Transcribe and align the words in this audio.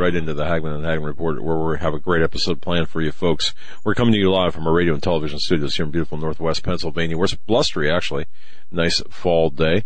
Right 0.00 0.14
into 0.14 0.32
the 0.32 0.46
Hagmann 0.46 0.72
and 0.72 0.84
Hagmann 0.86 1.08
Report, 1.08 1.42
where 1.42 1.58
we 1.58 1.78
have 1.78 1.92
a 1.92 2.00
great 2.00 2.22
episode 2.22 2.62
planned 2.62 2.88
for 2.88 3.02
you 3.02 3.12
folks. 3.12 3.52
We're 3.84 3.94
coming 3.94 4.14
to 4.14 4.18
you 4.18 4.32
live 4.32 4.54
from 4.54 4.66
our 4.66 4.72
radio 4.72 4.94
and 4.94 5.02
television 5.02 5.38
studios 5.38 5.76
here 5.76 5.84
in 5.84 5.90
beautiful 5.90 6.16
Northwest 6.16 6.62
Pennsylvania, 6.62 7.18
where 7.18 7.26
it's 7.26 7.34
blustery, 7.34 7.90
actually. 7.90 8.24
Nice 8.70 9.02
fall 9.10 9.50
day. 9.50 9.84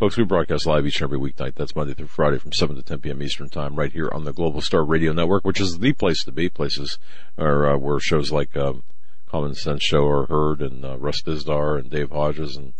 Folks, 0.00 0.16
we 0.16 0.24
broadcast 0.24 0.66
live 0.66 0.84
each 0.84 1.00
and 1.00 1.04
every 1.04 1.16
weeknight. 1.16 1.54
That's 1.54 1.76
Monday 1.76 1.94
through 1.94 2.08
Friday 2.08 2.38
from 2.38 2.52
7 2.52 2.74
to 2.74 2.82
10 2.82 2.98
p.m. 3.02 3.22
Eastern 3.22 3.48
Time, 3.48 3.76
right 3.76 3.92
here 3.92 4.10
on 4.12 4.24
the 4.24 4.32
Global 4.32 4.60
Star 4.62 4.82
Radio 4.82 5.12
Network, 5.12 5.44
which 5.44 5.60
is 5.60 5.78
the 5.78 5.92
place 5.92 6.24
to 6.24 6.32
be. 6.32 6.48
Places 6.48 6.98
are, 7.38 7.70
uh, 7.70 7.78
where 7.78 8.00
shows 8.00 8.32
like 8.32 8.56
um, 8.56 8.82
Common 9.28 9.54
Sense 9.54 9.84
Show 9.84 10.08
are 10.08 10.26
heard, 10.26 10.60
and 10.60 10.84
uh, 10.84 10.98
Russ 10.98 11.22
Dizdar 11.22 11.78
and 11.78 11.88
Dave 11.88 12.10
Hodges, 12.10 12.56
and 12.56 12.72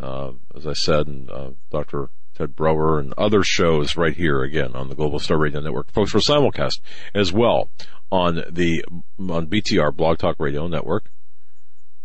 uh, 0.00 0.34
as 0.54 0.68
I 0.68 0.74
said, 0.74 1.08
and 1.08 1.28
uh, 1.30 1.50
Dr. 1.72 2.10
Ted 2.38 2.54
Broer 2.54 3.00
and 3.00 3.12
other 3.18 3.42
shows 3.42 3.96
right 3.96 4.14
here 4.14 4.44
again 4.44 4.76
on 4.76 4.88
the 4.88 4.94
Global 4.94 5.18
Star 5.18 5.36
Radio 5.36 5.60
Network. 5.60 5.90
Folks, 5.90 6.14
we're 6.14 6.20
simulcast 6.20 6.78
as 7.12 7.32
well 7.32 7.68
on 8.12 8.44
the 8.48 8.84
on 9.18 9.48
BTR 9.48 9.94
Blog 9.94 10.18
Talk 10.18 10.36
Radio 10.38 10.68
Network, 10.68 11.10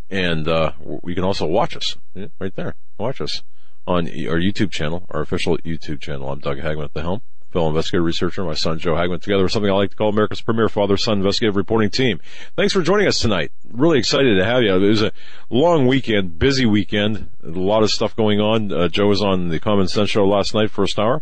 and 0.09 0.47
uh, 0.47 0.71
you 1.05 1.13
can 1.13 1.23
also 1.23 1.45
watch 1.45 1.77
us 1.77 1.97
right 2.39 2.55
there. 2.55 2.73
Watch 2.97 3.21
us 3.21 3.43
on 3.85 4.07
our 4.07 4.39
YouTube 4.39 4.71
channel, 4.71 5.05
our 5.11 5.21
official 5.21 5.59
YouTube 5.59 6.01
channel. 6.01 6.31
I'm 6.31 6.39
Doug 6.39 6.57
Hagmann 6.57 6.85
at 6.85 6.93
the 6.93 7.03
helm, 7.03 7.21
fellow 7.53 7.69
investigative 7.69 8.03
researcher, 8.03 8.43
my 8.43 8.55
son 8.55 8.79
Joe 8.79 8.95
Hagmann, 8.95 9.21
together 9.21 9.43
with 9.43 9.51
something 9.51 9.71
I 9.71 9.75
like 9.75 9.91
to 9.91 9.95
call 9.95 10.09
America's 10.09 10.41
premier 10.41 10.67
father-son 10.67 11.19
investigative 11.19 11.55
reporting 11.55 11.91
team. 11.91 12.19
Thanks 12.55 12.73
for 12.73 12.81
joining 12.81 13.07
us 13.07 13.19
tonight. 13.19 13.51
Really 13.71 13.99
excited 13.99 14.35
to 14.37 14.43
have 14.43 14.63
you. 14.63 14.73
It 14.73 14.79
was 14.79 15.03
a 15.03 15.11
long 15.51 15.85
weekend, 15.85 16.39
busy 16.39 16.65
weekend, 16.65 17.29
a 17.43 17.49
lot 17.49 17.83
of 17.83 17.91
stuff 17.91 18.15
going 18.15 18.41
on. 18.41 18.73
Uh, 18.73 18.87
Joe 18.87 19.07
was 19.07 19.21
on 19.21 19.49
the 19.49 19.59
Common 19.59 19.87
Sense 19.87 20.09
show 20.09 20.25
last 20.25 20.55
night, 20.55 20.71
first 20.71 20.97
hour. 20.97 21.21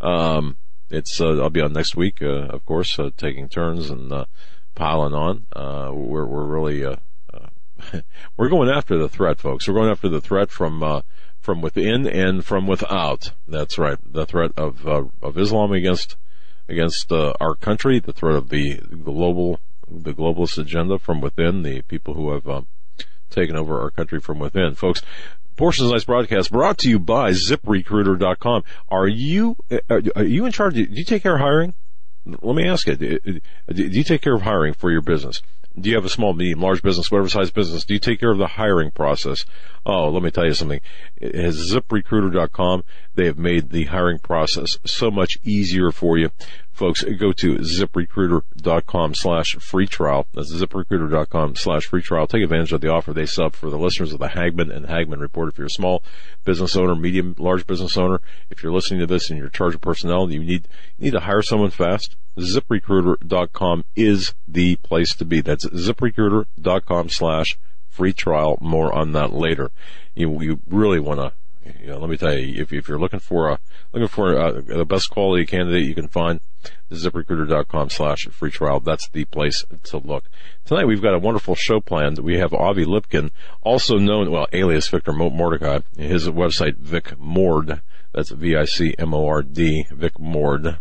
Um, 0.00 0.56
it's 0.88 1.20
uh, 1.20 1.42
I'll 1.42 1.50
be 1.50 1.60
on 1.60 1.72
next 1.72 1.96
week, 1.96 2.22
uh, 2.22 2.46
of 2.46 2.64
course, 2.64 2.98
uh, 2.98 3.10
taking 3.16 3.48
turns 3.48 3.90
and 3.90 4.12
uh, 4.12 4.26
piling 4.74 5.14
on. 5.14 5.46
Uh, 5.52 5.90
we're 5.92 6.26
we're 6.26 6.44
really 6.44 6.84
we're 8.36 8.48
going 8.48 8.70
after 8.70 8.96
the 8.96 9.08
threat, 9.08 9.40
folks. 9.40 9.66
We're 9.66 9.74
going 9.74 9.90
after 9.90 10.08
the 10.08 10.20
threat 10.20 10.50
from 10.50 11.02
from 11.42 11.60
within 11.60 12.06
and 12.06 12.44
from 12.44 12.66
without. 12.66 13.32
That's 13.46 13.76
right, 13.76 13.98
the 14.04 14.24
threat 14.24 14.52
of 14.56 14.86
uh, 14.86 15.04
of 15.20 15.36
Islam 15.36 15.72
against 15.72 16.16
against 16.68 17.12
uh, 17.12 17.34
our 17.40 17.54
country, 17.54 17.98
the 17.98 18.12
threat 18.12 18.36
of 18.36 18.48
the 18.48 18.76
global 18.76 19.60
the 19.88 20.12
globalist 20.12 20.58
agenda 20.58 20.98
from 20.98 21.20
within, 21.20 21.62
the 21.62 21.82
people 21.82 22.14
who 22.14 22.32
have 22.32 22.48
um, 22.48 22.66
taken 23.28 23.56
over 23.56 23.80
our 23.80 23.90
country 23.90 24.20
from 24.20 24.38
within, 24.38 24.74
folks. 24.74 25.02
Portions 25.56 25.86
of 25.86 25.90
tonight's 25.90 26.06
broadcast 26.06 26.50
brought 26.50 26.78
to 26.78 26.88
you 26.88 26.98
by 26.98 27.32
ZipRecruiter.com. 27.32 28.64
Are 28.88 29.08
you 29.08 29.56
uh, 29.70 30.00
are 30.16 30.24
you 30.24 30.46
in 30.46 30.52
charge? 30.52 30.74
Do 30.74 30.86
you 30.88 31.04
take 31.04 31.22
care 31.22 31.34
of 31.34 31.40
hiring? 31.40 31.74
Let 32.24 32.54
me 32.54 32.66
ask 32.66 32.86
you: 32.86 32.96
do 32.96 33.40
you 33.68 34.04
take 34.04 34.22
care 34.22 34.34
of 34.34 34.42
hiring 34.42 34.74
for 34.74 34.90
your 34.90 35.02
business? 35.02 35.42
Do 35.78 35.88
you 35.88 35.96
have 35.96 36.04
a 36.04 36.10
small, 36.10 36.34
medium, 36.34 36.60
large 36.60 36.82
business, 36.82 37.10
whatever 37.10 37.28
size 37.28 37.50
business? 37.50 37.84
Do 37.84 37.94
you 37.94 38.00
take 38.00 38.20
care 38.20 38.30
of 38.30 38.38
the 38.38 38.46
hiring 38.46 38.90
process? 38.90 39.46
Oh, 39.86 40.10
let 40.10 40.22
me 40.22 40.30
tell 40.30 40.44
you 40.44 40.54
something. 40.54 40.80
As 41.20 41.72
ZipRecruiter.com, 41.72 42.84
they 43.14 43.26
have 43.26 43.38
made 43.38 43.70
the 43.70 43.84
hiring 43.84 44.18
process 44.18 44.78
so 44.84 45.10
much 45.10 45.38
easier 45.42 45.90
for 45.90 46.18
you. 46.18 46.30
Folks, 46.72 47.04
go 47.04 47.32
to 47.32 47.56
ZipRecruiter.com 47.56 49.14
slash 49.14 49.56
free 49.56 49.86
trial. 49.86 50.26
That's 50.32 50.54
ZipRecruiter.com 50.54 51.56
slash 51.56 51.84
free 51.84 52.00
trial. 52.00 52.26
Take 52.26 52.42
advantage 52.42 52.72
of 52.72 52.80
the 52.80 52.88
offer 52.88 53.12
they 53.12 53.26
sub 53.26 53.54
for 53.54 53.68
the 53.68 53.78
listeners 53.78 54.12
of 54.12 54.18
the 54.18 54.28
Hagmann 54.28 54.74
and 54.74 54.86
Hagmann 54.86 55.20
Report. 55.20 55.50
If 55.50 55.58
you're 55.58 55.66
a 55.66 55.70
small 55.70 56.02
business 56.44 56.74
owner, 56.74 56.94
medium, 56.94 57.34
large 57.38 57.66
business 57.66 57.98
owner, 57.98 58.20
if 58.50 58.62
you're 58.62 58.72
listening 58.72 59.00
to 59.00 59.06
this 59.06 59.28
and 59.28 59.36
you're 59.36 59.48
in 59.48 59.52
charge 59.52 59.74
of 59.74 59.82
personnel, 59.82 60.30
you 60.32 60.40
need, 60.40 60.66
you 60.96 61.04
need 61.04 61.10
to 61.12 61.20
hire 61.20 61.42
someone 61.42 61.70
fast. 61.70 62.16
ZipRecruiter.com 62.38 63.84
is 63.94 64.34
the 64.48 64.76
place 64.76 65.14
to 65.16 65.26
be. 65.26 65.42
That's 65.42 65.66
ZipRecruiter.com 65.66 67.10
slash 67.10 67.58
free 67.90 68.14
trial. 68.14 68.56
More 68.62 68.92
on 68.92 69.12
that 69.12 69.32
later. 69.32 69.70
You, 70.14 70.40
you 70.40 70.60
really 70.66 71.00
want 71.00 71.20
to, 71.20 71.32
you 71.64 71.86
know, 71.88 71.98
let 71.98 72.10
me 72.10 72.16
tell 72.16 72.36
you, 72.36 72.62
if, 72.62 72.72
if 72.72 72.88
you're 72.88 72.98
looking 72.98 73.20
for 73.20 73.50
a, 73.50 73.58
looking 73.92 74.08
for 74.08 74.32
a, 74.32 74.62
the 74.62 74.84
best 74.84 75.10
quality 75.10 75.46
candidate 75.46 75.86
you 75.86 75.94
can 75.94 76.08
find, 76.08 76.40
ziprecruiter.com 76.90 77.90
slash 77.90 78.26
free 78.30 78.50
trial. 78.50 78.80
That's 78.80 79.08
the 79.08 79.24
place 79.24 79.64
to 79.84 79.98
look. 79.98 80.24
Tonight 80.64 80.86
we've 80.86 81.02
got 81.02 81.14
a 81.14 81.18
wonderful 81.18 81.54
show 81.54 81.80
planned. 81.80 82.18
We 82.18 82.38
have 82.38 82.52
Avi 82.52 82.84
Lipkin, 82.84 83.30
also 83.62 83.98
known, 83.98 84.30
well, 84.30 84.46
alias 84.52 84.88
Victor 84.88 85.12
Mordecai. 85.12 85.80
His 85.96 86.28
website, 86.28 86.76
Vic 86.78 87.18
Mord. 87.18 87.82
That's 88.12 88.30
V-I-C-M-O-R-D, 88.30 89.86
Vic 89.90 90.18
Mord. 90.18 90.78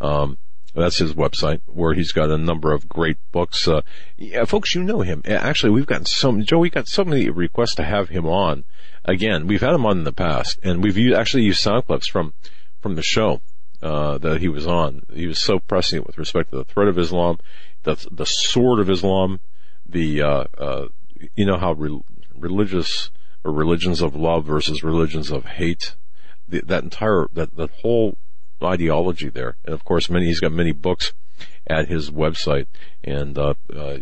Um, 0.00 0.38
that's 0.74 0.98
his 0.98 1.14
website 1.14 1.60
where 1.66 1.94
he's 1.94 2.10
got 2.10 2.30
a 2.30 2.38
number 2.38 2.72
of 2.72 2.88
great 2.88 3.16
books. 3.30 3.68
Uh, 3.68 3.82
yeah, 4.16 4.44
folks, 4.44 4.74
you 4.74 4.82
know 4.82 5.02
him. 5.02 5.22
Actually, 5.24 5.70
we've 5.70 5.86
gotten 5.86 6.04
so, 6.04 6.36
Joe, 6.40 6.58
we 6.58 6.68
got 6.68 6.88
so 6.88 7.04
many 7.04 7.30
requests 7.30 7.76
to 7.76 7.84
have 7.84 8.08
him 8.08 8.26
on. 8.26 8.64
Again, 9.04 9.46
we've 9.46 9.60
had 9.60 9.74
him 9.74 9.86
on 9.86 9.98
in 9.98 10.04
the 10.04 10.12
past 10.12 10.58
and 10.62 10.82
we've 10.82 10.96
used, 10.96 11.16
actually 11.16 11.42
used 11.42 11.60
sound 11.60 11.86
clips 11.86 12.08
from, 12.08 12.32
from 12.80 12.94
the 12.94 13.02
show, 13.02 13.40
uh, 13.82 14.16
that 14.18 14.40
he 14.40 14.48
was 14.48 14.66
on. 14.66 15.02
He 15.12 15.26
was 15.26 15.38
so 15.38 15.58
prescient 15.58 16.06
with 16.06 16.16
respect 16.16 16.50
to 16.50 16.56
the 16.56 16.64
threat 16.64 16.88
of 16.88 16.98
Islam, 16.98 17.38
the, 17.82 17.96
the 18.10 18.24
sword 18.24 18.80
of 18.80 18.88
Islam, 18.88 19.40
the, 19.86 20.22
uh, 20.22 20.44
uh, 20.56 20.88
you 21.34 21.44
know 21.44 21.58
how 21.58 21.72
re- 21.72 22.00
religious 22.34 23.10
or 23.44 23.52
religions 23.52 24.00
of 24.00 24.16
love 24.16 24.46
versus 24.46 24.82
religions 24.82 25.30
of 25.30 25.44
hate, 25.44 25.96
the, 26.48 26.62
that 26.62 26.82
entire, 26.82 27.26
that, 27.34 27.54
that 27.56 27.70
whole 27.82 28.16
ideology 28.62 29.28
there. 29.28 29.56
And 29.66 29.74
of 29.74 29.84
course, 29.84 30.08
many, 30.08 30.26
he's 30.26 30.40
got 30.40 30.52
many 30.52 30.72
books 30.72 31.12
at 31.66 31.88
his 31.88 32.10
website 32.10 32.66
and, 33.02 33.36
uh, 33.36 33.54
uh, 33.74 33.98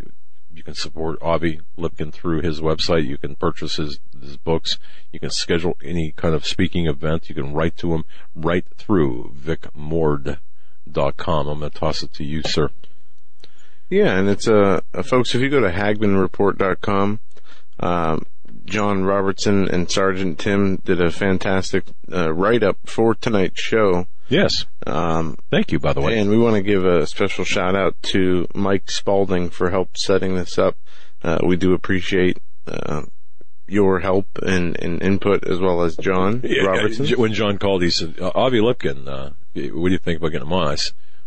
you 0.55 0.62
can 0.62 0.75
support 0.75 1.19
Avi 1.23 1.61
Lipkin 1.79 2.12
through 2.12 2.43
his 2.43 2.61
website. 2.61 3.07
You 3.07 3.19
can 3.19 3.37
purchase 3.37 3.77
his, 3.77 3.99
his 4.22 4.37
books. 4.37 4.78
You 5.12 5.21
can 5.21 5.31
schedule 5.31 5.77
any 5.83 6.12
kind 6.12 6.34
of 6.34 6.47
speaking 6.47 6.87
event. 6.87 7.28
You 7.28 7.34
can 7.34 7.53
write 7.53 7.77
to 7.78 7.94
him 7.94 8.05
right 8.34 8.65
through 8.77 9.34
vicmord.com. 9.38 10.38
I'm 11.49 11.59
going 11.59 11.71
to 11.71 11.78
toss 11.78 12.03
it 12.03 12.12
to 12.15 12.25
you, 12.25 12.43
sir. 12.43 12.71
Yeah, 13.91 14.16
and 14.16 14.28
it's, 14.28 14.49
uh, 14.49 14.81
uh 14.94 15.03
folks, 15.03 15.34
if 15.34 15.43
you 15.43 15.50
go 15.50 15.61
to 15.61 15.71
hagmannreport.com, 15.71 17.21
um, 17.81 18.27
John 18.65 19.05
Robertson 19.05 19.69
and 19.69 19.91
Sergeant 19.91 20.38
Tim 20.38 20.77
did 20.77 21.00
a 21.00 21.11
fantastic 21.11 21.84
uh, 22.11 22.32
write 22.32 22.62
up 22.62 22.78
for 22.87 23.15
tonight's 23.15 23.61
show. 23.61 24.06
Yes. 24.28 24.65
Um, 24.87 25.37
Thank 25.50 25.72
you, 25.72 25.78
by 25.78 25.93
the 25.93 26.00
way. 26.00 26.19
and 26.19 26.31
we 26.31 26.38
want 26.38 26.56
to 26.56 26.62
give 26.62 26.84
a 26.84 27.06
special 27.06 27.44
shout 27.44 27.75
out 27.75 28.00
to 28.03 28.47
Mike 28.55 28.91
Spalding 28.91 29.50
for 29.50 29.71
help 29.71 29.97
setting 29.97 30.37
this 30.37 30.59
up. 30.59 30.77
Uh, 31.22 31.38
we 31.44 31.56
do 31.56 31.75
appreciate 31.75 32.38
uh, 32.66 33.03
your 33.72 34.00
help 34.00 34.27
and, 34.38 34.78
and 34.81 35.03
input 35.03 35.44
as 35.49 35.59
well 35.59 35.83
as 35.83 35.97
John 35.97 36.41
Yeah, 36.44 36.65
Robertson. 36.65 37.06
uh, 37.06 37.16
When 37.16 37.33
John 37.33 37.59
called, 37.59 37.83
he 37.83 37.91
said, 37.91 38.16
uh, 38.21 38.31
Avi 38.34 38.59
Lipkin, 38.60 39.09
uh, 39.09 39.31
what 39.55 39.88
do 39.88 39.93
you 39.93 39.99
think 39.99 40.19
about 40.19 40.33
getting 40.33 40.47
him 40.47 40.53
on? 40.53 40.69
I 40.69 40.76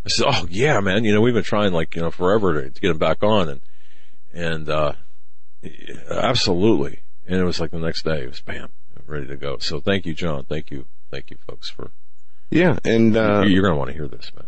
said, 0.08 0.26
oh 0.28 0.46
yeah, 0.50 0.80
man, 0.80 1.04
you 1.04 1.14
know, 1.14 1.22
we've 1.22 1.34
been 1.34 1.44
trying 1.44 1.74
like, 1.74 1.96
you 1.96 2.02
know, 2.02 2.12
forever 2.12 2.62
to, 2.62 2.70
to 2.70 2.82
get 2.82 2.92
him 2.92 2.98
back 2.98 3.24
on 3.24 3.50
and, 3.50 3.62
and, 4.34 4.70
uh, 4.70 4.94
absolutely. 6.10 7.02
And 7.28 7.40
it 7.40 7.44
was 7.44 7.60
like 7.60 7.72
the 7.72 7.80
next 7.80 8.04
day, 8.04 8.24
it 8.24 8.30
was 8.30 8.42
bam, 8.42 8.70
ready 9.08 9.26
to 9.28 9.36
go. 9.36 9.58
So 9.60 9.80
thank 9.80 10.06
you, 10.06 10.14
John. 10.14 10.44
Thank 10.46 10.70
you. 10.72 10.86
Thank 11.10 11.32
you 11.32 11.38
folks 11.48 11.70
for, 11.70 11.92
yeah, 12.52 12.78
and 12.84 13.16
uh, 13.18 13.44
you're 13.48 13.62
going 13.64 13.74
to 13.74 13.78
want 13.78 13.90
to 13.90 13.96
hear 13.96 14.08
this, 14.08 14.32
man. 14.36 14.46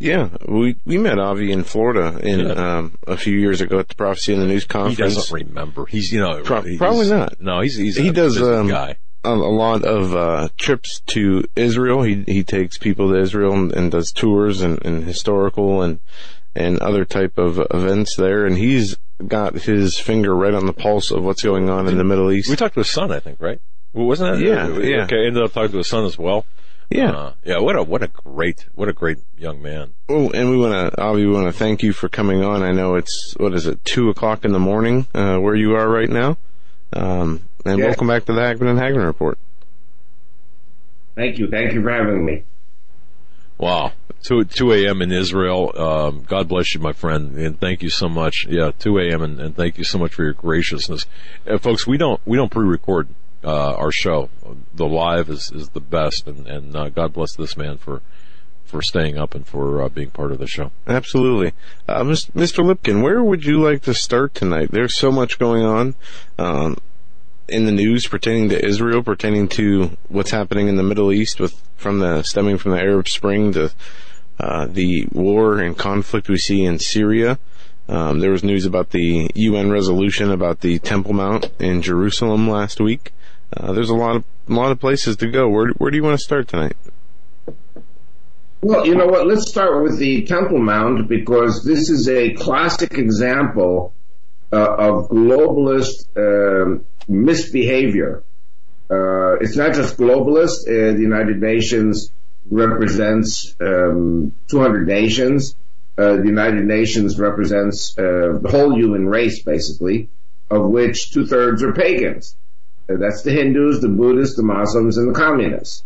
Yeah, 0.00 0.30
we 0.48 0.76
we 0.84 0.98
met 0.98 1.18
Avi 1.18 1.52
in 1.52 1.62
Florida 1.62 2.18
in 2.22 2.40
Yeah. 2.40 2.52
um, 2.78 2.98
a 3.06 3.16
few 3.16 3.38
years 3.38 3.60
ago 3.60 3.78
at 3.78 3.88
the 3.88 3.94
Prophecy 3.94 4.32
in 4.32 4.40
the 4.40 4.46
News 4.46 4.64
conference. 4.64 4.96
He 4.96 5.02
doesn't 5.04 5.32
remember. 5.48 5.86
He's, 5.86 6.10
you 6.10 6.20
know, 6.20 6.42
Pro- 6.42 6.62
he's- 6.62 6.78
probably 6.78 7.08
not. 7.10 7.40
No, 7.40 7.60
he's, 7.60 7.76
he's 7.76 7.96
He 7.96 8.08
a 8.08 8.12
does, 8.12 8.40
um, 8.42 8.66
guy. 8.68 8.96
a, 9.24 9.28
a 9.30 9.34
lot 9.34 9.84
of 9.84 10.16
uh, 10.16 10.48
trips 10.56 11.00
to 11.08 11.44
Israel. 11.54 12.02
He 12.02 12.24
he 12.26 12.42
takes 12.42 12.78
people 12.78 13.10
to 13.10 13.16
Israel 13.20 13.52
and, 13.52 13.72
and 13.72 13.90
does 13.92 14.10
tours 14.10 14.62
and, 14.62 14.84
and 14.84 15.04
historical 15.04 15.82
and 15.82 16.00
and 16.54 16.78
other 16.80 17.04
type 17.04 17.38
of 17.38 17.60
events 17.70 18.16
there. 18.16 18.46
And 18.46 18.56
he's 18.58 18.96
got 19.28 19.54
his 19.54 19.98
finger 19.98 20.34
right 20.34 20.54
on 20.54 20.64
the 20.66 20.72
pulse 20.72 21.10
of 21.10 21.22
what's 21.22 21.42
going 21.42 21.68
on 21.68 21.86
in 21.86 21.98
the 21.98 22.04
Middle 22.04 22.32
East. 22.32 22.48
We 22.48 22.56
talked 22.56 22.74
to 22.74 22.80
his 22.80 22.90
son, 22.90 23.12
I 23.12 23.20
think, 23.20 23.38
right? 23.40 23.60
Well, 23.92 24.06
wasn't 24.06 24.38
that? 24.38 24.44
Yeah, 24.44 24.68
yeah. 24.78 25.04
Okay, 25.04 25.26
ended 25.26 25.42
up 25.42 25.52
talking 25.52 25.72
to 25.72 25.78
his 25.78 25.88
son 25.88 26.04
as 26.06 26.16
well. 26.18 26.46
Yeah. 26.90 27.10
Uh, 27.12 27.32
yeah. 27.44 27.58
What 27.58 27.76
a 27.76 27.82
what 27.82 28.02
a 28.02 28.08
great 28.08 28.66
what 28.74 28.88
a 28.88 28.92
great 28.92 29.18
young 29.38 29.62
man. 29.62 29.94
Oh, 30.08 30.30
and 30.30 30.50
we 30.50 30.56
want 30.56 30.92
to, 30.92 31.00
Avi, 31.00 31.24
we 31.24 31.32
want 31.32 31.46
to 31.46 31.52
thank 31.52 31.82
you 31.82 31.92
for 31.92 32.08
coming 32.08 32.42
on. 32.42 32.62
I 32.62 32.72
know 32.72 32.96
it's 32.96 33.34
what 33.36 33.54
is 33.54 33.66
it, 33.66 33.84
two 33.84 34.08
o'clock 34.10 34.44
in 34.44 34.52
the 34.52 34.58
morning 34.58 35.06
uh, 35.14 35.38
where 35.38 35.54
you 35.54 35.74
are 35.76 35.88
right 35.88 36.08
now. 36.08 36.36
Um, 36.92 37.42
and 37.64 37.78
Yeah. 37.78 37.86
welcome 37.86 38.08
back 38.08 38.24
to 38.24 38.32
the 38.32 38.40
Hagmann 38.40 38.70
and 38.70 38.78
Hagmann 38.78 39.06
report. 39.06 39.38
Thank 41.14 41.38
you. 41.38 41.48
Thank 41.48 41.74
you 41.74 41.82
for 41.82 41.90
having 41.90 42.24
me. 42.24 42.44
Wow. 43.58 43.92
2, 44.22 44.44
2 44.44 44.72
a.m. 44.72 45.00
in 45.02 45.12
Israel. 45.12 45.72
Um, 45.76 46.22
God 46.26 46.48
bless 46.48 46.74
you, 46.74 46.80
my 46.80 46.92
friend, 46.92 47.36
and 47.38 47.58
thank 47.60 47.82
you 47.82 47.90
so 47.90 48.08
much. 48.08 48.46
Yeah, 48.48 48.72
2 48.78 48.98
a.m. 48.98 49.22
And, 49.22 49.40
and 49.40 49.56
thank 49.56 49.78
you 49.78 49.84
so 49.84 49.98
much 49.98 50.14
for 50.14 50.24
your 50.24 50.32
graciousness. 50.32 51.06
Uh, 51.46 51.58
folks, 51.58 51.86
we 51.86 51.96
don't, 51.98 52.20
we 52.26 52.36
don't 52.36 52.50
pre-record, 52.50 53.08
uh, 53.44 53.74
our 53.74 53.92
show. 53.92 54.28
The 54.74 54.86
live 54.86 55.28
is, 55.28 55.50
is 55.52 55.70
the 55.70 55.80
best, 55.80 56.26
and, 56.26 56.46
and, 56.46 56.76
uh, 56.76 56.88
God 56.90 57.12
bless 57.12 57.34
this 57.36 57.56
man 57.56 57.78
for, 57.78 58.02
for 58.64 58.82
staying 58.82 59.18
up 59.18 59.34
and 59.34 59.46
for, 59.46 59.82
uh, 59.82 59.88
being 59.88 60.10
part 60.10 60.32
of 60.32 60.38
the 60.38 60.46
show. 60.46 60.70
Absolutely. 60.86 61.52
Uh, 61.88 62.02
Mr. 62.02 62.64
Lipkin, 62.64 63.02
where 63.02 63.22
would 63.22 63.44
you 63.44 63.62
like 63.62 63.82
to 63.82 63.94
start 63.94 64.34
tonight? 64.34 64.70
There's 64.70 64.96
so 64.96 65.10
much 65.10 65.38
going 65.38 65.64
on, 65.64 65.94
um, 66.38 66.76
in 67.48 67.64
the 67.64 67.72
news 67.72 68.06
pertaining 68.06 68.48
to 68.50 68.64
Israel, 68.64 69.02
pertaining 69.02 69.48
to 69.48 69.96
what's 70.08 70.30
happening 70.30 70.68
in 70.68 70.76
the 70.76 70.82
Middle 70.84 71.12
East 71.12 71.40
with, 71.40 71.60
from 71.76 71.98
the, 71.98 72.22
stemming 72.22 72.58
from 72.58 72.72
the 72.72 72.80
Arab 72.80 73.08
Spring 73.08 73.52
to, 73.54 73.72
uh, 74.38 74.66
the 74.66 75.06
war 75.12 75.58
and 75.58 75.76
conflict 75.76 76.28
we 76.28 76.38
see 76.38 76.64
in 76.64 76.78
Syria. 76.78 77.38
Um, 77.88 78.20
there 78.20 78.30
was 78.30 78.44
news 78.44 78.66
about 78.66 78.90
the 78.90 79.28
UN 79.34 79.70
resolution 79.70 80.30
about 80.30 80.60
the 80.60 80.78
Temple 80.78 81.12
Mount 81.12 81.50
in 81.58 81.82
Jerusalem 81.82 82.48
last 82.48 82.80
week. 82.80 83.12
Uh, 83.56 83.72
there's 83.72 83.90
a 83.90 83.94
lot 83.94 84.16
of, 84.16 84.24
a 84.48 84.52
lot 84.52 84.70
of 84.70 84.80
places 84.80 85.16
to 85.16 85.28
go. 85.28 85.48
Where, 85.48 85.68
where 85.70 85.90
do 85.90 85.96
you 85.96 86.02
want 86.02 86.18
to 86.18 86.24
start 86.24 86.48
tonight? 86.48 86.76
Well, 88.62 88.86
you 88.86 88.94
know 88.94 89.06
what? 89.06 89.26
Let's 89.26 89.48
start 89.48 89.82
with 89.82 89.98
the 89.98 90.22
Temple 90.22 90.58
Mount 90.58 91.08
because 91.08 91.64
this 91.64 91.88
is 91.88 92.08
a 92.08 92.34
classic 92.34 92.92
example 92.94 93.94
uh, 94.52 94.56
of 94.56 95.08
globalist 95.08 96.06
um, 96.16 96.84
misbehavior. 97.08 98.22
Uh, 98.90 99.36
it's 99.40 99.56
not 99.56 99.74
just 99.74 99.96
globalist. 99.96 100.68
Uh, 100.68 100.92
the 100.92 101.00
United 101.00 101.40
Nations 101.40 102.12
represents 102.50 103.54
um, 103.60 104.34
200 104.48 104.86
nations. 104.86 105.56
Uh, 105.96 106.16
the 106.16 106.26
United 106.26 106.64
Nations 106.64 107.18
represents 107.18 107.96
uh, 107.98 108.38
the 108.40 108.48
whole 108.50 108.74
human 108.76 109.06
race, 109.06 109.42
basically, 109.42 110.08
of 110.50 110.68
which 110.68 111.12
two 111.12 111.26
thirds 111.26 111.62
are 111.62 111.72
pagans. 111.72 112.36
That's 112.98 113.22
the 113.22 113.32
Hindus, 113.32 113.80
the 113.80 113.88
Buddhists, 113.88 114.36
the 114.36 114.42
Muslims, 114.42 114.96
and 114.96 115.14
the 115.14 115.18
communists. 115.18 115.84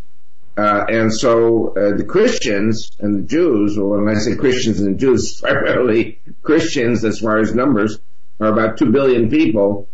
Uh, 0.56 0.84
and 0.88 1.12
so 1.12 1.74
uh, 1.76 1.96
the 1.96 2.04
Christians 2.04 2.92
and 3.00 3.18
the 3.18 3.22
Jews, 3.22 3.76
or 3.76 4.00
when 4.00 4.14
I 4.14 4.18
say 4.18 4.36
Christians 4.36 4.80
and 4.80 4.98
Jews, 4.98 5.40
primarily 5.42 6.20
Christians 6.42 7.04
as 7.04 7.18
far 7.18 7.38
as 7.38 7.54
numbers, 7.54 7.98
are 8.40 8.52
about 8.52 8.78
2 8.78 8.90
billion 8.92 9.30
people. 9.30 9.88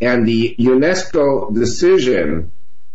And 0.00 0.26
the 0.26 0.54
UNESCO 0.58 1.54
decision 1.54 2.50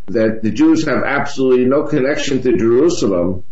that 0.07 0.43
the 0.43 0.51
Jews 0.51 0.85
have 0.85 1.03
absolutely 1.03 1.65
no 1.65 1.83
connection 1.83 2.41
to 2.41 2.57
Jerusalem 2.57 3.43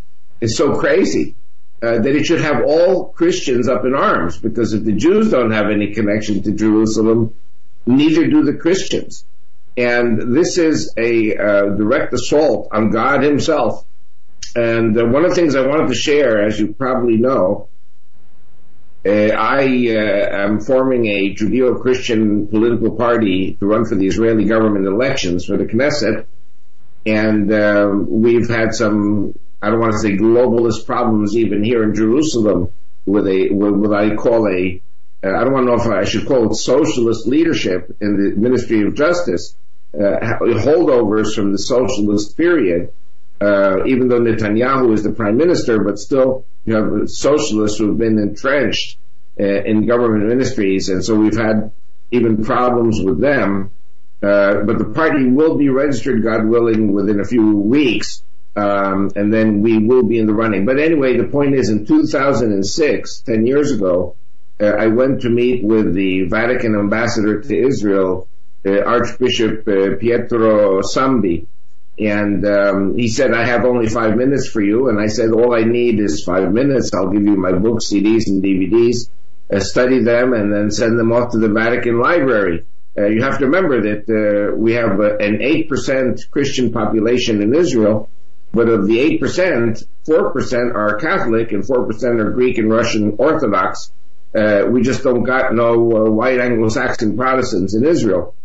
is 0.42 0.56
so 0.56 0.76
crazy 0.76 1.36
uh, 1.82 2.00
that 2.00 2.16
it 2.16 2.26
should 2.26 2.42
have 2.42 2.64
all 2.64 3.06
Christians 3.10 3.68
up 3.68 3.86
in 3.86 3.96
arms 3.96 4.38
because 4.38 4.74
if 4.74 4.84
the 4.84 4.94
Jews 4.94 5.32
don't 5.32 5.52
have 5.52 5.70
any 5.72 5.94
connection 5.94 6.42
to 6.44 6.52
Jerusalem, 6.52 7.34
neither 7.86 8.28
do 8.28 8.44
the 8.44 8.54
Christians. 8.54 9.26
And 9.78 10.36
this 10.36 10.58
is 10.58 10.94
a 10.98 11.38
uh, 11.38 11.62
direct 11.76 12.12
assault 12.14 12.70
on 12.72 12.90
God 12.90 13.22
Himself. 13.22 13.86
And 14.56 15.00
uh, 15.00 15.06
one 15.06 15.24
of 15.24 15.30
the 15.30 15.36
things 15.36 15.56
I 15.56 15.68
wanted 15.68 15.90
to 15.90 15.94
share, 15.94 16.44
as 16.44 16.60
you 16.60 16.74
probably 16.74 17.18
know, 17.18 17.70
uh, 19.06 19.10
I 19.10 19.64
uh, 19.90 20.46
am 20.46 20.60
forming 20.60 21.06
a 21.06 21.34
Judeo-Christian 21.34 22.48
political 22.48 22.98
party 22.98 23.56
to 23.60 23.66
run 23.66 23.86
for 23.86 23.96
the 23.96 24.08
Israeli 24.08 24.46
government 24.46 24.88
elections 24.88 25.46
for 25.46 25.56
the 25.56 25.66
Knesset, 25.66 26.26
and 27.06 27.52
uh, 27.54 27.90
we've 27.94 28.50
had 28.50 28.74
some, 28.74 29.38
I 29.62 29.70
don't 29.70 29.80
want 29.80 29.94
to 29.94 30.00
say 30.00 30.18
globalist 30.18 30.86
problems 30.86 31.38
even 31.38 31.64
here 31.64 31.84
in 31.84 31.94
Jerusalem 31.96 32.72
with 33.06 33.28
a 33.28 33.50
with 33.50 33.76
what 33.76 33.94
I 33.94 34.16
call 34.16 34.48
a, 34.48 34.82
uh, 35.24 35.30
I 35.30 35.44
don't 35.44 35.54
want 35.54 35.68
to 35.68 35.76
know 35.76 35.82
if 35.82 35.88
I 35.88 36.04
should 36.04 36.28
call 36.28 36.52
it 36.52 36.56
socialist 36.56 37.28
leadership 37.28 37.96
in 38.02 38.18
the 38.18 38.36
Ministry 38.36 38.82
of 38.82 38.96
Justice, 38.96 39.56
holdovers 39.98 41.34
from 41.34 41.52
the 41.52 41.58
socialist 41.58 42.38
period. 42.38 42.94
Uh, 43.40 43.86
even 43.86 44.08
though 44.08 44.20
Netanyahu 44.20 44.94
is 44.94 45.04
the 45.04 45.12
prime 45.12 45.38
minister, 45.38 45.84
but 45.84 46.00
still 46.00 46.46
you 46.66 46.76
have 46.76 47.10
socialists 47.10 47.78
who 47.78 47.90
have 47.90 47.98
been 47.98 48.18
entrenched 48.18 48.98
uh, 49.40 49.44
in 49.44 49.86
government 49.86 50.28
ministries, 50.28 50.90
and 50.90 51.06
so 51.06 51.16
we've 51.16 51.38
had 51.38 51.72
even 52.12 52.44
problems 52.44 53.00
with 53.02 53.22
them. 53.22 53.72
Uh, 54.22 54.64
but 54.66 54.80
the 54.80 54.92
party 54.96 55.30
will 55.30 55.56
be 55.56 55.70
registered, 55.70 56.24
God 56.24 56.48
willing, 56.48 56.92
within 56.92 57.20
a 57.20 57.26
few 57.26 57.58
weeks, 57.58 58.24
um, 58.56 59.12
and 59.16 59.32
then 59.32 59.62
we 59.62 59.78
will 59.78 60.04
be 60.04 60.18
in 60.18 60.26
the 60.26 60.34
running. 60.34 60.66
But 60.66 60.80
anyway, 60.80 61.18
the 61.18 61.28
point 61.28 61.54
is, 61.54 61.70
in 61.70 61.86
2006, 61.86 63.20
10 63.22 63.46
years 63.46 63.72
ago, 63.72 64.16
uh, 64.60 64.66
I 64.66 64.88
went 64.88 65.22
to 65.22 65.30
meet 65.30 65.64
with 65.64 65.94
the 65.94 66.24
Vatican 66.24 66.74
ambassador 66.74 67.42
to 67.42 67.56
Israel, 67.56 68.28
uh, 68.28 68.37
Archbishop 68.86 69.68
uh, 69.68 69.96
Pietro 70.00 70.82
Sambi, 70.82 71.48
and 72.00 72.46
um, 72.46 72.98
he 72.98 73.08
said, 73.08 73.34
I 73.34 73.46
have 73.46 73.66
only 73.66 73.90
five 73.90 74.16
minutes 74.16 74.50
for 74.50 74.62
you. 74.62 74.90
And 74.90 75.00
I 75.00 75.08
said, 75.08 75.32
all 75.32 75.56
I 75.56 75.64
need 75.64 76.00
is 76.00 76.24
five 76.24 76.52
minutes. 76.52 76.92
I'll 76.94 77.10
give 77.10 77.24
you 77.24 77.38
my 77.38 77.54
books, 77.54 77.92
CDs, 77.92 78.28
and 78.28 78.44
DVDs, 78.44 79.10
uh, 79.52 79.60
study 79.60 80.04
them, 80.04 80.34
and 80.34 80.54
then 80.54 80.70
send 80.70 81.00
them 81.00 81.12
off 81.12 81.32
to 81.32 81.40
the 81.40 81.50
Vatican 81.50 82.00
Library. 82.00 82.66
Uh, 82.98 83.06
you 83.08 83.22
have 83.24 83.40
to 83.40 83.46
remember 83.46 83.82
that 83.82 84.10
uh, 84.10 84.56
we 84.56 84.74
have 84.74 85.00
uh, 85.00 85.18
an 85.18 85.40
8% 85.40 86.32
Christian 86.32 86.72
population 86.72 87.42
in 87.42 87.56
Israel, 87.56 88.10
but 88.54 88.70
of 88.70 88.88
the 88.88 89.20
8%, 89.20 89.84
4% 90.08 90.76
are 90.76 90.98
Catholic 90.98 91.52
and 91.52 91.64
4% 91.64 92.04
are 92.20 92.32
Greek 92.32 92.58
and 92.58 92.72
Russian 92.72 93.16
Orthodox. 93.18 93.92
Uh, 94.36 94.64
we 94.70 94.82
just 94.82 95.04
don't 95.04 95.24
got 95.24 95.54
no 95.54 95.74
uh, 95.74 96.10
white 96.10 96.40
Anglo-Saxon 96.40 97.18
Protestants 97.18 97.76
in 97.76 97.86
Israel. 97.86 98.36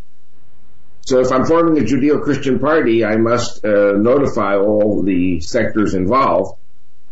So 1.05 1.19
if 1.21 1.33
I'm 1.33 1.45
forming 1.45 1.83
a 1.83 1.85
Judeo-Christian 1.85 2.61
party, 2.61 3.05
I 3.05 3.17
must 3.17 3.65
uh, 3.65 3.93
notify 3.93 4.57
all 4.57 5.03
the 5.03 5.41
sectors 5.41 5.95
involved. 5.95 6.59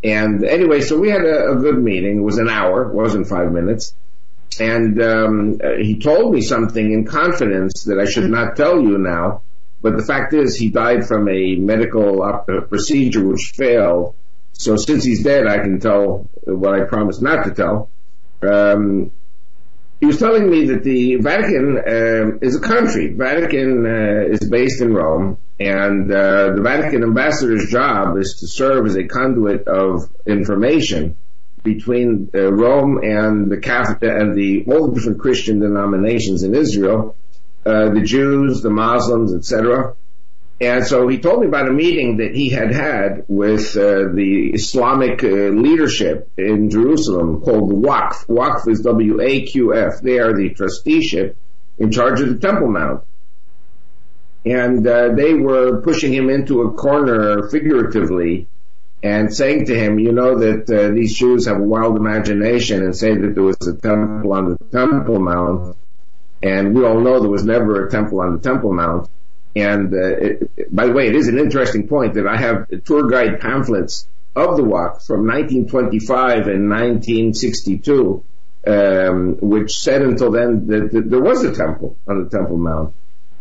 And 0.03 0.45
anyway, 0.45 0.81
so 0.81 0.99
we 0.99 1.11
had 1.11 1.23
a, 1.23 1.51
a 1.53 1.57
good 1.57 1.79
meeting. 1.79 2.19
It 2.19 2.23
was 2.23 2.39
an 2.39 2.49
hour, 2.49 2.89
it 2.89 2.95
wasn't 2.95 3.27
five 3.29 3.53
minutes. 3.53 3.95
And 4.59 5.01
um, 5.03 5.61
uh, 5.63 5.77
he 5.81 5.99
told 5.99 6.33
me 6.33 6.41
something 6.41 6.93
in 6.93 7.05
confidence 7.05 7.85
that 7.85 7.99
I 7.99 8.05
should 8.05 8.31
not 8.31 8.57
tell 8.57 8.81
you 8.81 8.99
now. 8.99 9.43
But 9.83 9.97
the 9.97 10.05
fact 10.05 10.35
is, 10.35 10.57
he 10.57 10.71
died 10.71 11.07
from 11.07 11.29
a 11.29 11.57
medical 11.57 12.23
op- 12.23 12.49
uh, 12.49 12.61
procedure 12.63 13.27
which 13.27 13.53
failed. 13.55 14.15
So 14.53 14.77
since 14.77 15.05
he's 15.05 15.23
dead, 15.23 15.47
I 15.47 15.59
can 15.59 15.81
tell 15.81 16.29
what 16.45 16.75
I 16.75 16.85
promised 16.85 17.23
not 17.23 17.45
to 17.45 17.51
tell. 17.53 17.91
Um, 18.43 19.11
he 20.01 20.07
was 20.07 20.19
telling 20.19 20.49
me 20.49 20.67
that 20.69 20.83
the 20.83 21.17
Vatican 21.17 21.77
uh, 21.77 22.39
is 22.41 22.57
a 22.57 22.61
country. 22.61 23.13
Vatican 23.13 23.85
uh, 23.85 24.33
is 24.33 24.49
based 24.49 24.81
in 24.81 24.95
Rome, 24.95 25.37
and 25.59 26.11
uh, 26.11 26.55
the 26.55 26.63
Vatican 26.63 27.03
ambassador's 27.03 27.71
job 27.71 28.17
is 28.17 28.39
to 28.41 28.49
serve 28.49 28.87
as 28.87 28.97
a 28.97 29.05
conduit 29.05 29.69
of 29.69 30.09
information 30.27 31.19
between 31.63 32.31
uh, 32.35 32.51
Rome 32.51 33.01
and 33.03 33.51
the 33.51 33.59
Catholic 33.59 34.03
and 34.03 34.35
the 34.35 34.65
all 34.69 34.89
the 34.89 34.95
different 34.95 35.21
Christian 35.21 35.61
denominations 35.61 36.45
in 36.45 36.55
Israel, 36.55 37.15
uh, 37.67 37.91
the 37.91 38.01
Jews, 38.01 38.63
the 38.63 38.71
Muslims, 38.71 39.35
etc. 39.35 39.97
And 40.61 40.87
so 40.87 41.09
he 41.09 41.19
told 41.19 41.41
me 41.41 41.47
about 41.47 41.69
a 41.69 41.73
meeting 41.73 42.19
that 42.19 42.35
he 42.35 42.51
had 42.51 42.71
had 42.71 43.25
with 43.29 43.75
uh, 43.77 44.13
the 44.13 44.51
Islamic 44.53 45.25
uh, 45.25 45.27
leadership 45.27 46.31
in 46.37 46.69
Jerusalem 46.69 47.41
called 47.41 47.73
Waqf. 47.73 48.27
Waqf 48.27 48.69
is 48.69 48.81
W-A-Q-F. 48.81 50.01
They 50.03 50.19
are 50.19 50.37
the 50.37 50.51
trusteeship 50.51 51.37
in 51.79 51.91
charge 51.91 52.21
of 52.21 52.29
the 52.29 52.39
Temple 52.39 52.69
Mount. 52.69 53.05
And 54.45 54.87
uh, 54.87 55.15
they 55.15 55.33
were 55.33 55.81
pushing 55.81 56.13
him 56.13 56.29
into 56.29 56.63
a 56.63 56.73
corner 56.73 57.49
figuratively 57.49 58.47
and 59.03 59.35
saying 59.35 59.67
to 59.67 59.75
him, 59.75 59.99
you 59.99 60.13
know 60.13 60.39
that 60.39 60.71
uh, 60.71 60.95
these 60.95 61.15
Jews 61.15 61.47
have 61.47 61.57
a 61.57 61.63
wild 61.63 61.97
imagination 61.97 62.83
and 62.83 62.95
say 62.95 63.15
that 63.17 63.35
there 63.35 63.43
was 63.43 63.57
a 63.67 63.77
temple 63.77 64.33
on 64.35 64.51
the 64.51 64.59
Temple 64.71 65.21
Mount. 65.21 65.77
And 66.43 66.75
we 66.75 66.85
all 66.85 67.01
know 67.01 67.21
there 67.21 67.31
was 67.31 67.45
never 67.45 67.87
a 67.87 67.91
temple 67.91 68.21
on 68.21 68.35
the 68.37 68.43
Temple 68.43 68.75
Mount. 68.75 69.09
And 69.57 69.93
uh, 69.93 69.99
it, 69.99 70.75
by 70.75 70.87
the 70.87 70.93
way, 70.93 71.09
it 71.09 71.17
is 71.17 71.29
an 71.29 71.39
interesting 71.39 71.89
point 71.89 72.15
that 72.15 72.27
I 72.27 72.37
have 72.37 72.69
tour 72.85 73.09
guide 73.09 73.41
pamphlets 73.41 74.07
of 74.37 74.57
the 74.57 74.63
Waqf 74.63 75.07
from 75.07 75.27
1925 75.27 76.47
and 76.47 76.71
1962, 76.71 78.25
um, 78.67 79.37
which 79.41 79.77
said 79.77 80.03
until 80.03 80.31
then 80.31 80.67
that, 80.69 80.93
that, 80.93 81.11
there 81.11 81.21
was 81.21 81.43
a 81.43 81.55
temple 81.55 81.97
on 82.07 82.25
the 82.25 82.31
Temple 82.31 82.59
Mount. 82.59 82.95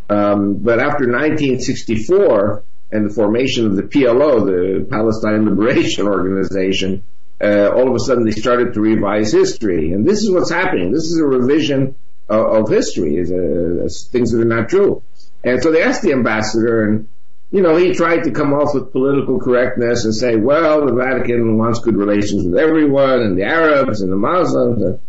Um, 0.08 0.54
but 0.54 0.80
after 0.80 1.06
1964, 1.06 2.64
and 2.92 3.08
the 3.08 3.14
formation 3.14 3.66
of 3.66 3.76
the 3.76 3.82
PLO, 3.82 4.44
the 4.44 4.84
Palestine 4.90 5.44
Liberation 5.48 6.06
Organization, 6.06 7.04
uh, 7.40 7.70
all 7.70 7.88
of 7.88 7.94
a 7.94 8.00
sudden 8.00 8.24
they 8.24 8.32
started 8.32 8.74
to 8.74 8.80
revise 8.80 9.32
history. 9.32 9.92
And 9.92 10.06
this 10.06 10.22
is 10.22 10.30
what's 10.30 10.50
happening. 10.50 10.92
This 10.92 11.04
is 11.04 11.18
a 11.18 11.24
revision 11.24 11.94
of, 12.28 12.46
of 12.46 12.68
history, 12.68 13.16
is 13.16 13.30
uh, 13.30 13.88
things 14.10 14.32
that 14.32 14.40
are 14.40 14.44
not 14.44 14.68
true. 14.68 15.02
And 15.42 15.62
so 15.62 15.72
they 15.72 15.82
asked 15.82 16.02
the 16.02 16.12
ambassador, 16.12 16.84
and 16.84 17.08
you 17.50 17.62
know, 17.62 17.76
he 17.76 17.94
tried 17.94 18.24
to 18.24 18.30
come 18.30 18.52
off 18.52 18.74
with 18.74 18.92
political 18.92 19.40
correctness 19.40 20.04
and 20.04 20.14
say, 20.14 20.36
well, 20.36 20.86
the 20.86 20.92
Vatican 20.92 21.58
wants 21.58 21.80
good 21.80 21.96
relations 21.96 22.44
with 22.44 22.58
everyone, 22.58 23.20
and 23.20 23.36
the 23.36 23.44
Arabs 23.44 24.02
and 24.02 24.12
the 24.12 24.16
Muslims. 24.16 24.82
And 24.82 25.00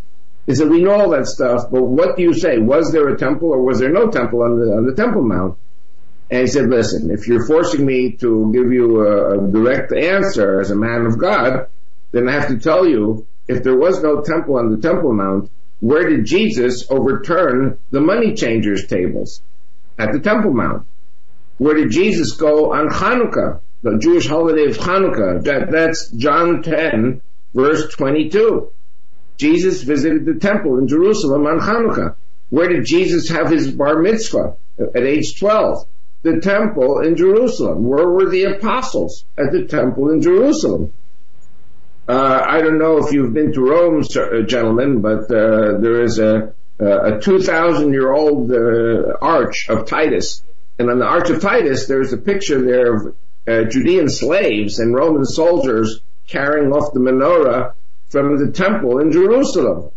He 0.48 0.56
said, 0.56 0.70
we 0.70 0.84
know 0.84 0.92
all 0.92 1.10
that 1.12 1.28
stuff, 1.28 1.70
but 1.70 1.84
what 1.84 2.18
do 2.18 2.24
you 2.24 2.34
say? 2.34 2.58
Was 2.58 2.92
there 2.92 3.08
a 3.10 3.18
temple 3.18 3.50
or 3.50 3.62
was 3.62 3.80
there 3.80 3.92
no 3.92 4.10
temple 4.10 4.42
on 4.42 4.60
the, 4.60 4.74
on 4.76 4.86
the 4.86 4.96
Temple 4.96 5.22
Mount? 5.22 5.58
And 6.32 6.42
he 6.42 6.48
said, 6.48 6.70
listen, 6.70 7.12
if 7.12 7.28
you're 7.28 7.46
forcing 7.46 7.86
me 7.86 8.14
to 8.14 8.52
give 8.54 8.72
you 8.72 9.06
a, 9.06 9.38
a 9.38 9.52
direct 9.52 9.92
answer 9.92 10.62
as 10.62 10.72
a 10.72 10.76
man 10.76 11.06
of 11.06 11.20
God, 11.20 11.68
then 12.12 12.28
I 12.28 12.32
have 12.32 12.48
to 12.48 12.58
tell 12.58 12.88
you, 12.88 13.28
if 13.48 13.64
there 13.64 13.78
was 13.78 14.02
no 14.02 14.22
temple 14.22 14.58
on 14.58 14.72
the 14.72 14.78
Temple 14.78 15.14
Mount, 15.14 15.52
where 15.82 16.08
did 16.10 16.26
Jesus 16.26 16.90
overturn 16.90 17.78
the 17.92 18.00
money 18.00 18.34
changers' 18.34 18.88
tables? 18.88 19.42
At 19.98 20.14
the 20.14 20.20
Temple 20.20 20.54
Mount. 20.54 20.86
Where 21.58 21.76
did 21.76 21.92
Jesus 21.92 22.32
go 22.32 22.74
on 22.74 22.90
Hanukkah, 22.90 23.60
the 23.84 23.98
Jewish 24.00 24.28
holiday 24.28 24.66
of 24.66 24.78
Hanukkah? 24.78 25.44
That, 25.44 25.72
that's 25.72 26.10
John 26.10 26.64
10, 26.64 27.22
verse 27.54 27.94
22. 27.94 28.72
Jesus 29.38 29.84
visited 29.84 30.26
the 30.26 30.36
temple 30.36 30.78
in 30.78 30.88
Jerusalem 30.88 31.46
on 31.46 31.60
Hanukkah. 31.60 32.16
Where 32.50 32.68
did 32.68 32.86
Jesus 32.86 33.30
have 33.30 33.50
his 33.50 33.72
bar 33.72 34.00
mitzvah? 34.00 34.56
At 34.80 35.04
age 35.04 35.40
12. 35.40 35.88
The 36.24 36.40
temple 36.40 37.00
in 37.00 37.16
Jerusalem. 37.16 37.88
Where 37.88 38.08
were 38.08 38.30
the 38.30 38.44
apostles? 38.44 39.26
At 39.38 39.52
the 39.52 39.66
temple 39.66 40.12
in 40.12 40.22
Jerusalem. 40.22 40.94
Uh, 42.08 42.44
I 42.46 42.62
don't 42.62 42.78
know 42.78 42.98
if 42.98 43.14
you've 43.14 43.34
been 43.34 43.54
to 43.54 43.62
Rome, 43.62 44.04
sir, 44.04 44.42
uh, 44.42 44.46
gentlemen, 44.46 45.02
but 45.02 45.32
uh, 45.32 45.80
there 45.80 46.02
is 46.02 46.20
a, 46.20 46.54
a 46.82 47.20
2,000 47.20 47.94
year 47.94 48.12
old 48.12 48.52
uh, 48.52 49.18
arch 49.22 49.68
of 49.70 49.88
Titus. 49.88 50.44
And 50.80 50.90
on 50.90 51.00
the 51.00 51.06
arch 51.06 51.30
of 51.30 51.42
Titus, 51.42 51.88
there's 51.88 52.14
a 52.14 52.18
picture 52.18 52.62
there 52.62 52.96
of 52.96 53.16
uh, 53.48 53.64
Judean 53.70 54.10
slaves 54.10 54.80
and 54.80 54.94
Roman 54.94 55.26
soldiers 55.26 56.02
carrying 56.28 56.72
off 56.72 56.94
the 56.94 57.00
menorah 57.00 57.74
from 58.10 58.38
the 58.38 58.52
temple 58.52 59.00
in 59.00 59.12
Jerusalem. 59.12 59.92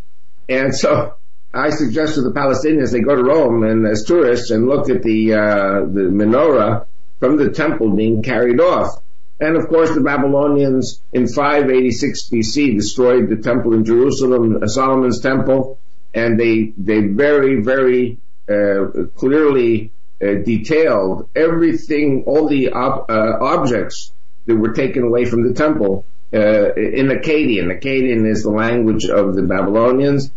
And 0.49 0.75
so 0.75 1.15
I 1.53 1.71
suggest 1.71 2.15
to 2.15 2.23
the 2.23 2.33
Palestinians 2.33 2.93
they 2.93 3.01
go 3.01 3.15
to 3.15 3.23
Rome 3.23 3.65
and 3.65 3.87
as 3.87 4.05
tourists 4.05 4.51
and 4.51 4.67
look 4.67 4.91
at 4.91 5.03
the 5.03 5.35
uh, 5.35 5.81
the 5.87 6.11
menorah 6.11 6.87
from 7.21 7.37
the 7.37 7.51
temple 7.51 7.95
being 7.95 8.23
carried 8.23 8.61
off. 8.61 9.01
And 9.41 9.57
of 9.57 9.69
course, 9.69 9.95
the 9.95 10.01
Babylonians 10.01 11.01
in 11.13 11.27
586 11.27 12.29
BC 12.31 12.77
destroyed 12.77 13.29
the 13.29 13.37
temple 13.37 13.75
in 13.75 13.85
Jerusalem, 13.85 14.67
Solomon's 14.67 15.21
temple, 15.21 15.79
and 16.15 16.39
they 16.39 16.73
they 16.77 17.01
very 17.01 17.61
very 17.61 18.19
uh, 18.49 19.07
clearly 19.17 19.93
uh, 20.23 20.35
detailed 20.45 21.29
everything, 21.35 22.25
all 22.27 22.49
the 22.49 22.73
ob- 22.73 23.11
uh, 23.11 23.39
objects 23.41 24.13
that 24.47 24.57
were 24.57 24.73
taken 24.73 25.03
away 25.03 25.25
from 25.25 25.47
the 25.47 25.55
temple 25.55 26.05
uh, 26.33 26.73
in 26.75 27.09
Akkadian. 27.09 27.77
Akkadian 27.77 28.27
is 28.27 28.43
the 28.43 28.51
language 28.51 29.07
of 29.07 29.35
the 29.35 29.43
Babylonians. 29.43 30.31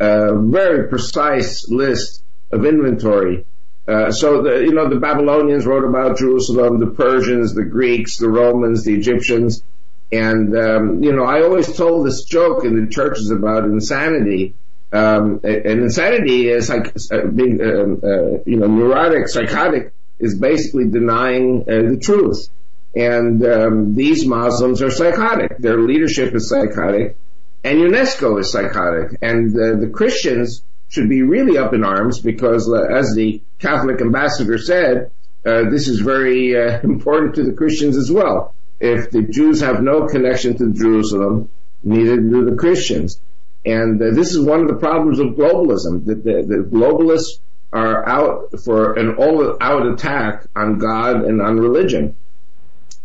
A 0.00 0.34
very 0.36 0.88
precise 0.88 1.68
list 1.68 2.22
of 2.50 2.64
inventory 2.64 3.44
uh, 3.86 4.10
so 4.10 4.42
the, 4.42 4.60
you 4.60 4.72
know 4.72 4.88
the 4.88 4.96
Babylonians 4.98 5.66
wrote 5.66 5.84
about 5.84 6.16
Jerusalem, 6.16 6.80
the 6.80 6.86
Persians, 6.86 7.54
the 7.54 7.64
Greeks, 7.64 8.16
the 8.16 8.30
Romans, 8.30 8.84
the 8.84 8.94
Egyptians, 8.94 9.62
and 10.10 10.56
um, 10.56 11.02
you 11.02 11.12
know 11.12 11.24
I 11.24 11.42
always 11.42 11.76
told 11.76 12.06
this 12.06 12.24
joke 12.24 12.64
in 12.64 12.82
the 12.82 12.90
churches 12.90 13.30
about 13.30 13.64
insanity. 13.64 14.54
Um, 14.94 15.40
and 15.42 15.82
insanity 15.82 16.48
is 16.48 16.68
like 16.68 16.94
uh, 17.10 17.26
being 17.26 17.60
um, 17.60 18.00
uh, 18.02 18.42
you 18.46 18.56
know 18.58 18.68
neurotic, 18.68 19.28
psychotic 19.28 19.92
is 20.20 20.38
basically 20.38 20.88
denying 20.88 21.62
uh, 21.62 21.90
the 21.90 21.98
truth. 22.00 22.48
And 22.94 23.44
um, 23.44 23.96
these 23.96 24.24
Muslims 24.24 24.80
are 24.82 24.92
psychotic. 24.92 25.58
Their 25.58 25.80
leadership 25.80 26.32
is 26.32 26.48
psychotic, 26.48 27.16
and 27.64 27.78
UNESCO 27.78 28.38
is 28.38 28.52
psychotic, 28.52 29.18
and 29.20 29.52
uh, 29.56 29.80
the 29.80 29.90
Christians 29.92 30.62
should 30.88 31.08
be 31.08 31.22
really 31.22 31.58
up 31.58 31.74
in 31.74 31.82
arms 31.82 32.20
because, 32.20 32.70
uh, 32.72 32.84
as 32.84 33.14
the 33.16 33.42
Catholic 33.58 34.00
ambassador 34.00 34.58
said, 34.58 35.10
uh, 35.44 35.68
this 35.70 35.88
is 35.88 35.98
very 35.98 36.56
uh, 36.56 36.80
important 36.84 37.34
to 37.34 37.42
the 37.42 37.52
Christians 37.52 37.96
as 37.96 38.12
well. 38.12 38.54
If 38.78 39.10
the 39.10 39.22
Jews 39.22 39.60
have 39.60 39.82
no 39.82 40.06
connection 40.06 40.56
to 40.58 40.72
Jerusalem, 40.72 41.48
neither 41.82 42.16
do 42.16 42.44
the 42.48 42.54
Christians. 42.54 43.20
And 43.66 44.00
uh, 44.00 44.10
this 44.10 44.34
is 44.34 44.44
one 44.44 44.60
of 44.60 44.68
the 44.68 44.74
problems 44.74 45.18
of 45.18 45.28
globalism. 45.28 46.04
That 46.06 46.22
the, 46.24 46.42
the, 46.42 46.68
globalists 46.70 47.38
are 47.72 48.06
out 48.06 48.60
for 48.64 48.94
an 48.94 49.16
all-out 49.16 49.86
attack 49.86 50.46
on 50.54 50.78
God 50.78 51.24
and 51.24 51.40
on 51.40 51.58
religion. 51.58 52.16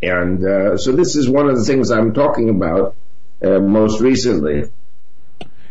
And 0.02 0.46
uh, 0.46 0.78
so 0.78 0.92
this 0.92 1.16
is 1.16 1.30
one 1.30 1.50
of 1.50 1.58
the 1.58 1.64
things 1.64 1.92
I'm 1.92 2.14
talking 2.14 2.50
about 2.50 2.96
uh, 3.42 3.60
most 3.60 4.02
recently. 4.02 4.70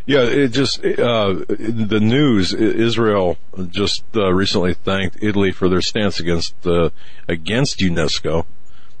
Yeah, 0.05 0.23
it 0.23 0.49
just 0.49 0.83
uh, 0.83 1.33
the 1.47 1.99
news. 2.01 2.51
Israel 2.51 3.37
just 3.69 4.03
uh, 4.15 4.33
recently 4.33 4.73
thanked 4.73 5.17
Italy 5.21 5.51
for 5.51 5.69
their 5.69 5.81
stance 5.81 6.19
against 6.19 6.55
uh, 6.65 6.89
against 7.27 7.79
UNESCO 7.79 8.45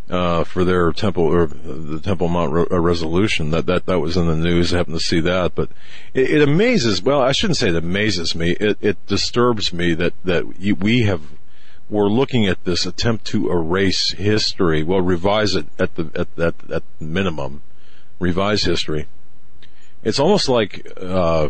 uh, 0.09 0.43
for 0.43 0.63
their 0.63 0.91
temple 0.91 1.23
or 1.23 1.47
the 1.47 1.99
Temple 1.99 2.27
Mount 2.27 2.51
re- 2.51 2.65
uh, 2.71 2.79
resolution. 2.79 3.51
That 3.51 3.65
that 3.67 3.85
that 3.85 3.99
was 3.99 4.17
in 4.17 4.27
the 4.27 4.35
news. 4.35 4.73
I 4.73 4.77
happened 4.77 4.97
to 4.97 5.03
see 5.03 5.19
that, 5.21 5.55
but 5.55 5.69
it, 6.13 6.29
it 6.29 6.41
amazes. 6.41 7.01
Well, 7.01 7.21
I 7.21 7.31
shouldn't 7.31 7.57
say 7.57 7.69
it 7.69 7.75
amazes 7.75 8.35
me. 8.35 8.51
It, 8.59 8.77
it 8.81 9.05
disturbs 9.07 9.73
me 9.73 9.93
that 9.95 10.13
that 10.23 10.57
we 10.79 11.03
have 11.03 11.21
we're 11.89 12.09
looking 12.09 12.45
at 12.45 12.65
this 12.65 12.85
attempt 12.85 13.25
to 13.25 13.51
erase 13.51 14.11
history. 14.11 14.83
Well, 14.83 15.01
revise 15.01 15.55
it 15.55 15.67
at 15.77 15.95
the 15.95 16.11
at 16.15 16.39
at, 16.39 16.71
at 16.71 16.83
minimum, 16.99 17.61
revise 18.19 18.63
history 18.63 19.07
it's 20.03 20.19
almost 20.19 20.47
like 20.49 20.91
uh, 20.99 21.49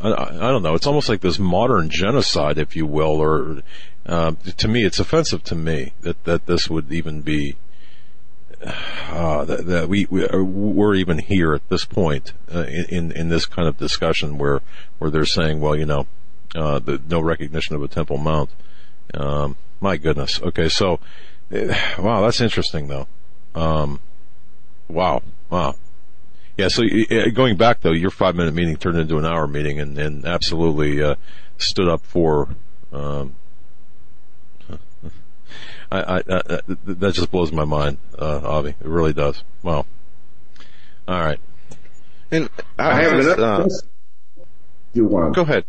I, 0.00 0.12
I, 0.12 0.50
don't 0.50 0.62
know. 0.62 0.74
It's 0.74 0.86
almost 0.86 1.08
like 1.08 1.20
this 1.20 1.38
modern 1.38 1.90
genocide, 1.90 2.58
if 2.58 2.76
you 2.76 2.86
will, 2.86 3.20
or 3.20 3.62
uh, 4.08 4.32
to 4.56 4.68
me, 4.68 4.84
it's 4.84 4.98
offensive 4.98 5.44
to 5.44 5.54
me 5.54 5.92
that 6.00 6.24
that 6.24 6.46
this 6.46 6.70
would 6.70 6.92
even 6.92 7.20
be 7.20 7.56
uh, 8.62 9.44
that, 9.44 9.66
that, 9.66 9.88
we, 9.88 10.06
we 10.10 10.26
are 10.26 10.94
even 10.94 11.18
here 11.18 11.54
at 11.54 11.68
this 11.68 11.84
point 11.84 12.32
uh, 12.52 12.64
in 12.88 13.12
in 13.12 13.28
this 13.28 13.46
kind 13.46 13.68
of 13.68 13.76
discussion 13.76 14.38
where 14.38 14.60
where 14.98 15.10
they're 15.10 15.24
saying, 15.24 15.60
well, 15.60 15.76
you 15.76 15.86
know, 15.86 16.06
uh, 16.56 16.78
the 16.78 17.00
no 17.08 17.20
recognition 17.20 17.76
of 17.76 17.82
a 17.82 17.88
Temple 17.88 18.18
Mount. 18.18 18.50
Um, 19.14 19.56
my 19.80 19.96
goodness. 19.96 20.40
Okay, 20.42 20.68
so 20.68 20.98
wow, 21.50 22.22
that's 22.22 22.40
interesting 22.40 22.88
though. 22.88 23.06
Um, 23.54 24.00
wow, 24.88 25.22
wow. 25.50 25.74
Yeah. 26.56 26.68
So 26.68 26.82
going 27.32 27.56
back 27.56 27.82
though, 27.82 27.92
your 27.92 28.10
five 28.10 28.34
minute 28.34 28.54
meeting 28.54 28.76
turned 28.76 28.98
into 28.98 29.18
an 29.18 29.24
hour 29.24 29.46
meeting, 29.46 29.78
and, 29.78 29.98
and 29.98 30.24
absolutely 30.24 31.02
uh, 31.02 31.14
stood 31.58 31.88
up 31.88 32.04
for. 32.04 32.48
Um, 32.92 33.34
I, 35.90 36.00
I, 36.00 36.16
I, 36.18 36.60
that 36.84 37.12
just 37.14 37.30
blows 37.30 37.52
my 37.52 37.64
mind, 37.64 37.98
uh, 38.18 38.40
Avi. 38.42 38.70
It 38.70 38.86
really 38.86 39.12
does. 39.12 39.42
Wow. 39.62 39.86
All 41.06 41.20
right. 41.20 41.40
And 42.30 42.50
I, 42.78 43.02
have 43.02 43.20
enough. 43.20 43.38
Uh, 43.38 43.68
you 44.92 45.06
want? 45.06 45.34
Go 45.34 45.42
ahead. 45.42 45.64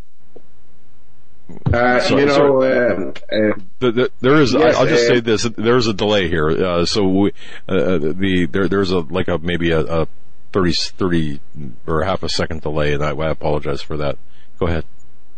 Uh, 1.73 1.99
so, 2.01 2.17
you 2.17 2.25
know, 2.25 2.35
so, 2.35 2.93
um, 2.93 3.13
uh, 3.31 3.59
the, 3.79 3.91
the, 3.91 4.11
there 4.19 4.35
is. 4.41 4.53
Yes, 4.53 4.75
I, 4.75 4.81
will 4.81 4.89
just 4.89 5.07
say 5.07 5.19
this: 5.19 5.43
there 5.57 5.77
is 5.77 5.88
a 5.88 5.93
delay 5.93 6.27
here. 6.27 6.49
Uh, 6.49 6.85
so 6.85 7.07
we, 7.07 7.31
uh, 7.67 7.97
the 7.97 8.47
there, 8.51 8.67
there's 8.67 8.91
a 8.91 8.99
like 8.99 9.29
a 9.29 9.39
maybe 9.39 9.71
a, 9.71 9.79
a 9.79 10.07
30, 10.51 10.73
30 10.73 11.39
or 11.88 12.03
half 12.03 12.23
a 12.23 12.29
second 12.29 12.61
delay, 12.61 12.93
and 12.93 13.03
I, 13.03 13.11
I 13.11 13.29
apologize 13.31 13.81
for 13.81 13.97
that. 13.97 14.17
Go 14.59 14.67
ahead. 14.67 14.85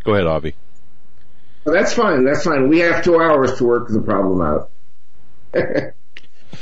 Go 0.03 0.13
ahead, 0.13 0.27
Avi. 0.27 0.55
That's 1.65 1.93
fine. 1.93 2.25
That's 2.25 2.43
fine. 2.43 2.69
We 2.69 2.79
have 2.79 3.03
two 3.03 3.19
hours 3.19 3.57
to 3.57 3.65
work 3.65 3.87
the 3.89 4.01
problem 4.01 4.41
out. 4.41 4.71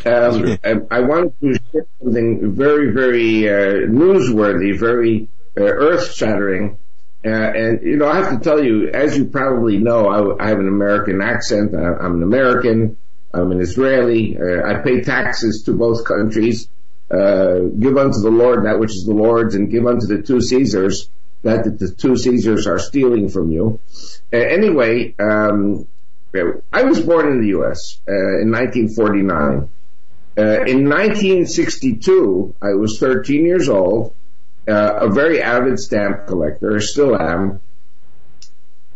um, 0.06 0.58
I, 0.64 0.98
I 0.98 1.00
wanted 1.02 1.40
to 1.42 1.60
share 1.72 1.86
something 2.02 2.56
very, 2.56 2.92
very 2.92 3.48
uh, 3.48 3.88
newsworthy, 3.88 4.78
very 4.78 5.30
uh, 5.58 5.64
earth-shattering. 5.64 6.78
Uh, 7.26 7.30
and 7.30 7.82
you 7.84 7.98
know, 7.98 8.08
I 8.08 8.18
have 8.18 8.30
to 8.30 8.40
tell 8.40 8.64
you, 8.64 8.90
as 8.90 9.18
you 9.18 9.26
probably 9.26 9.78
know, 9.78 10.08
I, 10.08 10.46
I 10.46 10.50
have 10.50 10.60
an 10.60 10.68
American 10.68 11.22
accent. 11.22 11.76
I, 11.76 12.06
am 12.06 12.16
an 12.16 12.24
American. 12.24 12.98
I'm 13.34 13.52
an 13.52 13.62
Israeli. 13.62 14.38
Uh, 14.38 14.66
I 14.66 14.76
pay 14.82 15.02
taxes 15.02 15.64
to 15.64 15.74
both 15.74 16.06
countries 16.06 16.68
uh, 17.12 17.60
give 17.80 17.98
unto 17.98 18.20
the 18.22 18.30
Lord 18.32 18.66
that 18.66 18.80
which 18.80 18.92
is 18.92 19.04
the 19.04 19.14
Lord's 19.14 19.56
and 19.56 19.70
give 19.70 19.86
unto 19.86 20.06
the 20.06 20.22
two 20.22 20.42
Caesars 20.42 21.10
that 21.44 21.80
the 21.80 21.90
two 21.90 22.16
Caesars 22.16 22.68
are 22.68 22.80
stealing 22.80 23.30
from 23.30 23.52
you. 23.52 23.80
Uh, 24.32 24.38
anyway, 24.38 25.16
um, 25.20 25.88
I 26.72 26.84
was 26.84 27.02
born 27.02 27.28
in 27.32 27.42
the 27.42 27.48
U.S. 27.50 28.00
Uh, 28.08 28.42
in 28.42 28.52
1949. 28.52 29.70
Uh, 30.38 30.64
in 30.64 30.88
1962, 30.88 32.56
I 32.62 32.74
was 32.74 33.00
13 33.00 33.46
years 33.46 33.68
old, 33.68 34.14
uh, 34.68 35.00
a 35.02 35.10
very 35.10 35.42
avid 35.42 35.80
stamp 35.80 36.28
collector, 36.28 36.80
still 36.80 37.20
am. 37.20 37.62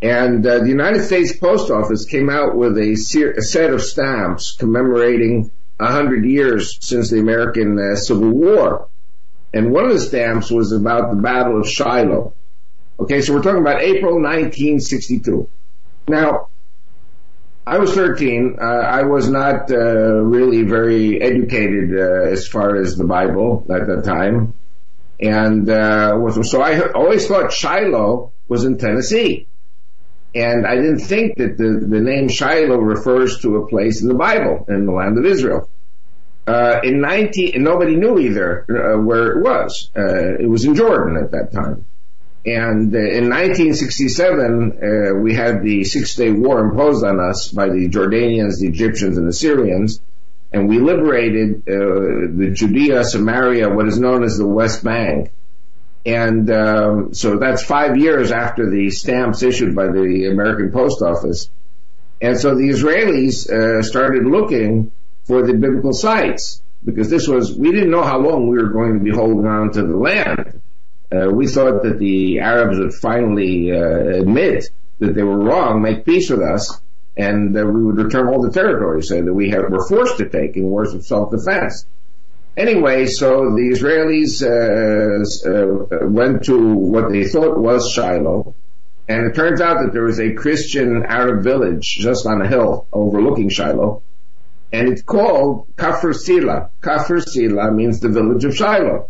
And 0.02 0.46
uh, 0.46 0.60
the 0.60 0.68
United 0.68 1.04
States 1.04 1.36
Post 1.36 1.72
Office 1.72 2.06
came 2.06 2.30
out 2.30 2.56
with 2.56 2.78
a, 2.78 2.96
ser- 2.96 3.32
a 3.32 3.42
set 3.42 3.74
of 3.74 3.82
stamps 3.82 4.56
commemorating 4.58 5.50
100 5.78 6.26
years 6.26 6.78
since 6.82 7.10
the 7.10 7.20
American 7.20 7.80
uh, 7.80 7.96
Civil 7.96 8.30
War. 8.30 8.90
And 9.54 9.72
one 9.72 9.86
of 9.86 9.92
the 9.92 10.00
stamps 10.00 10.50
was 10.50 10.72
about 10.72 11.12
the 11.12 11.22
Battle 11.22 11.60
of 11.60 11.70
Shiloh. 11.70 12.34
Okay, 13.00 13.22
so 13.22 13.34
we're 13.34 13.42
talking 13.42 13.62
about 13.62 13.82
April 13.82 14.16
1962. 14.16 15.48
Now, 16.08 16.48
I 17.66 17.78
was 17.78 17.94
13. 17.94 18.58
Uh, 18.60 18.64
I 18.64 19.04
was 19.04 19.30
not 19.30 19.72
uh, 19.72 19.76
really 19.76 20.64
very 20.64 21.22
educated 21.22 21.98
uh, 21.98 22.30
as 22.30 22.48
far 22.48 22.76
as 22.76 22.98
the 22.98 23.06
Bible 23.06 23.66
at 23.74 23.88
that 23.88 24.04
time, 24.04 24.54
and 25.20 25.70
uh, 25.70 26.44
so 26.44 26.62
I 26.62 26.92
always 26.92 27.28
thought 27.28 27.54
Shiloh 27.54 28.34
was 28.50 28.66
in 28.66 28.78
Tennessee, 28.78 29.48
and 30.36 30.68
I 30.68 30.76
didn't 30.76 31.00
think 31.00 31.38
that 31.38 31.58
the, 31.58 31.86
the 31.88 32.02
name 32.02 32.28
Shiloh 32.28 32.78
refers 32.78 33.40
to 33.42 33.56
a 33.58 33.68
place 33.68 34.02
in 34.02 34.10
the 34.10 34.14
Bible 34.14 34.66
in 34.68 34.86
the 34.86 34.92
land 34.92 35.18
of 35.18 35.26
Israel. 35.26 35.70
Uh, 36.46 36.80
in 36.84 37.00
19, 37.00 37.64
nobody 37.64 37.96
knew 37.96 38.20
either 38.20 38.66
uh, 38.70 39.02
where 39.02 39.38
it 39.38 39.44
was. 39.44 39.90
it 39.96 40.50
was 40.50 40.66
in 40.66 40.76
Jordan 40.76 41.18
at 41.18 41.32
that 41.32 41.52
time. 41.54 41.86
And 42.46 42.94
uh, 42.94 43.00
in 43.00 43.30
1967, 43.30 44.72
uh, 44.72 45.20
we 45.22 45.34
had 45.34 45.64
the 45.64 45.86
Six 45.86 46.16
Day 46.16 46.32
War 46.32 46.60
imposed 46.60 47.06
on 47.06 47.20
us 47.22 47.48
by 47.48 47.70
the 47.70 47.88
Jordanians, 47.88 48.60
the 48.60 48.68
Egyptians, 48.68 49.18
and 49.18 49.28
the 49.28 49.34
Syrians, 49.34 50.02
and 50.52 50.68
we 50.68 50.80
liberated 50.80 51.64
uh, 51.68 52.30
the 52.36 52.52
Judea, 52.54 53.06
Samaria, 53.06 53.70
what 53.70 53.88
is 53.88 53.98
known 53.98 54.24
as 54.24 54.38
the 54.38 54.46
West 54.46 54.84
Bank. 54.84 55.32
And 56.06 56.52
um, 56.52 57.14
so 57.14 57.38
that's 57.38 57.64
five 57.64 57.98
years 57.98 58.32
after 58.32 58.70
the 58.70 58.90
stamps 58.90 59.42
issued 59.42 59.74
by 59.74 59.88
the 59.88 60.28
American 60.30 60.72
Post 60.72 61.02
Office. 61.02 61.50
And 62.22 62.38
so 62.38 62.56
the 62.56 62.70
Israelis 62.70 63.50
uh, 63.50 63.82
started 63.84 64.26
looking 64.26 64.92
for 65.25 65.46
the 65.46 65.53
biblical 65.53 65.94
sites 65.94 66.62
because 66.86 67.10
this 67.10 67.27
was, 67.27 67.58
we 67.58 67.72
didn't 67.72 67.92
know 67.92 68.03
how 68.03 68.20
long 68.20 68.48
we 68.48 68.58
were 68.58 68.70
going 68.70 68.98
to 68.98 69.03
be 69.03 69.12
holding 69.12 69.48
on 69.48 69.72
to 69.72 69.84
the 69.84 69.98
land. 69.98 70.62
Uh, 71.12 71.30
we 71.30 71.48
thought 71.48 71.84
that 71.84 72.00
the 72.00 72.39
Arabs 72.39 72.77
would 72.77 72.94
finally 72.94 73.72
uh, 73.72 74.20
admit 74.20 74.65
that 75.00 75.13
they 75.13 75.24
were 75.24 75.39
wrong, 75.39 75.82
make 75.82 76.06
peace 76.06 76.30
with 76.30 76.42
us, 76.42 76.82
and 77.15 77.56
uh, 77.58 77.63
we 77.63 77.84
would 77.84 77.98
return 77.98 78.27
all 78.27 78.42
the 78.42 78.51
territories 78.51 79.10
so 79.10 79.22
that 79.22 79.34
we 79.34 79.50
have, 79.51 79.70
were 79.70 79.88
forced 79.88 80.18
to 80.18 80.27
take 80.27 80.56
in 80.56 80.63
wars 80.63 80.94
of 80.94 81.06
self-defense. 81.06 81.86
Anyway, 82.56 83.06
so 83.06 83.56
the 83.56 83.72
Israelis 83.74 84.44
uh, 84.44 85.24
uh, 85.50 86.08
went 86.08 86.44
to 86.46 86.75
what 86.75 87.12
they 87.12 87.25
thought 87.25 87.58
was 87.58 87.92
Shiloh, 87.92 88.56
and 89.08 89.25
it 89.25 89.36
turns 89.36 89.60
out 89.60 89.84
that 89.84 89.92
there 89.92 90.03
was 90.03 90.20
a 90.20 90.34
Christian 90.34 91.03
Arab 91.03 91.44
village 91.44 91.98
just 92.00 92.25
on 92.25 92.42
a 92.42 92.48
hill 92.48 92.88
overlooking 92.94 93.50
Shiloh, 93.50 94.03
and 94.74 94.89
it's 94.89 95.03
called 95.03 95.68
Kafr 95.75 96.15
Sila. 96.15 96.72
Kafr 96.82 97.24
Sila 97.24 97.72
means 97.72 98.00
the 98.00 98.10
village 98.10 98.44
of 98.44 98.56
Shiloh. 98.56 99.08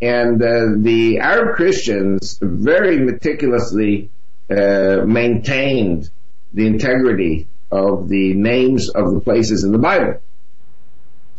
And 0.00 0.40
uh, 0.40 0.76
the 0.76 1.18
Arab 1.18 1.56
Christians 1.56 2.38
very 2.40 3.00
meticulously 3.00 4.10
uh, 4.48 5.02
maintained 5.04 6.08
the 6.54 6.68
integrity 6.68 7.48
of 7.72 8.08
the 8.08 8.34
names 8.34 8.88
of 8.88 9.12
the 9.12 9.20
places 9.20 9.64
in 9.64 9.72
the 9.72 9.78
Bible. 9.78 10.20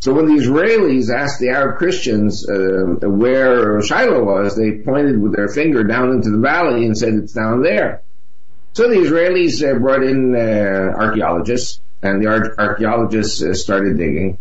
So 0.00 0.12
when 0.12 0.26
the 0.26 0.42
Israelis 0.42 1.10
asked 1.10 1.40
the 1.40 1.48
Arab 1.48 1.78
Christians 1.78 2.46
uh, 2.48 3.08
where 3.08 3.80
Shiloh 3.80 4.22
was, 4.22 4.54
they 4.54 4.82
pointed 4.82 5.20
with 5.20 5.34
their 5.34 5.48
finger 5.48 5.82
down 5.82 6.10
into 6.10 6.30
the 6.30 6.38
valley 6.38 6.84
and 6.84 6.96
said 6.96 7.14
it's 7.14 7.32
down 7.32 7.62
there. 7.62 8.02
So 8.74 8.88
the 8.88 8.96
Israelis 8.96 9.62
uh, 9.62 9.78
brought 9.78 10.02
in 10.02 10.34
uh, 10.36 10.92
archaeologists, 10.94 11.80
and 12.02 12.22
the 12.22 12.28
archaeologists 12.58 13.42
uh, 13.42 13.54
started 13.54 13.98
digging, 13.98 14.38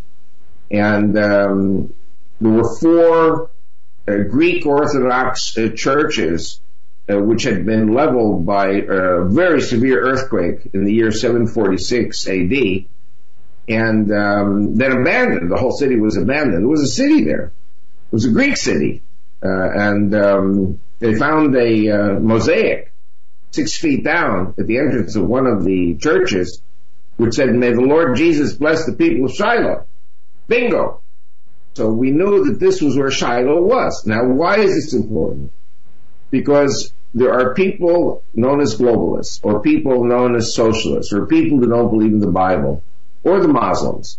and 0.72 1.18
um, 1.18 1.94
there 2.40 2.52
were 2.52 2.78
four 2.80 3.52
uh, 4.08 4.24
Greek 4.30 4.66
Orthodox 4.66 5.58
uh, 5.58 5.70
churches, 5.76 6.62
uh, 7.10 7.18
which 7.18 7.44
had 7.44 7.66
been 7.66 7.94
leveled 7.94 8.46
by 8.46 8.68
a 8.68 9.24
very 9.26 9.62
severe 9.62 10.00
earthquake 10.00 10.70
in 10.74 10.86
the 10.86 10.94
year 10.94 11.12
746 11.12 12.28
AD, 12.28 12.86
and 13.68 14.12
um, 14.12 14.76
then 14.76 14.92
abandoned. 14.94 15.52
The 15.52 15.58
whole 15.58 15.72
city 15.72 16.00
was 16.00 16.18
abandoned. 16.18 16.64
There 16.64 16.68
was 16.68 16.82
a 16.82 16.88
city 16.88 17.24
there. 17.24 17.52
It 18.12 18.14
was 18.14 18.26
a 18.26 18.32
Greek 18.32 18.58
city, 18.58 19.04
and 19.42 20.16
um, 20.16 20.80
they 21.00 21.16
found 21.16 21.56
a 21.56 22.20
mosaic 22.20 22.94
six 23.52 23.76
feet 23.76 24.04
down 24.04 24.54
at 24.58 24.68
the 24.68 24.78
entrance 24.78 25.16
of 25.16 25.26
one 25.26 25.48
of 25.48 25.64
the 25.64 25.96
churches, 25.96 26.62
which 27.20 27.36
said, 27.36 27.54
"May 27.54 27.74
the 27.74 27.82
Lord 27.82 28.16
Jesus 28.16 28.54
bless 28.54 28.86
the 28.86 28.94
people 28.94 29.26
of 29.26 29.32
Shiloh." 29.34 29.86
Bingo. 30.48 31.02
So 31.76 31.92
we 31.92 32.12
knew 32.12 32.46
that 32.46 32.60
this 32.60 32.82
was 32.82 32.98
where 32.98 33.12
Shiloh 33.12 33.62
was. 33.62 34.06
Now, 34.06 34.26
why 34.26 34.60
is 34.60 34.74
this 34.74 34.94
important? 34.94 35.52
Because 36.32 36.94
there 37.14 37.34
are 37.34 37.54
people 37.54 38.24
known 38.34 38.62
as 38.62 38.78
globalists, 38.78 39.40
or 39.44 39.62
people 39.62 40.06
known 40.06 40.36
as 40.36 40.56
socialists, 40.56 41.14
or 41.14 41.26
people 41.26 41.60
who 41.60 41.68
don't 41.68 41.90
believe 41.90 42.14
in 42.14 42.20
the 42.20 42.32
Bible, 42.32 42.84
or 43.24 43.42
the 43.42 43.48
Muslims, 43.48 44.18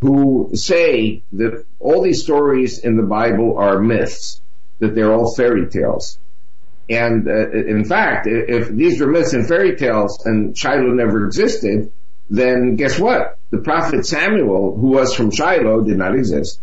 who 0.00 0.50
say 0.54 1.22
that 1.32 1.64
all 1.80 2.02
these 2.02 2.22
stories 2.22 2.78
in 2.78 2.96
the 2.96 3.02
Bible 3.02 3.58
are 3.58 3.80
myths, 3.80 4.40
that 4.78 4.94
they're 4.94 5.12
all 5.12 5.34
fairy 5.34 5.68
tales. 5.68 6.18
And 6.88 7.28
uh, 7.28 7.50
in 7.50 7.84
fact, 7.84 8.26
if 8.26 8.68
these 8.68 9.00
were 9.00 9.08
myths 9.08 9.34
and 9.34 9.46
fairy 9.46 9.76
tales 9.76 10.24
and 10.24 10.56
Shiloh 10.56 10.94
never 10.94 11.26
existed, 11.26 11.92
then 12.30 12.76
guess 12.76 12.98
what? 12.98 13.38
The 13.50 13.58
prophet 13.58 14.06
Samuel, 14.06 14.76
who 14.76 14.88
was 14.88 15.14
from 15.14 15.30
Shiloh, 15.30 15.82
did 15.82 15.96
not 15.96 16.14
exist. 16.14 16.60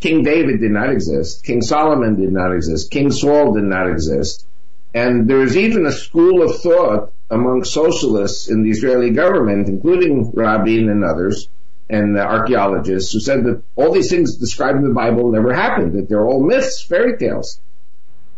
King 0.00 0.22
David 0.22 0.60
did 0.60 0.70
not 0.70 0.90
exist. 0.90 1.44
King 1.44 1.60
Solomon 1.60 2.20
did 2.20 2.32
not 2.32 2.54
exist. 2.54 2.90
King 2.90 3.10
Saul 3.10 3.52
did 3.52 3.64
not 3.64 3.88
exist. 3.90 4.46
And 4.94 5.28
there 5.28 5.42
is 5.42 5.56
even 5.56 5.86
a 5.86 5.92
school 5.92 6.42
of 6.42 6.60
thought 6.60 7.12
among 7.30 7.64
socialists 7.64 8.48
in 8.48 8.62
the 8.62 8.70
Israeli 8.70 9.10
government, 9.10 9.68
including 9.68 10.30
Rabin 10.30 10.88
and 10.88 11.04
others, 11.04 11.48
and 11.90 12.14
the 12.14 12.22
archaeologists, 12.22 13.12
who 13.12 13.20
said 13.20 13.44
that 13.44 13.62
all 13.76 13.92
these 13.92 14.10
things 14.10 14.36
described 14.36 14.78
in 14.78 14.84
the 14.84 14.94
Bible 14.94 15.30
never 15.32 15.52
happened, 15.52 15.94
that 15.94 16.08
they're 16.08 16.26
all 16.26 16.42
myths, 16.44 16.82
fairy 16.82 17.16
tales. 17.18 17.60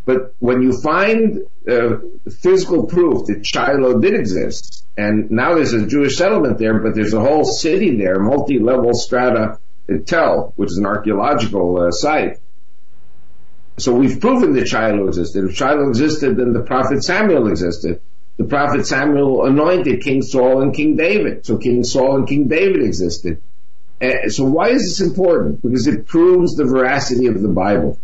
But 0.04 0.34
when 0.38 0.62
you 0.62 0.80
find 0.80 1.40
uh, 1.68 1.98
physical 2.40 2.86
proof 2.86 3.26
that 3.26 3.46
Shiloh 3.46 4.00
did 4.00 4.14
exist, 4.14 4.84
and 4.96 5.30
now 5.30 5.54
there's 5.54 5.72
a 5.72 5.86
Jewish 5.86 6.16
settlement 6.16 6.58
there, 6.58 6.78
but 6.78 6.94
there's 6.94 7.14
a 7.14 7.20
whole 7.20 7.44
city 7.44 7.96
there, 7.96 8.18
multi-level 8.18 8.94
strata 8.94 9.58
Tel, 10.06 10.52
which 10.56 10.70
is 10.70 10.78
an 10.78 10.86
archaeological 10.86 11.80
uh, 11.80 11.90
site. 11.90 12.38
So 13.78 13.94
we've 13.94 14.20
proven 14.20 14.52
that 14.54 14.68
Shiloh 14.68 15.08
existed. 15.08 15.44
If 15.44 15.56
Shiloh 15.56 15.88
existed, 15.88 16.36
then 16.36 16.52
the 16.52 16.62
prophet 16.62 17.02
Samuel 17.02 17.48
existed. 17.48 18.00
The 18.36 18.44
prophet 18.44 18.86
Samuel 18.86 19.46
anointed 19.46 20.02
King 20.02 20.22
Saul 20.22 20.62
and 20.62 20.74
King 20.74 20.96
David. 20.96 21.44
So 21.44 21.58
King 21.58 21.82
Saul 21.84 22.16
and 22.16 22.28
King 22.28 22.48
David 22.48 22.82
existed. 22.82 23.42
Uh, 24.00 24.28
so 24.28 24.44
why 24.44 24.68
is 24.68 24.82
this 24.82 25.06
important? 25.06 25.62
Because 25.62 25.86
it 25.86 26.06
proves 26.06 26.56
the 26.56 26.64
veracity 26.64 27.26
of 27.26 27.42
the 27.42 27.48
Bible. 27.48 27.98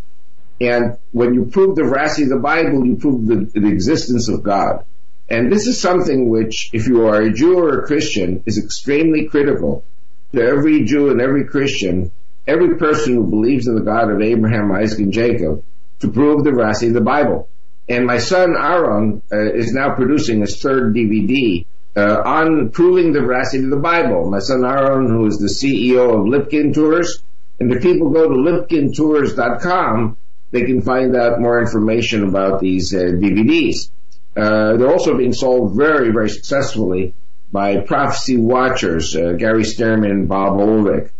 And 0.61 0.99
when 1.13 1.35
you 1.35 1.47
prove 1.47 1.77
the 1.77 1.85
veracity 1.85 2.25
of 2.25 2.31
the 2.31 2.37
Bible, 2.37 2.87
you 2.87 2.97
prove 2.97 3.27
the, 3.27 3.61
the 3.61 3.69
existence 3.69 4.29
of 4.29 4.43
God. 4.43 4.85
And 5.29 5.51
this 5.51 5.67
is 5.67 5.81
something 5.81 6.29
which, 6.29 6.71
if 6.73 6.87
you 6.87 7.07
are 7.07 7.21
a 7.21 7.33
Jew 7.33 7.59
or 7.59 7.81
a 7.81 7.87
Christian, 7.87 8.43
is 8.47 8.59
extremely 8.59 9.27
critical 9.27 9.85
to 10.33 10.41
every 10.41 10.85
Jew 10.85 11.11
and 11.11 11.21
every 11.21 11.45
Christian, 11.45 12.13
every 12.47 12.77
person 12.77 13.15
who 13.15 13.27
believes 13.29 13.67
in 13.67 13.75
the 13.75 13.83
God 13.83 14.11
of 14.11 14.23
Abraham, 14.23 14.73
Isaac, 14.73 15.01
and 15.01 15.13
Jacob, 15.13 15.65
to 16.01 16.09
prove 16.09 16.45
the 16.45 16.53
veracity 16.53 16.89
of 16.89 16.95
the 16.95 17.01
Bible. 17.01 17.49
And 17.89 18.07
my 18.07 18.19
son 18.19 18.57
Aaron 18.57 19.23
uh, 19.33 19.53
is 19.53 19.73
now 19.73 19.95
producing 19.95 20.41
his 20.41 20.61
third 20.61 20.95
DVD 20.95 21.67
uh, 21.97 22.23
on 22.25 22.71
proving 22.71 23.13
the 23.13 23.21
veracity 23.21 23.65
of 23.65 23.71
the 23.71 23.77
Bible. 23.77 24.31
My 24.31 24.41
son 24.41 24.65
Aaron, 24.65 25.09
who 25.09 25.27
is 25.27 25.39
the 25.39 25.47
CEO 25.47 26.11
of 26.11 26.27
Lipkin 26.27 26.75
Tours, 26.75 27.23
and 27.59 27.73
if 27.73 27.83
people 27.83 28.11
go 28.11 28.29
to 28.29 28.35
lipkintours.com, 28.35 30.17
they 30.51 30.63
can 30.63 30.83
find 30.83 31.17
out 31.17 31.41
more 31.41 31.61
information 31.61 32.25
about 32.25 32.61
these 32.61 32.95
uh, 32.95 32.99
DVDs. 32.99 33.91
Uh, 34.37 34.77
they're 34.77 34.93
also 34.93 35.17
being 35.17 35.33
sold 35.33 35.77
very, 35.77 36.13
very 36.13 36.29
successfully 36.29 37.15
by 37.53 37.79
prophecy 37.79 38.37
watchers, 38.37 39.17
uh, 39.17 39.33
Gary 39.33 39.63
Stearman 39.63 40.11
and 40.11 40.29
Bob 40.29 40.59
Ulrich. 40.59 41.11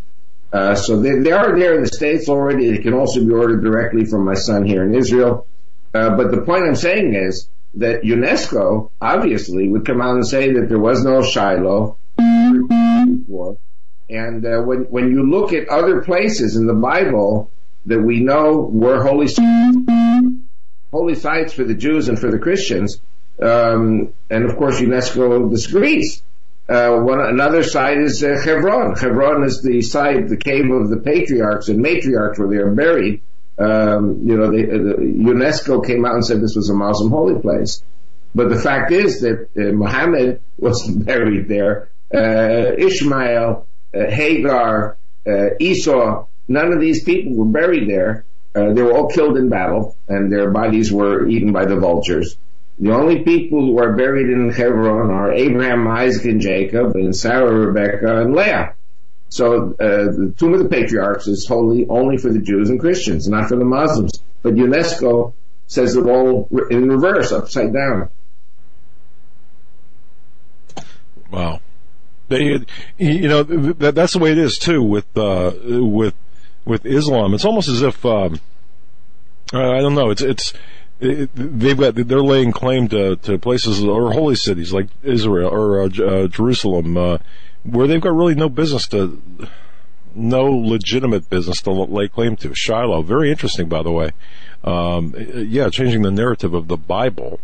Uh, 0.53 0.75
so 0.75 1.01
they, 1.01 1.19
they, 1.19 1.33
are 1.33 1.59
there 1.59 1.75
in 1.75 1.83
the 1.83 1.89
States 1.89 2.29
already. 2.29 2.71
They 2.71 2.79
can 2.79 2.95
also 2.95 3.25
be 3.25 3.33
ordered 3.33 3.63
directly 3.63 4.05
from 4.05 4.25
my 4.25 4.35
son 4.35 4.65
here 4.65 4.85
in 4.85 4.95
Israel. 4.95 5.47
Uh, 5.93 6.17
but 6.17 6.31
the 6.31 6.43
point 6.43 6.65
I'm 6.65 6.77
saying 6.77 7.15
is 7.15 7.49
that 7.75 8.03
UNESCO 8.03 8.91
obviously 9.01 9.69
would 9.69 9.85
come 9.85 10.01
out 10.01 10.15
and 10.15 10.27
say 10.27 10.53
that 10.53 10.69
there 10.69 10.79
was 10.79 11.05
no 11.05 11.23
Shiloh. 11.23 11.99
And 14.09 14.47
uh, 14.47 14.63
when 14.63 14.85
when 14.85 15.11
you 15.11 15.29
look 15.29 15.53
at 15.53 15.69
other 15.69 16.03
places 16.03 16.57
in 16.57 16.67
the 16.67 16.75
Bible 16.75 17.51
that 17.87 18.01
we 18.01 18.21
know 18.21 18.57
were 18.59 19.03
holy 19.03 19.29
holy 20.93 21.15
sites 21.15 21.53
for 21.53 21.65
the 21.65 21.75
Jews 21.75 22.09
and 22.09 22.19
for 22.19 22.31
the 22.31 22.39
Christians, 22.39 23.01
um, 23.41 24.13
and 24.31 24.45
of 24.45 24.57
course 24.57 24.81
UNESCO 24.81 25.51
disagrees. 25.51 26.23
Uh, 26.69 26.99
one 26.99 27.21
another 27.21 27.63
site 27.63 27.99
is 27.99 28.25
uh, 28.25 28.41
Hebron. 28.43 28.97
Hebron 28.97 29.45
is 29.45 29.63
the 29.63 29.83
site, 29.83 30.29
the 30.29 30.37
cave 30.37 30.69
of 30.71 30.91
the 30.91 30.97
patriarchs 30.97 31.69
and 31.69 31.85
matriarchs 31.85 32.39
where 32.39 32.49
they 32.49 32.57
are 32.57 32.73
buried. 32.73 33.23
Um, 33.59 34.23
you 34.25 34.37
know, 34.37 34.51
the, 34.51 34.67
the 34.67 34.95
UNESCO 35.01 35.87
came 35.87 36.05
out 36.05 36.15
and 36.15 36.27
said 36.27 36.41
this 36.41 36.57
was 36.57 36.69
a 36.69 36.75
Muslim 36.75 37.11
holy 37.11 37.41
place. 37.41 37.83
But 38.35 38.51
the 38.51 38.59
fact 38.59 38.91
is 38.91 39.21
that 39.21 39.49
uh, 39.57 39.73
Muhammad 39.73 40.43
was 40.59 40.87
buried 40.89 41.49
there. 41.49 41.89
Uh, 42.13 42.75
Ishmael, 42.77 43.67
uh, 43.95 44.11
Hagar, 44.11 44.97
uh, 45.27 45.49
Esau, 45.61 46.27
none 46.49 46.73
of 46.73 46.81
these 46.81 47.05
people 47.05 47.35
were 47.35 47.45
buried 47.45 47.89
there. 47.89 48.25
Uh, 48.55 48.73
they 48.73 48.83
were 48.83 48.93
all 48.93 49.09
killed 49.09 49.37
in 49.37 49.49
battle, 49.49 49.97
and 50.09 50.33
their 50.33 50.51
bodies 50.51 50.91
were 50.91 51.29
eaten 51.29 51.53
by 51.53 51.67
the 51.67 51.77
vultures. 51.77 52.37
The 52.79 52.93
only 52.93 53.23
people 53.23 53.61
who 53.61 53.79
are 53.79 53.93
buried 53.95 54.29
in 54.29 54.51
Hebron 54.51 55.11
are 55.11 55.33
Abraham, 55.33 55.87
Isaac, 55.89 56.27
and 56.27 56.41
Jacob, 56.41 56.95
and 56.95 57.15
Sarah, 57.17 57.53
Rebecca, 57.53 58.23
and 58.23 58.35
Leah. 58.35 58.75
So 59.29 59.73
uh, 59.73 60.05
the 60.13 60.35
tomb 60.39 60.55
of 60.55 60.61
the 60.61 60.69
patriarchs 60.69 61.27
is 61.27 61.47
holy 61.47 61.87
only 61.89 62.17
for 62.17 62.31
the 62.31 62.39
Jews 62.39 62.71
and 62.71 62.79
Christians, 62.79 63.29
not 63.29 63.49
for 63.49 63.57
the 63.57 63.65
Muslims. 63.65 64.23
But 64.43 64.55
UNESCO 64.55 65.33
says 65.67 65.97
it 65.97 66.07
all 66.07 66.49
in 66.71 66.89
reverse, 66.89 67.33
upside 67.33 67.73
down. 67.73 68.09
Wow. 71.31 71.61
They, 72.29 72.65
you 72.99 73.29
know, 73.29 73.43
that, 73.43 73.95
that's 73.95 74.13
the 74.13 74.19
way 74.19 74.33
it 74.33 74.39
is 74.39 74.59
too 74.59 74.83
with, 74.83 75.07
uh, 75.17 75.53
with, 75.65 76.15
with 76.67 76.85
Islam. 76.85 77.33
It's 77.33 77.47
almost 77.47 77.69
as 77.69 77.81
if, 77.81 78.05
um, 78.05 78.41
I 79.55 79.81
don't 79.81 79.95
know, 79.95 80.11
it's, 80.11 80.21
it's, 80.21 80.53
it, 81.01 81.31
they've 81.35 81.79
got, 81.79 81.95
they're 81.95 82.21
laying 82.21 82.53
claim 82.53 82.89
to, 82.89 83.17
to 83.17 83.39
places 83.39 83.83
or 83.83 84.13
holy 84.13 84.35
cities 84.35 84.73
like 84.73 84.89
Israel 85.03 85.49
or, 85.49 85.83
uh, 85.83 85.87
uh, 85.87 86.27
Jerusalem, 86.27 86.99
uh, 86.99 87.19
where 87.63 87.87
they've 87.87 88.01
got 88.01 88.15
really 88.15 88.35
no 88.35 88.51
business 88.51 88.87
to, 88.89 89.23
no 90.15 90.45
legitimate 90.45 91.31
business 91.31 91.61
to 91.63 91.71
lay 91.71 92.09
claim 92.09 92.37
to. 92.37 92.55
Shiloh, 92.55 93.03
very 93.03 93.31
interesting, 93.31 93.69
by 93.69 93.83
the 93.83 93.93
way. 93.93 94.11
Um, 94.65 95.15
yeah, 95.35 95.69
changing 95.69 96.03
the 96.03 96.11
narrative 96.11 96.55
of 96.55 96.69
the 96.69 96.77
Bible 96.77 97.41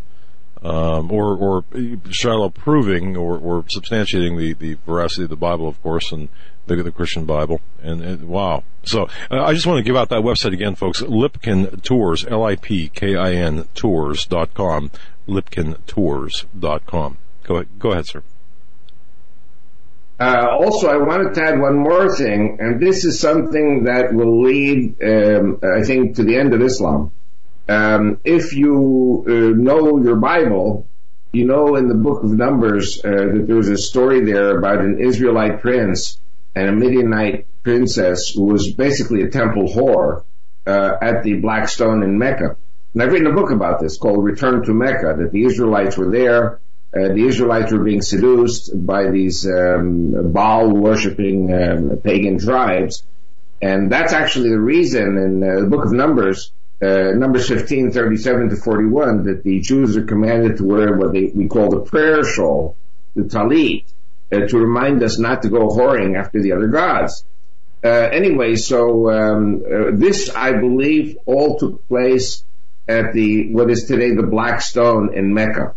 um, 0.62 1.10
or, 1.10 1.36
or 1.36 1.64
Shiloh 2.10 2.50
proving 2.50 3.16
or, 3.16 3.36
or 3.36 3.62
substantiating 3.64 4.38
the, 4.38 4.54
the 4.54 4.78
veracity 4.86 5.24
of 5.24 5.30
the 5.30 5.36
Bible, 5.36 5.68
of 5.68 5.82
course, 5.82 6.12
and 6.12 6.28
the, 6.66 6.76
the 6.82 6.92
Christian 6.92 7.24
Bible. 7.24 7.60
And, 7.82 8.00
and 8.02 8.28
wow. 8.28 8.62
So 8.84 9.08
uh, 9.30 9.42
I 9.42 9.52
just 9.54 9.66
want 9.66 9.78
to 9.78 9.82
give 9.82 9.96
out 9.96 10.08
that 10.10 10.22
website 10.22 10.52
again, 10.52 10.74
folks. 10.74 11.02
Lipkin 11.02 11.82
Tours, 11.82 12.24
L-I-P-K-I-N 12.24 13.68
Tours 13.74 14.26
dot 14.26 14.54
com, 14.54 14.90
Lipkin 15.26 15.84
Tours 15.86 16.46
dot 16.58 16.86
com. 16.86 17.18
Go 17.44 17.56
ahead, 17.56 17.68
go 17.78 17.92
ahead, 17.92 18.06
sir. 18.06 18.22
Uh, 20.20 20.56
also, 20.60 20.86
I 20.88 20.98
wanted 20.98 21.34
to 21.34 21.42
add 21.42 21.60
one 21.60 21.76
more 21.76 22.14
thing, 22.14 22.58
and 22.60 22.80
this 22.80 23.04
is 23.04 23.18
something 23.18 23.84
that 23.84 24.14
will 24.14 24.42
lead, 24.42 25.02
um, 25.02 25.58
I 25.64 25.82
think, 25.82 26.14
to 26.16 26.22
the 26.22 26.36
end 26.36 26.54
of 26.54 26.62
Islam. 26.62 27.10
Um, 27.68 28.18
if 28.24 28.54
you 28.54 29.24
uh, 29.26 29.56
know 29.56 29.98
your 30.02 30.16
Bible, 30.16 30.86
you 31.32 31.46
know 31.46 31.76
in 31.76 31.88
the 31.88 31.94
book 31.94 32.22
of 32.22 32.30
Numbers 32.30 33.00
uh, 33.04 33.10
that 33.10 33.44
there 33.46 33.56
was 33.56 33.68
a 33.68 33.78
story 33.78 34.24
there 34.24 34.58
about 34.58 34.80
an 34.80 35.00
Israelite 35.00 35.60
prince 35.60 36.20
and 36.54 36.68
a 36.68 36.72
Midianite 36.72 37.46
princess 37.62 38.28
who 38.34 38.44
was 38.44 38.72
basically 38.72 39.22
a 39.22 39.30
temple 39.30 39.68
whore 39.68 40.24
uh, 40.66 40.96
at 41.00 41.22
the 41.22 41.34
Black 41.34 41.68
Stone 41.68 42.02
in 42.02 42.18
Mecca. 42.18 42.56
And 42.92 43.02
I've 43.02 43.12
written 43.12 43.26
a 43.26 43.34
book 43.34 43.50
about 43.50 43.80
this 43.80 43.96
called 43.96 44.22
Return 44.22 44.64
to 44.64 44.74
Mecca, 44.74 45.16
that 45.18 45.32
the 45.32 45.44
Israelites 45.44 45.96
were 45.96 46.10
there. 46.10 46.60
Uh, 46.94 47.14
the 47.14 47.26
Israelites 47.26 47.72
were 47.72 47.82
being 47.82 48.02
seduced 48.02 48.70
by 48.86 49.10
these 49.10 49.46
um, 49.46 50.30
Baal 50.30 50.70
worshipping 50.70 51.50
um, 51.54 51.96
pagan 51.98 52.38
tribes. 52.38 53.02
And 53.62 53.90
that's 53.90 54.12
actually 54.12 54.50
the 54.50 54.60
reason 54.60 55.16
in 55.16 55.42
uh, 55.42 55.60
the 55.60 55.66
book 55.68 55.86
of 55.86 55.92
Numbers 55.92 56.52
uh, 56.82 57.12
Numbers 57.12 57.46
15, 57.46 57.92
37 57.92 58.50
to 58.50 58.56
41, 58.56 59.24
that 59.24 59.44
the 59.44 59.60
Jews 59.60 59.96
are 59.96 60.04
commanded 60.04 60.56
to 60.56 60.64
wear 60.64 60.96
what 60.96 61.12
they, 61.12 61.30
we 61.32 61.46
call 61.46 61.70
the 61.70 61.80
prayer 61.80 62.24
shawl, 62.24 62.76
the 63.14 63.22
talit, 63.22 63.84
uh, 64.32 64.48
to 64.48 64.58
remind 64.58 65.02
us 65.02 65.18
not 65.18 65.42
to 65.42 65.48
go 65.48 65.68
whoring 65.68 66.18
after 66.18 66.42
the 66.42 66.52
other 66.52 66.66
gods. 66.66 67.24
Uh, 67.84 67.88
anyway, 67.88 68.56
so 68.56 69.10
um, 69.10 69.62
uh, 69.64 69.90
this, 69.92 70.30
I 70.34 70.52
believe, 70.54 71.18
all 71.24 71.58
took 71.58 71.86
place 71.86 72.42
at 72.88 73.12
the 73.12 73.52
what 73.52 73.70
is 73.70 73.84
today 73.84 74.14
the 74.14 74.24
Black 74.24 74.60
Stone 74.60 75.14
in 75.14 75.34
Mecca. 75.34 75.74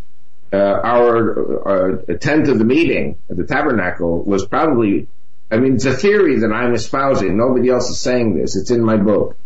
Uh, 0.51 0.57
our 0.57 1.99
uh, 2.01 2.17
tent 2.17 2.47
of 2.47 2.57
the 2.57 2.65
meeting 2.65 3.17
at 3.29 3.37
the 3.37 3.43
tabernacle 3.45 4.23
was 4.23 4.47
probably, 4.47 5.07
I 5.51 5.57
mean, 5.57 5.75
it's 5.75 5.85
a 5.85 5.93
theory 5.93 6.39
that 6.39 6.51
I'm 6.51 6.73
espousing. 6.73 7.37
Nobody 7.37 7.69
else 7.69 7.89
is 7.89 7.99
saying 7.99 8.37
this. 8.37 8.55
It's 8.55 8.71
in 8.71 8.83
my 8.83 8.97
book 8.97 9.37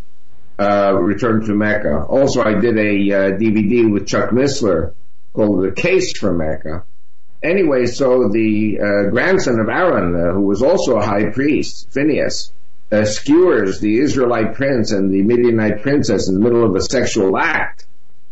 uh, 0.60 0.92
Return 0.92 1.46
to 1.46 1.54
Mecca. 1.54 2.04
Also, 2.04 2.42
I 2.42 2.54
did 2.54 2.76
a 2.76 3.12
uh, 3.12 3.38
DVD 3.38 3.90
with 3.90 4.06
Chuck 4.06 4.30
Missler 4.30 4.92
called 5.32 5.64
The 5.64 5.72
Case 5.72 6.18
for 6.18 6.34
Mecca. 6.34 6.84
Anyway, 7.42 7.86
so 7.86 8.28
the 8.28 8.78
uh, 8.78 9.10
grandson 9.10 9.58
of 9.58 9.70
Aaron, 9.70 10.14
uh, 10.14 10.34
who 10.34 10.42
was 10.42 10.62
also 10.62 10.98
a 10.98 11.02
high 11.02 11.30
priest, 11.30 11.90
Phineas, 11.90 12.52
uh, 12.92 13.06
skewers 13.06 13.80
the 13.80 14.00
Israelite 14.00 14.54
prince 14.54 14.92
and 14.92 15.10
the 15.10 15.22
Midianite 15.22 15.80
princess 15.80 16.28
in 16.28 16.34
the 16.34 16.40
middle 16.40 16.64
of 16.64 16.76
a 16.76 16.82
sexual 16.82 17.38
act, 17.38 17.86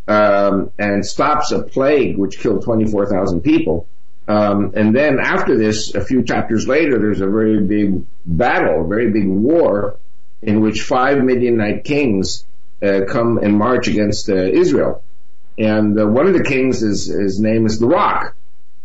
um, 0.06 0.70
and 0.78 1.06
stops 1.06 1.52
a 1.52 1.62
plague 1.62 2.18
which 2.18 2.40
killed 2.40 2.62
24,000 2.62 3.40
people. 3.40 3.86
Um, 4.26 4.72
and 4.76 4.94
then 4.94 5.18
after 5.18 5.56
this, 5.56 5.94
a 5.94 6.04
few 6.04 6.22
chapters 6.22 6.68
later, 6.68 6.98
there's 6.98 7.22
a 7.22 7.26
very 7.26 7.64
big 7.64 8.04
battle, 8.26 8.84
a 8.84 8.86
very 8.86 9.10
big 9.10 9.26
war 9.26 9.98
in 10.42 10.60
which 10.60 10.82
five 10.82 11.22
Midianite 11.22 11.84
kings 11.84 12.46
uh, 12.82 13.00
come 13.08 13.38
and 13.38 13.56
march 13.56 13.88
against 13.88 14.28
uh, 14.28 14.34
Israel. 14.34 15.02
And 15.58 15.98
uh, 15.98 16.06
one 16.06 16.28
of 16.28 16.34
the 16.34 16.44
kings 16.44 16.82
is 16.82 17.06
his 17.06 17.40
name 17.40 17.66
is 17.66 17.78
the 17.78 17.88
Rock, 17.88 18.36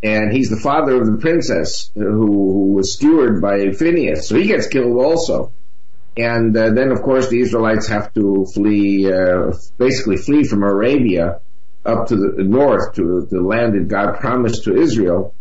and 0.02 0.32
he's 0.32 0.50
the 0.50 0.60
father 0.60 1.00
of 1.00 1.06
the 1.06 1.18
princess 1.18 1.90
who, 1.94 2.10
who 2.10 2.72
was 2.74 2.94
skewered 2.94 3.40
by 3.40 3.70
Phineas, 3.70 4.28
so 4.28 4.36
he 4.36 4.46
gets 4.46 4.66
killed 4.66 4.96
also. 4.96 5.52
And 6.16 6.56
uh, 6.56 6.70
then, 6.70 6.92
of 6.92 7.02
course, 7.02 7.28
the 7.28 7.40
Israelites 7.40 7.88
have 7.88 8.12
to 8.14 8.46
flee, 8.52 9.12
uh, 9.12 9.52
basically 9.78 10.16
flee 10.16 10.44
from 10.44 10.62
Arabia 10.62 11.40
up 11.84 12.08
to 12.08 12.16
the 12.16 12.42
north 12.42 12.94
to 12.94 13.26
the 13.30 13.40
land 13.40 13.74
that 13.74 13.88
God 13.88 14.20
promised 14.20 14.64
to 14.64 14.76
Israel. 14.76 15.34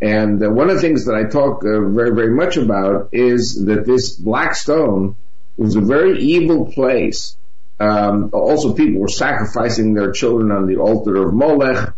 And 0.00 0.42
uh, 0.42 0.50
one 0.50 0.70
of 0.70 0.76
the 0.76 0.82
things 0.82 1.06
that 1.06 1.14
I 1.14 1.24
talk 1.24 1.62
very, 1.62 2.14
very 2.14 2.34
much 2.34 2.56
about 2.56 3.10
is 3.12 3.64
that 3.66 3.84
this 3.86 4.14
black 4.16 4.54
stone 4.54 5.16
it 5.60 5.64
was 5.64 5.76
a 5.76 5.82
very 5.82 6.18
evil 6.22 6.72
place. 6.72 7.36
Um, 7.78 8.30
also, 8.32 8.72
people 8.72 8.98
were 8.98 9.08
sacrificing 9.08 9.92
their 9.92 10.10
children 10.10 10.50
on 10.50 10.66
the 10.66 10.78
altar 10.78 11.16
of 11.16 11.34
Molech. 11.34 11.88
Uh, 11.88 11.92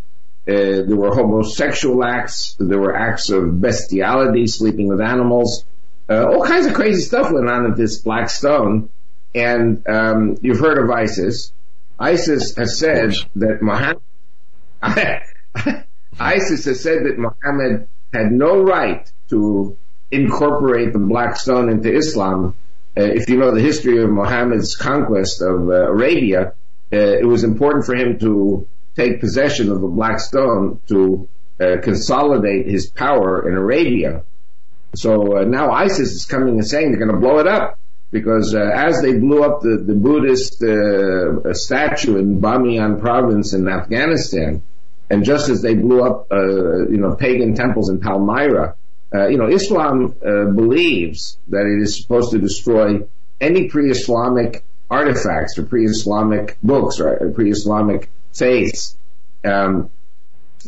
there 0.46 0.96
were 0.96 1.14
homosexual 1.14 2.02
acts. 2.02 2.56
There 2.58 2.80
were 2.80 2.96
acts 2.96 3.30
of 3.30 3.60
bestiality, 3.60 4.48
sleeping 4.48 4.88
with 4.88 5.00
animals. 5.00 5.64
Uh, 6.10 6.26
all 6.26 6.44
kinds 6.44 6.66
of 6.66 6.74
crazy 6.74 7.02
stuff 7.02 7.30
went 7.30 7.48
on 7.48 7.70
at 7.70 7.76
this 7.76 7.98
Black 8.00 8.30
Stone. 8.30 8.88
And 9.32 9.86
um, 9.88 10.38
you've 10.42 10.58
heard 10.58 10.78
of 10.78 10.90
ISIS. 10.90 11.52
ISIS 12.00 12.56
has 12.56 12.80
said 12.80 13.14
that 13.36 13.62
Muhammad. 13.62 14.02
ISIS 16.18 16.64
has 16.64 16.82
said 16.82 17.04
that 17.04 17.16
Muhammad 17.16 17.86
had 18.12 18.32
no 18.32 18.60
right 18.60 19.08
to 19.28 19.76
incorporate 20.10 20.92
the 20.92 20.98
Black 20.98 21.36
Stone 21.36 21.70
into 21.70 21.94
Islam 21.94 22.56
if 22.96 23.28
you 23.28 23.38
know 23.38 23.54
the 23.54 23.60
history 23.60 24.02
of 24.02 24.10
Muhammad's 24.10 24.76
conquest 24.76 25.40
of 25.42 25.68
uh, 25.68 25.90
Arabia, 25.90 26.54
uh, 26.92 26.96
it 26.96 27.26
was 27.26 27.44
important 27.44 27.86
for 27.86 27.94
him 27.94 28.18
to 28.18 28.66
take 28.96 29.20
possession 29.20 29.70
of 29.70 29.80
the 29.80 29.88
Black 29.88 30.20
Stone 30.20 30.80
to 30.88 31.28
consolidate 31.82 32.66
his 32.66 32.90
power 32.90 33.48
in 33.48 33.54
Arabia. 33.54 34.24
So 34.96 35.44
now 35.44 35.70
ISIS 35.70 36.10
is 36.12 36.24
coming 36.26 36.54
and 36.54 36.66
saying 36.66 36.90
they're 36.90 36.98
going 36.98 37.14
to 37.14 37.20
blow 37.20 37.38
it 37.38 37.46
up 37.46 37.78
because 38.12 38.54
uh, 38.54 38.60
as 38.60 39.00
they 39.00 39.18
blew 39.18 39.42
up 39.42 39.62
the, 39.62 39.78
the 39.78 39.94
Buddhist 39.94 40.62
uh, 40.62 41.54
statue 41.54 42.18
in 42.18 42.40
Bamiyan 42.40 43.00
province 43.00 43.54
in 43.54 43.66
Afghanistan, 43.68 44.62
and 45.10 45.24
just 45.24 45.48
as 45.48 45.62
they 45.62 45.74
blew 45.74 46.04
up, 46.04 46.30
uh, 46.30 46.88
you 46.88 46.98
know, 46.98 47.16
pagan 47.16 47.54
temples 47.54 47.88
in 47.88 48.00
Palmyra, 48.00 48.76
uh, 49.14 49.28
you 49.28 49.38
know, 49.38 49.48
Islam 49.48 50.14
uh, 50.24 50.46
believes 50.52 51.38
that 51.48 51.66
it 51.66 51.82
is 51.82 52.00
supposed 52.00 52.32
to 52.32 52.38
destroy 52.38 53.00
any 53.40 53.68
pre-Islamic 53.68 54.64
artifacts 54.90 55.58
or 55.58 55.64
pre-Islamic 55.64 56.56
books 56.62 57.00
or 57.00 57.30
pre-Islamic 57.34 58.10
faiths. 58.32 58.96
Um, 59.44 59.90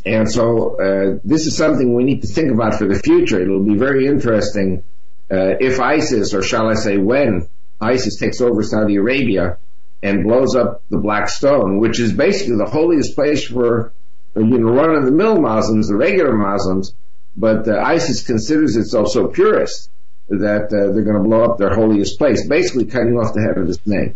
And 0.04 0.30
so 0.30 0.76
uh, 0.80 1.18
this 1.24 1.46
is 1.46 1.56
something 1.56 1.94
we 1.94 2.04
need 2.04 2.22
to 2.22 2.26
think 2.26 2.50
about 2.50 2.74
for 2.74 2.86
the 2.88 2.98
future. 2.98 3.40
It'll 3.40 3.62
be 3.64 3.76
very 3.76 4.06
interesting 4.06 4.82
uh, 5.30 5.54
if 5.60 5.78
ISIS, 5.78 6.34
or 6.34 6.42
shall 6.42 6.68
I 6.68 6.74
say 6.74 6.98
when, 6.98 7.48
ISIS 7.80 8.16
takes 8.16 8.40
over 8.40 8.62
Saudi 8.62 8.96
Arabia 8.96 9.58
and 10.02 10.24
blows 10.24 10.54
up 10.56 10.82
the 10.90 10.98
Black 10.98 11.28
Stone, 11.28 11.78
which 11.78 12.00
is 12.00 12.12
basically 12.12 12.56
the 12.56 12.70
holiest 12.70 13.14
place 13.14 13.46
for 13.46 13.92
you 14.36 14.58
know 14.58 14.72
run-of-the-mill 14.72 15.40
Muslims, 15.40 15.88
the 15.88 15.96
regular 15.96 16.36
Muslims. 16.36 16.92
But 17.36 17.68
uh, 17.68 17.80
ISIS 17.84 18.24
considers 18.24 18.76
itself 18.76 19.08
so 19.08 19.28
purist 19.28 19.90
that 20.28 20.66
uh, 20.66 20.92
they're 20.92 21.02
going 21.02 21.16
to 21.16 21.22
blow 21.22 21.44
up 21.44 21.58
their 21.58 21.74
holiest 21.74 22.18
place, 22.18 22.46
basically 22.46 22.86
cutting 22.86 23.18
off 23.18 23.34
the 23.34 23.42
head 23.42 23.58
of 23.58 23.66
the 23.66 23.74
snake. 23.74 24.14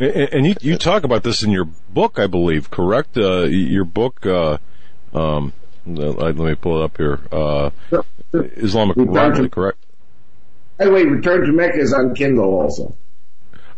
And 0.00 0.46
you, 0.46 0.54
you 0.60 0.76
talk 0.76 1.04
about 1.04 1.22
this 1.22 1.42
in 1.42 1.50
your 1.52 1.66
book, 1.66 2.18
I 2.18 2.26
believe, 2.26 2.70
correct? 2.70 3.16
Uh, 3.16 3.42
your 3.42 3.84
book, 3.84 4.26
uh, 4.26 4.58
um, 5.12 5.52
let 5.86 6.36
me 6.36 6.54
pull 6.56 6.80
it 6.80 6.84
up 6.84 6.96
here. 6.96 7.20
Uh, 7.30 7.70
Islamic 8.32 8.96
Rivalry, 8.96 9.48
correct? 9.48 9.78
By 10.78 10.86
the 10.86 10.90
way, 10.90 11.04
Return 11.04 11.46
to 11.46 11.52
Mecca 11.52 11.78
is 11.78 11.92
on 11.92 12.14
Kindle 12.14 12.52
also. 12.60 12.96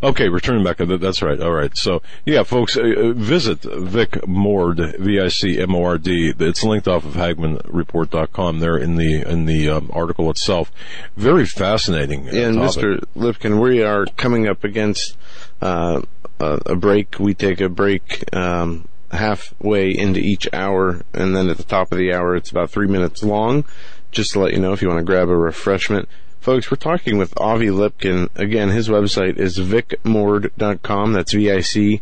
Okay, 0.02 0.28
returning 0.28 0.62
back. 0.62 0.76
That's 0.76 1.22
right. 1.22 1.40
All 1.40 1.52
right. 1.52 1.76
So, 1.76 2.02
yeah, 2.26 2.42
folks, 2.42 2.76
uh, 2.76 3.12
visit 3.14 3.62
Vic 3.62 4.26
Mord, 4.26 4.78
V-I-C-M-O-R-D. 4.98 6.34
It's 6.38 6.62
linked 6.62 6.86
off 6.86 7.06
of 7.06 7.14
HagmannReport.com 7.14 8.58
there 8.58 8.76
in 8.76 8.96
the 8.96 9.22
in 9.22 9.46
the 9.46 9.70
um, 9.70 9.90
article 9.92 10.30
itself. 10.30 10.70
Very 11.16 11.46
fascinating. 11.46 12.28
Uh, 12.28 12.32
and. 12.32 12.56
Mr. 12.56 13.02
Lipkin, 13.16 13.60
we 13.60 13.82
are 13.82 14.04
coming 14.16 14.46
up 14.46 14.64
against 14.64 15.16
uh, 15.62 16.02
a 16.40 16.76
break. 16.76 17.18
We 17.18 17.34
take 17.34 17.60
a 17.60 17.68
break. 17.68 18.34
Um, 18.34 18.88
halfway 19.12 19.96
into 19.96 20.20
each 20.20 20.48
hour, 20.52 21.02
and 21.14 21.34
then 21.34 21.48
at 21.48 21.56
the 21.56 21.62
top 21.62 21.92
of 21.92 21.98
the 21.98 22.12
hour, 22.12 22.36
it's 22.36 22.50
about 22.50 22.70
three 22.70 22.88
minutes 22.88 23.22
long. 23.22 23.64
Just 24.10 24.32
to 24.32 24.40
let 24.40 24.52
you 24.52 24.58
know, 24.58 24.72
if 24.72 24.82
you 24.82 24.88
want 24.88 24.98
to 24.98 25.04
grab 25.04 25.28
a 25.28 25.36
refreshment, 25.36 26.08
Folks, 26.46 26.70
we're 26.70 26.76
talking 26.76 27.18
with 27.18 27.34
Avi 27.40 27.66
Lipkin. 27.66 28.28
Again, 28.36 28.68
his 28.68 28.88
website 28.88 29.36
is 29.36 29.58
vicmord.com. 29.58 31.12
That's 31.12 31.32
V-I-C-M-O-R-D. 31.32 32.00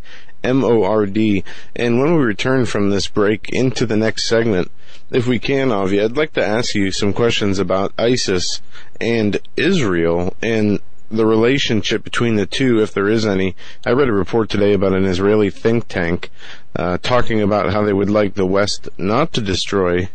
And 1.75 1.99
when 1.99 2.15
we 2.15 2.23
return 2.23 2.67
from 2.67 2.91
this 2.91 3.09
break 3.09 3.49
into 3.49 3.87
the 3.87 3.97
next 3.97 4.29
segment, 4.29 4.71
if 5.11 5.27
we 5.27 5.39
can, 5.39 5.73
Avi, 5.73 5.99
I'd 5.99 6.19
like 6.19 6.35
to 6.35 6.45
ask 6.45 6.75
you 6.75 6.91
some 6.91 7.15
questions 7.15 7.59
about 7.59 7.95
ISIS 7.97 8.61
and 9.01 9.41
Israel 9.57 10.37
and 10.43 10.79
the 11.11 11.25
relationship 11.25 12.05
between 12.05 12.35
the 12.35 12.45
two, 12.45 12.83
if 12.83 12.93
there 12.93 13.09
is 13.09 13.25
any. 13.25 13.57
I 13.87 13.93
read 13.93 14.11
a 14.11 14.13
report 14.13 14.51
today 14.51 14.75
about 14.75 14.93
an 14.93 15.07
Israeli 15.07 15.49
think 15.49 15.89
tank 15.89 16.29
uh, 16.77 16.99
talking 16.99 17.41
about 17.41 17.73
how 17.73 17.83
they 17.83 17.95
would 17.95 18.11
like 18.11 18.35
the 18.35 18.45
West 18.45 18.91
not 18.99 19.33
to 19.33 19.41
destroy 19.41 20.11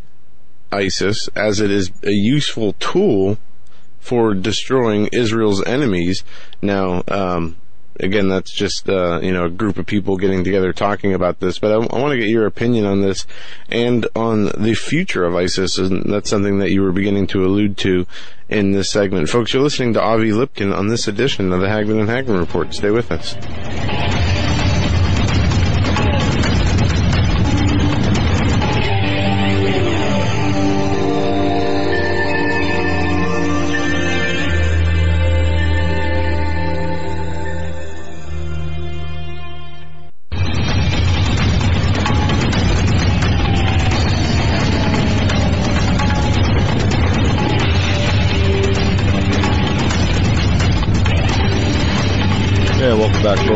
ISIS, 0.70 1.28
as 1.34 1.60
it 1.60 1.72
is 1.72 1.90
a 2.04 2.12
useful 2.12 2.74
tool 2.74 3.36
for 4.00 4.34
destroying 4.34 5.08
Israel's 5.12 5.64
enemies. 5.64 6.24
Now, 6.62 7.02
um, 7.08 7.56
again, 8.00 8.28
that's 8.28 8.52
just 8.52 8.88
uh, 8.88 9.20
you 9.22 9.32
know 9.32 9.44
a 9.44 9.50
group 9.50 9.78
of 9.78 9.86
people 9.86 10.16
getting 10.16 10.42
together 10.42 10.72
talking 10.72 11.14
about 11.14 11.40
this. 11.40 11.58
But 11.58 11.72
I, 11.72 11.74
I 11.74 12.00
want 12.00 12.12
to 12.12 12.18
get 12.18 12.28
your 12.28 12.46
opinion 12.46 12.86
on 12.86 13.00
this 13.02 13.26
and 13.68 14.06
on 14.16 14.46
the 14.56 14.74
future 14.74 15.24
of 15.24 15.34
ISIS, 15.34 15.78
and 15.78 16.12
that's 16.12 16.30
something 16.30 16.58
that 16.58 16.70
you 16.70 16.82
were 16.82 16.92
beginning 16.92 17.26
to 17.28 17.44
allude 17.44 17.76
to 17.78 18.06
in 18.48 18.72
this 18.72 18.90
segment, 18.90 19.28
folks. 19.28 19.52
You're 19.52 19.62
listening 19.62 19.92
to 19.94 20.02
Avi 20.02 20.30
Lipkin 20.30 20.74
on 20.76 20.88
this 20.88 21.06
edition 21.06 21.52
of 21.52 21.60
the 21.60 21.68
Hagmann 21.68 22.00
and 22.00 22.08
Hagmann 22.08 22.40
Report. 22.40 22.74
Stay 22.74 22.90
with 22.90 23.12
us. 23.12 24.29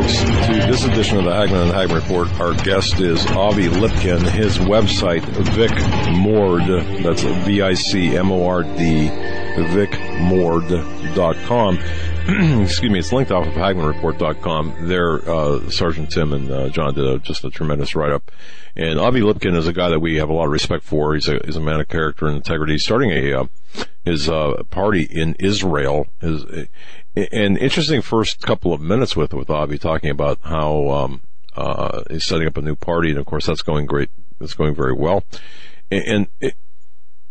Folks, 0.04 0.20
to 0.46 0.52
this 0.70 0.84
edition 0.84 1.16
of 1.16 1.24
the 1.24 1.32
Hagmann 1.32 1.62
and 1.62 1.72
Hagmann 1.72 2.02
Report. 2.02 2.28
Our 2.38 2.52
guest 2.62 3.00
is 3.00 3.24
Avi 3.28 3.68
Lipkin. 3.68 4.20
His 4.28 4.58
website, 4.58 5.22
Vic 5.54 5.70
Mord, 6.12 6.64
that's 7.02 7.22
V-I-C-M-O-R-D, 7.22 9.08
vicmord.com. 9.72 11.78
Excuse 12.62 12.92
me, 12.92 12.98
it's 12.98 13.12
linked 13.12 13.32
off 13.32 13.46
of 13.46 13.54
HagmannReport.com. 13.54 14.88
There, 14.88 15.30
uh, 15.30 15.70
Sergeant 15.70 16.10
Tim 16.10 16.34
and 16.34 16.50
uh, 16.50 16.68
John 16.68 16.92
did 16.92 17.06
a, 17.06 17.18
just 17.18 17.42
a 17.44 17.50
tremendous 17.50 17.94
write-up. 17.94 18.30
And 18.76 18.98
Avi 18.98 19.20
Lipkin 19.20 19.56
is 19.56 19.68
a 19.68 19.72
guy 19.72 19.88
that 19.88 20.00
we 20.00 20.16
have 20.16 20.28
a 20.28 20.34
lot 20.34 20.46
of 20.46 20.50
respect 20.50 20.84
for. 20.84 21.14
He's 21.14 21.28
a, 21.28 21.40
he's 21.44 21.56
a 21.56 21.60
man 21.60 21.80
of 21.80 21.88
character 21.88 22.26
and 22.26 22.36
integrity. 22.36 22.76
Starting 22.76 23.10
a, 23.10 23.32
uh, 23.32 23.46
his 24.04 24.28
uh, 24.28 24.64
party 24.70 25.04
in 25.04 25.34
Israel. 25.38 26.08
His, 26.20 26.44
an 27.16 27.56
interesting 27.56 28.02
first 28.02 28.42
couple 28.42 28.72
of 28.72 28.80
minutes 28.80 29.16
with 29.16 29.32
with 29.34 29.50
Avi 29.50 29.78
talking 29.78 30.10
about 30.10 30.38
how 30.42 30.88
um, 30.90 31.22
uh, 31.56 32.02
he's 32.10 32.24
setting 32.24 32.46
up 32.46 32.56
a 32.56 32.62
new 32.62 32.74
party, 32.74 33.10
and 33.10 33.18
of 33.18 33.26
course 33.26 33.46
that's 33.46 33.62
going 33.62 33.86
great. 33.86 34.10
That's 34.40 34.54
going 34.54 34.74
very 34.74 34.92
well. 34.92 35.24
And, 35.90 36.26
it, 36.40 36.54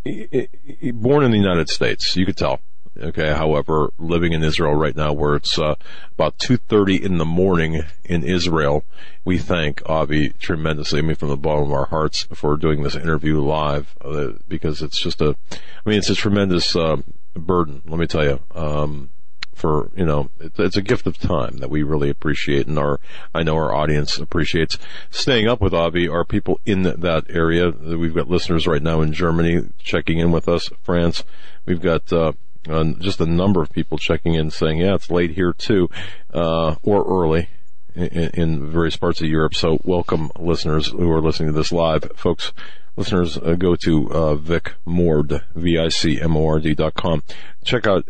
it, 0.06 0.50
it, 0.64 0.96
born 0.96 1.24
in 1.24 1.32
the 1.32 1.38
United 1.38 1.70
States, 1.70 2.16
you 2.16 2.26
could 2.26 2.38
tell. 2.38 2.60
Okay. 2.98 3.34
However, 3.34 3.92
living 3.98 4.34
in 4.34 4.44
Israel 4.44 4.76
right 4.76 4.96
now, 4.96 5.12
where 5.12 5.36
it's 5.36 5.58
uh, 5.58 5.76
about 6.12 6.38
two 6.38 6.58
thirty 6.58 7.04
in 7.04 7.18
the 7.18 7.26
morning 7.26 7.82
in 8.06 8.24
Israel, 8.24 8.86
we 9.26 9.38
thank 9.38 9.82
Avi 9.90 10.30
tremendously. 10.30 11.00
I 11.00 11.02
mean, 11.02 11.16
from 11.16 11.30
the 11.30 11.38
bottom 11.38 11.66
of 11.66 11.74
our 11.74 11.88
hearts 11.88 12.28
for 12.34 12.56
doing 12.56 12.84
this 12.84 12.96
interview 12.96 13.42
live 13.42 13.96
uh, 14.02 14.34
because 14.48 14.82
it's 14.82 15.02
just 15.02 15.22
a. 15.22 15.36
I 15.52 15.90
mean, 15.90 15.98
it's 15.98 16.10
a 16.10 16.16
tremendous 16.16 16.76
uh, 16.76 16.98
burden. 17.36 17.82
Let 17.86 18.00
me 18.00 18.08
tell 18.08 18.24
you. 18.24 18.40
Um, 18.54 19.10
for 19.54 19.90
you 19.96 20.06
know 20.06 20.30
it's 20.40 20.78
a 20.78 20.82
gift 20.82 21.08
of 21.08 21.18
time 21.18 21.58
that 21.58 21.70
we 21.70 21.84
really 21.84 22.10
appreciate 22.10 22.68
and 22.68 22.78
our 22.78 23.00
I 23.34 23.44
know 23.44 23.56
our 23.56 23.74
audience 23.74 24.18
appreciates. 24.18 24.78
Staying 25.10 25.48
up 25.48 25.62
with 25.62 25.74
Avi 25.74 26.08
are 26.08 26.26
people 26.26 26.60
in 26.66 26.84
that 26.84 27.26
area? 27.30 27.70
We've 27.70 28.14
got 28.14 28.30
listeners 28.30 28.68
right 28.68 28.82
now 28.82 29.02
in 29.02 29.14
Germany 29.14 29.70
checking 29.80 30.20
in 30.20 30.32
with 30.32 30.48
us 30.48 30.70
France. 30.82 31.24
We've 31.66 31.82
got 31.82 32.12
uh, 32.12 32.34
uh, 32.68 32.84
just 33.00 33.20
a 33.20 33.26
number 33.26 33.62
of 33.62 33.72
people 33.72 33.98
checking 33.98 34.36
in 34.36 34.50
saying 34.50 34.80
yeah 34.80 34.96
it's 34.96 35.12
late 35.12 35.32
here 35.32 35.54
too 35.54 35.90
uh, 36.34 36.76
or 36.84 37.06
early 37.06 37.50
in, 37.96 38.30
in, 38.34 38.72
various 38.72 38.96
parts 38.96 39.22
of 39.22 39.28
Europe. 39.28 39.54
So 39.54 39.80
welcome 39.84 40.32
listeners 40.40 40.88
who 40.88 41.12
are 41.12 41.22
listening 41.22 41.50
to 41.50 41.54
this 41.54 41.72
live. 41.72 42.10
Folks 42.16 42.54
listeners 42.96 43.38
uh, 43.38 43.56
go 43.58 43.76
to 43.76 44.12
uh, 44.12 44.36
Vic 44.36 44.74
Mord 44.86 45.44
V-I-C-M-O-R-D 45.56 46.76
dot 46.76 46.94
com. 46.94 47.24
Check 47.64 47.88
out 47.88 48.08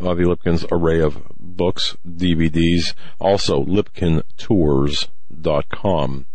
Avi 0.00 0.24
Lipkin's 0.24 0.64
array 0.70 1.00
of 1.00 1.24
books, 1.38 1.96
DVDs, 2.06 2.94
also 3.18 3.64
lipkintours.com. 3.64 6.26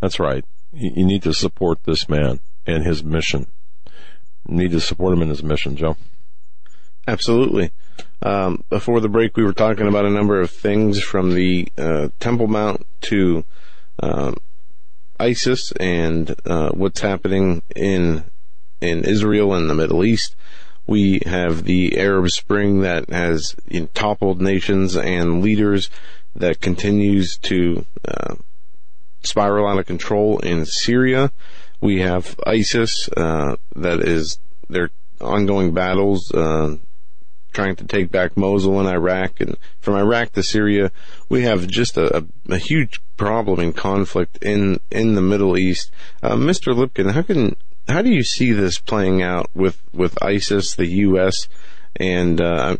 That's 0.00 0.18
right. 0.18 0.44
You 0.72 1.04
need 1.04 1.22
to 1.24 1.34
support 1.34 1.80
this 1.84 2.08
man 2.08 2.40
and 2.66 2.84
his 2.84 3.04
mission. 3.04 3.48
You 4.48 4.56
need 4.56 4.70
to 4.70 4.80
support 4.80 5.12
him 5.12 5.20
in 5.22 5.28
his 5.28 5.42
mission, 5.42 5.76
Joe. 5.76 5.98
Absolutely. 7.06 7.72
Um, 8.22 8.64
before 8.70 9.00
the 9.00 9.08
break, 9.08 9.36
we 9.36 9.44
were 9.44 9.52
talking 9.52 9.88
about 9.88 10.06
a 10.06 10.10
number 10.10 10.40
of 10.40 10.50
things 10.50 11.02
from 11.02 11.34
the 11.34 11.68
uh, 11.76 12.08
Temple 12.20 12.46
Mount 12.46 12.86
to 13.02 13.44
uh, 14.02 14.32
ISIS 15.18 15.72
and 15.72 16.34
uh, 16.46 16.70
what's 16.70 17.00
happening 17.00 17.62
in 17.74 18.24
in 18.80 19.04
Israel 19.04 19.52
and 19.52 19.68
the 19.68 19.74
Middle 19.74 20.04
East. 20.04 20.36
We 20.90 21.20
have 21.24 21.62
the 21.66 21.96
Arab 21.98 22.30
Spring 22.30 22.80
that 22.80 23.10
has 23.10 23.54
you 23.68 23.82
know, 23.82 23.88
toppled 23.94 24.40
nations 24.40 24.96
and 24.96 25.40
leaders 25.40 25.88
that 26.34 26.60
continues 26.60 27.36
to 27.42 27.86
uh, 28.04 28.34
spiral 29.22 29.68
out 29.68 29.78
of 29.78 29.86
control 29.86 30.40
in 30.40 30.66
Syria. 30.66 31.30
We 31.80 32.00
have 32.00 32.34
ISIS 32.44 33.08
uh, 33.16 33.54
that 33.76 34.00
is 34.00 34.40
their 34.68 34.90
ongoing 35.20 35.72
battles 35.72 36.32
uh, 36.32 36.78
trying 37.52 37.76
to 37.76 37.84
take 37.84 38.10
back 38.10 38.36
Mosul 38.36 38.80
in 38.80 38.88
Iraq, 38.88 39.40
and 39.40 39.56
from 39.78 39.94
Iraq 39.94 40.32
to 40.32 40.42
Syria, 40.42 40.90
we 41.28 41.42
have 41.42 41.68
just 41.68 41.96
a, 41.98 42.26
a, 42.48 42.58
huge 42.58 43.00
problem 43.16 43.60
in 43.60 43.72
conflict 43.72 44.42
in 44.42 44.80
in 44.90 45.14
the 45.14 45.22
Middle 45.22 45.56
East. 45.56 45.92
Uh, 46.20 46.34
Mr. 46.34 46.74
Lipkin, 46.74 47.12
how 47.12 47.22
can 47.22 47.54
how 47.90 48.02
do 48.02 48.10
you 48.10 48.22
see 48.22 48.52
this 48.52 48.78
playing 48.78 49.22
out 49.22 49.50
with 49.54 49.80
with 49.92 50.22
ISIS, 50.22 50.74
the 50.74 50.86
U.S., 50.86 51.48
and 51.96 52.40
uh, 52.40 52.76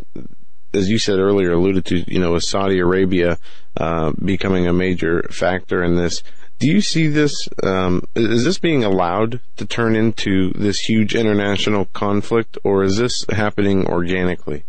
as 0.72 0.88
you 0.88 0.98
said 0.98 1.18
earlier, 1.18 1.52
alluded 1.52 1.84
to, 1.86 2.04
you 2.12 2.20
know, 2.20 2.32
with 2.32 2.44
Saudi 2.44 2.78
Arabia 2.78 3.38
uh, 3.76 4.12
becoming 4.24 4.66
a 4.66 4.72
major 4.72 5.22
factor 5.30 5.82
in 5.82 5.96
this? 5.96 6.22
do 6.60 6.68
you 6.68 6.82
see 6.82 7.08
this? 7.08 7.48
Um, 7.62 8.02
is 8.14 8.44
this 8.44 8.58
being 8.58 8.84
allowed 8.84 9.40
to 9.56 9.66
turn 9.66 9.96
into 9.96 10.52
this 10.52 10.78
huge 10.78 11.14
international 11.14 11.86
conflict, 11.86 12.58
or 12.62 12.84
is 12.84 12.98
this 12.98 13.24
happening 13.30 13.86
organically? 13.86 14.64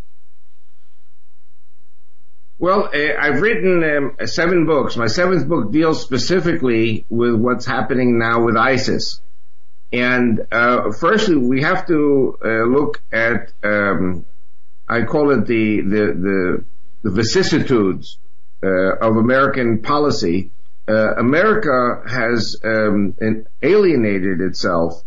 Well, 2.59 2.89
uh, 2.93 3.19
I've 3.19 3.41
written 3.41 3.83
um, 3.83 4.27
seven 4.27 4.65
books. 4.65 4.95
My 4.95 5.07
seventh 5.07 5.49
book 5.49 5.71
deals 5.71 6.01
specifically 6.01 7.05
with 7.09 7.35
what's 7.35 7.65
happening 7.65 8.17
now 8.17 8.45
with 8.45 8.55
ISIS. 8.55 9.19
And 9.93 10.47
uh, 10.51 10.91
firstly, 10.91 11.35
we 11.35 11.63
have 11.63 11.85
to 11.87 12.37
uh, 12.43 12.47
look 12.63 13.01
at 13.11 13.51
um, 13.63 14.25
I 14.87 15.03
call 15.03 15.31
it 15.31 15.47
the 15.47 15.81
the 15.81 16.05
the, 16.27 16.65
the 17.03 17.11
vicissitudes 17.11 18.17
uh, 18.63 18.95
of 18.97 19.17
American 19.17 19.81
policy. 19.81 20.51
Uh, 20.87 21.15
America 21.15 22.03
has 22.07 22.57
um, 22.63 23.15
alienated 23.61 24.41
itself 24.41 25.01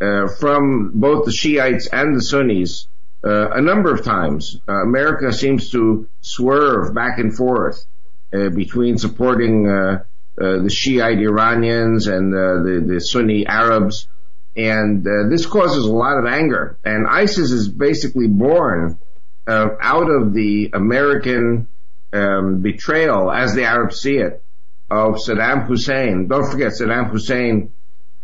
uh, 0.00 0.26
from 0.26 0.92
both 0.94 1.24
the 1.24 1.32
Shiites 1.32 1.86
and 1.86 2.16
the 2.16 2.22
Sunnis 2.22 2.88
uh, 3.24 3.50
a 3.50 3.60
number 3.60 3.92
of 3.92 4.04
times. 4.04 4.58
Uh, 4.68 4.82
America 4.82 5.32
seems 5.32 5.70
to 5.70 6.08
swerve 6.20 6.94
back 6.94 7.18
and 7.18 7.36
forth 7.36 7.84
between 8.30 8.98
supporting 8.98 9.64
the 10.36 10.70
Shiite 10.70 11.18
Iranians 11.18 12.06
and 12.06 12.32
the, 12.32 12.84
the 12.86 13.00
Sunni 13.00 13.46
Arabs, 13.46 14.06
and 14.58 15.04
this 15.30 15.46
causes 15.46 15.84
a 15.84 15.92
lot 15.92 16.18
of 16.18 16.26
anger. 16.26 16.78
And 16.84 17.06
ISIS 17.06 17.50
is 17.50 17.68
basically 17.68 18.26
born 18.26 18.98
out 19.46 20.10
of 20.10 20.34
the 20.34 20.70
American 20.74 21.68
um, 22.12 22.60
betrayal, 22.60 23.30
as 23.30 23.54
the 23.54 23.64
Arabs 23.64 24.00
see 24.00 24.16
it, 24.16 24.42
of 24.90 25.14
Saddam 25.14 25.66
Hussein. 25.66 26.28
Don't 26.28 26.50
forget, 26.50 26.72
Saddam 26.72 27.10
Hussein 27.10 27.72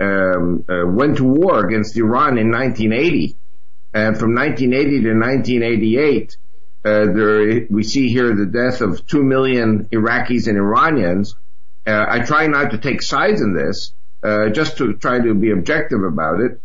um, 0.01 0.65
went 0.69 1.19
to 1.19 1.25
war 1.25 1.65
against 1.65 1.97
Iran 1.97 2.37
in 2.37 2.51
1980 2.51 3.37
and 3.95 4.19
from 4.19 4.35
1980 4.35 5.03
to 5.03 5.15
1988, 5.15 6.37
uh, 6.85 7.13
there, 7.15 7.67
we 7.71 7.85
see 7.85 8.09
here 8.09 8.35
the 8.35 8.47
death 8.47 8.81
of 8.81 9.07
two 9.07 9.23
million 9.23 9.87
Iraqis 9.93 10.49
and 10.49 10.59
Iranians. 10.59 11.37
Uh, 11.87 12.05
I 12.09 12.19
try 12.25 12.49
not 12.49 12.73
to 12.73 12.79
take 12.79 13.03
sides 13.03 13.41
in 13.41 13.55
this, 13.55 13.93
uh, 14.25 14.49
just 14.49 14.79
to 14.79 14.95
try 14.95 15.21
to 15.21 15.35
be 15.35 15.51
objective 15.51 16.03
about 16.03 16.41
it. 16.41 16.61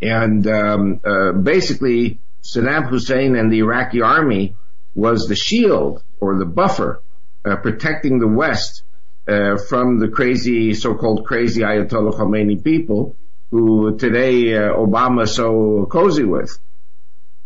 And 0.00 0.46
um, 0.46 1.00
uh, 1.04 1.32
basically, 1.32 2.18
Saddam 2.42 2.88
Hussein 2.88 3.36
and 3.36 3.52
the 3.52 3.58
Iraqi 3.58 4.00
army 4.02 4.56
was 4.94 5.28
the 5.28 5.36
shield 5.36 6.02
or 6.20 6.38
the 6.38 6.46
buffer 6.46 7.02
uh, 7.44 7.56
protecting 7.56 8.18
the 8.18 8.28
West 8.28 8.82
uh, 9.28 9.56
from 9.68 9.98
the 9.98 10.08
crazy, 10.08 10.74
so-called 10.74 11.26
crazy 11.26 11.62
Ayatollah 11.62 12.14
Khomeini 12.14 12.62
people 12.62 13.16
who 13.50 13.96
today 13.96 14.54
uh, 14.54 14.72
Obama 14.72 15.22
is 15.24 15.34
so 15.34 15.86
cozy 15.90 16.24
with. 16.24 16.58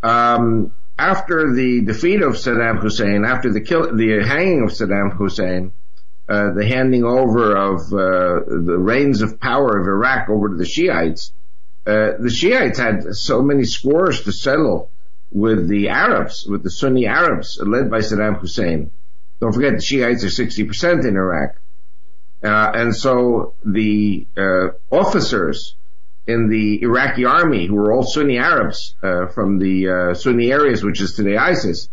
Um, 0.02 0.72
after 0.98 1.54
the 1.54 1.80
defeat 1.82 2.22
of 2.22 2.34
Saddam 2.34 2.80
Hussein, 2.80 3.24
after 3.24 3.52
the 3.52 3.60
kill, 3.60 3.96
the 3.96 4.22
hanging 4.24 4.62
of 4.62 4.70
Saddam 4.70 5.12
Hussein, 5.16 5.72
uh, 6.30 6.52
the 6.52 6.64
handing 6.64 7.02
over 7.02 7.56
of 7.56 7.92
uh, 7.92 8.44
the 8.46 8.78
reins 8.78 9.20
of 9.20 9.40
power 9.40 9.76
of 9.76 9.86
Iraq 9.86 10.28
over 10.28 10.48
to 10.50 10.54
the 10.54 10.64
Shiites, 10.64 11.32
uh, 11.86 12.12
the 12.20 12.30
Shiites 12.30 12.78
had 12.78 13.16
so 13.16 13.42
many 13.42 13.64
scores 13.64 14.22
to 14.22 14.32
settle 14.32 14.90
with 15.32 15.66
the 15.66 15.88
Arabs, 15.88 16.46
with 16.46 16.62
the 16.62 16.70
Sunni 16.70 17.06
Arabs 17.06 17.58
led 17.60 17.90
by 17.90 17.98
Saddam 17.98 18.38
Hussein. 18.38 18.92
Don't 19.40 19.52
forget 19.52 19.74
the 19.74 19.82
Shiites 19.82 20.22
are 20.22 20.28
60% 20.28 21.04
in 21.04 21.16
Iraq. 21.16 21.56
Uh, 22.44 22.72
and 22.74 22.94
so 22.94 23.54
the 23.64 24.26
uh, 24.36 24.68
officers 24.90 25.74
in 26.28 26.48
the 26.48 26.82
Iraqi 26.82 27.24
army, 27.24 27.66
who 27.66 27.74
were 27.74 27.92
all 27.92 28.04
Sunni 28.04 28.38
Arabs 28.38 28.94
uh, 29.02 29.26
from 29.26 29.58
the 29.58 29.88
uh, 29.88 30.14
Sunni 30.14 30.52
areas, 30.52 30.84
which 30.84 31.00
is 31.00 31.14
today 31.14 31.36
ISIS, 31.36 31.88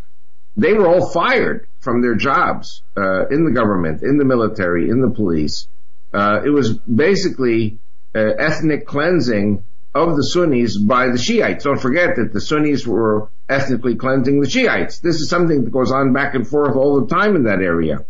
they 0.56 0.74
were 0.74 0.88
all 0.88 1.10
fired 1.10 1.68
from 1.88 2.02
their 2.02 2.16
jobs 2.16 2.84
uh, 2.98 3.28
in 3.28 3.46
the 3.46 3.52
government, 3.52 4.04
in 4.04 4.18
the 4.18 4.26
military, 4.26 4.90
in 4.90 5.00
the 5.00 5.10
police. 5.10 5.70
Uh, 6.14 6.42
it 6.46 6.50
was 6.50 6.78
basically 6.80 7.80
uh, 8.14 8.20
ethnic 8.20 8.86
cleansing 8.86 9.64
of 9.96 10.18
the 10.18 10.24
Sunnis 10.24 10.78
by 10.78 11.08
the 11.08 11.18
Shiites. 11.18 11.64
Don't 11.64 11.80
forget 11.80 12.18
that 12.18 12.34
the 12.34 12.42
Sunnis 12.42 12.86
were 12.86 13.30
ethnically 13.48 13.96
cleansing 13.96 14.42
the 14.42 14.50
Shiites. 14.50 15.00
This 15.00 15.22
is 15.22 15.30
something 15.30 15.64
that 15.64 15.72
goes 15.72 15.94
on 15.94 16.12
back 16.12 16.36
and 16.36 16.46
forth 16.46 16.76
all 16.76 17.00
the 17.00 17.08
time 17.08 17.38
in 17.38 17.44
that 17.44 17.62
area. 17.62 18.06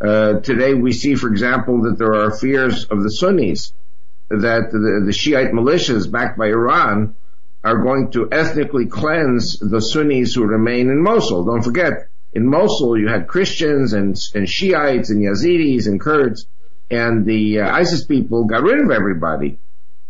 Uh, 0.00 0.40
today 0.40 0.74
we 0.74 0.90
see, 0.90 1.14
for 1.14 1.28
example, 1.28 1.82
that 1.82 1.96
there 1.96 2.14
are 2.16 2.36
fears 2.36 2.86
of 2.86 3.00
the 3.04 3.10
Sunnis 3.10 3.72
that 4.28 4.72
the, 4.72 5.04
the 5.06 5.12
Shiite 5.12 5.52
militias 5.52 6.10
backed 6.10 6.36
by 6.36 6.46
Iran 6.46 7.14
are 7.62 7.78
going 7.78 8.10
to 8.10 8.28
ethnically 8.32 8.86
cleanse 8.86 9.60
the 9.60 9.80
Sunnis 9.80 10.34
who 10.34 10.44
remain 10.44 10.90
in 10.90 11.00
Mosul. 11.00 11.44
Don't 11.44 11.62
forget, 11.62 12.08
in 12.34 12.46
Mosul 12.48 12.98
you 12.98 13.08
had 13.08 13.28
Christians 13.28 13.92
and, 13.92 14.16
and 14.34 14.48
Shiites 14.48 15.10
and 15.10 15.22
Yazidis 15.22 15.86
and 15.86 16.00
Kurds, 16.00 16.46
and 16.90 17.24
the 17.24 17.60
uh, 17.60 17.70
ISIS 17.70 18.04
people 18.04 18.44
got 18.44 18.62
rid 18.62 18.80
of 18.80 18.90
everybody. 18.90 19.58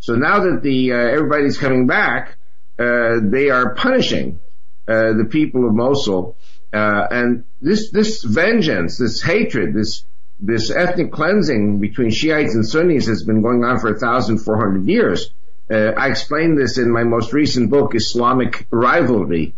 So 0.00 0.16
now 0.16 0.40
that 0.40 0.62
the 0.62 0.92
uh, 0.92 0.96
everybody's 0.96 1.58
coming 1.58 1.86
back, 1.86 2.36
uh, 2.78 3.20
they 3.22 3.50
are 3.50 3.74
punishing 3.74 4.40
uh, 4.88 5.12
the 5.14 5.26
people 5.30 5.66
of 5.66 5.74
Mosul, 5.74 6.36
uh, 6.72 7.06
and 7.10 7.44
this 7.60 7.90
this 7.90 8.22
vengeance, 8.22 8.98
this 8.98 9.22
hatred, 9.22 9.74
this 9.74 10.04
this 10.40 10.70
ethnic 10.70 11.12
cleansing 11.12 11.78
between 11.80 12.10
Shiites 12.10 12.54
and 12.54 12.66
Sunnis 12.66 13.06
has 13.06 13.22
been 13.22 13.40
going 13.40 13.64
on 13.64 13.78
for 13.78 13.90
1,400 13.90 14.86
years. 14.86 15.30
Uh, 15.70 15.92
I 15.96 16.08
explained 16.08 16.58
this 16.58 16.76
in 16.76 16.90
my 16.90 17.04
most 17.04 17.32
recent 17.32 17.70
book, 17.70 17.94
Islamic 17.94 18.66
Rivalry, 18.70 19.54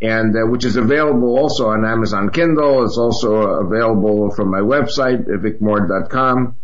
and 0.00 0.34
uh, 0.36 0.46
which 0.46 0.64
is 0.64 0.76
available 0.76 1.36
also 1.36 1.68
on 1.68 1.84
Amazon 1.84 2.30
Kindle. 2.30 2.84
It's 2.84 2.98
also 2.98 3.36
available 3.36 4.30
from 4.30 4.50
my 4.50 4.60
website, 4.60 5.26
vicmord.com. 5.26 6.56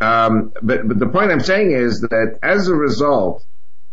Um, 0.00 0.52
but, 0.62 0.88
but 0.88 0.98
the 0.98 1.06
point 1.06 1.30
I'm 1.30 1.40
saying 1.40 1.72
is 1.72 2.00
that 2.00 2.38
as 2.42 2.68
a 2.68 2.74
result 2.74 3.44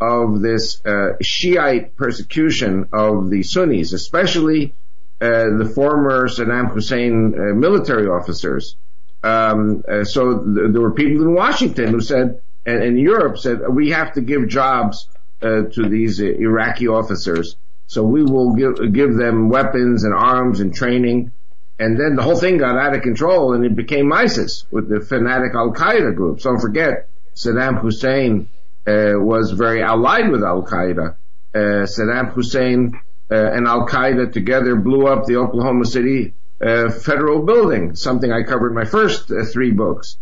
of 0.01 0.41
this 0.41 0.83
uh, 0.85 1.17
Shiite 1.21 1.95
persecution 1.95 2.89
of 2.93 3.29
the 3.29 3.43
Sunnis, 3.43 3.93
especially 3.93 4.73
uh, 5.21 5.57
the 5.57 5.71
former 5.75 6.27
Saddam 6.27 6.71
Hussein 6.71 7.35
uh, 7.35 7.53
military 7.53 8.07
officers, 8.07 8.75
um, 9.21 9.83
uh, 9.87 10.05
so 10.05 10.39
th- 10.39 10.71
there 10.71 10.81
were 10.81 10.93
people 10.93 11.21
in 11.23 11.33
Washington 11.33 11.89
who 11.89 11.99
said, 11.99 12.41
and 12.65 12.83
in 12.83 12.97
Europe 12.97 13.37
said, 13.37 13.59
we 13.69 13.89
have 13.89 14.13
to 14.13 14.21
give 14.21 14.47
jobs 14.47 15.07
uh, 15.41 15.63
to 15.73 15.89
these 15.89 16.19
Iraqi 16.19 16.87
officers. 16.87 17.57
So 17.89 18.03
we 18.03 18.21
will 18.21 18.53
give, 18.53 18.93
give 18.93 19.15
them 19.15 19.49
weapons 19.49 20.03
and 20.03 20.13
arms 20.13 20.59
and 20.59 20.75
training. 20.75 21.31
And 21.79 21.99
then 21.99 22.15
the 22.15 22.21
whole 22.21 22.35
thing 22.35 22.59
got 22.59 22.77
out 22.77 22.95
of 22.95 23.01
control 23.01 23.53
and 23.53 23.65
it 23.65 23.75
became 23.75 24.13
ISIS 24.13 24.63
with 24.69 24.87
the 24.87 24.99
fanatic 25.01 25.55
Al 25.55 25.73
Qaeda 25.73 26.15
group. 26.15 26.39
Don't 26.39 26.59
forget, 26.59 27.09
Saddam 27.35 27.79
Hussein 27.79 28.47
uh, 28.85 29.13
was 29.15 29.49
very 29.53 29.81
allied 29.81 30.29
with 30.29 30.43
Al 30.43 30.61
Qaeda. 30.61 31.15
Uh, 31.55 31.87
Saddam 31.87 32.31
Hussein 32.31 32.93
uh, 33.31 33.33
and 33.33 33.65
Al 33.65 33.87
Qaeda 33.87 34.33
together 34.33 34.75
blew 34.75 35.07
up 35.07 35.25
the 35.25 35.37
Oklahoma 35.37 35.85
City 35.85 36.35
uh, 36.61 36.91
federal 36.91 37.43
building, 37.43 37.95
something 37.95 38.31
I 38.31 38.43
covered 38.43 38.69
in 38.69 38.75
my 38.75 38.85
first 38.85 39.31
uh, 39.31 39.45
three 39.45 39.71
books, 39.71 40.17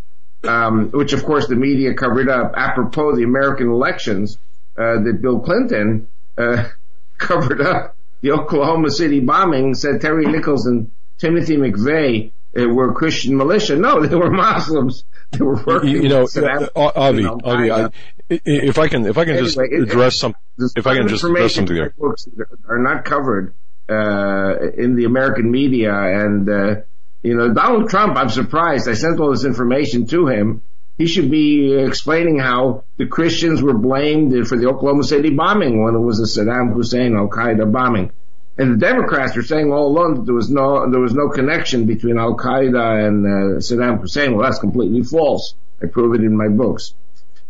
um, 0.45 0.89
which 0.91 1.12
of 1.12 1.25
course 1.25 1.47
the 1.49 1.58
media 1.58 1.95
covered 1.95 2.30
up 2.30 2.53
apropos 2.56 3.17
the 3.17 3.23
American 3.23 3.67
elections 3.67 4.38
uh, 4.77 5.01
that 5.01 5.19
Bill 5.21 5.41
Clinton 5.41 6.08
covered 7.17 7.62
up 7.62 7.95
the 8.21 8.32
Oklahoma 8.32 8.89
City 8.89 9.19
bombing. 9.19 9.73
Said 9.73 10.01
Terry 10.01 10.25
Nichols 10.25 10.65
and 10.65 10.91
Timothy 11.17 11.58
McVeigh 11.58 12.32
uh, 12.58 12.67
were 12.67 12.93
Christian 12.93 13.38
militia. 13.38 13.75
No, 13.75 14.06
they 14.06 14.15
were 14.15 14.32
Muslims. 14.32 15.03
They 15.32 15.43
were 15.43 15.62
working. 15.63 15.89
You, 15.89 16.03
you 16.03 16.10
know, 16.10 16.23
uh, 16.23 16.91
Avi, 16.95 17.25
Avi, 17.25 17.71
I, 17.71 17.89
if 18.30 18.77
I 18.77 18.88
can, 18.88 19.06
if 19.06 19.17
I 19.17 19.25
can 19.25 19.34
anyway, 19.34 19.47
just 19.47 19.58
address 19.58 20.15
it, 20.15 20.17
some, 20.17 20.36
if 20.75 20.88
I 20.88 20.95
can 20.95 21.08
just 21.08 21.23
address 21.23 21.56
something 21.56 21.76
there, 21.76 21.93
books 21.97 22.28
are 22.68 22.80
not 22.80 23.05
covered 23.05 23.53
uh, 23.89 24.72
in 24.78 24.95
the 24.95 25.05
American 25.05 25.51
media. 25.51 25.93
And, 25.93 26.49
uh, 26.49 26.76
you 27.24 27.36
know, 27.36 27.53
Donald 27.53 27.89
Trump, 27.89 28.18
I'm 28.18 28.30
surprised. 28.30 28.88
I 28.88 28.93
sent 28.93 29.20
all 29.20 29.32
this 29.32 29.45
information 29.45 30.07
to 30.07 30.28
him. 30.28 30.61
He 30.98 31.06
should 31.06 31.30
be 31.30 31.76
explaining 31.76 32.39
how 32.39 32.84
the 32.98 33.06
Christians 33.06 33.62
were 33.62 33.78
blamed 33.78 34.48
for 34.48 34.58
the 34.58 34.68
Oklahoma 34.68 35.04
City 35.04 35.30
bombing 35.30 35.84
when 35.84 35.93
it 35.93 36.00
was 36.00 36.20
a 36.20 36.24
Saddam 36.24 36.74
Hussein 36.74 37.16
Al 37.16 37.28
Qaeda 37.28 37.72
bombing. 37.72 38.12
And 38.58 38.74
the 38.74 38.78
Democrats 38.78 39.38
are 39.38 39.43
saying 39.43 39.72
all 39.72 39.88
along 39.88 40.16
that 40.16 40.26
there 40.26 40.34
was 40.34 40.50
no 40.50 40.89
there 40.89 41.00
was 41.00 41.14
no 41.14 41.30
connection 41.30 41.86
between 41.86 42.18
Al 42.18 42.36
Qaeda 42.36 43.08
and 43.08 43.26
uh, 43.26 43.60
Saddam 43.60 44.02
Hussein. 44.02 44.36
Well, 44.36 44.50
that's 44.50 44.60
completely 44.60 45.04
false. 45.04 45.54
I 45.82 45.86
prove 45.86 46.16
it 46.16 46.22
in 46.22 46.36
my 46.36 46.48
books. 46.48 46.95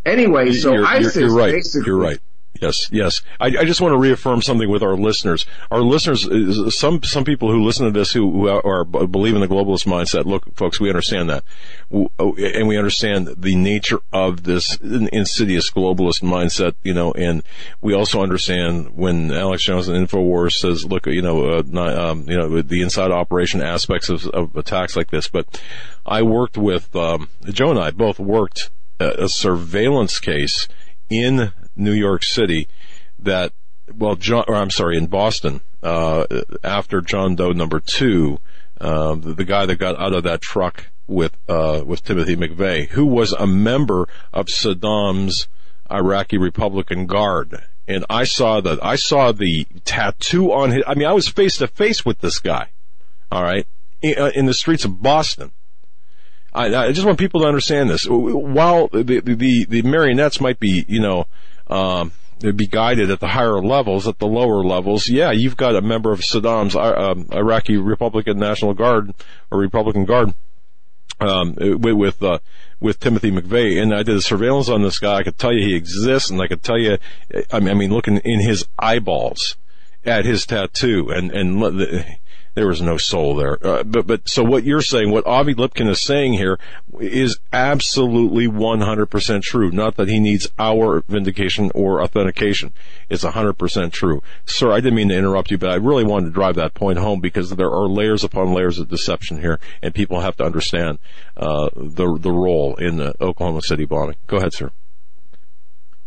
Anyway, 0.05 0.51
so 0.51 0.73
you're, 0.73 0.85
ISIS 0.85 1.15
you're, 1.15 1.27
you're 1.27 1.37
right. 1.37 1.53
basically 1.53 1.87
you're 1.87 1.97
right. 1.97 2.19
Yes, 2.61 2.89
yes. 2.91 3.21
I, 3.39 3.45
I, 3.47 3.65
just 3.65 3.81
want 3.81 3.93
to 3.93 3.97
reaffirm 3.97 4.41
something 4.41 4.69
with 4.69 4.83
our 4.83 4.95
listeners. 4.95 5.45
Our 5.71 5.81
listeners, 5.81 6.75
some 6.75 7.03
some 7.03 7.23
people 7.23 7.51
who 7.51 7.63
listen 7.63 7.85
to 7.85 7.91
this 7.91 8.11
who, 8.11 8.31
who 8.31 8.47
are 8.47 8.83
believe 8.83 9.35
in 9.35 9.41
the 9.41 9.47
globalist 9.47 9.85
mindset. 9.85 10.25
Look, 10.25 10.55
folks, 10.55 10.79
we 10.79 10.89
understand 10.89 11.29
that, 11.29 11.43
oh, 11.91 12.35
and 12.37 12.67
we 12.67 12.77
understand 12.77 13.27
the 13.37 13.55
nature 13.55 13.99
of 14.11 14.43
this 14.43 14.77
insidious 14.77 15.69
globalist 15.69 16.21
mindset. 16.21 16.75
You 16.83 16.93
know, 16.93 17.11
and 17.11 17.43
we 17.81 17.93
also 17.93 18.21
understand 18.21 18.95
when 18.95 19.31
Alex 19.31 19.63
Jones 19.63 19.87
and 19.87 20.07
Infowars 20.07 20.53
says, 20.53 20.85
"Look, 20.85 21.05
you 21.07 21.21
know, 21.21 21.57
uh, 21.57 21.63
not, 21.65 21.97
um, 21.97 22.29
you 22.29 22.37
know, 22.37 22.61
the 22.61 22.81
inside 22.81 23.11
operation 23.11 23.61
aspects 23.61 24.09
of, 24.09 24.25
of, 24.27 24.55
attacks 24.55 24.95
like 24.95 25.11
this." 25.11 25.27
But 25.27 25.61
I 26.05 26.21
worked 26.21 26.57
with 26.57 26.95
um, 26.95 27.29
Joe 27.45 27.69
and 27.69 27.79
I 27.79 27.91
both 27.91 28.19
worked 28.19 28.69
a, 28.99 29.25
a 29.25 29.29
surveillance 29.29 30.19
case 30.19 30.67
in 31.09 31.51
New 31.77 31.93
York 31.93 32.23
City 32.23 32.67
that, 33.19 33.53
well, 33.95 34.15
John, 34.15 34.45
or 34.47 34.55
I'm 34.55 34.69
sorry, 34.69 34.97
in 34.97 35.07
Boston, 35.07 35.61
uh, 35.83 36.25
after 36.63 37.01
John 37.01 37.35
Doe 37.35 37.51
number 37.51 37.79
two, 37.79 38.39
uh, 38.79 39.15
the, 39.15 39.33
the, 39.33 39.45
guy 39.45 39.65
that 39.65 39.77
got 39.77 39.99
out 39.99 40.13
of 40.13 40.23
that 40.23 40.41
truck 40.41 40.87
with, 41.07 41.35
uh, 41.47 41.83
with 41.85 42.03
Timothy 42.03 42.35
McVeigh, 42.35 42.89
who 42.89 43.05
was 43.05 43.33
a 43.33 43.47
member 43.47 44.07
of 44.33 44.47
Saddam's 44.47 45.47
Iraqi 45.89 46.37
Republican 46.37 47.05
Guard. 47.07 47.63
And 47.87 48.05
I 48.09 48.25
saw 48.25 48.59
the, 48.59 48.77
I 48.81 48.97
saw 48.97 49.31
the 49.31 49.65
tattoo 49.85 50.51
on 50.51 50.71
his, 50.71 50.83
I 50.85 50.95
mean, 50.95 51.07
I 51.07 51.13
was 51.13 51.27
face 51.27 51.57
to 51.57 51.67
face 51.67 52.05
with 52.05 52.19
this 52.19 52.39
guy. 52.39 52.69
All 53.31 53.43
right. 53.43 53.65
In, 54.01 54.17
uh, 54.17 54.31
in 54.35 54.45
the 54.45 54.53
streets 54.53 54.85
of 54.85 55.01
Boston. 55.01 55.51
I, 56.53 56.87
I, 56.87 56.91
just 56.91 57.05
want 57.05 57.19
people 57.19 57.41
to 57.41 57.47
understand 57.47 57.89
this. 57.89 58.05
While 58.07 58.87
the, 58.87 59.21
the, 59.21 59.65
the 59.65 59.81
marionettes 59.83 60.41
might 60.41 60.59
be, 60.59 60.85
you 60.87 60.99
know, 60.99 61.27
um, 61.69 62.11
be 62.39 62.67
guided 62.67 63.09
at 63.09 63.19
the 63.19 63.27
higher 63.27 63.59
levels, 63.59 64.07
at 64.07 64.19
the 64.19 64.27
lower 64.27 64.63
levels, 64.63 65.09
yeah, 65.09 65.31
you've 65.31 65.57
got 65.57 65.75
a 65.75 65.81
member 65.81 66.11
of 66.11 66.19
Saddam's 66.19 66.75
uh, 66.75 67.11
um, 67.11 67.27
Iraqi 67.31 67.77
Republican 67.77 68.37
National 68.37 68.73
Guard 68.73 69.13
or 69.51 69.59
Republican 69.59 70.05
Guard 70.05 70.33
um, 71.19 71.55
with 71.57 72.21
uh, 72.21 72.39
with 72.79 72.99
Timothy 72.99 73.31
McVeigh, 73.31 73.81
and 73.81 73.93
I 73.93 74.03
did 74.03 74.15
a 74.15 74.21
surveillance 74.21 74.69
on 74.69 74.83
this 74.83 74.99
guy. 74.99 75.15
I 75.15 75.23
could 75.23 75.37
tell 75.37 75.53
you 75.53 75.65
he 75.65 75.75
exists, 75.75 76.29
and 76.29 76.41
I 76.41 76.47
could 76.47 76.61
tell 76.61 76.77
you, 76.77 76.97
I 77.51 77.59
mean 77.59 77.91
looking 77.91 78.17
in 78.17 78.39
his 78.39 78.67
eyeballs 78.77 79.57
at 80.05 80.25
his 80.25 80.45
tattoo, 80.45 81.09
and 81.09 81.31
and 81.31 81.59
there 82.57 82.67
was 82.67 82.81
no 82.81 82.97
soul 82.97 83.35
there. 83.35 83.63
Uh, 83.63 83.83
but 83.83 84.07
but 84.07 84.27
so 84.27 84.43
what 84.43 84.63
you're 84.63 84.81
saying, 84.81 85.11
what 85.11 85.27
Avi 85.27 85.53
Lipkin 85.53 85.87
is 85.87 86.01
saying 86.01 86.33
here, 86.33 86.57
is 86.99 87.37
absolutely 87.53 88.47
100% 88.47 89.41
true. 89.43 89.69
Not 89.69 89.97
that 89.97 90.07
he 90.07 90.19
needs 90.19 90.47
our 90.57 91.03
vindication 91.07 91.71
or 91.75 92.01
authentication. 92.01 92.73
It's 93.11 93.23
100% 93.23 93.91
true, 93.91 94.23
sir. 94.47 94.71
I 94.71 94.79
didn't 94.79 94.95
mean 94.95 95.09
to 95.09 95.15
interrupt 95.15 95.51
you, 95.51 95.59
but 95.59 95.69
I 95.69 95.75
really 95.75 96.03
wanted 96.03 96.25
to 96.25 96.31
drive 96.31 96.55
that 96.55 96.73
point 96.73 96.97
home 96.97 97.19
because 97.19 97.51
there 97.51 97.69
are 97.69 97.87
layers 97.87 98.23
upon 98.23 98.55
layers 98.55 98.79
of 98.79 98.89
deception 98.89 99.39
here, 99.39 99.59
and 99.83 99.93
people 99.93 100.21
have 100.21 100.35
to 100.37 100.43
understand 100.43 100.97
uh, 101.37 101.69
the 101.75 102.17
the 102.19 102.31
role 102.31 102.75
in 102.77 102.97
the 102.97 103.13
Oklahoma 103.21 103.61
City 103.61 103.85
bombing. 103.85 104.15
Go 104.25 104.37
ahead, 104.37 104.53
sir. 104.53 104.71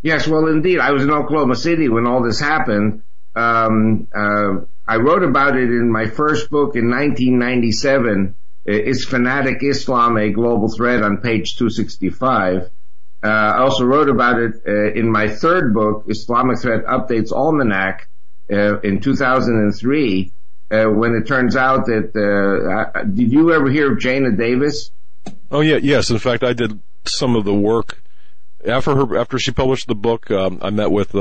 Yes, 0.02 0.26
well, 0.26 0.48
indeed, 0.48 0.80
I 0.80 0.90
was 0.90 1.04
in 1.04 1.12
Oklahoma 1.12 1.54
City 1.54 1.88
when 1.88 2.08
all 2.08 2.24
this 2.24 2.40
happened. 2.40 3.02
Um, 3.36 4.08
uh, 4.12 4.64
I 4.90 4.96
wrote 4.96 5.22
about 5.22 5.56
it 5.56 5.70
in 5.70 5.88
my 5.88 6.06
first 6.08 6.50
book 6.50 6.74
in 6.74 6.90
1997. 6.90 8.34
Is 8.66 9.04
Fanatic 9.04 9.62
Islam 9.62 10.16
a 10.16 10.30
Global 10.30 10.68
Threat 10.68 11.04
on 11.04 11.18
page 11.18 11.56
265. 11.56 12.68
Uh, 13.22 13.26
I 13.28 13.58
also 13.58 13.84
wrote 13.84 14.08
about 14.08 14.40
it 14.40 14.62
uh, 14.66 14.92
in 14.92 15.10
my 15.12 15.28
third 15.28 15.72
book, 15.74 16.06
Islamic 16.08 16.58
Threat 16.58 16.84
Updates 16.86 17.30
Almanac, 17.30 18.08
uh, 18.52 18.80
in 18.80 19.00
2003, 19.00 20.32
uh, 20.72 20.84
when 20.86 21.14
it 21.14 21.26
turns 21.28 21.54
out 21.54 21.86
that, 21.86 22.10
uh, 22.16 23.02
did 23.04 23.30
you 23.30 23.52
ever 23.52 23.70
hear 23.70 23.92
of 23.92 23.98
Jayna 23.98 24.36
Davis? 24.36 24.90
Oh 25.52 25.60
yeah, 25.60 25.76
yes. 25.76 26.10
In 26.10 26.18
fact, 26.18 26.42
I 26.42 26.52
did 26.52 26.80
some 27.04 27.36
of 27.36 27.44
the 27.44 27.54
work 27.54 28.02
after 28.66 28.96
her, 28.96 29.16
after 29.16 29.38
she 29.38 29.52
published 29.52 29.86
the 29.86 29.94
book. 29.94 30.32
Um, 30.32 30.58
I 30.60 30.70
met 30.70 30.90
with, 30.90 31.14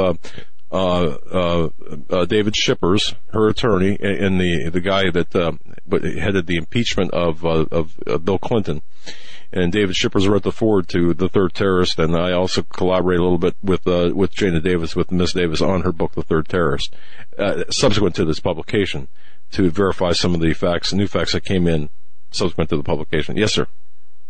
uh, 0.71 0.75
uh, 0.75 1.17
uh, 1.31 1.69
uh, 2.11 2.25
David 2.25 2.53
Schippers, 2.53 3.15
her 3.33 3.47
attorney, 3.47 3.97
and 3.99 4.39
the 4.39 4.69
the 4.69 4.81
guy 4.81 5.09
that 5.09 5.35
uh, 5.35 5.53
headed 5.91 6.45
the 6.45 6.57
impeachment 6.57 7.11
of 7.11 7.43
uh, 7.43 7.65
of 7.71 7.97
Bill 8.23 8.37
Clinton. 8.37 8.81
And 9.51 9.71
David 9.71 9.95
Schippers 9.95 10.27
wrote 10.27 10.43
the 10.43 10.51
forward 10.51 10.87
to 10.89 11.15
the 11.15 11.27
third 11.27 11.55
terrorist, 11.55 11.97
and 11.97 12.15
I 12.15 12.33
also 12.33 12.61
collaborate 12.61 13.19
a 13.19 13.23
little 13.23 13.39
bit 13.39 13.55
with 13.63 13.85
with 13.85 14.35
Jayna 14.35 14.61
Davis, 14.63 14.95
with 14.95 15.11
Miss 15.11 15.33
Davis, 15.33 15.61
on 15.61 15.81
her 15.81 15.91
book, 15.91 16.13
The 16.13 16.21
Third 16.21 16.47
Terrorist, 16.47 16.95
subsequent 17.71 18.15
to 18.15 18.25
this 18.25 18.39
publication, 18.39 19.07
to 19.53 19.71
verify 19.71 20.11
some 20.11 20.35
of 20.35 20.41
the 20.41 20.53
facts, 20.53 20.93
new 20.93 21.07
facts 21.07 21.31
that 21.31 21.45
came 21.45 21.67
in 21.67 21.89
subsequent 22.29 22.69
to 22.69 22.77
the 22.77 22.83
publication. 22.83 23.37
Yes, 23.37 23.53
sir 23.53 23.65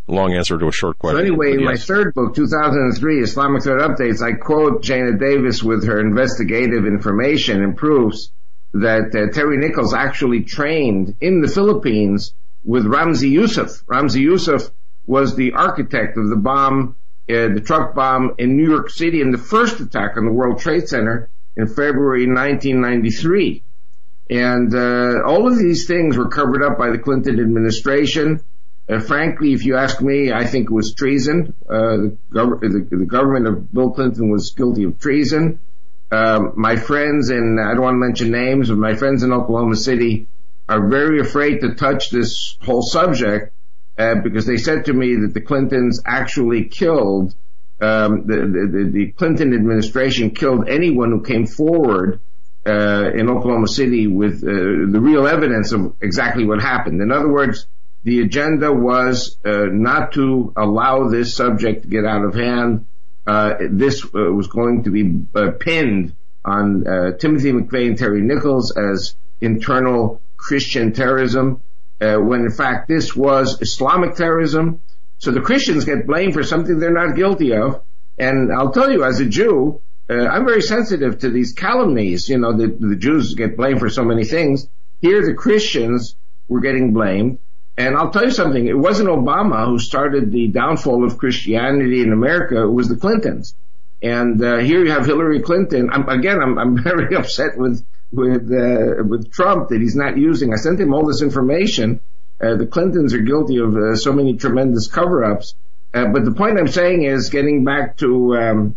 long 0.10 0.34
answer 0.34 0.58
to 0.58 0.68
a 0.68 0.72
short 0.72 1.00
question. 1.00 1.20
So 1.20 1.22
anyway, 1.22 1.54
in 1.54 1.64
my 1.64 1.78
third 1.78 2.14
book, 2.14 2.36
2003, 2.36 3.22
Islamic 3.22 3.64
Threat 3.64 3.80
Updates, 3.80 4.22
I 4.22 4.34
quote 4.34 4.84
Jayna 4.84 5.20
Davis 5.20 5.64
with 5.64 5.86
her 5.88 6.00
investigative 6.00 6.86
information 6.86 7.64
and 7.64 7.76
proofs 7.76 8.32
that 8.74 9.16
uh, 9.16 9.34
Terry 9.34 9.58
Nichols 9.58 9.94
actually 9.94 10.44
trained 10.44 11.16
in 11.22 11.42
the 11.42 11.48
Philippines 11.48 12.34
with 12.64 12.86
Ramzi 12.86 13.30
Youssef. 13.30 13.86
Ramzi 13.88 14.22
Youssef 14.22 14.70
was 15.08 15.36
the 15.36 15.54
architect 15.54 16.18
of 16.18 16.30
the 16.30 16.36
bomb, 16.36 16.96
uh, 17.30 17.50
the 17.54 17.62
truck 17.66 17.96
bomb 17.96 18.36
in 18.38 18.58
New 18.58 18.70
York 18.70 18.90
City 18.90 19.22
and 19.22 19.34
the 19.34 19.40
first 19.40 19.80
attack 19.80 20.18
on 20.18 20.26
the 20.26 20.32
World 20.32 20.60
Trade 20.60 20.88
Center 20.88 21.30
in 21.58 21.68
February 21.68 22.28
1993. 22.28 23.64
And 24.30 24.74
uh, 24.76 25.24
all 25.26 25.48
of 25.48 25.58
these 25.58 25.88
things 25.88 26.16
were 26.16 26.30
covered 26.30 26.62
up 26.62 26.78
by 26.78 26.92
the 26.92 27.00
Clinton 27.00 27.40
administration. 27.40 28.44
Frankly, 28.98 29.54
if 29.54 29.66
you 29.66 29.78
ask 29.78 30.02
me, 30.02 30.32
I 30.32 30.46
think 30.46 30.72
it 30.72 30.74
was 30.74 30.96
treason. 30.96 31.54
Uh, 31.70 31.98
the, 31.98 32.18
gov- 32.32 32.62
the, 32.62 32.98
the, 32.98 33.06
government 33.06 33.46
of 33.46 33.72
Bill 33.72 33.92
Clinton 33.92 34.32
was 34.32 34.50
guilty 34.52 34.84
of 34.86 35.00
treason. 35.00 35.60
Um, 36.12 36.54
my 36.56 36.76
friends, 36.76 37.30
and 37.30 37.60
I 37.60 37.76
don't 37.76 37.84
want 37.84 37.94
to 37.96 38.00
mention 38.00 38.32
names, 38.32 38.70
but 38.70 38.80
my 38.80 38.96
friends 38.96 39.22
in 39.22 39.32
Oklahoma 39.32 39.76
City 39.76 40.28
are 40.68 40.88
very 40.88 41.20
afraid 41.20 41.62
to 41.62 41.76
touch 41.76 42.10
this 42.10 42.58
whole 42.64 42.82
subject 42.82 43.54
uh, 44.00 44.16
because 44.24 44.48
they 44.48 44.58
said 44.58 44.86
to 44.86 44.94
me 44.94 45.16
that 45.18 45.34
the 45.34 45.42
Clintons 45.42 46.02
actually 46.06 46.66
killed 46.66 47.36
um, 47.82 48.26
the, 48.26 48.36
the, 48.36 48.90
the, 48.92 49.12
Clinton 49.14 49.54
administration 49.54 50.32
killed 50.32 50.68
anyone 50.68 51.12
who 51.12 51.22
came 51.22 51.46
forward 51.46 52.20
uh, 52.66 53.12
in 53.14 53.30
Oklahoma 53.30 53.68
City 53.68 54.06
with 54.08 54.44
uh, 54.44 54.48
the 54.48 55.00
real 55.00 55.26
evidence 55.28 55.72
of 55.72 55.96
exactly 56.02 56.46
what 56.46 56.62
happened. 56.62 57.02
In 57.02 57.12
other 57.12 57.30
words, 57.30 57.68
the 58.04 58.22
agenda 58.22 58.72
was 58.72 59.38
uh, 59.44 59.66
not 59.72 60.14
to 60.14 60.54
allow 60.56 61.10
this 61.10 61.36
subject 61.36 61.84
to 61.84 61.88
get 61.88 62.06
out 62.06 62.24
of 62.24 62.34
hand. 62.34 62.86
Uh, 63.28 63.56
this 63.70 64.04
uh, 64.06 64.32
was 64.32 64.48
going 64.48 64.84
to 64.84 64.90
be 64.90 65.04
pinned 65.60 66.16
on 66.46 66.84
Timothy 67.20 67.52
McVeigh 67.52 67.88
and 67.88 67.98
Terry 67.98 68.22
Nichols 68.22 68.76
as 68.76 69.16
internal 69.42 70.22
Christian 70.38 70.94
terrorism, 70.94 71.62
when 72.00 72.42
in 72.42 72.52
fact 72.52 72.88
this 72.88 73.16
was 73.16 73.62
Islamic 73.62 74.16
terrorism. 74.16 74.80
So 75.18 75.32
the 75.32 75.42
Christians 75.42 75.84
get 75.84 76.08
blamed 76.08 76.34
for 76.34 76.44
something 76.44 76.80
they're 76.80 76.94
not 76.94 77.16
guilty 77.16 77.54
of. 77.54 77.82
And 78.18 78.52
I'll 78.54 78.72
tell 78.72 78.90
you, 78.90 79.04
as 79.04 79.20
a 79.20 79.26
Jew, 79.26 79.82
I'm 80.10 80.46
very 80.46 80.62
sensitive 80.62 81.20
to 81.20 81.30
these 81.30 81.54
calumnies. 81.54 82.30
You 82.30 82.38
know, 82.40 82.54
the 82.54 82.96
Jews 82.96 83.36
get 83.36 83.58
blamed 83.58 83.80
for 83.80 83.90
so 83.90 84.04
many 84.04 84.24
things. 84.24 84.68
Here, 85.02 85.24
the 85.24 85.34
Christians 85.34 86.16
were 86.48 86.62
getting 86.62 86.94
blamed. 86.94 87.40
And 87.80 87.96
I'll 87.96 88.12
tell 88.12 88.26
you 88.26 88.32
something, 88.32 88.68
it 88.68 88.78
wasn't 88.78 89.08
Obama 89.08 89.66
who 89.66 89.80
started 89.80 90.34
the 90.34 90.50
downfall 90.50 91.06
of 91.06 91.18
Christianity 91.18 92.02
in 92.02 92.12
America, 92.12 92.62
it 92.62 92.70
was 92.70 92.90
the 92.90 92.98
Clintons. 92.98 93.56
And 94.02 94.44
uh, 94.44 94.58
here 94.58 94.84
you 94.84 94.92
have 94.92 95.06
Hillary 95.06 95.42
Clinton. 95.42 95.90
I'm, 95.90 96.10
again, 96.10 96.42
I'm, 96.42 96.58
I'm 96.60 96.84
very 96.84 97.16
upset 97.16 97.58
with 97.58 97.86
with 98.12 98.52
uh, 98.52 99.04
with 99.06 99.32
Trump 99.32 99.70
that 99.70 99.80
he's 99.80 99.96
not 99.96 100.18
using. 100.18 100.52
I 100.52 100.58
sent 100.58 100.78
him 100.78 100.94
all 100.94 101.06
this 101.06 101.22
information. 101.22 102.02
Uh, 102.42 102.56
the 102.56 102.66
Clintons 102.66 103.14
are 103.14 103.20
guilty 103.20 103.60
of 103.60 103.74
uh, 103.78 103.96
so 103.96 104.12
many 104.12 104.36
tremendous 104.36 104.88
cover-ups. 104.88 105.56
Uh, 105.94 106.08
but 106.08 106.26
the 106.26 106.34
point 106.34 106.60
I'm 106.60 106.68
saying 106.68 107.04
is, 107.04 107.30
getting 107.30 107.64
back 107.64 107.96
to 107.98 108.36
um, 108.36 108.76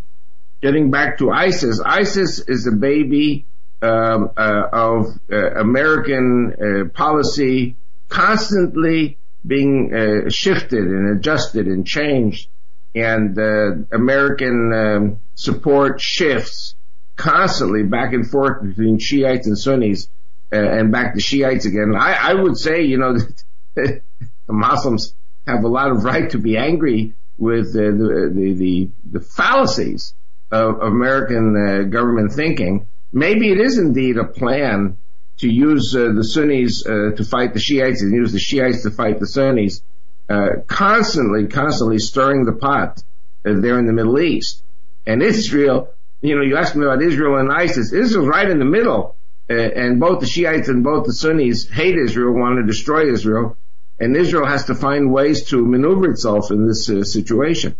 getting 0.61 0.93
back 0.93 1.19
to 1.19 1.33
ISIS. 1.33 1.81
ISIS 1.85 2.39
is 2.39 2.69
a 2.69 2.73
baby 2.73 3.47
um, 3.81 4.31
uh, 4.37 4.69
of 4.73 5.19
American 5.29 6.91
policy 6.95 7.75
constantly 8.13 9.17
being 9.45 9.93
uh, 9.93 10.29
shifted 10.29 10.85
and 10.85 11.17
adjusted 11.17 11.67
and 11.67 11.87
changed, 11.87 12.49
and 12.95 13.39
uh, 13.39 13.73
American 13.91 14.73
um, 14.73 15.19
support 15.35 16.01
shifts 16.01 16.77
constantly 17.17 17.83
back 17.83 18.13
and 18.13 18.29
forth 18.31 18.63
between 18.63 18.99
Shiites 18.99 19.47
and 19.47 19.59
Sunnis, 19.59 20.09
uh, 20.53 20.57
and 20.57 20.93
back 20.93 21.15
to 21.15 21.21
Shiites 21.21 21.65
again. 21.65 21.95
I, 21.97 22.13
I 22.13 22.35
would 22.35 22.59
say, 22.59 22.83
you 22.83 22.99
know, 22.99 23.17
the 23.75 24.03
Muslims 24.47 25.15
have 25.47 25.65
a 25.65 25.69
lot 25.69 25.91
of 25.91 26.05
right 26.05 26.29
to 26.31 26.39
be 26.39 26.59
angry 26.59 27.15
with 27.39 27.73
the, 27.73 28.31
the, 28.35 28.55
the, 28.55 28.91
the 29.11 29.21
fallacies 29.25 30.15
of 30.51 30.83
American 30.83 31.57
uh, 31.57 31.83
government 31.89 32.33
thinking. 32.33 32.87
Maybe 33.11 33.51
it 33.51 33.59
is 33.59 33.79
indeed 33.79 34.19
a 34.19 34.25
plan 34.25 34.99
to 35.43 35.49
use 35.49 35.95
uh, 35.95 36.13
the 36.15 36.23
Sunnis 36.23 36.87
uh, 36.87 37.11
to 37.17 37.25
fight 37.25 37.53
the 37.53 37.59
Shiites 37.59 38.01
and 38.01 38.15
use 38.15 38.33
the 38.33 38.39
Shiites 38.39 38.85
to 38.85 38.93
fight 38.93 39.19
the 39.19 39.27
Sunnis, 39.27 39.83
uh, 40.31 40.61
constantly, 40.69 41.49
constantly 41.49 41.99
stirring 41.99 42.45
the 42.45 42.53
pot 42.53 43.03
uh, 43.45 43.55
there 43.61 43.77
in 43.81 43.87
the 43.87 43.93
Middle 43.93 44.21
East. 44.21 44.63
And 45.05 45.21
Israel, 45.21 45.91
you 46.21 46.37
know, 46.37 46.43
you 46.43 46.57
asked 46.57 46.77
me 46.77 46.85
about 46.85 47.03
Israel 47.03 47.39
and 47.39 47.51
ISIS. 47.51 47.93
Israel's 47.93 48.29
right 48.29 48.49
in 48.49 48.61
the 48.61 48.65
middle, 48.65 49.17
uh, 49.51 49.55
and 49.55 49.99
both 49.99 50.21
the 50.21 50.27
Shiites 50.27 50.69
and 50.69 50.85
both 50.85 51.07
the 51.07 51.13
Sunnis 51.13 51.69
hate 51.69 51.99
Israel, 51.99 52.33
want 52.33 52.59
to 52.59 52.65
destroy 52.65 53.13
Israel, 53.13 53.57
and 53.99 54.17
Israel 54.17 54.47
has 54.47 54.67
to 54.67 54.77
find 54.77 55.13
ways 55.13 55.47
to 55.47 55.67
maneuver 55.67 56.09
itself 56.09 56.53
in 56.53 56.69
this 56.69 56.87
situation. 56.87 57.75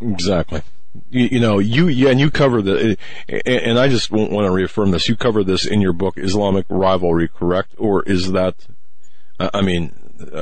Exactly. 0.00 0.62
You, 1.10 1.28
you, 1.32 1.40
know, 1.40 1.60
you 1.60 1.86
yeah, 1.86 2.10
and 2.10 2.18
you 2.18 2.30
cover 2.30 2.62
the, 2.62 2.96
and 3.28 3.78
I 3.78 3.88
just 3.88 4.10
want 4.10 4.30
to 4.30 4.50
reaffirm 4.50 4.90
this. 4.90 5.08
You 5.08 5.16
cover 5.16 5.44
this 5.44 5.64
in 5.64 5.80
your 5.80 5.92
book, 5.92 6.14
Islamic 6.16 6.66
Rivalry, 6.68 7.28
correct? 7.28 7.74
Or 7.78 8.02
is 8.02 8.32
that? 8.32 8.56
I 9.38 9.62
mean, 9.62 9.92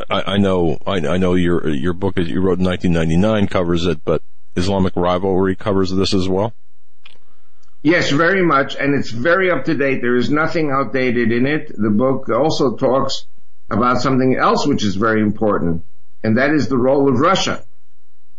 I, 0.08 0.34
I 0.34 0.36
know, 0.38 0.78
I, 0.86 0.96
I, 1.06 1.16
know 1.18 1.34
your 1.34 1.68
your 1.68 1.92
book 1.92 2.14
that 2.14 2.26
you 2.26 2.40
wrote 2.40 2.58
in 2.58 2.64
1999 2.64 3.48
covers 3.48 3.84
it, 3.84 4.04
but 4.04 4.22
Islamic 4.56 4.96
Rivalry 4.96 5.54
covers 5.54 5.90
this 5.90 6.14
as 6.14 6.28
well. 6.28 6.54
Yes, 7.82 8.10
very 8.10 8.44
much, 8.44 8.74
and 8.74 8.98
it's 8.98 9.10
very 9.10 9.50
up 9.50 9.66
to 9.66 9.74
date. 9.74 10.00
There 10.00 10.16
is 10.16 10.30
nothing 10.30 10.70
outdated 10.70 11.30
in 11.30 11.46
it. 11.46 11.70
The 11.76 11.90
book 11.90 12.28
also 12.30 12.74
talks 12.74 13.26
about 13.70 14.00
something 14.00 14.36
else 14.36 14.66
which 14.66 14.82
is 14.82 14.96
very 14.96 15.20
important, 15.20 15.84
and 16.24 16.38
that 16.38 16.50
is 16.50 16.68
the 16.68 16.78
role 16.78 17.08
of 17.08 17.20
Russia 17.20 17.62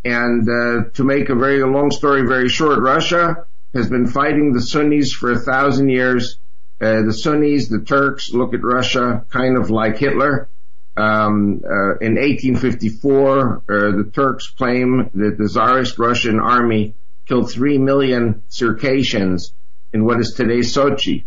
and 0.06 0.48
uh, 0.48 0.90
to 0.94 1.04
make 1.04 1.30
a 1.30 1.36
very 1.36 1.64
long 1.64 1.92
story 1.92 2.26
very 2.26 2.50
short, 2.50 2.80
Russia 2.80 3.46
has 3.74 3.90
been 3.90 4.08
fighting 4.08 4.54
the 4.54 4.62
Sunnis 4.62 5.12
for 5.12 5.32
a 5.32 5.40
thousand 5.40 5.90
years. 5.90 6.38
Uh, 6.82 7.02
the 7.04 7.14
Sunnis, 7.14 7.68
the 7.68 7.82
Turks, 7.82 8.32
look 8.32 8.54
at 8.54 8.64
Russia 8.64 9.26
kind 9.30 9.58
of 9.58 9.70
like 9.70 9.98
Hitler. 9.98 10.48
Um, 10.96 11.62
uh, 11.64 11.98
in 12.00 12.16
1854, 12.16 13.40
uh, 13.40 13.62
the 13.68 14.12
Turks 14.14 14.48
claim 14.48 15.10
that 15.14 15.38
the 15.38 15.48
Tsarist 15.48 16.00
Russian 16.00 16.40
army 16.40 16.96
killed 17.26 17.52
three 17.52 17.78
million 17.78 18.44
Circassians 18.50 19.54
in 19.94 20.06
what 20.06 20.20
is 20.20 20.34
today 20.36 20.60
Sochi. 20.60 21.24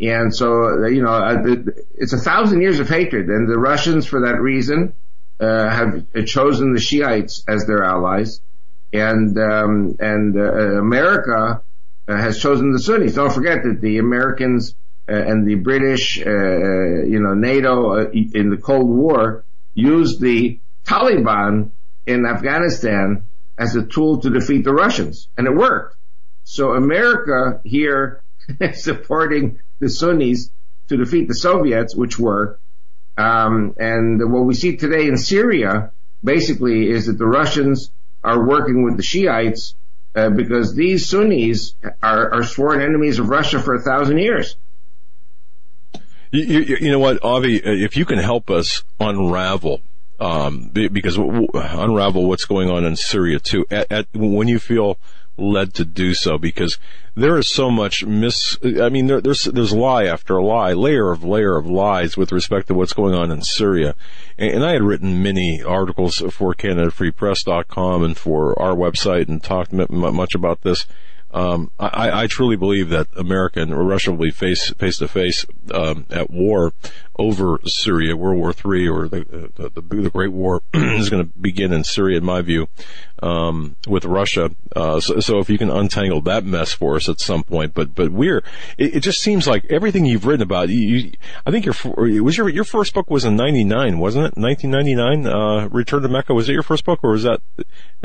And 0.00 0.34
so, 0.34 0.86
you 0.86 1.02
know, 1.02 1.12
uh, 1.12 1.42
it's 1.94 2.12
a 2.12 2.18
thousand 2.18 2.60
years 2.60 2.80
of 2.80 2.88
hatred, 2.88 3.28
and 3.28 3.48
the 3.48 3.58
Russians, 3.58 4.04
for 4.06 4.26
that 4.26 4.40
reason, 4.40 4.94
uh, 5.40 5.70
have 5.70 6.04
chosen 6.26 6.72
the 6.72 6.80
Shiites 6.80 7.44
as 7.48 7.66
their 7.66 7.82
allies, 7.82 8.40
and 8.92 9.36
um, 9.38 9.96
and 9.98 10.36
uh, 10.36 10.78
America 10.78 11.62
uh, 12.08 12.16
has 12.16 12.38
chosen 12.38 12.72
the 12.72 12.78
Sunnis. 12.78 13.14
Don't 13.14 13.32
forget 13.32 13.62
that 13.64 13.80
the 13.80 13.98
Americans 13.98 14.74
uh, 15.08 15.14
and 15.14 15.46
the 15.46 15.56
British, 15.56 16.20
uh, 16.20 16.30
you 16.30 17.20
know, 17.20 17.34
NATO 17.34 18.10
in 18.10 18.50
the 18.50 18.56
Cold 18.56 18.88
War 18.88 19.44
used 19.74 20.20
the 20.20 20.58
Taliban 20.84 21.70
in 22.06 22.26
Afghanistan 22.26 23.24
as 23.58 23.76
a 23.76 23.84
tool 23.84 24.20
to 24.20 24.30
defeat 24.30 24.64
the 24.64 24.72
Russians, 24.72 25.28
and 25.36 25.46
it 25.46 25.54
worked. 25.54 25.96
So 26.44 26.72
America 26.72 27.60
here 27.64 28.22
is 28.60 28.82
supporting 28.82 29.60
the 29.78 29.88
Sunnis 29.88 30.50
to 30.88 30.96
defeat 30.96 31.28
the 31.28 31.34
Soviets, 31.34 31.96
which 31.96 32.18
worked, 32.18 32.60
um, 33.22 33.74
and 33.78 34.32
what 34.32 34.44
we 34.44 34.54
see 34.54 34.76
today 34.76 35.06
in 35.06 35.16
Syria 35.16 35.92
basically 36.24 36.88
is 36.88 37.06
that 37.06 37.18
the 37.18 37.26
Russians 37.26 37.90
are 38.24 38.44
working 38.44 38.82
with 38.82 38.96
the 38.96 39.02
Shiites 39.02 39.74
uh, 40.14 40.30
because 40.30 40.74
these 40.74 41.08
Sunnis 41.08 41.74
are, 42.02 42.34
are, 42.34 42.42
sworn 42.42 42.82
enemies 42.82 43.18
of 43.18 43.28
Russia 43.28 43.60
for 43.60 43.74
a 43.74 43.80
thousand 43.80 44.18
years. 44.18 44.56
You, 46.30 46.42
you, 46.42 46.76
you 46.80 46.90
know 46.90 46.98
what, 46.98 47.22
Avi, 47.22 47.62
uh, 47.64 47.70
if 47.70 47.96
you 47.96 48.04
can 48.04 48.18
help 48.18 48.50
us 48.50 48.82
unravel 48.98 49.80
um, 50.20 50.70
because 50.72 51.16
unravel 51.16 52.26
what's 52.26 52.44
going 52.44 52.70
on 52.70 52.84
in 52.84 52.96
Syria 52.96 53.38
too. 53.38 53.64
At, 53.70 53.90
at, 53.90 54.06
when 54.12 54.48
you 54.48 54.58
feel 54.58 54.98
led 55.36 55.74
to 55.74 55.84
do 55.84 56.14
so 56.14 56.38
because 56.38 56.78
there 57.14 57.38
is 57.38 57.48
so 57.48 57.70
much 57.70 58.04
mis, 58.04 58.58
I 58.62 58.88
mean, 58.88 59.06
there, 59.06 59.20
there's, 59.20 59.44
there's 59.44 59.72
lie 59.72 60.04
after 60.04 60.40
lie, 60.40 60.72
layer 60.72 61.10
of 61.10 61.24
layer 61.24 61.56
of 61.56 61.66
lies 61.66 62.16
with 62.16 62.32
respect 62.32 62.68
to 62.68 62.74
what's 62.74 62.92
going 62.92 63.14
on 63.14 63.30
in 63.30 63.42
Syria. 63.42 63.94
And, 64.38 64.56
and 64.56 64.64
I 64.64 64.72
had 64.72 64.82
written 64.82 65.22
many 65.22 65.62
articles 65.62 66.18
for 66.30 66.54
CanadaFreePress.com 66.54 68.02
and 68.02 68.16
for 68.16 68.60
our 68.60 68.74
website 68.74 69.28
and 69.28 69.42
talked 69.42 69.72
much 69.72 70.34
about 70.34 70.62
this. 70.62 70.86
Um, 71.34 71.70
I, 71.78 72.24
I, 72.24 72.26
truly 72.26 72.56
believe 72.56 72.90
that 72.90 73.08
America 73.16 73.62
and 73.62 73.74
Russia 73.88 74.10
will 74.10 74.18
be 74.18 74.30
face 74.30 74.68
face 74.74 74.98
to 74.98 75.08
face 75.08 75.46
um, 75.72 76.04
at 76.10 76.30
war 76.30 76.74
over 77.18 77.58
Syria. 77.64 78.14
World 78.16 78.36
War 78.36 78.52
Three 78.52 78.86
or 78.86 79.08
the 79.08 79.50
the, 79.56 79.70
the, 79.70 79.80
the 79.80 80.10
Great 80.10 80.32
War 80.32 80.62
is 80.74 81.08
going 81.08 81.24
to 81.24 81.38
begin 81.38 81.72
in 81.72 81.84
Syria, 81.84 82.18
in 82.18 82.24
my 82.24 82.42
view, 82.42 82.68
um, 83.22 83.76
with 83.86 84.04
Russia. 84.04 84.50
Uh, 84.74 85.00
so, 85.00 85.20
so, 85.20 85.38
if 85.38 85.48
you 85.48 85.58
can 85.58 85.70
untangle 85.70 86.20
that 86.22 86.44
mess 86.44 86.72
for 86.72 86.96
us 86.96 87.08
at 87.08 87.20
some 87.20 87.44
point, 87.44 87.72
but 87.74 87.94
but 87.94 88.10
we're 88.10 88.38
it, 88.78 88.96
it 88.96 89.00
just 89.00 89.20
seems 89.20 89.46
like 89.46 89.64
everything 89.70 90.04
you've 90.04 90.26
written 90.26 90.42
about. 90.42 90.68
You, 90.68 90.80
you, 90.80 91.12
I 91.46 91.50
think 91.50 91.64
your 91.64 91.74
was 92.22 92.36
your 92.36 92.48
your 92.48 92.64
first 92.64 92.94
book 92.94 93.08
was 93.08 93.24
in 93.24 93.36
'99, 93.36 93.98
wasn't 93.98 94.26
it? 94.26 94.40
1999, 94.40 95.26
uh, 95.26 95.68
Return 95.68 96.02
to 96.02 96.08
Mecca. 96.08 96.34
Was 96.34 96.48
it 96.48 96.52
your 96.52 96.62
first 96.62 96.84
book, 96.84 97.00
or 97.02 97.12
was 97.12 97.22
that? 97.22 97.40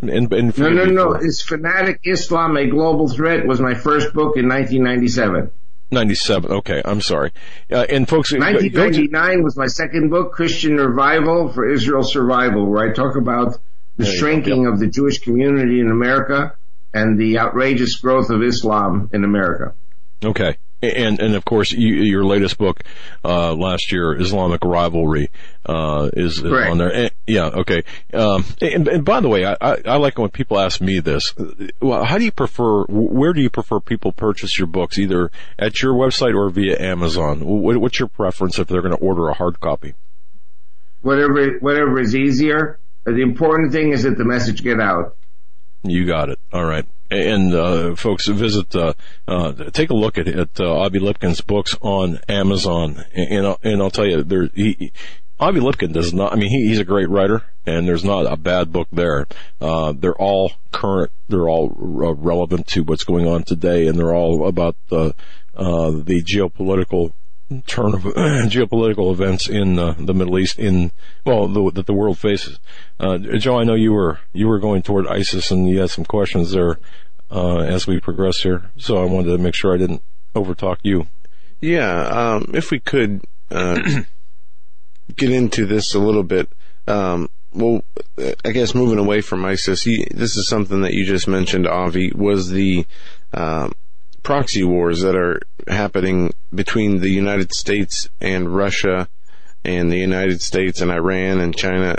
In, 0.01 0.09
in, 0.09 0.33
in 0.33 0.53
no, 0.57 0.69
no, 0.69 0.85
no. 0.85 1.13
It's 1.13 1.41
Fanatic 1.41 2.01
Islam: 2.03 2.55
A 2.55 2.67
Global 2.67 3.09
Threat 3.09 3.47
was 3.47 3.59
my 3.59 3.73
first 3.73 4.13
book 4.13 4.37
in 4.37 4.47
1997. 4.47 5.51
97. 5.89 6.51
Okay, 6.51 6.81
I'm 6.83 6.99
sorry. 6.99 7.31
Uh, 7.71 7.85
and 7.89 8.07
folks, 8.07 8.33
1999 8.33 9.41
was 9.41 9.55
my 9.55 9.67
second 9.67 10.09
book, 10.09 10.33
Christian 10.33 10.75
Revival 10.75 11.51
for 11.53 11.69
Israel 11.69 12.03
Survival, 12.03 12.65
where 12.65 12.89
I 12.89 12.93
talk 12.93 13.15
about 13.15 13.57
the 13.97 14.05
shrinking 14.05 14.67
of 14.67 14.79
the 14.79 14.87
Jewish 14.87 15.19
community 15.19 15.79
in 15.79 15.89
America 15.89 16.55
and 16.93 17.19
the 17.19 17.39
outrageous 17.39 17.97
growth 17.97 18.29
of 18.29 18.43
Islam 18.43 19.09
in 19.11 19.23
America. 19.23 19.73
Okay. 20.23 20.57
And 20.79 21.19
and 21.19 21.33
of 21.33 21.43
course 21.43 21.71
you, 21.71 21.95
your 22.03 22.23
latest 22.23 22.59
book 22.59 22.83
uh, 23.25 23.55
last 23.55 23.91
year 23.91 24.15
Islamic 24.19 24.63
rivalry 24.63 25.31
uh, 25.65 26.11
is, 26.13 26.43
on 26.43 26.77
there. 26.77 26.93
And, 26.93 27.11
yeah 27.25 27.45
okay. 27.47 27.83
Um, 28.13 28.45
and, 28.61 28.87
and, 28.87 29.03
by 29.03 29.19
the 29.19 29.27
way 29.27 29.43
I, 29.43 29.57
I, 29.59 29.81
I, 29.85 29.97
like 29.97 30.19
when 30.19 30.29
people 30.29 30.59
ask 30.59 30.79
me 30.79 30.99
this. 30.99 31.33
Well 31.81 32.03
how 32.03 32.19
do 32.19 32.25
you 32.25 32.31
prefer 32.31 32.83
where 32.85 33.33
do 33.33 33.41
you 33.41 33.49
prefer 33.49 33.79
people 33.79 34.11
purchase 34.11 34.59
your 34.59 34.67
books 34.67 34.99
either 34.99 35.31
at 35.57 35.81
your 35.81 35.93
website 35.93 36.35
or 36.35 36.47
via 36.51 36.79
Amazon? 36.79 37.43
What, 37.43 37.77
what's 37.77 37.97
your 37.97 38.09
preference 38.09 38.59
if 38.59 38.67
they're 38.67 38.83
going 38.83 38.95
to 38.95 39.01
order 39.01 39.29
a 39.29 39.33
hard 39.33 39.59
copy? 39.59 39.95
Whatever 41.01 41.57
whatever 41.57 41.99
is 41.99 42.15
easier 42.15 42.77
the 43.11 43.21
important 43.21 43.71
thing 43.71 43.91
is 43.91 44.03
that 44.03 44.17
the 44.17 44.25
message 44.25 44.63
get 44.63 44.79
out. 44.79 45.15
You 45.83 46.05
got 46.05 46.29
it. 46.29 46.39
All 46.51 46.65
right. 46.65 46.85
And 47.09 47.53
uh, 47.53 47.95
folks 47.95 48.27
visit 48.27 48.75
uh, 48.75 48.93
uh, 49.27 49.53
take 49.71 49.89
a 49.89 49.93
look 49.93 50.17
at 50.17 50.27
at 50.27 50.59
uh, 50.59 50.79
Avi 50.79 50.99
Lipkin's 50.99 51.39
books 51.39 51.77
on 51.81 52.19
Amazon. 52.27 53.05
And 53.13 53.45
and, 53.45 53.57
and 53.63 53.81
I'll 53.81 53.89
tell 53.89 54.05
you 54.05 54.23
there 54.23 54.49
he 54.53 54.91
Avi 55.39 55.61
Lipkin 55.61 55.93
does 55.93 56.13
not 56.13 56.33
I 56.33 56.35
mean 56.35 56.49
he, 56.49 56.67
he's 56.67 56.79
a 56.79 56.85
great 56.85 57.09
writer 57.09 57.43
and 57.65 57.87
there's 57.87 58.03
not 58.03 58.31
a 58.31 58.35
bad 58.35 58.73
book 58.73 58.89
there. 58.91 59.27
Uh, 59.61 59.93
they're 59.93 60.15
all 60.15 60.51
current 60.71 61.11
they're 61.29 61.47
all 61.47 61.69
relevant 61.77 62.67
to 62.67 62.83
what's 62.83 63.05
going 63.05 63.25
on 63.25 63.43
today 63.43 63.87
and 63.87 63.97
they're 63.97 64.15
all 64.15 64.45
about 64.45 64.75
the 64.89 65.15
uh, 65.55 65.91
the 65.91 66.21
geopolitical 66.23 67.13
turn 67.65 67.93
of 67.93 68.01
geopolitical 68.03 69.11
events 69.11 69.47
in 69.47 69.79
uh, 69.79 69.95
the 69.97 70.13
Middle 70.13 70.37
East 70.37 70.59
in 70.59 70.91
well 71.25 71.47
the, 71.47 71.71
that 71.71 71.85
the 71.85 71.93
world 71.93 72.17
faces. 72.17 72.59
Uh, 72.99 73.17
Joe, 73.17 73.59
I 73.59 73.63
know 73.63 73.75
you 73.75 73.93
were 73.93 74.19
you 74.33 74.47
were 74.47 74.59
going 74.59 74.81
toward 74.81 75.07
ISIS 75.07 75.51
and 75.51 75.69
you 75.69 75.79
had 75.79 75.89
some 75.89 76.05
questions 76.05 76.51
there 76.51 76.79
uh, 77.31 77.59
as 77.59 77.87
we 77.87 77.99
progress 77.99 78.39
here, 78.39 78.69
so 78.77 78.97
I 78.97 79.05
wanted 79.05 79.31
to 79.31 79.37
make 79.37 79.55
sure 79.55 79.73
I 79.73 79.77
didn't 79.77 80.01
overtalk 80.35 80.77
you. 80.83 81.07
Yeah, 81.61 82.03
um, 82.07 82.51
if 82.53 82.71
we 82.71 82.79
could 82.79 83.23
uh, 83.49 83.79
get 85.15 85.31
into 85.31 85.65
this 85.65 85.93
a 85.93 85.99
little 85.99 86.23
bit. 86.23 86.49
Um, 86.87 87.29
well, 87.53 87.81
I 88.45 88.51
guess 88.51 88.75
moving 88.75 88.99
away 88.99 89.21
from 89.21 89.43
ISIS, 89.43 89.83
this 89.83 90.37
is 90.37 90.47
something 90.47 90.81
that 90.81 90.93
you 90.93 91.05
just 91.05 91.27
mentioned, 91.27 91.67
Avi, 91.67 92.11
was 92.13 92.49
the 92.49 92.85
um, 93.33 93.73
proxy 94.27 94.61
wars 94.61 95.03
that 95.03 95.15
are 95.15 95.39
happening 95.69 96.33
between 96.53 96.99
the 96.99 97.07
United 97.07 97.53
States 97.53 98.09
and 98.19 98.53
Russia 98.53 99.07
and 99.63 99.89
the 99.89 99.97
United 99.97 100.41
States 100.41 100.81
and 100.81 100.91
Iran 100.91 101.39
and 101.39 101.55
China 101.55 101.95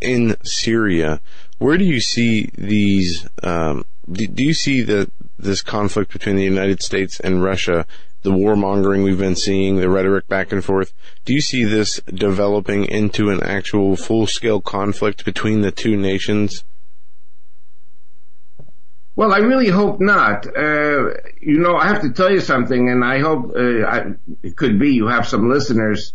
in 0.00 0.36
Syria. 0.44 1.20
Where 1.58 1.76
do 1.76 1.84
you 1.84 2.00
see 2.00 2.52
these? 2.56 3.26
Um, 3.42 3.84
do, 4.08 4.28
do, 4.28 4.44
you 4.44 4.54
see 4.54 4.82
that 4.82 5.10
this 5.40 5.60
conflict 5.60 6.12
between 6.12 6.36
the 6.36 6.44
United 6.44 6.84
States 6.84 7.18
and 7.18 7.42
Russia, 7.42 7.84
the 8.22 8.30
warmongering 8.30 9.02
we've 9.02 9.18
been 9.18 9.34
seeing, 9.34 9.78
the 9.78 9.90
rhetoric 9.90 10.28
back 10.28 10.52
and 10.52 10.64
forth? 10.64 10.92
Do 11.24 11.34
you 11.34 11.40
see 11.40 11.64
this 11.64 12.00
developing 12.06 12.84
into 12.84 13.28
an 13.28 13.42
actual 13.42 13.96
full-scale 13.96 14.60
conflict 14.60 15.24
between 15.24 15.62
the 15.62 15.72
two 15.72 15.96
nations? 15.96 16.62
Well, 19.16 19.32
I 19.32 19.38
really 19.38 19.68
hope 19.68 19.98
not. 19.98 20.46
Uh, 20.46 21.14
you 21.40 21.58
know, 21.58 21.74
I 21.76 21.88
have 21.88 22.02
to 22.02 22.12
tell 22.12 22.30
you 22.30 22.40
something, 22.40 22.90
and 22.90 23.02
I 23.02 23.20
hope 23.20 23.50
uh, 23.56 23.86
I, 23.86 24.12
it 24.42 24.56
could 24.56 24.78
be 24.78 24.90
you 24.90 25.06
have 25.06 25.26
some 25.26 25.48
listeners 25.48 26.12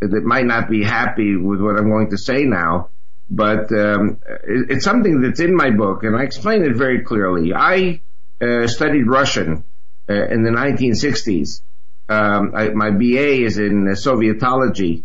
that 0.00 0.22
might 0.22 0.46
not 0.46 0.70
be 0.70 0.84
happy 0.84 1.34
with 1.34 1.60
what 1.60 1.76
I'm 1.76 1.90
going 1.90 2.10
to 2.10 2.18
say 2.18 2.44
now, 2.44 2.90
but 3.28 3.72
um, 3.72 4.20
it, 4.44 4.70
it's 4.70 4.84
something 4.84 5.20
that's 5.20 5.40
in 5.40 5.56
my 5.56 5.70
book, 5.70 6.04
and 6.04 6.16
I 6.16 6.22
explain 6.22 6.64
it 6.64 6.76
very 6.76 7.02
clearly. 7.02 7.52
I 7.52 8.00
uh, 8.40 8.68
studied 8.68 9.08
Russian 9.08 9.64
uh, 10.08 10.26
in 10.28 10.44
the 10.44 10.50
1960s. 10.50 11.60
Um, 12.08 12.52
I, 12.54 12.68
my 12.68 12.90
BA 12.92 13.44
is 13.46 13.58
in 13.58 13.86
Sovietology, 13.94 15.02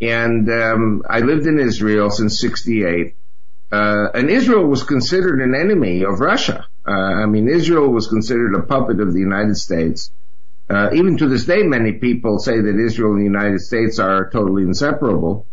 and 0.00 0.50
um, 0.50 1.04
I 1.08 1.20
lived 1.20 1.46
in 1.46 1.60
Israel 1.60 2.10
since 2.10 2.40
'68. 2.40 3.14
Uh, 3.70 4.08
and 4.14 4.30
Israel 4.30 4.66
was 4.66 4.82
considered 4.82 5.40
an 5.40 5.54
enemy 5.54 6.04
of 6.04 6.18
Russia. 6.18 6.66
Uh, 6.86 6.90
I 6.90 7.26
mean, 7.26 7.48
Israel 7.48 7.88
was 7.88 8.08
considered 8.08 8.54
a 8.54 8.62
puppet 8.62 9.00
of 9.00 9.12
the 9.12 9.20
United 9.20 9.56
States. 9.56 10.10
Uh, 10.68 10.90
even 10.94 11.16
to 11.18 11.28
this 11.28 11.44
day, 11.44 11.62
many 11.62 11.92
people 11.92 12.38
say 12.38 12.60
that 12.60 12.78
Israel 12.78 13.12
and 13.12 13.20
the 13.20 13.24
United 13.24 13.60
States 13.60 13.98
are 13.98 14.30
totally 14.30 14.62
inseparable. 14.62 15.46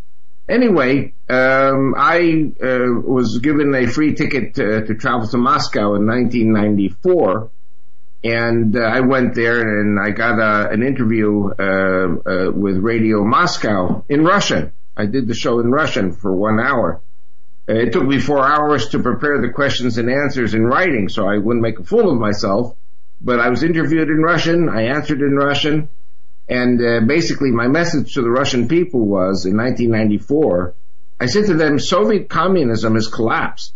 Anyway, 0.47 1.13
um, 1.29 1.93
I 1.95 2.51
uh, 2.63 3.01
was 3.01 3.37
given 3.39 3.75
a 3.75 3.85
free 3.85 4.15
ticket 4.15 4.55
to, 4.55 4.85
to, 4.87 4.95
travel 4.95 5.27
to 5.27 5.37
Moscow 5.37 5.93
in 5.93 6.07
1994, 6.07 7.51
and 8.23 8.75
uh, 8.75 8.79
I 8.79 9.01
went 9.01 9.35
there 9.35 9.61
and 9.61 9.99
I 9.99 10.09
got 10.09 10.39
a, 10.39 10.69
an 10.71 10.81
interview 10.81 11.49
uh, 11.51 12.51
with 12.51 12.77
Radio 12.77 13.23
Moscow 13.23 14.03
in 14.09 14.23
Russian. 14.23 14.71
I 14.97 15.05
did 15.05 15.27
the 15.27 15.35
show 15.35 15.59
in 15.59 15.71
Russian 15.71 16.13
for 16.13 16.33
one 16.33 16.59
hour. 16.59 17.01
It 17.69 17.93
took 17.93 18.03
me 18.03 18.17
four 18.17 18.43
hours 18.43 18.89
to 18.89 18.99
prepare 18.99 19.39
the 19.39 19.49
questions 19.49 19.99
and 19.99 20.09
answers 20.09 20.55
in 20.55 20.63
writing, 20.63 21.07
so 21.07 21.27
I 21.27 21.37
wouldn't 21.37 21.61
make 21.61 21.79
a 21.79 21.83
fool 21.83 22.09
of 22.09 22.17
myself. 22.17 22.75
But 23.21 23.39
I 23.39 23.49
was 23.49 23.61
interviewed 23.61 24.09
in 24.09 24.23
Russian. 24.23 24.69
I 24.69 24.87
answered 24.87 25.21
in 25.21 25.35
Russian. 25.35 25.87
And 26.47 26.81
uh, 26.83 27.01
basically 27.01 27.51
my 27.51 27.67
message 27.67 28.15
to 28.15 28.23
the 28.23 28.29
Russian 28.31 28.67
people 28.67 29.01
was 29.01 29.45
in 29.45 29.55
1994, 29.55 30.73
I 31.19 31.27
said 31.27 31.45
to 31.45 31.53
them, 31.53 31.77
Soviet 31.77 32.27
communism 32.27 32.95
has 32.95 33.07
collapsed. 33.07 33.75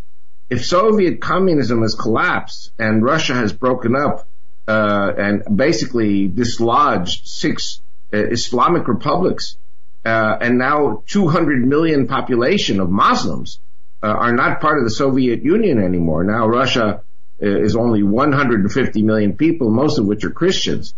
If 0.49 0.65
Soviet 0.65 1.21
communism 1.21 1.83
has 1.83 1.93
collapsed 1.93 2.71
and 2.79 3.03
Russia 3.03 3.35
has 3.35 3.53
broken 3.53 3.95
up 3.95 4.27
uh, 4.67 5.11
and 5.15 5.55
basically 5.55 6.27
dislodged 6.27 7.27
six 7.27 7.79
uh, 8.11 8.17
Islamic 8.17 8.87
republics 8.87 9.55
uh, 10.03 10.35
and 10.41 10.57
now 10.57 11.03
200 11.05 11.63
million 11.63 12.07
population 12.07 12.79
of 12.79 12.89
Muslims, 12.89 13.59
are 14.07 14.33
not 14.33 14.61
part 14.61 14.77
of 14.77 14.83
the 14.83 14.91
Soviet 14.91 15.43
Union 15.43 15.81
anymore. 15.81 16.23
Now 16.23 16.47
Russia 16.47 17.01
uh, 17.41 17.45
is 17.45 17.75
only 17.75 18.03
150 18.03 19.01
million 19.01 19.35
people, 19.35 19.69
most 19.69 19.97
of 19.97 20.05
which 20.05 20.23
are 20.23 20.29
Christians, 20.29 20.93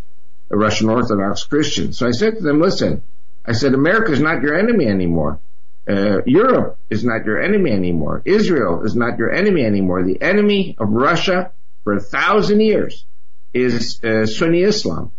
Russian 0.49 0.89
Orthodox 0.89 1.43
Christians. 1.43 1.97
So 1.97 2.07
I 2.07 2.11
said 2.11 2.37
to 2.37 2.43
them, 2.43 2.59
listen, 2.59 3.03
I 3.45 3.53
said, 3.53 3.73
America 3.73 4.11
is 4.11 4.19
not 4.19 4.41
your 4.41 4.57
enemy 4.57 4.87
anymore. 4.87 5.39
Uh, 5.87 6.23
Europe 6.25 6.79
is 6.89 7.03
not 7.03 7.25
your 7.25 7.39
enemy 7.39 7.71
anymore. 7.71 8.21
Israel 8.25 8.83
is 8.83 8.95
not 8.95 9.19
your 9.19 9.31
enemy 9.31 9.63
anymore. 9.63 10.03
The 10.03 10.19
enemy 10.19 10.75
of 10.79 10.89
Russia 10.89 11.51
for 11.83 11.93
a 11.93 12.01
thousand 12.01 12.61
years 12.61 13.05
is 13.53 14.03
uh, 14.03 14.25
Sunni 14.25 14.63
Islam. 14.63 15.11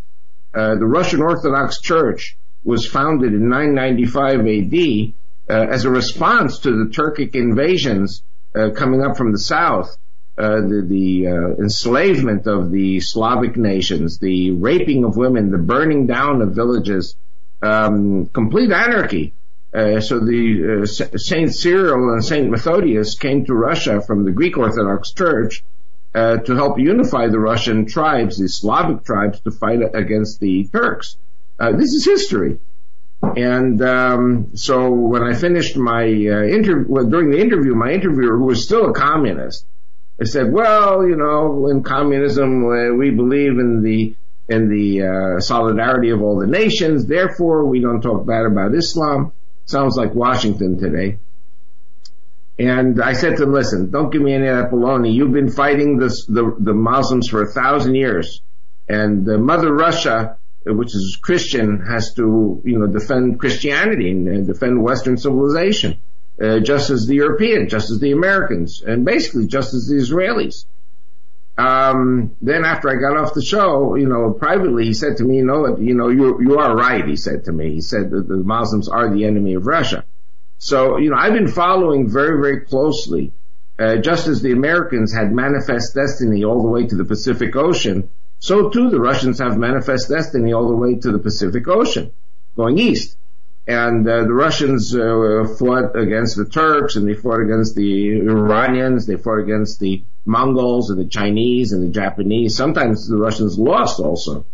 Uh, 0.52 0.74
the 0.74 0.86
Russian 0.86 1.22
Orthodox 1.22 1.80
Church 1.80 2.36
was 2.64 2.86
founded 2.86 3.32
in 3.32 3.48
995 3.48 4.40
AD 4.40 4.44
uh, 4.44 5.12
as 5.48 5.84
a 5.84 5.90
response 5.90 6.60
to 6.60 6.70
the 6.70 6.90
Turkic 6.90 7.34
invasions 7.34 8.22
uh, 8.56 8.70
coming 8.70 9.02
up 9.02 9.16
from 9.16 9.32
the 9.32 9.38
south, 9.38 9.96
uh, 10.38 10.60
the, 10.60 10.86
the 10.86 11.26
uh, 11.28 11.62
enslavement 11.62 12.46
of 12.46 12.70
the 12.70 13.00
Slavic 13.00 13.56
nations, 13.56 14.18
the 14.18 14.50
raping 14.50 15.04
of 15.04 15.16
women, 15.16 15.50
the 15.50 15.58
burning 15.58 16.06
down 16.06 16.42
of 16.42 16.54
villages, 16.54 17.16
um, 17.62 18.26
complete 18.26 18.70
anarchy. 18.70 19.32
Uh, 19.74 20.00
so 20.00 20.20
the 20.20 20.82
uh, 20.82 20.86
Saint 20.86 21.54
Cyril 21.54 22.12
and 22.12 22.24
Saint 22.24 22.50
Methodius 22.50 23.14
came 23.18 23.44
to 23.44 23.54
Russia 23.54 24.00
from 24.00 24.24
the 24.24 24.30
Greek 24.30 24.56
Orthodox 24.56 25.12
Church 25.12 25.62
to 26.14 26.54
help 26.54 26.78
unify 26.78 27.28
the 27.28 27.38
Russian 27.38 27.84
tribes, 27.84 28.38
the 28.38 28.48
Slavic 28.48 29.04
tribes, 29.04 29.38
to 29.40 29.50
fight 29.50 29.80
against 29.94 30.40
the 30.40 30.66
Turks. 30.68 31.18
this 31.58 31.92
is 31.92 32.06
history. 32.06 32.58
And 33.36 33.82
um, 33.82 34.56
so 34.56 34.90
when 34.90 35.22
I 35.22 35.34
finished 35.34 35.76
my 35.76 36.04
uh, 36.04 36.44
interview, 36.44 36.84
well, 36.88 37.06
during 37.06 37.30
the 37.30 37.40
interview, 37.40 37.74
my 37.74 37.92
interviewer, 37.92 38.36
who 38.36 38.44
was 38.44 38.64
still 38.64 38.90
a 38.90 38.92
communist, 38.92 39.64
I 40.20 40.24
said, 40.24 40.52
"Well, 40.52 41.06
you 41.06 41.16
know, 41.16 41.68
in 41.68 41.82
communism, 41.82 42.64
uh, 42.64 42.94
we 42.94 43.10
believe 43.10 43.58
in 43.58 43.82
the 43.82 44.14
in 44.48 44.68
the 44.68 45.02
uh, 45.02 45.40
solidarity 45.40 46.10
of 46.10 46.22
all 46.22 46.38
the 46.38 46.46
nations. 46.46 47.06
Therefore, 47.06 47.64
we 47.66 47.80
don't 47.80 48.00
talk 48.00 48.26
bad 48.26 48.46
about 48.46 48.74
Islam." 48.74 49.32
Sounds 49.66 49.96
like 49.96 50.14
Washington 50.14 50.78
today. 50.78 51.18
And 52.58 53.02
I 53.02 53.12
said 53.12 53.36
to 53.36 53.42
him, 53.42 53.52
"Listen, 53.52 53.90
don't 53.90 54.10
give 54.10 54.22
me 54.22 54.32
any 54.32 54.46
of 54.46 54.56
that 54.56 54.70
baloney. 54.70 55.12
You've 55.12 55.32
been 55.32 55.50
fighting 55.50 55.98
this, 55.98 56.24
the 56.24 56.56
the 56.58 56.74
Muslims 56.74 57.28
for 57.28 57.42
a 57.42 57.46
thousand 57.46 57.94
years, 57.94 58.40
and 58.88 59.24
the 59.24 59.38
Mother 59.38 59.72
Russia." 59.72 60.38
Which 60.66 60.94
is 60.94 61.18
Christian, 61.20 61.80
has 61.86 62.14
to, 62.14 62.60
you 62.64 62.78
know, 62.78 62.86
defend 62.86 63.38
Christianity 63.38 64.10
and 64.10 64.46
defend 64.46 64.82
Western 64.82 65.16
civilization, 65.16 65.98
uh, 66.42 66.58
just 66.60 66.90
as 66.90 67.06
the 67.06 67.14
European, 67.14 67.68
just 67.68 67.90
as 67.90 68.00
the 68.00 68.12
Americans, 68.12 68.82
and 68.84 69.04
basically 69.04 69.46
just 69.46 69.74
as 69.74 69.86
the 69.86 69.94
Israelis. 69.94 70.64
Um, 71.58 72.36
then 72.42 72.64
after 72.64 72.90
I 72.90 72.96
got 72.96 73.16
off 73.16 73.32
the 73.32 73.42
show, 73.42 73.94
you 73.94 74.06
know, 74.06 74.32
privately, 74.32 74.84
he 74.84 74.92
said 74.92 75.18
to 75.18 75.24
me, 75.24 75.36
you 75.36 75.44
know, 75.44 75.78
you 75.78 75.94
know, 75.94 76.08
you 76.08 76.38
you 76.42 76.58
are 76.58 76.76
right. 76.76 77.06
He 77.06 77.16
said 77.16 77.44
to 77.44 77.52
me, 77.52 77.72
he 77.72 77.80
said 77.80 78.10
that 78.10 78.28
the 78.28 78.36
Muslims 78.36 78.88
are 78.88 79.14
the 79.14 79.24
enemy 79.24 79.54
of 79.54 79.66
Russia. 79.66 80.04
So, 80.58 80.98
you 80.98 81.10
know, 81.10 81.16
I've 81.16 81.32
been 81.32 81.48
following 81.48 82.10
very, 82.10 82.40
very 82.40 82.60
closely, 82.60 83.32
uh, 83.78 83.96
just 83.96 84.26
as 84.26 84.42
the 84.42 84.52
Americans 84.52 85.14
had 85.14 85.32
manifest 85.32 85.94
destiny 85.94 86.44
all 86.44 86.60
the 86.62 86.68
way 86.68 86.86
to 86.86 86.94
the 86.94 87.04
Pacific 87.04 87.56
Ocean 87.56 88.10
so 88.38 88.70
too 88.70 88.90
the 88.90 89.00
Russians 89.00 89.38
have 89.38 89.56
manifest 89.58 90.08
destiny 90.08 90.52
all 90.52 90.68
the 90.68 90.76
way 90.76 90.96
to 90.96 91.12
the 91.12 91.18
Pacific 91.18 91.66
Ocean, 91.68 92.12
going 92.56 92.78
east. 92.78 93.16
And 93.68 94.08
uh, 94.08 94.22
the 94.22 94.32
Russians 94.32 94.94
uh, 94.94 95.56
fought 95.58 95.96
against 95.96 96.36
the 96.36 96.44
Turks, 96.44 96.94
and 96.94 97.08
they 97.08 97.14
fought 97.14 97.40
against 97.40 97.74
the 97.74 98.20
Iranians, 98.20 99.06
they 99.06 99.16
fought 99.16 99.40
against 99.40 99.80
the 99.80 100.04
Mongols 100.24 100.90
and 100.90 101.00
the 101.00 101.08
Chinese 101.08 101.72
and 101.72 101.82
the 101.82 101.92
Japanese. 101.92 102.56
Sometimes 102.56 103.08
the 103.08 103.16
Russians 103.16 103.58
lost 103.58 103.98
also 103.98 104.44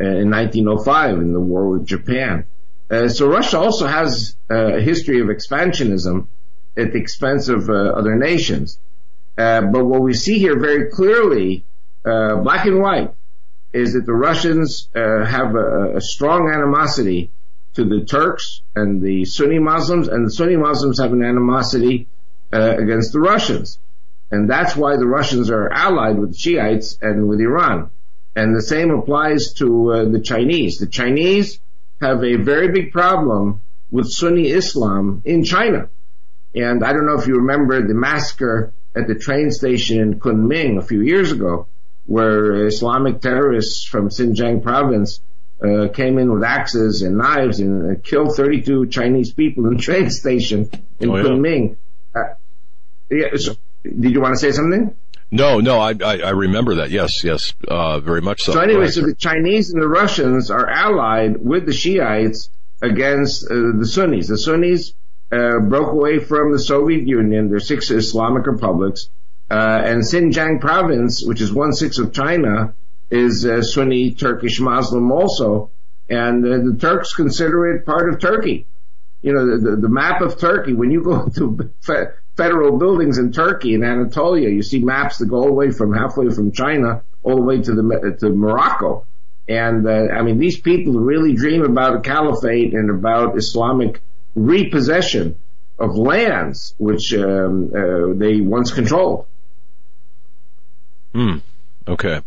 uh, 0.00 0.04
in 0.04 0.30
1905 0.30 1.18
in 1.18 1.32
the 1.32 1.40
war 1.40 1.68
with 1.68 1.86
Japan. 1.86 2.46
Uh, 2.90 3.08
so 3.08 3.28
Russia 3.28 3.58
also 3.58 3.86
has 3.86 4.36
uh, 4.50 4.76
a 4.76 4.80
history 4.80 5.20
of 5.20 5.28
expansionism 5.28 6.26
at 6.76 6.92
the 6.92 6.98
expense 6.98 7.48
of 7.48 7.70
uh, 7.70 7.72
other 7.72 8.14
nations. 8.14 8.78
but 9.36 9.84
what 9.84 10.02
we 10.02 10.14
see 10.14 10.38
here 10.38 10.58
very 10.58 10.90
clearly, 10.90 11.64
black 12.04 12.66
and 12.66 12.80
white, 12.80 13.14
is 13.76 13.92
that 13.92 14.06
the 14.06 14.14
Russians 14.14 14.88
uh, 14.94 15.24
have 15.24 15.54
a, 15.54 15.96
a, 15.96 16.00
strong 16.00 16.50
animosity 16.50 17.30
to 17.74 17.84
the 17.84 18.04
Turks 18.04 18.62
and 18.74 19.02
the 19.02 19.24
Sunni 19.26 19.58
Muslims, 19.58 20.08
and 20.08 20.26
the 20.26 20.30
Sunni 20.30 20.56
Muslims 20.56 20.98
have 20.98 21.12
an 21.12 21.22
animosity 21.22 22.08
uh, 22.52 22.76
against 22.78 23.12
the 23.12 23.20
Russians. 23.20 23.78
And 24.30 24.48
that's 24.50 24.74
why 24.74 24.96
the 24.96 25.06
Russians 25.06 25.50
are 25.50 25.70
allied 25.70 26.18
with 26.18 26.32
the 26.32 26.38
Shiites 26.38 26.98
and 27.02 27.28
with 27.28 27.40
Iran. 27.40 27.90
And 28.34 28.56
the 28.56 28.62
same 28.62 28.90
applies 28.90 29.52
to 29.54 29.92
uh, 29.92 30.04
the 30.06 30.20
Chinese. 30.20 30.78
The 30.78 30.86
Chinese 30.86 31.60
have 32.00 32.24
a 32.24 32.36
very 32.36 32.68
big 32.68 32.92
problem 32.92 33.60
with 33.90 34.10
Sunni 34.10 34.48
Islam 34.48 35.22
in 35.24 35.44
China. 35.44 35.88
And 36.54 36.82
I 36.82 36.92
don't 36.92 37.06
know 37.06 37.18
if 37.18 37.26
you 37.26 37.36
remember 37.36 37.86
the 37.86 37.94
massacre 37.94 38.72
at 38.96 39.06
the 39.06 39.14
train 39.14 39.50
station 39.50 40.00
in 40.00 40.18
Kunming 40.18 40.78
a 40.78 40.82
few 40.82 41.02
years 41.02 41.30
ago, 41.30 41.66
where 42.06 42.66
Islamic 42.66 43.20
terrorists 43.20 43.84
from 43.84 44.08
Xinjiang 44.08 44.62
province 44.62 45.20
uh, 45.62 45.88
came 45.88 46.18
in 46.18 46.32
with 46.32 46.44
axes 46.44 47.02
and 47.02 47.18
knives 47.18 47.60
and 47.60 47.96
uh, 47.96 48.00
killed 48.02 48.36
32 48.36 48.86
Chinese 48.88 49.32
people 49.32 49.66
in 49.66 49.76
the 49.76 49.82
train 49.82 50.10
station 50.10 50.70
in 51.00 51.10
oh, 51.10 51.16
yeah. 51.16 51.22
Kunming. 51.22 51.76
Uh, 52.14 52.34
yeah, 53.10 53.36
so, 53.36 53.56
did 53.82 54.12
you 54.12 54.20
want 54.20 54.34
to 54.34 54.40
say 54.40 54.52
something? 54.52 54.94
No, 55.30 55.60
no, 55.60 55.80
I, 55.80 55.94
I, 56.04 56.18
I 56.18 56.30
remember 56.30 56.76
that. 56.76 56.90
Yes, 56.90 57.24
yes, 57.24 57.52
uh, 57.66 57.98
very 57.98 58.20
much 58.20 58.42
so. 58.42 58.52
So 58.52 58.60
anyway, 58.60 58.88
so 58.88 59.00
the 59.00 59.14
Chinese 59.14 59.72
and 59.72 59.82
the 59.82 59.88
Russians 59.88 60.50
are 60.50 60.68
allied 60.68 61.36
with 61.38 61.66
the 61.66 61.72
Shiites 61.72 62.48
against 62.80 63.50
uh, 63.50 63.54
the 63.76 63.86
Sunnis. 63.86 64.28
The 64.28 64.38
Sunnis 64.38 64.92
uh, 65.32 65.58
broke 65.60 65.92
away 65.92 66.20
from 66.20 66.52
the 66.52 66.60
Soviet 66.60 67.06
Union. 67.08 67.48
There 67.48 67.56
are 67.56 67.60
six 67.60 67.90
Islamic 67.90 68.46
republics. 68.46 69.08
Uh, 69.50 69.80
and 69.84 70.02
Xinjiang 70.02 70.60
province, 70.60 71.24
which 71.24 71.40
is 71.40 71.52
one 71.52 71.72
sixth 71.72 72.00
of 72.00 72.12
China, 72.12 72.74
is 73.10 73.46
uh, 73.46 73.62
Sunni 73.62 74.12
Turkish 74.12 74.58
Muslim 74.58 75.12
also, 75.12 75.70
and 76.08 76.44
uh, 76.44 76.58
the 76.58 76.76
Turks 76.80 77.14
consider 77.14 77.74
it 77.74 77.86
part 77.86 78.12
of 78.12 78.20
Turkey. 78.20 78.66
you 79.22 79.32
know, 79.32 79.58
the, 79.58 79.76
the 79.76 79.88
map 79.88 80.20
of 80.20 80.38
Turkey, 80.38 80.72
when 80.72 80.90
you 80.90 81.02
go 81.02 81.28
to 81.36 81.70
fe- 81.80 82.08
federal 82.36 82.78
buildings 82.78 83.18
in 83.18 83.32
Turkey 83.32 83.74
and 83.74 83.84
Anatolia, 83.84 84.48
you 84.48 84.62
see 84.62 84.80
maps 84.80 85.18
that 85.18 85.26
go 85.26 85.36
all 85.36 85.46
the 85.46 85.52
way 85.52 85.70
from 85.70 85.92
halfway 85.92 86.30
from 86.30 86.52
China 86.52 87.02
all 87.22 87.36
the 87.36 87.42
way 87.42 87.60
to 87.60 87.72
the, 87.72 88.16
to 88.20 88.30
Morocco. 88.30 89.06
And, 89.48 89.86
uh, 89.86 90.08
I 90.12 90.22
mean, 90.22 90.38
these 90.38 90.60
people 90.60 90.94
really 90.94 91.34
dream 91.34 91.62
about 91.62 91.96
a 91.96 92.00
caliphate 92.00 92.72
and 92.74 92.90
about 92.90 93.36
Islamic 93.36 94.00
repossession 94.34 95.36
of 95.78 95.96
lands 95.96 96.74
which 96.78 97.14
um, 97.14 97.70
uh, 97.74 98.14
they 98.14 98.40
once 98.40 98.72
controlled. 98.72 99.26
Hmm. 101.16 101.38
Okay. 101.88 102.20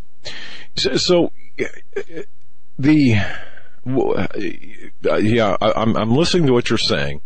So, 0.76 0.98
so 0.98 1.32
the 2.80 3.22
yeah, 3.86 5.58
I, 5.62 5.84
am 5.84 5.96
I'm 5.96 6.16
listening 6.16 6.48
to 6.48 6.54
what 6.54 6.72
you're 6.72 6.80
saying, 6.80 7.22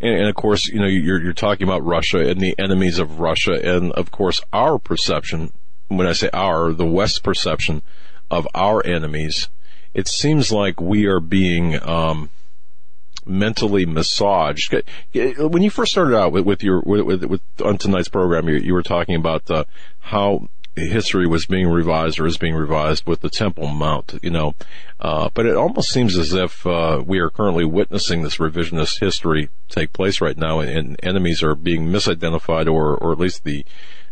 and, 0.00 0.14
and, 0.14 0.28
of 0.28 0.36
course, 0.36 0.68
you 0.68 0.78
know, 0.78 0.86
you're 0.86 1.20
you're 1.20 1.32
talking 1.32 1.66
about 1.66 1.84
Russia 1.84 2.18
and 2.28 2.40
the 2.40 2.54
enemies 2.56 3.00
of 3.00 3.18
Russia, 3.18 3.54
and 3.54 3.90
of 3.94 4.12
course, 4.12 4.40
our 4.52 4.78
perception. 4.78 5.52
When 5.88 6.06
I 6.06 6.12
say 6.12 6.30
our, 6.32 6.72
the 6.72 6.86
West's 6.86 7.18
perception 7.18 7.82
of 8.30 8.46
our 8.54 8.86
enemies, 8.86 9.48
it 9.94 10.06
seems 10.06 10.52
like 10.52 10.80
we 10.80 11.06
are 11.06 11.18
being 11.18 11.82
um, 11.82 12.30
mentally 13.26 13.86
massaged. 13.86 14.72
When 15.14 15.62
you 15.62 15.70
first 15.70 15.92
started 15.92 16.16
out 16.16 16.30
with, 16.30 16.44
with 16.44 16.62
your 16.62 16.80
with, 16.80 17.00
with, 17.00 17.24
with, 17.24 17.40
on 17.64 17.76
tonight's 17.76 18.08
program, 18.08 18.48
you, 18.48 18.56
you 18.58 18.72
were 18.72 18.84
talking 18.84 19.16
about 19.16 19.50
uh, 19.50 19.64
how 19.98 20.48
history 20.86 21.26
was 21.26 21.46
being 21.46 21.68
revised 21.68 22.18
or 22.18 22.26
is 22.26 22.36
being 22.36 22.54
revised 22.54 23.06
with 23.06 23.20
the 23.20 23.30
Temple 23.30 23.68
Mount, 23.68 24.18
you 24.22 24.30
know. 24.30 24.54
Uh, 25.00 25.28
but 25.34 25.46
it 25.46 25.56
almost 25.56 25.90
seems 25.90 26.16
as 26.16 26.32
if 26.32 26.66
uh, 26.66 27.02
we 27.04 27.18
are 27.18 27.30
currently 27.30 27.64
witnessing 27.64 28.22
this 28.22 28.38
revisionist 28.38 29.00
history 29.00 29.48
take 29.68 29.92
place 29.92 30.20
right 30.20 30.36
now, 30.36 30.60
and, 30.60 30.70
and, 30.70 31.00
enemies 31.02 31.42
are 31.42 31.54
being 31.54 31.88
misidentified, 31.88 32.66
or 32.66 32.96
or 32.96 33.12
at 33.12 33.18
least 33.18 33.44
the 33.44 33.64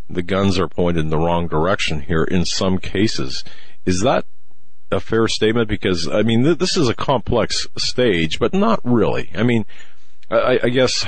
the 0.08 0.22
guns 0.22 0.58
are 0.58 0.68
pointed 0.68 1.00
in 1.00 1.10
the 1.10 1.18
wrong 1.18 1.48
direction 1.48 2.02
here 2.02 2.24
in 2.24 2.44
some 2.44 2.78
cases. 2.78 3.42
Is 3.84 4.00
that 4.02 4.24
a 4.90 5.00
fair 5.00 5.26
statement? 5.28 5.68
Because 5.68 6.08
I 6.08 6.22
mean, 6.22 6.44
th- 6.44 6.58
this 6.58 6.76
is 6.76 6.88
a 6.88 6.94
complex 6.94 7.66
stage, 7.76 8.38
but 8.38 8.54
not 8.54 8.80
really. 8.84 9.30
I 9.34 9.42
mean, 9.42 9.66
I, 10.30 10.60
I 10.62 10.68
guess 10.68 11.04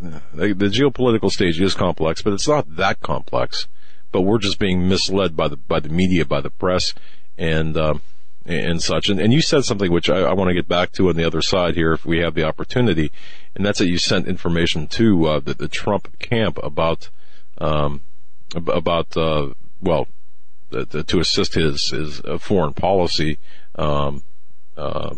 the, 0.00 0.52
the 0.52 0.66
geopolitical 0.66 1.30
stage 1.30 1.60
is 1.60 1.74
complex, 1.74 2.22
but 2.22 2.32
it's 2.32 2.48
not 2.48 2.76
that 2.76 3.00
complex 3.00 3.66
but 4.12 4.22
we're 4.22 4.38
just 4.38 4.58
being 4.58 4.88
misled 4.88 5.36
by 5.36 5.48
the 5.48 5.56
by 5.56 5.80
the 5.80 5.88
media, 5.88 6.24
by 6.24 6.40
the 6.40 6.50
press, 6.50 6.94
and 7.36 7.76
um, 7.76 8.00
and 8.48 8.82
such. 8.82 9.08
And, 9.08 9.20
and 9.20 9.32
you 9.32 9.42
said 9.42 9.64
something 9.64 9.92
which 9.92 10.08
I, 10.08 10.20
I 10.20 10.32
want 10.32 10.48
to 10.48 10.54
get 10.54 10.68
back 10.68 10.92
to 10.92 11.08
on 11.08 11.16
the 11.16 11.24
other 11.24 11.42
side 11.42 11.74
here, 11.74 11.92
if 11.92 12.06
we 12.06 12.18
have 12.18 12.34
the 12.34 12.44
opportunity, 12.44 13.12
and 13.54 13.64
that's 13.64 13.78
that 13.78 13.88
you 13.88 13.98
sent 13.98 14.26
information 14.26 14.86
to 14.88 15.26
uh, 15.26 15.40
the, 15.40 15.54
the 15.54 15.68
Trump 15.68 16.18
camp 16.18 16.58
about 16.62 17.10
um, 17.58 18.00
about 18.54 19.16
uh, 19.16 19.48
well 19.80 20.08
the, 20.70 20.84
the, 20.84 21.02
to 21.04 21.20
assist 21.20 21.54
his 21.54 21.90
his 21.90 22.20
uh, 22.22 22.38
foreign 22.38 22.74
policy. 22.74 23.38
Um, 23.74 24.22
uh, 24.76 25.14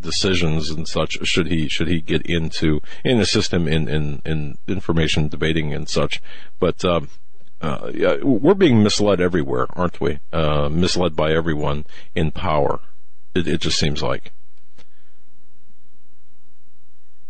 decisions 0.00 0.68
and 0.68 0.88
such 0.88 1.16
should 1.26 1.46
he 1.46 1.68
should 1.68 1.86
he 1.86 2.00
get 2.00 2.22
into 2.22 2.80
in 3.04 3.20
assist 3.20 3.32
system 3.50 3.68
in 3.68 3.88
in, 3.88 4.20
in 4.24 4.58
information 4.66 5.28
debating 5.28 5.72
and 5.72 5.88
such 5.88 6.20
but 6.58 6.84
um, 6.84 7.08
uh, 7.60 7.90
we're 8.22 8.54
being 8.54 8.82
misled 8.82 9.20
everywhere, 9.20 9.66
aren't 9.70 10.00
we? 10.00 10.18
Uh, 10.32 10.68
misled 10.68 11.14
by 11.14 11.32
everyone 11.32 11.84
in 12.14 12.30
power. 12.30 12.80
It, 13.34 13.46
it 13.46 13.60
just 13.60 13.78
seems 13.78 14.02
like. 14.02 14.32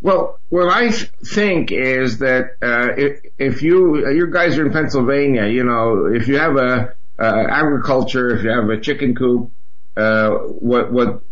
Well, 0.03 0.39
what 0.49 0.69
I 0.73 0.93
think 0.93 1.73
is 1.73 2.19
that 2.19 2.57
uh, 2.63 2.95
if, 2.97 3.21
if 3.39 3.63
you 3.63 4.09
you 4.11 4.31
guys 4.33 4.57
are 4.59 4.65
in 4.65 4.73
Pennsylvania, 4.73 5.47
you 5.47 5.65
know, 5.65 6.07
if 6.07 6.27
you 6.27 6.39
have 6.39 6.57
a 6.57 6.95
agriculture, 7.19 8.35
if 8.35 8.43
you 8.43 8.51
have 8.51 8.71
a 8.71 8.81
chicken 8.81 9.15
coop, 9.15 9.51
uh, 9.97 10.31
what 10.31 10.91
what 10.91 11.23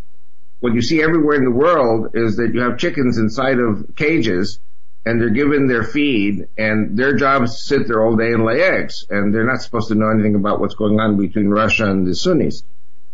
what 0.61 0.75
you 0.75 0.83
see 0.83 1.03
everywhere 1.03 1.37
in 1.37 1.45
the 1.45 1.51
world 1.51 2.11
is 2.15 2.37
that 2.37 2.53
you 2.53 2.61
have 2.61 2.79
chickens 2.79 3.17
inside 3.17 3.59
of 3.59 3.95
cages, 3.97 4.59
and 5.05 5.21
they're 5.21 5.31
given 5.31 5.69
their 5.69 5.85
feed 5.85 6.49
and 6.59 6.97
their 6.97 7.15
job 7.15 7.43
is 7.43 7.53
to 7.53 7.59
sit 7.59 7.87
there 7.87 8.05
all 8.05 8.17
day 8.17 8.33
and 8.33 8.45
lay 8.45 8.63
eggs 8.63 9.07
and 9.09 9.35
they're 9.35 9.47
not 9.47 9.63
supposed 9.63 9.89
to 9.89 9.95
know 9.95 10.11
anything 10.11 10.35
about 10.35 10.61
what's 10.61 10.75
going 10.75 11.01
on 11.01 11.17
between 11.17 11.49
Russia 11.49 11.91
and 11.91 12.07
the 12.07 12.15
Sunnis. 12.15 12.63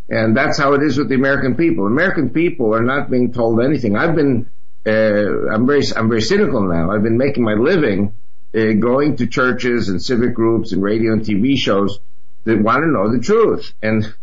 And 0.08 0.36
that's 0.36 0.58
how 0.58 0.74
it 0.74 0.82
is 0.82 0.98
with 0.98 1.08
the 1.08 1.14
American 1.14 1.54
people. 1.56 1.86
American 1.86 2.30
people 2.30 2.74
are 2.74 2.82
not 2.82 3.10
being 3.10 3.32
told 3.32 3.60
anything. 3.60 3.96
I've 3.96 4.14
been, 4.14 4.50
uh, 4.86 5.50
I'm 5.50 5.66
very, 5.66 5.82
I'm 5.96 6.08
very 6.08 6.20
cynical 6.20 6.60
now. 6.62 6.90
I've 6.90 7.02
been 7.02 7.16
making 7.16 7.44
my 7.44 7.54
living 7.54 8.14
uh, 8.54 8.72
going 8.72 9.16
to 9.16 9.26
churches 9.26 9.88
and 9.88 10.02
civic 10.02 10.34
groups 10.34 10.72
and 10.72 10.82
radio 10.82 11.12
and 11.12 11.22
TV 11.22 11.56
shows 11.56 11.98
that 12.44 12.60
want 12.60 12.82
to 12.82 12.90
know 12.90 13.10
the 13.10 13.22
truth. 13.22 13.72
And 13.82 14.14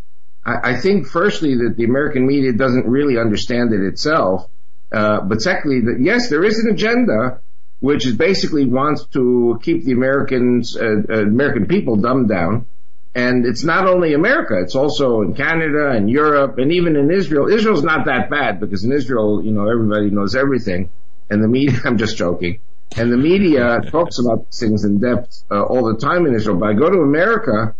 I, 0.45 0.71
I 0.71 0.79
think 0.79 1.07
firstly 1.07 1.55
that 1.55 1.75
the 1.77 1.85
American 1.85 2.27
media 2.27 2.53
doesn't 2.53 2.85
really 2.85 3.17
understand 3.17 3.73
it 3.73 3.81
itself. 3.81 4.47
Uh, 4.91 5.21
but 5.21 5.41
secondly, 5.41 5.81
that 5.81 6.01
yes, 6.01 6.29
there 6.29 6.43
is 6.43 6.59
an 6.59 6.71
agenda 6.71 7.39
which 7.81 8.05
is 8.05 8.15
basically 8.15 8.65
wants 8.65 9.05
to 9.07 9.59
keep 9.61 9.83
the 9.83 9.91
Americans, 9.91 10.77
uh, 10.77 11.01
uh, 11.09 11.21
American 11.23 11.65
people 11.65 11.95
dumbed 11.97 12.29
down. 12.29 12.67
And 13.13 13.45
it's 13.45 13.63
not 13.63 13.87
only 13.87 14.13
America, 14.13 14.61
it's 14.61 14.75
also 14.75 15.21
in 15.21 15.33
Canada 15.33 15.89
and 15.89 16.09
Europe 16.09 16.59
and 16.59 16.71
even 16.71 16.95
in 16.95 17.11
Israel. 17.11 17.47
Israel's 17.47 17.83
not 17.83 18.05
that 18.05 18.29
bad 18.29 18.61
because 18.61 18.85
in 18.85 18.91
Israel, 18.93 19.43
you 19.43 19.51
know, 19.51 19.67
everybody 19.67 20.11
knows 20.11 20.35
everything. 20.35 20.89
And 21.29 21.43
the 21.43 21.47
media, 21.47 21.79
I'm 21.85 21.97
just 21.97 22.15
joking. 22.15 22.61
And 22.95 23.11
the 23.11 23.17
media 23.17 23.81
talks 23.89 24.19
about 24.19 24.53
things 24.53 24.85
in 24.85 24.99
depth 24.99 25.43
uh, 25.49 25.63
all 25.63 25.91
the 25.91 25.97
time 25.97 26.25
in 26.27 26.35
Israel. 26.35 26.57
But 26.57 26.69
I 26.69 26.73
go 26.73 26.89
to 26.89 26.99
America 26.99 27.73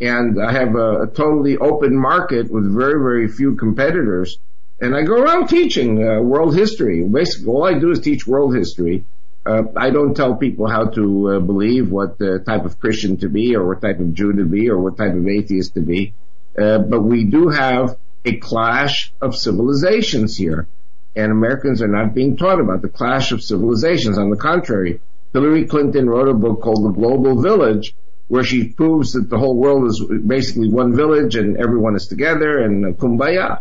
and 0.00 0.40
I 0.40 0.52
have 0.52 0.74
a, 0.74 1.02
a, 1.02 1.06
totally 1.06 1.56
open 1.56 1.96
market 1.96 2.50
with 2.50 2.70
very, 2.70 3.00
very 3.00 3.28
few 3.28 3.56
competitors. 3.56 4.38
And 4.80 4.94
I 4.94 5.02
go 5.02 5.14
around 5.14 5.46
teaching 5.46 6.06
uh, 6.06 6.20
world 6.20 6.54
history. 6.54 7.02
Basically, 7.02 7.46
all 7.46 7.64
I 7.64 7.78
do 7.78 7.90
is 7.90 8.00
teach 8.00 8.26
world 8.26 8.54
history 8.54 9.04
uh, 9.46 9.62
I 9.76 9.90
don't 9.90 10.14
tell 10.14 10.34
people 10.36 10.68
how 10.68 10.86
to 10.86 11.28
uh, 11.28 11.40
believe 11.40 11.90
what 11.90 12.20
uh, 12.20 12.38
type 12.40 12.64
of 12.64 12.80
Christian 12.80 13.16
to 13.18 13.28
be 13.28 13.54
or 13.54 13.66
what 13.66 13.80
type 13.80 14.00
of 14.00 14.12
Jew 14.12 14.32
to 14.32 14.44
be 14.44 14.68
or 14.68 14.78
what 14.78 14.96
type 14.96 15.14
of 15.14 15.26
atheist 15.26 15.74
to 15.74 15.80
be. 15.80 16.14
Uh, 16.58 16.78
but 16.78 17.02
we 17.02 17.24
do 17.24 17.48
have 17.48 17.96
a 18.24 18.36
clash 18.36 19.12
of 19.20 19.36
civilizations 19.36 20.36
here. 20.36 20.66
And 21.14 21.30
Americans 21.30 21.80
are 21.80 21.88
not 21.88 22.12
being 22.12 22.36
taught 22.36 22.60
about 22.60 22.82
the 22.82 22.88
clash 22.88 23.32
of 23.32 23.42
civilizations. 23.42 24.18
On 24.18 24.30
the 24.30 24.36
contrary, 24.36 25.00
Hillary 25.32 25.66
Clinton 25.66 26.10
wrote 26.10 26.28
a 26.28 26.34
book 26.34 26.60
called 26.60 26.84
The 26.84 26.98
Global 26.98 27.40
Village 27.40 27.94
where 28.28 28.42
she 28.42 28.68
proves 28.68 29.12
that 29.12 29.30
the 29.30 29.38
whole 29.38 29.56
world 29.56 29.86
is 29.86 30.04
basically 30.26 30.68
one 30.68 30.96
village 30.96 31.36
and 31.36 31.56
everyone 31.56 31.94
is 31.94 32.08
together 32.08 32.58
and 32.58 32.84
kumbaya. 32.98 33.60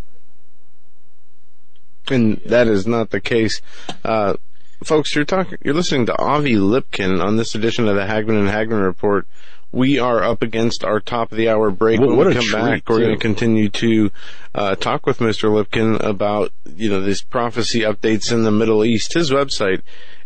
And 2.07 2.37
that 2.45 2.67
is 2.67 2.87
not 2.87 3.11
the 3.11 3.21
case. 3.21 3.61
Uh, 4.03 4.35
folks, 4.83 5.15
you're 5.15 5.25
talking, 5.25 5.57
you're 5.63 5.73
listening 5.73 6.05
to 6.07 6.17
Avi 6.17 6.55
Lipkin 6.55 7.23
on 7.23 7.37
this 7.37 7.55
edition 7.55 7.87
of 7.87 7.95
the 7.95 8.05
Hagmann 8.05 8.37
and 8.37 8.49
Hagmann 8.49 8.83
Report. 8.83 9.27
We 9.71 9.99
are 9.99 10.23
up 10.23 10.41
against 10.41 10.85
our 10.85 10.99
top 10.99 11.31
of 11.31 11.37
the 11.37 11.49
hour 11.49 11.69
break. 11.69 11.99
What, 11.99 12.15
when 12.15 12.27
we 12.27 12.33
come 12.33 12.51
back, 12.51 12.87
we're 12.87 12.99
going 12.99 13.15
to 13.15 13.17
continue 13.17 13.69
to 13.69 14.11
uh, 14.53 14.75
talk 14.75 15.05
with 15.05 15.19
Mr. 15.19 15.49
Lipkin 15.49 16.01
about 16.01 16.53
you 16.75 16.89
know 16.89 17.01
these 17.01 17.21
prophecy 17.21 17.81
updates 17.81 18.31
in 18.31 18.43
the 18.43 18.51
Middle 18.51 18.85
East. 18.85 19.13
His 19.13 19.31
website 19.31 19.81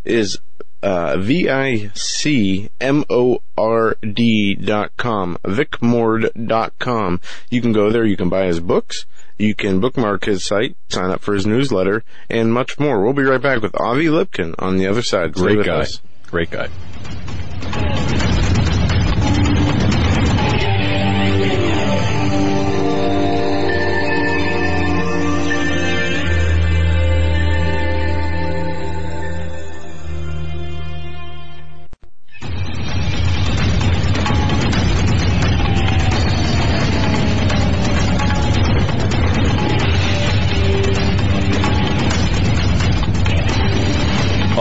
is 0.06 0.38
uh, 0.82 1.18
V-I-C-M-O-R-D 1.18 1.86
dot 4.56 4.98
com, 4.98 5.38
vicmord 5.44 6.48
dot 6.48 6.78
com. 6.80 7.20
You 7.50 7.62
can 7.62 7.72
go 7.72 7.92
there, 7.92 8.06
you 8.06 8.18
can 8.18 8.30
buy 8.30 8.46
his 8.46 8.60
books, 8.60 9.06
you 9.38 9.56
can 9.56 9.80
bookmark 9.80 10.26
his 10.26 10.46
site, 10.46 10.76
sign 10.90 11.12
up 11.12 11.22
for 11.22 11.34
his 11.34 11.46
newsletter, 11.46 12.04
and 12.30 12.54
much 12.54 12.80
more. 12.80 13.02
We'll 13.04 13.14
be 13.14 13.24
right 13.24 13.42
back 13.42 13.62
with 13.62 13.80
Avi 13.80 14.06
Lipkin 14.06 14.56
on 14.60 14.78
the 14.78 14.88
other 14.88 15.02
side. 15.02 15.34
Great 15.34 15.66
guy. 15.66 15.82
Us. 15.82 16.02
Great 16.28 16.52
guy. 16.52 16.70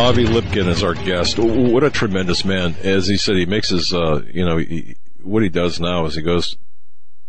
Avi 0.09 0.25
Lipkin 0.25 0.69
is 0.69 0.83
our 0.83 0.95
guest. 0.95 1.39
What 1.39 1.85
a 1.85 1.91
tremendous 1.91 2.43
man! 2.43 2.77
As 2.83 3.09
he 3.09 3.19
said, 3.19 3.37
he 3.37 3.45
makes 3.45 3.69
his, 3.69 3.93
uh, 3.93 4.23
you 4.33 4.43
know, 4.43 4.57
he, 4.57 4.97
what 5.23 5.43
he 5.43 5.51
does 5.51 5.79
now 5.81 6.07
is 6.07 6.15
he 6.15 6.23
goes 6.23 6.57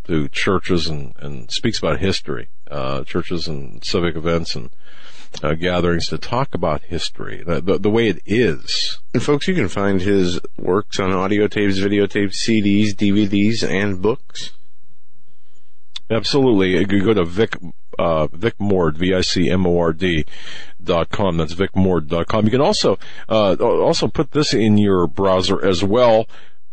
to 0.05 0.29
churches 0.29 0.87
and, 0.87 1.13
and 1.19 1.51
speaks 1.51 1.79
about 1.79 1.99
history, 1.99 2.47
uh, 2.71 3.03
churches 3.03 3.49
and 3.49 3.83
civic 3.83 4.15
events 4.15 4.55
and 4.55 4.69
uh, 5.43 5.55
gatherings 5.55 6.07
to 6.07 6.17
talk 6.17 6.55
about 6.55 6.83
history, 6.83 7.43
the, 7.43 7.59
the, 7.59 7.79
the 7.79 7.89
way 7.89 8.07
it 8.07 8.21
is. 8.25 9.01
And 9.13 9.21
folks, 9.21 9.49
you 9.49 9.55
can 9.55 9.67
find 9.67 9.99
his 9.99 10.39
works 10.57 11.01
on 11.01 11.11
audio 11.11 11.47
tapes, 11.47 11.79
videotapes, 11.79 12.37
CDs, 12.47 12.93
DVDs, 12.93 13.61
and 13.61 14.01
books. 14.01 14.53
Absolutely. 16.09 16.77
You 16.77 17.03
go 17.03 17.13
to 17.13 17.25
Vic, 17.25 17.57
uh, 17.99 18.27
Vic 18.27 18.55
Mord, 18.59 18.97
V-I-C-M-O-R-D 18.97 20.25
dot 20.81 21.09
com. 21.09 21.35
That's 21.37 21.53
vicmord 21.53 22.07
dot 22.07 22.27
com. 22.27 22.45
You 22.45 22.51
can 22.51 22.61
also, 22.61 22.97
uh, 23.27 23.55
also 23.55 24.07
put 24.07 24.31
this 24.31 24.53
in 24.53 24.77
your 24.77 25.05
browser 25.05 25.61
as 25.63 25.83
well. 25.83 26.27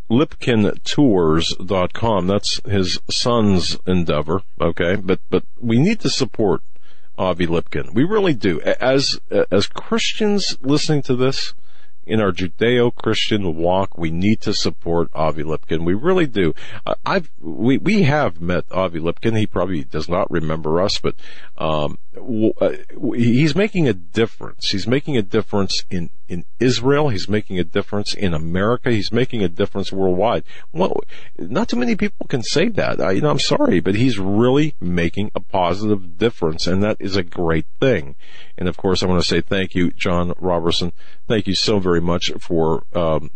LipkinTours.com. 0.09 2.27
That's 2.29 2.61
his 2.65 3.01
son's 3.11 3.77
endeavor. 3.87 4.43
Okay. 4.61 4.95
But, 4.95 5.19
but 5.29 5.43
we 5.61 5.79
need 5.79 5.99
to 6.01 6.09
support 6.09 6.63
Avi 7.19 7.49
Lipkin. 7.49 7.93
We 7.93 8.05
really 8.05 8.35
do. 8.35 8.61
As, 8.61 9.19
as 9.51 9.67
Christians 9.67 10.57
listening 10.63 11.03
to 11.03 11.17
this, 11.17 11.55
in 12.07 12.21
our 12.21 12.33
Judeo-Christian 12.33 13.57
walk, 13.57 13.99
we 13.99 14.11
need 14.11 14.41
to 14.43 14.55
support 14.55 15.09
Avi 15.13 15.43
Lipkin. 15.43 15.85
We 15.85 15.95
really 15.95 16.27
do. 16.27 16.55
Uh, 16.87 16.95
I've 17.05 17.31
we 17.41 17.79
we 17.79 18.03
have 18.03 18.41
met 18.41 18.65
Avi 18.71 19.01
Lipkin. 19.01 19.37
He 19.37 19.47
probably 19.47 19.85
does 19.85 20.09
not 20.09 20.31
remember 20.31 20.81
us, 20.81 20.99
but 21.01 21.17
um, 21.59 21.99
he's 23.15 23.55
making 23.55 23.89
a 23.89 23.93
difference. 23.93 24.71
He's 24.71 24.87
making 24.87 25.17
a 25.17 25.23
difference 25.23 25.85
in 25.91 26.11
in 26.29 26.45
Israel. 26.59 27.09
He's 27.09 27.29
making 27.29 27.59
a 27.59 27.65
difference 27.65 28.15
in 28.15 28.35
America. 28.35 28.91
He's 28.91 29.13
making 29.13 29.43
a 29.43 29.49
difference 29.49 29.93
worldwide. 29.93 30.45
Well, 30.73 31.01
not 31.39 31.69
too 31.69 31.77
many 31.77 31.95
people 31.95 32.27
can 32.27 32.43
say 32.43 32.69
that. 32.71 33.01
I, 33.01 33.13
you 33.13 33.21
know, 33.21 33.31
I'm 33.31 33.39
sorry, 33.39 33.81
but 33.81 33.95
he's 33.95 34.19
really 34.19 34.75
making 34.81 35.31
a 35.35 35.41
positive 35.41 36.19
difference, 36.19 36.67
and 36.67 36.83
that 36.83 36.97
is 36.99 37.17
a 37.17 37.23
great 37.23 37.67
thing. 37.81 38.17
And 38.59 38.69
of 38.69 38.77
course, 38.77 39.03
I 39.03 39.07
want 39.07 39.21
to 39.21 39.27
say 39.29 39.41
thank 39.41 39.75
you, 39.75 39.91
John 39.91 40.33
Robertson. 40.39 40.93
Thank 41.29 41.47
you 41.47 41.55
so 41.55 41.79
very 41.79 42.01
much 42.01 42.33
for 42.41 42.83
um, 42.95 43.31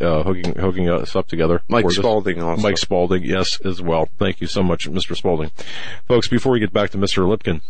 uh, 0.00 0.22
hooking 0.22 0.54
hooking 0.54 0.88
us 0.88 1.16
up 1.16 1.26
together. 1.26 1.62
Mike 1.68 1.90
Spalding, 1.90 2.42
also. 2.42 2.62
Mike 2.62 2.78
Spalding, 2.78 3.24
yes, 3.24 3.60
as 3.64 3.82
well. 3.82 4.08
Thank 4.18 4.40
you 4.40 4.46
so 4.46 4.62
much, 4.62 4.88
Mr. 4.88 5.16
Spalding. 5.16 5.50
Folks, 6.06 6.28
before 6.28 6.52
we 6.52 6.60
get 6.60 6.72
back 6.72 6.90
to 6.90 6.98
Mr. 6.98 7.26
Lipkin. 7.26 7.60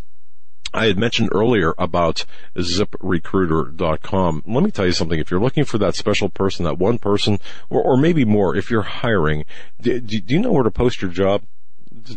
I 0.78 0.86
had 0.86 0.98
mentioned 0.98 1.30
earlier 1.32 1.74
about 1.76 2.24
ziprecruiter.com. 2.56 4.42
Let 4.46 4.62
me 4.62 4.70
tell 4.70 4.86
you 4.86 4.92
something. 4.92 5.18
If 5.18 5.30
you're 5.30 5.40
looking 5.40 5.64
for 5.64 5.78
that 5.78 5.96
special 5.96 6.28
person, 6.28 6.64
that 6.64 6.78
one 6.78 6.98
person, 6.98 7.40
or, 7.68 7.82
or 7.82 7.96
maybe 7.96 8.24
more, 8.24 8.54
if 8.54 8.70
you're 8.70 8.82
hiring, 8.82 9.44
do, 9.80 9.98
do 10.00 10.22
you 10.28 10.38
know 10.38 10.52
where 10.52 10.62
to 10.62 10.70
post 10.70 11.02
your 11.02 11.10
job? 11.10 11.42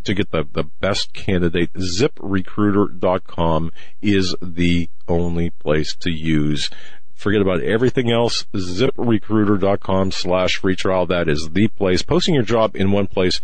to 0.04 0.14
get 0.14 0.32
the, 0.32 0.48
the 0.52 0.64
best 0.64 1.12
candidate, 1.14 1.74
ziprecruiter.com 1.74 3.72
is 4.02 4.36
the 4.42 4.90
only 5.08 5.50
place 5.50 5.96
to 5.96 6.12
use 6.12 6.70
Forget 7.22 7.42
about 7.42 7.62
everything 7.62 8.10
else. 8.10 8.46
ZipRecruiter.com 8.56 10.12
slash 10.12 10.56
free 10.56 10.76
trial. 10.76 11.06
That 11.06 11.30
is 11.30 11.50
the 11.52 11.68
place. 11.68 12.02
Posting 12.02 12.34
your 12.34 12.44
job 12.44 12.76
in 12.76 12.92
one 12.92 13.06
place 13.06 13.40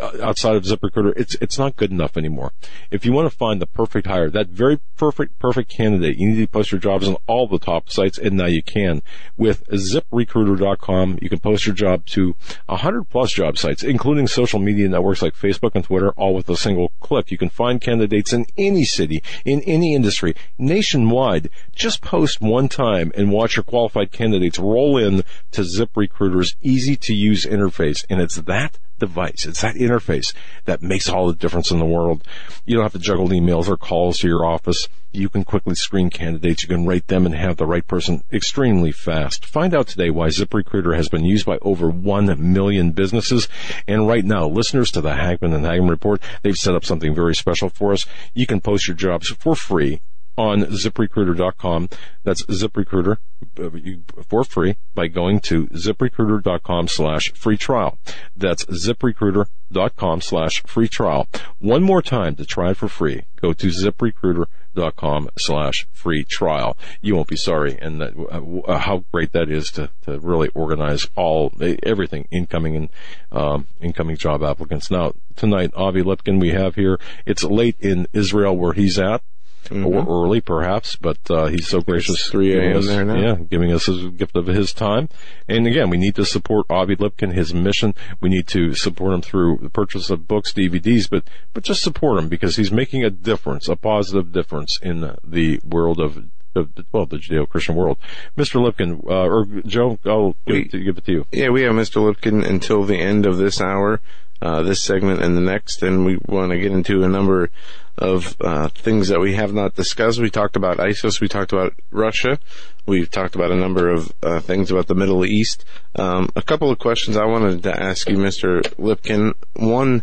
uh, 0.00 0.18
outside 0.22 0.56
of 0.56 0.64
ZipRecruiter, 0.64 1.12
it's, 1.16 1.36
it's 1.36 1.56
not 1.56 1.76
good 1.76 1.92
enough 1.92 2.16
anymore. 2.16 2.52
If 2.90 3.04
you 3.04 3.12
want 3.12 3.30
to 3.30 3.36
find 3.36 3.62
the 3.62 3.66
perfect 3.66 4.08
hire, 4.08 4.28
that 4.30 4.48
very 4.48 4.80
perfect, 4.96 5.38
perfect 5.38 5.70
candidate, 5.70 6.18
you 6.18 6.30
need 6.30 6.40
to 6.40 6.48
post 6.48 6.72
your 6.72 6.80
jobs 6.80 7.06
on 7.06 7.16
all 7.28 7.46
the 7.46 7.60
top 7.60 7.90
sites, 7.90 8.18
and 8.18 8.36
now 8.36 8.46
you 8.46 8.62
can. 8.62 9.02
With 9.36 9.64
ZipRecruiter.com, 9.68 11.18
you 11.22 11.28
can 11.28 11.38
post 11.38 11.66
your 11.66 11.76
job 11.76 12.06
to 12.06 12.34
100 12.66 13.08
plus 13.08 13.32
job 13.32 13.56
sites, 13.56 13.84
including 13.84 14.26
social 14.26 14.58
media 14.58 14.88
networks 14.88 15.22
like 15.22 15.34
Facebook 15.34 15.72
and 15.74 15.84
Twitter, 15.84 16.10
all 16.16 16.34
with 16.34 16.48
a 16.48 16.56
single 16.56 16.90
click. 16.98 17.30
You 17.30 17.38
can 17.38 17.50
find 17.50 17.80
candidates 17.80 18.32
in 18.32 18.46
any 18.58 18.84
city, 18.84 19.22
in 19.44 19.60
any 19.62 19.94
industry, 19.94 20.34
nationwide. 20.58 21.50
Just 21.72 22.02
post 22.02 22.40
one 22.40 22.68
time 22.68 22.79
time 22.80 23.12
and 23.14 23.30
watch 23.30 23.56
your 23.56 23.64
qualified 23.64 24.10
candidates 24.10 24.58
roll 24.58 24.96
in 24.96 25.22
to 25.50 25.62
ZipRecruiter's 25.62 26.56
easy 26.62 26.96
to 26.96 27.14
use 27.14 27.44
interface. 27.44 28.04
And 28.08 28.20
it's 28.20 28.36
that 28.36 28.78
device. 28.98 29.46
It's 29.46 29.62
that 29.62 29.74
interface 29.74 30.32
that 30.66 30.82
makes 30.82 31.08
all 31.08 31.26
the 31.26 31.34
difference 31.34 31.70
in 31.70 31.78
the 31.78 31.84
world. 31.84 32.22
You 32.64 32.76
don't 32.76 32.84
have 32.84 32.92
to 32.92 32.98
juggle 32.98 33.28
emails 33.28 33.68
or 33.68 33.76
calls 33.76 34.18
to 34.18 34.28
your 34.28 34.44
office. 34.44 34.88
You 35.12 35.28
can 35.28 35.44
quickly 35.44 35.74
screen 35.74 36.10
candidates. 36.10 36.62
You 36.62 36.68
can 36.68 36.86
rate 36.86 37.08
them 37.08 37.26
and 37.26 37.34
have 37.34 37.56
the 37.56 37.66
right 37.66 37.86
person 37.86 38.22
extremely 38.32 38.92
fast. 38.92 39.44
Find 39.44 39.74
out 39.74 39.88
today 39.88 40.10
why 40.10 40.28
ZipRecruiter 40.28 40.94
has 40.94 41.08
been 41.08 41.24
used 41.24 41.46
by 41.46 41.58
over 41.62 41.90
1 41.90 42.52
million 42.52 42.92
businesses. 42.92 43.48
And 43.88 44.06
right 44.06 44.24
now, 44.24 44.46
listeners 44.46 44.90
to 44.92 45.00
the 45.00 45.14
Hagmann 45.14 45.54
and 45.54 45.64
Hagmann 45.64 45.90
Report, 45.90 46.22
they've 46.42 46.56
set 46.56 46.74
up 46.74 46.84
something 46.84 47.14
very 47.14 47.34
special 47.34 47.68
for 47.70 47.92
us. 47.92 48.06
You 48.34 48.46
can 48.46 48.60
post 48.60 48.86
your 48.86 48.96
jobs 48.96 49.28
for 49.28 49.56
free 49.56 50.00
on 50.36 50.62
ziprecruiter.com. 50.62 51.88
That's 52.24 52.44
ZipRecruiter 52.44 53.18
uh, 53.58 54.22
for 54.26 54.44
free 54.44 54.76
by 54.94 55.08
going 55.08 55.40
to 55.40 55.66
ziprecruiter.com 55.68 56.88
slash 56.88 57.32
free 57.32 57.56
trial. 57.56 57.98
That's 58.36 58.64
ziprecruiter.com 58.66 60.20
slash 60.20 60.62
free 60.66 60.88
trial. 60.88 61.28
One 61.58 61.82
more 61.82 62.02
time 62.02 62.36
to 62.36 62.44
try 62.44 62.70
it 62.70 62.76
for 62.76 62.88
free. 62.88 63.24
Go 63.40 63.52
to 63.52 63.68
ziprecruiter.com 63.68 65.30
slash 65.38 65.86
free 65.92 66.24
trial. 66.24 66.76
You 67.00 67.16
won't 67.16 67.28
be 67.28 67.36
sorry. 67.36 67.78
And 67.80 68.00
that, 68.00 68.64
uh, 68.66 68.78
how 68.78 69.04
great 69.12 69.32
that 69.32 69.50
is 69.50 69.70
to, 69.72 69.90
to 70.02 70.20
really 70.20 70.48
organize 70.48 71.06
all, 71.16 71.52
everything 71.82 72.28
incoming 72.30 72.76
and, 72.76 72.88
um, 73.32 73.66
incoming 73.80 74.16
job 74.16 74.42
applicants. 74.42 74.90
Now, 74.90 75.12
tonight, 75.36 75.72
Avi 75.74 76.02
Lipkin 76.02 76.40
we 76.40 76.50
have 76.50 76.74
here. 76.74 76.98
It's 77.26 77.44
late 77.44 77.76
in 77.80 78.06
Israel 78.12 78.56
where 78.56 78.74
he's 78.74 78.98
at 78.98 79.22
mm-hmm. 79.70 79.86
or 79.86 80.24
early 80.24 80.40
perhaps, 80.40 80.96
but 80.96 81.18
uh, 81.30 81.46
he's 81.46 81.68
so 81.68 81.80
gracious. 81.80 82.16
It's 82.16 82.30
3 82.30 82.58
a.m. 82.58 82.86
there 82.86 83.04
now. 83.04 83.14
Yeah, 83.14 83.34
giving 83.36 83.72
us 83.72 83.88
a 83.88 84.10
gift 84.10 84.36
of 84.36 84.46
his 84.46 84.72
time. 84.72 85.08
And 85.48 85.66
again, 85.66 85.90
we 85.90 85.96
need 85.96 86.14
to 86.16 86.24
support 86.24 86.66
Avi 86.68 86.96
Lipkin, 86.96 87.32
his 87.32 87.54
mission. 87.54 87.94
We 88.20 88.28
need 88.28 88.46
to 88.48 88.74
support 88.74 89.14
him 89.14 89.22
through 89.22 89.58
the 89.62 89.70
purchase 89.70 90.10
of 90.10 90.28
books, 90.28 90.52
DVDs, 90.52 91.08
but, 91.08 91.24
but 91.54 91.64
just 91.64 91.82
support 91.82 92.18
him 92.18 92.28
because 92.28 92.56
he's 92.56 92.72
making 92.72 93.04
a 93.04 93.10
difference, 93.10 93.68
a 93.68 93.76
positive 93.76 94.32
difference 94.32 94.78
in 94.82 95.16
the 95.24 95.60
world 95.64 96.00
of 96.00 96.24
well, 96.54 97.06
the 97.06 97.16
Judeo-Christian 97.16 97.76
world. 97.76 97.98
Mr. 98.36 98.60
Lipkin, 98.60 99.04
uh, 99.08 99.28
or 99.28 99.46
Joe, 99.62 99.98
I'll 100.04 100.34
give, 100.46 100.54
we, 100.54 100.62
it 100.62 100.70
to, 100.72 100.80
give, 100.80 100.98
it 100.98 101.04
to, 101.06 101.12
you. 101.12 101.26
Yeah, 101.30 101.50
we 101.50 101.62
have 101.62 101.72
Mr. 101.72 102.02
Lipkin 102.02 102.44
until 102.44 102.84
the 102.84 102.98
end 102.98 103.26
of 103.26 103.36
this 103.36 103.60
hour, 103.60 104.00
uh, 104.42 104.62
this 104.62 104.82
segment 104.82 105.22
and 105.22 105.36
the 105.36 105.40
next, 105.40 105.82
and 105.82 106.04
we 106.04 106.18
want 106.26 106.52
to 106.52 106.58
get 106.58 106.72
into 106.72 107.02
a 107.02 107.08
number 107.08 107.50
of 107.98 108.36
uh, 108.40 108.68
things 108.68 109.08
that 109.08 109.20
we 109.20 109.34
have 109.34 109.52
not 109.52 109.74
discussed. 109.74 110.18
We 110.18 110.30
talked 110.30 110.56
about 110.56 110.80
ISIS. 110.80 111.20
We 111.20 111.28
talked 111.28 111.52
about 111.52 111.74
Russia. 111.90 112.38
We've 112.86 113.10
talked 113.10 113.34
about 113.34 113.52
a 113.52 113.56
number 113.56 113.90
of 113.90 114.12
uh, 114.22 114.40
things 114.40 114.70
about 114.70 114.86
the 114.86 114.94
Middle 114.94 115.24
East. 115.24 115.64
Um, 115.94 116.30
a 116.34 116.42
couple 116.42 116.70
of 116.70 116.78
questions 116.78 117.16
I 117.16 117.26
wanted 117.26 117.62
to 117.64 117.82
ask 117.82 118.08
you, 118.08 118.16
Mr. 118.16 118.62
Lipkin. 118.76 119.34
One, 119.54 120.02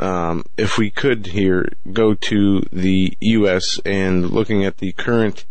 um, 0.00 0.44
if 0.56 0.78
we 0.78 0.90
could 0.90 1.26
here 1.26 1.68
go 1.92 2.14
to 2.14 2.62
the 2.72 3.16
U.S. 3.20 3.78
and 3.84 4.30
looking 4.30 4.64
at 4.64 4.78
the 4.78 4.92
current 4.92 5.44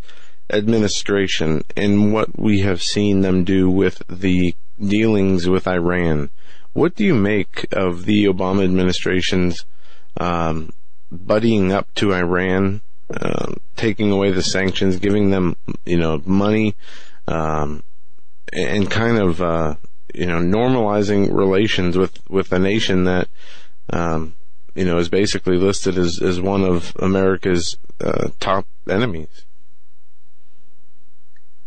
administration 0.49 1.63
and 1.75 2.13
what 2.13 2.37
we 2.39 2.61
have 2.61 2.81
seen 2.81 3.21
them 3.21 3.43
do 3.43 3.69
with 3.69 4.01
the 4.09 4.55
dealings 4.79 5.47
with 5.47 5.67
Iran. 5.67 6.29
What 6.75 6.95
do 6.95 7.05
you 7.05 7.15
make 7.15 7.67
of 7.71 8.03
the 8.03 8.25
Obama 8.25 8.65
administration's 8.65 9.63
um, 10.17 10.73
buddying 11.09 11.71
up 11.71 11.87
to 11.95 12.13
Iran, 12.13 12.81
uh, 13.09 13.53
taking 13.77 14.11
away 14.11 14.31
the 14.31 14.43
sanctions, 14.43 14.97
giving 14.97 15.29
them, 15.29 15.55
you 15.85 15.95
know, 15.95 16.21
money, 16.25 16.75
um, 17.29 17.81
and 18.51 18.91
kind 18.91 19.17
of, 19.17 19.41
uh, 19.41 19.75
you 20.13 20.25
know, 20.25 20.39
normalizing 20.39 21.31
relations 21.31 21.97
with, 21.97 22.19
with 22.29 22.51
a 22.51 22.59
nation 22.59 23.05
that, 23.05 23.29
um, 23.91 24.35
you 24.73 24.83
know, 24.83 24.97
is 24.97 25.07
basically 25.07 25.55
listed 25.55 25.97
as, 25.97 26.21
as 26.21 26.41
one 26.41 26.65
of 26.65 26.93
America's 26.99 27.77
uh, 28.01 28.27
top 28.41 28.67
enemies? 28.89 29.45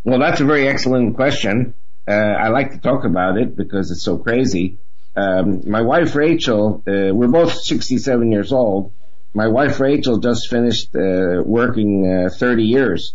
Well, 0.05 0.19
that's 0.19 0.43
a 0.43 0.45
very 0.45 0.69
excellent 0.69 1.17
question. 1.17 1.73
Uh, 2.07 2.13
I 2.13 2.49
like 2.49 2.73
to 2.73 2.79
talk 2.79 3.07
about 3.07 3.39
it 3.39 3.57
because 3.57 3.91
it's 3.91 4.05
so 4.05 4.19
crazy. 4.19 4.77
Um, 5.19 5.69
my 5.69 5.83
wife 5.83 6.15
Rachel, 6.15 6.83
uh, 6.87 7.13
we're 7.13 7.27
both 7.27 7.53
67 7.53 8.31
years 8.31 8.53
old, 8.53 8.93
my 9.35 9.49
wife 9.49 9.81
Rachel 9.81 10.19
just 10.19 10.49
finished 10.49 10.95
uh, 10.95 11.43
working 11.45 12.27
uh, 12.27 12.31
30 12.31 12.65
years 12.65 13.15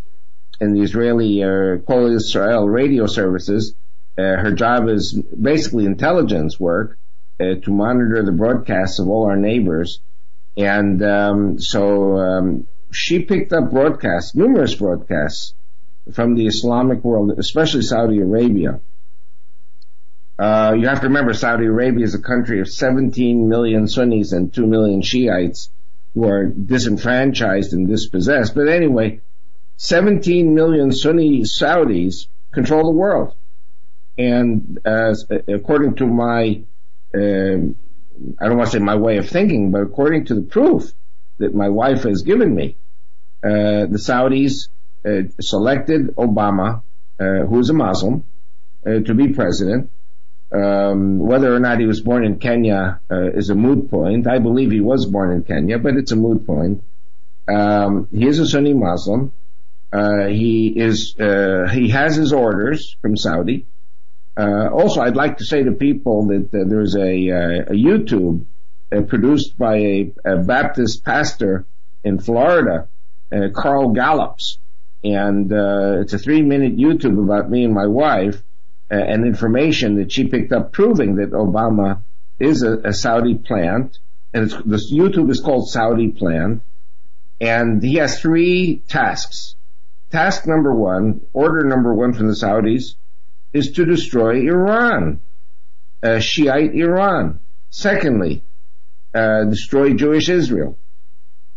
in 0.59 0.73
the 0.73 0.81
Israeli 0.81 1.43
uh, 1.43 1.77
Israel 2.07 2.67
radio 2.67 3.07
services. 3.07 3.73
Uh, 4.17 4.21
her 4.21 4.51
job 4.51 4.89
is 4.89 5.13
basically 5.13 5.85
intelligence 5.85 6.59
work 6.59 6.97
uh, 7.39 7.55
to 7.63 7.71
monitor 7.71 8.21
the 8.21 8.31
broadcasts 8.33 8.99
of 8.99 9.07
all 9.07 9.25
our 9.25 9.37
neighbors. 9.37 10.01
And 10.57 11.01
um, 11.03 11.59
so 11.59 12.17
um, 12.17 12.67
she 12.91 13.19
picked 13.19 13.53
up 13.53 13.71
broadcasts, 13.71 14.35
numerous 14.35 14.75
broadcasts 14.75 15.53
from 16.11 16.35
the 16.35 16.47
Islamic 16.47 17.03
world, 17.03 17.31
especially 17.37 17.81
Saudi 17.81 18.19
Arabia. 18.19 18.81
Uh, 20.37 20.73
you 20.77 20.87
have 20.87 21.01
to 21.01 21.07
remember 21.07 21.33
Saudi 21.33 21.65
Arabia 21.65 22.03
is 22.03 22.15
a 22.15 22.21
country 22.21 22.59
of 22.59 22.67
17 22.67 23.47
million 23.47 23.87
Sunnis 23.87 24.31
and 24.31 24.53
2 24.53 24.65
million 24.65 25.01
Shiites 25.01 25.69
who 26.13 26.27
are 26.27 26.45
disenfranchised 26.45 27.73
and 27.73 27.87
dispossessed. 27.87 28.55
But 28.55 28.67
anyway, 28.67 29.21
17 29.77 30.53
million 30.55 30.91
Sunni 30.91 31.41
Saudis 31.41 32.27
control 32.51 32.91
the 32.91 32.97
world. 32.97 33.35
And 34.17 34.79
uh, 34.85 35.13
according 35.47 35.95
to 35.95 36.07
my, 36.07 36.63
um, 37.15 37.75
I 38.39 38.47
don't 38.47 38.57
want 38.57 38.71
to 38.71 38.77
say 38.77 38.79
my 38.79 38.95
way 38.95 39.17
of 39.17 39.29
thinking, 39.29 39.71
but 39.71 39.81
according 39.81 40.25
to 40.25 40.35
the 40.35 40.41
proof 40.41 40.91
that 41.39 41.53
my 41.53 41.69
wife 41.69 42.03
has 42.03 42.21
given 42.21 42.53
me, 42.53 42.75
uh, 43.43 43.85
the 43.89 43.99
Saudis 43.99 44.69
uh, 45.05 45.29
selected 45.41 46.15
Obama, 46.15 46.81
uh, 47.19 47.45
who 47.45 47.59
is 47.59 47.69
a 47.69 47.73
Muslim, 47.73 48.23
uh, 48.85 48.99
to 48.99 49.13
be 49.13 49.33
president. 49.33 49.89
Um, 50.53 51.17
whether 51.17 51.53
or 51.53 51.59
not 51.59 51.79
he 51.79 51.87
was 51.87 52.01
born 52.01 52.23
in 52.23 52.37
Kenya 52.37 52.99
uh, 53.09 53.31
is 53.31 53.49
a 53.49 53.55
moot 53.55 53.89
point. 53.89 54.27
I 54.27 54.37
believe 54.37 54.71
he 54.71 54.81
was 54.81 55.05
born 55.07 55.31
in 55.31 55.43
Kenya, 55.43 55.79
but 55.79 55.95
it's 55.95 56.11
a 56.11 56.15
moot 56.15 56.45
point. 56.45 56.83
Um, 57.47 58.07
he 58.11 58.27
is 58.27 58.39
a 58.39 58.45
Sunni 58.45 58.73
Muslim. 58.73 59.31
Uh, 59.91 60.27
he 60.27 60.67
is 60.67 61.15
uh, 61.19 61.67
he 61.71 61.89
has 61.89 62.15
his 62.15 62.33
orders 62.33 62.95
from 63.01 63.17
Saudi. 63.17 63.65
Uh, 64.37 64.69
also, 64.69 65.01
I'd 65.01 65.15
like 65.15 65.37
to 65.37 65.45
say 65.45 65.63
to 65.63 65.71
people 65.71 66.27
that 66.27 66.49
uh, 66.53 66.63
there's 66.67 66.95
a, 66.95 67.29
uh, 67.29 67.63
a 67.67 67.75
YouTube 67.75 68.45
produced 69.07 69.57
by 69.57 69.77
a, 69.77 70.13
a, 70.25 70.37
Baptist 70.37 71.03
pastor 71.03 71.65
in 72.03 72.19
Florida, 72.19 72.87
Carl 73.53 73.89
Gallups, 73.89 74.57
and 75.03 75.51
it's 75.51 76.13
a 76.13 76.19
three-minute 76.19 76.77
YouTube 76.77 77.23
about 77.23 77.49
me 77.49 77.63
and 77.63 77.73
my 77.73 77.87
wife 77.87 78.41
and 78.95 79.25
information 79.25 79.95
that 79.95 80.11
she 80.11 80.27
picked 80.27 80.51
up 80.51 80.71
proving 80.71 81.15
that 81.15 81.31
Obama 81.31 82.01
is 82.39 82.63
a, 82.63 82.77
a 82.79 82.93
Saudi 82.93 83.35
plant, 83.35 83.97
and 84.33 84.49
this 84.65 84.91
YouTube 84.91 85.29
is 85.29 85.39
called 85.39 85.69
Saudi 85.69 86.09
Plant, 86.09 86.61
and 87.39 87.83
he 87.83 87.95
has 87.95 88.19
three 88.19 88.81
tasks. 88.87 89.55
Task 90.11 90.45
number 90.47 90.73
one, 90.73 91.21
order 91.33 91.63
number 91.63 91.93
one 91.93 92.13
from 92.13 92.27
the 92.27 92.33
Saudis, 92.33 92.95
is 93.51 93.71
to 93.73 93.85
destroy 93.85 94.41
Iran, 94.47 95.19
uh, 96.01 96.19
Shiite 96.19 96.73
Iran. 96.73 97.39
Secondly, 97.69 98.43
uh, 99.13 99.45
destroy 99.45 99.93
Jewish 99.93 100.29
Israel. 100.29 100.77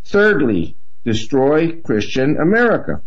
Thirdly, 0.04 0.76
destroy 1.04 1.80
Christian 1.80 2.38
America. 2.38 3.02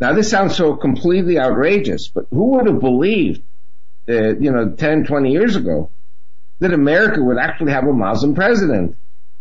Now 0.00 0.12
this 0.12 0.30
sounds 0.30 0.56
so 0.56 0.76
completely 0.76 1.38
outrageous, 1.38 2.08
but 2.08 2.26
who 2.30 2.50
would 2.52 2.66
have 2.66 2.80
believed, 2.80 3.42
uh, 4.08 4.36
you 4.36 4.50
know, 4.50 4.70
10, 4.70 5.04
20 5.04 5.30
years 5.30 5.56
ago 5.56 5.90
that 6.60 6.72
America 6.72 7.22
would 7.22 7.38
actually 7.38 7.72
have 7.72 7.84
a 7.84 7.92
Muslim 7.92 8.34
president? 8.34 8.96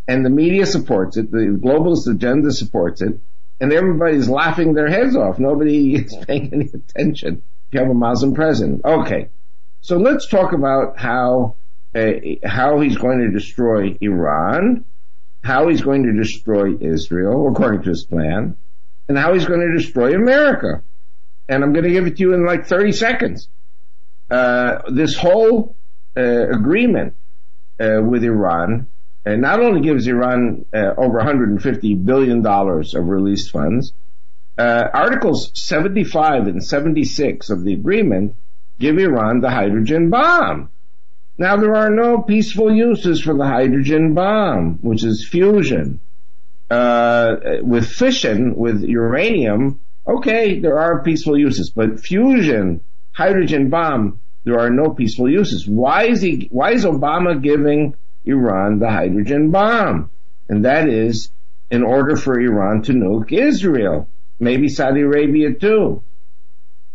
And 0.07 0.25
the 0.25 0.29
media 0.29 0.65
supports 0.65 1.15
it, 1.17 1.31
the 1.31 1.57
globalist 1.61 2.11
agenda 2.11 2.51
supports 2.51 3.01
it, 3.01 3.19
and 3.61 3.71
everybody's 3.71 4.27
laughing 4.27 4.73
their 4.73 4.89
heads 4.89 5.15
off. 5.15 5.39
Nobody 5.39 5.95
is 6.03 6.15
paying 6.27 6.53
any 6.53 6.69
attention. 6.73 7.43
if 7.67 7.73
You 7.73 7.79
have 7.79 7.89
a 7.89 7.93
Muslim 7.93 8.33
president. 8.33 8.83
Okay. 8.83 9.29
So 9.81 9.97
let's 9.97 10.27
talk 10.27 10.53
about 10.53 10.97
how, 10.97 11.55
uh, 11.95 12.11
how 12.43 12.79
he's 12.79 12.97
going 12.97 13.19
to 13.19 13.31
destroy 13.31 13.97
Iran, 14.01 14.85
how 15.43 15.67
he's 15.67 15.81
going 15.81 16.03
to 16.03 16.13
destroy 16.13 16.75
Israel, 16.79 17.49
according 17.49 17.83
to 17.83 17.89
his 17.89 18.05
plan, 18.05 18.57
and 19.07 19.17
how 19.17 19.33
he's 19.33 19.45
going 19.45 19.59
to 19.59 19.77
destroy 19.77 20.13
America. 20.15 20.81
And 21.49 21.63
I'm 21.63 21.73
going 21.73 21.83
to 21.83 21.91
give 21.91 22.07
it 22.07 22.17
to 22.17 22.21
you 22.21 22.33
in 22.33 22.45
like 22.45 22.65
30 22.65 22.93
seconds. 22.93 23.49
Uh, 24.33 24.81
this 24.89 25.15
whole 25.15 25.75
uh, 26.17 26.21
agreement 26.49 27.13
uh, 27.79 28.01
with 28.01 28.23
Iran 28.23 28.87
not 29.25 29.59
only 29.61 29.81
gives 29.81 30.05
Iran 30.07 30.65
over 30.73 31.17
150 31.17 31.95
billion 31.95 32.41
dollars 32.41 32.93
of 32.93 33.07
released 33.07 33.51
funds, 33.51 33.93
Articles 34.57 35.51
75 35.53 36.47
and 36.47 36.61
76 36.61 37.49
of 37.49 37.63
the 37.63 37.73
agreement 37.73 38.35
give 38.79 38.97
Iran 38.97 39.39
the 39.39 39.49
hydrogen 39.49 40.09
bomb. 40.09 40.69
Now 41.37 41.55
there 41.55 41.75
are 41.75 41.89
no 41.89 42.21
peaceful 42.21 42.73
uses 42.73 43.21
for 43.21 43.33
the 43.33 43.45
hydrogen 43.45 44.13
bomb, 44.13 44.79
which 44.81 45.05
is 45.05 45.25
fusion 45.25 46.01
uh, 46.73 47.35
with 47.61 47.85
fission, 47.87 48.55
with 48.55 48.81
uranium, 48.81 49.79
okay, 50.07 50.59
there 50.59 50.79
are 50.79 51.03
peaceful 51.03 51.37
uses, 51.37 51.69
but 51.69 51.99
fusion, 51.99 52.81
hydrogen 53.11 53.69
bomb, 53.69 54.19
there 54.43 54.59
are 54.59 54.69
no 54.69 54.89
peaceful 54.91 55.29
uses. 55.29 55.67
Why 55.67 56.05
is 56.05 56.21
he, 56.21 56.47
why 56.51 56.73
is 56.73 56.85
Obama 56.85 57.41
giving 57.41 57.95
Iran 58.25 58.79
the 58.79 58.89
hydrogen 58.89 59.51
bomb? 59.51 60.09
And 60.49 60.65
that 60.65 60.89
is 60.89 61.29
in 61.71 61.83
order 61.83 62.15
for 62.15 62.39
Iran 62.39 62.83
to 62.83 62.93
nuke 62.93 63.31
Israel, 63.31 64.07
maybe 64.39 64.67
Saudi 64.67 65.01
Arabia 65.01 65.53
too. 65.53 66.03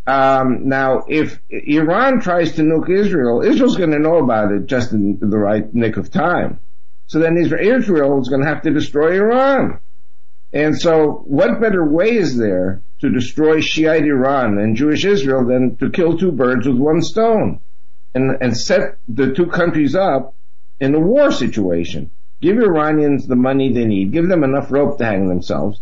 Um, 0.06 0.68
now, 0.68 1.04
if 1.06 1.38
Iran 1.50 2.20
tries 2.20 2.52
to 2.56 2.62
nuke 2.62 2.88
Israel, 2.88 3.42
Israel's 3.42 3.76
going 3.76 3.90
to 3.90 3.98
know 3.98 4.18
about 4.18 4.52
it 4.52 4.66
just 4.66 4.92
in 4.92 5.18
the 5.20 5.38
right 5.38 5.72
nick 5.74 5.96
of 5.96 6.10
time. 6.10 6.60
So 7.06 7.18
then 7.18 7.36
Israel 7.36 8.20
is 8.20 8.28
going 8.28 8.42
to 8.42 8.48
have 8.48 8.62
to 8.62 8.70
destroy 8.70 9.16
Iran. 9.16 9.80
And 10.52 10.80
so 10.80 11.22
what 11.26 11.60
better 11.60 11.84
way 11.84 12.16
is 12.16 12.36
there 12.36 12.80
to 13.00 13.10
destroy 13.10 13.60
Shiite 13.60 14.04
Iran 14.04 14.58
and 14.58 14.76
Jewish 14.76 15.04
Israel 15.04 15.44
than 15.44 15.76
to 15.76 15.90
kill 15.90 16.16
two 16.16 16.32
birds 16.32 16.66
with 16.66 16.78
one 16.78 17.02
stone 17.02 17.60
and, 18.14 18.38
and 18.40 18.56
set 18.56 18.96
the 19.08 19.34
two 19.34 19.46
countries 19.46 19.94
up 19.94 20.34
in 20.80 20.94
a 20.94 21.00
war 21.00 21.30
situation? 21.30 22.10
Give 22.40 22.56
Iranians 22.58 23.26
the 23.26 23.36
money 23.36 23.72
they 23.72 23.84
need. 23.84 24.12
Give 24.12 24.28
them 24.28 24.44
enough 24.44 24.70
rope 24.70 24.98
to 24.98 25.04
hang 25.04 25.28
themselves. 25.28 25.80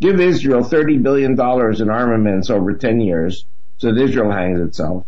Give 0.00 0.20
Israel 0.20 0.62
$30 0.62 1.02
billion 1.02 1.32
in 1.32 1.90
armaments 1.90 2.50
over 2.50 2.74
10 2.74 3.00
years 3.00 3.44
so 3.78 3.92
that 3.92 4.00
Israel 4.00 4.30
hangs 4.30 4.60
itself. 4.60 5.04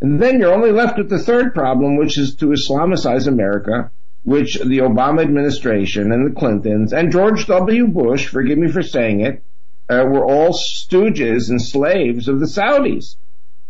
And 0.00 0.20
then 0.20 0.38
you're 0.38 0.52
only 0.52 0.72
left 0.72 0.98
with 0.98 1.08
the 1.08 1.18
third 1.18 1.54
problem, 1.54 1.96
which 1.96 2.18
is 2.18 2.34
to 2.36 2.46
Islamicize 2.46 3.26
America 3.26 3.90
which 4.24 4.54
the 4.54 4.78
Obama 4.78 5.22
administration 5.22 6.12
and 6.12 6.26
the 6.26 6.38
Clintons 6.38 6.92
and 6.92 7.10
George 7.10 7.46
W. 7.46 7.88
Bush, 7.88 8.28
forgive 8.28 8.58
me 8.58 8.68
for 8.68 8.82
saying 8.82 9.20
it, 9.20 9.42
uh, 9.90 10.04
were 10.06 10.24
all 10.24 10.52
stooges 10.52 11.50
and 11.50 11.60
slaves 11.60 12.28
of 12.28 12.40
the 12.40 12.46
Saudis. 12.46 13.16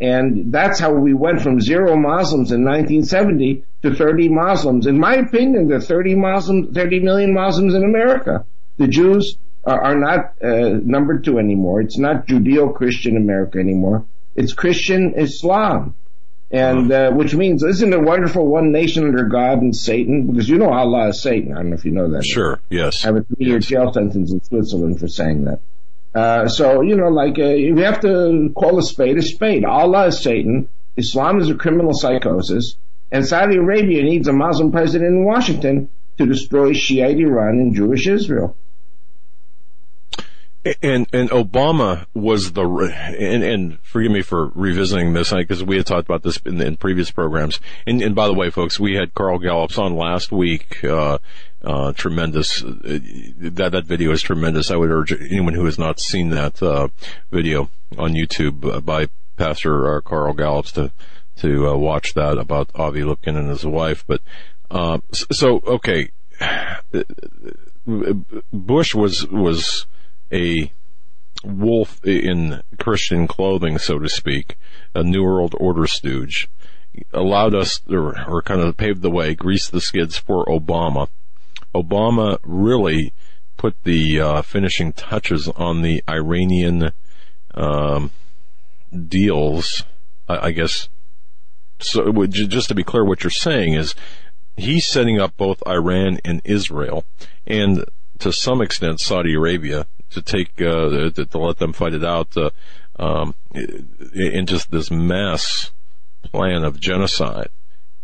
And 0.01 0.53
that's 0.53 0.81
how 0.81 0.93
we 0.93 1.15
went 1.15 1.43
from 1.43 1.61
zero 1.61 1.97
Muslims 1.97 2.51
in 2.51 2.65
1970 2.65 3.65
to 3.83 3.95
30 3.95 4.29
Muslims. 4.29 4.87
In 4.87 4.99
my 4.99 5.15
opinion, 5.15 5.69
there 5.69 5.79
are 5.79 5.81
30 5.81 6.17
Muslims, 6.17 6.75
30 6.75 7.01
million 7.01 7.33
Muslims 7.33 7.75
in 7.75 7.85
America. 7.85 8.45
The 8.79 8.89
Jews 8.89 9.37
are, 9.65 9.81
are 9.81 9.97
not 9.97 10.35
uh, 10.43 10.81
number 10.83 11.19
two 11.19 11.39
anymore. 11.39 11.81
It's 11.81 11.99
not 11.99 12.27
Judeo-Christian 12.27 13.17
America 13.17 13.59
anymore. 13.59 14.05
It's 14.35 14.53
Christian 14.53 15.15
Islam. 15.17 15.95
And, 16.53 16.93
uh, 16.93 17.11
which 17.13 17.35
means, 17.35 17.63
isn't 17.63 17.93
it 17.93 18.03
wonderful 18.03 18.47
one 18.47 18.73
nation 18.73 19.05
under 19.05 19.25
God 19.25 19.63
and 19.63 19.75
Satan? 19.75 20.27
Because 20.27 20.49
you 20.49 20.59
know 20.59 20.71
Allah 20.71 21.09
is 21.09 21.23
Satan. 21.23 21.53
I 21.53 21.57
don't 21.57 21.71
know 21.71 21.77
if 21.77 21.85
you 21.87 21.93
know 21.93 22.11
that. 22.11 22.27
Sure, 22.27 22.61
yes. 22.69 23.05
I 23.05 23.09
have 23.09 23.17
a 23.17 23.23
three 23.23 23.47
year 23.47 23.59
jail 23.59 23.91
sentence 23.93 24.31
in 24.31 24.45
Switzerland 24.45 25.01
for 25.01 25.09
saying 25.09 25.45
that. 25.45 25.61
Uh, 26.15 26.49
so, 26.49 26.83
you 26.83 26.95
know, 26.95 27.09
like, 27.09 27.39
uh, 27.39 27.55
you 27.55 27.77
have 27.79 28.01
to 28.01 28.53
call 28.55 28.79
a 28.79 28.83
spade 28.83 29.17
a 29.17 29.23
spade. 29.23 29.65
Allah 29.65 30.09
is 30.09 30.21
Satan. 30.21 30.69
Islam 30.97 31.41
is 31.41 31.49
a 31.49 31.55
criminal 31.55 31.95
psychosis. 31.95 32.77
And 33.11 33.27
Saudi 33.27 33.57
Arabia 33.57 34.03
needs 34.03 34.29
a 34.29 34.33
Muslim 34.35 34.73
president 34.73 35.11
in 35.11 35.25
Washington 35.25 35.89
to 36.19 36.27
destroy 36.27 36.75
Shiite 36.75 37.19
Iran 37.19 37.59
and 37.59 37.75
Jewish 37.75 38.07
Israel. 38.07 38.57
And 40.65 41.09
and 41.13 41.29
Obama 41.31 42.07
was 42.15 42.53
the 42.53 42.65
and 43.19 43.43
and 43.43 43.81
forgive 43.81 44.13
me 44.13 44.23
for 44.23 44.53
revisiting 44.55 45.13
this 45.13 45.33
because 45.33 45.65
we 45.65 45.77
had 45.77 45.87
talked 45.87 46.09
about 46.09 46.23
this 46.23 46.37
in, 46.45 46.61
in 46.61 46.77
previous 46.77 47.11
programs. 47.11 47.59
And, 47.85 48.01
and, 48.01 48.15
by 48.15 48.29
the 48.29 48.35
way, 48.35 48.49
folks, 48.51 48.79
we 48.79 48.95
had 48.95 49.13
Carl 49.13 49.41
Gallups 49.41 49.77
on 49.77 49.97
last 49.97 50.31
week. 50.31 50.85
Uh, 50.85 51.19
uh, 51.65 51.93
tremendous. 51.93 52.63
Uh, 52.63 53.01
that 53.39 53.71
that 53.73 53.87
video 53.87 54.13
is 54.13 54.23
tremendous. 54.23 54.71
I 54.71 54.77
would 54.77 54.91
urge 54.91 55.13
anyone 55.13 55.55
who 55.55 55.65
has 55.65 55.81
not 55.81 55.99
seen 55.99 56.31
that 56.31 56.63
uh, 56.63 56.89
video 57.33 57.69
on 57.99 58.15
YouTube 58.15 58.85
by 58.85 59.09
Pastor 59.37 59.97
uh, 59.97 60.01
Carl 60.01 60.33
Gallups 60.33 60.73
to 60.73 60.93
to 61.37 61.71
uh, 61.71 61.77
watch 61.77 62.15
that 62.15 62.39
about 62.39 62.71
Avi 62.77 63.01
Lipkin 63.01 63.37
and 63.37 63.49
his 63.49 63.67
wife. 63.67 64.05
But 64.07 64.23
so 65.11 65.61
okay, 65.67 66.11
Bush 68.53 68.95
was 68.95 69.27
was 69.27 69.87
a 70.33 70.72
wolf 71.45 72.05
in 72.05 72.62
Christian 72.78 73.26
clothing, 73.26 73.78
so 73.78 73.99
to 73.99 74.09
speak, 74.09 74.57
a 74.95 75.03
New 75.03 75.22
World 75.22 75.55
Order 75.59 75.87
stooge, 75.87 76.49
allowed 77.12 77.55
us, 77.55 77.80
or, 77.89 78.28
or 78.28 78.43
kind 78.43 78.61
of 78.61 78.76
paved 78.76 79.03
the 79.03 79.11
way, 79.11 79.35
greased 79.35 79.72
the 79.72 79.80
skids 79.80 80.16
for 80.16 80.45
Obama. 80.47 81.09
Obama 81.74 82.39
really 82.43 83.12
put 83.57 83.76
the 83.85 84.20
uh, 84.20 84.43
finishing 84.43 84.93
touches 84.93 85.49
on 85.49 85.83
the 85.83 86.03
Iranian 86.09 86.93
um, 87.55 88.11
deals. 89.09 89.85
I, 90.28 90.49
I 90.49 90.51
guess. 90.53 90.89
So, 91.78 92.26
just 92.26 92.68
to 92.68 92.74
be 92.74 92.85
clear, 92.85 93.05
what 93.05 93.24
you're 93.24 93.30
saying 93.30 93.74
is 93.74 93.95
he's 94.57 94.87
setting 94.87 95.18
up 95.18 95.37
both 95.37 95.66
Iran 95.66 96.20
and 96.24 96.41
Israel, 96.45 97.05
and 97.47 97.85
to 98.20 98.33
some 98.33 98.62
extent 98.62 99.01
Saudi 99.01 99.35
Arabia 99.35 99.87
to 100.15 100.23
take 100.23 100.61
uh, 100.61 101.11
to, 101.11 101.27
to 101.27 101.39
let 101.39 101.59
them 101.59 101.73
fight 101.73 101.95
it 101.95 102.05
out 102.05 102.37
uh, 102.37 102.51
um, 102.99 103.35
in 104.15 104.47
just 104.47 104.71
this 104.71 104.91
mass 104.91 105.71
plan 106.23 106.65
of 106.65 106.81
genocide. 106.81 107.49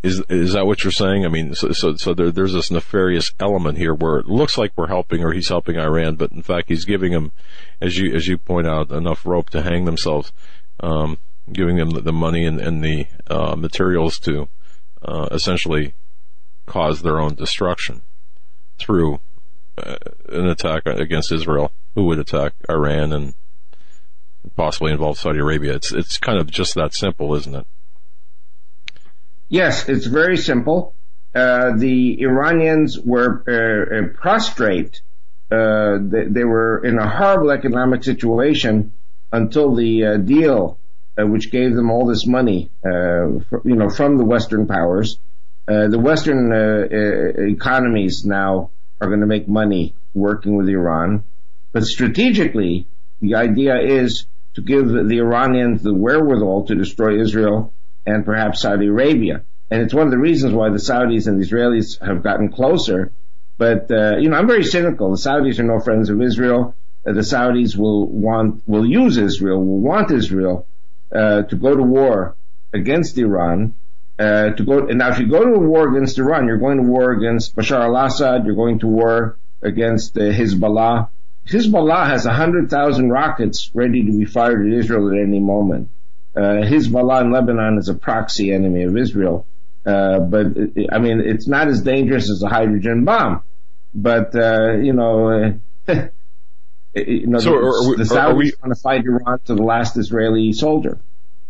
Is 0.03 0.23
is 0.29 0.53
that 0.53 0.67
what 0.67 0.85
you're 0.85 0.93
saying? 0.93 1.25
I 1.25 1.29
mean, 1.29 1.55
so 1.55 1.73
so, 1.73 1.97
so 1.97 2.15
there, 2.15 2.31
there's 2.31 2.53
this 2.53 2.71
nefarious 2.71 3.33
element 3.41 3.79
here 3.79 3.95
where 3.95 4.19
it 4.19 4.27
looks 4.27 4.57
like 4.57 4.73
we're 4.77 4.87
helping 4.87 5.25
or 5.25 5.33
he's 5.33 5.49
helping 5.49 5.79
Iran, 5.79 6.15
but 6.15 6.31
in 6.31 6.43
fact 6.43 6.69
he's 6.69 6.85
giving 6.85 7.13
them, 7.13 7.33
as 7.81 7.99
you 7.99 8.15
as 8.15 8.29
you 8.29 8.39
point 8.39 8.67
out, 8.67 8.91
enough 8.91 9.27
rope 9.27 9.51
to 9.51 9.63
hang 9.63 9.87
themselves, 9.87 10.33
um, 10.81 11.19
giving 11.53 11.77
them 11.77 11.91
the, 11.91 12.01
the 12.01 12.13
money 12.13 12.45
and, 12.45 12.61
and 12.61 12.85
the 12.85 13.07
uh, 13.27 13.57
materials 13.57 14.21
to 14.21 14.49
uh, 15.03 15.29
essentially 15.33 15.95
cause 16.67 17.03
their 17.03 17.19
own 17.19 17.35
destruction 17.35 18.03
through 18.79 19.19
uh, 19.79 19.97
an 20.29 20.47
attack 20.47 20.87
against 20.87 21.33
Israel, 21.33 21.73
who 21.95 22.05
would 22.05 22.19
attack 22.19 22.55
Iran 22.69 23.13
and 23.13 23.35
possibly 24.57 24.93
involve 24.93 25.19
Saudi 25.19 25.41
Arabia. 25.41 25.75
It's 25.75 25.93
it's 25.93 26.19
kind 26.19 26.39
of 26.39 26.51
just 26.51 26.75
that 26.75 26.95
simple, 26.95 27.35
isn't 27.35 27.55
it? 27.55 27.67
Yes, 29.49 29.89
it's 29.89 30.07
very 30.07 30.37
simple. 30.37 30.95
Uh, 31.35 31.77
the 31.77 32.21
Iranians 32.21 32.99
were 32.99 33.43
uh, 33.47 33.97
uh 33.97 34.09
prostrate. 34.21 35.01
Uh, 35.51 35.99
they, 36.01 36.25
they, 36.25 36.45
were 36.45 36.85
in 36.85 36.99
a 36.99 37.09
horrible 37.09 37.51
economic 37.51 38.05
situation 38.05 38.93
until 39.33 39.75
the 39.75 40.05
uh, 40.05 40.17
deal, 40.19 40.79
which 41.17 41.51
gave 41.51 41.75
them 41.75 41.91
all 41.91 42.07
this 42.07 42.27
money, 42.27 42.71
for, 42.83 43.63
you 43.65 43.75
know, 43.75 43.89
from 43.89 44.19
the 44.19 44.25
Western 44.25 44.67
powers. 44.67 45.19
the 45.67 45.99
Western 45.99 46.53
economies 47.51 48.27
now 48.27 48.71
are 49.01 49.09
going 49.09 49.21
to 49.21 49.27
make 49.27 49.49
money 49.49 49.95
working 50.13 50.55
with 50.55 50.69
Iran, 50.69 51.25
but 51.73 51.85
strategically, 51.85 52.87
the 53.21 53.35
idea 53.35 53.81
is 53.81 54.27
to 54.55 54.63
give 54.63 54.89
the 54.89 55.19
Iranians 55.19 55.83
the 55.83 55.95
wherewithal 55.95 56.67
to 56.67 56.75
destroy 56.75 57.21
Israel 57.21 57.73
and 58.07 58.25
perhaps 58.25 58.63
Saudi 58.63 58.87
Arabia. 58.87 59.43
And 59.71 59.83
it's 59.83 59.95
one 59.95 60.07
of 60.07 60.11
the 60.11 60.19
reasons 60.19 60.55
why 60.55 60.71
the 60.71 60.79
Saudis 60.79 61.27
and 61.27 61.41
the 61.41 61.47
Israelis 61.47 62.05
have 62.05 62.23
gotten 62.23 62.51
closer. 62.51 63.13
But, 63.59 63.91
uh, 63.91 64.17
you 64.19 64.31
know, 64.31 64.37
I'm 64.37 64.47
very 64.47 64.65
cynical. 64.65 65.11
The 65.11 65.19
Saudis 65.19 65.59
are 65.59 65.65
no 65.65 65.81
friends 65.81 66.11
of 66.11 66.23
Israel. 66.23 66.75
Uh, 67.07 67.13
the 67.13 67.21
Saudis 67.21 67.77
will 67.77 68.07
want, 68.07 68.63
will 68.67 68.87
use 68.87 69.19
Israel, 69.19 69.63
will 69.65 69.81
want 69.81 70.11
Israel, 70.11 70.67
uh, 71.15 71.43
to 71.43 71.57
go 71.57 71.77
to 71.77 71.83
war 71.83 72.37
against 72.73 73.19
Iran, 73.19 73.75
uh, 74.19 74.51
to 74.51 74.65
go, 74.65 74.89
and 74.89 74.99
now 74.99 75.11
if 75.11 75.19
you 75.19 75.29
go 75.29 75.45
to 75.45 75.55
a 75.55 75.59
war 75.59 75.89
against 75.89 76.19
Iran, 76.19 76.47
you're 76.47 76.59
going 76.59 76.79
to 76.79 76.83
war 76.83 77.13
against 77.13 77.55
Bashar 77.55 77.81
al-Assad, 77.81 78.45
you're 78.47 78.55
going 78.55 78.79
to 78.81 78.87
war 78.87 79.37
against 79.63 80.17
uh, 80.17 80.23
Hezbollah. 80.23 81.09
Hezbollah 81.49 82.07
has 82.09 82.27
100,000 82.27 83.11
rockets 83.11 83.71
ready 83.75 84.05
to 84.05 84.13
be 84.13 84.25
fired 84.25 84.67
at 84.67 84.79
Israel 84.79 85.11
at 85.11 85.19
any 85.19 85.41
moment. 85.41 85.89
Uh, 86.37 86.63
Hezbollah 86.63 87.23
in 87.23 87.33
Lebanon 87.33 87.79
is 87.79 87.89
a 87.89 87.95
proxy 87.95 88.53
enemy 88.53 88.83
of 88.83 88.97
Israel. 88.97 89.47
Uh, 89.87 90.21
but 90.21 90.47
I 90.93 90.99
mean, 90.99 91.21
it's 91.25 91.49
not 91.49 91.69
as 91.69 91.81
dangerous 91.81 92.31
as 92.31 92.43
a 92.43 92.49
hydrogen 92.49 93.05
bomb. 93.05 93.43
But 93.95 94.37
uh, 94.37 94.75
you 94.75 94.93
know, 94.93 95.59
uh, 95.89 96.09
you 96.95 97.27
know, 97.27 97.39
so 97.39 97.51
the, 97.51 97.57
are 97.57 97.89
we, 97.89 97.97
the 97.97 98.05
Saudis 98.05 98.63
want 98.63 98.75
to 98.75 98.81
fight 98.81 99.05
Iran 99.05 99.41
to 99.47 99.55
the 99.55 99.63
last 99.63 99.97
Israeli 99.97 100.53
soldier. 100.53 100.99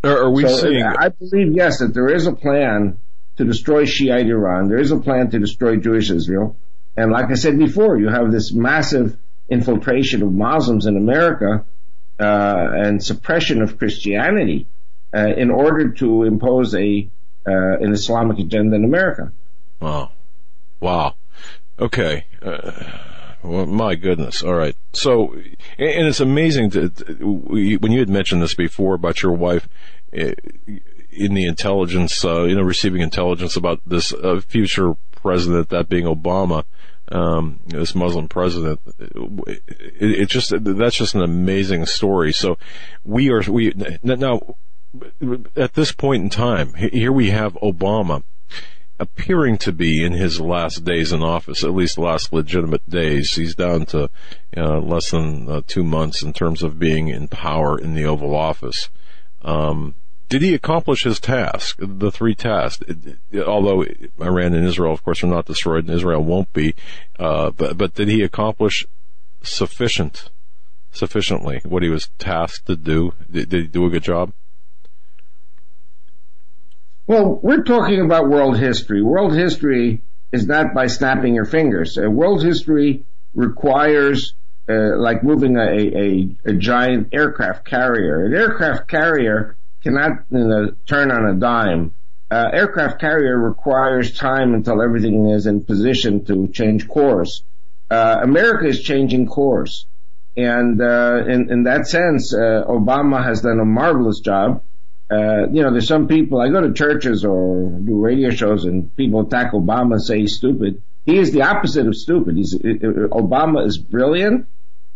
Are, 0.05 0.25
are 0.25 0.31
we 0.31 0.43
so 0.43 0.57
seeing? 0.57 0.85
I 0.85 1.09
believe 1.09 1.57
yes 1.57 1.81
that 1.81 1.93
there 1.93 2.09
is 2.09 2.29
a 2.29 2.33
plan 2.33 2.99
to 3.37 3.45
destroy 3.45 3.85
Shiite 3.85 4.27
Iran. 4.27 4.69
There 4.69 4.79
is 4.79 4.93
a 4.93 4.99
plan 4.99 5.31
to 5.31 5.41
destroy 5.41 5.77
Jewish 5.77 6.11
Israel. 6.11 6.57
And 6.97 7.11
like 7.11 7.31
I 7.31 7.35
said 7.35 7.59
before, 7.59 7.99
you 7.99 8.09
have 8.09 8.31
this 8.31 8.53
massive 8.53 9.17
infiltration 9.49 10.23
of 10.23 10.33
Muslims 10.33 10.87
in 10.87 10.97
America 10.97 11.65
uh, 12.21 12.69
and 12.73 13.03
suppression 13.03 13.63
of 13.63 13.79
Christianity 13.79 14.67
uh, 15.15 15.27
in 15.37 15.51
order 15.51 15.91
to 15.91 16.25
impose 16.25 16.75
a 16.75 17.09
uh, 17.47 17.79
an 17.81 17.93
Islamic 17.93 18.39
agenda 18.39 18.77
in 18.77 18.85
America. 18.85 19.33
Wow, 19.81 20.11
wow. 20.81 21.15
Okay. 21.79 22.27
Uh, 22.43 22.73
well, 23.43 23.67
my 23.67 23.95
goodness. 23.95 24.43
All 24.43 24.55
right. 24.55 24.77
So, 24.93 25.33
and 25.79 26.09
it's 26.09 26.21
amazing 26.21 26.71
to, 26.71 26.89
when 27.21 27.93
you 27.93 28.01
had 28.01 28.09
mentioned 28.11 28.43
this 28.43 28.55
before 28.55 28.95
about 28.95 29.23
your 29.23 29.33
wife 29.33 29.69
uh, 30.13 30.33
in 31.11 31.35
the 31.35 31.47
intelligence, 31.47 32.23
uh, 32.25 32.43
you 32.43 32.57
know, 32.57 32.63
receiving 32.63 33.01
intelligence 33.01 33.57
about 33.57 33.81
this 33.87 34.13
future 34.49 34.95
president, 35.13 35.71
that 35.71 35.89
being 35.89 36.05
Obama, 36.05 36.65
um, 37.11 37.61
this 37.67 37.95
Muslim 37.95 38.29
president. 38.29 38.81
It, 38.99 39.63
it, 40.01 40.29
just 40.29 40.53
that's 40.59 40.97
just 40.97 41.15
an 41.15 41.23
amazing 41.23 41.87
story. 41.87 42.33
So 42.33 42.59
we 43.05 43.31
are 43.31 43.43
we 43.51 43.73
now 44.03 44.57
at 45.57 45.75
this 45.75 45.93
point 45.93 46.23
in 46.23 46.31
time, 46.31 46.75
here 46.75 47.13
we 47.13 47.31
have 47.31 47.55
Obama 47.55 48.23
appearing 49.01 49.59
to 49.59 49.73
be 49.73 50.05
in 50.05 50.13
his 50.13 50.41
last 50.41 50.85
days 50.85 51.13
in 51.13 51.23
office, 51.23 51.63
at 51.63 51.75
least 51.75 51.99
last 51.99 52.33
legitimate 52.33 52.89
days. 52.89 53.35
He's 53.35 53.55
down 53.55 53.87
to 53.87 54.11
uh, 54.57 54.79
less 54.81 55.11
than 55.11 55.49
uh, 55.49 55.61
two 55.67 55.85
months 55.85 56.23
in 56.23 56.33
terms 56.33 56.63
of 56.63 56.79
being 56.79 57.09
in 57.09 57.29
power 57.29 57.79
in 57.79 57.95
the 57.95 58.05
Oval 58.05 58.35
Office. 58.35 58.89
Um, 59.43 59.95
did 60.29 60.43
he 60.43 60.55
accomplish 60.55 61.05
his 61.05 61.20
task, 61.20 61.79
the 61.81 62.11
three 62.11 62.35
tasks? 62.35 62.83
Although 63.35 63.85
Iran 64.20 64.55
and 64.55 64.66
Israel, 64.66 64.93
of 64.93 65.03
course, 65.03 65.22
are 65.22 65.29
not 65.29 65.47
destroyed, 65.47 65.87
and 65.87 65.95
Israel 65.95 66.22
won't 66.22 66.53
be, 66.53 66.74
uh, 67.18 67.51
but 67.51 67.79
but 67.79 67.95
did 67.95 68.09
he 68.09 68.22
accomplish 68.22 68.87
sufficient, 69.43 70.31
sufficiently 70.93 71.61
what 71.64 71.83
he 71.83 71.89
was 71.89 72.09
tasked 72.18 72.66
to 72.66 72.76
do? 72.76 73.14
Did, 73.31 73.49
did 73.49 73.62
he 73.62 73.68
do 73.68 73.87
a 73.87 73.91
good 73.91 74.03
job? 74.03 74.33
Well, 77.07 77.41
we're 77.43 77.62
talking 77.62 78.03
about 78.03 78.29
world 78.29 78.59
history. 78.59 79.03
World 79.03 79.35
history 79.35 80.03
is 80.31 80.47
not 80.47 80.74
by 80.74 80.89
snapping 80.89 81.35
your 81.35 81.47
fingers. 81.47 81.97
Uh, 81.97 82.11
world 82.11 82.45
history 82.45 83.05
requires 83.35 84.35
uh, 84.68 84.99
like 84.99 85.22
moving 85.22 85.57
a, 85.57 85.62
a, 85.62 86.29
a, 86.45 86.53
giant 86.53 87.09
aircraft 87.12 87.64
carrier. 87.64 88.26
An 88.26 88.35
aircraft 88.35 88.89
carrier 88.89 89.57
cannot 89.89 90.24
you 90.30 90.39
know, 90.39 90.70
turn 90.86 91.11
on 91.11 91.26
a 91.26 91.34
dime. 91.34 91.95
Uh, 92.30 92.51
aircraft 92.53 93.01
carrier 93.01 93.39
requires 93.39 94.16
time 94.16 94.55
until 94.55 94.82
everything 94.82 95.28
is 95.30 95.47
in 95.47 95.64
position 95.64 96.24
to 96.26 96.49
change 96.49 96.86
course. 96.86 97.43
Uh, 97.91 98.20
America 98.22 98.66
is 98.66 98.82
changing 98.82 99.26
course. 99.26 99.86
And 100.36 100.80
uh, 100.80 101.24
in, 101.26 101.51
in 101.51 101.62
that 101.64 101.86
sense, 101.86 102.34
uh, 102.34 102.64
Obama 102.68 103.24
has 103.24 103.41
done 103.41 103.61
a 103.61 103.64
marvelous 103.64 104.20
job 104.20 104.62
uh, 105.11 105.49
you 105.51 105.62
know, 105.62 105.70
there's 105.70 105.89
some 105.89 106.07
people, 106.07 106.39
I 106.39 106.51
go 106.51 106.61
to 106.61 106.72
churches 106.72 107.24
or 107.24 107.70
do 107.82 107.99
radio 107.99 108.30
shows 108.30 108.64
and 108.66 108.95
people 108.95 109.20
attack 109.20 109.53
Obama 109.53 109.99
say 109.99 110.20
he's 110.20 110.36
stupid. 110.36 110.82
He 111.07 111.16
is 111.16 111.32
the 111.32 111.43
opposite 111.43 111.86
of 111.86 111.97
stupid. 111.97 112.36
He's, 112.36 112.55
uh, 112.55 112.59
Obama 112.59 113.66
is 113.66 113.78
brilliant 113.78 114.47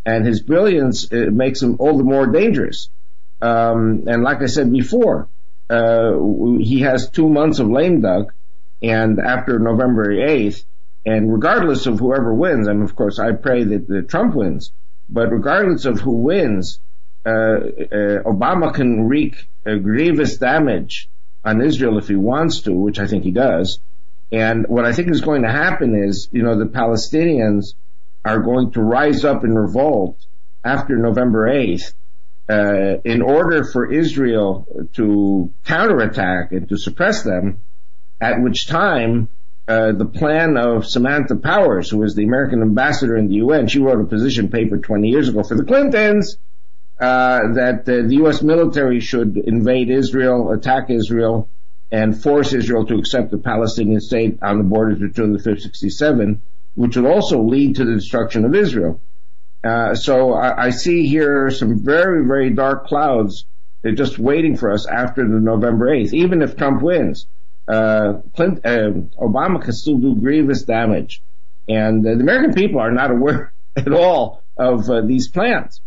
and 0.04 0.26
his 0.26 0.42
brilliance 0.42 1.10
makes 1.10 1.62
him 1.62 1.76
all 1.78 1.96
the 1.96 2.04
more 2.04 2.26
dangerous. 2.26 2.90
Um, 3.42 4.04
and 4.06 4.22
like 4.22 4.40
I 4.40 4.46
said 4.46 4.70
before, 4.70 5.28
uh, 5.68 6.12
he 6.60 6.80
has 6.80 7.10
two 7.10 7.28
months 7.28 7.58
of 7.58 7.68
lame 7.68 8.00
duck 8.00 8.32
and 8.80 9.18
after 9.18 9.58
November 9.58 10.06
8th, 10.08 10.64
and 11.04 11.32
regardless 11.32 11.86
of 11.86 11.98
whoever 11.98 12.32
wins, 12.32 12.68
and 12.68 12.82
of 12.82 12.94
course 12.94 13.18
I 13.18 13.32
pray 13.32 13.64
that, 13.64 13.88
that 13.88 14.08
Trump 14.08 14.34
wins, 14.36 14.70
but 15.08 15.32
regardless 15.32 15.84
of 15.86 16.00
who 16.00 16.12
wins, 16.12 16.78
uh, 17.26 17.30
uh, 17.30 18.22
Obama 18.24 18.72
can 18.72 19.08
wreak 19.08 19.48
grievous 19.64 20.36
damage 20.36 21.08
on 21.44 21.60
Israel 21.60 21.98
if 21.98 22.08
he 22.08 22.16
wants 22.16 22.62
to, 22.62 22.72
which 22.72 22.98
I 22.98 23.06
think 23.06 23.24
he 23.24 23.32
does. 23.32 23.80
And 24.30 24.66
what 24.68 24.84
I 24.84 24.92
think 24.92 25.10
is 25.10 25.20
going 25.20 25.42
to 25.42 25.50
happen 25.50 25.94
is, 25.94 26.28
you 26.32 26.42
know, 26.42 26.58
the 26.58 26.66
Palestinians 26.66 27.74
are 28.24 28.38
going 28.38 28.72
to 28.72 28.80
rise 28.80 29.24
up 29.24 29.44
in 29.44 29.54
revolt 29.54 30.16
after 30.64 30.96
November 30.96 31.48
8th 31.48 31.92
uh, 32.48 32.98
in 33.04 33.22
order 33.22 33.64
for 33.64 33.90
Israel 33.90 34.66
to 34.94 35.52
counterattack 35.64 36.52
and 36.52 36.68
to 36.68 36.76
suppress 36.76 37.22
them, 37.22 37.60
at 38.20 38.40
which 38.40 38.66
time 38.66 39.28
uh, 39.68 39.92
the 39.92 40.04
plan 40.04 40.56
of 40.56 40.86
Samantha 40.86 41.36
Powers, 41.36 41.88
who 41.88 41.98
was 41.98 42.14
the 42.14 42.24
American 42.24 42.62
ambassador 42.62 43.16
in 43.16 43.28
the 43.28 43.36
UN, 43.36 43.68
she 43.68 43.78
wrote 43.78 44.00
a 44.00 44.04
position 44.04 44.48
paper 44.48 44.78
20 44.78 45.08
years 45.08 45.28
ago 45.28 45.42
for 45.42 45.54
the 45.54 45.64
Clintons, 45.64 46.36
uh, 47.00 47.52
that 47.54 47.80
uh, 47.88 48.06
the 48.06 48.16
U.S. 48.16 48.42
military 48.42 49.00
should 49.00 49.36
invade 49.36 49.90
Israel, 49.90 50.52
attack 50.52 50.90
Israel, 50.90 51.48
and 51.90 52.20
force 52.20 52.52
Israel 52.52 52.86
to 52.86 52.96
accept 52.96 53.30
the 53.30 53.38
Palestinian 53.38 54.00
state 54.00 54.38
on 54.42 54.58
the 54.58 54.64
borders 54.64 54.98
the 54.98 55.08
567, 55.14 56.42
which 56.74 56.96
would 56.96 57.06
also 57.06 57.42
lead 57.42 57.76
to 57.76 57.84
the 57.84 57.94
destruction 57.94 58.44
of 58.44 58.54
Israel. 58.54 59.00
Uh, 59.64 59.94
so 59.94 60.32
I, 60.32 60.66
I, 60.66 60.70
see 60.70 61.06
here 61.06 61.50
some 61.50 61.84
very, 61.84 62.26
very 62.26 62.50
dark 62.50 62.86
clouds. 62.86 63.44
They're 63.82 63.94
just 63.94 64.18
waiting 64.18 64.56
for 64.56 64.72
us 64.72 64.86
after 64.86 65.22
the 65.22 65.38
November 65.38 65.86
8th. 65.86 66.12
Even 66.12 66.42
if 66.42 66.56
Trump 66.56 66.82
wins, 66.82 67.26
uh, 67.68 68.14
Clint, 68.34 68.66
uh, 68.66 68.90
Obama 69.20 69.62
can 69.62 69.72
still 69.72 69.98
do 69.98 70.16
grievous 70.16 70.62
damage. 70.62 71.22
And 71.68 72.04
the 72.04 72.10
American 72.10 72.54
people 72.54 72.80
are 72.80 72.90
not 72.90 73.12
aware 73.12 73.52
at 73.76 73.92
all 73.92 74.42
of 74.56 74.90
uh, 74.90 75.02
these 75.02 75.28
plans. 75.28 75.80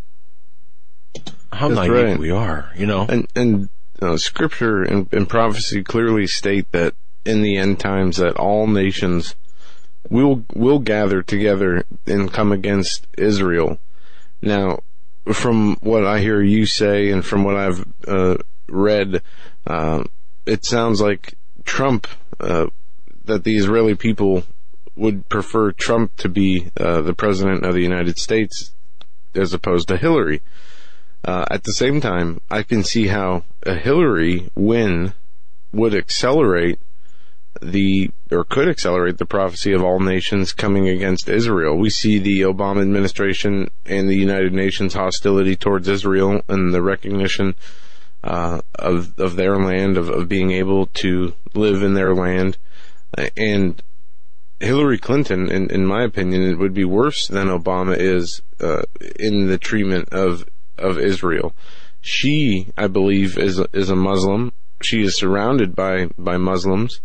How 1.52 1.69
That's 1.69 1.88
naive 1.88 1.91
right. 1.91 2.19
we 2.19 2.31
are, 2.31 2.72
you 2.76 2.85
know. 2.85 3.06
And 3.07 3.27
and 3.35 3.69
uh, 4.02 4.18
scripture 4.18 4.84
and, 4.84 5.11
and 5.14 5.27
prophecy 5.27 5.84
clearly 5.84 6.27
state 6.27 6.72
that 6.72 6.95
in 7.26 7.41
the 7.41 7.57
end 7.57 7.80
times 7.80 8.18
that 8.18 8.35
all 8.35 8.68
nations 8.68 9.35
will 10.10 10.44
will 10.53 10.80
gather 10.80 11.22
together 11.22 11.86
and 12.06 12.32
come 12.32 12.52
against 12.52 13.07
Israel. 13.18 13.80
Now, 14.41 14.80
from 15.34 15.77
what 15.82 16.06
I 16.06 16.19
hear 16.19 16.41
you 16.41 16.65
say 16.65 17.10
and 17.11 17.26
from 17.26 17.44
what 17.44 17.56
I've 17.56 17.86
uh, 18.07 18.38
read, 18.68 19.22
um, 19.65 20.10
it 20.45 20.65
sounds 20.65 21.02
like 21.02 21.34
Trump 21.64 22.07
uh, 22.40 22.68
that 23.26 23.44
the 23.44 23.57
Israeli 23.57 23.95
people 23.95 24.44
would 24.95 25.27
prefer 25.30 25.72
Trump 25.72 26.15
to 26.18 26.30
be 26.30 26.72
uh, 26.80 27.02
the 27.02 27.14
president 27.14 27.65
of 27.65 27.73
the 27.73 27.82
United 27.82 28.18
States 28.18 28.72
as 29.34 29.53
opposed 29.53 29.88
to 29.90 29.98
Hillary. 29.98 30.41
Uh, 31.23 31.45
at 31.49 31.64
the 31.64 31.73
same 31.73 31.99
time, 31.99 32.40
I 32.49 32.64
can 32.64 32.84
see 32.84 33.07
how 33.07 33.44
a 33.64 33.76
Hillary 33.76 34.49
win 34.56 35.14
would 35.73 35.95
accelerate 35.95 36.80
the, 37.61 38.11
or 38.31 38.43
could 38.43 38.68
accelerate 38.68 39.18
the 39.18 39.26
prophecy 39.26 39.72
of 39.73 39.84
all 39.84 39.99
nations 39.99 40.52
coming 40.52 40.89
against 40.89 41.30
Israel. 41.30 41.77
We 41.77 41.89
see 41.89 42.18
the 42.18 42.41
Obama 42.41 42.81
administration 42.81 43.69
and 43.85 44.10
the 44.10 44.15
United 44.15 44.53
Nations 44.53 44.93
hostility 44.93 45.56
towards 45.56 45.88
Israel 45.88 46.41
and 46.47 46.73
the 46.73 46.81
recognition 46.81 47.56
uh, 48.23 48.61
of 48.73 49.18
of 49.19 49.35
their 49.35 49.57
land, 49.57 49.97
of, 49.97 50.10
of 50.10 50.27
being 50.27 50.52
able 50.52 50.88
to 50.88 51.34
live 51.53 51.84
in 51.84 51.93
their 51.93 52.15
land, 52.15 52.57
and 53.38 53.81
Hillary 54.60 54.97
Clinton, 54.97 55.52
in, 55.52 55.69
in 55.69 55.85
my 55.85 56.03
opinion, 56.03 56.41
it 56.41 56.57
would 56.57 56.73
be 56.73 56.85
worse 56.85 57.27
than 57.27 57.47
Obama 57.47 57.95
is 57.97 58.41
uh, 58.60 58.84
in 59.19 59.47
the 59.47 59.57
treatment 59.57 60.10
of 60.10 60.47
of 60.77 60.97
Israel. 60.97 61.53
She, 62.02 62.68
I 62.77 62.88
believe, 62.88 63.38
is 63.38 63.60
a, 63.60 63.68
is 63.73 63.89
a 63.89 63.95
Muslim. 63.95 64.53
She 64.81 65.02
is 65.02 65.18
surrounded 65.18 65.76
by 65.76 66.10
by 66.18 66.38
Muslims. 66.38 67.02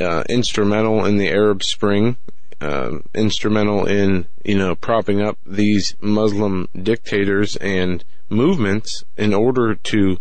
Uh, 0.00 0.24
instrumental 0.28 1.04
in 1.04 1.18
the 1.18 1.28
Arab 1.28 1.62
Spring. 1.62 2.16
Uh, 2.60 2.98
instrumental 3.14 3.86
in 3.86 4.26
you 4.44 4.56
know 4.56 4.74
propping 4.74 5.20
up 5.22 5.38
these 5.46 5.94
Muslim 6.00 6.68
dictators 6.74 7.56
and 7.56 8.04
movements 8.28 9.02
in 9.16 9.32
order 9.32 9.74
to 9.74 10.18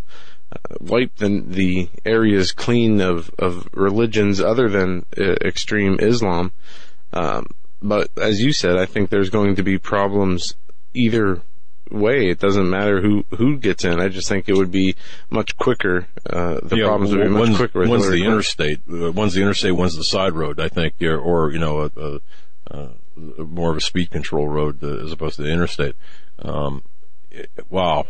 uh, 0.51 0.75
wipe 0.79 1.15
the 1.17 1.43
the 1.45 1.89
areas 2.05 2.51
clean 2.51 3.01
of 3.01 3.31
of 3.39 3.67
religions 3.73 4.41
other 4.41 4.69
than 4.69 5.05
uh, 5.17 5.35
extreme 5.45 5.97
Islam. 5.99 6.51
Um, 7.13 7.47
but 7.81 8.09
as 8.17 8.41
you 8.41 8.51
said, 8.51 8.77
I 8.77 8.85
think 8.85 9.09
there's 9.09 9.29
going 9.29 9.55
to 9.55 9.63
be 9.63 9.77
problems 9.77 10.55
either 10.93 11.41
way. 11.91 12.29
It 12.29 12.39
doesn't 12.39 12.69
matter 12.69 13.01
who 13.01 13.25
who 13.31 13.57
gets 13.57 13.83
in. 13.85 13.99
I 13.99 14.09
just 14.09 14.27
think 14.29 14.47
it 14.49 14.55
would 14.55 14.71
be 14.71 14.95
much 15.29 15.57
quicker. 15.57 16.07
Uh, 16.29 16.59
the 16.63 16.77
Yeah, 16.77 16.85
problems 16.85 17.13
would 17.15 17.23
be 17.23 17.29
much 17.29 17.55
quicker. 17.55 17.87
One's 17.87 18.07
the 18.09 18.23
interstate, 18.25 18.81
uh, 18.91 19.11
one's 19.11 19.33
the 19.33 19.41
interstate, 19.41 19.75
one's 19.75 19.95
the 19.95 20.03
side 20.03 20.33
road. 20.33 20.59
I 20.59 20.69
think, 20.69 20.95
yeah, 20.99 21.11
or 21.15 21.51
you 21.51 21.59
know, 21.59 21.81
a, 21.95 22.19
a, 22.71 22.89
a 23.37 23.43
more 23.43 23.71
of 23.71 23.77
a 23.77 23.81
speed 23.81 24.11
control 24.11 24.47
road 24.47 24.83
uh, 24.83 25.03
as 25.05 25.11
opposed 25.11 25.35
to 25.37 25.43
the 25.43 25.49
interstate. 25.51 25.95
Um, 26.39 26.83
it- 27.31 27.49
wow. 27.69 28.05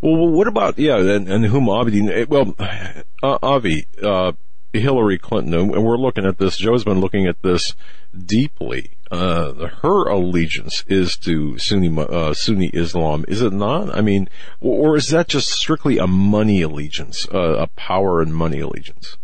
Well, 0.00 0.28
what 0.28 0.48
about 0.48 0.78
yeah, 0.78 0.98
and, 0.98 1.28
and 1.28 1.44
eh, 1.46 2.26
Well, 2.28 2.54
uh, 2.58 3.38
Avi, 3.42 3.86
uh, 4.02 4.32
Hillary 4.72 5.18
Clinton, 5.18 5.54
and 5.54 5.84
we're 5.84 5.98
looking 5.98 6.24
at 6.24 6.38
this. 6.38 6.56
Joe's 6.56 6.84
been 6.84 7.00
looking 7.00 7.26
at 7.26 7.42
this 7.42 7.74
deeply. 8.16 8.90
Uh, 9.10 9.68
her 9.82 10.08
allegiance 10.08 10.84
is 10.88 11.16
to 11.18 11.58
Sunni 11.58 11.94
uh, 11.98 12.32
Sunni 12.32 12.70
Islam, 12.72 13.26
is 13.28 13.42
it 13.42 13.52
not? 13.52 13.94
I 13.94 14.00
mean, 14.00 14.28
or 14.60 14.96
is 14.96 15.08
that 15.08 15.28
just 15.28 15.48
strictly 15.48 15.98
a 15.98 16.06
money 16.06 16.62
allegiance, 16.62 17.28
uh, 17.32 17.56
a 17.58 17.66
power 17.66 18.22
and 18.22 18.34
money 18.34 18.60
allegiance? 18.60 19.18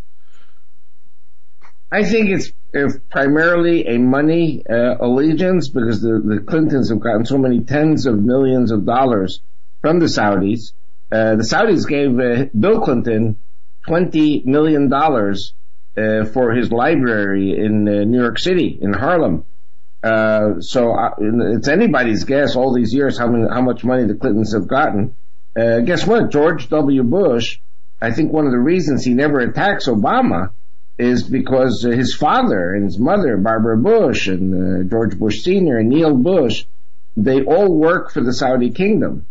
I 1.90 2.04
think 2.04 2.28
it's 2.28 2.52
primarily 3.08 3.86
a 3.86 3.98
money 3.98 4.62
uh, 4.68 4.96
allegiance 5.00 5.68
because 5.68 6.02
the, 6.02 6.20
the 6.22 6.40
Clintons 6.40 6.90
have 6.90 7.00
gotten 7.00 7.24
so 7.24 7.38
many 7.38 7.60
tens 7.60 8.04
of 8.04 8.22
millions 8.22 8.70
of 8.70 8.84
dollars 8.84 9.40
from 9.80 9.98
the 9.98 10.06
Saudis. 10.06 10.72
Uh, 11.10 11.36
the 11.36 11.44
Saudis 11.44 11.88
gave 11.88 12.18
uh, 12.20 12.50
Bill 12.58 12.82
Clinton 12.82 13.38
twenty 13.89 14.43
million 14.44 14.89
dollars 14.89 15.55
uh, 15.97 16.24
for 16.27 16.52
his 16.52 16.70
library 16.70 17.59
in 17.59 17.89
uh, 17.89 18.05
New 18.05 18.20
York 18.20 18.39
City 18.39 18.78
in 18.81 18.93
Harlem. 18.93 19.44
Uh, 20.02 20.60
so 20.60 20.93
uh, 20.93 21.10
it's 21.19 21.66
anybody's 21.66 22.23
guess 22.24 22.55
all 22.55 22.73
these 22.73 22.94
years 22.94 23.19
how 23.19 23.27
many, 23.27 23.48
how 23.52 23.62
much 23.62 23.82
money 23.82 24.05
the 24.06 24.15
Clintons 24.15 24.52
have 24.52 24.69
gotten. 24.69 25.16
Uh, 25.59 25.81
guess 25.81 26.06
what? 26.06 26.31
George 26.31 26.69
W. 26.69 27.02
Bush, 27.02 27.59
I 28.01 28.12
think 28.12 28.32
one 28.32 28.47
of 28.47 28.52
the 28.52 28.60
reasons 28.60 29.05
he 29.05 29.15
never 29.15 29.40
attacks 29.40 29.89
Obama 29.89 30.51
is 30.98 31.24
because 31.24 31.82
his 31.82 32.15
father 32.15 32.74
and 32.74 32.85
his 32.85 32.98
mother, 32.98 33.36
Barbara 33.36 33.77
Bush 33.77 34.28
and 34.28 34.55
uh, 34.55 34.89
George 34.89 35.19
Bush 35.19 35.43
Sr. 35.43 35.78
and 35.78 35.89
Neil 35.89 36.15
Bush, 36.15 36.65
they 37.16 37.43
all 37.43 37.73
work 37.73 38.12
for 38.12 38.23
the 38.23 38.32
Saudi 38.32 38.70
kingdom. 38.70 39.27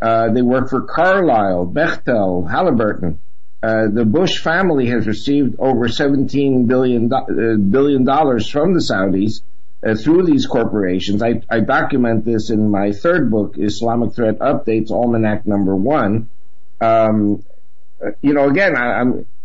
They 0.00 0.42
work 0.42 0.68
for 0.68 0.82
Carlyle, 0.82 1.66
Bechtel, 1.66 2.48
Halliburton. 2.50 3.18
Uh, 3.62 3.86
the 3.88 4.04
Bush 4.04 4.42
family 4.42 4.88
has 4.88 5.06
received 5.06 5.54
over 5.60 5.88
17 5.88 6.66
billion 6.66 7.12
uh, 7.12 7.22
billion 7.56 8.04
dollars 8.04 8.48
from 8.48 8.74
the 8.74 8.80
Saudis 8.80 9.42
uh, 9.86 9.94
through 9.94 10.24
these 10.26 10.46
corporations. 10.46 11.22
I, 11.22 11.42
I 11.48 11.60
document 11.60 12.24
this 12.24 12.50
in 12.50 12.70
my 12.70 12.90
third 12.90 13.30
book, 13.30 13.54
Islamic 13.56 14.14
Threat 14.14 14.40
Updates, 14.40 14.90
Almanac 14.90 15.46
Number 15.46 15.76
One. 15.76 16.28
Um, 16.80 17.44
uh, 18.04 18.10
you 18.20 18.32
know, 18.32 18.48
again, 18.48 18.76
I, 18.76 19.04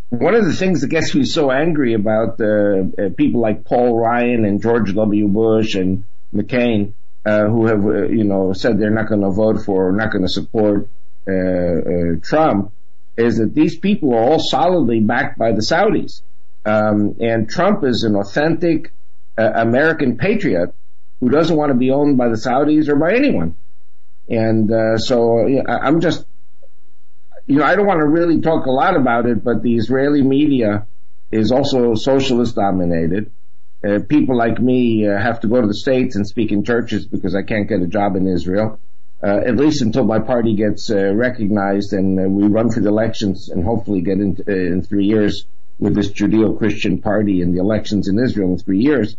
one 0.09 0.33
of 0.33 0.45
the 0.45 0.53
things 0.53 0.81
that 0.81 0.87
gets 0.87 1.13
me 1.13 1.23
so 1.23 1.51
angry 1.51 1.93
about 1.93 2.41
uh, 2.41 3.09
people 3.15 3.41
like 3.41 3.65
Paul 3.65 3.99
Ryan 3.99 4.45
and 4.45 4.63
George 4.63 4.95
W. 4.95 5.27
Bush 5.27 5.75
and 5.75 6.05
McCain, 6.33 6.93
who 7.23 7.67
have, 7.67 7.83
you 7.83 8.23
know, 8.23 8.53
said 8.53 8.79
they're 8.79 8.89
not 8.89 9.09
going 9.09 9.21
to 9.21 9.29
vote 9.29 9.63
for 9.63 9.89
or 9.89 9.91
not 9.91 10.11
going 10.11 10.23
to 10.23 10.29
support 10.29 10.87
Trump, 12.23 12.71
is 13.17 13.37
that 13.37 13.53
these 13.53 13.77
people 13.77 14.13
are 14.13 14.23
all 14.23 14.39
solidly 14.39 14.99
backed 14.99 15.37
by 15.37 15.51
the 15.51 15.61
Saudis. 15.61 16.21
Um, 16.65 17.15
and 17.19 17.49
Trump 17.49 17.83
is 17.83 18.03
an 18.03 18.15
authentic 18.15 18.91
uh, 19.37 19.51
American 19.55 20.17
patriot 20.17 20.73
who 21.19 21.29
doesn't 21.29 21.55
want 21.55 21.71
to 21.71 21.77
be 21.77 21.91
owned 21.91 22.17
by 22.17 22.27
the 22.29 22.35
Saudis 22.35 22.87
or 22.87 22.95
by 22.95 23.15
anyone. 23.15 23.55
And 24.29 24.71
uh, 24.71 24.97
so 24.97 25.47
you 25.47 25.63
know, 25.63 25.73
I'm 25.73 26.01
just, 26.01 26.25
you 27.45 27.57
know, 27.57 27.63
I 27.65 27.75
don't 27.75 27.87
want 27.87 28.01
to 28.01 28.05
really 28.05 28.41
talk 28.41 28.65
a 28.65 28.71
lot 28.71 28.95
about 28.95 29.25
it, 29.25 29.43
but 29.43 29.63
the 29.63 29.75
Israeli 29.75 30.21
media 30.21 30.85
is 31.31 31.51
also 31.51 31.95
socialist 31.95 32.55
dominated. 32.55 33.31
Uh, 33.87 33.99
people 34.07 34.35
like 34.35 34.59
me 34.59 35.07
uh, 35.07 35.17
have 35.17 35.39
to 35.41 35.47
go 35.47 35.61
to 35.61 35.67
the 35.67 35.73
States 35.73 36.15
and 36.15 36.27
speak 36.27 36.51
in 36.51 36.63
churches 36.63 37.05
because 37.05 37.35
I 37.35 37.43
can't 37.43 37.69
get 37.69 37.81
a 37.81 37.87
job 37.87 38.15
in 38.15 38.27
Israel. 38.27 38.79
Uh, 39.23 39.41
at 39.45 39.55
least 39.55 39.81
until 39.81 40.03
my 40.03 40.19
party 40.19 40.55
gets 40.55 40.91
uh, 40.91 41.11
recognized 41.13 41.91
and 41.91 42.19
uh, 42.19 42.23
we 42.23 42.47
run 42.47 42.69
for 42.69 42.81
the 42.81 42.87
elections 42.87 43.49
and 43.49 43.63
hopefully 43.63 44.01
get 44.01 44.19
in, 44.19 44.37
uh, 44.47 44.51
in 44.51 44.81
three 44.83 45.05
years 45.05 45.45
with 45.79 45.95
this 45.95 46.11
Judeo-Christian 46.11 47.01
party 47.01 47.41
in 47.41 47.51
the 47.51 47.59
elections 47.59 48.07
in 48.07 48.19
Israel 48.19 48.51
in 48.51 48.59
three 48.59 48.79
years. 48.79 49.15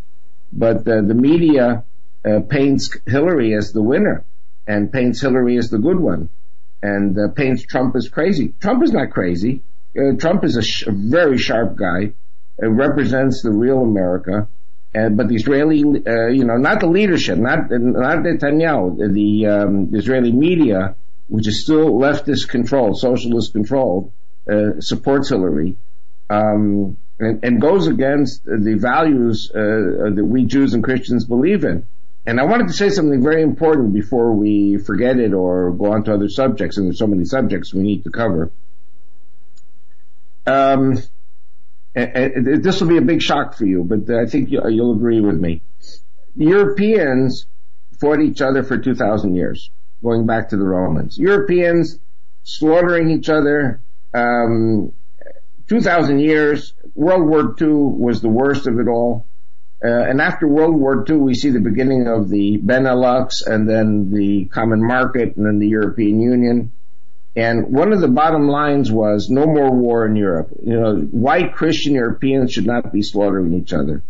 But 0.53 0.87
uh, 0.87 1.01
the 1.01 1.13
media 1.13 1.83
uh, 2.23 2.39
paints 2.47 2.95
Hillary 3.05 3.53
as 3.53 3.73
the 3.73 3.81
winner 3.81 4.23
and 4.65 4.91
paints 4.91 5.19
Hillary 5.19 5.57
as 5.57 5.69
the 5.69 5.79
good 5.79 5.99
one 5.99 6.29
and 6.81 7.35
paints 7.35 7.63
Trump 7.63 7.95
as 7.95 8.07
crazy. 8.07 8.53
Trump 8.61 8.83
is 8.83 8.93
not 8.93 9.11
crazy. 9.11 9.63
Trump 10.17 10.45
is 10.45 10.55
a, 10.55 10.61
sh- 10.61 10.87
a 10.87 10.91
very 10.91 11.37
sharp 11.37 11.75
guy. 11.75 12.13
Uh, 12.61 12.69
represents 12.69 13.41
the 13.41 13.51
real 13.51 13.79
America. 13.81 14.47
Uh, 14.95 15.09
but 15.09 15.27
the 15.27 15.35
Israeli, 15.35 15.83
uh, 15.83 16.27
you 16.27 16.43
know, 16.43 16.57
not 16.57 16.79
the 16.79 16.87
leadership, 16.87 17.37
not 17.37 17.69
not 17.69 18.17
Netanyahu, 18.19 19.13
the 19.13 19.45
um, 19.45 19.89
Israeli 19.93 20.31
media, 20.31 20.95
which 21.27 21.47
is 21.47 21.63
still 21.63 21.91
leftist 21.91 22.49
controlled, 22.49 22.97
socialist 22.97 23.53
controlled, 23.53 24.11
uh, 24.51 24.79
supports 24.79 25.29
Hillary, 25.29 25.77
um, 26.29 26.97
and, 27.19 27.43
and 27.43 27.61
goes 27.61 27.85
against 27.85 28.45
the 28.45 28.77
values 28.79 29.51
uh, 29.53 30.09
that 30.15 30.25
we 30.25 30.45
Jews 30.45 30.73
and 30.73 30.83
Christians 30.83 31.23
believe 31.25 31.63
in. 31.65 31.85
And 32.25 32.39
I 32.39 32.45
wanted 32.45 32.67
to 32.67 32.73
say 32.73 32.89
something 32.89 33.21
very 33.21 33.43
important 33.43 33.93
before 33.93 34.33
we 34.33 34.77
forget 34.77 35.19
it 35.19 35.33
or 35.33 35.71
go 35.71 35.93
on 35.93 36.03
to 36.05 36.13
other 36.13 36.29
subjects, 36.29 36.77
and 36.77 36.87
there's 36.87 36.97
so 36.97 37.07
many 37.07 37.25
subjects 37.25 37.73
we 37.73 37.83
need 37.83 38.03
to 38.05 38.09
cover. 38.09 38.51
Um, 40.47 40.97
and- 41.95 42.63
this 42.63 42.81
will 42.81 42.87
be 42.87 42.97
a 42.97 43.01
big 43.01 43.21
shock 43.21 43.55
for 43.55 43.65
you, 43.65 43.83
but 43.83 44.09
I 44.09 44.25
think 44.25 44.51
you- 44.51 44.67
you'll 44.69 44.93
agree 44.93 45.21
with 45.21 45.39
me. 45.39 45.61
Europeans 46.35 47.45
fought 47.99 48.21
each 48.21 48.41
other 48.41 48.63
for 48.63 48.77
2,000 48.77 49.35
years, 49.35 49.69
going 50.03 50.25
back 50.25 50.49
to 50.49 50.57
the 50.57 50.65
Romans. 50.65 51.17
Europeans 51.17 51.99
slaughtering 52.43 53.09
each 53.09 53.29
other, 53.29 53.79
um, 54.13 54.91
2,000 55.67 56.19
years. 56.19 56.73
World 56.95 57.27
War 57.27 57.55
II 57.61 57.67
was 57.97 58.21
the 58.21 58.29
worst 58.29 58.67
of 58.67 58.79
it 58.79 58.87
all. 58.87 59.25
Uh, 59.83 59.87
and 59.87 60.19
after 60.19 60.47
World 60.47 60.75
War 60.75 61.05
II, 61.09 61.17
we 61.17 61.33
see 61.33 61.51
the 61.51 61.59
beginning 61.59 62.07
of 62.07 62.29
the 62.29 62.59
Benelux 62.65 63.45
and 63.45 63.69
then 63.69 64.11
the 64.11 64.45
common 64.45 64.85
market 64.85 65.37
and 65.37 65.45
then 65.45 65.59
the 65.59 65.67
European 65.67 66.19
Union. 66.19 66.71
And 67.35 67.71
one 67.71 67.93
of 67.93 68.01
the 68.01 68.07
bottom 68.07 68.47
lines 68.47 68.91
was 68.91 69.29
no 69.29 69.45
more 69.45 69.71
war 69.71 70.05
in 70.05 70.15
Europe. 70.15 70.49
You 70.63 70.79
know, 70.79 70.95
white 70.95 71.53
Christian 71.53 71.93
Europeans 71.93 72.51
should 72.51 72.65
not 72.65 72.91
be 72.91 73.01
slaughtering 73.01 73.53
each 73.53 73.71
other. 73.71 74.03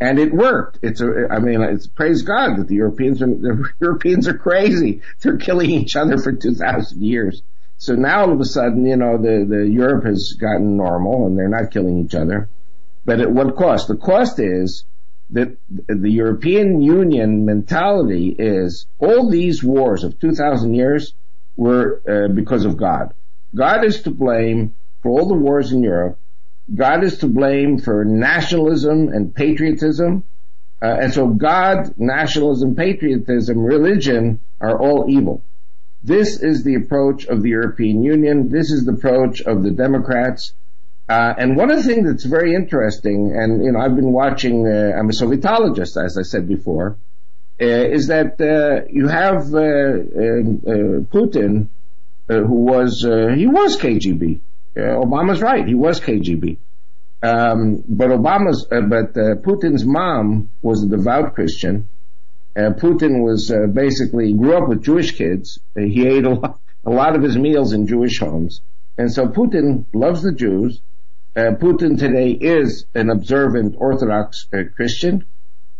And 0.00 0.18
it 0.18 0.32
worked. 0.32 0.78
It's 0.82 1.00
a, 1.00 1.28
I 1.30 1.38
mean, 1.38 1.62
it's 1.62 1.86
praise 1.86 2.22
God 2.22 2.58
that 2.58 2.68
the 2.68 2.74
Europeans 2.74 3.22
are, 3.22 3.26
the 3.26 3.68
Europeans 3.80 4.28
are 4.28 4.36
crazy. 4.36 5.02
They're 5.20 5.38
killing 5.38 5.70
each 5.70 5.96
other 5.96 6.18
for 6.18 6.32
2,000 6.32 7.02
years. 7.02 7.42
So 7.78 7.94
now 7.94 8.22
all 8.22 8.32
of 8.32 8.40
a 8.40 8.44
sudden, 8.44 8.86
you 8.86 8.96
know, 8.96 9.18
the, 9.18 9.44
the 9.48 9.68
Europe 9.68 10.04
has 10.04 10.36
gotten 10.38 10.76
normal 10.76 11.26
and 11.26 11.38
they're 11.38 11.48
not 11.48 11.72
killing 11.72 11.98
each 11.98 12.14
other. 12.14 12.48
But 13.04 13.20
at 13.20 13.30
what 13.30 13.56
cost? 13.56 13.88
The 13.88 13.96
cost 13.96 14.38
is 14.38 14.84
that 15.30 15.56
the 15.68 16.10
European 16.10 16.80
Union 16.80 17.44
mentality 17.44 18.34
is 18.38 18.86
all 18.98 19.28
these 19.28 19.62
wars 19.62 20.04
of 20.04 20.18
2,000 20.20 20.74
years 20.74 21.14
were 21.56 22.02
uh, 22.08 22.32
because 22.32 22.64
of 22.64 22.76
God. 22.76 23.14
God 23.54 23.84
is 23.84 24.02
to 24.02 24.10
blame 24.10 24.74
for 25.02 25.10
all 25.10 25.28
the 25.28 25.34
wars 25.34 25.72
in 25.72 25.82
Europe. 25.82 26.18
God 26.74 27.04
is 27.04 27.18
to 27.18 27.28
blame 27.28 27.78
for 27.78 28.04
nationalism 28.04 29.08
and 29.08 29.34
patriotism. 29.34 30.24
Uh, 30.82 30.96
and 31.00 31.12
so 31.12 31.28
God, 31.28 31.94
nationalism, 31.96 32.74
patriotism, 32.74 33.58
religion 33.58 34.40
are 34.60 34.78
all 34.78 35.06
evil. 35.08 35.42
This 36.02 36.40
is 36.40 36.64
the 36.64 36.74
approach 36.74 37.26
of 37.26 37.42
the 37.42 37.50
European 37.50 38.02
Union. 38.02 38.50
This 38.50 38.70
is 38.70 38.84
the 38.84 38.92
approach 38.92 39.40
of 39.40 39.62
the 39.62 39.70
Democrats. 39.70 40.52
Uh, 41.08 41.34
and 41.38 41.56
one 41.56 41.70
of 41.70 41.76
the 41.78 41.82
things 41.82 42.06
that's 42.06 42.24
very 42.24 42.54
interesting, 42.54 43.32
and 43.36 43.64
you 43.64 43.72
know, 43.72 43.78
I've 43.78 43.94
been 43.94 44.12
watching. 44.12 44.66
Uh, 44.66 44.92
I'm 44.98 45.08
a 45.08 45.12
Sovietologist, 45.12 46.02
as 46.04 46.18
I 46.18 46.22
said 46.22 46.48
before, 46.48 46.96
is 47.58 48.08
that 48.08 48.40
uh, 48.40 48.86
you 48.90 49.08
have 49.08 49.54
uh, 49.54 49.58
uh, 49.58 51.00
Putin, 51.10 51.68
who 52.28 52.54
was 52.54 53.02
he 53.02 53.46
was 53.46 53.76
KGB. 53.76 54.40
Obama's 54.76 55.40
right; 55.40 55.66
he 55.66 55.74
was 55.74 56.00
KGB. 56.00 56.58
Um, 57.22 57.82
but 57.88 58.10
Obama's, 58.10 58.66
but 58.68 59.14
Putin's 59.42 59.84
mom 59.84 60.50
was 60.60 60.84
a 60.84 60.86
devout 60.86 61.34
Christian, 61.34 61.88
uh, 62.56 62.70
Putin 62.70 63.22
was 63.22 63.50
uh, 63.50 63.66
basically 63.66 64.32
grew 64.32 64.56
up 64.56 64.66
with 64.66 64.82
Jewish 64.82 65.12
kids. 65.12 65.58
Uh, 65.76 65.82
he 65.82 66.06
ate 66.06 66.24
a 66.24 66.30
lot, 66.30 66.58
a 66.86 66.90
lot 66.90 67.14
of 67.14 67.22
his 67.22 67.36
meals 67.36 67.74
in 67.74 67.86
Jewish 67.86 68.18
homes, 68.18 68.62
and 68.96 69.12
so 69.12 69.28
Putin 69.28 69.84
loves 69.92 70.22
the 70.22 70.32
Jews. 70.32 70.80
Uh, 71.36 71.52
Putin 71.60 71.98
today 71.98 72.30
is 72.30 72.86
an 72.94 73.10
observant 73.10 73.74
Orthodox 73.76 74.46
uh, 74.54 74.62
Christian. 74.74 75.26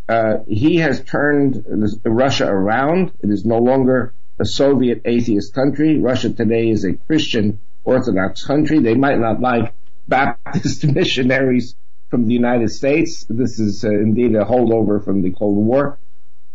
Uh, 0.09 0.39
he 0.47 0.77
has 0.77 1.03
turned 1.03 1.65
Russia 2.05 2.47
around. 2.47 3.13
It 3.23 3.31
is 3.31 3.45
no 3.45 3.59
longer 3.59 4.13
a 4.39 4.45
Soviet 4.45 5.03
atheist 5.05 5.55
country. 5.55 5.99
Russia 5.99 6.31
today 6.31 6.69
is 6.69 6.85
a 6.85 6.95
Christian 6.95 7.59
Orthodox 7.85 8.45
country. 8.45 8.79
They 8.79 8.95
might 8.95 9.19
not 9.19 9.41
like 9.41 9.73
Baptist 10.07 10.85
missionaries 10.95 11.75
from 12.11 12.27
the 12.27 12.35
United 12.35 12.71
States. 12.71 13.27
This 13.29 13.59
is 13.59 13.83
indeed 13.83 14.35
a 14.37 14.45
holdover 14.45 15.03
from 15.03 15.23
the 15.23 15.33
Cold 15.33 15.57
War. 15.57 15.99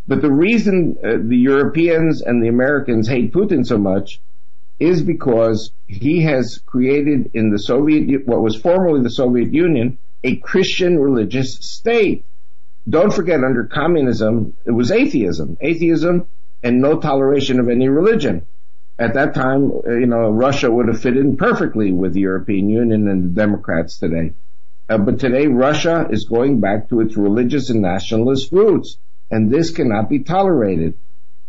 But 0.07 0.21
the 0.21 0.31
reason 0.31 0.97
uh, 1.03 1.17
the 1.21 1.37
Europeans 1.37 2.21
and 2.21 2.41
the 2.41 2.47
Americans 2.47 3.07
hate 3.07 3.31
Putin 3.33 3.65
so 3.65 3.77
much 3.77 4.19
is 4.79 5.03
because 5.03 5.71
he 5.87 6.23
has 6.23 6.59
created 6.65 7.31
in 7.33 7.51
the 7.51 7.59
Soviet, 7.59 8.25
what 8.25 8.41
was 8.41 8.55
formerly 8.55 9.03
the 9.03 9.11
Soviet 9.11 9.53
Union, 9.53 9.97
a 10.23 10.37
Christian 10.37 10.97
religious 10.97 11.53
state. 11.55 12.25
Don't 12.91 13.13
forget, 13.13 13.43
under 13.43 13.63
communism, 13.63 14.53
it 14.65 14.71
was 14.71 14.91
atheism, 14.91 15.57
atheism 15.61 16.27
and 16.61 16.81
no 16.81 16.99
toleration 16.99 17.59
of 17.59 17.69
any 17.69 17.87
religion. 17.87 18.45
At 18.99 19.15
that 19.15 19.33
time, 19.33 19.71
uh, 19.71 19.93
you 19.93 20.05
know, 20.05 20.29
Russia 20.29 20.69
would 20.69 20.87
have 20.89 21.01
fit 21.01 21.17
in 21.17 21.37
perfectly 21.37 21.91
with 21.91 22.13
the 22.13 22.19
European 22.19 22.69
Union 22.69 23.07
and 23.07 23.23
the 23.23 23.29
Democrats 23.29 23.97
today. 23.97 24.33
Uh, 24.89 24.97
but 24.97 25.19
today, 25.19 25.47
Russia 25.47 26.07
is 26.11 26.25
going 26.25 26.59
back 26.59 26.89
to 26.89 26.99
its 27.01 27.17
religious 27.17 27.69
and 27.69 27.81
nationalist 27.81 28.51
roots 28.51 28.97
and 29.31 29.49
this 29.49 29.71
cannot 29.71 30.09
be 30.09 30.19
tolerated. 30.19 30.97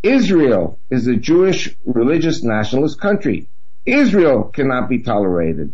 Israel 0.02 0.78
is 0.88 1.08
a 1.08 1.16
Jewish 1.16 1.76
religious 1.84 2.42
nationalist 2.42 3.00
country. 3.00 3.48
Israel 3.84 4.44
cannot 4.44 4.88
be 4.88 5.00
tolerated. 5.00 5.72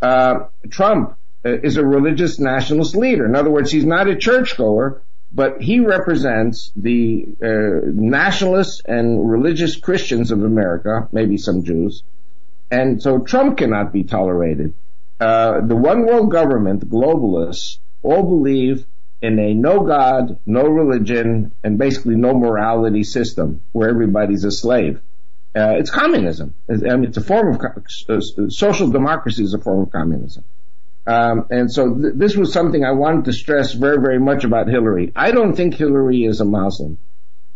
Uh, 0.00 0.46
Trump 0.70 1.16
is 1.54 1.76
a 1.76 1.84
religious 1.84 2.38
nationalist 2.38 2.96
leader. 2.96 3.26
In 3.26 3.36
other 3.36 3.50
words, 3.50 3.70
he's 3.70 3.84
not 3.84 4.08
a 4.08 4.16
churchgoer, 4.16 5.02
but 5.32 5.60
he 5.60 5.80
represents 5.80 6.72
the 6.76 7.26
uh, 7.42 7.80
nationalists 7.84 8.82
and 8.86 9.28
religious 9.30 9.76
Christians 9.76 10.30
of 10.30 10.42
America, 10.42 11.08
maybe 11.12 11.36
some 11.36 11.64
Jews, 11.64 12.02
and 12.70 13.02
so 13.02 13.18
Trump 13.18 13.58
cannot 13.58 13.92
be 13.92 14.04
tolerated. 14.04 14.74
Uh, 15.20 15.60
the 15.60 15.76
one 15.76 16.06
world 16.06 16.30
government, 16.30 16.80
the 16.80 16.86
globalists, 16.86 17.78
all 18.02 18.22
believe 18.22 18.86
in 19.22 19.38
a 19.38 19.54
no 19.54 19.80
God, 19.84 20.38
no 20.46 20.62
religion, 20.62 21.52
and 21.64 21.78
basically 21.78 22.16
no 22.16 22.34
morality 22.34 23.02
system 23.02 23.62
where 23.72 23.88
everybody's 23.88 24.44
a 24.44 24.50
slave. 24.50 25.00
Uh, 25.54 25.76
it's 25.78 25.90
communism. 25.90 26.54
I 26.68 26.74
mean, 26.74 27.04
it's 27.04 27.16
a 27.16 27.22
form 27.22 27.54
of 27.54 27.62
uh, 27.62 28.20
social 28.50 28.90
democracy 28.90 29.42
is 29.42 29.54
a 29.54 29.58
form 29.58 29.80
of 29.80 29.90
communism. 29.90 30.44
Um, 31.06 31.46
and 31.50 31.72
so 31.72 31.94
th- 31.94 32.14
this 32.16 32.36
was 32.36 32.52
something 32.52 32.84
I 32.84 32.92
wanted 32.92 33.26
to 33.26 33.32
stress 33.32 33.72
very, 33.72 33.98
very 33.98 34.18
much 34.18 34.44
about 34.44 34.68
Hillary. 34.68 35.12
I 35.14 35.30
don't 35.30 35.54
think 35.54 35.74
Hillary 35.74 36.24
is 36.24 36.40
a 36.40 36.44
Muslim. 36.44 36.98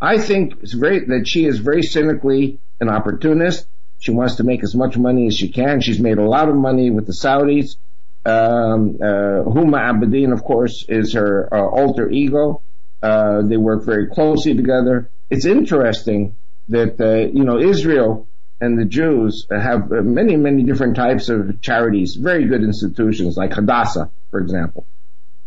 I 0.00 0.18
think 0.18 0.60
very, 0.62 1.06
that 1.06 1.26
she 1.26 1.44
is 1.44 1.58
very 1.58 1.82
cynically 1.82 2.60
an 2.80 2.88
opportunist. 2.88 3.66
She 3.98 4.12
wants 4.12 4.36
to 4.36 4.44
make 4.44 4.62
as 4.62 4.74
much 4.74 4.96
money 4.96 5.26
as 5.26 5.36
she 5.36 5.50
can. 5.50 5.80
She's 5.80 6.00
made 6.00 6.18
a 6.18 6.24
lot 6.24 6.48
of 6.48 6.54
money 6.54 6.90
with 6.90 7.06
the 7.06 7.12
Saudis. 7.12 7.76
Um, 8.24 8.96
uh, 9.00 9.44
Huma 9.44 9.78
Abedin, 9.90 10.32
of 10.32 10.42
course, 10.44 10.84
is 10.88 11.14
her 11.14 11.48
uh, 11.52 11.60
alter 11.60 12.08
ego. 12.08 12.62
Uh, 13.02 13.42
they 13.42 13.56
work 13.56 13.84
very 13.84 14.08
closely 14.08 14.54
together. 14.54 15.10
It's 15.28 15.44
interesting 15.44 16.36
that 16.68 17.00
uh, 17.00 17.30
you 17.36 17.44
know 17.44 17.58
Israel 17.58 18.28
and 18.60 18.78
the 18.78 18.84
Jews 18.84 19.46
have 19.50 19.90
many, 19.90 20.36
many 20.36 20.62
different 20.62 20.96
types 20.96 21.28
of 21.28 21.60
charities, 21.60 22.16
very 22.16 22.44
good 22.46 22.62
institutions 22.62 23.36
like 23.36 23.54
Hadassah, 23.54 24.10
for 24.30 24.40
example. 24.40 24.86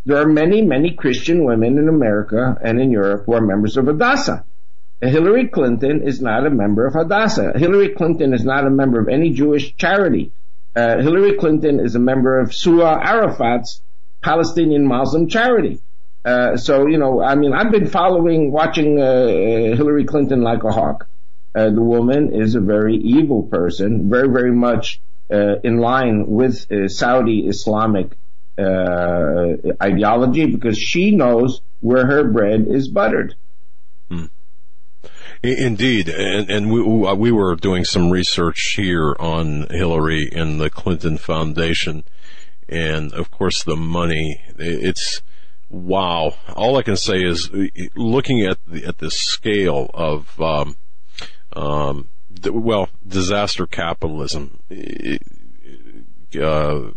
There 0.06 0.18
are 0.18 0.28
many, 0.28 0.62
many 0.62 0.92
Christian 0.92 1.46
women 1.46 1.78
in 1.78 1.88
America 1.88 2.58
and 2.62 2.82
in 2.82 2.92
Europe 2.92 3.24
who 3.26 3.34
are 3.34 3.42
members 3.42 3.78
of 3.78 3.86
Hadassah. 3.86 4.44
Hillary 5.02 5.48
Clinton 5.48 6.02
is 6.08 6.22
not 6.22 6.46
a 6.46 6.50
member 6.50 6.86
of 6.86 6.94
Hadassah. 6.94 7.54
Hillary 7.56 7.90
Clinton 7.90 8.34
is 8.34 8.44
not 8.44 8.66
a 8.66 8.70
member 8.70 9.00
of 9.00 9.10
any 9.10 9.32
Jewish 9.32 9.76
charity. 9.76 10.32
Uh, 10.76 10.98
Hillary 10.98 11.34
Clinton 11.38 11.80
is 11.80 11.96
a 11.96 12.00
member 12.00 12.40
of 12.40 12.50
Suha 12.50 13.00
Arafat's 13.00 13.82
Palestinian 14.22 14.88
Muslim 14.88 15.28
charity. 15.28 15.80
Uh, 16.26 16.56
so, 16.56 16.88
you 16.88 16.98
know, 16.98 17.22
I 17.22 17.36
mean, 17.36 17.54
I've 17.54 17.72
been 17.72 17.88
following, 17.88 18.52
watching 18.52 19.00
uh 19.00 19.28
Hillary 19.76 20.06
Clinton 20.06 20.42
like 20.42 20.64
a 20.64 20.72
hawk. 20.72 21.08
Uh, 21.56 21.70
the 21.70 21.82
woman 21.82 22.34
is 22.34 22.56
a 22.56 22.60
very 22.60 22.96
evil 22.98 23.44
person, 23.44 24.10
very, 24.10 24.28
very 24.28 24.52
much 24.52 25.00
uh, 25.32 25.60
in 25.64 25.78
line 25.78 26.26
with 26.28 26.68
Saudi 26.92 27.48
Islamic 27.48 28.18
ideology 29.82 30.46
because 30.46 30.78
she 30.78 31.12
knows 31.12 31.62
where 31.82 32.06
her 32.06 32.24
bread 32.24 32.68
is 32.68 32.88
buttered. 32.88 33.36
Hmm. 34.10 34.26
Indeed, 35.44 36.08
and, 36.08 36.50
and 36.50 36.72
we, 36.72 36.82
we 36.82 37.32
were 37.32 37.56
doing 37.56 37.84
some 37.84 38.10
research 38.10 38.76
here 38.78 39.14
on 39.20 39.68
Hillary 39.70 40.30
and 40.32 40.62
the 40.62 40.70
Clinton 40.70 41.18
Foundation, 41.18 42.06
and 42.70 43.12
of 43.12 43.30
course 43.30 43.62
the 43.64 43.76
money. 43.76 44.40
It's 44.58 45.22
wow. 45.70 46.36
All 46.56 46.78
I 46.78 46.84
can 46.84 46.96
say 46.96 47.22
is 47.22 47.50
looking 47.94 48.46
at 48.46 48.58
the, 48.66 48.86
at 48.86 49.00
the 49.00 49.12
scale 49.12 49.92
of 49.94 50.40
um, 50.40 50.78
um, 51.56 52.08
well 52.46 52.90
disaster 53.08 53.66
capitalism. 53.66 54.60
Uh, 56.36 56.92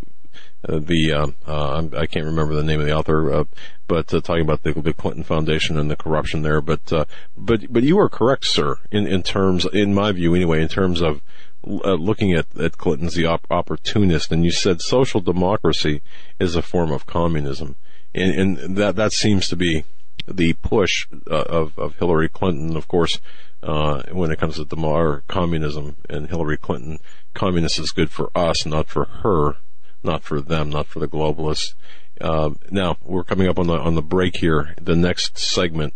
the 0.68 1.12
uh, 1.12 1.26
uh, 1.46 1.88
I 1.96 2.06
can't 2.06 2.24
remember 2.24 2.54
the 2.54 2.64
name 2.64 2.80
of 2.80 2.86
the 2.86 2.96
author, 2.96 3.32
uh, 3.32 3.44
but 3.86 4.12
uh, 4.12 4.20
talking 4.20 4.42
about 4.42 4.62
the, 4.62 4.72
the, 4.72 4.92
Clinton 4.92 5.22
Foundation 5.22 5.78
and 5.78 5.90
the 5.90 5.96
corruption 5.96 6.42
there. 6.42 6.60
But 6.60 6.92
uh, 6.92 7.04
but 7.36 7.72
but 7.72 7.82
you 7.82 7.98
are 7.98 8.08
correct, 8.08 8.46
sir. 8.46 8.78
In 8.90 9.06
in 9.06 9.22
terms, 9.22 9.66
in 9.72 9.94
my 9.94 10.12
view, 10.12 10.34
anyway, 10.34 10.62
in 10.62 10.68
terms 10.68 11.02
of 11.02 11.20
looking 11.62 12.32
at, 12.32 12.46
at 12.58 12.78
Clinton's 12.78 13.14
the 13.14 13.26
op- 13.26 13.46
opportunist, 13.50 14.32
and 14.32 14.44
you 14.44 14.50
said 14.50 14.80
social 14.80 15.20
democracy 15.20 16.00
is 16.40 16.56
a 16.56 16.62
form 16.62 16.92
of 16.92 17.06
communism, 17.06 17.76
and, 18.14 18.58
and 18.58 18.76
that 18.76 18.96
that 18.96 19.12
seems 19.12 19.46
to 19.48 19.56
be 19.56 19.84
the 20.26 20.54
push 20.54 21.06
of 21.26 21.78
of 21.78 21.96
Hillary 21.98 22.28
Clinton, 22.28 22.76
of 22.76 22.88
course. 22.88 23.20
When 24.12 24.30
it 24.30 24.38
comes 24.38 24.56
to 24.56 24.64
demar 24.64 25.22
communism 25.28 25.96
and 26.08 26.28
Hillary 26.28 26.56
Clinton, 26.56 26.98
communist 27.34 27.78
is 27.78 27.90
good 27.90 28.10
for 28.10 28.30
us, 28.34 28.64
not 28.64 28.88
for 28.88 29.04
her 29.04 29.56
not 30.06 30.22
for 30.22 30.40
them, 30.40 30.70
not 30.70 30.86
for 30.86 31.00
the 31.00 31.08
globalists. 31.08 31.74
Um, 32.20 32.58
now 32.70 32.96
we're 33.02 33.24
coming 33.24 33.48
up 33.48 33.58
on 33.58 33.66
the 33.66 33.74
on 33.74 33.94
the 33.94 34.02
break 34.02 34.36
here. 34.38 34.74
The 34.80 34.96
next 34.96 35.36
segment, 35.36 35.92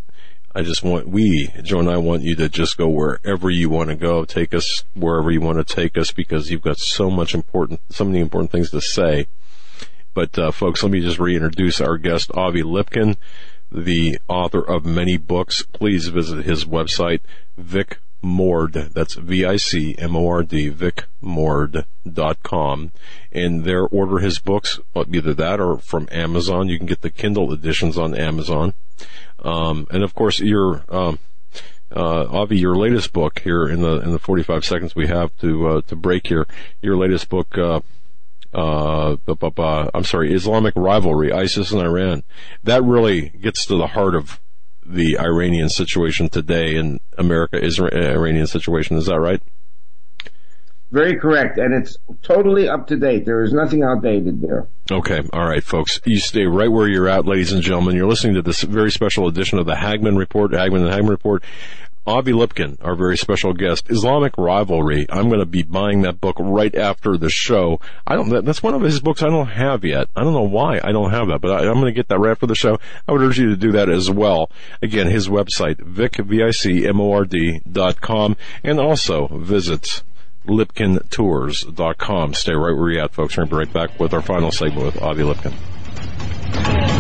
I 0.55 0.63
just 0.63 0.83
want 0.83 1.09
we 1.09 1.51
Joe 1.63 1.79
and 1.79 1.89
I 1.89 1.97
want 1.97 2.23
you 2.23 2.35
to 2.37 2.49
just 2.51 2.77
go 2.77 2.89
wherever 2.89 3.49
you 3.49 3.71
want 3.71 3.89
to 3.89 3.97
go. 3.97 4.27
Take 4.27 4.53
us 4.53 4.85
wherever 4.95 5.31
you 5.31 5.41
want 5.41 5.67
to 5.67 5.75
take 5.75 5.97
us 5.97 6.13
because 6.13 6.51
you've 6.51 6.61
got 6.61 6.79
so 6.79 7.11
much 7.11 7.35
important, 7.35 7.81
so 7.89 8.05
many 8.05 8.21
important 8.21 8.53
things 8.53 8.71
to 8.73 8.83
say. 8.83 9.29
But 10.13 10.39
uh, 10.39 10.51
folks, 10.51 10.83
let 10.83 10.93
me 10.93 11.01
just 11.01 11.21
reintroduce 11.21 11.81
our 11.81 11.97
guest, 11.97 12.33
Avi 12.35 12.63
Lipkin, 12.63 13.17
the 13.71 14.19
author 14.29 14.61
of 14.61 14.85
many 14.85 15.17
books. 15.17 15.63
Please 15.63 16.09
visit 16.09 16.45
his 16.45 16.65
website, 16.65 17.21
Vic 17.57 17.99
Mord. 18.23 18.73
That's 18.73 19.15
V-I-C-M-O-R-D, 19.15 20.71
vicmord.com. 20.71 22.93
And 23.33 23.65
there 23.65 23.87
order 23.87 24.19
his 24.19 24.39
books, 24.39 24.81
either 24.95 25.35
that 25.35 25.61
or 25.61 25.79
from 25.79 26.09
Amazon. 26.11 26.69
You 26.69 26.79
can 26.79 26.87
get 26.87 27.03
the 27.03 27.11
Kindle 27.11 27.53
editions 27.53 27.99
on 27.99 28.15
Amazon. 28.15 28.75
Um, 29.43 29.87
and 29.91 30.03
of 30.03 30.15
course, 30.15 30.41
your, 30.41 30.85
um, 30.89 31.19
uh, 31.95 32.27
Avi, 32.29 32.59
your 32.59 32.77
latest 32.77 33.13
book 33.13 33.41
here 33.41 33.69
in 33.69 33.83
the, 33.83 34.01
in 34.01 34.13
the 34.13 34.19
45 34.19 34.65
seconds 34.65 34.95
we 34.95 35.09
have 35.09 35.37
to, 35.39 35.69
uh, 35.69 35.81
to 35.83 35.97
break 35.97 36.27
here, 36.27 36.47
your 36.83 36.97
latest 36.97 37.29
book, 37.29 37.57
uh, 37.57 37.81
uh, 38.53 39.17
I'm 39.95 40.05
sorry, 40.05 40.33
Islamic 40.35 40.75
rivalry, 40.77 41.33
ISIS 41.33 41.73
and 41.73 41.81
Iran. 41.81 42.23
That 42.65 42.83
really 42.83 43.31
gets 43.31 43.67
to 43.67 43.77
the 43.77 43.89
heart 43.89 44.15
of 44.15 44.41
the 44.85 45.19
Iranian 45.19 45.69
situation 45.69 46.29
today 46.29 46.75
in 46.77 47.01
America 47.17 47.63
is 47.63 47.79
Iranian 47.79 48.47
situation. 48.47 48.97
Is 48.97 49.07
that 49.07 49.21
right? 49.21 49.41
Very 50.91 51.17
correct, 51.17 51.57
and 51.57 51.73
it's 51.73 51.97
totally 52.23 52.69
up 52.69 52.89
to 52.89 52.97
date. 52.97 53.25
There 53.25 53.45
is 53.45 53.53
nothing 53.53 53.85
outdated 53.85 54.41
there. 54.41 54.67
Okay, 54.91 55.21
all 55.33 55.47
right, 55.47 55.63
folks. 55.63 56.01
You 56.05 56.19
stay 56.19 56.47
right 56.47 56.71
where 56.71 56.89
you're 56.89 57.09
at, 57.09 57.27
ladies 57.27 57.53
and 57.53 57.63
gentlemen. 57.63 57.95
You're 57.95 58.09
listening 58.09 58.35
to 58.35 58.43
this 58.43 58.63
very 58.63 58.91
special 58.91 59.29
edition 59.29 59.61
of 59.61 59.67
the 59.67 59.77
Hagmann 59.77 60.17
Report, 60.17 60.51
Hagmann 60.51 60.83
and 60.83 60.91
Hagmann 60.91 61.11
Report. 61.11 61.45
Avi 62.07 62.33
Lipkin, 62.33 62.77
our 62.81 62.95
very 62.95 63.17
special 63.17 63.53
guest, 63.53 63.91
Islamic 63.91 64.37
Rivalry. 64.39 65.07
I'm 65.11 65.29
going 65.29 65.41
to 65.41 65.47
be 65.47 65.63
buying 65.63 66.03
that 66.03 66.21
book 66.21 66.37
right 66.39 66.75
after 66.75 67.17
the 67.17 67.31
show. 67.31 67.81
I 68.07 68.17
don't, 68.17 68.45
that's 68.45 68.63
one 68.63 68.75
of 68.75 68.83
his 68.83 69.01
books 69.01 69.23
I 69.23 69.29
don't 69.29 69.49
have 69.49 69.85
yet. 69.85 70.09
I 70.17 70.25
don't 70.25 70.33
know 70.33 70.43
why 70.43 70.81
I 70.83 70.93
don't 70.93 71.11
have 71.11 71.29
that, 71.29 71.41
but 71.41 71.51
I, 71.51 71.67
am 71.67 71.75
going 71.75 71.87
to 71.87 71.93
get 71.93 72.09
that 72.09 72.19
right 72.19 72.31
after 72.31 72.47
the 72.47 72.55
show. 72.55 72.79
I 73.07 73.13
would 73.13 73.23
urge 73.23 73.39
you 73.39 73.51
to 73.51 73.57
do 73.57 73.73
that 73.73 73.89
as 73.89 74.11
well. 74.11 74.51
Again, 74.83 75.09
his 75.09 75.29
website, 75.29 75.79
vic, 75.81 76.17
V-I-C-M-O-R-D 76.17 77.63
dot 77.71 78.01
com, 78.01 78.37
and 78.65 78.81
also 78.81 79.29
visit 79.29 80.03
lipkintours.com. 80.47 82.35
Stay 82.35 82.55
right 82.55 82.77
where 82.77 82.91
you're 82.91 83.05
at, 83.05 83.13
folks. 83.13 83.37
We're 83.37 83.45
going 83.45 83.67
to 83.67 83.73
be 83.73 83.79
right 83.79 83.89
back 83.89 84.01
with 84.01 84.15
our 84.15 84.23
final 84.23 84.51
segment 84.51 84.87
with 84.87 85.03
Avi 85.03 85.23
Lipkin. 85.23 87.00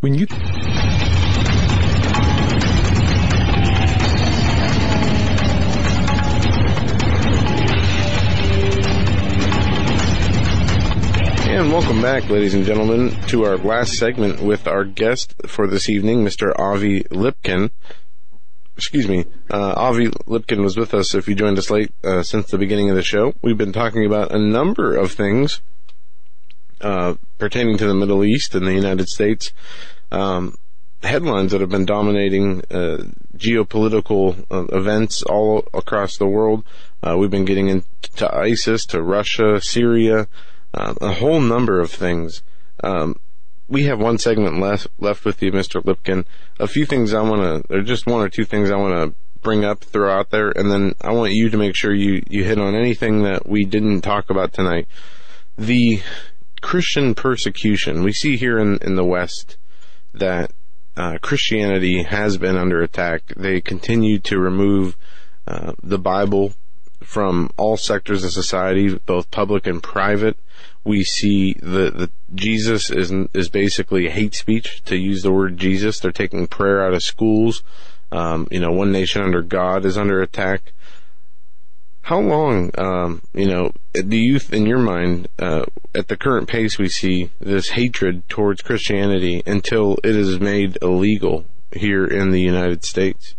When 0.00 0.14
you 0.14 0.26
And 11.48 11.72
welcome 11.72 12.02
back, 12.02 12.28
ladies 12.28 12.52
and 12.52 12.66
gentlemen, 12.66 13.18
to 13.28 13.44
our 13.44 13.56
last 13.56 13.94
segment 13.94 14.42
with 14.42 14.66
our 14.66 14.84
guest 14.84 15.34
for 15.46 15.66
this 15.66 15.88
evening, 15.88 16.22
Mr. 16.22 16.52
Avi 16.58 17.04
Lipkin. 17.04 17.70
Excuse 18.76 19.08
me, 19.08 19.24
uh, 19.50 19.72
Avi 19.76 20.08
Lipkin 20.08 20.62
was 20.62 20.76
with 20.76 20.92
us 20.92 21.14
if 21.14 21.26
you 21.26 21.34
joined 21.34 21.56
us 21.56 21.70
late 21.70 21.94
uh, 22.04 22.22
since 22.22 22.50
the 22.50 22.58
beginning 22.58 22.90
of 22.90 22.96
the 22.96 23.02
show. 23.02 23.32
We've 23.40 23.56
been 23.56 23.72
talking 23.72 24.04
about 24.04 24.34
a 24.34 24.38
number 24.38 24.94
of 24.94 25.12
things 25.12 25.62
uh, 26.86 27.16
pertaining 27.38 27.76
to 27.76 27.86
the 27.86 27.94
Middle 27.94 28.24
East 28.24 28.54
and 28.54 28.64
the 28.64 28.72
United 28.72 29.08
States. 29.08 29.52
Um, 30.12 30.54
headlines 31.02 31.50
that 31.50 31.60
have 31.60 31.68
been 31.68 31.84
dominating 31.84 32.62
uh, 32.70 32.98
geopolitical 33.36 34.44
uh, 34.52 34.66
events 34.66 35.22
all 35.24 35.64
across 35.74 36.16
the 36.16 36.28
world. 36.28 36.64
Uh, 37.02 37.16
we've 37.18 37.30
been 37.30 37.44
getting 37.44 37.68
into 37.68 38.32
ISIS, 38.32 38.86
to 38.86 39.02
Russia, 39.02 39.60
Syria, 39.60 40.28
uh, 40.74 40.94
a 41.00 41.14
whole 41.14 41.40
number 41.40 41.80
of 41.80 41.90
things. 41.90 42.42
Um, 42.84 43.18
we 43.68 43.84
have 43.86 43.98
one 43.98 44.18
segment 44.18 44.60
left 44.60 44.86
left 45.00 45.24
with 45.24 45.42
you, 45.42 45.50
Mr. 45.50 45.82
Lipkin. 45.82 46.24
A 46.60 46.68
few 46.68 46.86
things 46.86 47.12
I 47.12 47.22
want 47.22 47.66
to, 47.66 47.74
or 47.74 47.82
just 47.82 48.06
one 48.06 48.20
or 48.20 48.28
two 48.28 48.44
things 48.44 48.70
I 48.70 48.76
want 48.76 48.94
to 48.94 49.18
bring 49.42 49.64
up, 49.64 49.82
throw 49.82 50.16
out 50.16 50.30
there, 50.30 50.50
and 50.50 50.70
then 50.70 50.94
I 51.00 51.10
want 51.10 51.32
you 51.32 51.50
to 51.50 51.56
make 51.56 51.74
sure 51.74 51.92
you 51.92 52.22
you 52.30 52.44
hit 52.44 52.60
on 52.60 52.76
anything 52.76 53.24
that 53.24 53.48
we 53.48 53.64
didn't 53.64 54.02
talk 54.02 54.30
about 54.30 54.52
tonight. 54.52 54.86
The 55.58 56.00
Christian 56.66 57.14
persecution 57.14 58.02
we 58.02 58.12
see 58.12 58.36
here 58.36 58.58
in 58.58 58.78
in 58.78 58.96
the 58.96 59.04
West 59.04 59.56
that 60.12 60.50
uh, 60.96 61.16
Christianity 61.22 62.02
has 62.02 62.38
been 62.38 62.56
under 62.56 62.82
attack. 62.82 63.22
They 63.36 63.60
continue 63.60 64.18
to 64.18 64.36
remove 64.40 64.96
uh, 65.46 65.74
the 65.80 66.00
Bible 66.00 66.54
from 67.04 67.50
all 67.56 67.76
sectors 67.76 68.24
of 68.24 68.32
society, 68.32 68.98
both 69.06 69.30
public 69.30 69.68
and 69.68 69.80
private. 69.80 70.36
We 70.82 71.04
see 71.04 71.52
the 71.52 72.10
Jesus 72.34 72.90
is 72.90 73.12
is 73.32 73.48
basically 73.48 74.08
hate 74.08 74.34
speech. 74.34 74.82
To 74.86 74.96
use 74.96 75.22
the 75.22 75.32
word 75.32 75.58
Jesus, 75.58 76.00
they're 76.00 76.10
taking 76.10 76.48
prayer 76.48 76.84
out 76.84 76.94
of 76.94 77.04
schools. 77.04 77.62
Um, 78.10 78.48
you 78.50 78.58
know, 78.58 78.72
one 78.72 78.90
nation 78.90 79.22
under 79.22 79.42
God 79.42 79.84
is 79.84 79.96
under 79.96 80.20
attack. 80.20 80.72
How 82.06 82.20
long, 82.20 82.70
um, 82.78 83.20
you 83.34 83.46
know, 83.46 83.72
do 83.92 84.16
you, 84.16 84.38
in 84.52 84.64
your 84.64 84.78
mind, 84.78 85.26
uh, 85.40 85.64
at 85.92 86.06
the 86.06 86.16
current 86.16 86.46
pace 86.46 86.78
we 86.78 86.88
see 86.88 87.30
this 87.40 87.70
hatred 87.70 88.28
towards 88.28 88.62
Christianity 88.62 89.42
until 89.44 89.96
it 90.04 90.14
is 90.14 90.38
made 90.38 90.78
illegal 90.80 91.46
here 91.72 92.06
in 92.06 92.30
the 92.30 92.40
United 92.40 92.84
States? 92.84 93.34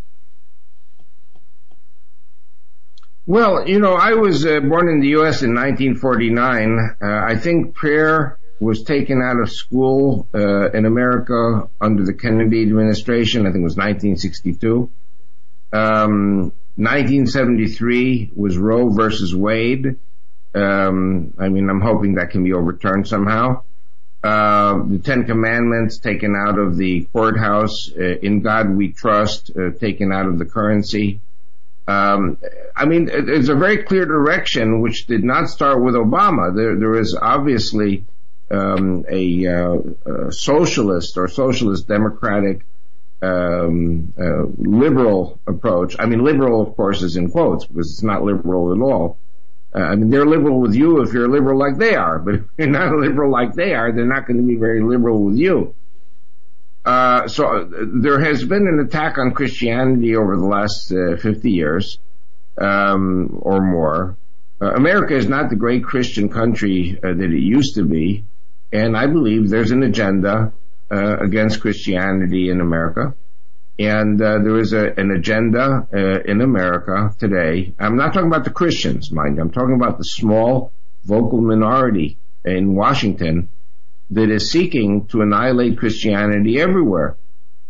Well, 3.26 3.70
you 3.70 3.80
know, 3.80 3.94
I 3.94 4.16
was 4.16 4.46
uh, 4.46 4.60
born 4.60 4.90
in 4.90 5.00
the 5.00 5.12
U.S. 5.20 5.44
in 5.44 5.56
1949. 5.56 6.98
Uh, 7.02 7.06
I 7.08 7.38
think 7.38 7.74
prayer 7.74 8.38
was 8.60 8.84
taken 8.84 9.22
out 9.22 9.40
of 9.40 9.50
school 9.50 10.28
uh, 10.34 10.72
in 10.72 10.86
America 10.86 11.70
under 11.80 12.04
the 12.04 12.14
Kennedy 12.14 12.64
administration. 12.64 13.44
I 13.44 13.54
think 13.54 13.62
it 13.62 13.72
was 13.72 13.78
1962. 13.78 14.90
Um, 15.72 16.52
1973 16.78 18.32
was 18.36 18.58
Roe 18.58 18.90
versus 18.90 19.36
Wade. 19.36 19.98
Um, 20.54 21.34
I 21.38 21.50
mean, 21.50 21.70
I'm 21.70 21.82
hoping 21.82 22.16
that 22.16 22.30
can 22.30 22.44
be 22.44 22.54
overturned 22.54 23.08
somehow. 23.08 23.64
Uh, 24.24 24.84
the 24.88 25.00
Ten 25.00 25.26
Commandments 25.26 26.00
taken 26.00 26.36
out 26.36 26.60
of 26.60 26.78
the 26.78 27.08
courthouse. 27.14 27.92
Uh, 27.98 28.18
in 28.22 28.42
God 28.42 28.70
we 28.70 28.92
trust, 28.92 29.52
uh, 29.56 29.72
taken 29.72 30.12
out 30.12 30.28
of 30.28 30.38
the 30.38 30.46
currency. 30.46 31.20
Um, 31.88 32.38
I 32.76 32.86
mean, 32.86 33.10
it's 33.12 33.50
a 33.50 33.56
very 33.56 33.84
clear 33.84 34.06
direction 34.06 34.82
which 34.82 35.08
did 35.08 35.24
not 35.24 35.50
start 35.50 35.82
with 35.82 35.96
Obama. 35.96 36.56
There, 36.56 36.76
there 36.76 37.00
is 37.00 37.18
obviously 37.20 38.06
um, 38.52 39.06
a, 39.10 39.48
uh, 39.48 39.78
a, 40.06 40.32
socialist 40.32 41.18
or 41.18 41.28
socialist 41.28 41.88
democratic 41.88 42.66
um, 43.22 44.14
uh, 44.20 44.44
liberal 44.58 45.40
approach. 45.48 45.96
I 46.00 46.06
mean, 46.06 46.24
liberal, 46.24 46.62
of 46.62 46.76
course, 46.76 47.02
is 47.02 47.16
in 47.16 47.32
quotes 47.32 47.66
because 47.66 47.92
it's 47.92 48.04
not 48.04 48.24
liberal 48.24 48.74
at 48.74 48.82
all. 48.82 49.18
Uh, 49.76 49.80
I 49.80 49.96
mean, 49.96 50.10
they're 50.10 50.26
liberal 50.26 50.60
with 50.62 50.76
you 50.76 51.02
if 51.02 51.14
you're 51.14 51.28
liberal 51.28 51.58
like 51.58 51.78
they 51.78 51.96
are, 51.96 52.20
but 52.26 52.36
if 52.36 52.44
you're 52.58 52.68
not 52.68 52.96
liberal 52.96 53.32
like 53.32 53.54
they 53.54 53.74
are, 53.74 53.92
they're 53.92 54.06
not 54.06 54.28
going 54.28 54.38
to 54.38 54.48
be 54.48 54.56
very 54.56 54.82
liberal 54.82 55.24
with 55.24 55.36
you. 55.36 55.74
Uh, 56.86 57.28
so 57.28 57.48
uh, 57.48 57.66
there 57.70 58.20
has 58.20 58.46
been 58.46 58.66
an 58.66 58.80
attack 58.80 59.18
on 59.18 59.34
Christianity 59.34 60.16
over 60.16 60.38
the 60.38 60.46
last 60.46 60.90
uh, 60.92 61.18
50 61.18 61.52
years 61.52 62.00
um, 62.58 63.40
or 63.42 63.60
more. 63.60 64.16
Uh, 64.62 64.72
America 64.74 65.16
is 65.16 65.28
not 65.28 65.50
the 65.50 65.56
great 65.56 65.84
Christian 65.84 66.30
country 66.30 66.98
that 67.02 67.20
it 67.20 67.40
used 67.40 67.76
to 67.76 67.84
be, 67.84 68.24
and 68.72 68.96
I 68.96 69.06
believe 69.08 69.50
there's 69.50 69.72
an 69.72 69.84
agenda 69.84 70.54
against 70.90 71.62
Christianity 71.62 72.50
in 72.50 72.62
America. 72.62 73.14
And 73.80 74.20
there 74.20 74.58
is 74.60 74.74
a, 74.74 74.94
an 75.00 75.12
agenda 75.12 75.88
in 76.26 76.42
America 76.42 77.14
today. 77.20 77.74
I'm 77.78 77.96
not 77.96 78.14
talking 78.14 78.28
about 78.28 78.44
the 78.44 78.50
Christians, 78.50 79.12
mind 79.12 79.36
you. 79.36 79.42
I'm 79.42 79.52
talking 79.52 79.76
about 79.76 79.98
the 79.98 80.04
small 80.04 80.72
vocal 81.04 81.42
minority 81.42 82.18
in 82.44 82.76
Washington 82.76 83.50
that 84.12 84.30
is 84.30 84.50
seeking 84.52 85.06
to 85.08 85.22
annihilate 85.22 85.78
Christianity 85.78 86.60
everywhere. 86.60 87.18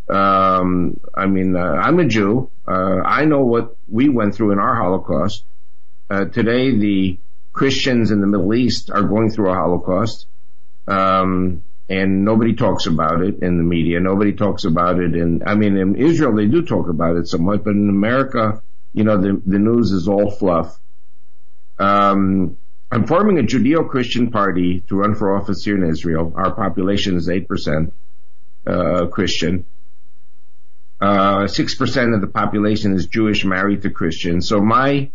Um, 0.09 0.99
I 1.13 1.25
mean, 1.25 1.55
uh, 1.55 1.59
I'm 1.59 1.99
a 1.99 2.05
Jew. 2.05 2.49
Uh, 2.67 3.01
I 3.03 3.25
know 3.25 3.43
what 3.43 3.75
we 3.87 4.09
went 4.09 4.35
through 4.35 4.51
in 4.51 4.59
our 4.59 4.75
Holocaust. 4.75 5.43
Uh, 6.09 6.25
today, 6.25 6.77
the 6.77 7.19
Christians 7.51 8.11
in 8.11 8.21
the 8.21 8.27
Middle 8.27 8.53
East 8.53 8.89
are 8.91 9.03
going 9.03 9.29
through 9.31 9.49
a 9.49 9.55
Holocaust. 9.55 10.27
Um, 10.87 11.63
and 11.89 12.25
nobody 12.25 12.53
talks 12.53 12.85
about 12.85 13.21
it 13.21 13.39
in 13.41 13.57
the 13.57 13.63
media. 13.63 13.99
Nobody 13.99 14.33
talks 14.33 14.65
about 14.65 14.99
it 14.99 15.15
in, 15.15 15.43
I 15.45 15.55
mean, 15.55 15.77
in 15.77 15.95
Israel 15.95 16.35
they 16.35 16.47
do 16.47 16.65
talk 16.65 16.89
about 16.89 17.15
it 17.15 17.27
somewhat, 17.27 17.63
but 17.63 17.71
in 17.71 17.89
America, 17.89 18.61
you 18.93 19.03
know, 19.03 19.17
the, 19.17 19.41
the 19.45 19.59
news 19.59 19.91
is 19.91 20.07
all 20.07 20.29
fluff. 20.31 20.77
Um, 21.79 22.57
I'm 22.91 23.05
forming 23.05 23.37
a 23.37 23.43
Judeo-Christian 23.43 24.31
party 24.31 24.81
to 24.87 24.95
run 24.95 25.15
for 25.15 25.35
office 25.35 25.63
here 25.63 25.75
in 25.75 25.89
Israel. 25.89 26.33
Our 26.35 26.53
population 26.53 27.15
is 27.15 27.27
8%, 27.27 27.91
uh, 28.65 29.07
Christian. 29.07 29.65
Uh, 30.99 31.43
6% 31.43 32.15
of 32.15 32.21
the 32.21 32.27
population 32.27 32.95
is 32.95 33.07
Jewish 33.07 33.45
married 33.45 33.83
to 33.83 33.89
Christian. 33.89 34.41
So 34.41 34.61
my 34.61 35.11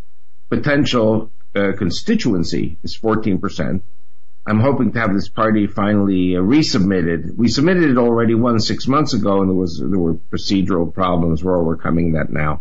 potential, 0.48 1.32
uh, 1.54 1.72
constituency 1.76 2.78
is 2.82 2.96
14%. 2.96 3.82
I'm 4.44 4.58
hoping 4.58 4.92
to 4.92 4.98
have 4.98 5.14
this 5.14 5.28
party 5.28 5.66
finally 5.68 6.36
uh, 6.36 6.40
resubmitted. 6.40 7.36
We 7.36 7.48
submitted 7.48 7.90
it 7.90 7.98
already 7.98 8.34
one 8.34 8.58
six 8.58 8.88
months 8.88 9.14
ago, 9.14 9.40
and 9.40 9.48
there 9.48 9.56
was 9.56 9.78
there 9.78 9.98
were 9.98 10.14
procedural 10.14 10.92
problems. 10.92 11.44
We're 11.44 11.60
overcoming 11.60 12.12
that 12.12 12.30
now. 12.30 12.60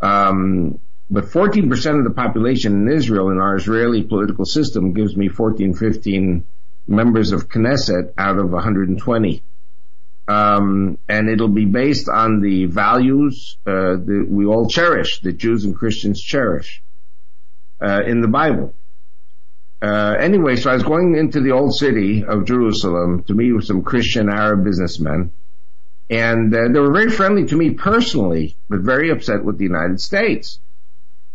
Um, 0.00 0.80
but 1.10 1.24
14% 1.24 1.98
of 1.98 2.04
the 2.04 2.10
population 2.10 2.88
in 2.88 2.96
Israel 2.96 3.30
in 3.30 3.38
our 3.38 3.56
Israeli 3.56 4.02
political 4.04 4.44
system 4.44 4.92
gives 4.92 5.16
me 5.16 5.28
14, 5.28 5.74
15 5.74 6.44
members 6.86 7.32
of 7.32 7.48
Knesset 7.48 8.12
out 8.16 8.38
of 8.38 8.50
120. 8.50 9.42
Um, 10.28 10.98
and 11.08 11.28
it'll 11.28 11.48
be 11.48 11.64
based 11.64 12.08
on 12.08 12.40
the 12.40 12.66
values 12.66 13.56
uh, 13.66 13.96
that 13.96 14.26
we 14.28 14.46
all 14.46 14.68
cherish, 14.68 15.20
that 15.22 15.32
Jews 15.32 15.64
and 15.64 15.74
Christians 15.74 16.22
cherish 16.22 16.82
uh, 17.82 18.02
in 18.06 18.20
the 18.20 18.28
Bible. 18.28 18.72
Uh, 19.82 20.14
anyway, 20.20 20.56
so 20.56 20.70
I 20.70 20.74
was 20.74 20.82
going 20.82 21.16
into 21.16 21.40
the 21.40 21.52
old 21.52 21.74
city 21.74 22.22
of 22.24 22.44
Jerusalem 22.44 23.24
to 23.24 23.34
meet 23.34 23.52
with 23.52 23.64
some 23.64 23.82
Christian 23.82 24.28
Arab 24.28 24.62
businessmen. 24.64 25.32
And 26.10 26.54
uh, 26.54 26.68
they 26.72 26.80
were 26.80 26.92
very 26.92 27.10
friendly 27.10 27.46
to 27.46 27.56
me 27.56 27.70
personally, 27.70 28.56
but 28.68 28.80
very 28.80 29.10
upset 29.10 29.44
with 29.44 29.56
the 29.56 29.64
United 29.64 30.00
States. 30.00 30.60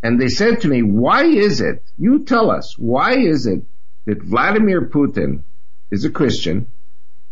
And 0.04 0.22
they 0.22 0.28
said 0.28 0.62
to 0.62 0.68
me, 0.68 0.84
why 0.84 1.24
is 1.24 1.62
it, 1.62 1.82
you 1.98 2.26
tell 2.26 2.52
us, 2.52 2.78
why 2.78 3.18
is 3.18 3.48
it 3.48 3.64
that 4.06 4.22
Vladimir 4.22 4.82
Putin 4.82 5.42
is 5.90 6.06
a 6.06 6.12
Christian 6.12 6.68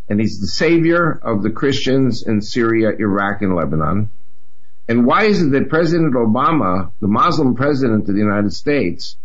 and 0.10 0.20
he's 0.20 0.40
the 0.40 0.48
savior 0.48 1.12
of 1.22 1.44
the 1.44 1.52
Christians 1.52 2.24
in 2.26 2.42
Syria, 2.42 2.92
Iraq, 2.98 3.44
and 3.44 3.56
Lebanon? 3.56 4.10
And 4.88 5.06
why 5.06 5.26
is 5.26 5.42
it 5.42 5.52
that 5.52 5.70
President 5.70 6.16
Obama, 6.16 6.92
the 7.00 7.08
Muslim 7.08 7.54
president 7.56 8.10
of 8.10 8.16
the 8.16 8.22
United 8.22 8.54
States, 8.54 9.16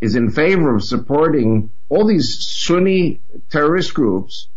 is 0.00 0.16
in 0.16 0.30
favor 0.30 0.74
of 0.74 0.84
supporting 0.84 1.70
all 1.88 2.06
these 2.06 2.46
Sunni 2.46 3.20
terrorist 3.50 3.94
groups, 3.94 4.48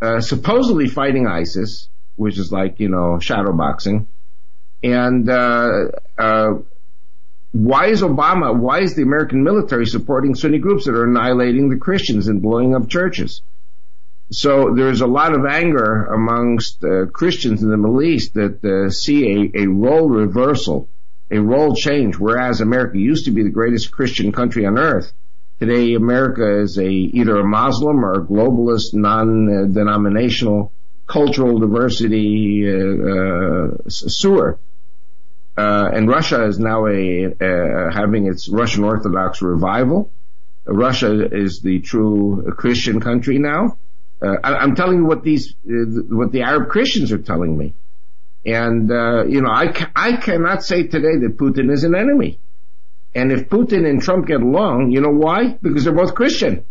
uh, 0.00 0.20
supposedly 0.20 0.88
fighting 0.88 1.26
ISIS, 1.26 1.88
which 2.16 2.38
is 2.38 2.50
like, 2.50 2.80
you 2.80 2.88
know, 2.88 3.18
shadow 3.18 3.52
boxing. 3.52 4.08
And, 4.82 5.28
uh, 5.28 5.90
uh, 6.18 6.54
why 7.52 7.86
is 7.88 8.02
Obama, 8.02 8.56
why 8.56 8.80
is 8.80 8.94
the 8.94 9.02
American 9.02 9.42
military 9.42 9.84
supporting 9.86 10.34
Sunni 10.34 10.58
groups 10.58 10.84
that 10.84 10.94
are 10.94 11.04
annihilating 11.04 11.68
the 11.68 11.76
Christians 11.76 12.28
and 12.28 12.40
blowing 12.40 12.74
up 12.74 12.88
churches? 12.88 13.42
So 14.30 14.72
there's 14.74 15.00
a 15.00 15.08
lot 15.08 15.34
of 15.34 15.44
anger 15.44 16.04
amongst 16.04 16.84
uh, 16.84 17.06
Christians 17.06 17.62
in 17.62 17.70
the 17.70 17.76
Middle 17.76 18.02
East 18.02 18.34
that 18.34 18.64
uh, 18.64 18.90
see 18.90 19.50
a, 19.54 19.62
a 19.62 19.66
role 19.66 20.08
reversal 20.08 20.88
a 21.30 21.38
role 21.38 21.74
change. 21.74 22.16
Whereas 22.16 22.60
America 22.60 22.98
used 22.98 23.26
to 23.26 23.30
be 23.30 23.42
the 23.42 23.50
greatest 23.50 23.90
Christian 23.90 24.32
country 24.32 24.66
on 24.66 24.78
earth, 24.78 25.12
today 25.58 25.94
America 25.94 26.60
is 26.60 26.78
a 26.78 26.88
either 26.88 27.36
a 27.36 27.44
Muslim 27.44 28.04
or 28.04 28.14
a 28.14 28.24
globalist, 28.24 28.94
non-denominational, 28.94 30.72
cultural 31.06 31.58
diversity 31.58 32.64
uh, 32.66 32.76
uh, 33.12 33.88
sewer. 33.88 34.58
Uh, 35.56 35.90
and 35.92 36.08
Russia 36.08 36.46
is 36.46 36.58
now 36.58 36.86
a 36.86 37.34
having 37.92 38.26
its 38.26 38.48
Russian 38.48 38.84
Orthodox 38.84 39.42
revival. 39.42 40.10
Russia 40.64 41.26
is 41.32 41.60
the 41.60 41.80
true 41.80 42.54
Christian 42.56 43.00
country 43.00 43.38
now. 43.38 43.76
Uh, 44.22 44.36
I, 44.44 44.62
am 44.62 44.74
telling 44.74 44.98
you 44.98 45.04
what 45.06 45.22
these 45.22 45.54
uh, 45.66 45.72
what 46.10 46.30
the 46.30 46.42
Arab 46.42 46.68
Christians 46.68 47.10
are 47.10 47.18
telling 47.18 47.56
me. 47.56 47.74
And, 48.44 48.90
uh, 48.90 49.24
you 49.26 49.42
know, 49.42 49.50
I, 49.50 49.72
I 49.94 50.16
cannot 50.16 50.64
say 50.64 50.84
today 50.84 51.18
that 51.18 51.36
Putin 51.36 51.70
is 51.70 51.84
an 51.84 51.94
enemy. 51.94 52.38
And 53.14 53.32
if 53.32 53.48
Putin 53.48 53.88
and 53.88 54.00
Trump 54.00 54.26
get 54.26 54.40
along, 54.40 54.92
you 54.92 55.00
know 55.00 55.10
why? 55.10 55.58
Because 55.60 55.84
they're 55.84 55.92
both 55.92 56.14
Christian. 56.14 56.64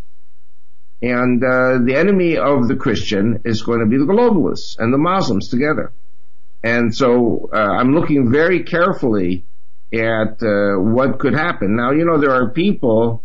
And, 1.02 1.42
uh, 1.42 1.78
the 1.84 1.94
enemy 1.96 2.36
of 2.36 2.66
the 2.66 2.76
Christian 2.76 3.42
is 3.44 3.62
going 3.62 3.80
to 3.80 3.86
be 3.86 3.98
the 3.98 4.04
globalists 4.04 4.78
and 4.78 4.92
the 4.92 4.98
Muslims 4.98 5.48
together. 5.48 5.92
And 6.62 6.94
so, 6.94 7.48
uh, 7.52 7.56
I'm 7.56 7.94
looking 7.94 8.30
very 8.30 8.64
carefully 8.64 9.44
at, 9.92 10.42
uh, 10.42 10.76
what 10.76 11.18
could 11.18 11.34
happen. 11.34 11.76
Now, 11.76 11.92
you 11.92 12.04
know, 12.04 12.18
there 12.18 12.32
are 12.32 12.50
people 12.50 13.22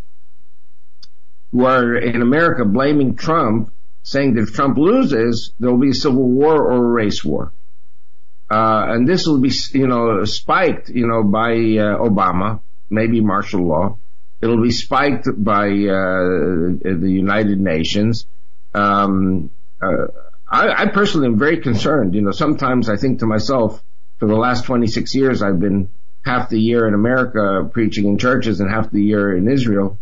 who 1.52 1.66
are 1.66 1.96
in 1.96 2.22
America 2.22 2.64
blaming 2.64 3.16
Trump, 3.16 3.72
saying 4.04 4.36
that 4.36 4.44
if 4.44 4.54
Trump 4.54 4.78
loses, 4.78 5.52
there 5.60 5.72
will 5.72 5.80
be 5.80 5.90
a 5.90 5.94
civil 5.94 6.30
war 6.30 6.72
or 6.72 6.78
a 6.78 6.90
race 6.90 7.24
war. 7.26 7.52
Uh, 8.50 8.86
and 8.90 9.08
this 9.08 9.26
will 9.26 9.40
be, 9.40 9.52
you 9.74 9.88
know, 9.88 10.24
spiked, 10.26 10.90
you 10.90 11.08
know, 11.08 11.24
by 11.24 11.54
uh, 11.54 11.98
Obama, 11.98 12.60
maybe 12.90 13.22
martial 13.22 13.68
law. 13.68 13.98
It'll 14.42 14.62
be 14.62 14.72
spiked 14.72 15.28
by 15.38 15.68
uh, 15.68 16.78
the 16.84 17.10
United 17.10 17.60
Nations. 17.60 18.28
Um, 18.74 19.50
uh, 19.82 20.08
I, 20.48 20.84
I, 20.84 20.86
personally 20.88 21.28
am 21.28 21.40
very 21.40 21.62
concerned. 21.62 22.14
You 22.14 22.22
know, 22.22 22.32
sometimes 22.32 22.90
I 22.90 22.98
think 22.98 23.20
to 23.20 23.26
myself, 23.26 23.82
for 24.20 24.28
the 24.28 24.36
last 24.36 24.66
26 24.66 25.16
years, 25.16 25.42
I've 25.42 25.60
been 25.60 25.90
half 26.24 26.50
the 26.50 26.60
year 26.60 26.88
in 26.88 26.94
America 26.94 27.68
preaching 27.72 28.06
in 28.06 28.18
churches 28.18 28.60
and 28.60 28.70
half 28.70 28.92
the 28.92 29.02
year 29.02 29.36
in 29.36 29.48
Israel. 29.48 29.98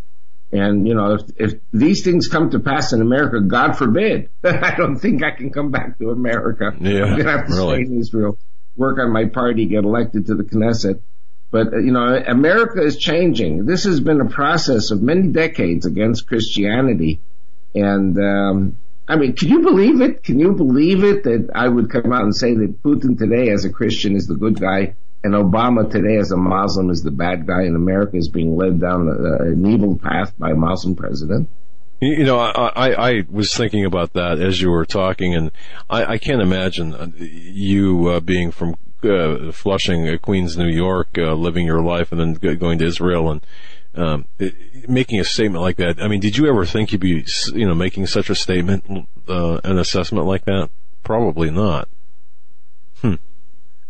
And, 0.54 0.88
you 0.88 0.94
know, 0.94 1.16
if, 1.16 1.22
if 1.38 1.60
these 1.74 2.04
things 2.04 2.28
come 2.28 2.52
to 2.52 2.60
pass 2.60 2.94
in 2.94 3.02
America, 3.02 3.42
God 3.42 3.76
forbid, 3.76 4.30
I 4.44 4.76
don't 4.76 4.98
think 4.98 5.24
I 5.24 5.32
can 5.32 5.50
come 5.50 5.72
back 5.72 5.98
to 5.98 6.12
America. 6.12 6.72
Yeah, 6.80 7.06
I'm 7.06 7.18
to 7.18 7.24
have 7.24 7.48
to 7.48 7.54
really. 7.54 7.86
stay 7.86 7.92
in 7.92 8.00
Israel, 8.00 8.38
work 8.76 9.00
on 9.00 9.12
my 9.12 9.26
party, 9.26 9.66
get 9.66 9.84
elected 9.84 10.28
to 10.28 10.36
the 10.36 10.44
Knesset. 10.44 11.02
But, 11.50 11.74
uh, 11.74 11.78
you 11.78 11.92
know, 11.92 12.24
America 12.28 12.84
is 12.84 12.98
changing. 12.98 13.66
This 13.66 13.86
has 13.86 14.00
been 14.00 14.22
a 14.22 14.30
process 14.30 14.92
of 14.92 15.02
many 15.02 15.30
decades 15.30 15.88
against 15.88 16.28
Christianity. 16.28 17.20
And, 17.74 18.16
um, 18.20 18.78
I 19.08 19.16
mean, 19.16 19.34
can 19.34 19.50
you 19.50 19.62
believe 19.62 20.02
it? 20.02 20.24
Can 20.24 20.40
you 20.40 20.54
believe 20.54 21.04
it 21.04 21.24
that 21.24 21.50
I 21.56 21.68
would 21.68 21.90
come 21.90 22.14
out 22.14 22.22
and 22.22 22.36
say 22.36 22.54
that 22.54 22.84
Putin 22.84 23.18
today 23.18 23.50
as 23.50 23.66
a 23.66 23.72
Christian 23.72 24.16
is 24.16 24.28
the 24.28 24.36
good 24.36 24.60
guy 24.60 24.94
and 25.24 25.34
Obama 25.34 25.90
today 25.90 26.18
as 26.18 26.32
a 26.32 26.38
Muslim 26.38 26.90
is 26.90 27.02
the 27.02 27.12
bad 27.12 27.48
guy 27.48 27.62
and 27.64 27.76
America 27.76 28.18
is 28.18 28.30
being 28.30 28.56
led 28.56 28.80
down 28.80 29.08
a, 29.08 29.44
an 29.44 29.66
evil 29.66 29.98
path 29.98 30.38
by 30.38 30.52
a 30.52 30.56
Muslim 30.56 30.96
president? 30.96 31.50
You 32.02 32.26
know, 32.26 32.38
I, 32.38 32.50
I, 32.76 33.10
I, 33.10 33.24
was 33.30 33.54
thinking 33.54 33.86
about 33.86 34.12
that 34.14 34.40
as 34.40 34.62
you 34.62 34.70
were 34.70 34.86
talking, 34.86 35.36
and 35.36 35.52
I, 35.90 36.06
I 36.06 36.18
can't 36.18 36.42
imagine 36.42 36.94
uh, 36.94 37.08
you 37.18 38.10
uh, 38.10 38.20
being 38.20 38.52
from 38.52 38.76
uh, 39.04 39.54
Flushing, 39.54 40.10
uh, 40.10 40.18
Queens, 40.18 40.58
New 40.58 40.68
York, 40.68 41.18
uh, 41.18 41.34
living 41.34 41.66
your 41.66 41.82
life, 41.82 42.12
and 42.12 42.20
then 42.20 42.58
going 42.58 42.80
to 42.80 42.86
Israel 42.86 43.32
and 43.32 43.46
um, 43.96 44.26
it, 44.38 44.90
making 44.90 45.22
a 45.22 45.24
statement 45.24 45.62
like 45.62 45.78
that. 45.78 46.02
I 46.02 46.10
mean, 46.10 46.20
did 46.20 46.38
you 46.38 46.48
ever 46.48 46.66
think 46.66 46.92
you'd 46.92 47.00
be, 47.00 47.26
you 47.54 47.68
know, 47.68 47.76
making 47.76 48.08
such 48.08 48.30
a 48.30 48.36
statement, 48.36 49.08
uh, 49.30 49.62
an 49.64 49.78
assessment 49.78 50.26
like 50.26 50.44
that? 50.46 50.70
Probably 51.04 51.52
not. 51.52 51.88
Hmm. 53.02 53.16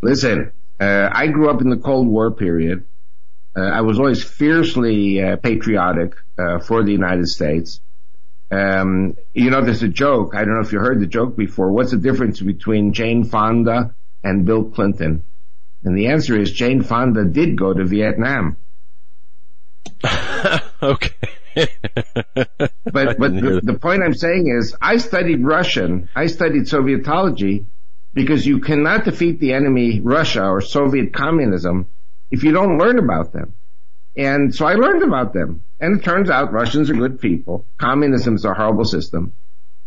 Listen, 0.02 0.52
uh, 0.84 1.10
I 1.12 1.28
grew 1.28 1.50
up 1.50 1.62
in 1.62 1.70
the 1.70 1.78
Cold 1.78 2.08
War 2.08 2.32
period. 2.32 2.86
Uh, 3.56 3.62
I 3.62 3.82
was 3.82 4.00
always 4.00 4.24
fiercely 4.24 5.22
uh, 5.22 5.38
patriotic 5.38 6.16
uh, 6.38 6.60
for 6.60 6.84
the 6.84 6.92
United 6.92 7.28
States. 7.28 7.80
Um, 8.52 9.16
you 9.34 9.50
know, 9.50 9.64
there's 9.64 9.84
a 9.84 9.88
joke. 9.88 10.36
I 10.36 10.44
don't 10.44 10.56
know 10.56 10.62
if 10.62 10.74
you 10.74 10.80
heard 10.80 11.00
the 11.00 11.08
joke 11.08 11.38
before. 11.38 11.72
What's 11.72 11.92
the 11.92 11.98
difference 11.98 12.42
between 12.42 12.94
Jane 12.94 13.24
Fonda 13.24 13.96
and 14.24 14.46
Bill 14.46 14.66
Clinton? 14.66 15.24
And 15.84 15.98
the 15.98 16.08
answer 16.08 16.38
is 16.38 16.52
Jane 16.52 16.82
Fonda 16.82 17.24
did 17.26 17.56
go 17.56 17.74
to 17.74 17.86
Vietnam. 17.86 18.58
okay. 20.84 21.14
but 22.36 22.50
but 22.92 23.18
the, 23.20 23.62
the 23.64 23.78
point 23.80 24.04
I'm 24.04 24.14
saying 24.14 24.48
is, 24.48 24.76
I 24.82 24.98
studied 24.98 25.44
Russian. 25.46 26.10
I 26.16 26.28
studied 26.28 26.64
Sovietology 26.64 27.66
because 28.14 28.46
you 28.46 28.60
cannot 28.60 29.06
defeat 29.06 29.40
the 29.40 29.54
enemy 29.54 30.00
Russia 30.00 30.46
or 30.46 30.62
Soviet 30.62 31.14
communism 31.14 31.88
if 32.32 32.44
you 32.44 32.52
don't 32.52 32.78
learn 32.78 33.00
about 33.00 33.34
them. 33.34 33.54
And 34.16 34.54
so 34.54 34.66
I 34.66 34.76
learned 34.76 35.04
about 35.04 35.34
them. 35.34 35.64
And 35.80 36.00
it 36.00 36.04
turns 36.04 36.30
out 36.30 36.54
Russians 36.54 36.90
are 36.90 36.94
good 36.94 37.20
people. 37.20 37.66
Communism 37.78 38.36
is 38.36 38.46
a 38.46 38.54
horrible 38.54 38.86
system. 38.86 39.34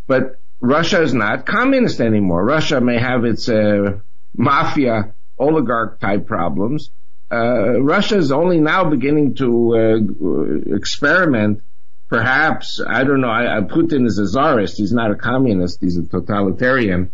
But 0.06 0.38
Russia 0.60 1.02
is 1.02 1.14
not 1.14 1.46
communist 1.46 2.00
anymore. 2.00 2.44
Russia 2.44 2.80
may 2.80 2.98
have 2.98 3.24
its 3.24 3.48
uh, 3.48 3.98
mafia 4.34 5.14
oligarch 5.38 6.00
type 6.00 6.26
problems. 6.26 6.90
Uh, 7.30 7.80
Russia 7.80 8.16
is 8.16 8.32
only 8.32 8.60
now 8.60 8.84
beginning 8.84 9.34
to 9.34 9.76
uh, 9.76 10.74
experiment 10.74 11.62
perhaps, 12.08 12.80
I 12.86 13.04
don't 13.04 13.20
know, 13.20 13.28
I, 13.28 13.58
I, 13.58 13.60
Putin 13.62 14.06
is 14.06 14.18
a 14.18 14.26
czarist. 14.26 14.76
He's 14.76 14.92
not 14.92 15.10
a 15.10 15.16
communist. 15.16 15.80
He's 15.80 15.96
a 15.96 16.04
totalitarian. 16.04 17.10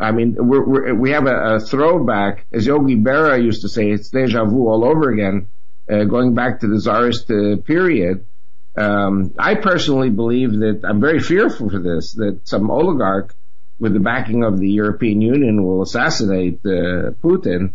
I 0.00 0.12
mean, 0.12 0.36
we're, 0.38 0.64
we're, 0.64 0.94
we 0.94 1.10
have 1.10 1.26
a, 1.26 1.56
a, 1.56 1.60
throwback, 1.60 2.46
as 2.52 2.66
Yogi 2.66 2.96
Berra 2.96 3.42
used 3.42 3.62
to 3.62 3.68
say, 3.68 3.90
it's 3.90 4.10
deja 4.10 4.44
vu 4.44 4.68
all 4.68 4.84
over 4.84 5.10
again, 5.10 5.48
uh, 5.90 6.04
going 6.04 6.34
back 6.34 6.60
to 6.60 6.68
the 6.68 6.80
czarist 6.80 7.30
uh, 7.30 7.60
period. 7.62 8.24
Um, 8.76 9.34
I 9.38 9.56
personally 9.56 10.10
believe 10.10 10.52
that 10.60 10.82
I'm 10.84 11.00
very 11.00 11.20
fearful 11.20 11.68
for 11.68 11.80
this, 11.80 12.12
that 12.14 12.40
some 12.44 12.70
oligarch 12.70 13.34
with 13.78 13.92
the 13.92 14.00
backing 14.00 14.44
of 14.44 14.58
the 14.58 14.68
European 14.68 15.20
Union 15.20 15.64
will 15.64 15.82
assassinate 15.82 16.60
uh, 16.64 17.10
Putin. 17.22 17.72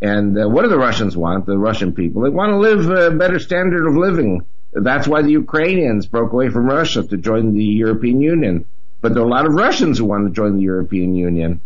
And 0.00 0.38
uh, 0.38 0.48
what 0.48 0.62
do 0.62 0.68
the 0.68 0.78
Russians 0.78 1.16
want, 1.16 1.46
the 1.46 1.56
Russian 1.56 1.94
people? 1.94 2.22
They 2.22 2.30
want 2.30 2.50
to 2.50 2.58
live 2.58 2.90
a 2.90 3.16
better 3.16 3.38
standard 3.38 3.86
of 3.86 3.94
living. 3.94 4.44
That's 4.72 5.06
why 5.06 5.22
the 5.22 5.30
Ukrainians 5.30 6.06
broke 6.06 6.32
away 6.32 6.48
from 6.48 6.66
Russia 6.66 7.02
to 7.02 7.16
join 7.16 7.54
the 7.54 7.64
European 7.64 8.20
Union. 8.20 8.66
But 9.02 9.12
there 9.12 9.22
are 9.22 9.26
a 9.26 9.30
lot 9.30 9.46
of 9.46 9.52
Russians 9.52 9.98
who 9.98 10.06
want 10.06 10.26
to 10.26 10.32
join 10.32 10.56
the 10.56 10.62
European 10.62 11.14
Union. 11.14 11.60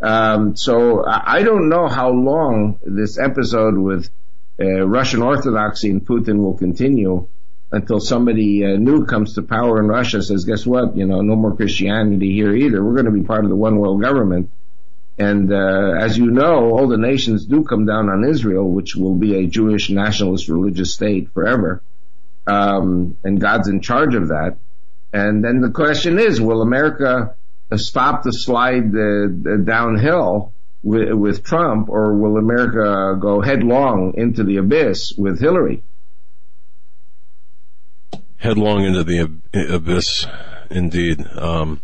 Um, 0.00 0.56
so 0.56 1.04
I 1.06 1.42
don't 1.42 1.68
know 1.68 1.86
how 1.86 2.10
long 2.10 2.80
this 2.84 3.18
episode 3.18 3.76
with 3.76 4.10
uh, 4.58 4.86
Russian 4.86 5.22
Orthodoxy 5.22 5.90
and 5.90 6.04
Putin 6.04 6.38
will 6.38 6.56
continue 6.56 7.28
until 7.70 8.00
somebody 8.00 8.64
uh, 8.64 8.76
new 8.76 9.04
comes 9.04 9.34
to 9.34 9.42
power 9.42 9.78
in 9.78 9.86
Russia 9.86 10.22
says, 10.22 10.44
guess 10.44 10.64
what? 10.64 10.96
You 10.96 11.06
know, 11.06 11.20
no 11.20 11.36
more 11.36 11.54
Christianity 11.54 12.32
here 12.32 12.54
either. 12.54 12.82
We're 12.82 12.94
going 12.94 13.04
to 13.04 13.12
be 13.12 13.22
part 13.22 13.44
of 13.44 13.50
the 13.50 13.56
one 13.56 13.76
world 13.76 14.00
government. 14.00 14.50
And 15.18 15.52
uh, 15.52 15.96
as 16.00 16.16
you 16.16 16.30
know, 16.30 16.70
all 16.70 16.88
the 16.88 16.96
nations 16.96 17.44
do 17.44 17.64
come 17.64 17.84
down 17.84 18.08
on 18.08 18.24
Israel, 18.24 18.70
which 18.70 18.96
will 18.96 19.16
be 19.16 19.34
a 19.34 19.46
Jewish 19.46 19.90
nationalist 19.90 20.48
religious 20.48 20.94
state 20.94 21.32
forever. 21.34 21.82
Um, 22.46 23.18
and 23.24 23.40
God's 23.40 23.68
in 23.68 23.82
charge 23.82 24.14
of 24.14 24.28
that. 24.28 24.56
And 25.12 25.42
then 25.42 25.60
the 25.60 25.70
question 25.70 26.18
is, 26.18 26.40
will 26.40 26.62
America 26.62 27.34
stop 27.76 28.22
the 28.22 28.32
slide 28.32 28.94
uh, 28.94 29.56
downhill 29.64 30.52
with, 30.82 31.12
with 31.12 31.44
Trump, 31.44 31.88
or 31.88 32.14
will 32.16 32.36
America 32.36 33.18
go 33.20 33.40
headlong 33.40 34.14
into 34.16 34.44
the 34.44 34.58
abyss 34.58 35.14
with 35.16 35.40
Hillary? 35.40 35.82
headlong 38.38 38.84
into 38.84 39.04
the 39.04 39.30
abyss, 39.68 40.26
indeed. 40.70 41.24
Um, 41.36 41.80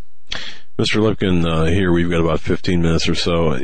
Mr. 0.78 1.00
Lipkin, 1.00 1.46
uh, 1.46 1.66
here 1.66 1.92
we've 1.92 2.10
got 2.10 2.20
about 2.20 2.40
15 2.40 2.82
minutes 2.82 3.08
or 3.08 3.14
so. 3.14 3.56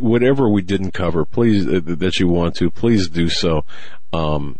Whatever 0.00 0.48
we 0.48 0.62
didn't 0.62 0.92
cover, 0.92 1.24
please, 1.24 1.66
uh, 1.66 1.80
that 1.84 2.18
you 2.18 2.28
want 2.28 2.54
to, 2.56 2.70
please 2.70 3.08
do 3.08 3.28
so. 3.28 3.64
Um, 4.12 4.58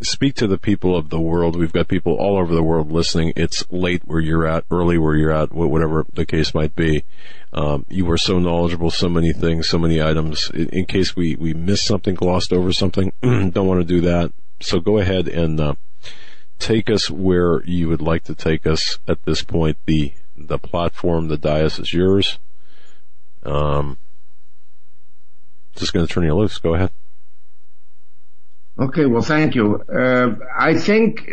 speak 0.00 0.34
to 0.36 0.46
the 0.46 0.58
people 0.58 0.96
of 0.96 1.10
the 1.10 1.20
world. 1.20 1.56
We've 1.56 1.72
got 1.72 1.88
people 1.88 2.14
all 2.14 2.38
over 2.38 2.54
the 2.54 2.62
world 2.62 2.90
listening. 2.90 3.32
It's 3.36 3.64
late 3.70 4.02
where 4.04 4.20
you're 4.20 4.46
at, 4.46 4.64
early 4.70 4.98
where 4.98 5.16
you're 5.16 5.32
at, 5.32 5.52
whatever 5.52 6.04
the 6.12 6.26
case 6.26 6.54
might 6.54 6.74
be. 6.74 7.04
Um, 7.52 7.84
you 7.88 8.08
are 8.10 8.18
so 8.18 8.38
knowledgeable, 8.38 8.90
so 8.90 9.08
many 9.08 9.32
things, 9.32 9.68
so 9.68 9.78
many 9.78 10.00
items. 10.00 10.50
In, 10.54 10.68
in 10.70 10.86
case 10.86 11.16
we, 11.16 11.36
we 11.36 11.52
missed 11.52 11.84
something, 11.84 12.14
glossed 12.14 12.52
over 12.52 12.72
something, 12.72 13.12
don't 13.22 13.66
want 13.66 13.80
to 13.80 13.86
do 13.86 14.00
that. 14.02 14.32
So 14.60 14.78
go 14.78 14.98
ahead 14.98 15.26
and, 15.28 15.58
uh, 15.58 15.74
take 16.60 16.90
us 16.90 17.10
where 17.10 17.64
you 17.64 17.88
would 17.88 18.02
like 18.02 18.22
to 18.24 18.34
take 18.34 18.66
us 18.66 18.98
at 19.08 19.24
this 19.24 19.42
point. 19.42 19.78
The 19.86 20.12
the 20.36 20.58
platform, 20.58 21.28
the 21.28 21.36
dais 21.36 21.78
is 21.78 21.92
yours. 21.92 22.38
Um, 23.44 23.98
just 25.74 25.92
going 25.92 26.06
to 26.06 26.12
turn 26.12 26.24
you 26.24 26.34
loose. 26.34 26.58
Go 26.58 26.74
ahead. 26.74 26.90
Okay, 28.80 29.04
well, 29.04 29.20
thank 29.20 29.56
you. 29.56 29.76
Uh, 29.76 30.36
I 30.56 30.72
think 30.72 31.28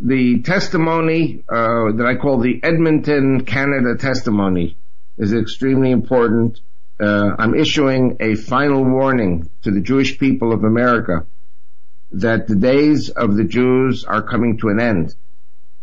the 0.00 0.42
testimony 0.42 1.44
uh, 1.48 1.92
that 1.92 2.04
I 2.04 2.16
call 2.16 2.40
the 2.40 2.58
Edmonton, 2.60 3.44
Canada 3.44 3.96
testimony 3.96 4.76
is 5.16 5.32
extremely 5.32 5.92
important. 5.92 6.58
Uh, 6.98 7.36
I'm 7.38 7.54
issuing 7.54 8.16
a 8.18 8.34
final 8.34 8.82
warning 8.82 9.48
to 9.62 9.70
the 9.70 9.80
Jewish 9.80 10.18
people 10.18 10.52
of 10.52 10.64
America 10.64 11.24
that 12.10 12.48
the 12.48 12.56
days 12.56 13.10
of 13.10 13.36
the 13.36 13.44
Jews 13.44 14.02
are 14.02 14.22
coming 14.22 14.58
to 14.58 14.68
an 14.68 14.80
end. 14.80 15.14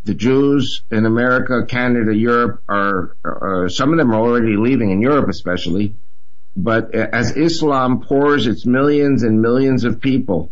The 0.04 0.16
Jews 0.16 0.82
in 0.92 1.06
America, 1.06 1.66
Canada, 1.66 2.14
Europe 2.14 2.62
are, 2.68 3.16
uh, 3.24 3.70
some 3.70 3.94
of 3.94 4.00
them 4.00 4.12
are 4.12 4.20
already 4.20 4.58
leaving 4.58 4.92
in 4.92 5.02
Europe 5.02 5.30
especially, 5.30 5.96
but 6.58 6.94
as 6.94 7.38
Islam 7.38 8.02
pours 8.02 8.48
its 8.48 8.66
millions 8.66 9.24
and 9.24 9.42
millions 9.42 9.86
of 9.86 10.02
people 10.02 10.52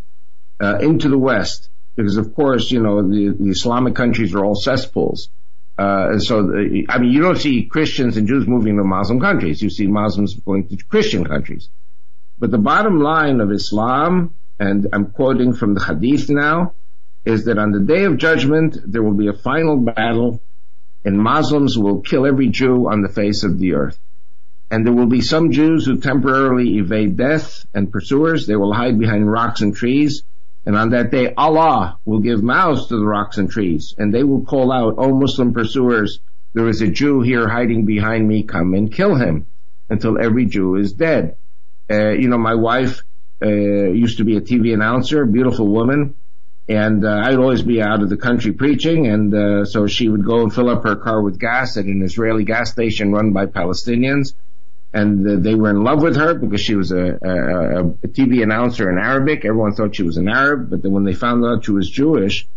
uh, 0.63 0.77
into 0.79 1.09
the 1.09 1.17
West, 1.17 1.69
because 1.95 2.17
of 2.17 2.33
course, 2.35 2.71
you 2.71 2.81
know, 2.81 3.01
the, 3.01 3.35
the 3.39 3.49
Islamic 3.49 3.95
countries 3.95 4.33
are 4.33 4.43
all 4.45 4.55
cesspools. 4.55 5.29
Uh, 5.77 6.11
and 6.11 6.23
so, 6.23 6.43
the, 6.43 6.85
I 6.89 6.99
mean, 6.99 7.11
you 7.11 7.21
don't 7.21 7.37
see 7.37 7.63
Christians 7.63 8.17
and 8.17 8.27
Jews 8.27 8.47
moving 8.47 8.77
to 8.77 8.83
Muslim 8.83 9.19
countries. 9.19 9.61
You 9.61 9.69
see 9.69 9.87
Muslims 9.87 10.35
going 10.35 10.67
to 10.67 10.77
Christian 10.85 11.25
countries. 11.25 11.69
But 12.39 12.51
the 12.51 12.57
bottom 12.57 12.99
line 12.99 13.41
of 13.41 13.51
Islam 13.51 14.33
and 14.59 14.87
I'm 14.93 15.07
quoting 15.11 15.53
from 15.53 15.73
the 15.73 15.83
Hadith 15.83 16.29
now, 16.29 16.73
is 17.25 17.45
that 17.45 17.57
on 17.57 17.71
the 17.71 17.79
day 17.79 18.03
of 18.03 18.17
judgment, 18.17 18.77
there 18.85 19.01
will 19.01 19.13
be 19.13 19.27
a 19.27 19.33
final 19.33 19.77
battle 19.77 20.41
and 21.05 21.17
Muslims 21.17 21.77
will 21.77 22.01
kill 22.01 22.25
every 22.25 22.49
Jew 22.49 22.87
on 22.89 23.01
the 23.01 23.09
face 23.09 23.43
of 23.43 23.59
the 23.59 23.73
earth. 23.73 23.99
And 24.71 24.85
there 24.85 24.93
will 24.93 25.07
be 25.07 25.21
some 25.21 25.51
Jews 25.51 25.85
who 25.85 25.99
temporarily 25.99 26.77
evade 26.77 27.17
death 27.17 27.65
and 27.73 27.91
pursuers. 27.91 28.47
They 28.47 28.55
will 28.55 28.73
hide 28.73 28.97
behind 28.97 29.29
rocks 29.29 29.61
and 29.61 29.75
trees. 29.75 30.23
And 30.65 30.77
on 30.77 30.91
that 30.91 31.11
day, 31.11 31.33
Allah 31.35 31.97
will 32.05 32.19
give 32.19 32.41
mouths 32.41 32.87
to 32.87 32.97
the 32.97 33.05
rocks 33.05 33.37
and 33.37 33.49
trees. 33.49 33.95
And 33.97 34.13
they 34.13 34.23
will 34.23 34.45
call 34.45 34.71
out, 34.71 34.95
O 34.97 35.13
Muslim 35.13 35.53
pursuers, 35.53 36.19
there 36.53 36.69
is 36.69 36.81
a 36.81 36.87
Jew 36.87 37.21
here 37.21 37.49
hiding 37.49 37.85
behind 37.85 38.27
me. 38.27 38.43
Come 38.43 38.73
and 38.73 38.91
kill 38.91 39.15
him 39.15 39.45
until 39.89 40.17
every 40.23 40.45
Jew 40.45 40.75
is 40.75 40.93
dead. 40.93 41.35
Uh, 41.89 42.11
you 42.11 42.29
know, 42.29 42.37
my 42.37 42.55
wife 42.55 43.01
uh, 43.41 43.47
used 43.47 44.17
to 44.19 44.23
be 44.23 44.37
a 44.37 44.41
TV 44.41 44.73
announcer, 44.73 45.25
beautiful 45.25 45.67
woman, 45.67 46.15
and 46.69 47.03
uh, 47.03 47.23
I'd 47.25 47.35
always 47.35 47.61
be 47.61 47.81
out 47.81 48.01
of 48.01 48.09
the 48.09 48.15
country 48.15 48.53
preaching, 48.53 49.07
and 49.07 49.33
uh, 49.33 49.65
so 49.65 49.85
she 49.85 50.07
would 50.07 50.23
go 50.23 50.43
and 50.43 50.53
fill 50.53 50.69
up 50.69 50.83
her 50.83 50.95
car 50.95 51.21
with 51.21 51.39
gas 51.39 51.75
at 51.75 51.85
an 51.85 52.01
Israeli 52.01 52.45
gas 52.45 52.71
station 52.71 53.11
run 53.11 53.33
by 53.33 53.47
Palestinians, 53.47 54.33
and 54.93 55.43
they 55.43 55.55
were 55.55 55.69
in 55.69 55.83
love 55.83 56.01
with 56.01 56.15
her 56.15 56.35
because 56.35 56.61
she 56.61 56.75
was 56.75 56.91
a, 56.91 57.17
a, 57.21 57.79
a 57.87 58.07
TV 58.07 58.43
announcer 58.43 58.89
in 58.89 58.97
Arabic. 58.97 59.43
Everyone 59.43 59.73
thought 59.73 59.95
she 59.95 60.03
was 60.03 60.17
an 60.17 60.29
Arab, 60.29 60.69
but 60.69 60.83
then 60.83 60.91
when 60.91 61.03
they 61.03 61.13
found 61.13 61.43
out 61.43 61.65
she 61.65 61.71
was 61.71 61.89
Jewish, 61.89 62.47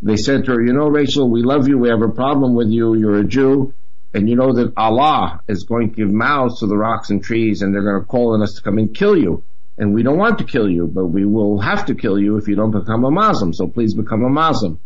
they 0.00 0.16
said 0.16 0.44
to 0.44 0.52
her, 0.52 0.62
"You 0.62 0.72
know, 0.72 0.88
Rachel, 0.88 1.30
we 1.30 1.42
love 1.42 1.68
you. 1.68 1.78
We 1.78 1.90
have 1.90 2.02
a 2.02 2.08
problem 2.08 2.54
with 2.54 2.68
you. 2.68 2.94
You're 2.94 3.18
a 3.18 3.24
Jew." 3.24 3.74
And 4.14 4.28
you 4.28 4.36
know 4.36 4.52
that 4.52 4.74
Allah 4.76 5.40
is 5.48 5.64
going 5.64 5.90
to 5.90 5.96
give 5.96 6.10
mouths 6.10 6.60
to 6.60 6.66
the 6.66 6.76
rocks 6.76 7.08
and 7.08 7.24
trees 7.24 7.62
and 7.62 7.74
they're 7.74 7.82
going 7.82 8.00
to 8.00 8.06
call 8.06 8.34
on 8.34 8.42
us 8.42 8.56
to 8.56 8.62
come 8.62 8.76
and 8.76 8.94
kill 8.94 9.16
you 9.16 9.42
and 9.78 9.94
we 9.94 10.02
don't 10.02 10.18
want 10.18 10.38
to 10.38 10.44
kill 10.44 10.68
you, 10.68 10.86
but 10.86 11.06
we 11.06 11.24
will 11.24 11.58
have 11.58 11.86
to 11.86 11.94
kill 11.94 12.18
you 12.18 12.36
if 12.36 12.46
you 12.48 12.54
don't 12.54 12.70
become 12.70 13.04
a 13.04 13.10
Muslim. 13.10 13.52
So 13.52 13.66
please 13.66 13.94
become 13.94 14.22
a 14.22 14.28
Muslim. 14.28 14.78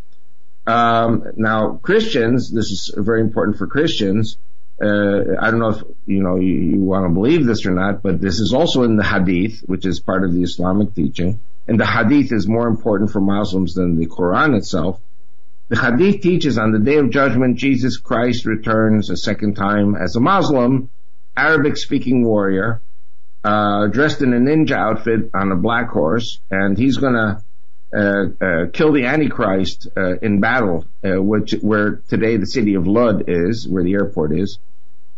Um, 0.65 1.23
now, 1.35 1.79
Christians, 1.81 2.51
this 2.51 2.65
is 2.71 2.93
very 2.97 3.21
important 3.21 3.57
for 3.57 3.67
Christians. 3.67 4.37
Uh, 4.81 5.35
I 5.39 5.49
don't 5.49 5.59
know 5.59 5.69
if 5.69 5.83
you 6.05 6.21
know 6.21 6.35
you, 6.35 6.53
you 6.53 6.79
want 6.79 7.05
to 7.05 7.13
believe 7.13 7.45
this 7.45 7.65
or 7.65 7.71
not, 7.71 8.03
but 8.03 8.21
this 8.21 8.39
is 8.39 8.53
also 8.53 8.83
in 8.83 8.95
the 8.95 9.03
Hadith, 9.03 9.61
which 9.65 9.85
is 9.85 9.99
part 9.99 10.23
of 10.23 10.33
the 10.33 10.43
Islamic 10.43 10.93
teaching. 10.93 11.39
And 11.67 11.79
the 11.79 11.85
Hadith 11.85 12.31
is 12.31 12.47
more 12.47 12.67
important 12.67 13.11
for 13.11 13.19
Muslims 13.19 13.73
than 13.73 13.97
the 13.97 14.05
Quran 14.05 14.55
itself. 14.55 15.01
The 15.69 15.79
Hadith 15.81 16.21
teaches 16.21 16.57
on 16.57 16.71
the 16.71 16.79
day 16.79 16.97
of 16.97 17.09
judgment, 17.09 17.57
Jesus 17.57 17.97
Christ 17.97 18.45
returns 18.45 19.09
a 19.09 19.17
second 19.17 19.55
time 19.55 19.95
as 19.95 20.15
a 20.15 20.21
Muslim, 20.21 20.89
Arabic 21.35 21.75
speaking 21.75 22.23
warrior, 22.23 22.81
uh, 23.43 23.87
dressed 23.87 24.21
in 24.21 24.33
a 24.33 24.37
ninja 24.37 24.73
outfit 24.73 25.31
on 25.33 25.51
a 25.51 25.55
black 25.55 25.89
horse, 25.89 26.39
and 26.49 26.77
he's 26.77 26.97
going 26.97 27.13
to 27.13 27.43
kill 27.91 28.91
the 28.91 29.05
Antichrist 29.05 29.87
uh, 29.95 30.17
in 30.17 30.39
battle, 30.39 30.85
uh, 31.03 31.21
which 31.21 31.53
where 31.61 32.01
today 32.07 32.37
the 32.37 32.45
city 32.45 32.75
of 32.75 32.87
Lud 32.87 33.25
is, 33.27 33.67
where 33.67 33.83
the 33.83 33.93
airport 33.93 34.37
is. 34.37 34.59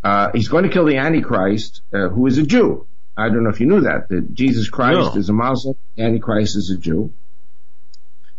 Uh, 0.04 0.32
he's 0.34 0.48
going 0.48 0.64
to 0.64 0.70
kill 0.70 0.86
the 0.86 0.98
Antichrist, 0.98 1.82
who 1.91 2.26
is 2.28 2.38
a 2.38 2.44
Jew. 2.44 2.86
I 3.18 3.28
don't 3.28 3.44
know 3.44 3.50
if 3.50 3.60
you 3.60 3.68
knew 3.68 3.82
that. 3.82 4.08
That 4.10 4.34
Jesus 4.34 4.70
Christ 4.70 5.14
no. 5.14 5.20
is 5.20 5.30
a 5.30 5.34
Muslim, 5.34 5.76
Antichrist 5.98 6.56
is 6.56 6.70
a 6.70 6.78
Jew. 6.78 7.12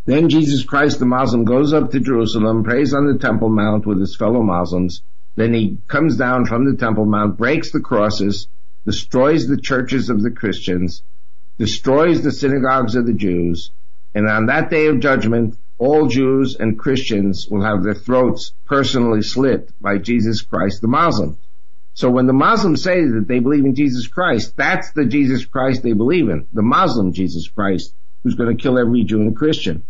Then 0.07 0.31
Jesus 0.31 0.65
Christ, 0.65 0.99
the 0.99 1.07
Muslim, 1.07 1.45
goes 1.45 1.75
up 1.75 1.91
to 1.91 2.01
Jerusalem, 2.01 2.65
prays 2.65 2.95
on 2.95 3.07
the 3.07 3.19
Temple 3.19 3.51
Mount 3.51 3.85
with 3.85 4.01
his 4.01 4.17
fellow 4.17 4.43
Muslims. 4.43 5.03
Then 5.37 5.53
he 5.53 5.77
comes 5.87 6.17
down 6.17 6.47
from 6.47 6.65
the 6.65 6.77
Temple 6.77 7.05
Mount, 7.05 7.37
breaks 7.37 7.71
the 7.71 7.81
crosses, 7.81 8.49
destroys 8.87 9.47
the 9.47 9.59
churches 9.59 10.09
of 10.09 10.23
the 10.23 10.31
Christians, 10.31 11.03
destroys 11.59 12.23
the 12.23 12.33
synagogues 12.33 12.97
of 12.97 13.07
the 13.07 13.13
Jews, 13.13 13.71
and 14.15 14.29
on 14.29 14.47
that 14.47 14.71
day 14.71 14.87
of 14.87 15.01
judgment, 15.01 15.57
all 15.79 16.09
Jews 16.09 16.57
and 16.57 16.79
Christians 16.79 17.49
will 17.51 17.65
have 17.65 17.83
their 17.83 17.95
throats 17.95 18.53
personally 18.67 19.23
slit 19.23 19.71
by 19.81 19.99
Jesus 19.99 20.43
Christ 20.43 20.83
the 20.83 20.89
Muslim. 20.89 21.39
So 21.95 22.11
when 22.11 22.27
the 22.27 22.33
Muslims 22.33 22.83
say 22.83 23.05
that 23.05 23.27
they 23.27 23.41
believe 23.41 23.65
in 23.65 23.75
Jesus 23.75 24.07
Christ, 24.07 24.57
that's 24.57 24.93
the 24.93 25.07
Jesus 25.07 25.45
Christ 25.45 25.83
they 25.83 25.93
believe 25.93 26.29
in, 26.29 26.47
the 26.53 26.63
Muslim 26.63 27.13
Jesus 27.13 27.49
Christ, 27.49 27.95
who's 28.23 28.35
going 28.35 28.57
to 28.57 28.63
kill 28.63 28.79
every 28.79 29.05
Jew 29.05 29.21
and 29.21 29.37
Christian. 29.37 29.85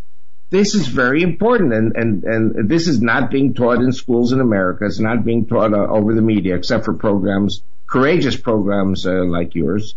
this 0.50 0.74
is 0.74 0.88
very 0.88 1.22
important, 1.22 1.72
and, 1.72 1.96
and, 1.96 2.24
and 2.24 2.68
this 2.68 2.88
is 2.88 3.00
not 3.00 3.30
being 3.30 3.54
taught 3.54 3.78
in 3.78 3.92
schools 3.92 4.32
in 4.32 4.40
America. 4.40 4.84
It's 4.84 4.98
not 4.98 5.24
being 5.24 5.46
taught 5.46 5.72
uh, 5.72 5.86
over 5.88 6.14
the 6.14 6.22
media, 6.22 6.56
except 6.56 6.84
for 6.84 6.94
programs, 6.94 7.62
courageous 7.86 8.36
programs 8.36 9.06
uh, 9.06 9.24
like 9.24 9.54
yours. 9.54 9.94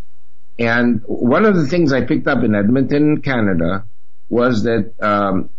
And 0.60 1.02
one 1.08 1.46
of 1.46 1.56
the 1.56 1.68
things 1.68 1.92
I 1.92 2.02
picked 2.02 2.28
up 2.28 2.44
in 2.44 2.54
Edmonton, 2.54 3.22
Canada, 3.22 3.86
was 4.34 4.64
that 4.64 4.94
um, 5.00 5.50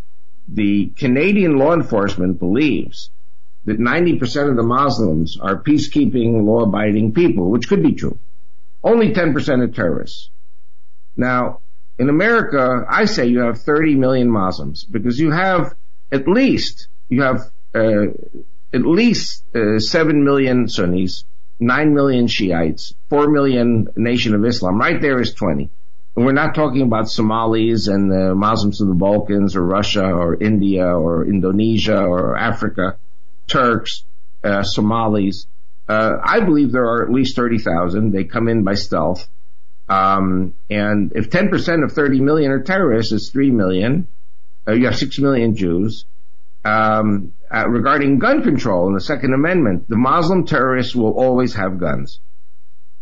the 0.48 0.86
Canadian 0.96 1.56
law 1.56 1.72
enforcement 1.74 2.38
believes 2.40 3.10
that 3.64 3.78
90% 3.78 4.50
of 4.50 4.56
the 4.56 4.62
Muslims 4.62 5.38
are 5.40 5.56
peacekeeping, 5.56 6.44
law-abiding 6.44 7.14
people, 7.14 7.50
which 7.50 7.68
could 7.68 7.82
be 7.82 7.92
true. 7.92 8.18
Only 8.82 9.12
10% 9.12 9.62
are 9.62 9.68
terrorists. 9.68 10.28
Now, 11.16 11.60
in 11.98 12.08
America, 12.08 12.84
I 12.88 13.04
say 13.04 13.26
you 13.26 13.40
have 13.40 13.60
30 13.60 13.94
million 13.94 14.28
Muslims 14.28 14.84
because 14.84 15.18
you 15.18 15.30
have 15.30 15.74
at 16.10 16.26
least, 16.28 16.88
you 17.08 17.22
have 17.22 17.50
uh, 17.74 18.06
at 18.72 18.82
least 18.82 19.44
uh, 19.54 19.78
7 19.78 20.24
million 20.24 20.68
Sunnis, 20.68 21.24
9 21.60 21.94
million 21.94 22.26
Shiites, 22.26 22.94
4 23.08 23.30
million 23.30 23.88
Nation 23.96 24.34
of 24.34 24.44
Islam. 24.44 24.78
Right 24.78 25.00
there 25.00 25.20
is 25.20 25.32
20. 25.32 25.70
We're 26.16 26.32
not 26.32 26.54
talking 26.54 26.82
about 26.82 27.10
Somalis 27.10 27.88
and 27.88 28.10
the 28.10 28.36
Muslims 28.36 28.80
of 28.80 28.86
the 28.86 28.94
Balkans 28.94 29.56
or 29.56 29.62
Russia 29.62 30.04
or 30.04 30.40
India 30.40 30.86
or 30.86 31.26
Indonesia 31.26 32.00
or 32.00 32.36
Africa, 32.36 32.96
Turks, 33.48 34.04
uh, 34.44 34.62
Somalis. 34.62 35.46
Uh, 35.88 36.12
I 36.22 36.40
believe 36.40 36.70
there 36.70 36.84
are 36.84 37.04
at 37.04 37.10
least 37.10 37.34
30,000. 37.34 38.12
They 38.12 38.24
come 38.24 38.46
in 38.46 38.62
by 38.62 38.74
stealth. 38.74 39.26
Um, 39.88 40.54
and 40.70 41.12
if 41.16 41.30
10% 41.30 41.82
of 41.82 41.92
30 41.92 42.20
million 42.20 42.52
are 42.52 42.62
terrorists, 42.62 43.12
it's 43.12 43.30
3 43.30 43.50
million. 43.50 44.06
Uh, 44.66 44.72
you 44.72 44.86
have 44.86 44.96
6 44.96 45.18
million 45.18 45.56
Jews. 45.56 46.04
Um, 46.64 47.32
uh, 47.52 47.68
regarding 47.68 48.20
gun 48.20 48.42
control 48.42 48.86
and 48.86 48.96
the 48.96 49.00
Second 49.00 49.34
Amendment, 49.34 49.88
the 49.88 49.96
Muslim 49.96 50.46
terrorists 50.46 50.94
will 50.94 51.12
always 51.12 51.54
have 51.54 51.78
guns. 51.78 52.20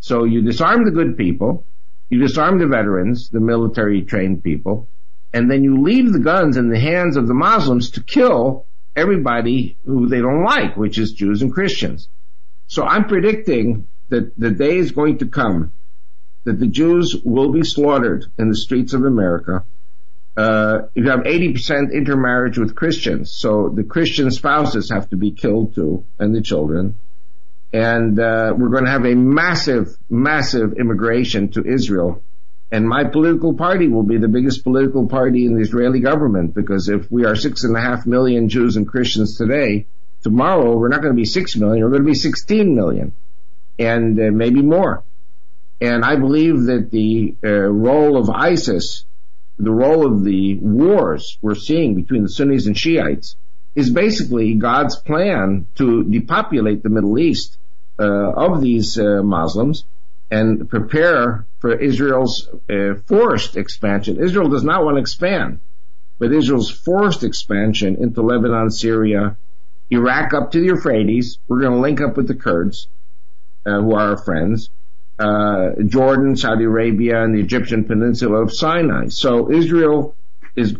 So 0.01 0.25
you 0.25 0.43
disarm 0.43 0.85
the 0.85 0.91
good 0.91 1.17
people, 1.17 1.65
you 2.13 2.19
disarm 2.19 2.59
the 2.59 2.67
veterans, 2.67 3.31
the 3.31 3.41
military 3.41 4.03
trained 4.03 4.45
people, 4.45 4.87
and 5.33 5.51
then 5.51 5.65
you 5.65 5.81
leave 5.81 6.13
the 6.13 6.19
guns 6.19 6.59
in 6.59 6.69
the 6.69 6.79
hands 6.79 7.17
of 7.17 7.27
the 7.27 7.33
Muslims 7.33 7.93
to 7.93 8.03
kill 8.03 8.67
everybody 8.95 9.79
who 9.87 10.09
they 10.09 10.21
don't 10.21 10.45
like, 10.45 10.77
which 10.77 10.99
is 10.99 11.13
Jews 11.13 11.41
and 11.41 11.51
Christians. 11.51 12.11
So 12.67 12.85
I'm 12.85 13.07
predicting 13.07 13.89
that 14.11 14.39
the 14.39 14.51
day 14.51 14.77
is 14.77 14.93
going 14.93 15.19
to 15.19 15.27
come 15.27 15.73
that 16.45 16.61
the 16.61 16.67
Jews 16.67 17.17
will 17.25 17.51
be 17.51 17.65
slaughtered 17.65 18.27
in 18.39 18.51
the 18.51 18.57
streets 18.57 18.93
of 18.93 19.07
America. 19.07 19.65
Uh, 20.37 20.81
you 20.95 21.09
have 21.09 21.21
80% 21.21 21.95
intermarriage 21.95 22.59
with 22.59 22.75
Christians, 22.75 23.33
so 23.33 23.71
the 23.71 23.85
Christian 23.85 24.31
spouses 24.31 24.91
have 24.91 25.09
to 25.11 25.17
be 25.17 25.31
killed 25.31 25.75
too, 25.75 26.05
and 26.19 26.35
the 26.35 26.43
children. 26.43 26.95
And 27.73 28.19
uh, 28.19 28.55
we're 28.57 28.69
going 28.69 28.85
to 28.85 28.91
have 28.91 29.07
a 29.07 29.15
massive, 29.15 29.97
massive 30.11 30.75
immigration 30.75 31.51
to 31.53 31.65
Israel. 31.65 32.23
And 32.71 32.89
my 32.89 33.05
political 33.05 33.55
party 33.55 33.89
will 33.89 34.03
be 34.03 34.19
the 34.19 34.29
biggest 34.29 34.65
political 34.65 35.07
party 35.07 35.47
in 35.47 35.55
the 35.55 35.61
Israeli 35.61 36.01
government 36.01 36.55
because 36.55 36.89
if 36.89 37.11
we 37.11 37.25
are 37.25 37.37
six 37.37 37.65
and 37.65 37.77
a 37.77 37.81
half 37.81 38.07
million 38.07 38.49
Jews 38.49 38.77
and 38.77 38.89
Christians 38.89 39.37
today, 39.37 39.87
tomorrow 40.23 40.77
we're 40.77 40.89
not 40.89 41.03
going 41.03 41.13
to 41.13 41.17
be 41.17 41.27
six 41.27 41.57
million, 41.57 41.85
we're 41.85 41.91
going 41.91 42.03
to 42.03 42.09
be 42.09 42.15
16 42.15 42.75
million 42.75 43.13
and 43.79 44.19
uh, 44.19 44.31
maybe 44.31 44.63
more. 44.63 45.03
And 45.81 46.05
I 46.05 46.17
believe 46.17 46.65
that 46.65 46.91
the 46.91 47.35
uh, 47.43 47.49
role 47.51 48.17
of 48.17 48.31
ISIS, 48.31 49.05
the 49.59 49.73
role 49.73 50.07
of 50.07 50.25
the 50.25 50.59
wars 50.59 51.39
we're 51.43 51.55
seeing 51.55 51.95
between 51.95 52.23
the 52.23 52.29
Sunnis 52.29 52.67
and 52.67 52.77
Shiites, 52.77 53.37
is 53.75 53.91
basically 53.91 54.55
God's 54.55 54.97
plan 54.97 55.67
to 55.77 56.05
depopulate 56.05 56.83
the 56.83 56.89
Middle 56.89 57.19
East 57.19 57.59
of 57.99 58.61
these 58.61 58.99
uh, 58.99 59.23
Muslims 59.23 59.85
and 60.31 60.69
prepare 60.69 61.47
for 61.61 61.75
Israel's 61.75 62.49
uh, 62.71 62.95
forced 63.07 63.57
expansion. 63.57 64.19
Israel 64.19 64.49
does 64.49 64.65
not 64.65 64.85
want 64.85 64.97
to 64.97 65.01
expand, 65.01 65.61
but 66.19 66.33
Israel's 66.33 66.71
forced 66.71 67.23
expansion 67.23 67.97
into 67.97 68.23
Lebanon, 68.23 68.71
Syria, 68.71 69.37
Iraq 69.91 70.33
up 70.33 70.53
to 70.53 70.61
the 70.61 70.67
Euphrates. 70.67 71.39
We're 71.49 71.61
going 71.61 71.75
to 71.75 71.81
link 71.81 72.01
up 72.01 72.17
with 72.17 72.29
the 72.29 72.35
Kurds, 72.35 72.89
uh, 73.67 73.81
who 73.81 73.95
are 73.95 74.11
our 74.11 74.17
friends 74.17 74.71
uh, 75.19 75.71
Jordan, 75.87 76.37
Saudi 76.37 76.65
Arabia, 76.65 77.23
and 77.23 77.35
the 77.35 77.41
Egyptian 77.41 77.85
peninsula 77.85 78.43
of 78.43 78.53
Sinai. 78.53 79.09
So 79.09 79.51
Israel 79.51 80.17
is, 80.57 80.75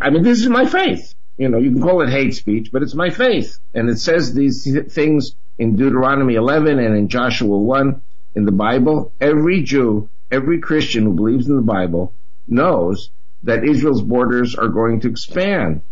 I 0.00 0.10
mean, 0.10 0.22
this 0.22 0.40
is 0.40 0.48
my 0.48 0.66
faith. 0.66 1.14
You 1.36 1.48
know, 1.48 1.58
you 1.58 1.70
can 1.72 1.82
call 1.82 2.02
it 2.02 2.10
hate 2.10 2.34
speech, 2.34 2.70
but 2.70 2.82
it's 2.82 2.94
my 2.94 3.10
faith. 3.10 3.58
And 3.74 3.88
it 3.88 3.98
says 3.98 4.34
these 4.34 4.68
things 4.92 5.34
in 5.60 5.76
Deuteronomy 5.76 6.36
11 6.36 6.78
and 6.78 6.96
in 6.96 7.08
Joshua 7.08 7.56
1 7.56 8.00
in 8.34 8.46
the 8.46 8.50
Bible. 8.50 9.12
Every 9.20 9.62
Jew, 9.62 10.08
every 10.30 10.58
Christian 10.58 11.04
who 11.04 11.12
believes 11.12 11.46
in 11.46 11.54
the 11.54 11.62
Bible 11.62 12.14
knows 12.48 13.10
that 13.42 13.62
Israel's 13.62 14.00
borders 14.00 14.54
are 14.54 14.68
going 14.68 15.00
to 15.00 15.08
expand. 15.08 15.82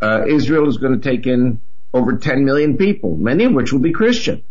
Uh, 0.00 0.26
Israel 0.28 0.68
is 0.68 0.76
going 0.76 1.00
to 1.00 1.10
take 1.10 1.26
in 1.26 1.58
over 1.94 2.18
10 2.18 2.44
million 2.44 2.76
people, 2.76 3.16
many 3.16 3.44
of 3.44 3.54
which 3.54 3.72
will 3.72 3.80
be 3.80 3.92
Christian. 3.92 4.42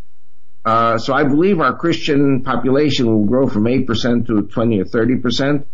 Uh, 0.66 0.98
so 0.98 1.14
I 1.14 1.24
believe 1.24 1.60
our 1.60 1.76
Christian 1.76 2.42
population 2.42 3.06
will 3.06 3.26
grow 3.26 3.48
from 3.48 3.66
8% 3.66 4.26
to 4.28 4.42
20 4.42 4.82
or 4.82 4.86
30%. 4.86 5.66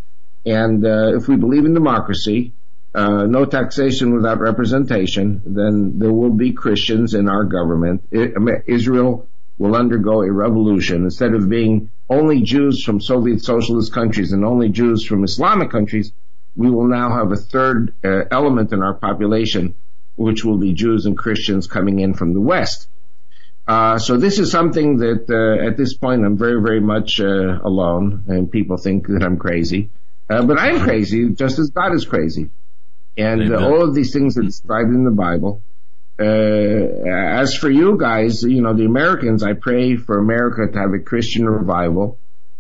And 0.46 0.86
uh, 0.86 1.16
if 1.16 1.28
we 1.30 1.38
believe 1.38 1.64
in 1.64 1.74
democracy, 1.74 2.52
uh, 2.94 3.26
no 3.26 3.46
taxation 3.46 4.16
without 4.16 4.40
representation, 4.40 5.42
then 5.46 6.00
there 6.00 6.12
will 6.12 6.32
be 6.32 6.54
Christians 6.54 7.14
in 7.14 7.30
our 7.30 7.44
government. 7.44 8.04
Israel 8.12 9.28
will 9.58 9.76
undergo 9.76 10.22
a 10.22 10.32
revolution. 10.32 11.04
Instead 11.04 11.34
of 11.34 11.50
being 11.50 11.92
only 12.10 12.42
Jews 12.42 12.84
from 12.84 13.00
Soviet 13.00 13.44
socialist 13.44 13.94
countries 13.94 14.32
and 14.32 14.44
only 14.44 14.70
Jews 14.70 15.06
from 15.06 15.24
Islamic 15.24 15.70
countries, 15.70 16.12
we 16.56 16.70
will 16.72 16.88
now 16.88 17.16
have 17.16 17.32
a 17.32 17.36
third 17.36 17.94
uh, 18.04 18.24
element 18.32 18.74
in 18.74 18.82
our 18.82 18.96
population, 18.96 19.76
which 20.16 20.44
will 20.44 20.58
be 20.58 20.74
Jews 20.74 21.06
and 21.06 21.18
Christians 21.18 21.68
coming 21.68 22.00
in 22.00 22.14
from 22.16 22.34
the 22.34 22.42
West. 22.42 22.88
Uh, 23.68 24.00
so 24.00 24.18
this 24.18 24.40
is 24.40 24.50
something 24.50 24.98
that 24.98 25.30
uh, 25.30 25.68
at 25.68 25.78
this 25.78 25.94
point 25.94 26.26
I'm 26.26 26.38
very, 26.38 26.60
very 26.60 26.82
much 26.82 27.22
uh, 27.22 27.60
alone, 27.64 28.24
and 28.28 28.52
people 28.52 28.78
think 28.78 29.06
that 29.08 29.22
I'm 29.22 29.38
crazy. 29.38 29.92
Uh, 30.28 30.44
but 30.44 30.58
I'm 30.58 30.80
crazy, 30.80 31.30
just 31.30 31.60
as 31.60 31.70
God 31.70 31.94
is 31.94 32.06
crazy. 32.06 32.50
And 33.18 33.54
uh, 33.54 33.66
all 33.66 33.82
of 33.82 33.94
these 33.94 34.14
things 34.14 34.38
are 34.38 34.44
described 34.44 34.90
in 34.90 35.04
the 35.04 35.12
Bible. 35.12 35.62
as 36.20 37.56
for 37.56 37.70
you 37.70 37.98
guys, 37.98 38.44
you 38.44 38.62
know, 38.62 38.74
the 38.74 38.86
Americans, 38.86 39.44
I 39.44 39.54
pray 39.54 39.96
for 39.96 40.18
America 40.18 40.72
to 40.72 40.80
have 40.80 40.94
a 40.94 41.00
Christian 41.00 41.48
revival, 41.48 42.18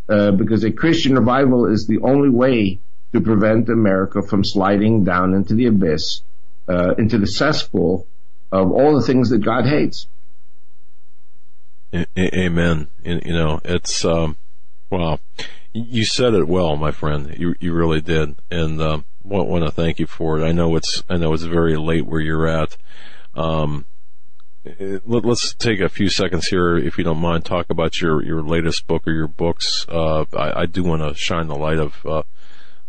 because 0.07 0.63
a 0.63 0.71
Christian 0.71 1.15
revival 1.15 1.65
is 1.65 1.87
the 1.87 1.99
only 1.99 2.29
way 2.29 2.79
to 3.13 3.21
prevent 3.21 3.69
America 3.69 4.21
from 4.21 4.43
sliding 4.43 5.03
down 5.03 5.33
into 5.33 5.55
the 5.55 5.67
abyss, 5.67 6.21
into 6.67 7.17
the 7.17 7.27
cesspool 7.27 8.07
of 8.51 8.71
all 8.71 8.95
the 8.95 9.05
things 9.05 9.29
that 9.29 9.39
God 9.39 9.65
hates. 9.65 10.07
Amen. 12.17 12.87
You 13.03 13.33
know, 13.33 13.59
it's 13.63 14.05
um, 14.05 14.37
wow. 14.89 15.19
You 15.73 16.05
said 16.05 16.33
it 16.33 16.47
well, 16.47 16.75
my 16.77 16.91
friend. 16.91 17.35
You 17.37 17.55
you 17.59 17.73
really 17.73 18.01
did, 18.01 18.35
and 18.51 18.81
um, 18.81 19.05
want, 19.29 19.63
to 19.63 19.71
thank 19.71 19.99
you 19.99 20.07
for 20.07 20.39
it. 20.39 20.43
I 20.43 20.51
know 20.51 20.75
it's 20.75 21.03
I 21.09 21.17
know 21.17 21.33
it's 21.33 21.43
very 21.43 21.77
late 21.77 22.05
where 22.05 22.21
you're 22.21 22.47
at. 22.47 22.77
Um, 23.35 23.85
let, 25.05 25.25
us 25.25 25.55
take 25.57 25.79
a 25.79 25.89
few 25.89 26.09
seconds 26.09 26.47
here, 26.47 26.77
if 26.77 26.97
you 26.97 27.03
don't 27.03 27.19
mind, 27.19 27.45
talk 27.45 27.69
about 27.69 28.01
your 28.01 28.23
your 28.23 28.43
latest 28.43 28.87
book 28.87 29.07
or 29.07 29.13
your 29.13 29.27
books. 29.27 29.85
Uh, 29.87 30.25
I, 30.33 30.61
I, 30.61 30.65
do 30.65 30.83
want 30.83 31.01
to 31.01 31.13
shine 31.15 31.47
the 31.47 31.55
light 31.55 31.79
of. 31.79 32.05
Uh, 32.05 32.23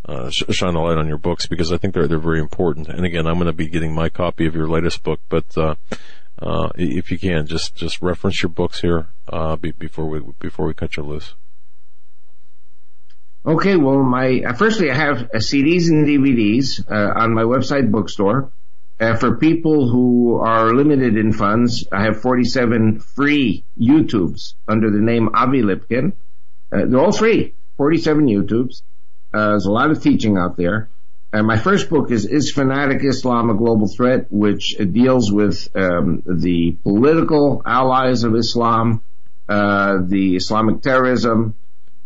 uh, 0.06 0.30
shine 0.30 0.72
the 0.72 0.80
light 0.80 0.96
on 0.96 1.06
your 1.06 1.18
books 1.18 1.46
because 1.46 1.70
I 1.70 1.76
think 1.76 1.94
they're 1.94 2.08
they're 2.08 2.18
very 2.18 2.40
important. 2.40 2.88
And 2.88 3.04
again, 3.04 3.26
I'm 3.26 3.34
going 3.34 3.46
to 3.46 3.52
be 3.52 3.68
getting 3.68 3.94
my 3.94 4.08
copy 4.08 4.46
of 4.46 4.54
your 4.56 4.66
latest 4.66 5.02
book, 5.02 5.20
but 5.28 5.56
uh, 5.56 5.74
uh, 6.40 6.70
if 6.74 7.12
you 7.12 7.18
can, 7.18 7.46
just 7.46 7.76
just 7.76 8.00
reference 8.00 8.42
your 8.42 8.48
books 8.48 8.80
here 8.80 9.08
uh, 9.28 9.56
be, 9.56 9.72
before 9.72 10.06
we 10.06 10.20
before 10.38 10.66
we 10.66 10.74
cut 10.74 10.96
you 10.96 11.02
loose. 11.02 11.34
Okay, 13.44 13.74
well, 13.76 14.02
my 14.02 14.42
uh, 14.46 14.52
firstly, 14.52 14.90
I 14.90 14.94
have 14.94 15.22
uh, 15.22 15.38
CDs 15.38 15.88
and 15.88 16.06
DVDs 16.06 16.84
uh, 16.86 17.20
on 17.20 17.32
my 17.32 17.42
website 17.42 17.90
bookstore. 17.90 18.52
Uh, 19.00 19.16
for 19.16 19.36
people 19.36 19.88
who 19.88 20.36
are 20.36 20.74
limited 20.74 21.16
in 21.16 21.32
funds, 21.32 21.86
I 21.90 22.02
have 22.02 22.20
47 22.20 23.00
free 23.00 23.64
YouTubes 23.80 24.52
under 24.68 24.90
the 24.90 24.98
name 24.98 25.30
Avi 25.32 25.62
Lipkin. 25.62 26.12
they're 26.70 27.00
all 27.00 27.12
free, 27.12 27.54
47 27.78 28.26
YouTubes. 28.26 28.82
there's 29.32 29.64
a 29.64 29.72
lot 29.72 29.90
of 29.90 30.02
teaching 30.02 30.36
out 30.36 30.58
there. 30.58 30.90
And 31.32 31.46
my 31.46 31.56
first 31.56 31.88
book 31.88 32.10
is 32.10 32.26
Is 32.26 32.52
Fanatic 32.52 33.02
Islam 33.02 33.48
a 33.48 33.54
Global 33.54 33.88
Threat, 33.88 34.26
which 34.30 34.76
deals 34.76 35.32
with 35.32 35.66
um, 35.74 36.22
the 36.26 36.72
political 36.82 37.62
allies 37.64 38.22
of 38.24 38.34
Islam, 38.34 39.00
uh, 39.48 39.98
the 40.04 40.36
Islamic 40.36 40.82
terrorism, 40.82 41.54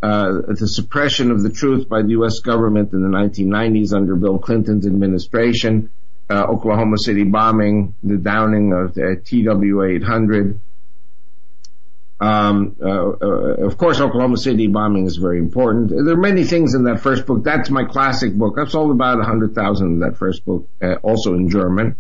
uh, 0.05 0.53
the 0.53 0.69
suppression 0.69 1.31
of 1.31 1.43
the 1.43 1.49
truth 1.49 1.89
by 1.89 2.03
the 2.03 2.11
U.S. 2.11 2.41
government 2.41 2.93
in 2.93 3.01
the 3.01 3.09
1990s 3.09 3.95
under 3.95 4.17
Bill 4.17 4.39
Clinton's 4.39 4.87
administration, 4.87 5.91
uh, 6.29 6.45
Oklahoma 6.45 6.99
City 6.99 7.25
bombing, 7.25 7.95
the 8.03 8.19
downing 8.19 8.75
of 8.75 8.93
the 8.93 9.17
TW-800. 9.25 10.59
Um, 12.21 12.77
uh, 12.83 12.87
uh, 12.87 13.67
of 13.67 13.79
course, 13.79 13.99
Oklahoma 13.99 14.37
City 14.37 14.67
bombing 14.67 15.07
is 15.07 15.17
very 15.17 15.39
important. 15.39 15.89
There 15.89 16.15
are 16.15 16.21
many 16.21 16.45
things 16.45 16.75
in 16.75 16.85
that 16.85 17.01
first 17.01 17.25
book. 17.25 17.43
That's 17.43 17.71
my 17.71 17.85
classic 17.85 18.35
book. 18.35 18.57
That's 18.57 18.75
all 18.75 18.91
about 18.91 19.25
hundred 19.25 19.55
thousand 19.55 19.95
of 19.95 20.11
that 20.11 20.19
first 20.19 20.45
book, 20.45 20.69
uh, 20.83 20.97
also 20.97 21.33
in 21.33 21.49
German. 21.49 21.97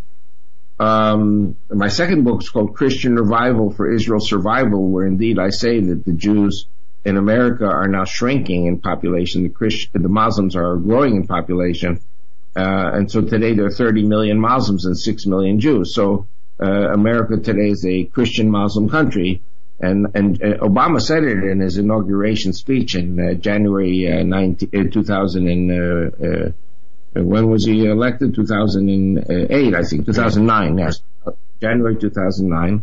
Um, 0.78 1.56
my 1.70 1.88
second 1.88 2.24
book 2.24 2.42
is 2.42 2.50
called 2.50 2.74
Christian 2.74 3.16
Revival 3.16 3.72
for 3.72 3.90
Israel's 3.90 4.28
Survival, 4.28 4.90
where 4.90 5.06
indeed 5.06 5.38
I 5.38 5.48
say 5.48 5.80
that 5.80 6.04
the 6.04 6.12
Jews 6.12 6.66
in 7.04 7.16
America 7.16 7.66
are 7.66 7.88
now 7.88 8.04
shrinking 8.04 8.66
in 8.66 8.78
population. 8.78 9.42
The 9.42 9.50
Christian, 9.50 10.02
the 10.02 10.08
Muslims 10.08 10.56
are 10.56 10.76
growing 10.76 11.16
in 11.16 11.26
population. 11.26 12.00
Uh, 12.56 12.90
and 12.94 13.10
so 13.10 13.20
today 13.20 13.54
there 13.54 13.66
are 13.66 13.70
30 13.70 14.04
million 14.04 14.38
Muslims 14.40 14.86
and 14.86 14.98
6 14.98 15.26
million 15.26 15.60
Jews. 15.60 15.94
So, 15.94 16.26
uh, 16.62 16.66
America 16.66 17.36
today 17.36 17.70
is 17.70 17.84
a 17.84 18.04
Christian 18.04 18.50
Muslim 18.50 18.88
country. 18.88 19.42
And, 19.80 20.06
and 20.14 20.40
uh, 20.40 20.58
Obama 20.58 21.02
said 21.02 21.24
it 21.24 21.42
in 21.42 21.60
his 21.60 21.78
inauguration 21.78 22.52
speech 22.52 22.94
in 22.94 23.18
uh, 23.18 23.34
January 23.34 24.10
uh, 24.10 24.22
19, 24.22 24.90
2000 24.90 25.48
and, 25.48 26.54
when 27.16 27.48
was 27.48 27.64
he 27.64 27.86
elected? 27.86 28.34
2008, 28.34 29.74
I 29.74 29.82
think. 29.84 30.06
2009, 30.06 30.78
yes. 30.78 31.00
January 31.60 31.96
2009. 31.96 32.82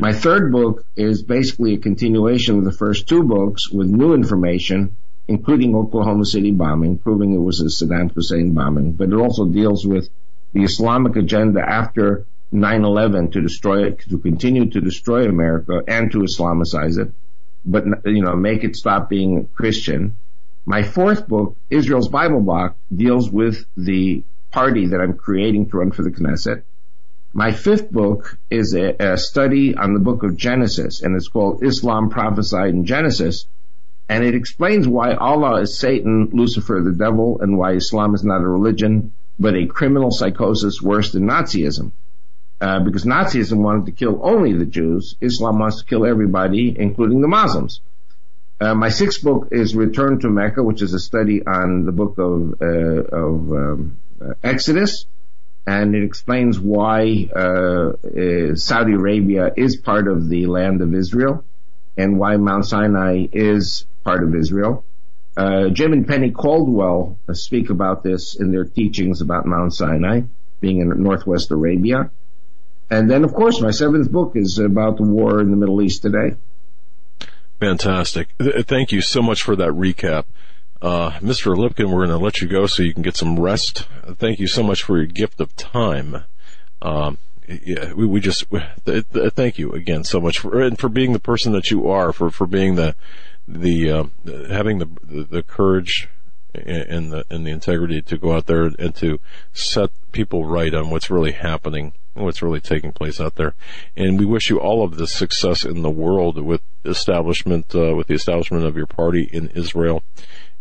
My 0.00 0.12
third 0.12 0.50
book 0.50 0.84
is 0.96 1.22
basically 1.22 1.74
a 1.74 1.78
continuation 1.78 2.58
of 2.58 2.64
the 2.64 2.72
first 2.72 3.08
two 3.08 3.22
books 3.22 3.70
with 3.70 3.88
new 3.88 4.12
information, 4.12 4.96
including 5.28 5.74
Oklahoma 5.76 6.24
City 6.24 6.50
bombing, 6.50 6.98
proving 6.98 7.32
it 7.32 7.38
was 7.38 7.60
a 7.60 7.66
Saddam 7.66 8.12
Hussein 8.12 8.54
bombing, 8.54 8.92
but 8.92 9.10
it 9.10 9.14
also 9.14 9.46
deals 9.46 9.86
with 9.86 10.08
the 10.52 10.64
Islamic 10.64 11.14
agenda 11.16 11.60
after 11.60 12.26
9-11 12.52 13.32
to 13.32 13.40
destroy 13.40 13.86
it, 13.86 14.00
to 14.10 14.18
continue 14.18 14.70
to 14.70 14.80
destroy 14.80 15.28
America 15.28 15.82
and 15.86 16.10
to 16.10 16.18
Islamicize 16.18 16.98
it, 16.98 17.12
but, 17.64 17.84
you 18.04 18.22
know, 18.22 18.34
make 18.34 18.64
it 18.64 18.76
stop 18.76 19.08
being 19.08 19.48
Christian. 19.54 20.16
My 20.66 20.82
fourth 20.82 21.28
book, 21.28 21.56
Israel's 21.70 22.08
Bible 22.08 22.40
Bloc, 22.40 22.76
deals 22.94 23.30
with 23.30 23.64
the 23.76 24.24
party 24.50 24.88
that 24.88 25.00
I'm 25.00 25.14
creating 25.14 25.70
to 25.70 25.78
run 25.78 25.90
for 25.92 26.02
the 26.02 26.10
Knesset. 26.10 26.62
My 27.36 27.50
fifth 27.50 27.90
book 27.90 28.38
is 28.48 28.76
a, 28.76 28.94
a, 29.00 29.18
study 29.18 29.74
on 29.74 29.92
the 29.92 29.98
book 29.98 30.22
of 30.22 30.36
Genesis, 30.36 31.02
and 31.02 31.16
it's 31.16 31.26
called 31.26 31.64
Islam 31.64 32.08
Prophesied 32.08 32.70
in 32.70 32.86
Genesis, 32.86 33.46
and 34.08 34.22
it 34.22 34.36
explains 34.36 34.86
why 34.86 35.14
Allah 35.14 35.62
is 35.62 35.76
Satan, 35.76 36.30
Lucifer 36.32 36.80
the 36.80 36.92
devil, 36.92 37.40
and 37.40 37.58
why 37.58 37.72
Islam 37.72 38.14
is 38.14 38.22
not 38.22 38.40
a 38.40 38.46
religion, 38.46 39.12
but 39.40 39.56
a 39.56 39.66
criminal 39.66 40.12
psychosis 40.12 40.80
worse 40.80 41.10
than 41.10 41.26
Nazism. 41.26 41.90
Uh, 42.60 42.78
because 42.78 43.04
Nazism 43.04 43.58
wanted 43.58 43.86
to 43.86 43.92
kill 43.92 44.20
only 44.22 44.52
the 44.52 44.64
Jews, 44.64 45.16
Islam 45.20 45.58
wants 45.58 45.80
to 45.80 45.84
kill 45.86 46.06
everybody, 46.06 46.76
including 46.78 47.20
the 47.20 47.26
Muslims. 47.26 47.80
Uh, 48.60 48.76
my 48.76 48.90
sixth 48.90 49.24
book 49.24 49.48
is 49.50 49.74
Return 49.74 50.20
to 50.20 50.28
Mecca, 50.30 50.62
which 50.62 50.82
is 50.82 50.94
a 50.94 51.00
study 51.00 51.44
on 51.44 51.84
the 51.84 51.90
book 51.90 52.16
of, 52.16 52.62
uh, 52.62 53.16
of 53.16 53.52
um, 53.52 53.96
uh, 54.24 54.34
Exodus, 54.44 55.06
and 55.66 55.94
it 55.94 56.04
explains 56.04 56.58
why 56.58 57.28
uh, 57.34 57.40
uh, 57.40 58.54
Saudi 58.54 58.92
Arabia 58.92 59.52
is 59.56 59.76
part 59.76 60.08
of 60.08 60.28
the 60.28 60.46
land 60.46 60.82
of 60.82 60.94
Israel, 60.94 61.44
and 61.96 62.18
why 62.18 62.36
Mount 62.36 62.66
Sinai 62.66 63.26
is 63.32 63.86
part 64.04 64.22
of 64.22 64.34
Israel. 64.34 64.84
Jim 65.36 65.92
and 65.92 66.06
Penny 66.06 66.30
Caldwell 66.30 67.18
speak 67.32 67.70
about 67.70 68.02
this 68.04 68.36
in 68.38 68.52
their 68.52 68.64
teachings 68.64 69.20
about 69.20 69.46
Mount 69.46 69.74
Sinai 69.74 70.22
being 70.60 70.80
in 70.80 71.02
Northwest 71.02 71.50
Arabia. 71.50 72.10
And 72.90 73.10
then, 73.10 73.24
of 73.24 73.34
course, 73.34 73.60
my 73.60 73.70
seventh 73.70 74.12
book 74.12 74.36
is 74.36 74.58
about 74.58 74.98
the 74.98 75.02
war 75.02 75.40
in 75.40 75.50
the 75.50 75.56
Middle 75.56 75.82
East 75.82 76.02
today. 76.02 76.36
Fantastic. 77.58 78.28
Thank 78.38 78.92
you 78.92 79.00
so 79.00 79.22
much 79.22 79.42
for 79.42 79.56
that 79.56 79.70
recap. 79.70 80.24
Uh, 80.84 81.12
Mr. 81.20 81.56
Lipkin, 81.56 81.90
we're 81.90 82.04
going 82.04 82.10
to 82.10 82.22
let 82.22 82.42
you 82.42 82.46
go 82.46 82.66
so 82.66 82.82
you 82.82 82.92
can 82.92 83.02
get 83.02 83.16
some 83.16 83.40
rest. 83.40 83.88
Thank 84.18 84.38
you 84.38 84.46
so 84.46 84.62
much 84.62 84.82
for 84.82 84.98
your 84.98 85.06
gift 85.06 85.40
of 85.40 85.56
time. 85.56 86.24
Um, 86.82 87.16
yeah, 87.48 87.94
we, 87.94 88.04
we 88.04 88.20
just 88.20 88.44
th- 88.50 89.06
th- 89.10 89.32
thank 89.32 89.58
you 89.58 89.72
again 89.72 90.04
so 90.04 90.20
much 90.20 90.40
for 90.40 90.60
and 90.60 90.78
for 90.78 90.90
being 90.90 91.14
the 91.14 91.18
person 91.18 91.52
that 91.52 91.70
you 91.70 91.88
are, 91.88 92.12
for 92.12 92.28
for 92.28 92.46
being 92.46 92.74
the 92.74 92.94
the 93.48 93.90
uh, 93.90 94.04
having 94.50 94.78
the 94.78 94.88
the 95.04 95.42
courage 95.42 96.10
and 96.54 97.10
the 97.10 97.24
and 97.30 97.46
the 97.46 97.50
integrity 97.50 98.02
to 98.02 98.18
go 98.18 98.36
out 98.36 98.44
there 98.44 98.64
and 98.78 98.94
to 98.96 99.20
set 99.54 99.90
people 100.12 100.44
right 100.44 100.74
on 100.74 100.90
what's 100.90 101.08
really 101.08 101.32
happening 101.32 101.94
what's 102.14 102.42
really 102.42 102.60
taking 102.60 102.92
place 102.92 103.20
out 103.20 103.34
there. 103.34 103.54
And 103.96 104.18
we 104.18 104.24
wish 104.24 104.48
you 104.48 104.60
all 104.60 104.84
of 104.84 104.96
the 104.96 105.06
success 105.06 105.64
in 105.64 105.82
the 105.82 105.90
world 105.90 106.40
with 106.40 106.62
establishment, 106.84 107.74
uh, 107.74 107.94
with 107.94 108.06
the 108.06 108.14
establishment 108.14 108.64
of 108.64 108.76
your 108.76 108.86
party 108.86 109.28
in 109.32 109.48
Israel. 109.50 110.02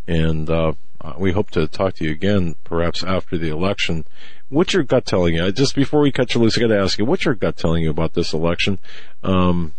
And, 0.08 0.50
uh, 0.50 0.74
we 1.18 1.34
hope 1.34 1.52
to 1.52 1.68
talk 1.68 1.96
to 1.96 2.06
you 2.06 2.12
again, 2.12 2.56
perhaps 2.64 3.04
after 3.04 3.38
the 3.38 3.50
election. 3.50 4.06
What's 4.50 4.74
your 4.74 4.84
gut 4.84 5.06
telling 5.06 5.36
you? 5.36 5.52
Just 5.52 5.76
before 5.76 6.00
we 6.02 6.12
cut 6.12 6.34
you 6.34 6.42
loose, 6.42 6.58
I 6.58 6.62
got 6.62 6.68
to 6.68 6.80
ask 6.80 6.98
you, 6.98 7.06
what's 7.06 7.26
your 7.26 7.36
gut 7.36 7.58
telling 7.58 7.84
you 7.84 7.90
about 7.90 8.14
this 8.14 8.34
election? 8.34 8.80
Um, 9.22 9.74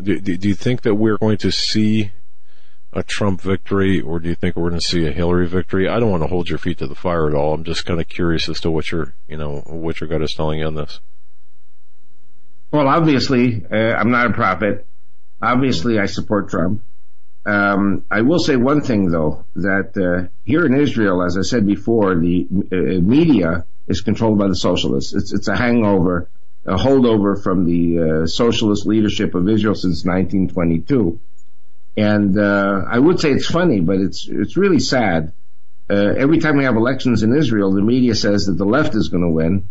do, 0.00 0.20
do, 0.20 0.36
do 0.36 0.48
you 0.48 0.54
think 0.54 0.82
that 0.82 0.94
we're 0.94 1.18
going 1.18 1.38
to 1.38 1.50
see 1.50 2.12
a 2.92 3.02
Trump 3.02 3.40
victory, 3.40 4.00
or 4.00 4.20
do 4.20 4.28
you 4.28 4.36
think 4.36 4.54
we're 4.54 4.68
going 4.68 4.80
to 4.80 4.86
see 4.86 5.06
a 5.06 5.10
Hillary 5.12 5.48
victory? 5.48 5.88
I 5.88 5.98
don't 5.98 6.10
want 6.10 6.22
to 6.22 6.28
hold 6.28 6.48
your 6.48 6.58
feet 6.58 6.78
to 6.78 6.86
the 6.86 6.94
fire 6.94 7.28
at 7.28 7.34
all. 7.34 7.54
I'm 7.54 7.64
just 7.64 7.84
kind 7.84 8.00
of 8.00 8.08
curious 8.08 8.48
as 8.48 8.60
to 8.60 8.70
what 8.70 8.92
your, 8.92 9.14
you 9.26 9.36
know, 9.36 9.62
what 9.66 10.00
your 10.00 10.08
gut 10.08 10.22
is 10.22 10.34
telling 10.34 10.60
you 10.60 10.66
on 10.66 10.76
this. 10.76 11.00
Well, 12.70 12.86
obviously, 12.86 13.64
uh, 13.70 13.76
I'm 13.76 14.10
not 14.10 14.30
a 14.30 14.32
prophet. 14.32 14.86
Obviously, 15.42 15.98
I 15.98 16.06
support 16.06 16.50
Trump. 16.50 16.82
Um, 17.46 18.04
I 18.10 18.22
will 18.22 18.38
say 18.38 18.56
one 18.56 18.80
thing 18.80 19.10
though, 19.10 19.44
that 19.56 19.96
uh, 19.96 20.28
here 20.44 20.64
in 20.64 20.74
Israel, 20.74 21.22
as 21.22 21.36
I 21.36 21.42
said 21.42 21.66
before, 21.66 22.14
the 22.14 22.46
uh, 22.50 22.76
media 23.00 23.66
is 23.86 24.00
controlled 24.00 24.38
by 24.38 24.48
the 24.48 24.56
socialists. 24.56 25.12
It's, 25.14 25.32
it's 25.32 25.48
a 25.48 25.56
hangover, 25.56 26.28
a 26.64 26.76
holdover 26.76 27.42
from 27.42 27.66
the 27.66 28.22
uh, 28.22 28.26
socialist 28.26 28.86
leadership 28.86 29.34
of 29.34 29.48
Israel 29.48 29.74
since 29.74 30.04
1922. 30.04 31.20
And 31.96 32.38
uh, 32.38 32.82
I 32.90 32.98
would 32.98 33.20
say 33.20 33.30
it's 33.30 33.46
funny, 33.46 33.80
but 33.80 33.98
it's 33.98 34.26
it's 34.28 34.56
really 34.56 34.80
sad. 34.80 35.32
Uh, 35.88 35.94
every 36.16 36.38
time 36.38 36.56
we 36.56 36.64
have 36.64 36.76
elections 36.76 37.22
in 37.22 37.36
Israel, 37.36 37.72
the 37.72 37.82
media 37.82 38.14
says 38.14 38.46
that 38.46 38.54
the 38.54 38.64
left 38.64 38.94
is 38.94 39.08
going 39.10 39.22
to 39.22 39.28
win, 39.28 39.68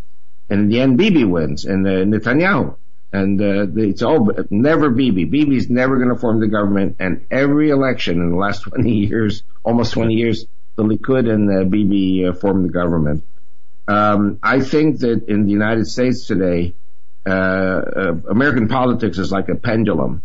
and 0.50 0.62
in 0.62 0.70
the 0.70 0.80
end, 0.80 0.98
Bibi 0.98 1.26
wins 1.26 1.66
and 1.66 1.86
uh, 1.86 2.06
Netanyahu. 2.06 2.76
And 3.14 3.40
uh, 3.40 3.68
it's 3.76 4.02
all 4.02 4.30
never 4.49 4.90
Bibi. 4.90 5.26
Bibi's 5.26 5.69
never 5.69 5.98
going 5.98 6.10
to 6.10 6.19
form 6.19 6.40
the 6.40 6.48
government. 6.48 6.98
And 6.99 7.26
every 7.30 7.69
election 7.69 8.19
in 8.19 8.31
the 8.31 8.35
last 8.35 8.64
20 8.69 8.91
years, 8.91 9.44
almost 9.64 9.94
20 9.94 10.15
years, 10.15 10.45
the 10.76 10.84
Likud 10.84 11.31
and 11.31 11.49
uh, 11.49 11.64
Bibi 11.64 12.26
uh, 12.26 12.34
formed 12.34 12.65
the 12.65 12.73
government. 12.73 13.23
Um, 13.88 14.40
I 14.41 14.61
think 14.61 14.99
that 14.99 15.27
in 15.27 15.45
the 15.45 15.52
United 15.52 15.85
States 15.85 16.26
today, 16.26 16.73
uh, 17.26 17.30
uh, 17.30 18.15
American 18.30 18.68
politics 18.68 19.19
is 19.19 19.31
like 19.31 19.49
a 19.49 19.56
pendulum 19.56 20.23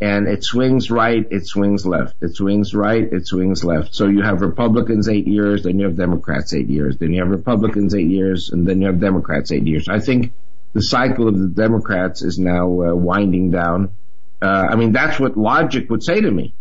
and 0.00 0.26
it 0.26 0.42
swings 0.42 0.90
right, 0.90 1.26
it 1.30 1.46
swings 1.46 1.84
left. 1.84 2.16
It 2.22 2.34
swings 2.34 2.74
right, 2.74 3.02
it 3.12 3.26
swings 3.26 3.62
left. 3.62 3.94
So 3.94 4.06
you 4.06 4.22
have 4.22 4.40
Republicans 4.40 5.08
eight 5.08 5.26
years, 5.26 5.62
then 5.62 5.78
you 5.78 5.84
have 5.84 5.96
Democrats 5.96 6.54
eight 6.54 6.68
years, 6.68 6.96
then 6.96 7.12
you 7.12 7.20
have 7.20 7.30
Republicans 7.30 7.94
eight 7.94 8.08
years, 8.08 8.50
and 8.50 8.66
then 8.66 8.80
you 8.80 8.86
have 8.86 8.98
Democrats 8.98 9.52
eight 9.52 9.66
years. 9.66 9.88
I 9.88 10.00
think 10.00 10.32
the 10.72 10.82
cycle 10.82 11.28
of 11.28 11.38
the 11.38 11.48
Democrats 11.48 12.22
is 12.22 12.38
now 12.38 12.66
uh, 12.66 12.94
winding 12.94 13.50
down. 13.50 13.92
Uh, 14.40 14.68
I 14.70 14.76
mean, 14.76 14.92
that's 14.92 15.18
what 15.18 15.36
logic 15.36 15.90
would 15.90 16.02
say 16.02 16.20
to 16.20 16.30
me. 16.30 16.54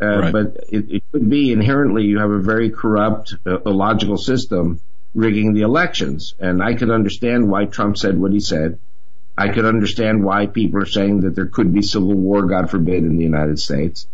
Uh, 0.00 0.06
right. 0.20 0.32
but 0.32 0.56
it, 0.68 0.90
it, 0.92 1.02
could 1.10 1.28
be 1.28 1.50
inherently 1.50 2.04
you 2.04 2.20
have 2.20 2.30
a 2.30 2.38
very 2.38 2.70
corrupt, 2.70 3.34
uh, 3.44 3.58
illogical 3.66 4.16
system 4.16 4.80
rigging 5.12 5.54
the 5.54 5.62
elections. 5.62 6.34
And 6.38 6.62
I 6.62 6.74
could 6.74 6.90
understand 6.90 7.50
why 7.50 7.64
Trump 7.64 7.96
said 7.96 8.16
what 8.16 8.32
he 8.32 8.38
said. 8.38 8.78
I 9.36 9.48
could 9.48 9.64
understand 9.64 10.24
why 10.24 10.46
people 10.46 10.82
are 10.82 10.86
saying 10.86 11.22
that 11.22 11.34
there 11.34 11.46
could 11.46 11.72
be 11.72 11.82
civil 11.82 12.14
war, 12.14 12.46
God 12.46 12.70
forbid, 12.70 13.04
in 13.04 13.16
the 13.16 13.24
United 13.24 13.58
States, 13.58 14.06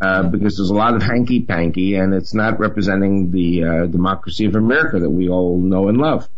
uh, 0.00 0.24
because 0.24 0.56
there's 0.56 0.70
a 0.70 0.74
lot 0.74 0.94
of 0.94 1.02
hanky 1.02 1.42
panky, 1.42 1.94
and 1.94 2.14
it's 2.14 2.34
not 2.34 2.58
representing 2.58 3.30
the 3.30 3.64
uh, 3.64 3.86
democracy 3.86 4.46
of 4.46 4.56
America 4.56 4.98
that 5.00 5.10
we 5.10 5.28
all 5.28 5.58
know 5.58 5.88
and 5.88 5.98
love. 5.98 6.28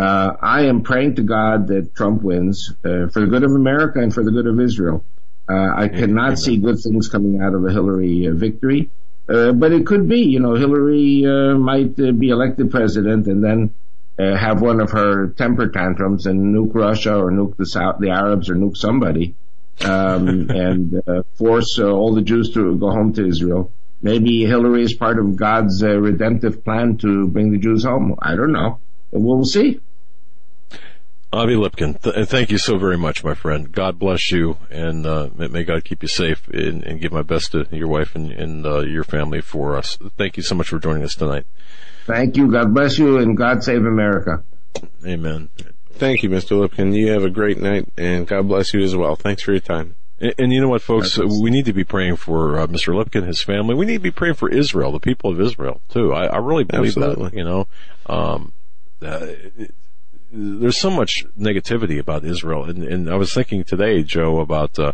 Uh, 0.00 0.36
I 0.40 0.62
am 0.62 0.82
praying 0.82 1.16
to 1.16 1.22
God 1.22 1.68
that 1.68 1.94
Trump 1.94 2.22
wins 2.22 2.72
uh, 2.84 3.08
for 3.12 3.20
the 3.20 3.26
good 3.26 3.44
of 3.44 3.50
America 3.52 3.98
and 3.98 4.14
for 4.14 4.24
the 4.24 4.30
good 4.30 4.46
of 4.46 4.58
Israel. 4.58 5.04
Uh, 5.48 5.74
I 5.76 5.88
cannot 5.88 6.38
see 6.38 6.56
good 6.56 6.78
things 6.78 7.08
coming 7.08 7.40
out 7.42 7.54
of 7.54 7.64
a 7.64 7.70
Hillary 7.70 8.28
uh, 8.28 8.32
victory, 8.32 8.88
but 9.26 9.72
it 9.72 9.86
could 9.86 10.08
be. 10.08 10.20
You 10.20 10.40
know, 10.40 10.54
Hillary 10.54 11.22
might 11.58 11.96
be 11.96 12.30
elected 12.30 12.70
president, 12.70 13.26
and 13.26 13.44
then 13.44 13.74
uh, 14.20 14.36
have 14.36 14.60
one 14.60 14.80
of 14.80 14.90
her 14.90 15.28
temper 15.28 15.68
tantrums 15.68 16.26
and 16.26 16.54
nuke 16.54 16.74
Russia 16.74 17.16
or 17.16 17.30
nuke 17.30 17.56
the 17.56 17.64
South, 17.64 17.96
the 18.00 18.10
Arabs 18.10 18.50
or 18.50 18.54
nuke 18.54 18.76
somebody, 18.76 19.34
um, 19.82 20.50
and 20.50 21.02
uh, 21.06 21.22
force 21.34 21.78
uh, 21.78 21.90
all 21.90 22.14
the 22.14 22.22
Jews 22.22 22.50
to 22.54 22.76
go 22.76 22.90
home 22.90 23.12
to 23.14 23.26
Israel. 23.26 23.72
Maybe 24.02 24.44
Hillary 24.44 24.82
is 24.82 24.94
part 24.94 25.18
of 25.18 25.36
God's 25.36 25.82
uh, 25.82 25.98
redemptive 25.98 26.64
plan 26.64 26.96
to 26.98 27.28
bring 27.28 27.50
the 27.50 27.58
Jews 27.58 27.84
home. 27.84 28.14
I 28.20 28.34
don't 28.34 28.52
know. 28.52 28.78
We'll 29.12 29.44
see. 29.44 29.80
Avi 31.32 31.54
Lipkin, 31.54 32.00
th- 32.02 32.28
thank 32.28 32.50
you 32.50 32.58
so 32.58 32.76
very 32.76 32.98
much, 32.98 33.22
my 33.22 33.34
friend. 33.34 33.70
God 33.70 34.00
bless 34.00 34.32
you, 34.32 34.56
and 34.68 35.06
uh, 35.06 35.30
may 35.36 35.62
God 35.62 35.84
keep 35.84 36.02
you 36.02 36.08
safe, 36.08 36.48
and, 36.48 36.82
and, 36.82 37.00
give 37.00 37.12
my 37.12 37.22
best 37.22 37.52
to 37.52 37.68
your 37.70 37.86
wife 37.86 38.16
and, 38.16 38.32
and 38.32 38.66
uh, 38.66 38.80
your 38.80 39.04
family 39.04 39.40
for 39.40 39.76
us. 39.76 39.96
Thank 40.16 40.36
you 40.36 40.42
so 40.42 40.56
much 40.56 40.68
for 40.68 40.80
joining 40.80 41.04
us 41.04 41.14
tonight. 41.14 41.46
Thank 42.06 42.36
you. 42.36 42.50
God 42.50 42.74
bless 42.74 42.98
you, 42.98 43.18
and 43.18 43.36
God 43.36 43.62
save 43.62 43.84
America. 43.84 44.42
Amen. 45.06 45.50
Thank 45.92 46.24
you, 46.24 46.30
Mr. 46.30 46.58
Lipkin. 46.58 46.96
You 46.96 47.12
have 47.12 47.22
a 47.22 47.30
great 47.30 47.60
night, 47.60 47.88
and 47.96 48.26
God 48.26 48.48
bless 48.48 48.74
you 48.74 48.82
as 48.82 48.96
well. 48.96 49.14
Thanks 49.14 49.42
for 49.42 49.52
your 49.52 49.60
time. 49.60 49.94
And, 50.18 50.34
and 50.36 50.52
you 50.52 50.60
know 50.60 50.68
what, 50.68 50.82
folks? 50.82 51.16
We 51.16 51.50
need 51.50 51.66
to 51.66 51.72
be 51.72 51.84
praying 51.84 52.16
for 52.16 52.58
uh, 52.58 52.66
Mr. 52.66 52.92
Lipkin, 52.92 53.24
his 53.24 53.40
family. 53.40 53.76
We 53.76 53.86
need 53.86 53.98
to 53.98 54.00
be 54.00 54.10
praying 54.10 54.34
for 54.34 54.48
Israel, 54.48 54.90
the 54.90 54.98
people 54.98 55.30
of 55.30 55.40
Israel, 55.40 55.80
too. 55.90 56.12
I, 56.12 56.26
I 56.26 56.38
really 56.38 56.64
believe 56.64 56.96
Absolutely. 56.96 57.30
that. 57.30 57.36
You 57.36 57.44
know, 57.44 57.68
um, 58.06 58.52
uh, 59.00 59.26
there's 60.32 60.78
so 60.78 60.90
much 60.90 61.24
negativity 61.38 61.98
about 61.98 62.24
Israel, 62.24 62.64
and, 62.64 62.84
and 62.84 63.10
I 63.10 63.16
was 63.16 63.34
thinking 63.34 63.64
today, 63.64 64.02
Joe, 64.02 64.40
about 64.40 64.78
uh, 64.78 64.92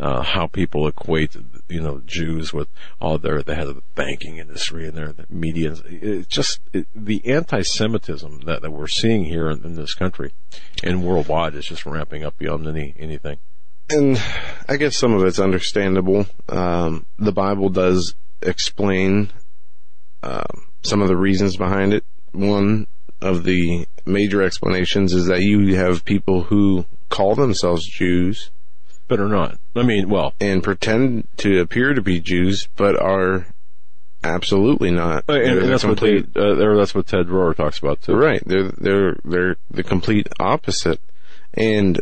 uh, 0.00 0.22
how 0.22 0.46
people 0.46 0.88
equate, 0.88 1.36
you 1.68 1.80
know, 1.80 2.00
Jews 2.06 2.54
with 2.54 2.68
all 3.00 3.18
their 3.18 3.42
the 3.42 3.54
head 3.54 3.68
of 3.68 3.76
the 3.76 3.82
banking 3.94 4.38
industry 4.38 4.88
and 4.88 4.96
their 4.96 5.12
the 5.12 5.26
media. 5.28 5.76
It's 5.84 6.26
just 6.26 6.60
it, 6.72 6.86
the 6.94 7.24
anti-Semitism 7.26 8.40
that, 8.46 8.62
that 8.62 8.70
we're 8.70 8.86
seeing 8.86 9.24
here 9.24 9.50
in, 9.50 9.62
in, 9.62 9.74
this 9.74 9.92
country 9.92 10.32
and 10.82 11.04
worldwide 11.04 11.54
is 11.54 11.66
just 11.66 11.84
ramping 11.84 12.24
up 12.24 12.38
beyond 12.38 12.66
any 12.66 12.94
anything. 12.98 13.36
And 13.90 14.22
I 14.68 14.76
guess 14.76 14.96
some 14.96 15.12
of 15.12 15.22
it's 15.24 15.38
understandable. 15.38 16.26
Um, 16.48 17.04
the 17.18 17.32
Bible 17.32 17.68
does 17.68 18.14
explain 18.40 19.30
um, 20.22 20.68
some 20.82 21.02
of 21.02 21.08
the 21.08 21.16
reasons 21.16 21.56
behind 21.58 21.92
it. 21.92 22.04
One 22.32 22.86
of 23.20 23.44
the 23.44 23.86
major 24.06 24.42
explanations 24.42 25.12
is 25.12 25.26
that 25.26 25.42
you 25.42 25.74
have 25.76 26.04
people 26.04 26.44
who 26.44 26.86
call 27.08 27.34
themselves 27.34 27.86
Jews, 27.86 28.50
but 29.08 29.20
are 29.20 29.28
not. 29.28 29.58
I 29.74 29.82
mean, 29.82 30.08
well, 30.08 30.34
and 30.40 30.62
pretend 30.62 31.26
to 31.38 31.60
appear 31.60 31.94
to 31.94 32.02
be 32.02 32.20
Jews, 32.20 32.68
but 32.76 33.00
are 33.00 33.46
absolutely 34.22 34.90
not. 34.90 35.24
And, 35.28 35.58
and 35.58 35.70
that's 35.70 35.82
complete, 35.82 36.28
what 36.34 36.58
they, 36.58 36.64
uh, 36.64 36.76
that's 36.76 36.94
what 36.94 37.06
Ted 37.06 37.26
Broer 37.26 37.54
talks 37.54 37.78
about 37.78 38.02
too. 38.02 38.14
Right. 38.14 38.42
They're 38.46 38.72
they're 38.78 39.16
they're 39.24 39.56
the 39.70 39.82
complete 39.82 40.28
opposite, 40.38 41.00
and 41.54 42.00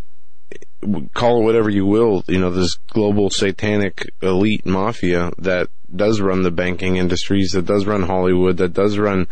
call 1.14 1.40
it 1.40 1.44
whatever 1.44 1.70
you 1.70 1.86
will. 1.86 2.24
You 2.28 2.38
know, 2.38 2.50
this 2.50 2.74
global 2.90 3.30
satanic 3.30 4.12
elite 4.22 4.66
mafia 4.66 5.32
that 5.38 5.68
does 5.94 6.20
run 6.20 6.42
the 6.42 6.50
banking 6.50 6.96
industries, 6.96 7.52
that 7.52 7.66
does 7.66 7.86
run 7.86 8.02
Hollywood, 8.02 8.58
that 8.58 8.74
does 8.74 8.98
run 8.98 9.26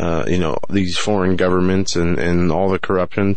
uh, 0.00 0.24
you 0.26 0.38
know, 0.38 0.56
these 0.70 0.96
foreign 0.96 1.36
governments 1.36 1.94
and, 1.94 2.18
and 2.18 2.50
all 2.50 2.70
the 2.70 2.78
corruption. 2.78 3.36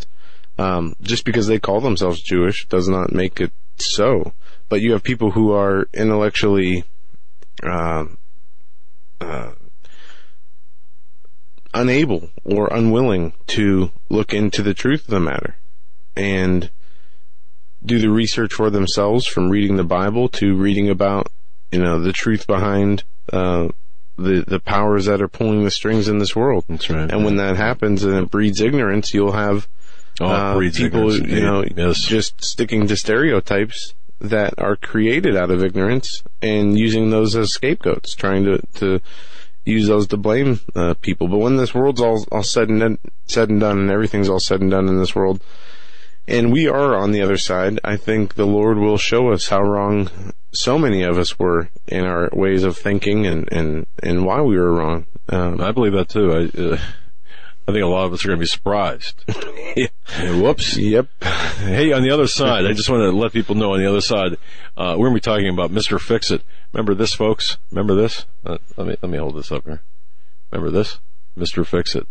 Um, 0.58 0.96
just 1.02 1.26
because 1.26 1.48
they 1.48 1.60
call 1.60 1.82
themselves 1.82 2.22
Jewish 2.22 2.68
does 2.70 2.88
not 2.88 3.12
make 3.12 3.42
it 3.42 3.52
so. 3.78 4.32
But 4.70 4.80
you 4.80 4.94
have 4.94 5.04
people 5.04 5.32
who 5.32 5.52
are 5.52 5.90
intellectually, 5.94 6.86
uh, 7.62 8.06
uh, 9.20 9.52
unable 11.74 12.30
or 12.46 12.74
unwilling 12.74 13.34
to 13.48 13.92
look 14.10 14.34
into 14.34 14.62
the 14.62 14.74
truth 14.74 15.02
of 15.02 15.08
the 15.08 15.20
matter 15.20 15.58
and 16.16 16.70
do 17.86 18.00
the 18.00 18.10
research 18.10 18.54
for 18.54 18.70
themselves 18.70 19.28
from 19.28 19.50
reading 19.50 19.76
the 19.76 19.84
Bible 19.84 20.30
to 20.30 20.56
reading 20.56 20.90
about, 20.90 21.28
you 21.74 21.80
know, 21.80 22.00
the 22.00 22.14
truth 22.14 22.48
behind, 22.48 23.04
uh, 23.34 23.68
the 24.18 24.44
the 24.48 24.60
powers 24.60 25.06
that 25.06 25.22
are 25.22 25.28
pulling 25.28 25.64
the 25.64 25.72
strings 25.72 26.08
in 26.08 26.20
this 26.20 26.36
world. 26.36 26.66
That's 26.68 26.90
right. 26.90 27.12
And 27.12 27.26
when 27.26 27.38
that 27.38 27.56
happens 27.56 28.04
and 28.04 28.16
it 28.16 28.32
breeds 28.32 28.62
ignorance, 28.62 29.14
you'll 29.14 29.34
have 29.34 29.68
oh, 30.22 30.26
uh, 30.26 30.60
people, 30.72 31.12
ignorance, 31.12 31.20
you 31.20 31.42
know, 31.42 31.64
yes. 31.76 32.02
just 32.02 32.44
sticking 32.44 32.88
to 32.88 32.96
stereotypes 32.96 33.94
that 34.20 34.54
are 34.58 34.76
created 34.76 35.36
out 35.36 35.52
of 35.52 35.64
ignorance 35.64 36.24
and 36.42 36.78
using 36.78 37.10
those 37.10 37.36
as 37.36 37.52
scapegoats, 37.52 38.16
trying 38.16 38.46
to 38.46 38.60
to 38.76 39.02
use 39.66 39.88
those 39.88 40.08
to 40.08 40.18
blame 40.18 40.60
uh, 40.76 40.94
people. 40.96 41.28
But 41.28 41.40
when 41.40 41.58
this 41.58 41.74
world's 41.74 42.02
all 42.02 42.26
all 42.32 42.44
said 42.44 42.70
and 42.70 42.80
done, 42.80 42.98
said 43.26 43.50
and 43.50 43.60
done, 43.60 43.80
and 43.80 43.92
everything's 43.92 44.30
all 44.30 44.40
said 44.40 44.62
and 44.62 44.72
done 44.72 44.88
in 44.88 44.98
this 44.98 45.16
world, 45.16 45.42
and 46.28 46.52
we 46.52 46.68
are 46.68 46.96
on 46.96 47.12
the 47.12 47.22
other 47.22 47.38
side, 47.38 47.80
I 47.84 47.98
think 47.98 48.36
the 48.36 48.46
Lord 48.46 48.78
will 48.78 48.98
show 48.98 49.32
us 49.32 49.48
how 49.50 49.62
wrong 49.62 50.10
so 50.54 50.78
many 50.78 51.04
of 51.04 51.18
us 51.18 51.38
were 51.38 51.70
in 51.88 52.06
our 52.06 52.30
ways 52.32 52.64
of 52.64 52.78
thinking 52.78 53.26
and, 53.26 53.52
and, 53.52 53.86
and 54.02 54.26
why 54.26 54.42
we 54.42 54.58
were 54.58 54.72
wrong. 54.72 55.06
Um, 55.30 55.62
I 55.62 55.72
believe 55.72 55.94
that 55.94 56.10
too. 56.10 56.32
I, 56.32 56.62
uh, 56.62 56.78
I 57.68 57.72
think 57.72 57.84
a 57.84 57.88
lot 57.88 58.06
of 58.06 58.14
us 58.14 58.24
are 58.24 58.28
going 58.28 58.40
to 58.40 58.44
be 58.44 58.46
surprised. 58.46 59.24
yeah. 59.76 59.88
Whoops. 60.36 60.78
Yep. 60.78 61.08
Hey, 61.60 61.94
on 61.94 62.04
the 62.04 62.12
other 62.12 62.28
side, 62.28 62.66
I 62.66 62.74
just 62.74 62.90
want 62.90 63.02
to 63.02 63.18
let 63.18 63.32
people 63.32 63.56
know 63.56 63.74
on 63.74 63.80
the 63.80 63.90
other 63.90 64.02
side, 64.02 64.34
uh, 64.76 64.96
we're 64.98 65.08
going 65.08 65.14
to 65.14 65.30
be 65.30 65.32
talking 65.32 65.50
about 65.50 65.72
Mr. 65.72 66.00
Fix-It. 66.00 66.44
Remember 66.74 66.94
this, 66.94 67.14
folks? 67.14 67.58
Remember 67.72 67.96
this? 67.96 68.26
Uh, 68.46 68.58
let 68.76 68.88
me, 68.88 68.98
let 69.02 69.10
me 69.10 69.18
hold 69.18 69.38
this 69.38 69.52
up 69.52 69.64
here. 69.64 69.82
Remember 70.52 70.72
this? 70.72 71.00
Mr. 71.38 71.66
Fix-It. 71.66 72.06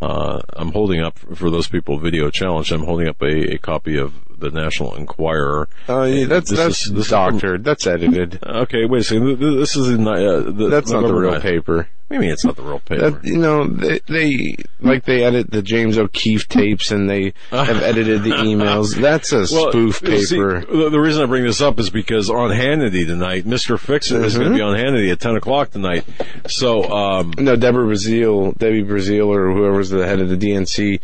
Uh, 0.00 0.40
I'm 0.54 0.72
holding 0.72 1.00
up 1.00 1.18
for 1.18 1.50
those 1.50 1.68
people 1.68 1.98
video 1.98 2.30
challenge. 2.30 2.72
I'm 2.72 2.84
holding 2.84 3.08
up 3.08 3.20
a, 3.22 3.54
a 3.54 3.58
copy 3.58 3.98
of 3.98 4.14
the 4.44 4.50
National 4.50 4.94
Enquirer. 4.94 5.68
Oh, 5.88 6.00
uh, 6.00 6.04
yeah, 6.04 6.26
that's 6.26 6.50
that's 6.50 6.86
is, 6.86 6.92
this 6.92 7.08
doctored. 7.08 7.60
Is, 7.60 7.64
that's 7.64 7.86
edited. 7.86 8.38
Okay, 8.44 8.86
wait 8.86 9.00
a 9.00 9.04
second. 9.04 9.38
This 9.38 9.76
is 9.76 9.90
in, 9.90 10.06
uh, 10.06 10.40
the, 10.40 10.68
that's 10.70 10.90
not 10.90 11.06
the 11.06 11.14
real 11.14 11.40
paper. 11.40 11.88
You 12.10 12.20
mean 12.20 12.30
it's 12.30 12.44
not 12.44 12.56
the 12.56 12.62
real 12.62 12.80
paper? 12.80 13.10
That, 13.10 13.24
you 13.24 13.38
know, 13.38 13.66
they, 13.66 13.98
they, 14.06 14.56
like 14.80 15.04
they 15.04 15.24
edit 15.24 15.50
the 15.50 15.62
James 15.62 15.96
O'Keefe 15.96 16.46
tapes 16.48 16.90
and 16.90 17.08
they 17.08 17.32
have 17.50 17.82
edited 17.82 18.22
the 18.22 18.30
emails. 18.30 18.94
That's 18.94 19.32
a 19.32 19.46
well, 19.50 19.70
spoof 19.70 20.02
paper. 20.02 20.20
See, 20.20 20.36
the, 20.36 20.90
the, 20.90 21.00
reason 21.00 21.22
I 21.22 21.26
bring 21.26 21.44
this 21.44 21.62
up 21.62 21.78
is 21.80 21.88
because 21.88 22.28
on 22.28 22.50
Hannity 22.50 23.06
tonight, 23.06 23.46
Mr. 23.46 23.78
Fixit 23.78 24.18
mm-hmm. 24.18 24.24
is 24.26 24.36
going 24.36 24.50
to 24.50 24.54
be 24.54 24.62
on 24.62 24.76
Hannity 24.76 25.10
at 25.10 25.18
10 25.18 25.36
o'clock 25.36 25.70
tonight. 25.70 26.04
So, 26.46 26.84
um, 26.84 27.32
No, 27.38 27.56
Deborah 27.56 27.86
Brazile, 27.86 28.56
Debbie 28.58 28.84
Brazile 28.84 29.26
or 29.26 29.52
whoever's 29.52 29.88
the 29.88 30.06
head 30.06 30.20
of 30.20 30.28
the 30.28 30.36
DNC 30.36 31.00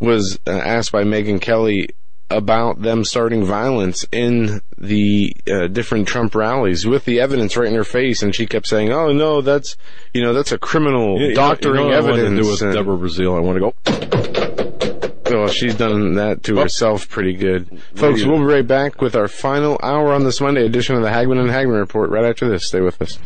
was 0.00 0.38
uh, 0.46 0.50
asked 0.50 0.90
by 0.90 1.04
Megyn 1.04 1.40
Kelly 1.40 1.88
about 2.36 2.82
them 2.82 3.04
starting 3.04 3.44
violence 3.44 4.04
in 4.12 4.60
the 4.78 5.34
uh, 5.50 5.66
different 5.68 6.08
Trump 6.08 6.34
rallies 6.34 6.86
with 6.86 7.04
the 7.04 7.20
evidence 7.20 7.56
right 7.56 7.68
in 7.68 7.74
her 7.74 7.84
face, 7.84 8.22
and 8.22 8.34
she 8.34 8.46
kept 8.46 8.66
saying, 8.66 8.92
"Oh 8.92 9.12
no, 9.12 9.40
that's 9.40 9.76
you 10.12 10.22
know 10.22 10.32
that's 10.32 10.52
a 10.52 10.58
criminal 10.58 11.20
yeah, 11.20 11.34
doctoring 11.34 11.86
you 11.86 11.90
know, 11.90 11.96
evidence." 11.96 12.38
I 12.38 12.42
do 12.42 12.50
with 12.50 12.62
and, 12.62 12.74
Deborah 12.74 12.98
Brazile. 12.98 13.36
I 13.36 13.40
want 13.40 13.56
to 13.56 13.60
go. 13.60 14.40
Well, 15.26 15.48
she's 15.48 15.74
done 15.74 16.14
that 16.14 16.42
to 16.44 16.58
oh. 16.58 16.62
herself 16.62 17.08
pretty 17.08 17.32
good. 17.32 17.82
Folks, 17.94 18.24
we'll 18.24 18.38
be 18.38 18.44
right 18.44 18.66
back 18.66 19.00
with 19.00 19.16
our 19.16 19.26
final 19.26 19.80
hour 19.82 20.12
on 20.12 20.22
this 20.22 20.40
Monday 20.40 20.64
edition 20.64 20.96
of 20.96 21.02
the 21.02 21.08
Hagmann 21.08 21.38
and 21.38 21.48
Hagmann 21.48 21.78
Report 21.78 22.10
right 22.10 22.26
after 22.26 22.48
this. 22.48 22.66
Stay 22.66 22.80
with 22.80 23.00
us. 23.00 23.18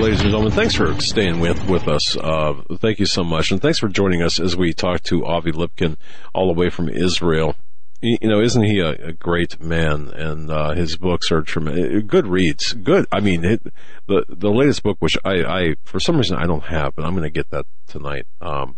Ladies 0.00 0.20
and 0.22 0.30
gentlemen. 0.30 0.52
Thanks 0.52 0.74
for 0.74 0.98
staying 0.98 1.40
with 1.40 1.68
with 1.68 1.86
us. 1.86 2.16
Uh, 2.16 2.54
thank 2.78 3.00
you 3.00 3.04
so 3.04 3.22
much, 3.22 3.50
and 3.50 3.60
thanks 3.60 3.78
for 3.78 3.88
joining 3.88 4.22
us 4.22 4.40
as 4.40 4.56
we 4.56 4.72
talk 4.72 5.02
to 5.04 5.26
Avi 5.26 5.52
Lipkin, 5.52 5.96
all 6.32 6.46
the 6.46 6.58
way 6.58 6.70
from 6.70 6.88
Israel. 6.88 7.54
You 8.00 8.16
know, 8.22 8.40
isn't 8.40 8.62
he 8.62 8.80
a, 8.80 8.92
a 9.08 9.12
great 9.12 9.60
man? 9.60 10.08
And 10.08 10.50
uh, 10.50 10.72
his 10.72 10.96
books 10.96 11.30
are 11.30 11.42
tremendous. 11.42 12.02
Good 12.04 12.26
reads. 12.26 12.72
Good. 12.72 13.04
I 13.12 13.20
mean, 13.20 13.44
it, 13.44 13.62
the 14.06 14.24
the 14.26 14.50
latest 14.50 14.82
book, 14.82 14.96
which 15.00 15.18
I, 15.22 15.44
I 15.44 15.74
for 15.84 16.00
some 16.00 16.16
reason 16.16 16.38
I 16.38 16.46
don't 16.46 16.64
have, 16.64 16.94
but 16.94 17.04
I'm 17.04 17.12
going 17.12 17.24
to 17.24 17.30
get 17.30 17.50
that 17.50 17.66
tonight. 17.86 18.26
Um, 18.40 18.76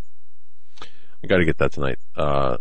I 0.81 1.27
got 1.27 1.37
to 1.37 1.45
get 1.45 1.57
that 1.59 1.71
tonight. 1.71 1.99
Uh, 2.17 2.57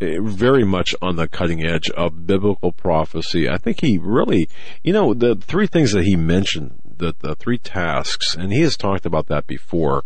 very 0.00 0.64
much 0.64 0.94
on 1.02 1.16
the 1.16 1.26
cutting 1.26 1.64
edge 1.64 1.90
of 1.90 2.24
biblical 2.24 2.70
prophecy. 2.70 3.48
I 3.48 3.58
think 3.58 3.80
he 3.80 3.98
really, 3.98 4.48
you 4.84 4.92
know, 4.92 5.12
the 5.12 5.34
three 5.34 5.66
things 5.66 5.92
that 5.92 6.04
he 6.04 6.14
mentioned 6.14 6.79
the, 7.00 7.14
the 7.18 7.34
three 7.34 7.58
tasks, 7.58 8.36
and 8.36 8.52
he 8.52 8.60
has 8.60 8.76
talked 8.76 9.04
about 9.04 9.26
that 9.26 9.46
before, 9.46 10.04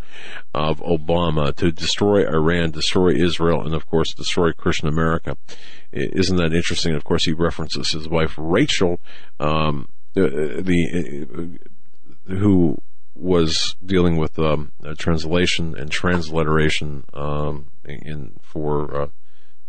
of 0.55 0.81
Obama 0.81 1.55
to 1.57 1.71
destroy 1.71 2.27
Iran, 2.27 2.71
destroy 2.71 3.11
Israel, 3.11 3.61
and 3.61 3.75
of 3.75 3.87
course 3.87 4.15
destroy 4.15 4.53
Christian 4.53 4.89
America. 4.89 5.37
Isn't 5.93 6.37
that 6.37 6.55
interesting? 6.55 6.95
Of 6.95 7.05
course, 7.05 7.25
he 7.25 7.33
references 7.33 7.91
his 7.91 8.09
wife 8.09 8.35
Rachel, 8.39 9.01
um, 9.39 9.89
uh, 10.17 10.23
the 10.23 11.59
uh, 12.29 12.35
who 12.35 12.79
was 13.15 13.77
dealing 13.85 14.17
with 14.17 14.39
um, 14.39 14.73
translation 14.97 15.75
and 15.77 15.91
transliteration 15.91 17.05
um, 17.13 17.71
in 17.85 18.33
for 18.43 19.03
uh, 19.03 19.07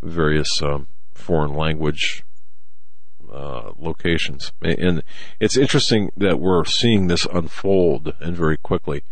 various 0.02 0.62
um, 0.62 0.88
foreign 1.14 1.54
language 1.54 2.24
uh, 3.36 3.74
locations. 3.78 4.54
And 4.62 5.04
it's 5.40 5.58
interesting 5.58 6.12
that 6.16 6.40
we're 6.40 6.64
seeing 6.64 7.08
this 7.08 7.26
unfold 7.26 8.14
and 8.22 8.36
very 8.36 8.58
quickly. 8.58 9.04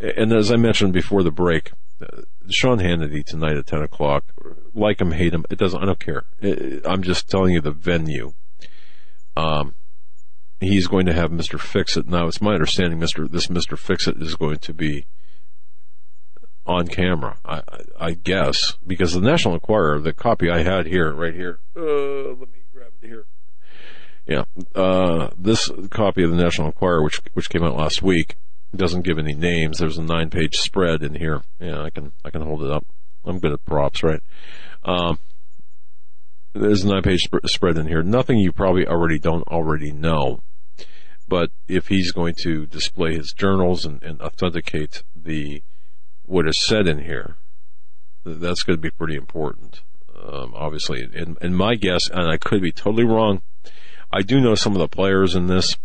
And 0.00 0.32
as 0.32 0.50
I 0.50 0.56
mentioned 0.56 0.92
before 0.92 1.22
the 1.22 1.30
break, 1.30 1.72
uh, 2.02 2.22
Sean 2.48 2.78
Hannity 2.78 3.24
tonight 3.24 3.56
at 3.56 3.66
10 3.66 3.82
o'clock, 3.82 4.24
like 4.74 5.00
him, 5.00 5.12
hate 5.12 5.32
him, 5.32 5.44
it 5.50 5.58
doesn't, 5.58 5.80
I 5.80 5.86
don't 5.86 6.00
care. 6.00 6.24
I'm 6.84 7.02
just 7.02 7.28
telling 7.28 7.52
you 7.52 7.60
the 7.60 7.70
venue. 7.70 8.32
Um, 9.36 9.74
he's 10.58 10.88
going 10.88 11.06
to 11.06 11.14
have 11.14 11.30
Mr. 11.30 11.60
Fixit. 11.60 12.08
Now, 12.08 12.26
it's 12.26 12.40
my 12.40 12.54
understanding 12.54 12.98
Mr. 12.98 13.30
this 13.30 13.46
Mr. 13.46 13.78
Fixit 13.78 14.20
is 14.20 14.34
going 14.34 14.58
to 14.58 14.74
be 14.74 15.06
on 16.66 16.88
camera, 16.88 17.36
I, 17.44 17.62
I, 17.98 18.12
guess, 18.12 18.76
because 18.86 19.12
the 19.12 19.20
National 19.20 19.54
Enquirer, 19.54 20.00
the 20.00 20.12
copy 20.12 20.50
I 20.50 20.62
had 20.62 20.86
here, 20.86 21.12
right 21.12 21.34
here, 21.34 21.58
uh, 21.76 21.80
let 21.80 22.40
me 22.40 22.62
grab 22.72 22.92
it 23.00 23.06
here. 23.06 23.26
Yeah, 24.30 24.44
uh, 24.76 25.30
this 25.36 25.68
copy 25.90 26.22
of 26.22 26.30
the 26.30 26.36
National 26.36 26.68
Enquirer, 26.68 27.02
which 27.02 27.20
which 27.32 27.50
came 27.50 27.64
out 27.64 27.76
last 27.76 28.00
week, 28.00 28.36
doesn't 28.74 29.02
give 29.02 29.18
any 29.18 29.34
names. 29.34 29.78
There's 29.78 29.98
a 29.98 30.04
nine-page 30.04 30.54
spread 30.54 31.02
in 31.02 31.16
here. 31.16 31.42
Yeah, 31.58 31.82
I 31.82 31.90
can 31.90 32.12
I 32.24 32.30
can 32.30 32.42
hold 32.42 32.62
it 32.62 32.70
up. 32.70 32.86
I'm 33.24 33.40
good 33.40 33.52
at 33.52 33.64
props, 33.64 34.04
right? 34.04 34.22
Um, 34.84 35.18
there's 36.52 36.84
a 36.84 36.88
nine-page 36.88 37.24
sp- 37.26 37.42
spread 37.46 37.76
in 37.76 37.88
here. 37.88 38.04
Nothing 38.04 38.38
you 38.38 38.52
probably 38.52 38.86
already 38.86 39.18
don't 39.18 39.42
already 39.48 39.90
know. 39.90 40.38
But 41.26 41.50
if 41.66 41.88
he's 41.88 42.12
going 42.12 42.34
to 42.42 42.66
display 42.66 43.16
his 43.16 43.32
journals 43.32 43.84
and, 43.84 44.00
and 44.00 44.20
authenticate 44.22 45.02
the 45.14 45.64
what 46.24 46.46
is 46.48 46.64
said 46.64 46.86
in 46.86 47.00
here, 47.00 47.34
that's 48.24 48.62
going 48.62 48.76
to 48.76 48.80
be 48.80 48.90
pretty 48.90 49.16
important. 49.16 49.82
Um, 50.24 50.52
obviously, 50.54 51.02
and, 51.02 51.36
and 51.40 51.56
my 51.56 51.74
guess, 51.74 52.08
and 52.08 52.30
I 52.30 52.36
could 52.36 52.62
be 52.62 52.70
totally 52.70 53.04
wrong. 53.04 53.42
I 54.12 54.22
do 54.22 54.40
know 54.40 54.54
some 54.54 54.72
of 54.72 54.78
the 54.78 54.88
players 54.88 55.34
in 55.34 55.46
this. 55.46 55.76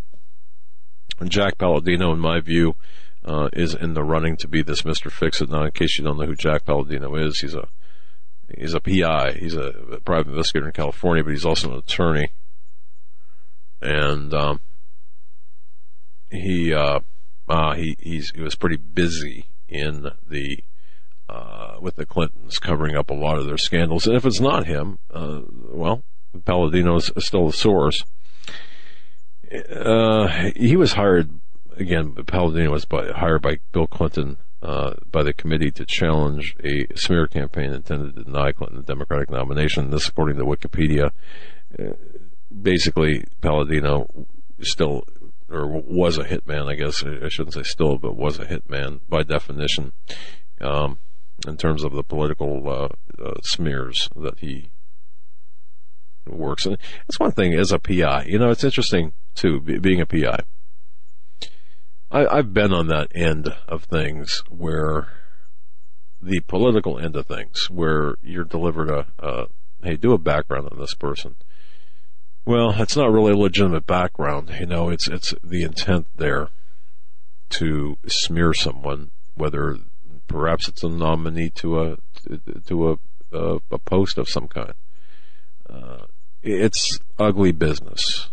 Jack 1.27 1.57
Palladino, 1.57 2.11
in 2.11 2.19
my 2.19 2.41
view, 2.41 2.76
uh, 3.23 3.49
is 3.53 3.73
in 3.73 3.93
the 3.93 4.03
running 4.03 4.35
to 4.38 4.47
be 4.47 4.61
this 4.61 4.81
Mr. 4.81 5.11
Fixit. 5.11 5.49
Now, 5.49 5.64
in 5.64 5.72
case 5.72 5.97
you 5.97 6.03
don't 6.03 6.18
know 6.18 6.26
who 6.26 6.35
Jack 6.35 6.65
Palladino 6.65 7.15
is, 7.15 7.39
he's 7.39 7.56
a 7.56 7.68
he's 8.57 8.73
a 8.73 8.80
PI. 8.80 9.38
He's 9.39 9.56
a 9.56 9.99
private 10.03 10.30
investigator 10.30 10.68
in 10.68 10.73
California, 10.73 11.23
but 11.23 11.31
he's 11.31 11.45
also 11.45 11.72
an 11.72 11.77
attorney. 11.77 12.30
And 13.81 14.34
um, 14.34 14.61
he 16.30 16.73
uh, 16.73 16.99
uh, 17.47 17.76
he 17.76 17.95
he's, 17.99 18.31
he 18.31 18.41
was 18.41 18.56
pretty 18.56 18.77
busy 18.77 19.45
in 19.68 20.11
the 20.27 20.60
uh, 21.30 21.77
with 21.80 21.95
the 21.95 22.06
Clintons 22.06 22.60
covering 22.60 22.95
up 22.95 23.10
a 23.10 23.14
lot 23.14 23.38
of 23.38 23.45
their 23.45 23.57
scandals. 23.57 24.07
And 24.07 24.15
if 24.15 24.26
it's 24.26 24.39
not 24.39 24.68
him, 24.68 24.99
uh, 25.11 25.41
well, 25.72 26.03
Palladino 26.44 26.98
is 26.98 27.12
still 27.20 27.48
the 27.48 27.53
source. 27.53 28.03
Uh, 29.70 30.52
he 30.56 30.76
was 30.76 30.94
hired 30.94 31.30
again. 31.78 32.14
Palladino 32.26 32.72
was 32.72 32.86
by, 32.86 33.12
hired 33.12 33.41
by 33.41 33.60
Bill 33.72 33.88
Clinton 33.88 34.38
uh, 34.62 34.95
by 35.12 35.24
the 35.24 35.34
committee 35.34 35.72
to 35.72 35.86
challenge 35.86 36.56
a 36.64 36.88
smear 36.98 37.28
campaign 37.28 37.72
intended 37.72 38.16
to 38.16 38.24
deny 38.24 38.52
Clinton 38.52 38.78
the 38.78 38.84
Democratic 38.84 39.30
nomination. 39.30 39.91
This, 39.91 40.07
according 40.07 40.38
to 40.38 40.44
Wikipedia, 40.44 41.12
uh, 41.78 41.94
basically 42.62 43.24
Palladino 43.41 44.07
still 44.62 45.03
or 45.49 45.68
was 45.68 46.18
a 46.18 46.24
hitman, 46.24 46.68
I 46.68 46.76
guess 46.76 47.03
I 47.03 47.30
shouldn't 47.30 47.53
say 47.53 47.64
still, 47.64 47.98
but 47.98 48.16
was 48.16 48.40
a 48.40 48.45
hitman 48.45 49.02
by 49.07 49.24
definition, 49.24 49.94
um, 50.60 50.99
in 51.48 51.57
terms 51.57 51.84
of 51.84 51.94
the 51.94 52.03
political 52.03 52.68
uh, 52.68 52.88
uh, 53.24 53.36
smears 53.44 54.10
that 54.16 54.40
he 54.40 54.72
works. 56.27 56.65
And 56.65 56.77
that's 57.07 57.19
one 57.19 57.31
thing 57.31 57.53
as 57.53 57.72
a 57.72 57.80
PI. 57.80 58.26
You 58.27 58.39
know, 58.39 58.49
it's 58.49 58.64
interesting 58.64 59.14
too, 59.34 59.60
being 59.60 60.02
a 60.02 60.06
PI. 60.06 60.39
I, 62.11 62.26
I've 62.27 62.53
been 62.53 62.73
on 62.73 62.88
that 62.88 63.07
end 63.14 63.53
of 63.68 63.84
things 63.84 64.43
where 64.49 65.10
the 66.22 66.39
political 66.41 66.99
end 66.99 67.15
of 67.15 67.27
things, 67.27 67.69
where 67.69 68.15
you're 68.22 68.45
delivered 68.45 68.89
a, 68.89 69.07
a 69.19 69.47
hey, 69.84 69.95
do 69.95 70.14
a 70.14 70.18
background 70.18 70.69
on 70.72 70.80
this 70.80 70.93
person 70.93 71.35
well, 72.45 72.76
it's 72.77 72.95
not 72.95 73.11
really 73.11 73.31
a 73.31 73.38
legitimate 73.38 73.88
background. 73.88 74.52
You 74.60 74.68
know, 74.68 74.89
it's 74.89 75.07
it's 75.07 75.34
the 75.43 75.64
intent 75.64 76.07
there 76.15 76.49
to 77.52 77.97
smear 78.07 78.53
someone, 78.53 79.11
whether 79.34 79.77
perhaps 80.27 80.68
it's 80.68 80.84
a 80.84 80.89
nominee 80.89 81.49
to 81.52 81.81
a 81.81 81.97
to 82.68 82.91
a 82.91 82.97
a, 83.31 83.60
a 83.72 83.80
post 83.80 84.18
of 84.18 84.30
some 84.30 84.47
kind. 84.47 84.73
Uh, 85.68 86.06
it's 86.45 86.99
ugly 87.19 87.51
business. 87.51 88.30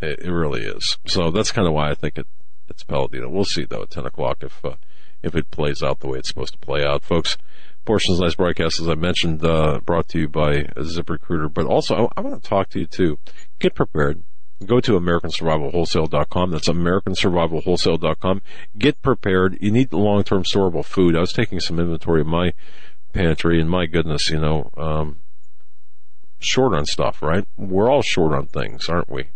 It, 0.00 0.20
it, 0.20 0.30
really 0.30 0.62
is. 0.62 0.98
So 1.06 1.30
that's 1.30 1.52
kind 1.52 1.66
of 1.66 1.74
why 1.74 1.90
I 1.90 1.94
think 1.94 2.18
it 2.18 2.26
it's 2.68 2.84
Palladino. 2.84 3.28
We'll 3.28 3.44
see 3.44 3.64
though 3.64 3.82
at 3.82 3.90
ten 3.90 4.06
o'clock 4.06 4.38
if 4.42 4.64
uh, 4.64 4.76
if 5.22 5.34
it 5.34 5.50
plays 5.50 5.82
out 5.82 6.00
the 6.00 6.08
way 6.08 6.18
it's 6.18 6.28
supposed 6.28 6.52
to 6.52 6.58
play 6.58 6.84
out, 6.84 7.02
folks 7.02 7.36
portions 7.84 8.18
of 8.18 8.26
this 8.26 8.34
broadcast, 8.34 8.80
as 8.80 8.88
I 8.88 8.94
mentioned, 8.94 9.44
uh, 9.44 9.80
brought 9.84 10.08
to 10.08 10.20
you 10.20 10.28
by 10.28 10.62
ZipRecruiter. 10.76 11.52
But 11.52 11.66
also, 11.66 11.94
I, 12.16 12.20
I 12.20 12.20
want 12.22 12.42
to 12.42 12.48
talk 12.48 12.70
to 12.70 12.80
you 12.80 12.86
too. 12.86 13.18
Get 13.58 13.74
prepared. 13.74 14.22
Go 14.64 14.80
to 14.80 14.92
AmericanSurvivalWholesale.com. 14.92 16.50
That's 16.50 16.68
AmericanSurvivalWholesale.com. 16.68 18.42
Get 18.78 19.02
prepared. 19.02 19.58
You 19.60 19.70
need 19.70 19.92
long-term 19.92 20.44
storable 20.44 20.84
food. 20.84 21.16
I 21.16 21.20
was 21.20 21.32
taking 21.32 21.60
some 21.60 21.78
inventory 21.78 22.20
of 22.20 22.26
my 22.26 22.52
pantry, 23.12 23.60
and 23.60 23.68
my 23.68 23.86
goodness, 23.86 24.30
you 24.30 24.40
know, 24.40 24.70
um, 24.76 25.18
short 26.44 26.74
on 26.74 26.86
stuff, 26.86 27.22
right? 27.22 27.46
We're 27.56 27.90
all 27.90 28.02
short 28.02 28.32
on 28.32 28.46
things, 28.46 28.88
aren't 28.88 29.10
we? 29.10 29.28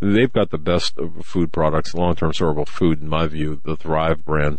They've 0.00 0.32
got 0.32 0.50
the 0.50 0.58
best 0.58 0.98
of 0.98 1.24
food 1.24 1.52
products, 1.52 1.94
long-term 1.94 2.32
storable 2.32 2.66
food, 2.66 3.00
in 3.00 3.08
my 3.08 3.26
view. 3.28 3.60
The 3.64 3.76
Thrive 3.76 4.24
brand 4.24 4.58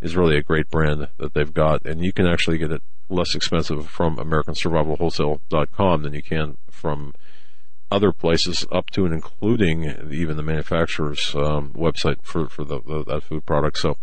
is 0.00 0.16
really 0.16 0.36
a 0.36 0.42
great 0.42 0.70
brand 0.70 1.08
that 1.18 1.34
they've 1.34 1.52
got, 1.52 1.84
and 1.84 2.04
you 2.04 2.12
can 2.12 2.26
actually 2.26 2.58
get 2.58 2.70
it 2.70 2.82
less 3.08 3.34
expensive 3.34 3.88
from 3.88 4.16
AmericanSurvivalWholesale.com 4.16 6.02
than 6.02 6.14
you 6.14 6.22
can 6.22 6.56
from 6.70 7.14
other 7.90 8.12
places, 8.12 8.66
up 8.72 8.90
to 8.90 9.04
and 9.04 9.14
including 9.14 9.84
even 10.10 10.36
the 10.36 10.42
manufacturer's 10.42 11.34
um, 11.34 11.72
website 11.74 12.22
for 12.22 12.48
for 12.48 12.64
the, 12.64 12.80
the, 12.82 13.04
that 13.04 13.22
food 13.22 13.46
product. 13.46 13.78
So 13.78 13.96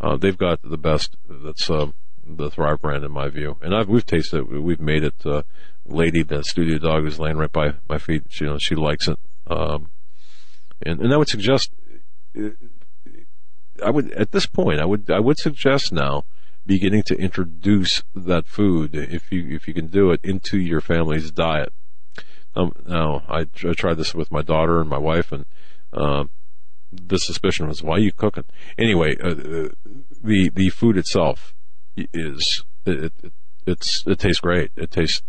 uh, 0.00 0.16
they've 0.16 0.36
got 0.36 0.60
the 0.62 0.78
best. 0.78 1.16
That's 1.28 1.68
uh, 1.68 1.88
the 2.26 2.50
Thrive 2.50 2.80
brand 2.80 3.04
in 3.04 3.12
my 3.12 3.28
view, 3.28 3.56
and 3.60 3.74
I've 3.74 3.88
we've 3.88 4.06
tasted 4.06 4.38
it. 4.38 4.62
We've 4.62 4.80
made 4.80 5.04
it. 5.04 5.26
Uh, 5.26 5.42
Lady, 5.84 6.22
the 6.22 6.44
studio 6.44 6.78
dog, 6.78 7.06
is 7.06 7.18
laying 7.18 7.36
right 7.36 7.50
by 7.50 7.74
my 7.88 7.98
feet. 7.98 8.24
She, 8.28 8.44
you 8.44 8.50
know, 8.50 8.58
she 8.60 8.76
likes 8.76 9.08
it. 9.08 9.18
Um, 9.48 9.90
and, 10.80 11.00
and 11.00 11.12
I 11.12 11.16
would 11.16 11.28
suggest 11.28 11.70
I 13.84 13.90
would 13.90 14.12
at 14.12 14.32
this 14.32 14.46
point 14.46 14.80
I 14.80 14.84
would 14.84 15.10
I 15.10 15.20
would 15.20 15.38
suggest 15.38 15.92
now 15.92 16.24
beginning 16.64 17.02
to 17.04 17.16
introduce 17.16 18.02
that 18.14 18.46
food 18.46 18.94
if 18.94 19.32
you 19.32 19.48
if 19.54 19.66
you 19.66 19.74
can 19.74 19.88
do 19.88 20.10
it 20.10 20.20
into 20.22 20.58
your 20.58 20.80
family's 20.80 21.30
diet. 21.30 21.72
Um, 22.54 22.72
now 22.86 23.22
I, 23.28 23.46
I 23.66 23.72
tried 23.72 23.96
this 23.96 24.14
with 24.14 24.30
my 24.30 24.42
daughter 24.42 24.80
and 24.80 24.88
my 24.88 24.98
wife, 24.98 25.32
and 25.32 25.46
uh, 25.92 26.24
the 26.92 27.18
suspicion 27.18 27.66
was, 27.66 27.82
"Why 27.82 27.96
are 27.96 28.00
you 28.00 28.12
cooking?" 28.12 28.44
Anyway, 28.78 29.16
uh, 29.22 29.30
uh 29.30 29.68
the 30.22 30.50
the 30.50 30.68
food 30.68 30.96
itself 30.96 31.54
is 31.96 32.64
it, 32.86 33.12
it 33.22 33.32
it's 33.66 34.04
it 34.06 34.18
tastes 34.18 34.40
great. 34.40 34.72
It 34.76 34.90
tastes 34.90 35.22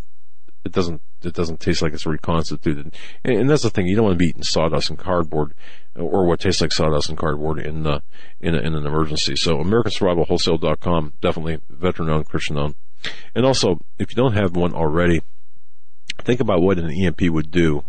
it 0.66 0.72
doesn't 0.72 1.02
it 1.22 1.34
doesn't 1.34 1.60
taste 1.60 1.82
like 1.82 1.94
it's 1.94 2.06
reconstituted. 2.06 2.96
And, 3.24 3.38
and 3.38 3.50
that's 3.50 3.64
the 3.64 3.70
thing. 3.70 3.88
You 3.88 3.96
don't 3.96 4.06
want 4.06 4.16
to 4.16 4.24
be 4.24 4.30
eating 4.30 4.44
sawdust 4.44 4.90
and 4.90 5.00
cardboard 5.00 5.54
or 5.96 6.26
what 6.26 6.40
tastes 6.40 6.62
like 6.62 6.72
sawdust 6.72 7.10
and 7.10 7.18
cardboard 7.18 7.60
in 7.60 7.86
uh, 7.86 8.00
in, 8.40 8.56
a, 8.56 8.60
in 8.60 8.76
an 8.76 8.86
emergency. 8.86 9.36
So 9.36 9.58
AmericanSurvivalWholesale.com, 9.58 11.14
definitely 11.22 11.60
veteran 11.70 12.10
owned, 12.10 12.28
Christian 12.28 12.58
owned. 12.58 12.76
And 13.36 13.46
also, 13.46 13.80
if 14.00 14.12
you 14.12 14.16
don't 14.16 14.34
have 14.34 14.56
one 14.56 14.74
already, 14.74 15.22
think 16.22 16.40
about 16.40 16.62
what 16.62 16.80
an 16.80 16.90
EMP 16.90 17.22
would 17.24 17.52
do 17.52 17.84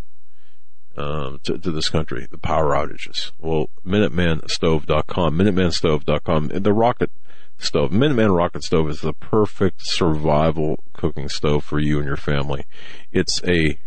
um, 0.97 1.41
to, 1.45 1.59
to, 1.59 1.71
this 1.71 1.89
country, 1.89 2.27
the 2.31 2.39
power 2.39 2.73
outages. 2.73 3.31
Well, 3.39 3.69
MinutemanStove.com, 3.87 5.39
MinutemanStove.com, 5.39 6.49
the 6.49 6.73
rocket 6.73 7.11
stove. 7.59 7.91
Minuteman 7.91 8.37
Rocket 8.37 8.65
Stove 8.65 8.89
is 8.89 9.01
the 9.01 9.13
perfect 9.13 9.81
survival 9.83 10.83
cooking 10.93 11.29
stove 11.29 11.65
for 11.65 11.79
you 11.79 11.99
and 11.99 12.07
your 12.07 12.17
family. 12.17 12.65
It's 13.13 13.43
a 13.45 13.79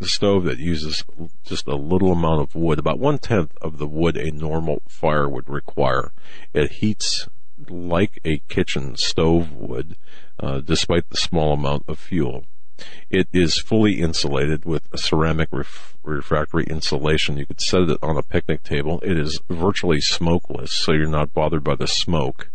stove 0.00 0.44
that 0.44 0.58
uses 0.58 1.04
just 1.44 1.66
a 1.66 1.74
little 1.74 2.12
amount 2.12 2.40
of 2.40 2.54
wood, 2.54 2.78
about 2.78 2.98
one 2.98 3.18
tenth 3.18 3.56
of 3.60 3.78
the 3.78 3.86
wood 3.86 4.16
a 4.16 4.30
normal 4.30 4.82
fire 4.88 5.28
would 5.28 5.48
require. 5.48 6.12
It 6.54 6.72
heats 6.72 7.28
like 7.68 8.20
a 8.24 8.38
kitchen 8.48 8.96
stove 8.96 9.52
would, 9.52 9.96
uh, 10.38 10.60
despite 10.60 11.08
the 11.10 11.16
small 11.16 11.54
amount 11.54 11.84
of 11.88 11.98
fuel. 11.98 12.44
It 13.10 13.26
is 13.32 13.60
fully 13.60 14.00
insulated 14.00 14.64
with 14.64 14.88
a 14.92 14.98
ceramic 14.98 15.48
ref- 15.50 15.96
refractory 16.04 16.64
insulation. 16.64 17.36
You 17.36 17.46
could 17.46 17.60
set 17.60 17.82
it 17.82 17.98
on 18.00 18.16
a 18.16 18.22
picnic 18.22 18.62
table. 18.62 19.00
It 19.02 19.18
is 19.18 19.40
virtually 19.50 20.00
smokeless, 20.00 20.72
so 20.72 20.92
you're 20.92 21.08
not 21.08 21.34
bothered 21.34 21.64
by 21.64 21.74
the 21.74 21.88
smoke 21.88 22.50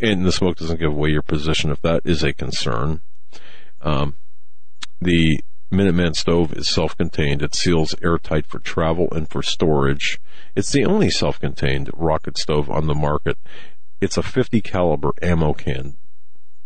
and 0.00 0.24
the 0.24 0.32
smoke 0.32 0.56
doesn't 0.56 0.80
give 0.80 0.92
away 0.92 1.10
your 1.10 1.22
position 1.22 1.70
if 1.70 1.80
that 1.82 2.02
is 2.04 2.22
a 2.22 2.32
concern. 2.32 3.00
Um, 3.80 4.16
the 5.00 5.40
Minuteman 5.72 6.14
stove 6.14 6.52
is 6.52 6.68
self-contained. 6.68 7.42
It 7.42 7.54
seals 7.54 7.94
airtight 8.02 8.46
for 8.46 8.60
travel 8.60 9.08
and 9.10 9.28
for 9.28 9.42
storage. 9.42 10.20
It's 10.54 10.70
the 10.70 10.84
only 10.84 11.10
self-contained 11.10 11.90
rocket 11.94 12.38
stove 12.38 12.70
on 12.70 12.86
the 12.86 12.94
market. 12.94 13.36
It's 14.00 14.16
a 14.16 14.22
50 14.22 14.60
caliber 14.60 15.12
ammo 15.20 15.54
can. 15.54 15.96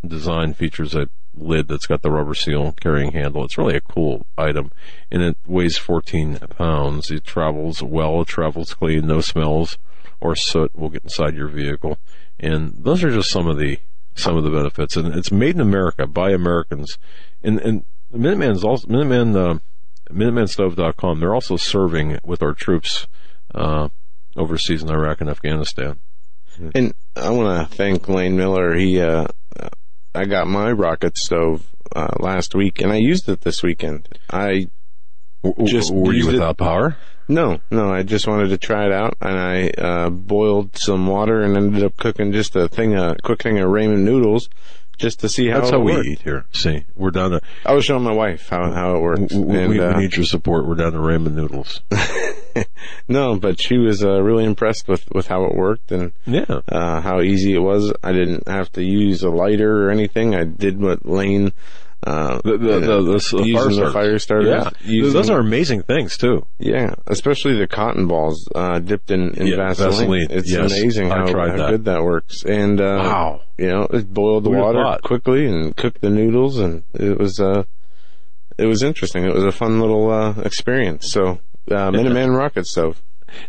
Design 0.06 0.52
features 0.54 0.94
a 0.94 1.08
lid 1.34 1.68
that's 1.68 1.86
got 1.86 2.02
the 2.02 2.10
rubber 2.10 2.34
seal 2.34 2.72
carrying 2.72 3.12
handle. 3.12 3.44
It's 3.44 3.56
really 3.56 3.76
a 3.76 3.80
cool 3.80 4.26
item 4.36 4.70
and 5.10 5.22
it 5.22 5.36
weighs 5.46 5.78
14 5.78 6.38
pounds. 6.56 7.10
It 7.10 7.24
travels 7.24 7.82
well, 7.82 8.22
it 8.22 8.28
travels 8.28 8.74
clean, 8.74 9.06
no 9.06 9.20
smells 9.20 9.78
or 10.20 10.36
soot 10.36 10.76
will 10.76 10.90
get 10.90 11.04
inside 11.04 11.34
your 11.34 11.48
vehicle. 11.48 11.98
And 12.40 12.72
those 12.76 13.04
are 13.04 13.10
just 13.10 13.30
some 13.30 13.46
of 13.46 13.58
the, 13.58 13.78
some 14.14 14.36
of 14.36 14.44
the 14.44 14.50
benefits. 14.50 14.96
And 14.96 15.14
it's 15.14 15.30
made 15.30 15.54
in 15.54 15.60
America 15.60 16.06
by 16.06 16.30
Americans. 16.30 16.98
And, 17.42 17.60
and 17.60 17.84
Minuteman's 18.12 18.64
also, 18.64 18.88
Minuteman, 18.88 19.36
uh, 19.36 19.58
MinutemanStove.com, 20.10 21.20
they're 21.20 21.34
also 21.34 21.56
serving 21.56 22.18
with 22.24 22.42
our 22.42 22.54
troops, 22.54 23.06
uh, 23.54 23.88
overseas 24.36 24.82
in 24.82 24.90
Iraq 24.90 25.20
and 25.20 25.30
Afghanistan. 25.30 26.00
And 26.74 26.94
I 27.16 27.30
want 27.30 27.70
to 27.70 27.76
thank 27.76 28.08
Lane 28.08 28.36
Miller. 28.36 28.74
He, 28.74 29.00
uh, 29.00 29.26
I 30.14 30.24
got 30.24 30.46
my 30.46 30.72
rocket 30.72 31.16
stove 31.16 31.70
uh, 31.94 32.08
last 32.18 32.54
week, 32.54 32.80
and 32.80 32.92
I 32.92 32.96
used 32.96 33.28
it 33.28 33.42
this 33.42 33.62
weekend. 33.62 34.08
I 34.28 34.68
just 35.64 35.92
were 35.92 36.12
you 36.12 36.18
used 36.18 36.28
it- 36.28 36.32
without 36.32 36.56
power? 36.58 36.96
No, 37.28 37.60
no, 37.70 37.92
I 37.92 38.02
just 38.02 38.26
wanted 38.26 38.48
to 38.48 38.58
try 38.58 38.86
it 38.86 38.92
out, 38.92 39.16
and 39.20 39.38
I 39.38 39.68
uh, 39.80 40.10
boiled 40.10 40.76
some 40.76 41.06
water 41.06 41.42
and 41.42 41.56
ended 41.56 41.84
up 41.84 41.96
cooking 41.96 42.32
just 42.32 42.56
a 42.56 42.68
thing, 42.68 42.96
a 42.96 43.14
quick 43.22 43.40
thing 43.40 43.56
of 43.60 43.66
ramen 43.68 43.98
noodles, 44.00 44.48
just 44.98 45.20
to 45.20 45.28
see 45.28 45.46
how 45.46 45.58
it 45.58 45.60
works. 45.60 45.70
That's 45.70 45.80
how 45.80 46.00
we 46.02 46.08
eat 46.08 46.22
here. 46.22 46.44
See, 46.52 46.86
we're 46.96 47.12
down 47.12 47.30
to 47.30 47.40
I 47.64 47.72
was 47.74 47.84
showing 47.84 48.02
my 48.02 48.12
wife 48.12 48.48
how 48.48 48.72
how 48.72 48.96
it 48.96 49.00
works, 49.00 49.32
we, 49.32 49.38
we- 49.44 49.58
and 49.58 49.68
we 49.68 49.78
uh, 49.80 49.96
need 49.96 50.16
your 50.16 50.24
support. 50.26 50.66
We're 50.66 50.74
down 50.74 50.90
to 50.92 50.98
ramen 50.98 51.34
noodles. 51.34 51.80
no, 53.08 53.36
but 53.38 53.60
she 53.60 53.78
was 53.78 54.04
uh, 54.04 54.20
really 54.22 54.44
impressed 54.44 54.88
with 54.88 55.08
with 55.12 55.28
how 55.28 55.44
it 55.44 55.54
worked 55.54 55.92
and 55.92 56.12
Yeah. 56.26 56.62
uh, 56.68 57.00
how 57.00 57.20
easy 57.20 57.54
it 57.54 57.60
was. 57.60 57.92
I 58.02 58.10
didn't 58.12 58.48
have 58.48 58.72
to 58.72 58.82
use 58.82 59.22
a 59.22 59.30
lighter 59.30 59.86
or 59.86 59.90
anything. 59.92 60.34
I 60.34 60.42
did 60.44 60.80
what 60.80 61.06
Lane. 61.06 61.52
Uh, 62.06 62.40
The, 62.42 62.52
the, 62.56 62.56
the, 62.56 63.02
the, 63.02 63.02
fire 63.02 63.12
the 63.12 63.20
starters. 63.20 63.92
fire 63.92 64.18
starters. 64.18 64.48
Yeah. 64.48 64.70
using- 64.84 65.12
Those 65.12 65.28
are 65.30 65.38
amazing 65.40 65.82
things 65.82 66.16
too. 66.16 66.46
Yeah, 66.58 66.94
especially 67.06 67.58
the 67.58 67.66
cotton 67.66 68.06
balls 68.06 68.48
uh, 68.54 68.78
dipped 68.78 69.10
in, 69.10 69.34
in 69.34 69.46
Yeah, 69.48 69.56
Vaseline. 69.56 69.90
Vaseline, 69.90 70.26
It's 70.30 70.50
yes. 70.50 70.72
amazing 70.72 71.08
how, 71.10 71.26
how 71.26 71.56
that. 71.56 71.70
good 71.70 71.84
that 71.84 72.02
works. 72.02 72.42
And 72.44 72.80
uh, 72.80 72.84
Wow. 73.04 73.40
you 73.58 73.66
know, 73.68 73.82
it 73.90 74.12
boiled 74.12 74.44
the 74.44 74.50
Who'd 74.50 74.58
water 74.60 74.82
thought? 74.82 75.02
quickly 75.02 75.46
and 75.46 75.76
cooked 75.76 76.00
the 76.00 76.08
noodles, 76.10 76.58
and 76.58 76.84
it 76.94 77.18
was 77.18 77.38
uh, 77.38 77.64
it 78.56 78.66
was 78.66 78.82
interesting. 78.82 79.24
It 79.24 79.34
was 79.34 79.44
a 79.44 79.52
fun 79.52 79.78
little 79.80 80.10
uh, 80.10 80.40
experience. 80.42 81.10
So, 81.12 81.40
uh, 81.70 81.90
Minuteman 81.90 82.34
rocket 82.36 82.66
stove. 82.66 83.02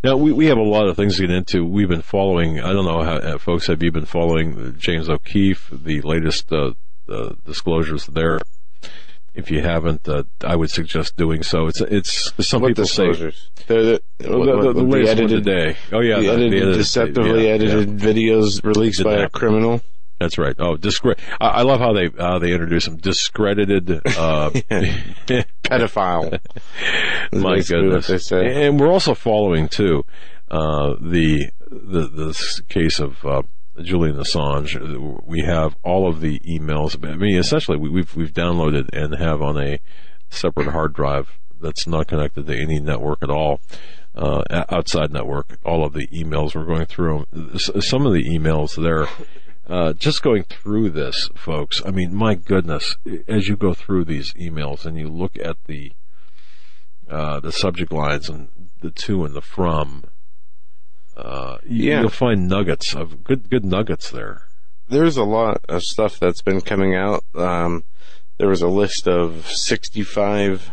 Now 0.04 0.16
we, 0.18 0.32
we 0.32 0.46
have 0.48 0.58
a 0.58 0.62
lot 0.62 0.88
of 0.88 0.96
things 0.96 1.16
to 1.18 1.26
get 1.26 1.32
into. 1.36 1.66
We've 1.66 1.90
been 1.90 2.02
following. 2.04 2.60
I 2.60 2.72
don't 2.74 2.86
know 2.86 3.02
how 3.02 3.16
uh, 3.16 3.38
folks 3.38 3.68
have 3.68 3.82
you 3.82 3.92
been 3.92 4.06
following 4.06 4.76
James 4.78 5.10
O'Keefe, 5.10 5.70
the 5.72 6.02
latest 6.02 6.52
uh, 6.54 6.74
uh, 7.12 7.34
disclosures 7.46 8.06
there. 8.08 8.40
If 9.34 9.50
you 9.50 9.62
haven't, 9.62 10.10
uh, 10.10 10.24
I 10.44 10.58
would 10.58 10.70
suggest 10.70 11.16
doing 11.16 11.42
so. 11.42 11.68
It's 11.68 11.80
it's 11.80 12.34
some 12.46 12.64
What 12.64 12.70
people 12.70 12.86
say 12.86 13.08
disclosures? 13.08 13.50
The, 13.68 13.74
the, 13.74 14.02
the, 14.18 14.30
the, 14.30 14.62
the 14.62 14.74
the 14.74 14.84
one 14.84 15.08
edited, 15.08 15.46
today. 15.46 15.78
Oh 15.94 16.02
yeah, 16.02 16.18
the, 16.18 16.22
the, 16.24 16.32
edited, 16.32 16.52
the 16.52 16.58
edited- 16.58 16.78
deceptively 16.78 17.48
yeah, 17.48 17.54
edited 17.54 17.90
yeah. 18.02 18.08
videos 18.08 18.64
released 18.66 19.04
by 19.04 19.14
a 19.14 19.30
criminal. 19.30 19.82
That's 20.20 20.38
right. 20.38 20.56
Oh, 20.60 20.76
discre- 20.76 21.18
I, 21.40 21.48
I 21.48 21.62
love 21.64 21.80
how 21.80 21.94
they 21.94 22.10
how 22.16 22.40
they 22.40 22.52
introduce 22.52 22.86
them. 22.86 22.98
Discredited. 22.98 23.90
Uh, 24.06 24.50
Pedophile. 25.64 26.40
My 27.34 27.62
goodness. 27.62 28.28
Say. 28.28 28.68
And 28.68 28.80
we're 28.80 28.92
also 28.92 29.16
following 29.16 29.68
too 29.70 30.04
uh, 30.52 30.96
the 31.00 31.50
the 31.72 32.08
this 32.08 32.60
case 32.68 33.00
of 33.00 33.26
uh, 33.26 33.42
Julian 33.82 34.18
Assange. 34.18 35.22
We 35.26 35.42
have 35.42 35.76
all 35.84 36.10
of 36.10 36.22
the 36.22 36.40
emails. 36.40 36.98
I 37.04 37.16
mean, 37.16 37.38
essentially, 37.38 37.78
we, 37.78 37.90
we've 37.90 38.16
we've 38.16 38.34
downloaded 38.34 38.90
and 38.94 39.16
have 39.16 39.42
on 39.42 39.58
a 39.58 39.80
separate 40.30 40.72
hard 40.72 40.94
drive 40.94 41.40
that's 41.60 41.88
not 41.88 42.08
connected 42.08 42.48
to 42.48 42.60
any 42.60 42.80
network 42.80 43.22
at 43.22 43.30
all. 43.30 43.60
Uh, 44.14 44.44
outside 44.70 45.12
network, 45.12 45.58
all 45.64 45.86
of 45.86 45.94
the 45.94 46.08
emails 46.08 46.54
we're 46.54 46.66
going 46.66 46.86
through 46.86 47.26
S- 47.54 47.72
Some 47.88 48.06
of 48.06 48.12
the 48.12 48.26
emails 48.26 48.76
there, 48.76 49.08
uh, 49.70 49.94
just 49.94 50.22
going 50.22 50.44
through 50.44 50.90
this, 50.90 51.30
folks. 51.34 51.82
I 51.86 51.92
mean, 51.92 52.14
my 52.14 52.36
goodness, 52.36 52.98
as 53.26 53.48
you 53.48 53.56
go 53.56 53.74
through 53.74 54.04
these 54.04 54.34
emails 54.34 54.86
and 54.86 54.98
you 54.98 55.08
look 55.08 55.38
at 55.40 55.56
the 55.66 55.94
uh, 57.10 57.40
the 57.40 57.54
subject 57.54 57.94
lines 57.94 58.28
and 58.28 58.50
the 58.82 58.92
to 58.92 59.24
and 59.24 59.34
the 59.34 59.42
from, 59.42 60.04
uh, 61.22 61.58
you- 61.66 61.90
Yeah. 61.92 62.02
you'll 62.02 62.10
find 62.10 62.48
nuggets 62.48 62.96
of 62.96 63.24
good 63.24 63.50
good 63.50 63.66
nuggets 63.66 64.10
there. 64.10 64.44
there's 64.90 65.16
a 65.18 65.24
lot 65.24 65.64
of 65.70 65.82
stuff 65.84 66.20
that's 66.20 66.42
been 66.42 66.60
coming 66.60 66.94
out. 66.96 67.24
Um, 67.34 67.86
there 68.38 68.50
was 68.50 68.62
a 68.62 68.68
list 68.68 69.08
of 69.08 69.48
65 69.48 70.72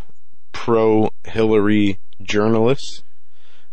pro 0.50 1.10
Hillary 1.24 1.98
journalists 2.20 3.04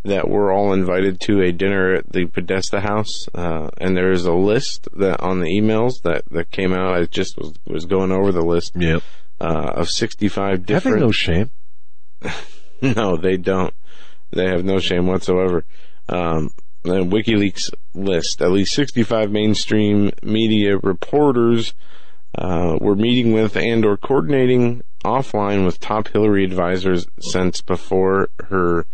that 0.04 0.30
were 0.30 0.52
all 0.52 0.72
invited 0.72 1.20
to 1.22 1.42
a 1.42 1.52
dinner 1.52 1.96
at 1.96 2.12
the 2.12 2.26
Podesta 2.28 2.82
House, 2.82 3.28
uh, 3.34 3.70
and 3.80 3.98
there 3.98 4.12
is 4.12 4.26
a 4.28 4.34
list 4.34 4.88
that 4.96 5.20
on 5.20 5.40
the 5.40 5.48
emails 5.50 5.94
that, 6.04 6.22
that 6.30 6.52
came 6.52 6.74
out. 6.74 6.94
I 6.94 7.06
just 7.06 7.38
was 7.40 7.54
was 7.66 7.86
going 7.86 8.12
over 8.12 8.32
the 8.32 8.46
list 8.46 8.74
Yep. 8.76 9.02
uh, 9.42 9.72
of 9.74 9.90
65 9.90 10.48
Having 10.50 10.64
different. 10.66 11.00
no 11.00 11.12
shame. 11.12 11.50
No, 12.82 13.18
they 13.18 13.38
don't. 13.38 13.74
They 14.32 14.46
have 14.48 14.64
no 14.64 14.80
shame 14.80 15.08
whatsoever. 15.08 15.64
Um, 16.10 16.52
WikiLeaks 16.86 17.70
list 17.94 18.42
at 18.42 18.52
least 18.52 18.74
65 18.74 19.32
mainstream 19.32 20.12
media 20.22 20.78
reporters 20.78 21.74
uh, 22.38 22.78
were 22.80 22.96
meeting 22.96 23.34
with 23.34 23.56
and 23.56 23.86
or 23.86 23.98
coordinating 23.98 24.84
offline 25.04 25.66
with 25.66 25.80
top 25.80 26.10
Hillary 26.10 26.44
advisors 26.44 27.06
since 27.20 27.62
before 27.62 28.30
her 28.50 28.86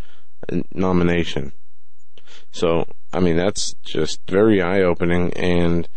nomination. 0.74 1.52
So, 2.52 2.86
I 3.14 3.20
mean, 3.20 3.38
that's 3.38 3.74
just 3.84 4.20
very 4.28 4.62
eye 4.62 4.82
opening 4.82 5.34
and, 5.34 5.88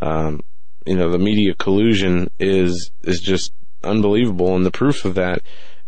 um, 0.00 0.40
you 0.86 0.96
know, 0.96 1.10
the 1.10 1.18
media 1.18 1.54
collusion 1.54 2.30
is, 2.38 2.90
is 3.02 3.20
just 3.20 3.52
unbelievable. 3.82 4.54
And 4.54 4.66
the 4.66 4.70
proof 4.70 5.04
of 5.04 5.14
that 5.14 5.42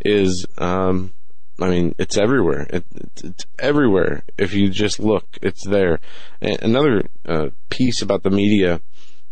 is, 0.04 0.46
um, 0.58 1.12
I 1.60 1.68
mean, 1.68 1.94
it's 1.98 2.16
everywhere. 2.16 2.66
It, 2.70 2.84
it's, 2.94 3.24
it's 3.24 3.46
everywhere. 3.58 4.24
If 4.36 4.54
you 4.54 4.68
just 4.68 4.98
look, 4.98 5.38
it's 5.40 5.64
there. 5.66 6.00
And 6.40 6.60
another 6.62 7.02
uh, 7.26 7.50
piece 7.70 8.02
about 8.02 8.22
the 8.22 8.30
media, 8.30 8.80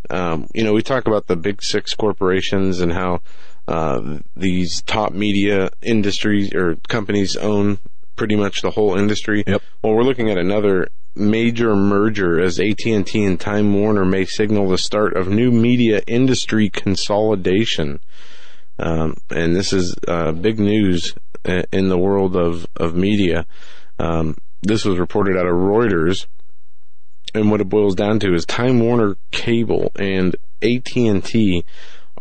um, 0.09 0.47
you 0.53 0.63
know, 0.63 0.73
we 0.73 0.81
talk 0.81 1.07
about 1.07 1.27
the 1.27 1.35
big 1.35 1.61
six 1.61 1.93
corporations 1.93 2.79
and 2.79 2.93
how 2.93 3.21
uh, 3.67 4.19
these 4.35 4.81
top 4.83 5.13
media 5.13 5.69
industries 5.81 6.53
or 6.53 6.77
companies 6.87 7.35
own 7.35 7.79
pretty 8.15 8.35
much 8.35 8.61
the 8.61 8.71
whole 8.71 8.97
industry. 8.97 9.43
Yep. 9.45 9.61
Well, 9.81 9.93
we're 9.93 10.03
looking 10.03 10.29
at 10.29 10.37
another 10.37 10.89
major 11.15 11.75
merger 11.75 12.41
as 12.41 12.59
AT&T 12.59 13.23
and 13.23 13.39
Time 13.39 13.73
Warner 13.73 14.05
may 14.05 14.25
signal 14.25 14.69
the 14.69 14.77
start 14.77 15.15
of 15.15 15.27
new 15.27 15.51
media 15.51 16.01
industry 16.07 16.69
consolidation. 16.69 17.99
Um, 18.79 19.17
and 19.29 19.55
this 19.55 19.71
is 19.71 19.95
uh, 20.07 20.31
big 20.31 20.59
news 20.59 21.13
in 21.45 21.89
the 21.89 21.97
world 21.97 22.35
of 22.35 22.67
of 22.77 22.95
media. 22.95 23.45
Um, 23.99 24.37
this 24.61 24.85
was 24.85 24.97
reported 24.97 25.37
out 25.37 25.45
of 25.45 25.53
Reuters, 25.53 26.25
and 27.33 27.51
what 27.51 27.61
it 27.61 27.69
boils 27.69 27.95
down 27.95 28.19
to 28.21 28.33
is 28.33 28.45
Time 28.45 28.79
Warner 28.79 29.17
Cable 29.31 29.91
and 29.95 30.35
AT 30.61 30.95
and 30.95 31.23
T 31.23 31.65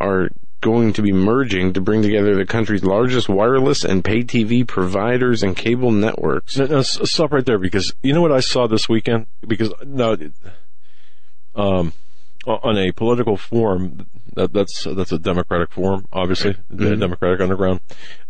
are 0.01 0.29
going 0.61 0.93
to 0.93 1.03
be 1.03 1.13
merging 1.13 1.73
to 1.73 1.81
bring 1.81 2.03
together 2.03 2.37
the 2.37 2.47
country's 2.47 2.85
largest 2.85 3.29
wireless 3.29 3.85
and 3.85 4.05
pay 4.05 4.23
TV 4.23 4.67
providers 4.67 5.43
and 5.43 5.57
cable 5.57 5.91
networks. 5.91 6.57
No, 6.57 6.67
no, 6.67 6.79
s- 6.79 6.99
stop 7.11 7.33
right 7.33 7.45
there 7.45 7.59
because 7.59 7.93
you 8.03 8.13
know 8.13 8.23
what 8.23 8.33
I 8.33 8.41
saw 8.41 8.67
this 8.69 8.89
weekend? 8.89 9.27
Because 9.47 9.73
no, 9.85 10.17
um, 11.55 11.93
on 12.47 12.77
a 12.77 12.93
political 12.93 13.37
forum, 13.37 14.07
that, 14.35 14.53
that's 14.53 14.85
that's 14.85 15.13
a 15.13 15.19
Democratic 15.19 15.71
forum, 15.71 16.07
obviously, 16.13 16.57
the 16.71 16.97
Democratic 16.97 17.41
Underground. 17.41 17.81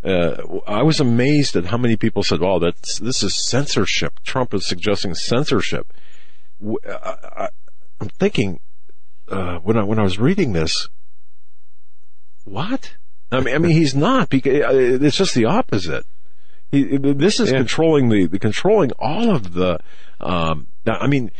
Uh, 0.04 0.36
I 0.66 0.82
was 0.82 1.00
amazed 1.00 1.56
at 1.56 1.66
how 1.66 1.78
many 1.78 1.96
people 1.96 2.22
said, 2.22 2.40
"Oh, 2.42 2.58
that's 2.58 2.98
this 2.98 3.22
is 3.22 3.34
censorship." 3.36 4.20
Trump 4.24 4.52
is 4.52 4.66
suggesting 4.66 5.14
censorship. 5.14 5.92
I, 6.86 7.48
am 8.00 8.08
thinking 8.18 8.60
uh, 9.28 9.58
when 9.58 9.76
I 9.76 9.84
when 9.84 9.98
I 9.98 10.02
was 10.02 10.18
reading 10.18 10.52
this, 10.52 10.88
what? 12.44 12.96
I 13.30 13.40
mean, 13.40 13.54
I 13.54 13.58
mean, 13.58 13.72
he's 13.72 13.94
not 13.94 14.28
because 14.28 14.62
it's 15.02 15.16
just 15.16 15.34
the 15.34 15.46
opposite. 15.46 16.04
He, 16.70 16.96
this 16.96 17.40
is 17.40 17.50
Yeah. 17.50 17.58
controlling 17.58 18.08
the, 18.08 18.26
the 18.26 18.38
controlling 18.38 18.92
all 18.98 19.34
of 19.34 19.54
the. 19.54 19.78
Um, 20.20 20.68
I 20.86 21.06
mean, 21.06 21.30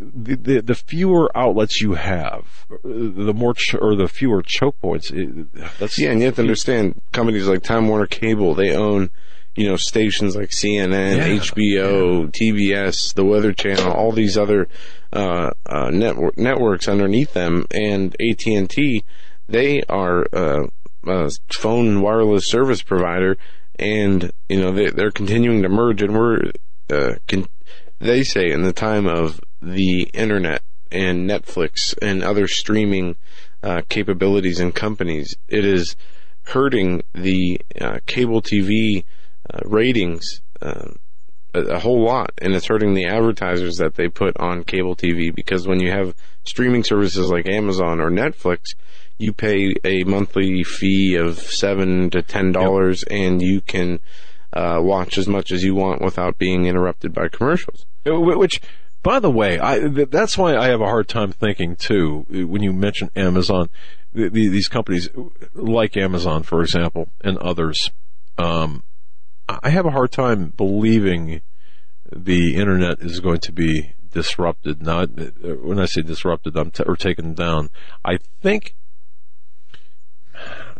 the, 0.00 0.36
the, 0.36 0.62
the 0.62 0.74
fewer 0.74 1.30
outlets 1.36 1.80
you 1.80 1.94
have, 1.94 2.66
the 2.82 3.34
more 3.34 3.54
ch- 3.54 3.74
or 3.74 3.94
the 3.94 4.08
fewer 4.08 4.42
choke 4.42 4.80
points. 4.80 5.10
It, 5.10 5.52
that's 5.78 5.98
Yeah, 5.98 6.10
and 6.10 6.20
you 6.20 6.26
have 6.26 6.36
to 6.36 6.42
understand 6.42 7.00
companies 7.12 7.46
like 7.46 7.62
Time 7.62 7.88
Warner 7.88 8.06
Cable, 8.06 8.54
they 8.54 8.74
own, 8.74 9.10
you 9.54 9.68
know, 9.68 9.76
stations 9.76 10.36
like 10.36 10.50
CNN, 10.50 11.16
Yeah, 11.16 11.40
HBO, 11.40 12.30
TBS, 12.30 13.14
the 13.14 13.24
Weather 13.24 13.52
Channel, 13.52 13.92
all 13.92 14.12
these 14.12 14.38
other 14.38 14.68
uh, 15.12 15.50
uh, 15.66 15.90
network 15.90 16.38
networks 16.38 16.88
underneath 16.88 17.34
them, 17.34 17.66
and 17.70 18.16
AT 18.20 18.46
and 18.46 18.70
T, 18.70 19.04
they 19.48 19.82
are 19.82 20.26
uh, 20.32 20.66
a 21.06 21.30
phone 21.50 22.00
wireless 22.00 22.46
service 22.46 22.82
provider, 22.82 23.36
and 23.78 24.32
you 24.48 24.60
know 24.60 24.72
they, 24.72 24.90
they're 24.90 25.10
continuing 25.10 25.62
to 25.62 25.68
merge, 25.68 26.00
and 26.00 26.14
we're 26.14 26.52
uh, 26.88 27.14
con- 27.28 27.48
they 27.98 28.24
say 28.24 28.50
in 28.50 28.62
the 28.62 28.72
time 28.72 29.06
of 29.06 29.40
the 29.60 30.02
internet 30.14 30.62
and 30.90 31.28
Netflix 31.28 31.94
and 32.02 32.22
other 32.22 32.46
streaming 32.46 33.16
uh, 33.62 33.82
capabilities 33.88 34.60
and 34.60 34.74
companies, 34.74 35.36
it 35.48 35.64
is 35.64 35.96
hurting 36.44 37.02
the 37.14 37.60
uh, 37.80 37.98
cable 38.06 38.42
TV 38.42 39.04
uh, 39.52 39.60
ratings 39.64 40.40
uh, 40.62 40.90
a, 41.54 41.60
a 41.60 41.78
whole 41.78 42.04
lot, 42.04 42.32
and 42.38 42.54
it's 42.54 42.66
hurting 42.66 42.94
the 42.94 43.06
advertisers 43.06 43.76
that 43.76 43.94
they 43.94 44.08
put 44.08 44.36
on 44.38 44.64
cable 44.64 44.96
TV 44.96 45.34
because 45.34 45.66
when 45.66 45.80
you 45.80 45.90
have 45.90 46.14
streaming 46.44 46.84
services 46.84 47.30
like 47.30 47.48
Amazon 47.48 48.00
or 48.00 48.10
Netflix, 48.10 48.74
you 49.18 49.32
pay 49.32 49.74
a 49.84 50.04
monthly 50.04 50.62
fee 50.62 51.16
of 51.16 51.38
seven 51.38 52.10
to 52.10 52.22
ten 52.22 52.52
dollars, 52.52 53.02
and 53.04 53.42
you 53.42 53.60
can 53.60 54.00
uh, 54.52 54.78
watch 54.80 55.18
as 55.18 55.28
much 55.28 55.52
as 55.52 55.62
you 55.62 55.74
want 55.74 56.00
without 56.00 56.38
being 56.38 56.66
interrupted 56.66 57.12
by 57.12 57.28
commercials. 57.28 57.84
Which, 58.04 58.60
by 59.02 59.18
the 59.18 59.30
way, 59.30 59.58
I 59.60 59.78
th- 59.78 60.10
that's 60.10 60.36
why 60.36 60.56
I 60.56 60.68
have 60.68 60.80
a 60.80 60.86
hard 60.86 61.08
time 61.08 61.32
thinking 61.32 61.76
too 61.76 62.26
when 62.28 62.62
you 62.62 62.72
mention 62.72 63.10
Amazon, 63.16 63.70
the, 64.12 64.28
these 64.28 64.68
companies 64.68 65.08
like 65.54 65.96
Amazon, 65.96 66.42
for 66.42 66.62
example, 66.62 67.08
and 67.22 67.38
others. 67.38 67.90
Um, 68.36 68.82
I 69.48 69.70
have 69.70 69.86
a 69.86 69.90
hard 69.90 70.12
time 70.12 70.52
believing 70.56 71.40
the 72.10 72.56
internet 72.56 73.00
is 73.00 73.20
going 73.20 73.40
to 73.40 73.52
be 73.52 73.94
disrupted. 74.12 74.82
Not 74.82 75.10
when 75.42 75.78
I 75.80 75.86
say 75.86 76.02
disrupted, 76.02 76.56
I'm 76.56 76.70
t- 76.70 76.84
or 76.84 76.96
taken 76.96 77.34
down. 77.34 77.70
I 78.04 78.18
think. 78.42 78.74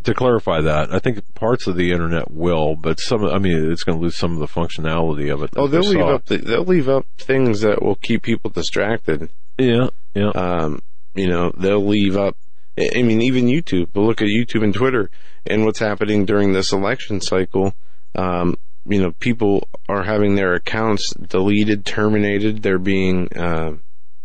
To 0.05 0.14
clarify 0.14 0.60
that, 0.62 0.93
I 0.93 0.98
think 0.98 1.35
parts 1.35 1.66
of 1.66 1.77
the 1.77 1.93
internet 1.93 2.31
will, 2.31 2.77
but 2.77 3.01
some, 3.01 3.24
I 3.24 3.39
mean, 3.39 3.70
it's 3.70 3.82
going 3.82 3.98
to 3.98 4.02
lose 4.02 4.16
some 4.16 4.32
of 4.32 4.39
the 4.39 4.47
functionality 4.47 5.32
of 5.32 5.43
it. 5.43 5.51
Oh, 5.56 5.66
they'll 5.66 5.82
leave 5.82 6.01
up 6.01 6.27
the, 6.27 6.39
they'll 6.39 6.64
leave 6.64 6.89
up 6.89 7.06
things 7.18 7.60
that 7.60 7.82
will 7.82 7.97
keep 7.97 8.22
people 8.22 8.51
distracted. 8.51 9.31
Yeah, 9.59 9.89
yeah. 10.14 10.31
Um, 10.31 10.82
you 11.14 11.27
know, 11.27 11.52
they'll 11.56 11.85
leave 11.85 12.16
up. 12.16 12.36
I 12.78 13.02
mean, 13.02 13.20
even 13.20 13.47
YouTube. 13.47 13.89
But 13.93 14.02
look 14.02 14.22
at 14.22 14.28
YouTube 14.28 14.64
and 14.64 14.72
Twitter 14.72 15.10
and 15.47 15.64
what's 15.64 15.81
happening 15.81 16.24
during 16.24 16.52
this 16.52 16.72
election 16.72 17.20
cycle. 17.20 17.74
Um, 18.14 18.56
you 18.86 19.01
know, 19.01 19.12
people 19.20 19.68
are 19.89 20.05
having 20.05 20.35
their 20.35 20.55
accounts 20.55 21.12
deleted, 21.14 21.85
terminated. 21.85 22.62
They're 22.62 22.78
being 22.78 23.28
uh, 23.36 23.74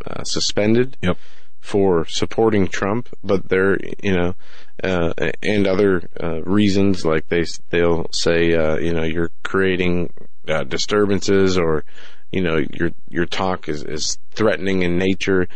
uh, 0.06 0.24
suspended 0.24 0.98
Yep. 1.02 1.18
For 1.66 2.06
supporting 2.06 2.68
Trump, 2.68 3.10
but 3.24 3.50
they're 3.50 3.80
you 4.04 4.16
know, 4.16 4.36
uh, 4.84 5.14
and 5.42 5.66
other 5.66 6.08
uh, 6.22 6.44
reasons 6.44 7.04
like 7.04 7.28
they 7.28 7.44
they'll 7.72 8.06
say 8.12 8.54
uh, 8.54 8.78
you 8.78 8.94
know 8.94 9.04
you're 9.04 9.32
creating 9.42 10.14
uh, 10.48 10.64
disturbances 10.64 11.58
or 11.58 11.84
you 12.32 12.42
know 12.42 12.64
your 12.74 12.92
your 13.10 13.26
talk 13.26 13.68
is 13.68 13.84
is 13.84 14.20
threatening 14.32 14.84
in 14.84 14.98
nature. 14.98 15.48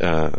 Uh, 0.00 0.30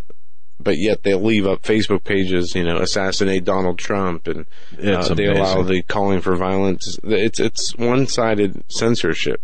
but 0.60 0.76
yet 0.78 1.02
they'll 1.02 1.22
leave 1.22 1.46
up 1.46 1.62
Facebook 1.62 2.02
pages, 2.02 2.54
you 2.54 2.64
know, 2.64 2.78
assassinate 2.78 3.44
Donald 3.44 3.78
Trump, 3.78 4.26
and 4.26 4.44
uh, 4.82 5.14
they 5.14 5.26
allow 5.26 5.62
the 5.62 5.82
calling 5.82 6.20
for 6.20 6.34
violence. 6.36 6.98
It's 7.04 7.38
it's 7.38 7.76
one 7.76 8.06
sided 8.06 8.64
censorship, 8.68 9.42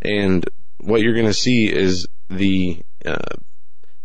and 0.00 0.48
what 0.78 1.02
you're 1.02 1.14
going 1.14 1.26
to 1.26 1.34
see 1.34 1.70
is 1.70 2.06
the 2.30 2.80
uh, 3.04 3.36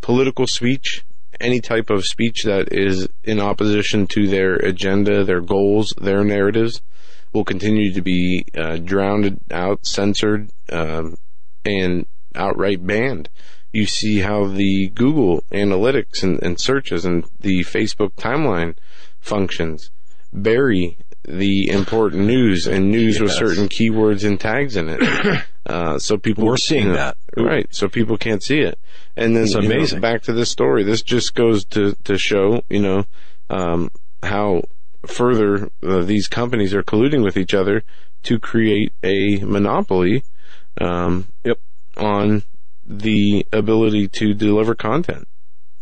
political 0.01 0.47
speech, 0.47 1.05
any 1.41 1.59
type 1.59 1.89
of 1.89 2.05
speech 2.05 2.43
that 2.43 2.71
is 2.71 3.07
in 3.23 3.39
opposition 3.39 4.07
to 4.07 4.27
their 4.27 4.55
agenda, 4.55 5.23
their 5.23 5.41
goals, 5.41 5.93
their 5.99 6.23
narratives, 6.23 6.81
will 7.33 7.43
continue 7.43 7.93
to 7.93 8.01
be 8.01 8.45
uh, 8.57 8.77
drowned 8.77 9.39
out, 9.51 9.85
censored, 9.85 10.51
um, 10.71 11.15
and 11.65 12.05
outright 12.35 12.85
banned. 12.85 13.29
You 13.73 13.85
see 13.85 14.19
how 14.19 14.47
the 14.47 14.87
Google 14.93 15.43
analytics 15.51 16.23
and, 16.23 16.41
and 16.43 16.59
searches 16.59 17.05
and 17.05 17.23
the 17.39 17.63
Facebook 17.63 18.13
timeline 18.15 18.75
functions 19.19 19.91
bury 20.33 20.97
the 21.23 21.69
important 21.69 22.25
news 22.25 22.67
and 22.67 22.89
news 22.91 23.19
with 23.19 23.31
certain 23.31 23.69
keywords 23.69 24.25
and 24.27 24.39
tags 24.39 24.75
in 24.75 24.89
it. 24.89 25.43
Uh, 25.63 25.99
so 25.99 26.17
people 26.17 26.43
We're 26.43 26.57
seeing 26.57 26.87
you 26.87 26.89
know, 26.93 26.95
that. 26.95 27.17
right? 27.37 27.67
So 27.69 27.87
people 27.87 28.17
can't 28.17 28.41
see 28.41 28.57
it, 28.61 28.79
and 29.15 29.35
then 29.35 29.43
It's 29.43 29.53
you 29.53 29.61
know, 29.61 29.99
back 30.01 30.23
to 30.23 30.33
this 30.33 30.49
story. 30.49 30.83
This 30.83 31.03
just 31.03 31.35
goes 31.35 31.65
to 31.65 31.95
to 32.03 32.17
show 32.17 32.63
you 32.67 32.79
know 32.79 33.05
um, 33.51 33.91
how 34.23 34.63
further 35.05 35.69
uh, 35.83 36.01
these 36.01 36.27
companies 36.27 36.73
are 36.73 36.81
colluding 36.81 37.23
with 37.23 37.37
each 37.37 37.53
other 37.53 37.83
to 38.23 38.39
create 38.39 38.91
a 39.03 39.37
monopoly. 39.45 40.23
Um, 40.81 41.27
Yep. 41.43 41.59
On 41.97 42.41
the 42.83 43.45
ability 43.53 44.07
to 44.07 44.33
deliver 44.33 44.73
content, 44.73 45.27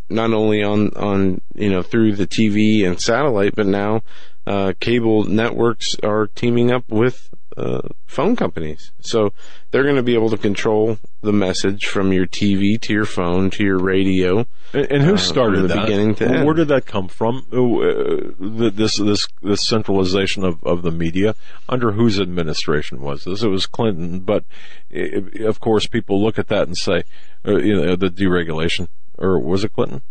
not 0.09 0.33
only 0.33 0.61
on 0.61 0.89
on 0.97 1.39
you 1.55 1.69
know 1.69 1.81
through 1.83 2.17
the 2.17 2.27
TV 2.27 2.85
and 2.85 2.99
satellite, 2.99 3.55
but 3.55 3.65
now 3.65 4.01
uh, 4.49 4.73
cable 4.79 5.25
networks 5.25 5.95
are 6.01 6.25
teaming 6.25 6.71
up 6.71 6.83
with 6.89 7.29
uh, 7.55 7.81
phone 8.07 8.35
companies. 8.35 8.91
So 8.99 9.31
they're 9.69 9.83
going 9.83 9.97
to 9.97 10.03
be 10.03 10.15
able 10.15 10.31
to 10.31 10.37
control 10.37 10.97
the 11.21 11.31
message 11.31 11.85
from 11.85 12.11
your 12.11 12.25
TV 12.25 12.81
to 12.81 12.93
your 12.93 13.05
phone 13.05 13.51
to 13.51 13.63
your 13.63 13.77
radio. 13.77 14.47
And, 14.73 14.91
and 14.91 15.03
who 15.03 15.13
uh, 15.13 15.17
started 15.17 15.61
the 15.61 15.67
that? 15.67 15.85
beginning 15.85 16.15
to 16.15 16.25
Where 16.25 16.47
end. 16.47 16.55
did 16.55 16.67
that 16.69 16.87
come 16.87 17.07
from? 17.07 17.45
Uh, 17.51 18.33
this 18.39 18.97
this 18.97 19.27
this 19.43 19.67
centralization 19.67 20.43
of, 20.43 20.63
of 20.63 20.81
the 20.81 20.91
media 20.91 21.35
under 21.67 21.91
whose 21.91 22.19
administration 22.19 23.01
was 23.01 23.25
this? 23.25 23.43
It 23.43 23.49
was 23.49 23.67
Clinton, 23.67 24.21
but 24.21 24.45
i 24.91 25.21
of 25.43 25.59
course 25.59 25.85
people 25.85 26.23
look 26.23 26.39
at 26.39 26.47
that 26.47 26.67
and 26.67 26.75
say, 26.75 27.03
uh, 27.47 27.57
you 27.57 27.75
know, 27.75 27.95
the 27.95 28.09
deregulation, 28.09 28.87
or 29.19 29.39
was 29.39 29.63
it 29.63 29.73
Clinton? 29.73 30.01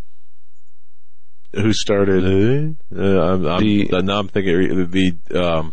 Who 1.54 1.72
started? 1.72 2.76
Uh, 2.94 3.00
I'm, 3.00 3.46
I'm, 3.46 3.60
The- 3.60 4.02
now 4.02 4.18
I'm 4.18 4.28
thinking 4.28 4.90
the 4.90 5.16
um, 5.40 5.72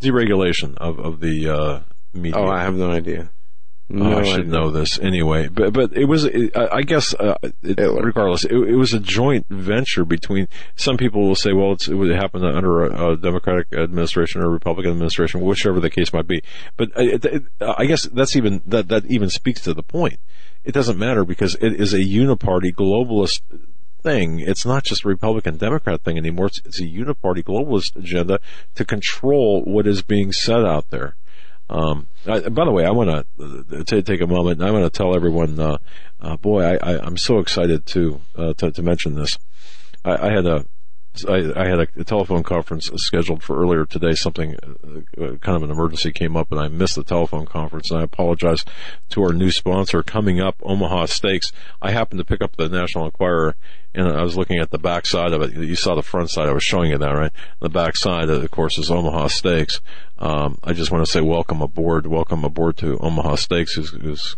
deregulation 0.00 0.76
of 0.76 0.98
of 0.98 1.20
the 1.20 1.48
uh, 1.48 1.80
media. 2.12 2.38
Oh, 2.38 2.46
I 2.48 2.62
have 2.62 2.74
no 2.74 2.90
idea. 2.90 3.30
Oh, 3.94 4.18
I 4.18 4.22
should 4.22 4.40
idea. 4.46 4.52
know 4.52 4.70
this 4.70 4.98
anyway, 5.00 5.48
but 5.48 5.72
but 5.74 5.92
it 5.94 6.06
was 6.06 6.24
I 6.26 6.68
I 6.72 6.82
guess 6.82 7.12
uh, 7.14 7.34
it, 7.62 7.78
regardless, 7.78 8.44
it, 8.44 8.52
it 8.52 8.76
was 8.76 8.94
a 8.94 9.00
joint 9.00 9.46
venture 9.50 10.04
between. 10.04 10.48
Some 10.76 10.96
people 10.96 11.26
will 11.26 11.34
say, 11.34 11.52
well, 11.52 11.72
it's, 11.72 11.88
it 11.88 11.94
would 11.94 12.10
happen 12.14 12.42
under 12.44 12.84
a, 12.86 13.10
a 13.12 13.16
Democratic 13.16 13.72
administration 13.74 14.40
or 14.40 14.46
a 14.46 14.50
Republican 14.50 14.92
administration, 14.92 15.40
whichever 15.42 15.78
the 15.80 15.90
case 15.90 16.12
might 16.12 16.26
be. 16.26 16.40
But 16.78 16.96
uh, 16.96 17.02
it, 17.02 17.24
it, 17.24 17.42
I 17.60 17.84
guess 17.84 18.04
that's 18.04 18.34
even 18.36 18.62
that 18.66 18.88
that 18.88 19.04
even 19.06 19.28
speaks 19.28 19.60
to 19.62 19.74
the 19.74 19.82
point. 19.82 20.20
It 20.64 20.72
doesn't 20.72 20.98
matter 20.98 21.24
because 21.24 21.56
it 21.56 21.72
is 21.78 21.92
a 21.92 21.98
uniparty 21.98 22.72
globalist 22.72 23.42
thing. 24.02 24.40
It's 24.40 24.66
not 24.66 24.84
just 24.84 25.04
a 25.04 25.08
Republican 25.08 25.56
Democrat 25.56 26.02
thing 26.02 26.18
anymore. 26.18 26.46
It's, 26.46 26.60
it's 26.64 26.80
a 26.80 26.84
uniparty 26.84 27.42
globalist 27.42 27.96
agenda 27.96 28.40
to 28.74 28.84
control 28.84 29.62
what 29.62 29.86
is 29.86 30.02
being 30.02 30.32
said 30.32 30.64
out 30.64 30.90
there. 30.90 31.16
Um, 31.70 32.08
I, 32.26 32.40
by 32.48 32.64
the 32.64 32.70
way, 32.70 32.84
I 32.84 32.90
want 32.90 33.26
to 33.38 33.84
t- 33.84 34.02
take 34.02 34.20
a 34.20 34.26
moment. 34.26 34.60
and 34.60 34.68
I 34.68 34.72
want 34.72 34.84
to 34.84 34.96
tell 34.96 35.14
everyone, 35.14 35.58
uh, 35.58 35.78
uh, 36.20 36.36
boy, 36.36 36.62
I, 36.62 36.98
I'm 37.00 37.16
so 37.16 37.38
excited 37.38 37.86
to, 37.86 38.20
uh, 38.36 38.52
to 38.54 38.70
to 38.72 38.82
mention 38.82 39.14
this. 39.14 39.38
I, 40.04 40.28
I 40.28 40.32
had 40.32 40.46
a 40.46 40.66
I, 41.28 41.52
I 41.56 41.66
had 41.66 41.80
a, 41.80 41.86
a 41.96 42.04
telephone 42.04 42.42
conference 42.42 42.90
scheduled 42.96 43.42
for 43.42 43.60
earlier 43.60 43.84
today. 43.84 44.12
Something 44.12 44.56
uh, 44.62 45.22
uh, 45.22 45.36
kind 45.36 45.56
of 45.56 45.62
an 45.62 45.70
emergency 45.70 46.12
came 46.12 46.36
up, 46.36 46.50
and 46.50 46.60
I 46.60 46.68
missed 46.68 46.96
the 46.96 47.04
telephone 47.04 47.46
conference. 47.46 47.90
And 47.90 48.00
I 48.00 48.04
apologize 48.04 48.64
to 49.10 49.22
our 49.22 49.32
new 49.32 49.50
sponsor 49.50 50.02
coming 50.02 50.40
up, 50.40 50.56
Omaha 50.62 51.06
Steaks. 51.06 51.52
I 51.80 51.90
happened 51.90 52.18
to 52.18 52.24
pick 52.24 52.42
up 52.42 52.56
the 52.56 52.68
National 52.68 53.04
Enquirer, 53.04 53.56
and 53.94 54.08
I 54.08 54.22
was 54.22 54.36
looking 54.36 54.58
at 54.58 54.70
the 54.70 54.78
back 54.78 55.06
side 55.06 55.32
of 55.32 55.42
it. 55.42 55.52
You 55.52 55.76
saw 55.76 55.94
the 55.94 56.02
front 56.02 56.30
side. 56.30 56.48
I 56.48 56.52
was 56.52 56.64
showing 56.64 56.90
you 56.90 56.98
that, 56.98 57.12
right? 57.14 57.32
The 57.60 57.68
back 57.68 57.96
side, 57.96 58.30
of 58.30 58.50
course, 58.50 58.78
is 58.78 58.90
Omaha 58.90 59.28
Steaks. 59.28 59.80
Um, 60.22 60.56
I 60.62 60.72
just 60.72 60.92
want 60.92 61.04
to 61.04 61.10
say 61.10 61.20
welcome 61.20 61.60
aboard, 61.60 62.06
welcome 62.06 62.44
aboard 62.44 62.76
to 62.76 62.96
Omaha 62.98 63.34
Steaks, 63.34 63.72
who's, 63.74 63.90
who's 63.90 64.36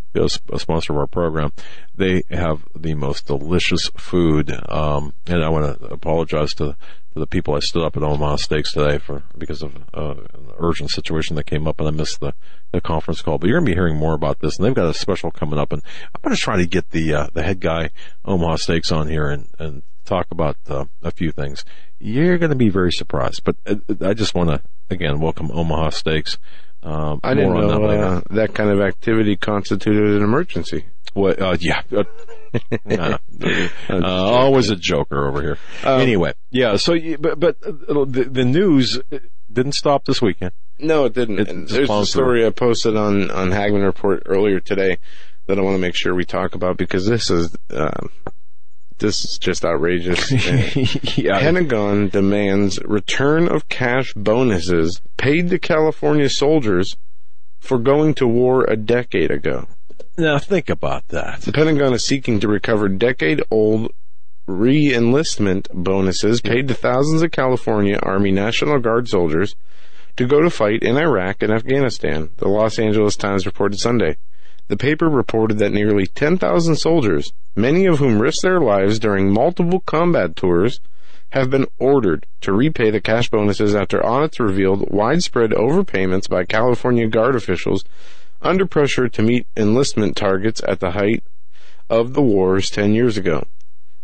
a 0.50 0.58
sponsor 0.58 0.94
of 0.94 0.98
our 0.98 1.06
program. 1.06 1.52
They 1.94 2.22
have 2.30 2.66
the 2.74 2.94
most 2.94 3.26
delicious 3.26 3.90
food, 3.94 4.50
um, 4.70 5.12
and 5.26 5.44
I 5.44 5.50
want 5.50 5.78
to 5.78 5.86
apologize 5.88 6.54
to, 6.54 6.74
to 7.12 7.18
the 7.18 7.26
people 7.26 7.54
I 7.54 7.58
stood 7.58 7.84
up 7.84 7.98
at 7.98 8.02
Omaha 8.02 8.36
Steaks 8.36 8.72
today 8.72 8.96
for 8.96 9.24
because 9.36 9.60
of 9.60 9.76
uh, 9.92 10.14
an 10.32 10.52
urgent 10.56 10.88
situation 10.88 11.36
that 11.36 11.44
came 11.44 11.68
up, 11.68 11.78
and 11.80 11.88
I 11.88 11.90
missed 11.90 12.18
the, 12.18 12.32
the 12.72 12.80
conference 12.80 13.20
call. 13.20 13.36
But 13.36 13.50
you're 13.50 13.58
going 13.58 13.66
to 13.66 13.72
be 13.72 13.76
hearing 13.76 13.98
more 13.98 14.14
about 14.14 14.40
this, 14.40 14.56
and 14.56 14.64
they've 14.64 14.72
got 14.72 14.88
a 14.88 14.94
special 14.94 15.30
coming 15.30 15.58
up, 15.58 15.70
and 15.70 15.82
I'm 16.14 16.22
going 16.22 16.34
to 16.34 16.40
try 16.40 16.56
to 16.56 16.66
get 16.66 16.92
the 16.92 17.12
uh, 17.12 17.26
the 17.34 17.42
head 17.42 17.60
guy 17.60 17.90
Omaha 18.24 18.56
Steaks 18.56 18.90
on 18.90 19.08
here 19.08 19.28
and 19.28 19.48
and 19.58 19.82
talk 20.04 20.26
about 20.30 20.56
uh, 20.68 20.84
a 21.02 21.10
few 21.10 21.32
things. 21.32 21.64
You're 21.98 22.38
going 22.38 22.50
to 22.50 22.56
be 22.56 22.68
very 22.68 22.92
surprised, 22.92 23.42
but 23.44 23.56
uh, 23.66 23.76
I 24.00 24.14
just 24.14 24.34
want 24.34 24.50
to 24.50 24.60
again 24.90 25.20
welcome 25.20 25.50
Omaha 25.50 25.90
Steaks. 25.90 26.38
Um, 26.82 27.20
I 27.24 27.34
didn't 27.34 27.54
know 27.54 27.88
that 27.88 28.00
uh, 28.00 28.20
that 28.30 28.54
kind 28.54 28.70
of 28.70 28.80
activity 28.80 29.36
constituted 29.36 30.16
an 30.16 30.22
emergency. 30.22 30.84
What? 31.14 31.40
Uh, 31.40 31.56
yeah. 31.60 31.82
Uh, 32.54 32.84
nah. 32.86 33.18
Uh, 33.90 34.00
always 34.04 34.70
a 34.70 34.76
joker 34.76 35.26
over 35.26 35.42
here. 35.42 35.58
Um, 35.82 36.00
anyway, 36.00 36.34
yeah. 36.52 36.76
So, 36.76 36.96
but 37.18 37.40
but 37.40 37.56
uh, 37.66 38.04
the, 38.04 38.28
the 38.30 38.44
news 38.44 39.00
didn't 39.52 39.72
stop 39.72 40.04
this 40.04 40.22
weekend. 40.22 40.52
No, 40.78 41.06
it 41.06 41.14
didn't. 41.14 41.40
It 41.40 41.68
There's 41.68 41.90
a 41.90 42.06
story 42.06 42.46
I 42.46 42.50
posted 42.50 42.96
on 42.96 43.32
on 43.32 43.50
Hagmann 43.50 43.82
Report 43.82 44.22
earlier 44.26 44.60
today 44.60 44.98
that 45.46 45.58
I 45.58 45.62
want 45.62 45.74
to 45.74 45.80
make 45.80 45.96
sure 45.96 46.14
we 46.14 46.24
talk 46.24 46.54
about 46.54 46.76
because 46.76 47.06
this 47.06 47.28
is 47.28 47.56
um, 47.70 48.10
this 48.98 49.24
is 49.24 49.38
just 49.38 49.64
outrageous. 49.64 50.30
yeah. 51.18 51.38
Pentagon 51.40 52.08
demands 52.08 52.78
return 52.84 53.48
of 53.48 53.68
cash 53.68 54.12
bonuses 54.14 55.00
paid 55.16 55.50
to 55.50 55.58
California 55.58 56.28
soldiers 56.28 56.96
for 57.58 57.78
going 57.78 58.14
to 58.14 58.26
war 58.26 58.64
a 58.64 58.76
decade 58.76 59.30
ago. 59.30 59.66
Now 60.16 60.38
think 60.38 60.68
about 60.68 61.08
that. 61.08 61.42
The 61.42 61.52
Pentagon 61.52 61.92
is 61.92 62.04
seeking 62.04 62.40
to 62.40 62.48
recover 62.48 62.88
decade 62.88 63.42
old 63.50 63.90
re-enlistment 64.46 65.68
bonuses 65.72 66.40
paid 66.40 66.68
to 66.68 66.74
thousands 66.74 67.22
of 67.22 67.30
California 67.30 67.98
Army 68.02 68.30
National 68.30 68.78
Guard 68.78 69.08
soldiers 69.08 69.56
to 70.16 70.26
go 70.26 70.40
to 70.40 70.50
fight 70.50 70.82
in 70.82 70.96
Iraq 70.96 71.42
and 71.42 71.52
Afghanistan, 71.52 72.30
the 72.36 72.48
Los 72.48 72.78
Angeles 72.78 73.16
Times 73.16 73.46
reported 73.46 73.78
Sunday. 73.78 74.16
The 74.68 74.76
paper 74.76 75.08
reported 75.08 75.58
that 75.58 75.72
nearly 75.72 76.06
10,000 76.06 76.76
soldiers, 76.76 77.32
many 77.54 77.86
of 77.86 77.98
whom 77.98 78.20
risked 78.20 78.42
their 78.42 78.60
lives 78.60 78.98
during 78.98 79.32
multiple 79.32 79.80
combat 79.80 80.36
tours, 80.36 80.80
have 81.30 81.50
been 81.50 81.66
ordered 81.78 82.26
to 82.40 82.52
repay 82.52 82.90
the 82.90 83.00
cash 83.00 83.28
bonuses 83.28 83.74
after 83.74 84.04
audits 84.04 84.40
revealed 84.40 84.90
widespread 84.90 85.50
overpayments 85.50 86.28
by 86.28 86.44
California 86.44 87.08
Guard 87.08 87.34
officials 87.34 87.84
under 88.40 88.66
pressure 88.66 89.08
to 89.08 89.22
meet 89.22 89.46
enlistment 89.56 90.16
targets 90.16 90.62
at 90.66 90.80
the 90.80 90.92
height 90.92 91.24
of 91.90 92.14
the 92.14 92.22
wars 92.22 92.70
10 92.70 92.94
years 92.94 93.16
ago. 93.16 93.46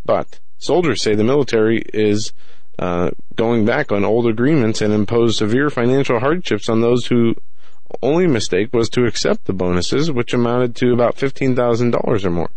But 0.05 0.39
soldiers 0.57 1.01
say 1.01 1.15
the 1.15 1.23
military 1.23 1.83
is 1.93 2.33
uh, 2.77 3.11
going 3.35 3.65
back 3.65 3.91
on 3.91 4.03
old 4.03 4.27
agreements 4.27 4.81
and 4.81 4.93
impose 4.93 5.37
severe 5.37 5.69
financial 5.69 6.19
hardships 6.19 6.67
on 6.69 6.81
those 6.81 7.05
who 7.07 7.35
only 8.01 8.27
mistake 8.27 8.73
was 8.73 8.89
to 8.89 9.05
accept 9.05 9.45
the 9.45 9.53
bonuses, 9.53 10.11
which 10.11 10.33
amounted 10.33 10.75
to 10.77 10.93
about 10.93 11.17
$15,000 11.17 12.25
or 12.25 12.29
more. 12.29 12.49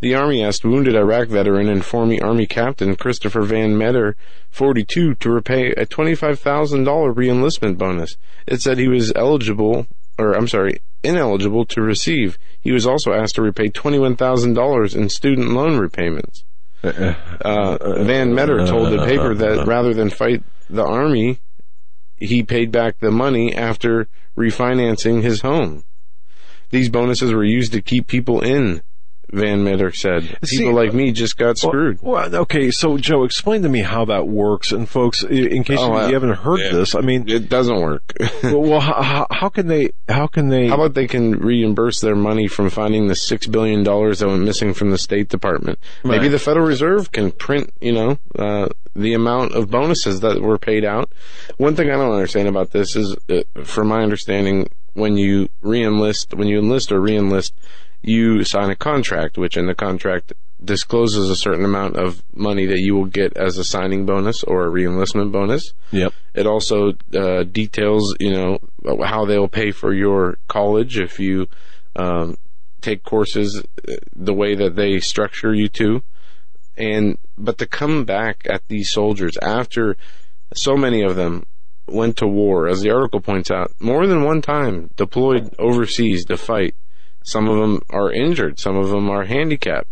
The 0.00 0.14
Army 0.14 0.42
asked 0.42 0.64
wounded 0.64 0.96
Iraq 0.96 1.28
veteran 1.28 1.68
and 1.68 1.84
former 1.84 2.16
Army 2.22 2.46
Captain 2.46 2.96
Christopher 2.96 3.42
Van 3.42 3.78
Meter, 3.78 4.16
42, 4.50 5.14
to 5.14 5.30
repay 5.30 5.70
a 5.70 5.86
$25,000 5.86 6.84
reenlistment 7.14 7.78
bonus. 7.78 8.16
It 8.46 8.60
said 8.60 8.78
he 8.78 8.88
was 8.88 9.12
eligible, 9.14 9.86
or 10.18 10.32
I'm 10.32 10.48
sorry, 10.48 10.80
ineligible 11.04 11.64
to 11.66 11.82
receive. 11.82 12.36
He 12.60 12.72
was 12.72 12.84
also 12.84 13.12
asked 13.12 13.36
to 13.36 13.42
repay 13.42 13.68
$21,000 13.68 14.96
in 14.96 15.08
student 15.08 15.50
loan 15.50 15.78
repayments. 15.78 16.44
Uh, 16.82 17.14
uh, 17.44 18.02
Van 18.02 18.34
Meter 18.34 18.66
told 18.66 18.92
the 18.92 19.04
paper 19.04 19.34
that 19.34 19.58
uh, 19.58 19.62
uh, 19.62 19.66
rather 19.66 19.94
than 19.94 20.10
fight 20.10 20.42
the 20.68 20.84
Army, 20.84 21.38
he 22.16 22.42
paid 22.42 22.72
back 22.72 22.98
the 22.98 23.12
money 23.12 23.54
after 23.54 24.08
refinancing 24.36 25.22
his 25.22 25.42
home. 25.42 25.84
These 26.70 26.88
bonuses 26.88 27.32
were 27.32 27.44
used 27.44 27.72
to 27.72 27.82
keep 27.82 28.06
people 28.06 28.40
in, 28.40 28.82
Van 29.32 29.64
Meter 29.64 29.92
said. 29.92 30.22
People 30.22 30.46
See, 30.46 30.70
like 30.70 30.92
me 30.92 31.10
just 31.10 31.38
got 31.38 31.56
screwed. 31.56 32.00
Well, 32.02 32.34
okay, 32.34 32.70
so 32.70 32.98
Joe, 32.98 33.24
explain 33.24 33.62
to 33.62 33.68
me 33.68 33.80
how 33.80 34.04
that 34.04 34.28
works, 34.28 34.72
and 34.72 34.88
folks, 34.88 35.22
in 35.22 35.64
case 35.64 35.78
Oh, 35.80 36.00
you, 36.02 36.08
you 36.08 36.14
haven't 36.14 36.34
heard 36.34 36.60
this, 36.72 36.94
I 36.94 37.00
mean, 37.00 37.28
It 37.28 37.48
doesn't 37.48 37.80
work. 37.80 38.12
well, 38.42 38.60
well 38.60 38.80
how, 38.80 39.26
how 39.30 39.48
can 39.48 39.68
they? 39.68 39.92
How 40.08 40.26
can 40.26 40.48
they? 40.48 40.68
How 40.68 40.74
about 40.74 40.94
they 40.94 41.06
can 41.06 41.32
reimburse 41.38 42.00
their 42.00 42.14
money 42.14 42.46
from 42.46 42.68
finding 42.68 43.08
the 43.08 43.16
six 43.16 43.46
billion 43.46 43.82
dollars 43.82 44.18
that 44.18 44.28
went 44.28 44.42
missing 44.42 44.74
from 44.74 44.90
the 44.90 44.98
State 44.98 45.28
Department? 45.28 45.78
Maybe 46.04 46.28
the 46.28 46.38
Federal 46.38 46.66
Reserve 46.66 47.10
can 47.10 47.32
print, 47.32 47.72
you 47.80 47.92
know, 47.92 48.18
uh, 48.38 48.68
the 48.94 49.14
amount 49.14 49.54
of 49.54 49.70
bonuses 49.70 50.20
that 50.20 50.42
were 50.42 50.58
paid 50.58 50.84
out. 50.84 51.10
One 51.56 51.74
thing 51.74 51.90
I 51.90 51.94
don't 51.94 52.12
understand 52.12 52.48
about 52.48 52.72
this 52.72 52.94
is, 52.96 53.16
uh, 53.30 53.42
from 53.64 53.88
my 53.88 54.02
understanding, 54.02 54.68
when 54.92 55.16
you 55.16 55.48
reenlist, 55.62 56.36
when 56.36 56.48
you 56.48 56.58
enlist 56.58 56.92
or 56.92 57.00
reenlist, 57.00 57.52
you 58.02 58.44
sign 58.44 58.70
a 58.70 58.76
contract, 58.76 59.38
which 59.38 59.56
in 59.56 59.66
the 59.66 59.74
contract 59.74 60.32
discloses 60.64 61.28
a 61.28 61.36
certain 61.36 61.64
amount 61.64 61.96
of 61.96 62.22
money 62.34 62.66
that 62.66 62.78
you 62.78 62.94
will 62.94 63.06
get 63.06 63.36
as 63.36 63.58
a 63.58 63.64
signing 63.64 64.06
bonus 64.06 64.44
or 64.44 64.66
a 64.66 64.70
reenlistment 64.70 65.32
bonus. 65.32 65.72
Yep. 65.90 66.12
It 66.34 66.46
also 66.46 66.92
uh, 67.14 67.42
details, 67.44 68.14
you 68.20 68.32
know, 68.32 68.58
how 69.04 69.24
they'll 69.24 69.48
pay 69.48 69.70
for 69.72 69.92
your 69.92 70.38
college 70.48 70.98
if 70.98 71.18
you 71.18 71.48
um, 71.96 72.36
take 72.80 73.02
courses 73.02 73.62
uh, 73.88 73.94
the 74.14 74.34
way 74.34 74.54
that 74.54 74.76
they 74.76 75.00
structure 75.00 75.54
you 75.54 75.68
to. 75.68 76.02
And 76.76 77.18
but 77.36 77.58
to 77.58 77.66
come 77.66 78.04
back 78.04 78.46
at 78.48 78.62
these 78.68 78.90
soldiers 78.90 79.36
after 79.42 79.96
so 80.54 80.74
many 80.74 81.02
of 81.02 81.16
them 81.16 81.44
went 81.86 82.16
to 82.18 82.26
war, 82.26 82.68
as 82.68 82.80
the 82.80 82.90
article 82.90 83.20
points 83.20 83.50
out, 83.50 83.72
more 83.80 84.06
than 84.06 84.24
one 84.24 84.40
time 84.40 84.90
deployed 84.96 85.54
overseas 85.58 86.24
to 86.26 86.36
fight. 86.36 86.74
Some 87.24 87.48
of 87.48 87.58
them 87.58 87.80
are 87.90 88.10
injured. 88.12 88.58
Some 88.58 88.76
of 88.76 88.90
them 88.90 89.10
are 89.10 89.24
handicapped 89.24 89.88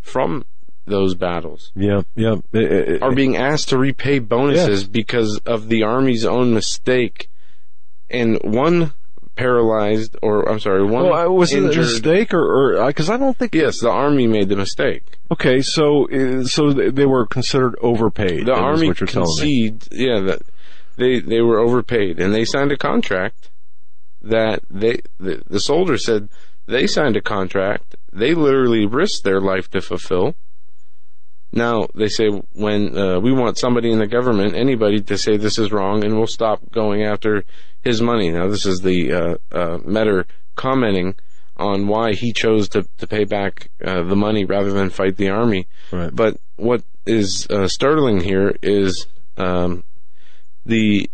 from 0.00 0.44
those 0.86 1.14
battles 1.14 1.70
Yeah, 1.76 2.00
yeah. 2.16 2.36
It- 2.52 2.72
it- 2.72 3.02
are 3.02 3.12
being 3.12 3.36
asked 3.36 3.68
to 3.70 3.78
repay 3.78 4.20
bonuses 4.20 4.84
because 4.84 5.38
of 5.44 5.68
the 5.68 5.82
army's 5.82 6.24
own 6.24 6.54
mistake, 6.54 7.28
and 8.08 8.38
one 8.42 8.92
paralyzed, 9.36 10.16
or 10.22 10.48
I'm 10.48 10.58
sorry, 10.60 10.82
one 10.84 11.08
well, 11.08 11.34
was 11.34 11.52
it 11.52 11.62
a 11.62 11.76
mistake, 11.76 12.34
or 12.34 12.84
because 12.86 13.10
I 13.10 13.16
don't 13.16 13.36
think? 13.36 13.54
Yes, 13.54 13.80
the 13.80 13.90
army 13.90 14.26
made 14.26 14.48
the 14.48 14.56
mistake. 14.56 15.18
Okay, 15.30 15.60
so 15.60 16.08
uh, 16.10 16.44
so 16.44 16.72
they 16.72 17.06
were 17.06 17.26
considered 17.26 17.76
overpaid. 17.80 18.46
The 18.46 18.54
army 18.54 18.88
what 18.88 19.00
you're 19.00 19.06
telling 19.06 19.28
me. 19.40 19.68
conceded, 19.70 19.88
yeah, 19.92 20.20
that 20.20 20.42
they 20.96 21.20
they 21.20 21.40
were 21.40 21.58
overpaid, 21.60 22.18
and 22.18 22.34
they 22.34 22.44
signed 22.44 22.72
a 22.72 22.76
contract 22.76 23.50
that 24.22 24.60
they 24.68 25.00
the, 25.20 25.42
the 25.46 25.60
soldiers 25.60 26.04
said 26.04 26.28
they 26.68 26.86
signed 26.86 27.16
a 27.16 27.20
contract 27.20 27.96
they 28.12 28.34
literally 28.34 28.86
risked 28.86 29.24
their 29.24 29.40
life 29.40 29.70
to 29.70 29.80
fulfill. 29.80 30.34
Now 31.52 31.86
they 31.94 32.08
say 32.08 32.28
when 32.52 32.96
uh, 32.96 33.20
we 33.20 33.32
want 33.32 33.58
somebody 33.58 33.90
in 33.90 33.98
the 33.98 34.06
government, 34.06 34.54
anybody, 34.54 35.00
to 35.00 35.16
say 35.16 35.36
this 35.36 35.58
is 35.58 35.72
wrong, 35.72 36.04
and 36.04 36.16
we'll 36.16 36.26
stop 36.26 36.60
going 36.70 37.04
after 37.04 37.44
his 37.82 38.02
money. 38.02 38.30
Now 38.30 38.48
this 38.48 38.66
is 38.66 38.80
the 38.80 39.12
uh, 39.12 39.34
uh, 39.50 39.78
Meter 39.84 40.26
commenting 40.56 41.14
on 41.56 41.86
why 41.86 42.12
he 42.12 42.32
chose 42.32 42.68
to 42.70 42.86
to 42.98 43.06
pay 43.06 43.24
back 43.24 43.70
uh, 43.84 44.02
the 44.02 44.16
money 44.16 44.44
rather 44.44 44.72
than 44.72 44.90
fight 44.90 45.16
the 45.16 45.30
army. 45.30 45.68
Right. 45.90 46.14
But 46.14 46.36
what 46.56 46.82
is 47.06 47.46
uh, 47.48 47.68
startling 47.68 48.20
here 48.20 48.54
is 48.62 49.06
um, 49.38 49.84
the 50.66 51.10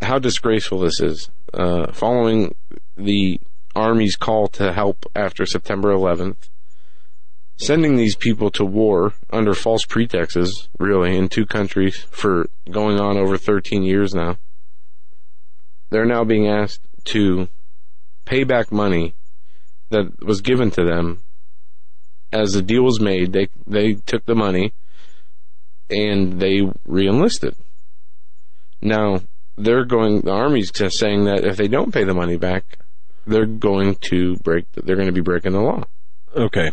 how 0.00 0.18
disgraceful 0.18 0.78
this 0.78 1.00
is. 1.00 1.30
Uh, 1.52 1.92
following 1.92 2.54
the 2.96 3.40
Army's 3.74 4.16
call 4.16 4.48
to 4.48 4.72
help 4.72 5.06
after 5.14 5.46
September 5.46 5.92
11th, 5.92 6.48
sending 7.56 7.96
these 7.96 8.16
people 8.16 8.50
to 8.50 8.64
war 8.64 9.14
under 9.30 9.54
false 9.54 9.84
pretexts, 9.84 10.68
really, 10.78 11.16
in 11.16 11.28
two 11.28 11.46
countries 11.46 12.06
for 12.10 12.48
going 12.70 13.00
on 13.00 13.16
over 13.16 13.36
13 13.36 13.82
years 13.82 14.14
now. 14.14 14.36
They're 15.90 16.04
now 16.04 16.24
being 16.24 16.48
asked 16.48 16.86
to 17.06 17.48
pay 18.24 18.44
back 18.44 18.72
money 18.72 19.14
that 19.90 20.24
was 20.24 20.40
given 20.40 20.70
to 20.72 20.84
them 20.84 21.22
as 22.32 22.54
the 22.54 22.62
deal 22.62 22.82
was 22.82 23.00
made. 23.00 23.32
They 23.32 23.48
they 23.66 23.94
took 23.94 24.24
the 24.24 24.34
money 24.34 24.72
and 25.90 26.40
they 26.40 26.62
reenlisted. 26.88 27.54
Now 28.80 29.20
they're 29.56 29.84
going. 29.84 30.22
The 30.22 30.32
army's 30.32 30.72
saying 30.74 31.24
that 31.24 31.44
if 31.44 31.56
they 31.56 31.68
don't 31.68 31.92
pay 31.92 32.04
the 32.04 32.14
money 32.14 32.36
back, 32.36 32.78
they're 33.26 33.46
going 33.46 33.96
to 34.10 34.36
break. 34.36 34.66
They're 34.72 34.96
going 34.96 35.06
to 35.06 35.12
be 35.12 35.20
breaking 35.20 35.52
the 35.52 35.60
law. 35.60 35.84
Okay. 36.34 36.72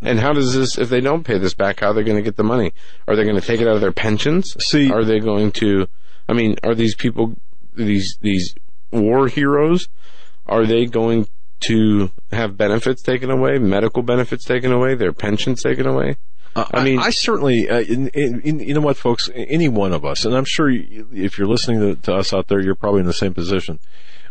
And 0.00 0.20
how 0.20 0.32
does 0.32 0.54
this? 0.54 0.76
If 0.76 0.90
they 0.90 1.00
don't 1.00 1.24
pay 1.24 1.38
this 1.38 1.54
back, 1.54 1.80
how 1.80 1.88
are 1.88 1.94
they 1.94 2.02
going 2.04 2.16
to 2.18 2.22
get 2.22 2.36
the 2.36 2.44
money? 2.44 2.72
Are 3.08 3.16
they 3.16 3.24
going 3.24 3.40
to 3.40 3.46
take 3.46 3.60
it 3.60 3.68
out 3.68 3.74
of 3.74 3.80
their 3.80 3.92
pensions? 3.92 4.54
See- 4.62 4.92
are 4.92 5.04
they 5.04 5.18
going 5.18 5.50
to? 5.52 5.88
I 6.28 6.32
mean, 6.32 6.56
are 6.62 6.74
these 6.74 6.94
people 6.94 7.34
these 7.74 8.18
these 8.20 8.54
war 8.92 9.28
heroes, 9.28 9.88
are 10.46 10.66
they 10.66 10.86
going 10.86 11.26
to 11.60 12.10
have 12.30 12.56
benefits 12.56 13.02
taken 13.02 13.30
away, 13.30 13.58
medical 13.58 14.02
benefits 14.02 14.44
taken 14.44 14.72
away, 14.72 14.94
their 14.94 15.12
pensions 15.12 15.62
taken 15.62 15.86
away? 15.86 16.16
Uh, 16.54 16.66
I 16.72 16.84
mean- 16.84 16.98
I, 17.00 17.10
certainly, 17.10 17.68
uh, 17.68 17.80
in, 17.80 18.08
in, 18.08 18.40
in, 18.42 18.60
you 18.60 18.74
know 18.74 18.80
what, 18.80 18.96
folks, 18.96 19.28
any 19.34 19.68
one 19.68 19.92
of 19.92 20.04
us, 20.04 20.24
and 20.24 20.36
I'm 20.36 20.44
sure 20.44 20.70
you, 20.70 21.08
if 21.12 21.36
you're 21.36 21.48
listening 21.48 21.80
to, 21.80 22.00
to 22.02 22.14
us 22.14 22.32
out 22.32 22.46
there, 22.48 22.60
you're 22.60 22.76
probably 22.76 23.00
in 23.00 23.06
the 23.06 23.12
same 23.12 23.34
position. 23.34 23.80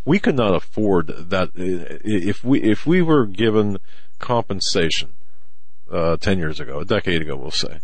We 0.06 0.20
could 0.20 0.36
not 0.36 0.54
afford 0.54 1.08
that 1.08 1.50
uh, 1.50 1.98
if 2.04 2.44
we 2.44 2.62
if 2.62 2.86
we 2.86 3.02
were 3.02 3.26
given 3.26 3.78
compensation 4.20 5.14
uh, 5.92 6.18
ten 6.18 6.40
years 6.40 6.60
ago, 6.60 6.80
a 6.80 6.86
decade 6.86 7.22
ago, 7.22 7.36
we'll 7.36 7.52
say, 7.52 7.80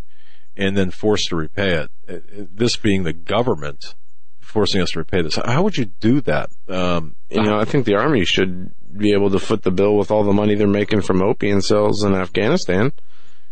and 0.56 0.76
then 0.76 0.90
forced 0.90 1.28
to 1.28 1.36
repay 1.36 1.72
it. 1.72 1.90
uh, 2.08 2.44
This 2.52 2.76
being 2.76 3.04
the 3.04 3.12
government 3.12 3.94
forcing 4.40 4.80
us 4.82 4.90
to 4.90 4.98
repay 4.98 5.22
this, 5.22 5.36
how 5.36 5.62
would 5.62 5.76
you 5.76 5.84
do 6.00 6.20
that? 6.22 6.50
Um, 6.68 7.14
You 7.30 7.42
know, 7.42 7.58
I 7.58 7.64
think 7.64 7.86
the 7.86 7.94
army 7.94 8.24
should 8.24 8.72
be 8.96 9.12
able 9.12 9.30
to 9.30 9.38
foot 9.38 9.62
the 9.62 9.70
bill 9.70 9.96
with 9.96 10.10
all 10.10 10.24
the 10.24 10.32
money 10.32 10.56
they're 10.56 10.66
making 10.66 11.02
from 11.02 11.22
opium 11.22 11.60
sales 11.60 12.02
in 12.02 12.14
Afghanistan. 12.14 12.92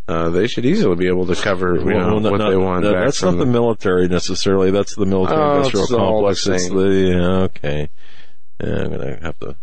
Uh, 0.09 0.31
they 0.31 0.47
should 0.49 0.65
easily 0.65 0.97
be 0.97 1.07
able 1.07 1.27
to 1.27 1.37
cover 1.37 1.77
you 1.77 1.85
know, 1.85 1.97
Well, 2.15 2.21
no, 2.21 2.31
what 2.33 2.39
no, 2.39 2.51
they 2.51 2.57
want. 2.57 2.83
no, 2.83 2.93
that's 2.93 3.23
not 3.23 3.33
from 3.33 3.39
the 3.39 3.47
military 3.47 4.09
necessarily. 4.09 4.71
That's 4.71 4.97
the 4.97 5.05
military 5.07 5.39
Oh, 5.41 5.57
industrial 5.59 6.01
all 6.01 6.23
the 6.23 6.35
complex. 6.35 6.47
It's 6.47 6.69
the, 6.71 7.15
yeah, 7.15 7.43
okay. 7.45 7.91
Yeah, 8.63 8.83
I'm 8.85 8.91
gonna 8.91 9.19
have 9.23 9.39
to. 9.41 9.57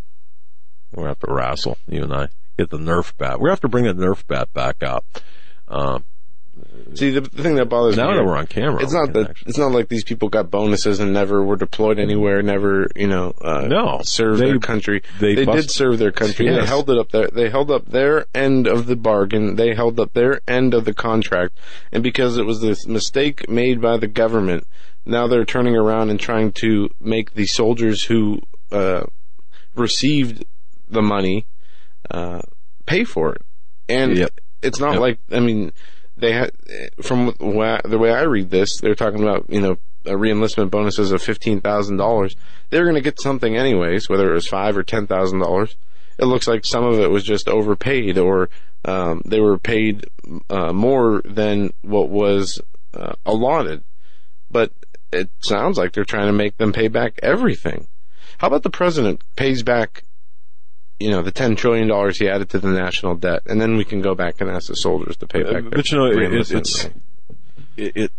We're 0.92 1.04
gonna 1.04 1.08
have 1.10 1.20
to 1.20 1.34
wrestle 1.34 1.78
you 1.88 2.04
and 2.04 2.14
I. 2.14 2.28
Get 2.58 2.70
the 2.70 2.78
Nerf 2.78 3.14
bat. 3.18 3.40
We're 3.40 3.48
gonna 3.48 3.52
have 3.54 3.62
to 3.62 3.68
bring 3.70 3.86
the 3.86 3.94
Nerf 3.94 4.26
bat 4.28 4.54
back 4.54 4.82
out. 4.84 5.04
Um, 5.68 6.06
See, 6.94 7.10
the, 7.10 7.20
the 7.20 7.44
thing 7.44 7.56
that 7.56 7.66
bothers 7.66 7.98
now 7.98 8.06
me. 8.06 8.12
Now 8.12 8.18
that 8.20 8.26
we're 8.26 8.38
on 8.38 8.48
camera, 8.48 8.82
it's 8.82 8.94
not 8.94 9.12
that 9.12 9.32
actually- 9.32 9.50
it's 9.50 9.58
not 9.58 9.74
like 9.74 9.90
these 9.90 10.06
people 10.06 10.30
got 10.30 10.50
bonuses 10.50 11.02
and 11.02 11.12
never 11.12 11.44
were 11.44 11.58
deployed 11.58 12.00
anywhere, 12.00 12.42
never 12.42 12.88
you 12.96 13.08
know 13.08 13.34
uh, 13.42 13.68
No. 13.68 14.00
served 14.04 14.40
They- 14.40 14.46
their 14.52 14.60
country. 14.60 15.02
they 15.20 15.36
They, 15.36 15.44
did 15.46 15.70
serve 15.70 16.00
their 16.00 16.14
country. 16.14 16.48
They 16.48 16.66
held 16.66 16.90
it 16.90 16.98
up 16.98 17.12
there. 17.12 17.28
They 17.28 17.50
held 17.50 17.72
up 17.72 17.88
their 17.88 18.26
end 18.34 18.68
of 18.68 18.86
the 18.86 18.96
bargain. 18.96 19.56
They 19.58 19.76
held 19.76 20.00
up 20.00 20.14
their 20.14 20.40
end 20.48 20.74
of 20.74 20.86
the 20.86 20.94
contract, 20.94 21.58
and 21.92 22.02
because 22.02 22.38
it 22.38 22.46
was 22.46 22.62
this 22.62 22.88
mistake 22.88 23.50
made 23.50 23.82
by 23.82 23.98
the 23.98 24.08
government, 24.08 24.66
now 25.06 25.28
they're 25.28 25.44
turning 25.44 25.76
around 25.76 26.10
and 26.10 26.18
trying 26.22 26.54
to 26.54 26.90
make 27.02 27.34
the 27.34 27.48
soldiers 27.48 28.04
who 28.06 28.40
uh, 28.72 29.04
received 29.76 30.46
the 30.90 31.02
money 31.02 31.46
uh, 32.12 32.42
pay 32.86 33.04
for 33.04 33.34
it. 33.34 33.42
And 33.90 34.18
Yep. 34.18 34.40
it's 34.62 34.80
not 34.80 34.94
Yep. 34.94 35.02
like 35.02 35.20
I 35.32 35.40
mean 35.40 35.72
they 36.18 36.32
had 36.34 36.52
from 37.02 37.34
the 37.40 37.46
way 37.46 37.68
I- 37.70 37.82
the 37.88 37.98
way 37.98 38.12
I 38.12 38.22
read 38.24 38.50
this, 38.50 38.78
they're 38.78 38.96
talking 38.96 39.22
about 39.22 39.46
you 39.50 39.62
know 39.62 39.78
a 40.06 40.12
reenlistment 40.12 40.70
bonuses 40.70 41.12
of 41.12 41.22
fifteen 41.22 41.62
thousand 41.62 41.98
dollars. 41.98 42.36
They're 42.70 42.84
going 42.84 42.96
to 42.96 43.02
get 43.02 43.20
something 43.20 43.56
anyways, 43.58 44.08
whether 44.10 44.30
it 44.32 44.36
was 44.36 44.48
five 44.48 44.78
or 44.78 44.84
ten 44.84 45.08
thousand 45.08 45.40
dollars. 45.40 45.76
It 46.18 46.26
looks 46.26 46.48
like 46.48 46.64
some 46.66 46.86
of 46.86 47.00
it 47.00 47.10
was 47.10 47.24
just 47.24 47.50
overpaid, 47.50 48.18
or 48.18 48.50
um, 48.86 49.22
they 49.26 49.40
were 49.42 49.58
paid 49.58 50.08
uh, 50.50 50.72
more 50.72 51.22
than 51.26 51.74
what 51.82 52.10
was 52.10 52.62
uh, 52.94 53.14
allotted. 53.26 53.84
But 54.50 54.72
it 55.12 55.30
sounds 55.40 55.78
like 55.78 55.92
they're 55.92 56.06
trying 56.06 56.28
to 56.28 56.34
make 56.34 56.58
them 56.58 56.72
pay 56.72 56.88
back 56.88 57.20
everything. 57.22 57.88
How 58.40 58.48
about 58.48 58.64
the 58.64 58.70
president 58.70 59.22
pays 59.36 59.64
back 59.64 60.04
you 61.00 61.12
know, 61.12 61.22
the 61.22 61.32
ten 61.32 61.58
trillion 61.58 61.90
dollars 61.90 62.20
he 62.20 62.30
added 62.30 62.50
to 62.52 62.58
the 62.60 62.70
national 62.70 63.16
debt, 63.16 63.42
and 63.48 63.60
then 63.60 63.76
we 63.76 63.84
can 63.84 64.02
go 64.02 64.16
back 64.16 64.40
and 64.40 64.50
ask 64.50 64.68
the 64.70 64.76
soldiers 64.78 65.18
to 65.18 65.28
pay 65.28 65.42
Uh, 65.44 65.52
back. 65.52 65.62
their 65.64 65.70
but 65.72 65.92
you 65.92 65.98
know, 65.98 66.06
it, 66.06 66.34
it's 66.52 66.86
it, 67.76 67.92
it. 67.98 68.12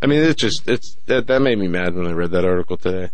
I 0.00 0.06
mean, 0.06 0.22
it's 0.22 0.40
just 0.40 0.68
it's 0.68 0.96
that 1.06 1.26
that 1.26 1.40
made 1.42 1.58
me 1.58 1.66
mad 1.66 1.94
when 1.96 2.06
I 2.06 2.12
read 2.12 2.30
that 2.30 2.44
article 2.44 2.76
today. 2.76 3.10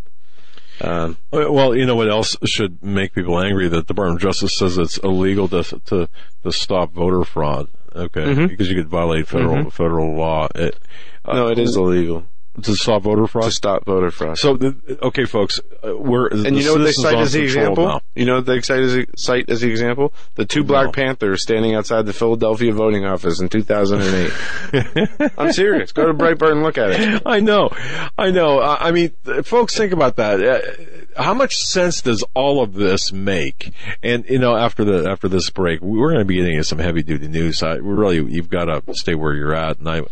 Um, 0.83 1.17
Well, 1.33 1.75
you 1.75 1.87
know 1.87 1.97
what 1.97 2.11
else 2.11 2.37
should 2.45 2.83
make 2.85 3.15
people 3.15 3.41
angry? 3.41 3.69
That 3.69 3.87
the 3.87 3.95
Department 3.95 4.17
of 4.19 4.23
Justice 4.23 4.59
says 4.59 4.77
it's 4.77 4.99
illegal 4.99 5.49
to 5.49 5.63
to 5.87 6.09
to 6.43 6.53
stop 6.53 6.93
voter 6.93 7.25
fraud. 7.25 7.69
Okay, 7.97 8.21
Mhm. 8.21 8.49
because 8.51 8.69
you 8.69 8.77
could 8.77 8.89
violate 8.91 9.27
federal 9.29 9.71
federal 9.71 10.15
law. 10.15 10.47
It, 10.55 10.79
uh, 11.25 11.35
no, 11.35 11.49
it 11.49 11.59
is 11.59 11.75
illegal 11.75 12.27
to 12.65 12.77
stop 12.77 13.03
voter 13.03 13.27
fraud. 13.27 13.45
to 13.45 13.51
stop 13.51 13.85
voter 13.85 14.11
fraud. 14.11 14.39
So, 14.39 14.57
the, 14.57 14.99
okay, 15.03 15.25
folks, 15.25 15.61
uh, 15.85 15.97
we're 15.97 16.29
and 16.29 16.57
you 16.57 16.65
know 16.65 16.75
what 16.75 16.85
they 16.85 16.93
cite 16.93 17.17
as 17.19 17.33
the 17.33 17.43
example? 17.43 18.03
You 18.15 18.25
know 18.25 18.37
what 18.37 18.47
they 18.47 18.61
cite 18.61 18.81
as, 18.81 19.07
cite 19.17 19.49
as 19.51 19.61
the 19.61 19.71
example? 19.71 20.13
The 20.35 20.45
two 20.45 20.65
Black 20.65 20.87
No. 20.87 20.93
Panthers 20.93 21.43
standing 21.43 21.75
outside 21.75 22.07
the 22.07 22.13
Philadelphia 22.13 22.73
voting 22.73 23.05
office 23.05 23.41
in 23.41 23.49
2008. 23.49 25.31
I'm 25.39 25.53
serious. 25.53 25.93
Go 25.93 26.07
to 26.07 26.15
Breitbart 26.15 26.53
and 26.53 26.63
look 26.63 26.79
at 26.79 26.91
it. 26.91 27.23
I 27.27 27.41
know, 27.41 27.71
I 28.17 28.31
know. 28.31 28.61
I 28.61 28.89
I 28.89 28.91
mean, 28.93 29.13
th- 29.25 29.47
folks, 29.47 29.77
think 29.77 29.93
about 29.93 30.17
that. 30.17 30.43
Uh, 30.43 31.23
How 31.23 31.35
much 31.35 31.57
sense 31.57 32.01
does 32.03 32.25
all 32.35 32.63
of 32.63 32.75
this 32.75 33.13
make? 33.13 33.73
And 34.03 34.25
you 34.29 34.39
know, 34.39 34.57
after 34.57 34.85
the 34.85 35.11
after 35.11 35.29
this 35.29 35.51
break, 35.51 35.81
we're 35.81 36.09
going 36.09 36.21
to 36.21 36.25
be 36.25 36.37
getting 36.37 36.53
into 36.53 36.65
some 36.65 36.79
heavy 36.79 37.03
duty 37.03 37.29
news. 37.29 37.63
I, 37.63 37.75
really, 37.75 38.17
you've 38.17 38.49
got 38.49 38.65
to 38.67 38.95
stay 38.95 39.15
where 39.15 39.35
you're 39.35 39.55
at, 39.55 39.79
and 39.79 39.89
I 39.89 40.03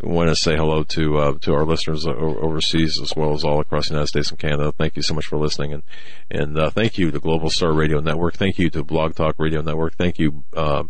want 0.00 0.28
to 0.28 0.36
say 0.36 0.56
hello 0.56 0.84
to 0.84 1.18
uh, 1.18 1.38
to 1.40 1.52
our 1.54 1.64
listeners 1.64 2.06
overseas 2.06 3.00
as 3.02 3.14
well 3.16 3.32
as 3.32 3.44
all 3.44 3.60
across 3.60 3.88
the 3.88 3.94
United 3.94 4.08
States 4.08 4.30
and 4.30 4.38
Canada. 4.38 4.72
Thank 4.72 4.96
you 4.96 5.02
so 5.02 5.14
much 5.14 5.26
for 5.26 5.38
listening, 5.38 5.72
and 5.72 5.82
and 6.30 6.58
uh, 6.58 6.70
thank 6.70 6.98
you 6.98 7.10
to 7.10 7.18
Global 7.18 7.50
Star 7.50 7.72
Radio 7.72 8.00
Network. 8.00 8.34
Thank 8.36 8.58
you 8.58 8.70
to 8.70 8.84
Blog 8.84 9.14
Talk 9.14 9.36
Radio 9.38 9.60
Network. 9.62 9.94
Thank 9.96 10.18
you. 10.18 10.44
Uh, 10.54 10.84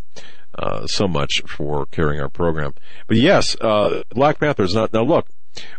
uh, 0.59 0.86
so 0.89 1.06
much 1.06 1.40
for 1.47 1.86
carrying 1.86 2.20
our 2.20 2.28
program. 2.28 2.74
But 3.06 3.16
yes, 3.18 3.56
uh, 3.60 4.02
Black 4.10 4.40
Panthers. 4.40 4.74
Now, 4.74 4.89
now 4.93 5.05
look, 5.05 5.28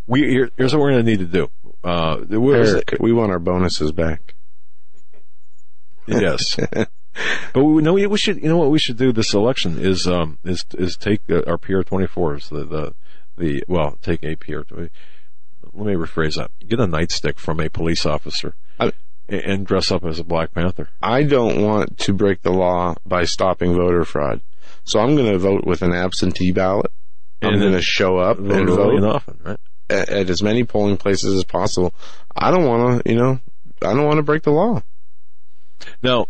we 0.07 0.21
here, 0.21 0.49
here's 0.57 0.73
what 0.73 0.79
we're 0.79 0.91
going 0.91 1.05
to 1.05 1.11
need 1.11 1.19
to 1.19 1.25
do. 1.25 1.49
Uh, 1.83 2.23
we're- 2.29 2.67
Eric, 2.67 2.95
we 2.99 3.11
want 3.11 3.31
our 3.31 3.39
bonuses 3.39 3.91
back. 3.91 4.35
yes, 6.07 6.55
but 7.53 7.63
we 7.63 7.81
know 7.81 7.93
we 7.93 8.17
should. 8.17 8.37
You 8.41 8.49
know 8.49 8.57
what 8.57 8.71
we 8.71 8.79
should 8.79 8.97
do 8.97 9.11
this 9.11 9.33
election 9.33 9.77
is 9.79 10.07
um 10.07 10.37
is 10.43 10.65
is 10.77 10.97
take 10.97 11.21
our 11.29 11.57
PR 11.57 11.81
twenty 11.81 12.07
fours 12.07 12.49
the 12.49 12.63
the 12.65 12.93
the 13.39 13.63
well 13.67 13.97
take 14.01 14.23
a 14.23 14.35
PR. 14.35 14.61
Let 14.69 15.85
me 15.85 15.93
rephrase 15.93 16.35
that. 16.35 16.51
Get 16.67 16.79
a 16.79 16.85
nightstick 16.87 17.37
from 17.39 17.59
a 17.59 17.69
police 17.69 18.05
officer. 18.05 18.53
I- 18.79 18.91
and- 19.27 19.65
dress 19.65 19.91
up 19.91 20.03
as 20.05 20.19
a 20.19 20.23
Black 20.23 20.53
Panther. 20.53 20.89
I 21.01 21.23
don't 21.23 21.61
want 21.61 21.99
to 21.99 22.13
break 22.13 22.41
the 22.41 22.51
law 22.51 22.95
by 23.05 23.25
stopping 23.25 23.73
voter 23.75 24.03
fraud. 24.03 24.41
So 24.83 24.99
I'm 24.99 25.15
going 25.15 25.31
to 25.31 25.37
vote 25.37 25.65
with 25.65 25.81
an 25.83 25.93
absentee 25.93 26.51
ballot. 26.51 26.91
I'm 27.41 27.49
And 27.53 27.59
going 27.59 27.71
to 27.71 27.77
then 27.77 27.81
show 27.83 28.17
up 28.17 28.37
Vote 28.37 28.51
and 28.51 28.69
and 28.69 29.05
often, 29.05 29.39
right? 29.43 29.59
at, 29.89 30.09
at 30.09 30.29
as 30.31 30.41
many 30.41 30.63
polling 30.63 30.97
places 30.97 31.35
as 31.35 31.43
possible. 31.43 31.93
I 32.35 32.49
don't 32.51 32.65
want 32.65 33.03
to, 33.03 33.09
you 33.11 33.17
know, 33.17 33.39
I 33.83 33.93
don't 33.93 34.05
want 34.05 34.17
to 34.17 34.23
break 34.23 34.41
the 34.43 34.51
law. 34.51 34.81
Now, 36.01 36.25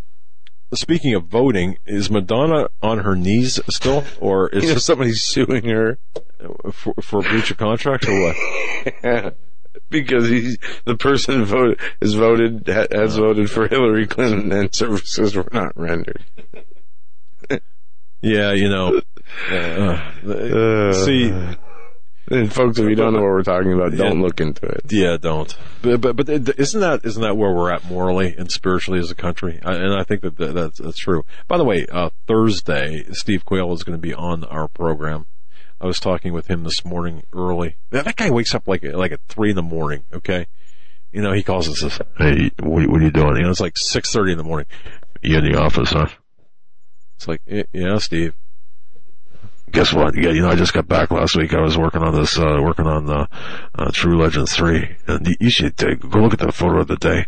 speaking 0.74 1.14
of 1.16 1.26
voting, 1.26 1.78
is 1.86 2.12
Madonna 2.12 2.68
on 2.82 3.00
her 3.00 3.16
knees 3.16 3.60
still, 3.70 4.04
or 4.20 4.50
is 4.50 4.64
You 4.64 4.70
know, 4.70 4.74
this 4.76 4.86
somebody's 4.86 5.24
suing 5.24 5.66
her 5.70 5.98
for, 6.72 6.94
for 7.02 7.22
breach 7.22 7.52
of 7.52 7.58
contract, 7.58 8.08
or 8.08 8.34
what? 8.94 9.36
because 9.90 10.28
he's, 10.30 10.58
the 10.86 10.96
person 10.96 11.44
voted 11.46 11.80
is 12.02 12.14
voted 12.16 12.68
has 12.68 13.16
voted 13.18 13.50
for 13.50 13.68
Hillary 13.68 14.08
Clinton 14.08 14.52
and 14.52 14.74
services 14.74 15.36
were 15.36 15.48
not 15.52 15.78
rendered. 15.78 16.24
Yeah, 18.22 18.52
you 18.54 18.70
know. 18.70 19.02
Uh, 19.42 20.92
see, 20.92 21.30
and 22.32 22.52
folks, 22.52 22.80
if 22.80 22.90
you 22.90 22.96
don't 22.96 23.14
know 23.14 23.20
what 23.22 23.30
we're 23.30 23.44
talking 23.44 23.74
about, 23.74 23.96
don't 23.96 24.18
Yeah. 24.18 24.24
look 24.26 24.42
into 24.42 24.66
it. 24.66 24.82
yeah, 24.90 25.18
don't. 25.22 25.56
But 25.84 26.02
but, 26.02 26.16
but 26.16 26.28
isn't 26.30 26.82
that 26.82 27.02
isn't 27.06 27.22
that 27.22 27.38
where 27.38 27.54
we're 27.54 27.72
at 27.72 27.86
morally 27.86 28.34
and 28.36 28.52
spiritually 28.52 29.00
as 29.00 29.12
a 29.12 29.16
country? 29.16 29.60
I, 29.64 29.76
and 29.76 29.94
I 29.94 30.04
think 30.04 30.22
that, 30.22 30.36
that 30.38 30.54
that's 30.56 30.80
that's 30.80 30.98
true. 30.98 31.24
By 31.48 31.58
the 31.58 31.64
way, 31.64 31.86
uh, 31.92 32.10
Thursday, 32.28 33.04
Steve 33.12 33.46
Quayle 33.46 33.72
is 33.74 33.84
going 33.84 33.98
to 33.98 34.02
be 34.02 34.14
on 34.16 34.44
our 34.46 34.68
program. 34.68 35.28
I 35.82 35.86
was 35.86 36.00
talking 36.00 36.34
with 36.34 36.48
him 36.48 36.64
this 36.64 36.84
morning 36.84 37.24
early. 37.34 37.78
That, 37.92 38.16
guy 38.16 38.30
wakes 38.30 38.54
up 38.54 38.68
like 38.68 38.84
like 38.84 39.12
at 39.12 39.22
three 39.28 39.52
in 39.52 39.56
the 39.56 39.62
morning. 39.62 40.04
Okay, 40.14 40.48
you 41.12 41.22
know 41.22 41.32
he 41.32 41.44
calls 41.44 41.70
us. 41.70 41.80
Says, 41.80 42.00
hey, 42.18 42.52
what, 42.60 42.88
what 42.88 43.02
are 43.02 43.06
you 43.06 43.12
doing? 43.12 43.38
You 43.38 43.44
know, 43.44 43.50
it's 43.50 43.60
like 43.60 43.78
six 43.78 44.12
thirty 44.12 44.32
in 44.32 44.38
the 44.38 44.44
morning. 44.44 44.68
You 45.22 45.38
in 45.38 45.52
the 45.52 45.60
office, 45.60 45.92
huh? 45.92 46.08
It's 47.16 47.28
like, 47.28 47.42
"Yeah, 47.74 47.98
Steve. 47.98 48.34
Guess 49.72 49.94
what? 49.94 50.16
Yeah, 50.16 50.30
you 50.32 50.42
know, 50.42 50.50
I 50.50 50.56
just 50.56 50.74
got 50.74 50.88
back 50.88 51.12
last 51.12 51.36
week. 51.36 51.54
I 51.54 51.62
was 51.62 51.78
working 51.78 52.02
on 52.02 52.16
this, 52.16 52.40
uh, 52.40 52.60
working 52.62 52.88
on 52.88 53.06
the, 53.06 53.28
uh, 53.76 53.92
True 53.92 54.18
Legends 54.18 54.56
3. 54.56 54.96
And 55.08 55.36
you- 55.40 55.50
should 55.50 55.78
take, 55.78 56.00
go 56.00 56.20
look 56.20 56.34
at 56.34 56.40
the 56.40 56.52
photo 56.52 56.80
of 56.80 56.88
the 56.88 56.96
day. 56.96 57.28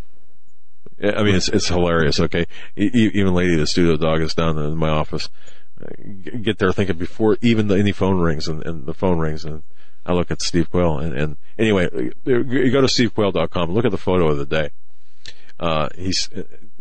Yeah, 0.98 1.14
I 1.18 1.24
mean, 1.24 1.36
it's, 1.36 1.50
it's 1.50 1.68
hilarious, 1.68 2.20
okay? 2.20 2.46
Even 2.76 3.34
Lady 3.34 3.56
the 3.56 3.68
Studio 3.68 3.98
Dog 3.98 4.22
is 4.22 4.34
down 4.34 4.58
in 4.58 4.76
my 4.76 4.90
office. 4.90 5.30
Uh, 5.82 6.38
Get 6.42 6.60
there 6.60 6.72
thinking 6.72 6.98
before 6.98 7.38
even 7.42 7.68
the, 7.68 7.76
any 7.76 7.92
phone 7.92 8.20
rings 8.20 8.48
and, 8.48 8.66
and 8.66 8.86
the 8.86 8.94
phone 8.94 9.20
rings 9.20 9.46
and 9.46 9.64
I 10.06 10.14
look 10.14 10.32
at 10.32 10.42
Steve 10.42 10.70
Quayle 10.70 11.00
and, 11.00 11.14
and 11.14 11.38
anyway, 11.58 11.90
you 12.26 12.72
go 12.72 12.82
to 12.82 12.88
stevequayle.com, 12.88 13.72
look 13.72 13.86
at 13.86 13.92
the 13.92 13.98
photo 13.98 14.30
of 14.30 14.38
the 14.38 14.46
day. 14.46 14.72
Uh, 15.60 15.90
he's, 15.96 16.30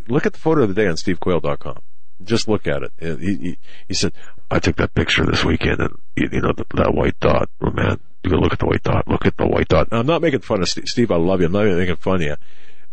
look 0.07 0.25
at 0.25 0.33
the 0.33 0.39
photo 0.39 0.63
of 0.63 0.69
the 0.69 0.73
day 0.73 0.87
on 0.87 0.95
stevequayle.com. 0.95 1.79
Just 2.23 2.47
look 2.47 2.67
at 2.67 2.83
it. 2.83 2.91
He, 2.99 3.35
he, 3.35 3.57
he 3.87 3.93
said, 3.93 4.13
I 4.49 4.59
took 4.59 4.75
that 4.77 4.93
picture 4.93 5.25
this 5.25 5.43
weekend 5.43 5.79
and, 5.79 5.97
you, 6.15 6.41
know, 6.41 6.53
that, 6.53 6.69
that 6.69 6.93
white 6.93 7.19
dot, 7.19 7.49
oh 7.61 7.71
man, 7.71 7.99
you 8.23 8.31
look 8.31 8.53
at 8.53 8.59
the 8.59 8.67
white 8.67 8.83
dot. 8.83 9.07
Look 9.07 9.25
at 9.25 9.37
the 9.37 9.47
white 9.47 9.67
dot. 9.67 9.87
I'm 9.91 10.05
not 10.05 10.21
making 10.21 10.41
fun 10.41 10.61
of 10.61 10.69
Steve. 10.69 10.87
Steve 10.87 11.11
I 11.11 11.17
love 11.17 11.41
you. 11.41 11.47
I'm 11.47 11.51
not 11.51 11.65
even 11.65 11.77
making 11.77 11.95
fun 11.97 12.15
of 12.15 12.21
you. 12.21 12.35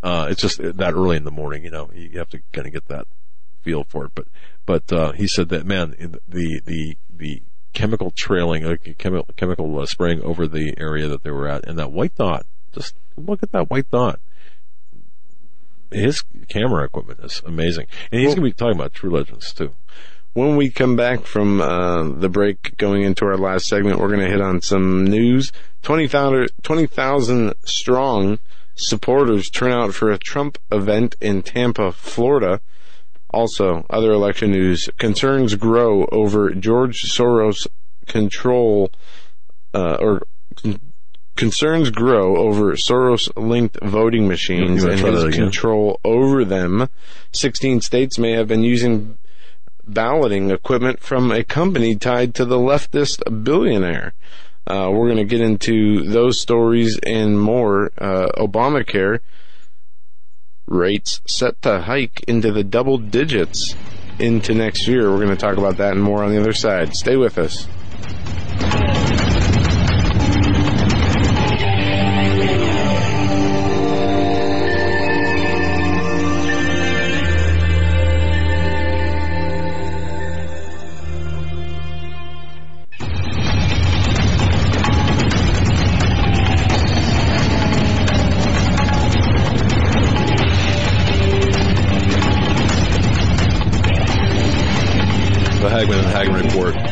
Uh, 0.02 0.28
it's 0.30 0.40
just 0.40 0.58
that 0.58 0.94
early 0.94 1.16
in 1.16 1.24
the 1.24 1.30
morning, 1.30 1.64
you 1.64 1.70
know, 1.70 1.90
you 1.92 2.18
have 2.18 2.28
to 2.30 2.40
kind 2.52 2.66
of 2.66 2.72
get 2.72 2.86
that 2.88 3.06
feel 3.68 3.84
for 3.84 4.06
it. 4.06 4.12
But, 4.14 4.26
but, 4.64 4.92
uh, 4.92 5.12
he 5.12 5.26
said 5.26 5.50
that, 5.50 5.66
man, 5.66 5.94
the, 6.26 6.62
the, 6.64 6.96
the 7.14 7.42
chemical 7.74 8.10
trailing, 8.10 8.64
uh, 8.64 8.76
chemical, 8.96 9.28
chemical 9.36 9.78
uh, 9.78 9.86
spraying 9.86 10.22
over 10.22 10.46
the 10.46 10.74
area 10.78 11.06
that 11.08 11.22
they 11.22 11.30
were 11.30 11.46
at 11.48 11.66
and 11.66 11.78
that 11.78 11.92
white 11.92 12.14
dot, 12.14 12.46
just 12.72 12.94
look 13.16 13.42
at 13.42 13.52
that 13.52 13.70
white 13.70 13.90
dot. 13.90 14.20
His 15.90 16.22
camera 16.48 16.84
equipment 16.84 17.20
is 17.22 17.42
amazing. 17.44 17.86
And 18.10 18.20
he's 18.20 18.28
well, 18.28 18.36
going 18.36 18.50
to 18.50 18.54
be 18.54 18.58
talking 18.58 18.78
about 18.78 18.94
True 18.94 19.10
Legends 19.10 19.52
too. 19.52 19.72
When 20.34 20.56
we 20.56 20.70
come 20.70 20.96
back 20.96 21.24
from 21.24 21.60
uh, 21.60 22.04
the 22.10 22.28
break, 22.28 22.76
going 22.76 23.02
into 23.02 23.24
our 23.24 23.38
last 23.38 23.66
segment, 23.66 23.98
we're 23.98 24.08
going 24.08 24.20
to 24.20 24.30
hit 24.30 24.40
on 24.40 24.60
some 24.60 25.04
news. 25.04 25.52
20,000 25.82 26.48
20, 26.62 27.52
strong 27.64 28.38
supporters 28.76 29.50
turn 29.50 29.72
out 29.72 29.94
for 29.94 30.10
a 30.10 30.18
Trump 30.18 30.58
event 30.70 31.16
in 31.20 31.42
Tampa, 31.42 31.92
Florida. 31.92 32.60
Also, 33.38 33.86
other 33.88 34.10
election 34.10 34.50
news. 34.50 34.90
Concerns 34.98 35.54
grow 35.54 36.06
over 36.06 36.50
George 36.50 37.02
Soros 37.02 37.68
control, 38.08 38.90
uh, 39.72 39.96
or 40.00 40.22
con- 40.56 40.80
concerns 41.36 41.90
grow 41.90 42.36
over 42.36 42.72
Soros 42.72 43.30
linked 43.36 43.78
voting 43.80 44.26
machines 44.26 44.82
and 44.82 44.98
his 44.98 45.36
control 45.36 46.00
over 46.04 46.44
them. 46.44 46.88
16 47.30 47.80
states 47.80 48.18
may 48.18 48.32
have 48.32 48.48
been 48.48 48.64
using 48.64 49.16
balloting 49.86 50.50
equipment 50.50 50.98
from 50.98 51.30
a 51.30 51.44
company 51.44 51.94
tied 51.94 52.34
to 52.34 52.44
the 52.44 52.58
leftist 52.58 53.22
billionaire. 53.44 54.14
Uh, 54.66 54.90
we're 54.92 55.06
going 55.06 55.16
to 55.16 55.36
get 55.36 55.40
into 55.40 56.02
those 56.02 56.40
stories 56.40 56.98
and 57.06 57.40
more. 57.40 57.92
Uh, 57.96 58.26
Obamacare 58.36 59.20
rates 60.68 61.20
set 61.26 61.60
to 61.62 61.80
hike 61.80 62.24
into 62.28 62.52
the 62.52 62.64
double 62.64 62.98
digits 62.98 63.74
into 64.18 64.54
next 64.54 64.86
year. 64.86 65.10
We're 65.10 65.24
going 65.24 65.28
to 65.30 65.36
talk 65.36 65.56
about 65.56 65.78
that 65.78 65.92
and 65.92 66.02
more 66.02 66.22
on 66.22 66.30
the 66.30 66.40
other 66.40 66.52
side. 66.52 66.94
Stay 66.94 67.16
with 67.16 67.38
us. 67.38 67.66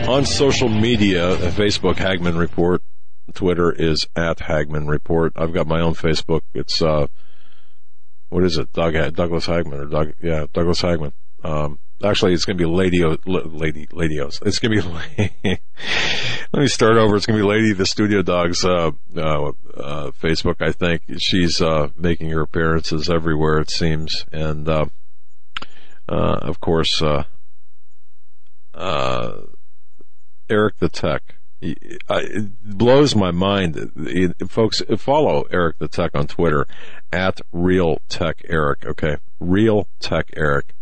On 0.09 0.25
social 0.25 0.69
media, 0.69 1.37
Facebook 1.51 1.97
Hagmann 1.97 2.39
Report, 2.39 2.81
Twitter 3.35 3.73
is 3.73 4.07
at 4.15 4.39
Hagmann 4.39 4.87
Report. 4.87 5.33
I've 5.35 5.53
got 5.53 5.67
my 5.67 5.81
own 5.81 5.95
Facebook. 5.95 6.43
It's 6.55 6.81
uh, 6.81 7.09
what 8.29 8.45
is 8.45 8.57
it? 8.57 8.73
Doug, 8.73 8.95
Douglas 9.15 9.47
Hagmann 9.47 9.81
or 9.81 9.87
Doug? 9.87 10.15
Yeah, 10.23 10.47
Douglas 10.53 10.81
Hagmann. 10.81 11.13
Um, 11.43 11.81
actually, 12.05 12.35
it's 12.35 12.45
going 12.45 12.57
to 12.57 12.65
be 12.65 12.71
Lady 12.71 13.03
Lady 13.27 13.89
Ladios. 13.91 14.39
It's 14.47 14.61
going 14.61 14.81
to 14.81 15.03
be. 15.17 15.31
let 16.53 16.61
me 16.61 16.69
start 16.69 16.99
over. 16.99 17.17
It's 17.17 17.27
going 17.27 17.39
to 17.39 17.45
be 17.45 17.49
Lady 17.49 17.73
the 17.73 17.85
Studio 17.85 18.23
Dogs 18.23 18.65
uh, 18.65 18.93
uh, 19.17 19.53
uh, 19.77 20.11
Facebook. 20.23 20.57
I 20.61 20.71
think 20.71 21.03
she's 21.19 21.61
uh, 21.61 21.89
making 21.97 22.31
her 22.31 22.43
appearances 22.43 23.11
everywhere. 23.11 23.59
It 23.59 23.71
seems, 23.71 24.25
and 24.31 24.69
uh, 24.69 24.87
uh, 26.09 26.39
of 26.43 26.61
course. 26.61 27.03
Uh, 27.03 27.25
uh, 28.73 29.39
Eric 30.49 30.79
the 30.79 30.89
Tech. 30.89 31.37
It 31.61 32.53
blows 32.63 33.17
my 33.17 33.31
mind. 33.31 33.93
Folks, 34.49 34.83
follow 34.99 35.45
Eric 35.51 35.79
the 35.79 35.89
Tech 35.89 36.11
on 36.15 36.27
Twitter 36.27 36.67
at 37.13 37.41
Real 37.53 37.99
Tech 38.09 38.43
Eric. 38.49 38.85
Okay, 38.85 39.17
Real 39.41 39.89
Tech 40.01 40.31
Eric. 40.37 40.75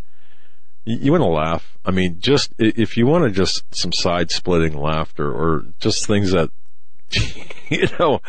You 0.85 1.13
want 1.13 1.23
to 1.23 1.29
laugh? 1.29 1.79
I 1.85 1.91
mean, 1.93 2.17
just 2.21 2.53
if 2.59 2.97
you 2.97 3.07
want 3.07 3.25
to 3.25 3.31
just 3.31 3.65
some 3.75 3.93
side 3.93 4.31
splitting 4.31 4.77
laughter 4.77 5.33
or 5.33 5.65
just 5.81 6.07
things 6.07 6.33
that 6.33 6.51
you 7.71 7.87
know, 7.99 8.21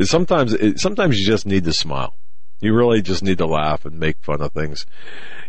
sometimes 0.00 0.54
sometimes 0.80 1.18
you 1.18 1.26
just 1.26 1.46
need 1.46 1.64
to 1.64 1.72
smile. 1.72 2.14
You 2.60 2.74
really 2.74 3.02
just 3.02 3.22
need 3.22 3.38
to 3.38 3.46
laugh 3.46 3.84
and 3.84 3.98
make 3.98 4.18
fun 4.20 4.40
of 4.40 4.52
things. 4.52 4.86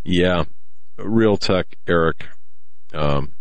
Yeah, 0.03 0.45
Real 0.97 1.37
Tech 1.37 1.77
Eric. 1.87 2.27
Um, 2.93 3.33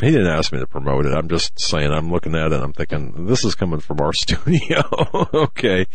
he 0.00 0.10
didn't 0.10 0.26
ask 0.26 0.52
me 0.52 0.58
to 0.58 0.66
promote 0.66 1.06
it. 1.06 1.12
I'm 1.12 1.28
just 1.28 1.58
saying, 1.58 1.90
I'm 1.92 2.10
looking 2.10 2.34
at 2.34 2.52
it 2.52 2.60
I'm 2.60 2.72
thinking, 2.72 3.26
this 3.26 3.44
is 3.44 3.54
coming 3.54 3.80
from 3.80 4.00
our 4.00 4.12
studio. 4.12 4.82
okay. 5.32 5.86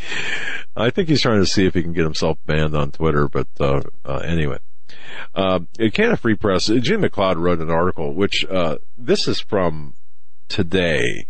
I 0.76 0.90
think 0.90 1.10
he's 1.10 1.22
trying 1.22 1.42
to 1.42 1.46
see 1.46 1.66
if 1.66 1.74
he 1.74 1.84
can 1.84 1.94
get 1.94 2.04
himself 2.04 2.38
banned 2.46 2.76
on 2.76 2.92
Twitter, 2.92 3.28
but, 3.28 3.48
uh, 3.60 3.82
uh, 4.06 4.18
anyway. 4.18 4.60
Uh, 5.36 5.60
Canada 5.94 6.18
Free 6.18 6.36
Press, 6.36 6.68
Jim 6.68 7.02
McLeod 7.02 7.38
wrote 7.38 7.60
an 7.60 7.70
article, 7.70 8.14
which, 8.14 8.46
uh, 8.46 8.78
this 8.98 9.28
is 9.28 9.40
from 9.42 9.96
today. 10.48 11.28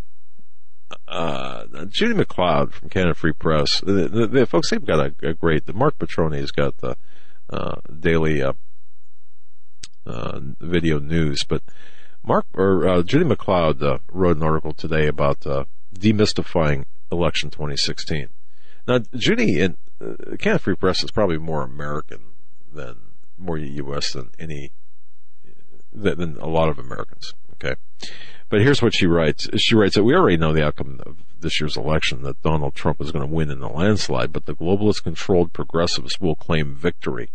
Uh, 1.07 1.63
Judi 1.85 2.19
McLeod 2.19 2.71
from 2.71 2.89
Canada 2.89 3.15
Free 3.15 3.33
Press, 3.33 3.81
the, 3.81 4.07
the, 4.07 4.27
the 4.27 4.45
folks, 4.45 4.69
they've 4.69 4.85
got 4.85 4.99
a, 4.99 5.13
a 5.27 5.33
great, 5.33 5.65
the 5.65 5.73
Mark 5.73 5.97
Petroni 5.97 6.39
has 6.39 6.51
got 6.51 6.77
the, 6.77 6.95
uh, 7.49 7.81
daily, 7.99 8.43
uh, 8.43 8.53
uh, 10.05 10.39
video 10.59 10.99
news, 10.99 11.43
but, 11.47 11.63
Mark 12.23 12.45
or 12.53 12.87
uh, 12.87 13.01
Judi 13.01 13.31
McLeod 13.31 13.81
uh, 13.81 13.99
wrote 14.11 14.37
an 14.37 14.43
article 14.43 14.73
today 14.73 15.07
about 15.07 15.45
uh, 15.45 15.65
demystifying 15.97 16.85
election 17.11 17.49
2016. 17.49 18.27
Now, 18.87 18.99
Judy 19.15 19.59
in 19.59 19.77
uh, 20.01 20.35
Canada 20.37 20.59
Free 20.59 20.75
Press 20.75 21.03
is 21.03 21.11
probably 21.11 21.37
more 21.37 21.63
American 21.63 22.33
than 22.71 22.97
more 23.37 23.57
U.S. 23.57 24.13
than 24.13 24.31
any 24.37 24.71
than 25.91 26.37
a 26.37 26.47
lot 26.47 26.69
of 26.69 26.77
Americans. 26.77 27.33
Okay, 27.53 27.75
but 28.49 28.61
here's 28.61 28.81
what 28.81 28.93
she 28.93 29.05
writes. 29.05 29.47
She 29.57 29.75
writes 29.75 29.95
that 29.95 30.03
we 30.03 30.15
already 30.15 30.37
know 30.37 30.53
the 30.53 30.65
outcome 30.65 30.99
of 31.05 31.17
this 31.39 31.59
year's 31.59 31.77
election 31.77 32.21
that 32.23 32.41
Donald 32.41 32.75
Trump 32.75 33.01
is 33.01 33.11
going 33.11 33.27
to 33.27 33.33
win 33.33 33.49
in 33.49 33.61
a 33.61 33.71
landslide, 33.71 34.31
but 34.31 34.45
the 34.45 34.55
globalist 34.55 35.03
controlled 35.03 35.53
progressives 35.53 36.19
will 36.19 36.35
claim 36.35 36.75
victory. 36.75 37.29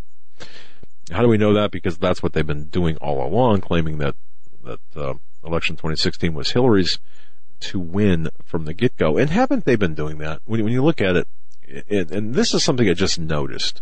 How 1.11 1.23
do 1.23 1.29
we 1.29 1.39
know 1.39 1.53
that? 1.53 1.71
Because 1.71 1.99
that's 1.99 2.23
what 2.23 2.33
they've 2.33 2.47
been 2.47 2.65
doing 2.65 2.97
all 2.97 3.27
along, 3.27 3.61
claiming 3.61 3.99
that 3.99 4.17
that 4.65 4.81
uh, 4.97 5.15
election 5.45 5.77
2016 5.77 6.35
was 6.35 6.51
Hillary's 6.51 6.99
to 7.61 7.79
win 7.79 8.29
from 8.45 8.65
the 8.65 8.75
get 8.75 8.97
go. 8.97 9.17
And 9.17 9.31
haven't 9.31 9.65
they 9.65 9.77
been 9.77 9.95
doing 9.95 10.19
that? 10.19 10.43
When, 10.45 10.63
when 10.63 10.73
you 10.73 10.83
look 10.83 11.01
at 11.01 11.17
it, 11.17 11.29
and, 11.89 12.11
and, 12.11 12.35
this 12.35 12.53
is 12.53 12.63
something 12.63 12.89
I 12.89 12.95
just 12.95 13.19
noticed. 13.19 13.81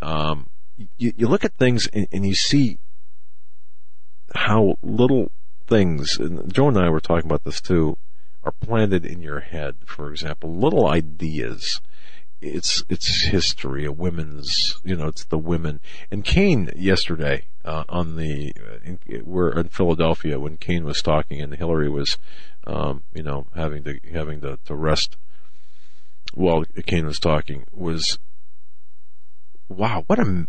Um, 0.00 0.48
you, 0.96 1.12
you, 1.16 1.28
look 1.28 1.44
at 1.44 1.52
things 1.54 1.86
and, 1.92 2.06
and, 2.10 2.26
you 2.26 2.34
see 2.34 2.78
how 4.34 4.76
little 4.82 5.30
things, 5.66 6.18
and 6.18 6.52
Joe 6.52 6.68
and 6.68 6.78
I 6.78 6.88
were 6.88 7.00
talking 7.00 7.26
about 7.26 7.44
this 7.44 7.60
too, 7.60 7.98
are 8.42 8.52
planted 8.52 9.04
in 9.04 9.20
your 9.20 9.40
head. 9.40 9.76
For 9.84 10.10
example, 10.10 10.54
little 10.54 10.88
ideas 10.88 11.80
it's 12.44 12.84
it's 12.88 13.26
history, 13.26 13.84
a 13.84 13.92
women's, 13.92 14.76
you 14.84 14.96
know, 14.96 15.08
it's 15.08 15.24
the 15.24 15.38
women. 15.38 15.80
And 16.10 16.24
Kaine 16.24 16.70
yesterday 16.76 17.46
uh, 17.64 17.84
on 17.88 18.16
the 18.16 18.52
uh, 18.56 18.78
in, 18.84 18.98
we're 19.24 19.58
in 19.58 19.68
Philadelphia 19.68 20.38
when 20.38 20.58
Kaine 20.58 20.84
was 20.84 21.00
talking 21.00 21.40
and 21.40 21.54
Hillary 21.54 21.88
was, 21.88 22.18
um, 22.66 23.02
you 23.14 23.22
know, 23.22 23.46
having 23.54 23.82
to 23.84 23.98
having 24.12 24.40
to, 24.42 24.58
to 24.66 24.74
rest 24.74 25.16
while 26.34 26.64
Kaine 26.86 27.06
was 27.06 27.18
talking 27.18 27.64
was, 27.72 28.18
wow, 29.68 30.04
what 30.06 30.18
a 30.18 30.46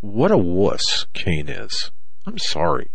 what 0.00 0.30
a 0.30 0.38
wuss 0.38 1.06
Kaine 1.12 1.48
is. 1.48 1.90
I'm 2.26 2.38
sorry, 2.38 2.90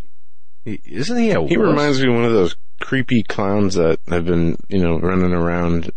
he, 0.63 0.81
isn't 0.85 1.17
he 1.17 1.31
a? 1.31 1.45
He 1.45 1.57
wuss? 1.57 1.67
reminds 1.67 2.01
me 2.01 2.09
of 2.09 2.15
one 2.15 2.25
of 2.25 2.33
those 2.33 2.55
creepy 2.79 3.23
clowns 3.23 3.75
that 3.75 3.99
have 4.07 4.25
been, 4.25 4.55
you 4.69 4.79
know, 4.79 4.99
running 4.99 5.33
around 5.33 5.91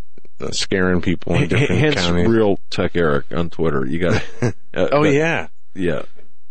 scaring 0.53 1.01
people 1.01 1.35
in 1.35 1.49
different 1.49 1.81
Hence 1.81 1.95
counties. 1.95 2.29
real 2.29 2.59
tech 2.71 2.97
Eric 2.97 3.27
on 3.33 3.51
Twitter. 3.51 3.87
You 3.87 3.99
got. 3.99 4.23
Uh, 4.75 4.89
oh 4.91 5.03
but, 5.03 5.13
yeah, 5.13 5.49
yeah. 5.75 6.01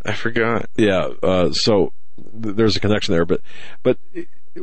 I 0.05 0.13
forgot. 0.13 0.69
Yeah. 0.77 1.09
Uh, 1.23 1.51
so 1.53 1.91
th- 2.43 2.55
there's 2.55 2.75
a 2.75 2.79
connection 2.79 3.15
there, 3.15 3.25
but 3.25 3.41
but 3.81 3.97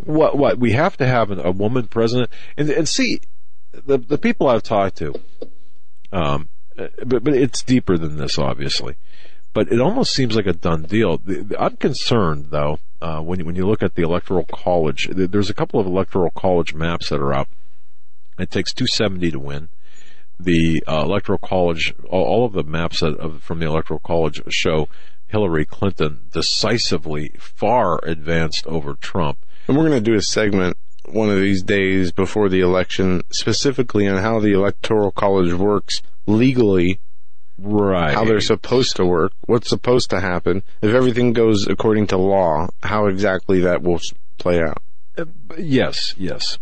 what 0.04 0.38
what 0.38 0.58
we 0.58 0.70
have 0.74 0.96
to 0.98 1.06
have 1.08 1.32
a 1.32 1.50
woman 1.50 1.88
president 1.88 2.30
and 2.56 2.70
and 2.70 2.88
see 2.88 3.20
the 3.72 3.98
the 3.98 4.16
people 4.16 4.46
I've 4.46 4.62
talked 4.62 4.98
to. 4.98 5.12
Um, 6.12 6.48
but 6.76 7.24
but 7.24 7.34
it's 7.34 7.62
deeper 7.62 7.98
than 7.98 8.16
this, 8.16 8.38
obviously. 8.38 8.94
But 9.52 9.72
it 9.72 9.80
almost 9.80 10.12
seems 10.12 10.36
like 10.36 10.46
a 10.46 10.52
done 10.52 10.82
deal. 10.82 11.20
I'm 11.58 11.76
concerned 11.78 12.50
though 12.50 12.78
uh, 13.02 13.20
when 13.20 13.44
when 13.44 13.56
you 13.56 13.66
look 13.66 13.82
at 13.82 13.94
the 13.96 14.02
electoral 14.02 14.44
college. 14.44 15.08
There's 15.10 15.50
a 15.50 15.54
couple 15.54 15.80
of 15.80 15.86
electoral 15.86 16.30
college 16.30 16.74
maps 16.74 17.08
that 17.08 17.20
are 17.20 17.34
up 17.34 17.48
It 18.38 18.50
takes 18.50 18.72
270 18.72 19.30
to 19.32 19.38
win. 19.38 19.68
The 20.40 20.82
uh, 20.86 21.02
electoral 21.04 21.38
college, 21.38 21.94
all, 22.08 22.24
all 22.24 22.44
of 22.44 22.52
the 22.52 22.62
maps 22.62 23.00
that, 23.00 23.16
of, 23.18 23.42
from 23.42 23.58
the 23.58 23.66
electoral 23.66 24.00
college 24.00 24.40
show 24.48 24.88
Hillary 25.26 25.64
Clinton 25.64 26.20
decisively 26.32 27.32
far 27.38 28.00
advanced 28.04 28.66
over 28.66 28.94
Trump. 28.94 29.38
And 29.66 29.76
we're 29.76 29.88
going 29.88 30.02
to 30.02 30.10
do 30.10 30.16
a 30.16 30.22
segment 30.22 30.76
one 31.06 31.30
of 31.30 31.36
these 31.36 31.62
days 31.62 32.12
before 32.12 32.48
the 32.48 32.60
election, 32.60 33.22
specifically 33.30 34.06
on 34.06 34.18
how 34.18 34.40
the 34.40 34.52
electoral 34.52 35.10
college 35.10 35.52
works 35.52 36.02
legally, 36.26 37.00
Right. 37.60 38.14
how 38.14 38.24
they're 38.24 38.40
supposed 38.40 38.94
to 38.96 39.04
work, 39.04 39.32
what's 39.46 39.68
supposed 39.68 40.10
to 40.10 40.20
happen, 40.20 40.62
if 40.80 40.94
everything 40.94 41.32
goes 41.32 41.66
according 41.66 42.06
to 42.08 42.16
law, 42.16 42.68
how 42.84 43.06
exactly 43.06 43.60
that 43.60 43.82
will 43.82 44.00
play 44.38 44.62
out. 44.62 44.80
Yes, 45.58 46.14
yes. 46.16 46.58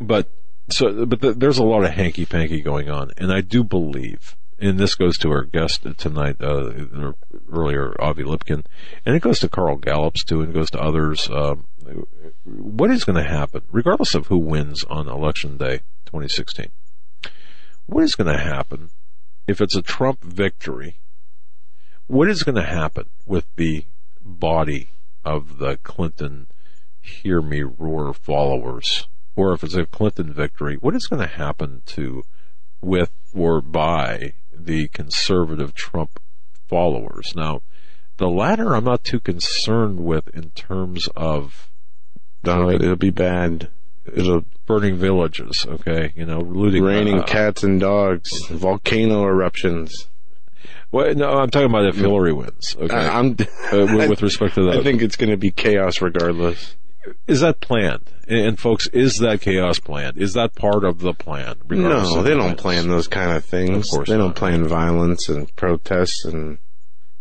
But 0.00 0.30
so, 0.72 1.06
but 1.06 1.20
th 1.20 1.36
there's 1.36 1.58
a 1.58 1.64
lot 1.64 1.84
of 1.84 1.90
hanky 1.90 2.26
panky 2.26 2.60
going 2.60 2.88
on, 2.90 3.10
and 3.16 3.32
I 3.32 3.40
do 3.40 3.64
believe, 3.64 4.36
and 4.58 4.78
this 4.78 4.94
goes 4.94 5.16
to 5.18 5.30
our 5.30 5.44
guest 5.44 5.86
tonight, 5.98 6.36
uh, 6.40 7.12
earlier, 7.50 7.94
Avi 8.00 8.24
Lipkin, 8.24 8.64
and 9.04 9.16
it 9.16 9.22
goes 9.22 9.38
to 9.40 9.48
Carl 9.48 9.76
Gallups 9.76 10.24
too, 10.24 10.40
and 10.40 10.54
goes 10.54 10.70
to 10.70 10.80
others. 10.80 11.28
Um, 11.30 11.66
what 12.44 12.90
is 12.90 13.04
going 13.04 13.22
to 13.22 13.28
happen, 13.28 13.62
regardless 13.70 14.14
of 14.14 14.26
who 14.26 14.38
wins 14.38 14.84
on 14.84 15.08
election 15.08 15.56
day 15.56 15.80
2016? 16.06 16.70
What 17.86 18.04
is 18.04 18.14
going 18.14 18.32
to 18.32 18.42
happen 18.42 18.90
if 19.46 19.60
it's 19.60 19.76
a 19.76 19.82
Trump 19.82 20.22
victory? 20.22 20.98
What 22.06 22.28
is 22.28 22.42
going 22.42 22.56
to 22.56 22.62
happen 22.62 23.06
with 23.26 23.46
the 23.56 23.84
body 24.22 24.90
of 25.24 25.58
the 25.58 25.76
Clinton 25.82 26.46
hear 27.00 27.40
me 27.40 27.62
roar 27.62 28.12
followers, 28.12 29.08
or 29.36 29.52
if 29.52 29.64
it's 29.64 29.74
a 29.74 29.86
Clinton 29.86 30.32
victory, 30.32 30.76
what 30.80 30.94
is 30.94 31.06
going 31.06 31.22
to 31.22 31.34
happen 31.34 31.82
to, 31.86 32.22
with 32.80 33.10
or 33.34 33.60
by 33.60 34.34
the 34.52 34.88
conservative 34.88 35.74
Trump 35.74 36.20
followers? 36.68 37.32
Now, 37.34 37.62
the 38.16 38.28
latter 38.28 38.74
I'm 38.74 38.84
not 38.84 39.04
too 39.04 39.20
concerned 39.20 40.00
with 40.00 40.28
in 40.28 40.50
terms 40.50 41.08
of 41.16 41.70
No, 42.44 42.68
it, 42.68 42.82
it'll 42.82 42.96
be 42.96 43.10
bad. 43.10 43.68
It'll 44.04 44.44
burning 44.66 44.96
villages, 44.96 45.66
okay, 45.68 46.12
you 46.14 46.24
know, 46.24 46.38
looting, 46.38 46.84
raining 46.84 47.18
uh, 47.18 47.24
cats 47.24 47.64
and 47.64 47.80
dogs, 47.80 48.46
volcano 48.46 49.24
eruptions. 49.24 50.06
Well, 50.92 51.14
no, 51.14 51.28
I'm 51.28 51.50
talking 51.50 51.68
about 51.68 51.86
if 51.86 51.96
Hillary 51.96 52.32
wins, 52.32 52.76
okay, 52.78 52.94
I'm, 52.94 53.32
uh, 53.72 53.86
with, 53.96 54.10
with 54.10 54.22
respect 54.30 54.54
to 54.54 54.64
that. 54.66 54.78
I 54.78 54.82
think 54.82 55.02
it's 55.02 55.16
going 55.16 55.30
to 55.30 55.36
be 55.36 55.50
chaos 55.50 56.00
regardless. 56.00 56.76
Is 57.26 57.40
that 57.40 57.60
planned? 57.60 58.10
And, 58.28 58.58
folks, 58.58 58.86
is 58.88 59.18
that 59.18 59.40
chaos 59.40 59.78
planned? 59.80 60.18
Is 60.18 60.34
that 60.34 60.54
part 60.54 60.84
of 60.84 61.00
the 61.00 61.12
plan? 61.12 61.56
No, 61.68 62.22
they 62.22 62.34
don't 62.34 62.56
plan 62.56 62.88
those 62.88 63.08
kind 63.08 63.32
of 63.32 63.44
things. 63.44 63.88
Of 63.88 63.90
course 63.90 64.08
they 64.08 64.16
don't 64.16 64.36
plan 64.36 64.66
violence 64.66 65.28
and 65.28 65.54
protests 65.56 66.24
and 66.24 66.58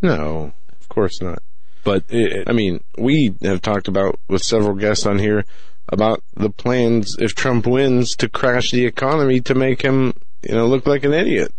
no, 0.01 0.53
of 0.79 0.89
course 0.89 1.21
not. 1.21 1.41
But 1.83 2.03
it, 2.09 2.47
I 2.47 2.53
mean, 2.53 2.83
we 2.97 3.35
have 3.41 3.61
talked 3.61 3.87
about 3.87 4.19
with 4.27 4.43
several 4.43 4.75
guests 4.75 5.05
on 5.05 5.19
here 5.19 5.45
about 5.87 6.23
the 6.35 6.49
plans 6.49 7.15
if 7.19 7.35
Trump 7.35 7.65
wins 7.65 8.15
to 8.17 8.29
crash 8.29 8.71
the 8.71 8.85
economy 8.85 9.41
to 9.41 9.55
make 9.55 9.81
him, 9.81 10.13
you 10.47 10.53
know, 10.53 10.67
look 10.67 10.85
like 10.85 11.03
an 11.03 11.13
idiot. 11.13 11.53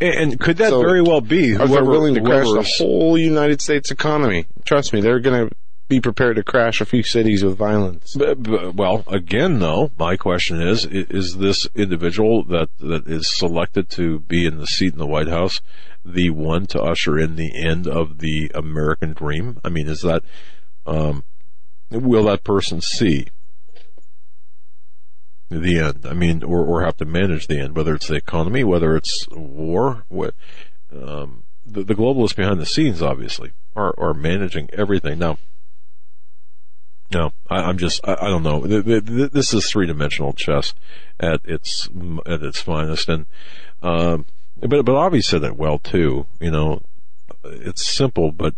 And, 0.00 0.38
could 0.38 0.58
that 0.58 0.70
So, 0.70 0.80
very 0.80 1.02
well 1.02 1.20
be 1.20 1.50
whoever, 1.50 1.84
willing 1.84 2.14
to 2.14 2.20
crash 2.20 2.46
the 2.46 2.68
whole 2.78 3.18
United 3.18 3.60
States 3.60 3.90
economy, 3.90 4.46
trust 4.64 4.92
me, 4.92 5.00
they're 5.00 5.20
going 5.20 5.48
to 5.48 5.56
be 5.88 6.00
prepared 6.00 6.36
to 6.36 6.42
crash 6.42 6.80
a 6.80 6.84
few 6.84 7.02
cities 7.02 7.44
with 7.44 7.56
violence. 7.56 8.16
B- 8.16 8.34
b- 8.34 8.72
Well, 8.74 9.04
again, 9.06 9.60
though, 9.60 9.92
my 9.98 10.16
question 10.16 10.60
is: 10.60 10.84
Is 10.84 11.36
this 11.36 11.68
individual 11.74 12.44
that 12.44 12.68
that 12.80 13.06
is 13.06 13.30
selected 13.36 13.88
to 13.90 14.20
be 14.20 14.46
in 14.46 14.58
the 14.58 14.66
seat 14.66 14.92
in 14.92 14.98
the 14.98 15.06
White 15.06 15.28
House 15.28 15.60
the 16.04 16.30
one 16.30 16.66
to 16.66 16.80
usher 16.80 17.18
in 17.18 17.36
the 17.36 17.50
end 17.64 17.86
of 17.86 18.18
the 18.18 18.50
American 18.54 19.12
dream? 19.12 19.58
I 19.64 19.68
mean, 19.68 19.88
is 19.88 20.02
that 20.02 20.22
um, 20.86 21.24
will 21.90 22.24
that 22.24 22.44
person 22.44 22.80
see 22.80 23.28
the 25.50 25.78
end? 25.78 26.06
I 26.06 26.14
mean, 26.14 26.42
or 26.42 26.64
or 26.64 26.84
have 26.84 26.96
to 26.98 27.04
manage 27.04 27.46
the 27.46 27.60
end, 27.60 27.76
whether 27.76 27.94
it's 27.94 28.08
the 28.08 28.16
economy, 28.16 28.64
whether 28.64 28.96
it's 28.96 29.26
war, 29.30 30.04
what. 30.08 30.34
Um, 30.92 31.42
the, 31.68 31.82
the 31.82 31.96
globalists 31.96 32.36
behind 32.36 32.60
the 32.60 32.66
scenes, 32.66 33.02
obviously, 33.02 33.50
are, 33.74 33.92
are 33.98 34.14
managing 34.14 34.70
everything. 34.72 35.18
Now, 35.18 35.36
no, 37.12 37.30
I, 37.48 37.62
I'm 37.62 37.78
just, 37.78 38.00
I, 38.06 38.14
I 38.20 38.28
don't 38.28 38.42
know. 38.42 38.66
Th- 38.66 38.84
th- 38.84 39.06
th- 39.06 39.30
This 39.30 39.54
is 39.54 39.70
three 39.70 39.86
dimensional 39.86 40.32
chess 40.32 40.74
at 41.20 41.40
its, 41.44 41.88
at 42.26 42.42
its 42.42 42.60
finest. 42.60 43.08
And, 43.08 43.26
um, 43.82 44.26
but, 44.58 44.84
but 44.84 44.94
Avi 44.94 45.20
said 45.20 45.44
it 45.44 45.56
well 45.56 45.78
too. 45.78 46.26
You 46.40 46.50
know, 46.50 46.82
it's 47.44 47.86
simple, 47.86 48.32
but 48.32 48.54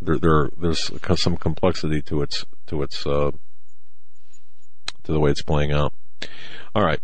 there, 0.00 0.18
there, 0.18 0.50
there's 0.56 0.90
some 1.20 1.36
complexity 1.36 2.02
to 2.02 2.22
its, 2.22 2.44
to 2.66 2.82
its, 2.82 3.06
uh, 3.06 3.30
to 5.04 5.12
the 5.12 5.20
way 5.20 5.30
it's 5.30 5.42
playing 5.42 5.72
out. 5.72 5.92
All 6.74 6.82
right. 6.84 7.00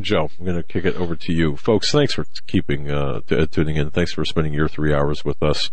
Joe, 0.00 0.30
I'm 0.38 0.44
going 0.44 0.56
to 0.56 0.62
kick 0.62 0.84
it 0.84 0.96
over 0.96 1.16
to 1.16 1.32
you. 1.32 1.56
Folks, 1.56 1.90
thanks 1.90 2.14
for 2.14 2.24
keeping, 2.46 2.90
uh, 2.90 3.20
t- 3.26 3.46
tuning 3.46 3.76
in. 3.76 3.90
Thanks 3.90 4.12
for 4.12 4.24
spending 4.24 4.54
your 4.54 4.68
three 4.68 4.92
hours 4.94 5.24
with 5.24 5.42
us. 5.42 5.70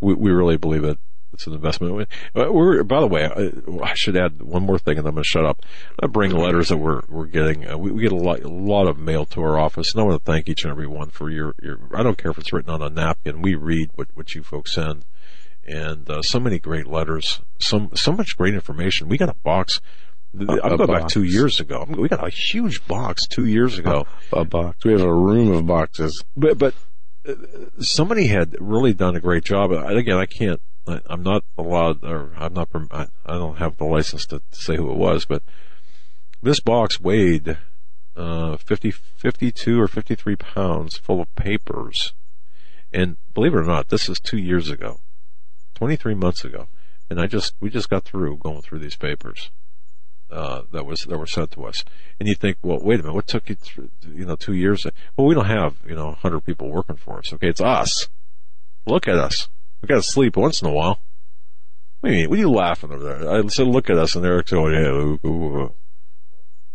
We, 0.00 0.14
we 0.14 0.30
really 0.32 0.56
believe 0.56 0.84
it. 0.84 0.98
It's 1.32 1.46
an 1.46 1.54
investment. 1.54 2.08
Uh, 2.36 2.52
We're, 2.52 2.82
by 2.82 3.00
the 3.00 3.06
way, 3.06 3.24
I, 3.24 3.84
I 3.84 3.94
should 3.94 4.16
add 4.16 4.42
one 4.42 4.64
more 4.64 4.78
thing 4.78 4.98
and 4.98 5.06
I'm 5.06 5.14
going 5.14 5.24
to 5.24 5.28
shut 5.28 5.44
up. 5.44 5.62
I 6.02 6.06
bring 6.06 6.32
letters 6.32 6.68
that 6.68 6.76
we're, 6.76 7.02
we're 7.08 7.26
getting. 7.26 7.68
Uh, 7.68 7.78
we, 7.78 7.90
we 7.90 8.02
get 8.02 8.12
a 8.12 8.16
lot, 8.16 8.40
a 8.40 8.48
lot 8.48 8.86
of 8.86 8.98
mail 8.98 9.24
to 9.26 9.42
our 9.42 9.58
office 9.58 9.92
and 9.92 10.02
I 10.02 10.04
want 10.04 10.24
to 10.24 10.30
thank 10.30 10.48
each 10.48 10.64
and 10.64 10.70
every 10.70 10.86
one 10.86 11.10
for 11.10 11.30
your, 11.30 11.54
your, 11.62 11.78
I 11.94 12.02
don't 12.02 12.18
care 12.18 12.30
if 12.30 12.38
it's 12.38 12.52
written 12.52 12.70
on 12.70 12.82
a 12.82 12.90
napkin. 12.90 13.42
We 13.42 13.54
read 13.54 13.90
what, 13.94 14.08
what 14.14 14.34
you 14.34 14.42
folks 14.42 14.74
send 14.74 15.04
and, 15.66 16.08
uh, 16.10 16.22
so 16.22 16.40
many 16.40 16.58
great 16.58 16.86
letters, 16.86 17.40
some, 17.58 17.90
so 17.94 18.12
much 18.12 18.36
great 18.36 18.54
information. 18.54 19.08
We 19.08 19.16
got 19.16 19.28
a 19.28 19.34
box. 19.34 19.80
I'm 20.38 20.46
going 20.46 20.86
back 20.86 21.08
two 21.08 21.24
years 21.24 21.60
ago. 21.60 21.84
We 21.88 22.08
got 22.08 22.26
a 22.26 22.30
huge 22.30 22.86
box 22.86 23.26
two 23.26 23.44
years 23.44 23.78
ago. 23.78 24.06
A 24.32 24.44
box. 24.46 24.82
We 24.82 24.92
have 24.92 25.02
a 25.02 25.12
room 25.12 25.52
of 25.52 25.66
boxes. 25.66 26.24
But 26.34 26.56
but 26.56 26.74
uh, 27.28 27.34
somebody 27.80 28.28
had 28.28 28.56
really 28.58 28.94
done 28.94 29.14
a 29.14 29.20
great 29.20 29.44
job. 29.44 29.72
Again, 29.72 30.16
I 30.16 30.24
can't. 30.24 30.60
I- 30.86 31.00
I'm 31.06 31.22
not 31.22 31.44
allowed, 31.56 32.04
or 32.04 32.32
I'm 32.36 32.54
not. 32.54 32.68
I 32.90 33.06
I 33.24 33.34
don't 33.34 33.58
have 33.58 33.76
the 33.76 33.84
license 33.84 34.26
to 34.26 34.42
say 34.50 34.76
who 34.76 34.90
it 34.90 34.96
was. 34.96 35.24
But 35.24 35.42
this 36.42 36.60
box 36.60 37.00
weighed 37.00 37.56
uh, 38.16 38.56
50, 38.56 38.90
52 38.90 39.80
or 39.80 39.88
53 39.88 40.36
pounds, 40.36 40.96
full 40.98 41.20
of 41.20 41.34
papers. 41.34 42.12
And 42.92 43.16
believe 43.32 43.54
it 43.54 43.58
or 43.58 43.64
not, 43.64 43.88
this 43.88 44.08
is 44.08 44.18
two 44.18 44.38
years 44.38 44.68
ago, 44.68 45.00
23 45.74 46.14
months 46.14 46.44
ago, 46.44 46.68
and 47.08 47.20
I 47.20 47.26
just 47.26 47.54
we 47.60 47.70
just 47.70 47.88
got 47.88 48.04
through 48.04 48.36
going 48.38 48.60
through 48.60 48.80
these 48.80 48.96
papers 48.96 49.50
uh, 50.30 50.62
that 50.72 50.84
was 50.84 51.02
that 51.02 51.18
were 51.18 51.26
sent 51.26 51.52
to 51.52 51.64
us. 51.64 51.84
And 52.18 52.28
you 52.28 52.34
think, 52.34 52.58
well, 52.62 52.80
wait 52.82 53.00
a 53.00 53.02
minute, 53.02 53.14
what 53.14 53.26
took 53.26 53.48
you, 53.48 53.54
through, 53.54 53.90
you 54.06 54.24
know, 54.24 54.36
two 54.36 54.54
years? 54.54 54.84
Well, 55.16 55.26
we 55.26 55.34
don't 55.34 55.46
have 55.46 55.76
you 55.86 55.94
know, 55.94 56.12
hundred 56.12 56.40
people 56.44 56.70
working 56.70 56.96
for 56.96 57.18
us. 57.18 57.32
Okay, 57.32 57.48
it's 57.48 57.60
us. 57.60 58.08
Look 58.86 59.06
at 59.06 59.16
us. 59.16 59.48
We 59.82 59.88
got 59.88 59.96
to 59.96 60.02
sleep 60.02 60.36
once 60.36 60.62
in 60.62 60.68
a 60.68 60.72
while. 60.72 61.00
What 62.00 62.10
do 62.10 62.14
you 62.14 62.20
mean? 62.22 62.30
What 62.30 62.38
are 62.38 62.42
you 62.42 62.50
laughing 62.50 62.92
over 62.92 63.02
there? 63.02 63.30
I 63.30 63.46
said, 63.48 63.66
look 63.66 63.90
at 63.90 63.98
us, 63.98 64.14
and 64.14 64.24
Eric's 64.24 64.52
going, 64.52 64.74
yeah, 64.74 64.90
ooh, 64.90 65.20
ooh, 65.24 65.28
ooh. 65.28 65.74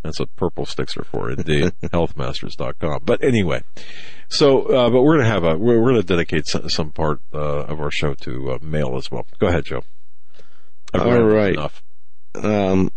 That's 0.03 0.19
what 0.19 0.33
purple 0.35 0.65
sticks 0.65 0.95
are 0.95 1.03
for, 1.03 1.31
indeed. 1.31 1.73
Healthmasters.com. 1.83 3.01
But 3.03 3.23
anyway, 3.23 3.61
so, 4.29 4.63
uh, 4.63 4.89
but 4.89 5.01
we're 5.01 5.15
going 5.15 5.25
to 5.25 5.31
have 5.31 5.43
a, 5.43 5.57
we're, 5.57 5.81
we're 5.81 5.91
going 5.91 6.01
to 6.01 6.07
dedicate 6.07 6.47
some, 6.47 6.69
some 6.69 6.91
part, 6.91 7.19
uh, 7.33 7.65
of 7.65 7.79
our 7.81 7.91
show 7.91 8.13
to, 8.13 8.51
uh, 8.51 8.57
mail 8.61 8.95
as 8.95 9.09
well. 9.09 9.25
Go 9.39 9.47
ahead, 9.47 9.65
Joe. 9.65 9.83
I've 10.93 11.01
All 11.01 11.23
right. 11.23 11.53
Enough. 11.53 11.83
Um, 12.35 12.91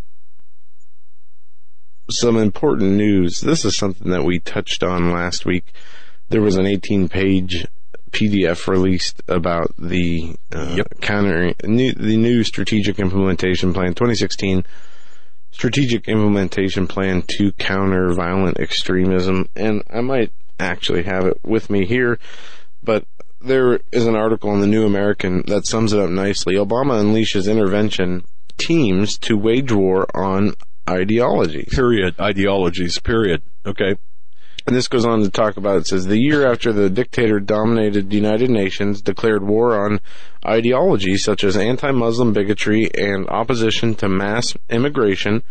some 2.11 2.37
important 2.37 2.93
news. 2.93 3.41
This 3.41 3.65
is 3.65 3.77
something 3.77 4.11
that 4.11 4.25
we 4.25 4.39
touched 4.39 4.83
on 4.83 5.11
last 5.11 5.47
week. 5.47 5.73
There 6.29 6.43
was 6.43 6.57
an 6.57 6.67
18 6.67 7.09
page 7.09 7.67
PDF 8.13 8.67
released 8.69 9.23
about 9.29 9.75
the 9.79 10.35
uh, 10.53 10.75
Yep. 10.77 11.01
counter 11.01 11.53
new, 11.65 11.93
the 11.93 12.17
new 12.17 12.43
strategic 12.45 12.99
implementation 12.99 13.73
plan 13.73 13.89
2016 13.95 14.65
strategic 15.53 16.09
implementation 16.09 16.87
plan 16.87 17.23
to 17.39 17.53
counter 17.53 18.13
violent 18.13 18.59
extremism 18.59 19.49
and 19.57 19.83
I 19.91 20.01
might 20.01 20.33
actually 20.59 21.03
have 21.05 21.27
it 21.27 21.39
with 21.45 21.71
me 21.71 21.87
here 21.87 22.19
but 22.83 23.05
there 23.41 23.81
is 23.91 24.07
an 24.07 24.15
article 24.15 24.53
in 24.55 24.61
the 24.61 24.67
New 24.67 24.85
American 24.85 25.43
that 25.47 25.67
sums 25.67 25.93
it 25.93 25.99
up 26.01 26.11
nicely. 26.11 26.55
Obama 26.55 27.01
unleashes 27.03 27.51
intervention 27.51 28.25
teams 28.59 29.17
to 29.19 29.37
wage 29.37 29.73
war 29.73 30.07
on 30.15 30.53
ideologies. 30.89 31.73
Period. 31.75 32.15
Ideologies. 32.21 32.99
Period. 32.99 33.43
Okay. 33.65 33.97
And 34.67 34.77
this 34.77 34.89
goes 34.89 35.07
on 35.07 35.23
to 35.23 35.31
talk 35.31 35.57
about 35.57 35.79
it 35.79 35.87
says 35.87 36.07
the 36.07 36.21
year 36.21 36.51
after 36.51 36.73
the 36.73 36.91
dictator 36.91 37.41
dominated 37.41 38.11
the 38.11 38.17
United 38.17 38.51
Nations 38.51 39.01
declared 39.01 39.43
war 39.43 39.85
on 39.85 40.01
ideologies 40.47 41.25
such 41.25 41.45
as 41.45 41.57
anti-Muslim 41.57 42.33
bigotry 42.33 42.91
and 42.97 43.29
opposition 43.29 43.95
to 43.97 44.09
mass 44.09 44.57
immigration, 44.69 45.43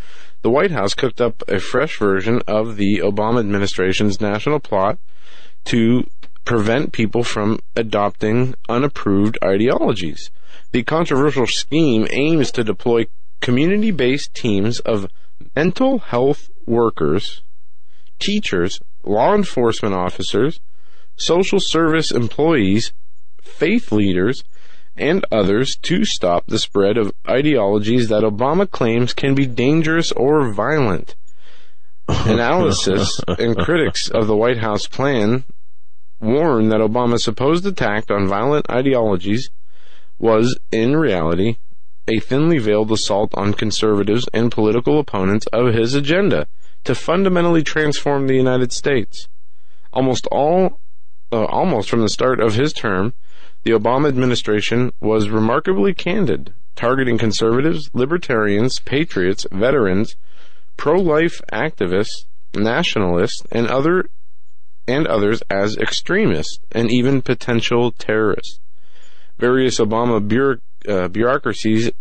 the 0.41 0.49
White 0.49 0.71
House 0.71 0.93
cooked 0.93 1.19
up 1.19 1.43
a 1.47 1.59
fresh 1.59 1.97
version 1.97 2.41
of 2.47 2.77
the 2.77 3.01
Obama 3.03 3.39
administration's 3.39 4.21
national 4.21 4.59
plot 4.59 4.97
to 5.65 6.05
prevent 6.45 6.93
people 6.93 7.23
from 7.23 7.59
adopting 7.75 8.55
unapproved 8.69 9.37
ideologies. 9.43 10.31
The 10.71 10.83
controversial 10.83 11.47
scheme 11.47 12.07
aims 12.11 12.51
to 12.51 12.63
deploy 12.63 13.07
community-based 13.41 14.33
teams 14.33 14.79
of 14.79 15.07
mental 15.55 15.99
health 15.99 16.49
workers, 16.65 17.41
teachers, 18.19 18.79
law 19.03 19.33
enforcement 19.33 19.95
officers, 19.95 20.59
social 21.15 21.59
service 21.59 22.11
employees, 22.11 22.93
faith 23.41 23.91
leaders, 23.91 24.43
and 24.95 25.25
others 25.31 25.75
to 25.77 26.03
stop 26.03 26.45
the 26.47 26.59
spread 26.59 26.97
of 26.97 27.13
ideologies 27.27 28.09
that 28.09 28.23
Obama 28.23 28.69
claims 28.69 29.13
can 29.13 29.33
be 29.33 29.45
dangerous 29.45 30.11
or 30.11 30.51
violent. 30.51 31.15
Analysis 32.09 33.21
and 33.27 33.57
critics 33.57 34.09
of 34.09 34.27
the 34.27 34.35
White 34.35 34.57
House 34.57 34.87
plan 34.87 35.45
warn 36.19 36.69
that 36.69 36.81
Obama's 36.81 37.23
supposed 37.23 37.65
attack 37.65 38.11
on 38.11 38.27
violent 38.27 38.69
ideologies 38.69 39.49
was, 40.17 40.59
in 40.71 40.97
reality, 40.97 41.57
a 42.07 42.19
thinly 42.19 42.57
veiled 42.57 42.91
assault 42.91 43.31
on 43.35 43.53
conservatives 43.53 44.27
and 44.33 44.51
political 44.51 44.99
opponents 44.99 45.45
of 45.53 45.73
his 45.73 45.93
agenda 45.93 46.47
to 46.83 46.95
fundamentally 46.95 47.63
transform 47.63 48.27
the 48.27 48.35
United 48.35 48.71
States. 48.71 49.27
Almost 49.91 50.27
all, 50.27 50.79
uh, 51.31 51.45
almost 51.45 51.89
from 51.89 52.01
the 52.01 52.09
start 52.09 52.39
of 52.39 52.55
his 52.55 52.73
term, 52.73 53.13
the 53.63 53.71
Obama 53.71 54.07
administration 54.07 54.91
was 54.99 55.29
remarkably 55.29 55.93
candid, 55.93 56.53
targeting 56.75 57.17
conservatives, 57.17 57.89
libertarians, 57.93 58.79
patriots, 58.79 59.45
veterans, 59.51 60.15
pro-life 60.77 61.41
activists, 61.51 62.25
nationalists, 62.53 63.43
and 63.51 63.67
other 63.67 64.09
and 64.87 65.05
others 65.05 65.43
as 65.51 65.77
extremists 65.77 66.59
and 66.71 66.89
even 66.89 67.21
potential 67.21 67.91
terrorists. 67.91 68.59
Various 69.37 69.79
Obama 69.79 70.59
uh, 70.87 71.07
bureaucracies 71.09 71.91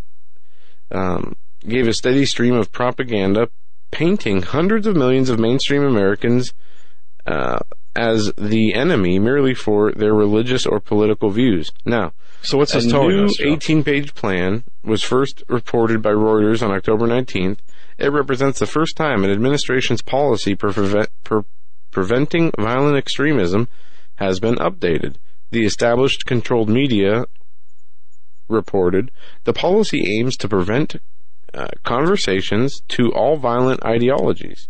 um, 0.90 1.36
gave 1.60 1.86
a 1.86 1.92
steady 1.92 2.24
stream 2.24 2.54
of 2.54 2.72
propaganda 2.72 3.50
painting 3.90 4.42
hundreds 4.42 4.86
of 4.86 4.96
millions 4.96 5.30
of 5.30 5.38
mainstream 5.38 5.82
Americans 5.82 6.52
uh, 7.26 7.58
as 7.96 8.32
the 8.36 8.74
enemy 8.74 9.18
merely 9.18 9.54
for 9.54 9.92
their 9.92 10.14
religious 10.14 10.64
or 10.66 10.80
political 10.80 11.30
views. 11.30 11.72
Now, 11.84 12.12
So 12.42 12.58
what's 12.58 12.74
a 12.74 12.78
this 12.78 12.90
telling 12.90 13.16
new 13.16 13.24
us? 13.26 13.36
Joe? 13.36 13.44
18-page 13.56 14.14
plan 14.14 14.64
was 14.84 15.02
first 15.02 15.42
reported 15.48 16.00
by 16.02 16.10
Reuters 16.10 16.62
on 16.62 16.70
October 16.70 17.06
19th. 17.06 17.58
It 17.98 18.12
represents 18.12 18.58
the 18.60 18.66
first 18.66 18.96
time 18.96 19.24
an 19.24 19.30
administration's 19.30 20.02
policy 20.02 20.54
for 20.54 20.72
prevent, 20.72 21.08
preventing 21.90 22.52
violent 22.58 22.96
extremism 22.96 23.68
has 24.16 24.38
been 24.38 24.54
updated. 24.56 25.16
The 25.50 25.64
established 25.64 26.24
controlled 26.26 26.68
media 26.68 27.24
reported 28.48 29.10
the 29.44 29.52
policy 29.52 30.18
aims 30.18 30.36
to 30.38 30.48
prevent 30.48 30.96
uh, 31.54 31.68
conversations 31.84 32.82
to 32.88 33.12
all 33.12 33.36
violent 33.36 33.84
ideologies. 33.84 34.68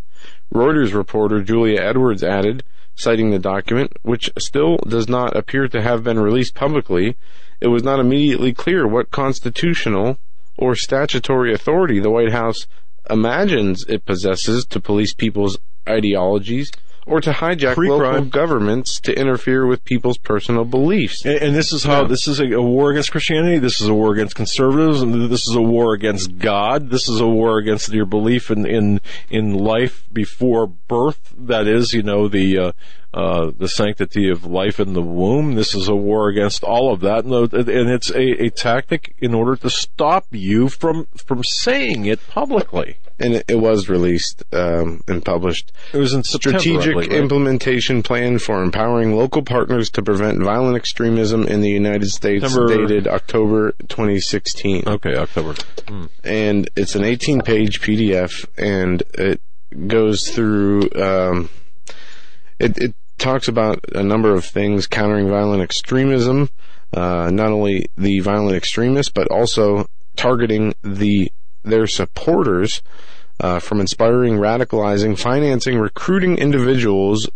Reuters 0.52 0.94
reporter 0.94 1.42
Julia 1.42 1.80
Edwards 1.80 2.22
added, 2.22 2.62
citing 2.94 3.30
the 3.30 3.38
document, 3.38 3.92
which 4.02 4.30
still 4.38 4.78
does 4.88 5.08
not 5.08 5.36
appear 5.36 5.68
to 5.68 5.82
have 5.82 6.02
been 6.02 6.18
released 6.18 6.54
publicly, 6.54 7.16
it 7.60 7.68
was 7.68 7.82
not 7.82 8.00
immediately 8.00 8.52
clear 8.52 8.86
what 8.86 9.10
constitutional 9.10 10.18
or 10.56 10.74
statutory 10.74 11.52
authority 11.52 12.00
the 12.00 12.10
White 12.10 12.32
House 12.32 12.66
imagines 13.10 13.84
it 13.88 14.04
possesses 14.04 14.64
to 14.66 14.80
police 14.80 15.14
people's 15.14 15.58
ideologies 15.88 16.70
or 17.08 17.20
to 17.20 17.30
hijack 17.32 17.74
Pre-crime. 17.74 17.98
local 18.00 18.24
governments 18.26 19.00
to 19.00 19.12
interfere 19.18 19.66
with 19.66 19.84
people's 19.84 20.18
personal 20.18 20.64
beliefs. 20.64 21.24
And, 21.24 21.36
and 21.42 21.54
this 21.56 21.72
is 21.72 21.84
how 21.84 22.02
Yeah. 22.02 22.08
this 22.08 22.28
is 22.28 22.38
a, 22.40 22.52
a 22.52 22.62
war 22.62 22.90
against 22.90 23.10
Christianity. 23.10 23.58
This 23.58 23.80
is 23.80 23.88
a 23.88 23.94
war 23.94 24.12
against 24.12 24.34
conservatives, 24.34 25.00
this 25.30 25.46
is 25.48 25.54
a 25.54 25.60
war 25.62 25.94
against 25.94 26.38
God. 26.38 26.90
This 26.90 27.08
is 27.08 27.20
a 27.20 27.26
war 27.26 27.58
against 27.58 27.90
your 27.92 28.06
belief 28.06 28.50
in 28.50 28.66
in 28.66 29.00
in 29.30 29.54
life 29.54 30.04
before 30.12 30.66
birth. 30.66 31.34
That 31.36 31.66
is, 31.66 31.92
you 31.92 32.02
know, 32.02 32.28
the 32.28 32.58
uh, 32.58 32.72
uh, 33.14 33.50
the 33.56 33.68
sanctity 33.68 34.28
of 34.28 34.44
life 34.44 34.78
in 34.78 34.92
the 34.92 35.02
womb. 35.02 35.54
This 35.54 35.74
is 35.74 35.88
a 35.88 35.96
war 35.96 36.28
against 36.28 36.62
all 36.62 36.92
of 36.92 37.00
that, 37.00 37.24
and, 37.24 37.90
it's 37.90 38.10
a, 38.10 38.44
a 38.44 38.50
tactic 38.50 39.14
in 39.18 39.32
order 39.34 39.56
to 39.56 39.70
stop 39.70 40.26
you 40.30 40.68
from 40.68 41.06
from 41.16 41.42
saying 41.42 42.04
it 42.04 42.20
publicly. 42.28 42.98
And 43.18 43.34
it, 43.34 43.46
it 43.48 43.56
was 43.56 43.88
released 43.88 44.44
um, 44.52 45.02
and 45.08 45.24
published. 45.24 45.72
It 45.92 45.98
was 45.98 46.12
in 46.12 46.22
September, 46.22 46.60
Strategic 46.60 46.94
right? 46.94 47.12
implementation 47.12 48.02
plan 48.02 48.38
for 48.38 48.62
empowering 48.62 49.16
local 49.16 49.42
partners 49.42 49.90
to 49.90 50.02
prevent 50.02 50.40
violent 50.40 50.76
extremism 50.76 51.44
in 51.44 51.62
the 51.62 51.70
United 51.70 52.10
States, 52.10 52.44
September- 52.44 52.86
dated 52.86 53.08
October 53.08 53.72
2016. 53.88 54.84
Okay, 54.86 55.16
October. 55.16 55.54
And 56.22 56.68
it's 56.76 56.94
an 56.94 57.04
18 57.04 57.40
page 57.40 57.80
PDF, 57.80 58.46
and 58.58 59.02
it 59.14 59.40
goes 59.86 60.28
through. 60.28 60.90
Um, 60.94 61.48
it, 62.58 62.76
it 62.78 62.94
talks 63.18 63.48
about 63.48 63.80
a 63.94 64.02
number 64.02 64.34
of 64.34 64.44
things 64.44 64.86
countering 64.86 65.28
violent 65.28 65.62
extremism, 65.62 66.48
uh, 66.92 67.30
not 67.30 67.52
only 67.52 67.86
the 67.96 68.20
violent 68.20 68.56
extremists, 68.56 69.12
but 69.12 69.28
also 69.28 69.86
targeting 70.16 70.74
the 70.82 71.30
their 71.64 71.86
supporters 71.86 72.82
uh, 73.40 73.58
from 73.58 73.80
inspiring, 73.80 74.36
radicalizing, 74.36 75.18
financing, 75.18 75.78
recruiting 75.78 76.38
individuals 76.38 77.28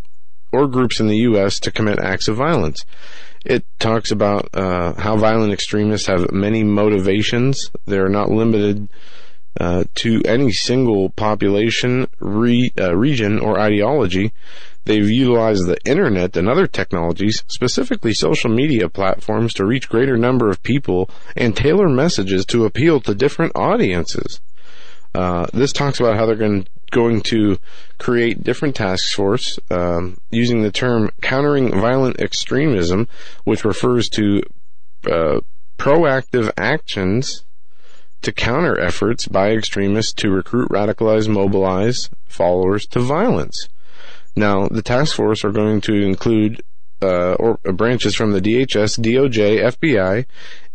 or 0.52 0.67
groups 0.67 1.01
in 1.01 1.07
the 1.07 1.19
U.S. 1.19 1.59
to 1.61 1.70
commit 1.70 1.99
acts 1.99 2.28
of 2.28 2.36
violence. 2.36 2.85
It 3.44 3.65
talks 3.78 4.11
about 4.11 4.49
uh, 4.55 4.94
how 4.94 5.17
violent 5.17 5.52
extremists 5.52 6.07
have 6.07 6.33
many 6.33 6.62
motivations. 6.62 7.70
They're 7.86 8.09
not 8.09 8.31
limited 8.31 8.89
uh, 9.61 9.85
to 9.97 10.23
any 10.25 10.52
single 10.52 11.11
population, 11.11 12.07
re, 12.20 12.73
uh, 12.78 12.97
region, 12.97 13.39
or 13.39 13.59
ideology. 13.59 14.33
They've 14.85 15.09
utilized 15.09 15.67
the 15.67 15.78
internet 15.85 16.36
and 16.36 16.49
other 16.49 16.67
technologies, 16.67 17.44
specifically 17.47 18.15
social 18.15 18.51
media 18.51 18.89
platforms, 18.89 19.55
to 19.55 19.65
reach 19.65 19.89
greater 19.89 20.17
number 20.17 20.51
of 20.51 20.62
people 20.62 21.09
and 21.36 21.57
tailor 21.57 21.89
messages 21.89 22.44
to 22.47 22.65
appeal 22.65 23.01
to 23.02 23.15
different 23.15 23.52
audiences. 23.55 24.41
Uh, 25.15 25.47
this 25.52 25.73
talks 25.73 26.01
about 26.01 26.17
how 26.17 26.27
they're 26.27 26.35
going, 26.35 26.67
going 26.91 27.20
to 27.20 27.59
create 27.99 28.43
different 28.43 28.75
task 28.75 29.15
force 29.15 29.59
um, 29.70 30.17
using 30.31 30.62
the 30.62 30.73
term 30.73 31.11
countering 31.20 31.70
violent 31.70 32.20
extremism, 32.20 33.07
which 33.44 33.65
refers 33.65 34.09
to 34.09 34.43
uh, 35.11 35.41
proactive 35.78 36.51
actions 36.57 37.44
to 38.23 38.33
counter 38.33 38.78
efforts 38.81 39.27
by 39.27 39.51
extremists 39.51 40.12
to 40.12 40.31
recruit, 40.31 40.69
radicalize, 40.70 41.28
mobilize 41.28 42.09
followers 42.27 42.86
to 42.86 43.01
violence. 43.01 43.69
Now, 44.35 44.69
the 44.69 44.83
task 44.83 45.15
force 45.17 45.44
are 45.44 45.52
going 45.52 45.81
to 45.83 45.94
include 45.94 46.62
uh, 47.02 47.35
or 47.35 47.59
uh, 47.67 47.73
branches 47.73 48.15
from 48.15 48.33
the 48.33 48.41
DHS, 48.41 48.99
DOJ, 49.01 49.75
FBI, 49.75 50.25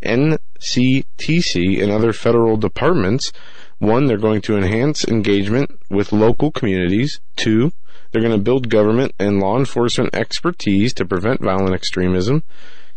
NCTC, 0.02 1.82
and 1.82 1.90
other 1.90 2.12
federal 2.12 2.56
departments. 2.56 3.32
One, 3.78 4.06
they're 4.06 4.18
going 4.18 4.42
to 4.42 4.56
enhance 4.56 5.06
engagement 5.06 5.70
with 5.88 6.12
local 6.12 6.50
communities. 6.50 7.20
Two, 7.36 7.72
they're 8.10 8.22
going 8.22 8.36
to 8.36 8.42
build 8.42 8.68
government 8.68 9.14
and 9.18 9.40
law 9.40 9.58
enforcement 9.58 10.14
expertise 10.14 10.92
to 10.94 11.04
prevent 11.04 11.40
violent 11.40 11.74
extremism. 11.74 12.42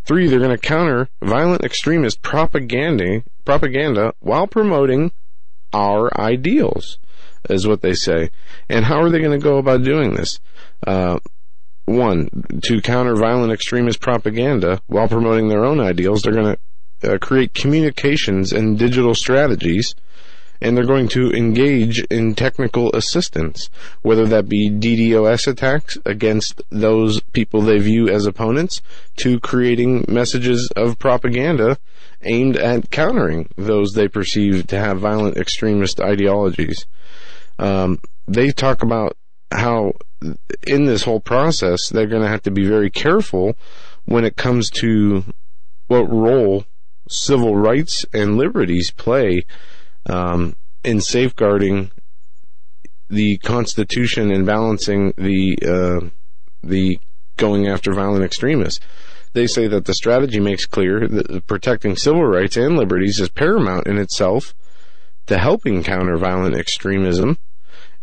Three, 0.03 0.27
they're 0.27 0.39
going 0.39 0.51
to 0.51 0.57
counter 0.57 1.09
violent 1.21 1.63
extremist 1.63 2.21
propaganda, 2.21 3.23
propaganda 3.45 4.13
while 4.19 4.47
promoting 4.47 5.11
our 5.73 6.09
ideals, 6.19 6.97
is 7.49 7.67
what 7.67 7.81
they 7.81 7.93
say. 7.93 8.29
And 8.69 8.85
how 8.85 9.01
are 9.01 9.09
they 9.09 9.19
going 9.19 9.39
to 9.39 9.43
go 9.43 9.57
about 9.57 9.83
doing 9.83 10.13
this? 10.13 10.39
Uh, 10.85 11.19
one, 11.85 12.29
to 12.63 12.81
counter 12.81 13.15
violent 13.15 13.51
extremist 13.51 13.99
propaganda 13.99 14.81
while 14.87 15.07
promoting 15.07 15.49
their 15.49 15.65
own 15.65 15.79
ideals, 15.79 16.21
they're 16.21 16.33
going 16.33 16.55
to 16.55 17.13
uh, 17.13 17.17
create 17.17 17.53
communications 17.53 18.53
and 18.53 18.77
digital 18.77 19.15
strategies, 19.15 19.95
and 20.61 20.77
they're 20.77 20.85
going 20.85 21.07
to 21.07 21.31
engage 21.31 22.03
in 22.11 22.35
technical 22.35 22.91
assistance, 22.93 23.69
whether 24.03 24.27
that 24.27 24.47
be 24.47 24.69
DDoS 24.69 25.47
attacks 25.47 25.97
against 26.05 26.61
those 26.69 27.19
people 27.33 27.61
they 27.61 27.79
view 27.79 28.07
as 28.07 28.27
opponents, 28.27 28.81
to 29.17 29.39
creating 29.39 30.05
messages 30.07 30.71
of 30.75 30.99
propaganda 30.99 31.77
aimed 32.23 32.57
at 32.57 32.91
countering 32.91 33.49
those 33.57 33.93
they 33.93 34.07
perceive 34.07 34.67
to 34.67 34.77
have 34.77 34.99
violent 34.99 35.37
extremist 35.37 35.99
ideologies. 35.99 36.85
Um, 37.61 37.99
they 38.27 38.51
talk 38.51 38.81
about 38.81 39.15
how 39.51 39.93
in 40.65 40.85
this 40.85 41.03
whole 41.03 41.19
process 41.19 41.89
they're 41.89 42.07
going 42.07 42.23
to 42.23 42.27
have 42.27 42.41
to 42.43 42.51
be 42.51 42.65
very 42.65 42.89
careful 42.89 43.55
when 44.05 44.25
it 44.25 44.35
comes 44.35 44.69
to 44.69 45.23
what 45.87 46.11
role 46.11 46.65
civil 47.07 47.55
rights 47.55 48.05
and 48.13 48.37
liberties 48.37 48.91
play 48.91 49.45
um, 50.07 50.55
in 50.83 51.01
safeguarding 51.01 51.91
the 53.09 53.37
Constitution 53.39 54.31
and 54.31 54.45
balancing 54.45 55.13
the 55.17 55.57
uh, 55.63 56.09
the 56.63 56.99
going 57.37 57.67
after 57.67 57.93
violent 57.93 58.23
extremists. 58.23 58.79
They 59.33 59.47
say 59.47 59.67
that 59.67 59.85
the 59.85 59.93
strategy 59.93 60.39
makes 60.39 60.65
clear 60.65 61.07
that 61.07 61.45
protecting 61.47 61.95
civil 61.95 62.25
rights 62.25 62.57
and 62.57 62.75
liberties 62.75 63.19
is 63.19 63.29
paramount 63.29 63.87
in 63.87 63.97
itself 63.97 64.53
to 65.27 65.37
helping 65.37 65.83
counter 65.83 66.17
violent 66.17 66.55
extremism. 66.55 67.37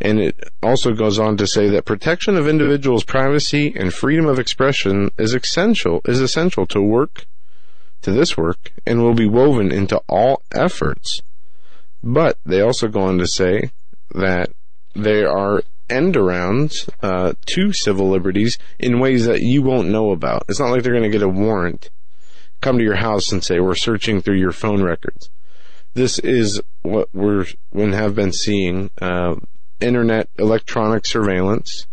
And 0.01 0.21
it 0.21 0.51
also 0.63 0.93
goes 0.93 1.19
on 1.19 1.37
to 1.39 1.47
say 1.47 1.69
that 1.71 1.85
protection 1.85 2.37
of 2.37 2.47
individuals' 2.47 3.05
privacy 3.05 3.75
and 3.77 3.93
freedom 3.93 4.27
of 4.27 4.39
expression 4.39 5.11
is 5.19 5.35
essential, 5.35 6.01
is 6.05 6.21
essential 6.21 6.67
to 6.67 6.81
work, 6.81 7.27
to 8.03 8.13
this 8.13 8.37
work, 8.37 8.73
and 8.87 9.03
will 9.03 9.15
be 9.15 9.27
woven 9.27 9.73
into 9.73 10.01
all 10.09 10.43
efforts. 10.53 11.21
But 12.03 12.39
they 12.47 12.61
also 12.61 12.87
go 12.87 13.01
on 13.01 13.19
to 13.19 13.27
say 13.27 13.73
that 14.15 14.51
there 14.95 15.31
are 15.31 15.63
end 15.91 16.15
arounds 16.15 16.89
uh, 17.03 17.33
to 17.47 17.73
civil 17.73 18.09
liberties 18.09 18.59
in 18.79 19.01
ways 19.01 19.27
that 19.27 19.41
you 19.41 19.63
won't 19.63 19.89
know 19.89 20.11
about. 20.13 20.45
It's 20.49 20.61
not 20.61 20.71
like 20.71 20.83
they're 20.83 20.93
going 20.93 21.03
to 21.03 21.09
get 21.09 21.23
a 21.23 21.29
warrant, 21.29 21.91
come 22.61 22.79
to 22.79 22.85
your 22.85 22.97
house 22.97 23.33
and 23.33 23.43
say, 23.43 23.59
we're 23.59 23.75
searching 23.75 24.21
through 24.21 24.39
your 24.39 24.53
phone 24.53 24.83
records. 24.83 25.31
This 25.95 26.19
is 26.19 26.61
what 26.83 27.09
we're, 27.13 27.47
and 27.73 27.95
have 27.95 28.15
been 28.15 28.33
seeing, 28.33 28.91
uh, 29.01 29.37
internet 29.81 30.29
electronic 30.39 31.07
surveillance, 31.07 31.87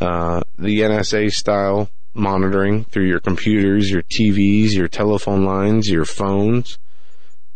uh, 0.00 0.42
the 0.58 0.80
NSA 0.80 1.30
style 1.32 1.90
monitoring 2.14 2.84
through 2.84 3.06
your 3.06 3.20
computers, 3.20 3.90
your 3.90 4.02
TVs, 4.02 4.72
your 4.72 4.88
telephone 4.88 5.44
lines, 5.44 5.88
your 5.88 6.04
phones, 6.04 6.78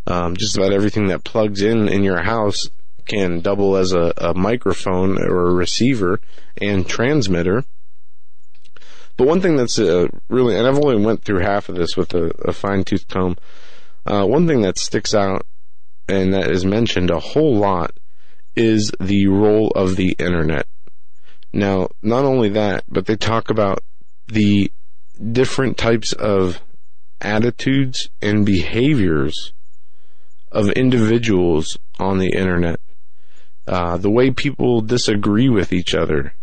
um, 0.06 0.36
just 0.36 0.56
about 0.56 0.72
everything 0.72 1.08
that 1.08 1.24
plugs 1.24 1.62
in 1.62 1.88
in 1.88 2.02
your 2.02 2.22
house 2.22 2.68
can 3.06 3.40
double 3.40 3.76
as 3.76 3.92
a, 3.92 4.12
a 4.16 4.34
microphone 4.34 5.18
or 5.20 5.50
a 5.50 5.54
receiver 5.54 6.20
and 6.60 6.86
transmitter. 6.88 7.64
But 9.16 9.26
one 9.26 9.40
thing 9.40 9.56
that's 9.56 9.78
uh, 9.78 10.06
really, 10.28 10.56
and 10.56 10.66
I've 10.66 10.78
only 10.78 11.04
went 11.04 11.24
through 11.24 11.40
half 11.40 11.68
of 11.68 11.76
this 11.76 11.96
with 11.96 12.14
a, 12.14 12.32
a 12.44 12.52
fine 12.52 12.84
tooth 12.84 13.08
comb. 13.08 13.36
Uh, 14.06 14.24
one 14.24 14.46
thing 14.46 14.62
that 14.62 14.78
sticks 14.78 15.14
out 15.14 15.46
and 16.08 16.34
that 16.34 16.50
is 16.50 16.64
mentioned 16.64 17.10
a 17.10 17.20
whole 17.20 17.56
lot 17.56 17.92
is 18.56 18.92
the 19.00 19.26
role 19.26 19.68
of 19.74 19.96
the 19.96 20.14
internet. 20.18 20.66
Now, 21.52 21.88
not 22.02 22.24
only 22.24 22.48
that, 22.50 22.84
but 22.88 23.06
they 23.06 23.16
talk 23.16 23.50
about 23.50 23.82
the 24.28 24.70
different 25.32 25.76
types 25.76 26.12
of 26.12 26.60
attitudes 27.20 28.08
and 28.20 28.44
behaviors 28.44 29.52
of 30.50 30.70
individuals 30.70 31.78
on 31.98 32.18
the 32.18 32.30
internet. 32.30 32.80
Uh, 33.66 33.96
the 33.96 34.10
way 34.10 34.30
people 34.30 34.80
disagree 34.80 35.48
with 35.48 35.72
each 35.72 35.94
other, 35.94 36.34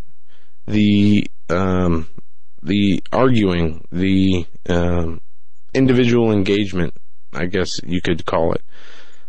the 0.66 1.30
um, 1.50 2.08
the 2.62 3.04
arguing, 3.12 3.86
the 3.92 4.46
um, 4.68 5.20
individual 5.74 6.32
engagement, 6.32 6.94
I 7.34 7.46
guess 7.46 7.80
you 7.84 8.02
could 8.02 8.26
call 8.26 8.54
it. 8.54 8.62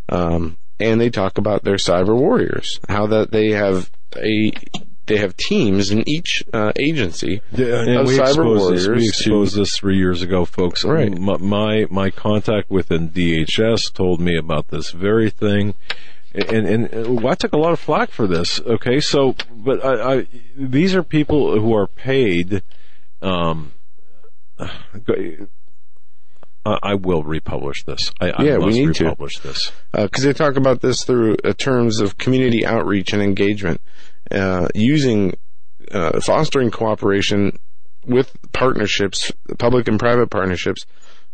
Um, 0.08 0.56
and 0.80 1.00
they 1.00 1.10
talk 1.10 1.38
about 1.38 1.62
their 1.64 1.76
cyber 1.76 2.16
warriors, 2.16 2.80
how 2.88 3.06
that 3.08 3.30
they 3.30 3.50
have 3.50 3.90
a 4.16 4.52
they 5.06 5.16
have 5.18 5.36
teams 5.36 5.90
in 5.90 6.08
each 6.08 6.44
uh, 6.52 6.72
agency 6.78 7.40
Yeah, 7.52 7.66
of 7.82 7.88
and 7.88 8.06
we 8.06 8.16
cyber 8.18 8.44
warriors. 8.44 8.86
this. 8.86 8.88
We 8.88 9.08
exposed 9.08 9.56
this 9.56 9.76
three 9.76 9.96
years 9.96 10.22
ago, 10.22 10.44
folks. 10.44 10.84
Right. 10.84 11.10
My, 11.18 11.86
my 11.90 12.10
contact 12.10 12.70
within 12.70 13.10
DHS 13.10 13.92
told 13.92 14.20
me 14.20 14.36
about 14.38 14.68
this 14.68 14.92
very 14.92 15.28
thing, 15.30 15.74
and 16.32 16.64
and 16.92 17.26
I 17.26 17.34
took 17.34 17.52
a 17.52 17.56
lot 17.58 17.72
of 17.72 17.80
flack 17.80 18.10
for 18.12 18.28
this. 18.28 18.60
Okay, 18.60 19.00
so 19.00 19.34
but 19.52 19.84
I, 19.84 20.14
I 20.18 20.26
these 20.56 20.94
are 20.94 21.02
people 21.02 21.58
who 21.60 21.74
are 21.74 21.88
paid. 21.88 22.62
Um, 23.20 23.72
I 26.64 26.78
I 26.82 26.94
will 26.94 27.22
republish 27.22 27.84
this. 27.84 28.12
I, 28.20 28.30
I 28.30 28.42
Yeah, 28.42 28.58
we 28.58 28.72
need 28.72 28.94
to. 28.96 29.04
republish 29.04 29.38
this. 29.38 29.72
because 29.92 30.24
they 30.24 30.32
talk 30.32 30.56
about 30.56 30.80
this 30.80 31.04
through 31.04 31.36
uh, 31.44 31.52
terms 31.52 32.00
of 32.00 32.18
community 32.18 32.64
outreach 32.66 33.12
and 33.12 33.22
engagement, 33.22 33.80
uh, 34.30 34.68
using 34.74 35.36
uh, 35.90 36.20
fostering 36.20 36.70
cooperation 36.70 37.58
with 38.06 38.36
partnerships, 38.52 39.32
public 39.58 39.88
and 39.88 39.98
private 39.98 40.30
partnerships, 40.30 40.86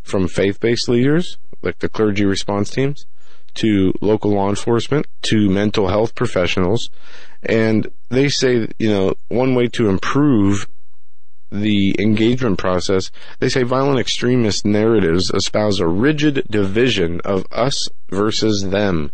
from 0.02 0.28
faith-based 0.28 0.88
leaders 0.88 1.38
like 1.62 1.78
the 1.80 1.88
clergy 1.88 2.24
response 2.24 2.70
teams, 2.70 3.06
to 3.55 3.92
local 4.00 4.32
law 4.32 4.48
enforcement, 4.48 5.06
to 5.22 5.48
mental 5.50 5.88
health 5.88 6.14
professionals, 6.14 6.90
and 7.42 7.90
they 8.08 8.28
say 8.28 8.68
you 8.78 8.90
know 8.90 9.14
one 9.28 9.55
way 9.55 9.66
to 9.66 9.88
improve 9.88 10.68
the 11.50 11.94
engagement 11.99 12.58
process, 12.58 13.10
they 13.39 13.49
say 13.49 13.62
violent 13.62 14.00
extremist 14.00 14.65
narratives 14.65 15.31
espouse 15.31 15.78
a 15.78 15.86
rigid 15.86 16.47
division 16.50 17.20
of 17.25 17.47
us 17.52 17.89
versus 18.10 18.68
them 18.70 19.10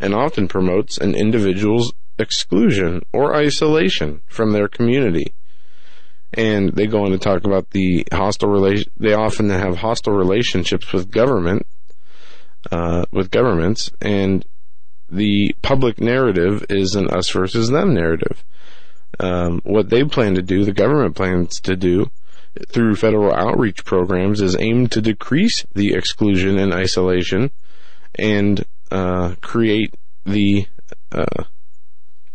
and 0.00 0.14
often 0.14 0.48
promotes 0.48 0.98
an 0.98 1.14
individual's 1.14 1.92
exclusion 2.18 3.02
or 3.12 3.34
isolation 3.34 4.22
from 4.26 4.52
their 4.52 4.68
community. 4.68 5.34
And 6.32 6.74
they 6.74 6.86
go 6.86 7.04
on 7.04 7.12
to 7.12 7.18
talk 7.18 7.44
about 7.44 7.70
the 7.70 8.06
hostile 8.12 8.50
relation, 8.50 8.90
they 8.96 9.14
often 9.14 9.48
have 9.50 9.76
hostile 9.76 10.12
relationships 10.12 10.92
with 10.92 11.10
government, 11.10 11.66
uh, 12.70 13.04
with 13.12 13.30
governments, 13.30 13.90
and 14.00 14.44
the 15.08 15.54
public 15.62 16.00
narrative 16.00 16.66
is 16.68 16.96
an 16.96 17.08
us 17.08 17.30
versus 17.30 17.70
them 17.70 17.94
narrative 17.94 18.44
um, 19.18 19.60
what 19.64 19.90
they 19.90 20.04
plan 20.04 20.34
to 20.34 20.42
do, 20.42 20.64
the 20.64 20.72
government 20.72 21.16
plans 21.16 21.60
to 21.60 21.76
do 21.76 22.10
through 22.68 22.96
federal 22.96 23.34
outreach 23.34 23.84
programs 23.84 24.40
is 24.40 24.56
aimed 24.58 24.90
to 24.92 25.00
decrease 25.00 25.64
the 25.74 25.94
exclusion 25.94 26.58
and 26.58 26.72
isolation 26.72 27.50
and 28.14 28.64
uh, 28.90 29.34
create 29.40 29.94
the 30.24 30.66
uh, 31.12 31.44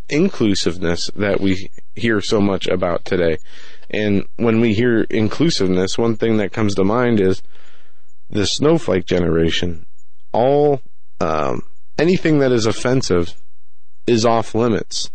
inclusiveness 0.09 1.09
that 1.15 1.39
we 1.39 1.69
hear 1.95 2.21
so 2.21 2.39
much 2.39 2.67
about 2.67 3.05
today. 3.05 3.37
And 3.89 4.25
when 4.37 4.59
we 4.59 4.73
hear 4.73 5.01
inclusiveness, 5.09 5.97
one 5.97 6.15
thing 6.15 6.37
that 6.37 6.53
comes 6.53 6.75
to 6.75 6.83
mind 6.83 7.19
is 7.19 7.41
the 8.29 8.45
snowflake 8.45 9.05
generation. 9.05 9.85
All 10.31 10.81
um, 11.19 11.63
anything 11.97 12.39
that 12.39 12.51
is 12.51 12.65
offensive 12.65 13.35
is 14.07 14.25
off 14.25 14.55
limits. 14.55 15.09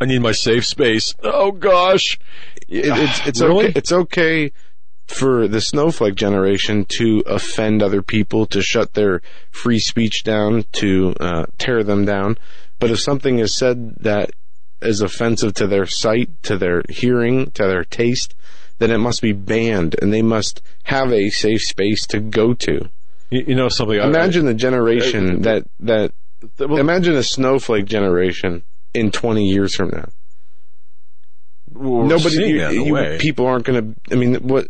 I 0.00 0.04
need 0.04 0.20
my 0.20 0.32
safe 0.32 0.66
space. 0.66 1.14
Oh 1.22 1.52
gosh, 1.52 2.18
It, 2.68 2.86
it's 2.86 3.26
it's 3.26 3.40
Really? 3.40 3.66
okay. 3.66 3.72
It's 3.76 3.92
okay 3.92 4.52
for 5.06 5.46
the 5.46 5.60
snowflake 5.60 6.16
generation 6.16 6.84
to 6.98 7.22
offend 7.26 7.82
other 7.82 8.02
people, 8.02 8.44
to 8.46 8.60
shut 8.60 8.94
their 8.94 9.22
free 9.52 9.78
speech 9.78 10.24
down, 10.24 10.64
to 10.72 11.14
uh, 11.20 11.46
tear 11.58 11.84
them 11.84 12.04
down. 12.04 12.36
But 12.80 12.90
if 12.90 13.00
something 13.00 13.38
is 13.38 13.54
said 13.54 13.94
that 14.00 14.30
is 14.82 15.00
offensive 15.00 15.54
to 15.54 15.66
their 15.66 15.86
sight, 15.86 16.30
to 16.42 16.58
their 16.58 16.82
hearing, 16.88 17.50
to 17.52 17.62
their 17.66 17.84
taste, 17.84 18.34
then 18.78 18.90
it 18.90 18.98
must 18.98 19.22
be 19.22 19.32
banned, 19.32 19.94
and 20.02 20.12
they 20.12 20.22
must 20.22 20.60
have 20.84 21.10
a 21.12 21.30
safe 21.30 21.62
space 21.62 22.06
to 22.08 22.20
go 22.20 22.52
to. 22.52 22.88
You, 23.30 23.44
you 23.48 23.54
know 23.54 23.68
something? 23.70 23.98
I- 23.98 24.06
Imagine 24.08 24.44
the 24.44 24.54
generation 24.54 25.42
that 25.42 25.64
that. 25.80 26.12
Well, 26.58 26.76
Imagine 26.78 27.14
a 27.14 27.22
snowflake 27.22 27.86
generation 27.86 28.62
in 28.96 29.10
20 29.10 29.44
years 29.44 29.74
from 29.76 29.90
now. 29.90 30.08
we're 31.70 32.04
Nobody, 32.06 32.36
you, 32.48 32.58
that 32.60 32.72
you- 32.74 32.92
way. 32.94 33.18
people 33.20 33.46
aren't 33.46 33.64
going 33.64 33.94
to. 33.94 34.00
I 34.12 34.16
mean, 34.18 34.34
what? 34.36 34.66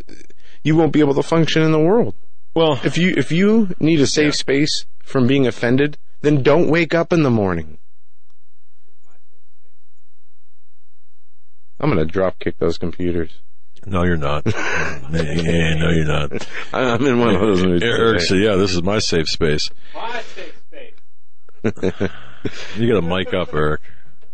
You 0.62 0.76
won't 0.76 0.92
be 0.92 1.00
able 1.00 1.14
to 1.14 1.22
function 1.22 1.62
in 1.62 1.70
the 1.72 1.78
world 1.80 2.14
well, 2.55 2.80
if 2.84 2.96
you 2.98 3.12
if 3.16 3.30
you 3.30 3.68
need 3.78 4.00
a 4.00 4.06
safe 4.06 4.26
Yeah. 4.34 4.38
space 4.44 4.86
from 5.02 5.26
being 5.26 5.46
offended. 5.46 5.98
Then 6.22 6.42
don't 6.42 6.68
wake 6.70 6.94
up 6.94 7.12
in 7.12 7.22
the 7.22 7.30
morning. 7.30 7.76
I'm 11.78 11.90
going 11.92 12.05
to 12.05 12.10
drop 12.10 12.38
kick 12.38 12.58
those 12.58 12.78
computers. 12.78 13.30
no, 13.84 14.02
you're 14.02 14.16
not. 14.16 14.42
yeah, 14.46 15.74
no, 15.74 15.90
you're 15.90 16.06
not. 16.06 16.48
I'm 16.72 17.05
in 17.06 17.18
one 17.20 17.34
of 17.34 17.40
those 17.42 17.62
moods. 17.64 17.82
Eric 17.84 18.20
said, 18.22 18.38
"Yeah, 18.38 18.56
this 18.56 18.72
is 18.72 18.82
my 18.82 18.98
safe 18.98 19.28
space." 19.28 19.70
My 19.94 20.22
safe 20.22 20.56
space. 20.66 22.10
You 22.76 22.86
got 22.92 22.98
a 22.98 23.02
mic 23.02 23.34
up, 23.34 23.52
Eric. 23.52 23.80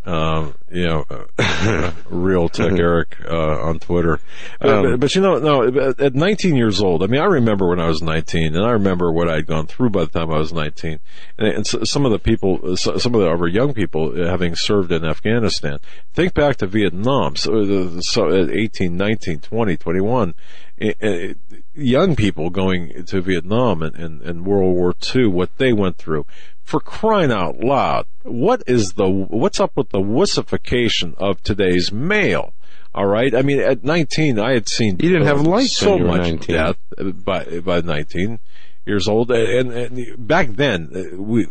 Um, 0.05 0.55
you 0.71 0.85
know, 0.87 1.05
uh, 1.09 1.25
uh, 1.39 1.93
real 2.11 2.49
tech 2.49 2.73
Eric 2.79 3.17
uh, 3.25 3.61
on 3.63 3.79
Twitter. 3.79 4.19
Uh, 4.61 4.69
Um, 4.69 4.83
but, 4.83 5.01
but 5.01 5.15
you 5.15 5.21
know, 5.21 5.39
no, 5.39 5.93
at 5.99 6.15
19 6.15 6.57
years 6.57 6.81
old, 6.83 7.05
I 7.05 7.07
mean, 7.07 7.21
I 7.21 7.27
remember 7.27 7.69
when 7.69 7.79
I 7.79 7.87
was 7.87 8.03
19, 8.03 8.57
and 8.57 8.65
I 8.65 8.71
remember 8.73 9.13
what 9.13 9.29
I'd 9.29 9.47
gone 9.47 9.67
through 9.69 9.91
by 9.91 10.05
the 10.05 10.11
time 10.11 10.31
I 10.33 10.39
was 10.39 10.53
19, 10.53 10.99
and, 11.39 11.49
and 11.49 11.67
so, 11.67 11.85
some 11.85 12.05
of 12.05 12.11
the 12.11 12.19
people, 12.19 12.77
so- 12.77 12.97
some 12.97 13.15
of 13.15 13.21
the 13.21 13.31
other 13.31 13.47
young 13.47 13.75
people 13.75 14.13
uh, 14.21 14.27
having 14.29 14.57
served 14.57 14.91
in 14.91 15.05
Afghanistan. 15.05 15.79
Think 16.15 16.35
back 16.35 16.57
to 16.57 16.67
Vietnam, 16.67 17.37
so, 17.37 18.01
so 18.01 18.29
at 18.29 18.51
18, 18.51 18.97
19, 18.97 19.39
20, 19.41 19.77
21. 19.77 20.35
eh, 20.81 20.93
eh, 21.01 21.35
young 21.75 22.17
people 22.17 22.51
going 22.51 23.05
to 23.05 23.21
Vietnam 23.21 23.83
and, 23.83 23.95
and, 23.95 24.21
and 24.23 24.45
World 24.45 24.75
War 24.75 24.95
II, 25.15 25.27
what 25.29 25.57
they 25.59 25.73
went 25.73 25.97
through. 25.97 26.27
For 26.65 26.81
crying 26.81 27.33
out 27.33 27.61
loud, 27.61 28.07
what 28.23 28.63
is 28.67 28.95
the, 28.95 29.09
what's 29.09 29.61
up 29.61 29.73
with 29.77 29.91
the 29.91 30.01
wussification 30.01 31.15
of 31.19 31.43
today's 31.43 31.93
male? 31.93 32.55
All 32.95 33.07
right. 33.07 33.35
I 33.35 33.43
mean, 33.43 33.61
at 33.61 33.85
19, 33.85 34.39
I 34.39 34.53
had 34.53 34.69
seen 34.69 34.99
You 35.01 35.11
didn't 35.11 35.27
have 35.27 35.41
lights 35.41 35.77
so 35.77 35.93
when 35.93 35.99
you 35.99 36.05
were 36.05 36.11
much 36.11 36.29
19. 36.29 36.57
death 36.57 36.77
uh, 36.99 37.05
by 37.05 37.61
by 37.61 37.81
19 37.81 38.39
years 38.87 39.09
old, 39.09 39.31
and, 39.31 39.73
and 39.73 40.27
back 40.27 40.49
then 40.49 40.91
uh, 40.95 41.21
we. 41.21 41.47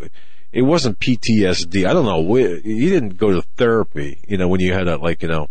It 0.54 0.64
wasn't 0.64 1.00
PTSD. 1.00 1.88
I 1.88 1.94
don't 1.94 2.04
know. 2.04 2.20
We, 2.20 2.42
you 2.66 2.90
didn't 2.90 3.16
go 3.16 3.32
to 3.32 3.42
therapy, 3.56 4.22
you 4.28 4.38
know, 4.38 4.50
when 4.50 4.60
you 4.60 4.74
had 4.74 4.90
a, 4.90 4.98
like, 4.98 5.22
you 5.22 5.30
know, 5.30 5.48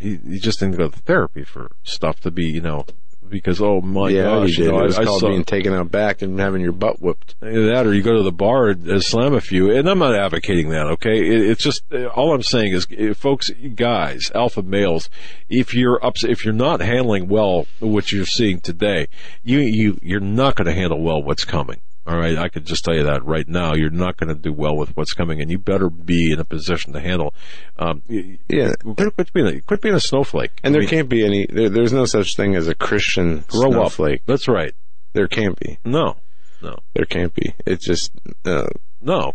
you, 0.00 0.18
you 0.24 0.40
just 0.40 0.60
didn't 0.60 0.78
go 0.78 0.88
to 0.88 0.98
therapy 1.00 1.44
for 1.44 1.70
stuff 1.82 2.20
to 2.20 2.30
be, 2.30 2.46
you 2.46 2.62
know, 2.62 2.86
because, 3.28 3.60
oh 3.60 3.80
my 3.80 4.08
yeah, 4.08 4.24
gosh, 4.24 4.58
you 4.58 4.70
know, 4.70 4.80
it 4.80 4.86
was 4.86 4.98
I, 4.98 5.02
I 5.02 5.04
called 5.04 5.20
saw, 5.20 5.28
being 5.28 5.44
taken 5.44 5.72
out 5.72 5.90
back 5.90 6.22
and 6.22 6.38
having 6.38 6.62
your 6.62 6.72
butt 6.72 7.00
whipped. 7.00 7.34
That 7.40 7.86
or 7.86 7.94
you 7.94 8.02
go 8.02 8.16
to 8.16 8.22
the 8.22 8.32
bar 8.32 8.68
and 8.68 8.88
uh, 8.88 9.00
slam 9.00 9.34
a 9.34 9.40
few. 9.40 9.70
And 9.70 9.88
I'm 9.88 9.98
not 9.98 10.14
advocating 10.14 10.70
that, 10.70 10.86
okay? 10.86 11.18
It, 11.18 11.50
it's 11.50 11.62
just, 11.62 11.82
uh, 11.92 12.06
all 12.06 12.34
I'm 12.34 12.42
saying 12.42 12.72
is, 12.72 12.86
uh, 12.90 13.14
folks, 13.14 13.50
guys, 13.74 14.30
alpha 14.34 14.62
males, 14.62 15.08
if 15.48 15.74
you're 15.74 16.04
ups, 16.04 16.24
if 16.24 16.44
you're 16.44 16.54
not 16.54 16.80
handling 16.80 17.28
well 17.28 17.66
what 17.80 18.12
you're 18.12 18.26
seeing 18.26 18.60
today, 18.60 19.08
you, 19.42 19.58
you, 19.58 19.98
you're 20.02 20.20
not 20.20 20.56
going 20.56 20.66
to 20.66 20.74
handle 20.74 21.02
well 21.02 21.22
what's 21.22 21.44
coming. 21.44 21.80
All 22.06 22.16
right. 22.16 22.36
I 22.38 22.48
could 22.48 22.64
just 22.64 22.84
tell 22.84 22.94
you 22.94 23.02
that 23.04 23.24
right 23.24 23.48
now. 23.48 23.74
You're 23.74 23.90
not 23.90 24.16
going 24.16 24.28
to 24.28 24.40
do 24.40 24.52
well 24.52 24.76
with 24.76 24.96
what's 24.96 25.12
coming 25.12 25.40
and 25.40 25.50
you 25.50 25.58
better 25.58 25.90
be 25.90 26.32
in 26.32 26.38
a 26.38 26.44
position 26.44 26.92
to 26.92 27.00
handle, 27.00 27.34
um, 27.78 28.02
Yeah. 28.08 28.74
quit, 28.82 29.14
quit 29.16 29.32
being 29.32 29.46
a, 29.46 29.60
quit 29.60 29.80
being 29.80 29.94
a 29.94 30.00
snowflake. 30.00 30.52
And 30.62 30.72
there 30.74 30.82
mean, 30.82 30.88
can't 30.90 31.08
be 31.08 31.24
any, 31.24 31.46
there, 31.50 31.68
there's 31.68 31.92
no 31.92 32.04
such 32.04 32.36
thing 32.36 32.54
as 32.54 32.68
a 32.68 32.74
Christian 32.74 33.44
grow 33.48 33.70
snowflake. 33.70 34.20
up. 34.20 34.26
That's 34.26 34.46
right. 34.48 34.72
There 35.14 35.26
can't 35.28 35.58
be. 35.58 35.78
No, 35.84 36.16
no. 36.62 36.78
There 36.94 37.06
can't 37.06 37.34
be. 37.34 37.54
It's 37.66 37.84
just, 37.84 38.12
uh, 38.44 38.68
No. 39.00 39.34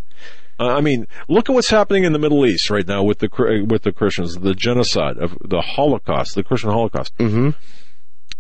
I 0.59 0.80
mean, 0.80 1.08
look 1.27 1.50
at 1.50 1.53
what's 1.53 1.72
happening 1.72 2.03
in 2.03 2.14
the 2.14 2.19
Middle 2.19 2.45
East 2.45 2.69
right 2.69 2.88
now 2.88 3.01
with 3.01 3.17
the 3.17 3.66
with 3.67 3.82
the 3.82 3.91
Christians, 3.91 4.35
the 4.35 4.53
genocide 4.53 5.17
of 5.17 5.35
the 5.43 5.59
Holocaust, 5.59 6.35
the 6.35 6.43
Christian 6.43 6.69
Holocaust, 6.69 7.17
mhm. 7.17 7.56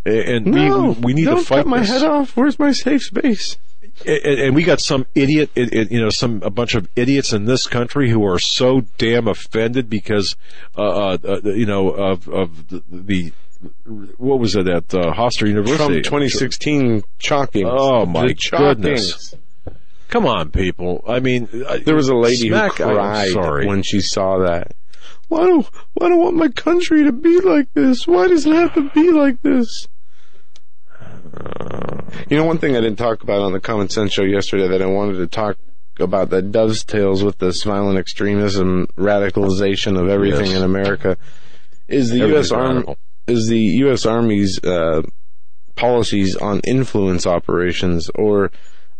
And 0.05 0.45
no, 0.45 0.91
we 0.99 0.99
we 1.01 1.13
need 1.13 1.25
to 1.25 1.37
fight 1.37 1.57
cut 1.63 1.67
my 1.67 1.79
this. 1.79 1.89
head 1.89 2.03
off. 2.03 2.37
Where's 2.37 2.59
my 2.59 2.71
safe 2.73 3.01
space? 3.03 3.57
And, 4.05 4.39
and 4.39 4.55
we 4.55 4.63
got 4.63 4.79
some 4.79 5.05
idiot, 5.15 5.51
you 5.55 6.01
know, 6.01 6.09
some 6.09 6.41
a 6.43 6.49
bunch 6.49 6.75
of 6.75 6.87
idiots 6.95 7.33
in 7.33 7.45
this 7.45 7.67
country 7.67 8.09
who 8.09 8.25
are 8.25 8.39
so 8.39 8.81
damn 8.97 9.27
offended 9.27 9.89
because, 9.89 10.35
uh, 10.77 10.81
uh, 10.81 11.17
uh, 11.23 11.39
you 11.43 11.65
know, 11.65 11.89
of 11.89 12.27
of 12.27 12.69
the, 12.69 12.83
the 12.89 13.33
what 14.17 14.39
was 14.39 14.55
it 14.55 14.67
at 14.67 14.93
uh, 14.93 15.13
Hofstra 15.13 15.47
University? 15.47 16.01
Trump 16.01 16.03
2016 16.03 17.03
chalking. 17.19 17.67
Oh, 17.67 18.05
my 18.05 18.27
The 18.27 18.49
goodness. 18.51 19.35
Come 20.07 20.25
on, 20.25 20.49
people. 20.49 21.03
I 21.07 21.19
mean, 21.19 21.47
There 21.85 21.95
was 21.95 22.09
a 22.09 22.15
lady 22.15 22.49
smack, 22.49 22.77
who 22.77 22.83
cried 22.83 23.29
sorry. 23.31 23.67
when 23.67 23.83
she 23.83 24.01
saw 24.01 24.39
that. 24.39 24.73
Why 25.29 25.45
do 25.45 25.65
why 25.93 26.09
do 26.09 26.15
I 26.15 26.17
want 26.17 26.35
my 26.35 26.49
country 26.49 27.03
to 27.05 27.13
be 27.13 27.39
like 27.39 27.73
this? 27.73 28.05
Why 28.05 28.27
does 28.27 28.45
it 28.45 28.53
have 28.53 28.73
to 28.73 28.89
be 28.89 29.11
like 29.11 29.41
this? 29.41 29.87
You 32.29 32.37
know, 32.37 32.45
one 32.45 32.57
thing 32.57 32.75
I 32.75 32.81
didn't 32.81 32.97
talk 32.97 33.23
about 33.23 33.41
on 33.41 33.51
the 33.53 33.59
Common 33.59 33.89
Sense 33.89 34.13
show 34.13 34.23
yesterday 34.23 34.67
that 34.67 34.81
I 34.81 34.85
wanted 34.85 35.17
to 35.17 35.27
talk 35.27 35.57
about 35.99 36.29
that 36.29 36.51
dovetails 36.51 37.23
with 37.23 37.37
this 37.39 37.63
violent 37.63 37.97
extremism, 37.97 38.87
radicalization 38.97 39.99
of 39.99 40.09
everything 40.09 40.47
Yes. 40.47 40.57
in 40.57 40.63
America 40.63 41.17
is 41.87 42.09
the 42.09 42.19
U.S. 42.19 42.51
Army 42.51 42.95
is 43.27 43.47
the 43.47 43.59
U.S. 43.59 44.05
Army's 44.05 44.59
uh, 44.63 45.01
policies 45.75 46.35
on 46.37 46.59
influence 46.61 47.27
operations 47.27 48.09
or 48.15 48.51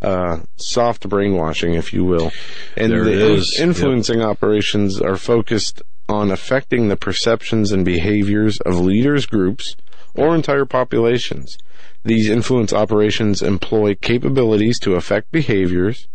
uh, 0.01 0.39
soft 0.57 1.07
brainwashing, 1.07 1.73
if 1.75 1.93
you 1.93 2.03
will. 2.03 2.31
And 2.75 2.91
There 2.91 3.03
the 3.03 3.33
is. 3.35 3.57
influencing 3.59 4.21
operations 4.21 4.99
are 5.01 5.15
focused 5.17 5.81
on 6.09 6.31
affecting 6.31 6.87
the 6.89 6.97
perceptions 6.97 7.71
and 7.71 7.85
behaviors 7.85 8.59
of 8.61 8.79
leaders, 8.79 9.25
groups, 9.25 9.75
or 10.13 10.35
entire 10.35 10.65
populations. 10.65 11.57
These 12.03 12.29
influence 12.29 12.73
operations 12.73 13.41
employ 13.41 13.95
capabilities 13.95 14.79
to 14.79 14.95
affect 14.95 15.31
behaviors, 15.31 16.07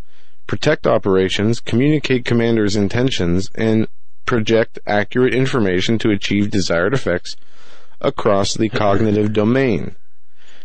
protect 0.45 0.85
operations, 0.85 1.59
communicate 1.59 2.25
commanders' 2.25 2.75
intentions, 2.75 3.49
and 3.55 3.87
project 4.25 4.79
accurate 4.85 5.33
information 5.33 5.97
to 5.99 6.11
achieve 6.11 6.51
desired 6.51 6.93
effects 6.93 7.35
across 8.01 8.53
the 8.53 8.69
cognitive 8.69 9.33
domain. 9.33 9.95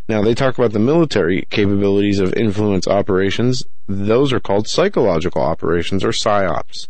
Now, 0.08 0.20
they 0.22 0.34
talk 0.34 0.58
about 0.58 0.72
the 0.72 0.78
military 0.78 1.46
capabilities 1.50 2.18
of 2.18 2.34
influence 2.34 2.88
operations. 2.88 3.64
Those 3.86 4.32
are 4.32 4.40
called 4.40 4.66
psychological 4.68 5.42
operations 5.42 6.04
or 6.04 6.10
PSYOPs. 6.10 6.88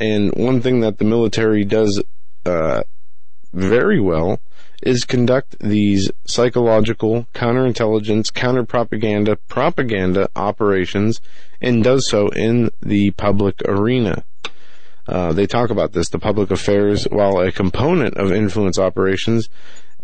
And 0.00 0.32
one 0.34 0.60
thing 0.60 0.80
that 0.80 0.98
the 0.98 1.04
military 1.04 1.64
does 1.64 2.02
uh, 2.46 2.84
very 3.52 4.00
well 4.00 4.40
is 4.82 5.04
conduct 5.04 5.56
these 5.60 6.10
psychological, 6.26 7.26
counterintelligence, 7.34 8.32
counterpropaganda, 8.32 9.38
propaganda 9.48 10.28
operations, 10.34 11.20
and 11.60 11.84
does 11.84 12.08
so 12.08 12.28
in 12.30 12.70
the 12.80 13.12
public 13.12 13.62
arena. 13.66 14.24
Uh, 15.06 15.32
they 15.32 15.46
talk 15.46 15.70
about 15.70 15.92
this. 15.92 16.08
The 16.08 16.18
public 16.18 16.50
affairs, 16.50 17.04
while 17.04 17.38
a 17.40 17.52
component 17.52 18.16
of 18.16 18.32
influence 18.32 18.78
operations, 18.78 19.48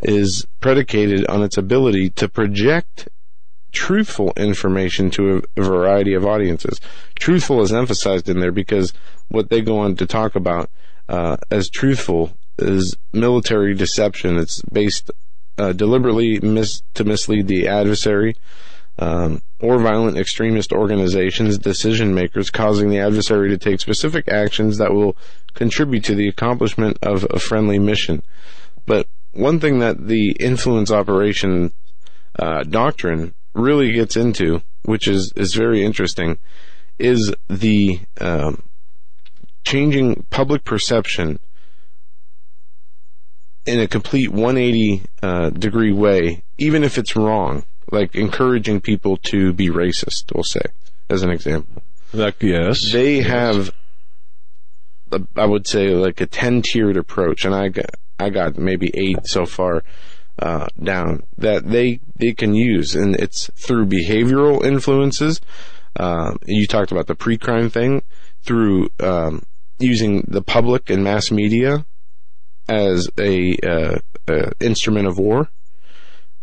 is 0.02 0.46
predicated 0.60 1.26
on 1.26 1.42
its 1.42 1.56
ability 1.56 2.10
to 2.10 2.28
project 2.28 3.08
truthful 3.72 4.32
information 4.36 5.10
to 5.10 5.42
a, 5.56 5.62
variety 5.62 6.14
of 6.14 6.24
audiences. 6.24 6.80
Truthful 7.18 7.60
is 7.62 7.72
emphasized 7.72 8.28
in 8.28 8.40
there 8.40 8.52
because 8.52 8.92
what 9.28 9.50
they 9.50 9.60
go 9.60 9.78
on 9.78 9.96
to 9.96 10.06
talk 10.06 10.34
about 10.34 10.70
uh, 11.08 11.36
as 11.50 11.68
truthful 11.68 12.32
is 12.58 12.96
military 13.12 13.74
deception. 13.74 14.36
It's 14.36 14.60
based 14.62 15.10
uh, 15.58 15.72
deliberately 15.72 16.40
mis- 16.40 16.82
to 16.94 17.04
mislead 17.04 17.48
the 17.48 17.68
adversary. 17.68 18.36
Um, 19.00 19.42
or 19.60 19.78
violent 19.78 20.18
extremist 20.18 20.72
organizations, 20.72 21.56
decision 21.56 22.16
makers, 22.16 22.50
causing 22.50 22.90
the 22.90 22.98
adversary 22.98 23.48
to 23.48 23.56
take 23.56 23.80
specific 23.80 24.28
actions 24.28 24.78
that 24.78 24.92
will 24.92 25.16
contribute 25.54 26.02
to 26.04 26.16
the 26.16 26.26
accomplishment 26.26 26.98
of 27.00 27.24
a 27.30 27.38
friendly 27.38 27.78
mission. 27.78 28.24
But 28.86 29.06
one 29.32 29.60
thing 29.60 29.78
that 29.78 30.08
the 30.08 30.32
influence 30.40 30.90
operation 30.90 31.72
uh, 32.38 32.64
doctrine 32.64 33.34
really 33.54 33.92
gets 33.92 34.16
into, 34.16 34.62
which 34.84 35.06
is 35.06 35.32
is 35.36 35.54
very 35.54 35.84
interesting, 35.84 36.38
is 36.98 37.32
the 37.48 38.00
um, 38.20 38.62
changing 39.64 40.26
public 40.30 40.64
perception 40.64 41.38
in 43.68 43.80
a 43.80 43.86
complete 43.86 44.30
180 44.30 45.02
uh, 45.22 45.50
degree 45.50 45.92
way, 45.92 46.42
even 46.56 46.82
if 46.82 46.98
it's 46.98 47.14
wrong. 47.14 47.64
Like 47.90 48.14
encouraging 48.14 48.80
people 48.82 49.16
to 49.28 49.52
be 49.52 49.68
racist, 49.68 50.34
we'll 50.34 50.44
say, 50.44 50.60
as 51.08 51.22
an 51.22 51.30
example. 51.30 51.82
That, 52.12 52.34
yes. 52.42 52.92
They 52.92 53.20
have, 53.22 53.70
a- 55.10 55.26
I 55.36 55.46
would 55.46 55.66
say, 55.66 55.88
like 55.88 56.20
a 56.20 56.26
10 56.26 56.62
tiered 56.62 56.96
approach, 56.98 57.44
and 57.46 57.54
I 57.54 57.68
got, 57.68 57.90
I 58.18 58.30
got 58.30 58.58
maybe 58.58 58.90
eight 58.94 59.26
so 59.26 59.46
far 59.46 59.84
uh, 60.38 60.66
down 60.82 61.24
that 61.36 61.68
they 61.68 62.00
they 62.16 62.32
can 62.32 62.54
use, 62.54 62.94
and 62.94 63.16
it's 63.16 63.50
through 63.56 63.86
behavioral 63.86 64.64
influences. 64.64 65.40
Um, 65.96 66.38
you 66.46 66.66
talked 66.66 66.92
about 66.92 67.06
the 67.06 67.14
pre-crime 67.14 67.70
thing 67.70 68.02
through 68.42 68.88
um, 69.00 69.42
using 69.78 70.24
the 70.28 70.42
public 70.42 70.90
and 70.90 71.02
mass 71.02 71.30
media 71.30 71.86
as 72.68 73.08
a 73.18 73.56
uh, 73.58 73.98
uh, 74.28 74.50
instrument 74.60 75.06
of 75.06 75.18
war. 75.18 75.48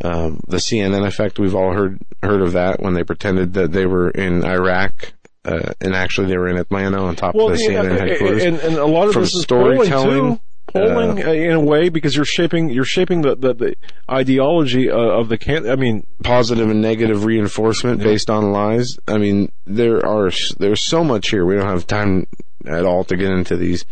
Um, 0.04 0.42
the 0.48 0.58
CNN 0.58 1.08
effect, 1.08 1.40
we've 1.40 1.56
all 1.56 1.74
heard 1.74 2.00
heard 2.22 2.42
of 2.42 2.54
that 2.54 2.82
when 2.82 2.94
they 2.94 3.04
pretended 3.04 3.54
that 3.54 3.72
they 3.72 3.86
were 3.86 4.10
in 4.10 4.44
Iraq, 4.44 5.14
uh, 5.46 5.72
and 5.80 5.96
actually 5.96 6.28
they 6.28 6.38
were 6.38 6.50
in 6.50 6.58
Atlanta 6.58 7.02
on 7.02 7.16
top 7.16 7.36
of 7.36 7.52
the 7.52 7.64
yeah, 7.64 7.84
CNN 7.84 8.00
headquarters. 8.00 8.44
and, 8.44 8.58
and 8.58 8.76
a 8.76 8.86
lot 8.86 9.08
of 9.08 9.14
From 9.14 9.24
this 9.24 9.36
is 9.36 9.46
polling 9.46 9.86
storytelling, 9.86 10.36
too. 10.36 10.42
Polling 10.68 11.24
uh, 11.24 11.32
in 11.32 11.52
a 11.52 11.60
way 11.60 11.88
because 11.88 12.16
you're 12.16 12.26
shaping 12.26 12.70
you're 12.70 12.84
shaping 12.84 13.22
the 13.22 13.36
the, 13.36 13.54
the 13.54 13.76
ideology 14.12 14.92
uh, 14.92 14.98
of 14.98 15.30
the 15.30 15.38
can. 15.38 15.70
I 15.70 15.78
mean, 15.78 16.06
positive 16.24 16.70
and 16.70 16.82
negative 16.82 17.24
reinforcement 17.24 18.02
based 18.02 18.30
on 18.30 18.52
lies. 18.52 18.98
I 19.08 19.18
mean, 19.18 19.52
there 19.66 20.06
are 20.06 20.30
there's 20.58 20.82
so 20.82 21.06
much 21.06 21.30
here. 21.30 21.46
We 21.46 21.56
don't 21.56 21.70
have 21.70 21.88
time 21.88 22.28
at 22.66 22.86
all 22.86 23.06
to 23.06 23.16
get 23.16 23.32
into 23.32 23.56
these. 23.56 23.86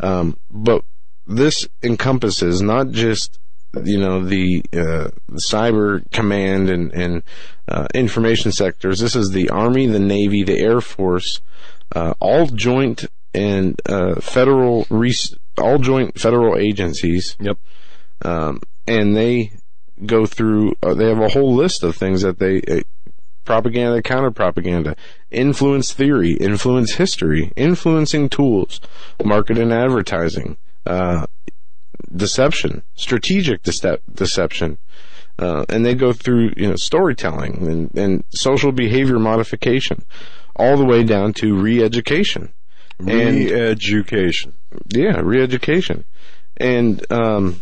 Um, 0.00 0.36
but 0.50 0.82
this 1.26 1.68
encompasses 1.82 2.62
not 2.62 2.90
just 2.90 3.38
you 3.82 3.98
know 3.98 4.24
the 4.24 4.62
uh, 4.72 5.08
cyber 5.32 6.08
command 6.12 6.70
and 6.70 6.92
and 6.92 7.22
uh, 7.68 7.86
information 7.94 8.52
sectors. 8.52 9.00
This 9.00 9.16
is 9.16 9.30
the 9.30 9.50
Army, 9.50 9.86
the 9.86 9.98
Navy, 9.98 10.42
the 10.44 10.58
Air 10.58 10.80
Force, 10.80 11.40
uh, 11.94 12.14
all 12.20 12.46
joint 12.46 13.06
and 13.32 13.80
uh, 13.86 14.20
federal 14.20 14.86
res- 14.90 15.36
all 15.58 15.78
joint 15.78 16.18
federal 16.18 16.56
agencies. 16.56 17.36
Yep. 17.40 17.58
Um, 18.22 18.60
and 18.86 19.16
they 19.16 19.52
go 20.06 20.26
through. 20.26 20.76
Uh, 20.82 20.94
they 20.94 21.08
have 21.08 21.20
a 21.20 21.30
whole 21.30 21.54
list 21.54 21.82
of 21.82 21.96
things 21.96 22.22
that 22.22 22.38
they. 22.38 22.60
Uh, 22.62 22.80
propaganda, 23.44 24.00
counter 24.00 24.30
propaganda, 24.30 24.96
influence 25.30 25.92
theory, 25.92 26.32
influence 26.32 26.94
history, 26.94 27.52
influencing 27.56 28.26
tools, 28.26 28.80
market 29.22 29.58
and 29.58 29.70
advertising, 29.70 30.56
uh, 30.86 31.26
deception, 32.14 32.82
strategic 32.94 33.62
decep- 33.62 34.00
deception, 34.12 34.78
uh, 35.38 35.64
and 35.68 35.84
they 35.84 35.94
go 35.94 36.12
through 36.12 36.52
you 36.56 36.68
know 36.68 36.76
storytelling 36.76 37.66
and, 37.66 37.94
and 37.96 38.24
social 38.34 38.72
behavior 38.72 39.18
modification, 39.18 40.04
all 40.56 40.76
the 40.76 40.84
way 40.84 41.02
down 41.02 41.32
to 41.34 41.54
re-education. 41.54 42.52
Re-education. 42.98 44.54
yeah, 44.88 45.20
re-education, 45.20 46.04
and 46.56 47.10
um, 47.10 47.60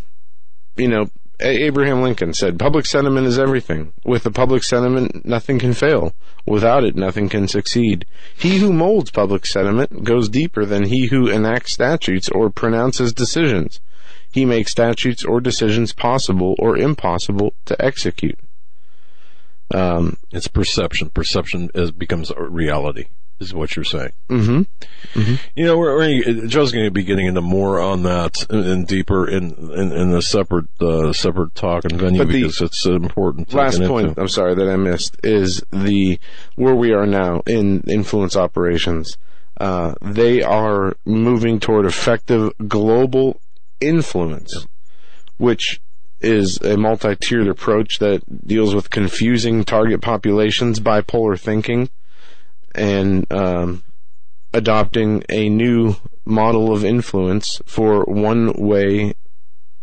you 0.76 0.88
know, 0.88 1.10
Abraham 1.42 2.02
Lincoln 2.02 2.34
said, 2.34 2.58
"Public 2.58 2.86
sentiment 2.86 3.26
is 3.26 3.38
everything. 3.38 3.92
With 4.04 4.22
the 4.22 4.30
public 4.30 4.62
sentiment, 4.62 5.24
nothing 5.24 5.58
can 5.58 5.72
fail. 5.72 6.14
Without 6.46 6.84
it, 6.84 6.94
nothing 6.96 7.28
can 7.28 7.48
succeed. 7.48 8.04
He 8.36 8.58
who 8.58 8.72
molds 8.72 9.10
public 9.10 9.44
sentiment 9.46 10.04
goes 10.04 10.28
deeper 10.28 10.64
than 10.64 10.86
he 10.86 11.06
who 11.08 11.28
enacts 11.28 11.72
statutes 11.72 12.28
or 12.28 12.50
pronounces 12.50 13.12
decisions. 13.12 13.80
He 14.30 14.44
makes 14.44 14.72
statutes 14.72 15.24
or 15.24 15.40
decisions 15.40 15.92
possible 15.92 16.54
or 16.58 16.76
impossible 16.76 17.54
to 17.66 17.84
execute." 17.84 18.38
Um, 19.74 20.16
It's 20.32 20.48
perception. 20.48 21.10
Perception 21.10 21.70
is, 21.74 21.90
becomes 21.90 22.30
reality, 22.36 23.06
is 23.42 23.54
what 23.54 23.76
you're 23.76 23.84
saying. 23.84 24.12
mhm. 24.28 24.66
You 25.54 25.64
know, 25.64 25.76
we're, 25.76 25.96
we're, 25.96 26.46
Joe's 26.46 26.72
going 26.72 26.86
to 26.86 26.90
be 26.90 27.04
getting 27.04 27.26
into 27.26 27.40
more 27.40 27.80
on 27.80 28.02
that 28.04 28.46
and, 28.50 28.64
and 28.64 28.86
deeper 28.86 29.28
in, 29.28 29.52
in, 29.72 29.92
in 29.92 30.14
a 30.14 30.22
separate, 30.22 30.68
uh, 30.80 31.12
separate 31.12 31.54
talk 31.54 31.84
and 31.84 32.00
venue 32.00 32.18
But 32.18 32.28
the 32.28 32.42
because 32.42 32.60
it's 32.60 32.86
important. 32.86 33.52
Last 33.52 33.82
point 33.82 34.08
into. 34.08 34.20
I'm 34.20 34.28
sorry 34.28 34.54
that 34.54 34.68
I 34.68 34.76
missed 34.76 35.16
is 35.22 35.62
the 35.70 36.18
where 36.56 36.74
we 36.74 36.92
are 36.92 37.06
now 37.06 37.42
in 37.46 37.82
influence 37.88 38.36
operations. 38.36 39.18
Uh, 39.60 39.94
they 40.00 40.42
are 40.42 40.96
moving 41.04 41.60
toward 41.60 41.86
effective 41.86 42.52
global 42.66 43.40
influence, 43.80 44.66
which 45.36 45.80
is 46.20 46.58
a 46.62 46.76
multi-tiered 46.76 47.48
approach 47.48 47.98
that 47.98 48.46
deals 48.46 48.74
with 48.74 48.90
confusing 48.90 49.64
target 49.64 50.00
populations, 50.00 50.80
bipolar 50.80 51.38
thinking, 51.38 51.90
and 52.74 53.30
um, 53.32 53.82
adopting 54.52 55.24
a 55.28 55.48
new 55.48 55.96
model 56.24 56.72
of 56.72 56.84
influence 56.84 57.60
for 57.66 58.04
one-way 58.04 59.14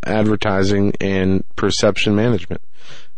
advertising 0.05 0.93
and 1.01 1.43
perception 1.55 2.15
management. 2.15 2.61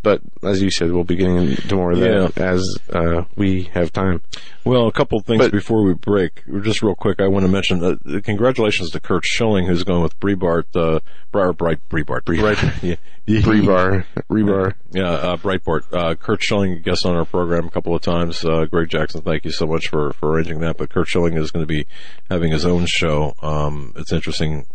But 0.04 0.22
as 0.42 0.62
you 0.62 0.72
said, 0.72 0.92
we'll 0.92 1.04
be 1.04 1.16
getting 1.16 1.38
into 1.38 1.76
more 1.76 1.92
of 1.92 2.00
that 2.00 2.38
as 2.40 2.78
uh, 2.92 3.26
we 3.36 3.64
have 3.74 3.92
time. 3.94 4.22
Well, 4.66 4.88
a 4.88 4.92
couple 4.92 5.20
of 5.20 5.26
things 5.26 5.40
But- 5.40 5.52
before 5.52 5.84
we 5.84 5.94
break. 5.94 6.44
Just 6.64 6.82
real 6.82 6.96
quick, 6.96 7.22
I 7.22 7.28
want 7.28 7.46
to 7.46 7.52
mention 7.52 7.84
uh, 7.84 8.20
congratulations 8.22 8.90
to 8.92 9.00
Curt 9.00 9.26
Schilling, 9.26 9.66
who's 9.68 9.84
going 9.84 10.02
with 10.02 10.20
Breitbart, 10.20 10.64
uh, 10.76 11.00
Bright, 11.32 11.80
Breitbart, 11.90 12.22
Breitbart, 12.24 12.82
yeah, 12.82 12.96
Rebar, 13.28 14.06
rebar. 14.30 14.74
yeah, 14.92 15.04
uh, 15.10 15.38
Breitbart. 15.38 15.82
Uh, 15.94 16.16
Curt 16.16 16.42
Schilling 16.44 16.82
guest 16.82 17.06
on 17.06 17.16
our 17.16 17.26
program 17.26 17.66
a 17.66 17.70
couple 17.70 17.96
of 17.96 18.02
times. 18.02 18.44
Uh, 18.44 18.66
Greg 18.66 18.90
Jackson, 18.90 19.22
thank 19.22 19.46
you 19.46 19.52
so 19.52 19.66
much 19.68 19.88
for 19.88 20.14
for 20.14 20.32
arranging 20.32 20.60
that. 20.62 20.78
But 20.78 20.90
Curt 20.90 21.08
Schilling 21.08 21.38
is 21.38 21.52
going 21.52 21.64
to 21.64 21.68
be 21.68 21.86
having 22.30 22.52
his 22.52 22.66
own 22.66 22.86
show. 22.88 23.34
Um, 23.42 23.94
it's 23.96 24.12
interesting. 24.12 24.66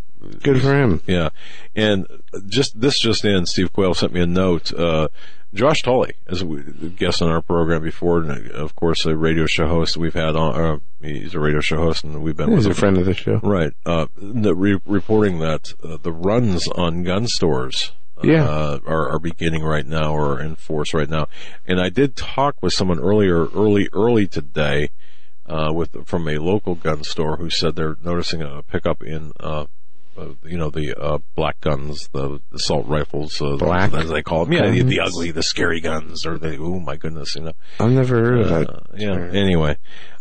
Good 0.42 0.62
for 0.62 0.74
him. 0.74 1.02
Yeah, 1.06 1.28
and 1.74 2.06
just 2.46 2.80
this 2.80 2.98
just 2.98 3.24
in, 3.24 3.46
Steve 3.46 3.72
Quayle 3.72 3.94
sent 3.94 4.12
me 4.12 4.20
a 4.20 4.26
note. 4.26 4.72
Uh, 4.74 5.08
Josh 5.54 5.82
Tolley 5.82 6.12
is 6.26 6.42
a 6.42 6.46
guest 6.46 7.22
on 7.22 7.30
our 7.30 7.40
program 7.40 7.82
before, 7.82 8.18
and 8.18 8.50
uh, 8.50 8.54
of 8.54 8.74
course 8.74 9.06
a 9.06 9.16
radio 9.16 9.46
show 9.46 9.66
host 9.66 9.96
we've 9.96 10.14
had 10.14 10.34
on. 10.36 10.54
Uh, 10.54 10.78
he's 11.00 11.34
a 11.34 11.40
radio 11.40 11.60
show 11.60 11.76
host, 11.76 12.04
and 12.04 12.22
we've 12.22 12.36
been 12.36 12.50
He's 12.50 12.66
with 12.66 12.66
a 12.66 12.70
him. 12.70 12.74
friend 12.74 12.98
of 12.98 13.04
the 13.06 13.14
show. 13.14 13.40
Right, 13.42 13.72
uh, 13.84 14.06
the 14.16 14.54
re- 14.54 14.80
reporting 14.84 15.38
that 15.40 15.72
uh, 15.84 15.96
the 16.02 16.12
runs 16.12 16.66
on 16.68 17.02
gun 17.04 17.26
stores. 17.28 17.92
Yeah. 18.24 18.48
Uh, 18.48 18.78
are, 18.86 19.10
are 19.10 19.18
beginning 19.18 19.62
right 19.62 19.86
now 19.86 20.14
or 20.14 20.40
in 20.40 20.56
force 20.56 20.94
right 20.94 21.08
now. 21.08 21.28
And 21.66 21.78
I 21.78 21.90
did 21.90 22.16
talk 22.16 22.56
with 22.62 22.72
someone 22.72 22.98
earlier, 22.98 23.44
early, 23.48 23.90
early 23.92 24.26
today, 24.26 24.88
uh, 25.44 25.70
with, 25.74 26.06
from 26.06 26.26
a 26.26 26.38
local 26.38 26.76
gun 26.76 27.04
store 27.04 27.36
who 27.36 27.50
said 27.50 27.76
they're 27.76 27.98
noticing 28.02 28.40
a 28.40 28.62
pickup 28.62 29.02
in, 29.02 29.32
uh, 29.38 29.66
you 30.44 30.56
know, 30.58 30.70
the, 30.70 30.94
uh, 30.98 31.18
black 31.34 31.60
guns, 31.60 32.08
the 32.12 32.40
assault 32.54 32.86
rifles, 32.86 33.40
uh, 33.40 33.56
Black 33.56 33.92
as 33.92 34.08
they 34.10 34.22
call 34.22 34.44
them. 34.44 34.52
Yeah, 34.54 34.70
the, 34.70 34.82
the 34.82 35.00
ugly, 35.00 35.30
the 35.30 35.42
scary 35.42 35.80
guns, 35.80 36.24
or 36.26 36.38
the, 36.38 36.56
oh 36.58 36.80
my 36.80 36.96
goodness, 36.96 37.34
you 37.36 37.42
know. 37.42 37.52
I've 37.80 37.90
never 37.92 38.16
heard 38.16 38.38
of 38.40 38.50
Uh, 38.52 38.58
that. 38.60 38.82
yeah. 38.96 39.38
Anyway, 39.38 39.76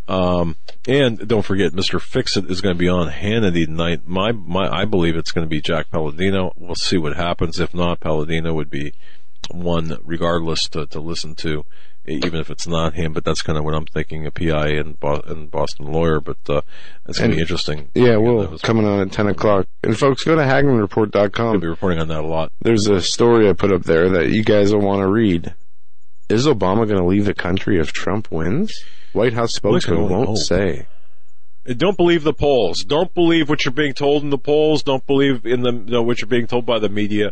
um, 0.08 0.56
and 0.88 1.28
don't 1.28 1.42
forget, 1.46 1.72
Mr. 1.74 2.00
Fixit 2.02 2.50
is 2.52 2.62
going 2.62 2.76
to 2.76 2.80
be 2.80 2.90
on 2.90 3.10
Hannity 3.12 3.66
tonight. 3.66 4.02
My, 4.06 4.32
my, 4.32 4.70
I 4.70 4.86
believe 4.86 5.16
it's 5.16 5.32
going 5.32 5.46
to 5.46 5.50
be 5.50 5.62
Jack 5.62 5.90
Palladino. 5.90 6.52
We'll 6.56 6.76
see 6.76 6.98
what 6.98 7.16
happens. 7.16 7.60
If 7.60 7.74
not, 7.74 8.00
Palladino 8.00 8.54
would 8.54 8.70
be 8.70 8.94
one 9.52 9.98
regardless 10.04 10.68
to, 10.70 10.86
to 10.88 11.00
listen 11.00 11.36
to, 11.36 11.64
even 12.08 12.40
if 12.40 12.50
it's 12.50 12.68
not 12.68 12.94
him. 12.94 13.14
But 13.14 13.24
that's 13.26 13.42
kind 13.42 13.58
of 13.58 13.64
what 13.64 13.74
I'm 13.76 13.86
thinking. 13.86 14.26
A 14.26 14.32
PI 14.32 14.68
and, 14.70 15.00
Bo- 15.00 15.22
and 15.26 15.50
Boston 15.52 15.92
lawyer, 15.92 16.20
but 16.20 16.38
uh, 16.50 16.62
it's 17.08 17.20
going 17.20 17.32
to 17.32 17.34
And- 17.34 17.36
be 17.36 17.42
interesting. 17.42 17.90
Yeah, 17.96 18.12
That 18.14 18.22
well, 18.22 18.48
was- 18.48 18.62
coming 18.62 18.86
on 18.86 19.00
at 19.02 19.12
10 19.12 19.28
o'clock. 19.28 19.68
And 19.84 19.98
folks, 19.98 20.24
go 20.24 20.36
to 20.36 20.42
I'll 20.44 21.60
be 21.60 21.68
reporting 21.68 22.00
on 22.00 22.08
that 22.10 22.24
a 22.24 22.28
lot. 22.28 22.52
There's 22.62 22.88
a 22.88 23.02
story 23.02 23.50
I 23.50 23.54
put 23.54 23.72
up 23.74 23.84
there 23.84 24.10
that 24.10 24.30
you 24.30 24.44
guys 24.44 24.74
will 24.74 24.82
want 24.82 25.02
to 25.02 25.08
read. 25.08 25.54
Is 26.30 26.48
Obama 26.48 26.88
going 26.88 26.98
to 27.00 27.06
leave 27.06 27.26
the 27.26 27.34
country 27.36 27.80
if 27.80 27.94
Trump 27.94 28.32
wins? 28.32 28.74
White 29.14 29.34
House 29.34 29.54
spokesman 29.54 30.10
won't 30.10 30.28
hope. 30.30 30.38
say. 30.38 30.88
Uh, 31.70 31.74
Don't 31.74 31.96
believe 31.98 32.24
the 32.24 32.34
polls. 32.34 32.84
Don't 32.84 33.14
believe 33.14 33.48
what 33.48 33.64
you're 33.64 33.72
being 33.72 33.94
told 33.94 34.24
in 34.24 34.30
the 34.30 34.38
polls. 34.38 34.84
Don't 34.84 35.06
believe 35.08 35.46
in 35.46 35.62
the 35.62 35.72
you 35.72 35.80
know, 35.92 36.02
what 36.02 36.20
you're 36.20 36.28
being 36.28 36.48
told 36.48 36.66
by 36.66 36.80
the 36.80 36.90
media. 36.90 37.32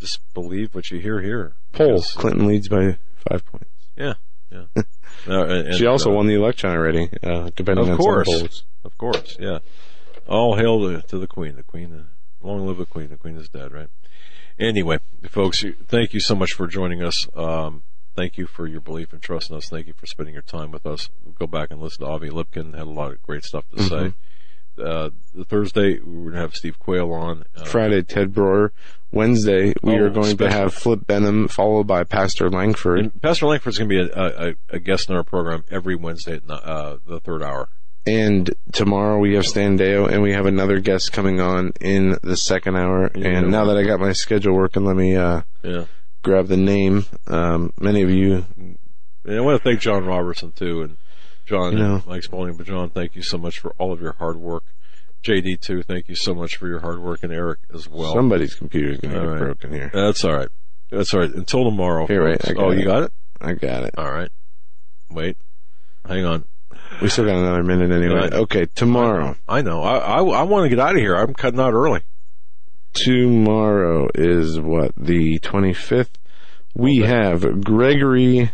Just 0.00 0.18
believe 0.34 0.74
what 0.74 0.90
you 0.90 0.98
hear 0.98 1.20
here. 1.20 1.52
Poll. 1.72 1.94
Because, 1.94 2.16
uh, 2.16 2.20
Clinton 2.20 2.46
leads 2.46 2.68
by 2.68 2.98
five 3.30 3.44
points. 3.46 3.68
Yeah, 3.96 4.14
yeah. 4.50 4.64
Uh, 5.26 5.44
and- 5.46 5.74
She 5.74 5.86
also 5.86 6.10
uh, 6.10 6.14
won 6.14 6.26
the 6.26 6.34
election 6.34 6.70
already, 6.70 7.08
uh, 7.22 7.48
depending 7.56 7.84
Of 7.86 7.92
on 7.92 7.96
course. 7.96 8.28
some 8.30 8.40
polls. 8.40 8.64
Of 8.84 8.98
course, 8.98 9.36
yeah. 9.40 9.58
All 10.28 10.56
hail 10.56 10.80
to, 10.80 11.02
to 11.08 11.18
the 11.18 11.26
Queen. 11.26 11.56
The 11.56 11.62
Queen, 11.62 11.92
uh, 11.94 12.46
long 12.46 12.66
live 12.66 12.76
the 12.78 12.84
Queen. 12.86 13.08
The 13.08 13.16
Queen 13.16 13.36
is 13.36 13.48
dead, 13.48 13.72
right? 13.72 13.88
Anyway, 14.58 14.98
folks, 15.30 15.64
thank 15.86 16.12
you 16.12 16.20
so 16.20 16.34
much 16.34 16.52
for 16.52 16.66
joining 16.66 17.02
us. 17.02 17.26
Um, 17.34 17.82
thank 18.14 18.36
you 18.36 18.46
for 18.46 18.66
your 18.66 18.80
belief 18.80 19.12
and 19.12 19.22
trust 19.22 19.50
in 19.50 19.56
us. 19.56 19.68
Thank 19.68 19.86
you 19.86 19.94
for 19.94 20.06
spending 20.06 20.34
your 20.34 20.42
time 20.42 20.70
with 20.70 20.84
us. 20.86 21.08
Go 21.38 21.46
back 21.46 21.70
and 21.70 21.80
listen 21.80 22.04
to 22.04 22.10
Avi 22.10 22.28
Lipkin. 22.30 22.74
Had 22.74 22.86
a 22.86 22.90
lot 22.90 23.12
of 23.12 23.22
great 23.22 23.44
stuff 23.44 23.64
to 23.76 23.82
say. 23.82 24.12
Uh, 24.78 25.10
the 25.34 25.44
Thursday, 25.44 25.98
we're 26.00 26.22
going 26.30 26.32
to 26.34 26.40
have 26.40 26.54
Steve 26.54 26.78
Quayle 26.78 27.12
on. 27.12 27.44
Uh, 27.56 27.64
Friday, 27.64 28.02
Ted 28.02 28.32
Broer. 28.34 28.72
Wednesday, 29.12 29.72
we 29.82 29.92
Oh, 29.94 30.06
are 30.06 30.10
going 30.10 30.30
special. 30.30 30.48
to 30.48 30.50
have 30.50 30.74
Flip 30.74 31.06
Benham, 31.06 31.46
followed 31.48 31.86
by 31.86 32.02
Pastor 32.04 32.50
Langford. 32.50 32.98
and 32.98 33.22
Pastor 33.22 33.46
Langford's 33.46 33.78
going 33.78 33.88
to 33.88 33.94
be 34.06 34.10
a, 34.12 34.48
a, 34.48 34.54
a 34.70 34.78
guest 34.80 35.08
in 35.08 35.14
our 35.14 35.22
program 35.22 35.64
every 35.70 35.94
Wednesday 35.94 36.34
at 36.36 36.50
uh, 36.50 36.96
the 37.06 37.20
third 37.20 37.42
hour. 37.42 37.68
And 38.06 38.50
tomorrow 38.72 39.18
we 39.18 39.34
have 39.34 39.46
Stan 39.46 39.78
Deyo, 39.78 40.10
and 40.10 40.20
we 40.20 40.32
have 40.32 40.46
another 40.46 40.80
guest 40.80 41.12
coming 41.12 41.40
on 41.40 41.72
in 41.80 42.18
the 42.22 42.36
second 42.36 42.76
hour. 42.76 43.10
Yeah. 43.14 43.28
And 43.28 43.50
now 43.50 43.66
that 43.66 43.76
I 43.78 43.84
got 43.84 44.00
my 44.00 44.12
schedule 44.12 44.54
working, 44.54 44.84
let 44.84 44.96
me 44.96 45.14
uh, 45.16 45.42
Yeah. 45.62 45.84
grab 46.22 46.48
the 46.48 46.56
name. 46.56 47.06
Um, 47.28 47.72
many 47.80 48.02
of 48.02 48.10
you, 48.10 48.44
And 48.56 48.78
I 49.38 49.40
want 49.40 49.62
to 49.62 49.64
thank 49.66 49.80
John 49.80 50.04
Robertson 50.04 50.50
too, 50.52 50.82
and 50.82 50.96
John 51.46 51.72
You 51.72 51.78
know. 51.78 52.02
Mike 52.06 52.22
Spalding. 52.22 52.56
But 52.56 52.66
John, 52.66 52.90
thank 52.90 53.14
you 53.16 53.22
so 53.22 53.38
much 53.38 53.58
for 53.58 53.72
all 53.78 53.92
of 53.92 54.00
your 54.00 54.12
hard 54.14 54.36
work. 54.36 54.64
JD 55.22 55.60
too, 55.60 55.82
thank 55.82 56.08
you 56.08 56.14
so 56.16 56.34
much 56.34 56.56
for 56.56 56.68
your 56.68 56.80
hard 56.80 57.00
work, 57.00 57.22
and 57.22 57.32
Eric 57.32 57.60
as 57.72 57.88
well. 57.88 58.12
somebody's 58.14 58.54
computer's 58.54 59.00
going 59.00 59.14
to 59.14 59.20
All 59.20 59.26
get 59.26 59.32
right. 59.32 59.40
broken 59.40 59.72
here. 59.72 59.90
That's 59.92 60.22
all 60.24 60.34
right. 60.34 60.48
That's 60.90 61.14
all 61.14 61.20
right. 61.20 61.30
Until 61.34 61.64
tomorrow. 61.64 62.06
Here, 62.06 62.36
got 62.36 62.56
oh, 62.58 62.70
it. 62.72 62.78
you 62.78 62.84
got 62.84 63.04
it. 63.04 63.12
I 63.40 63.52
got 63.54 63.84
it. 63.84 63.94
All 63.96 64.10
right. 64.12 64.28
Wait. 65.10 65.38
Hang 66.06 66.24
on. 66.26 66.44
We 67.00 67.08
still 67.08 67.24
got 67.24 67.36
another 67.36 67.62
minute 67.62 67.90
anyway. 67.90 68.14
Right. 68.20 68.32
Okay, 68.34 68.66
tomorrow. 68.74 69.36
I 69.48 69.62
know. 69.62 69.82
I 69.82 69.96
I, 69.96 70.22
I 70.22 70.42
want 70.42 70.64
to 70.66 70.68
get 70.68 70.78
out 70.78 70.94
of 70.94 71.00
here. 71.00 71.14
I'm 71.16 71.32
cutting 71.32 71.58
out 71.60 71.72
early. 71.72 72.02
Tomorrow 72.92 74.08
is 74.14 74.60
what 74.60 74.92
the 74.96 75.38
25th. 75.40 76.10
We 76.74 77.02
Okay. 77.02 77.10
have 77.10 77.62
Gregory 77.64 78.52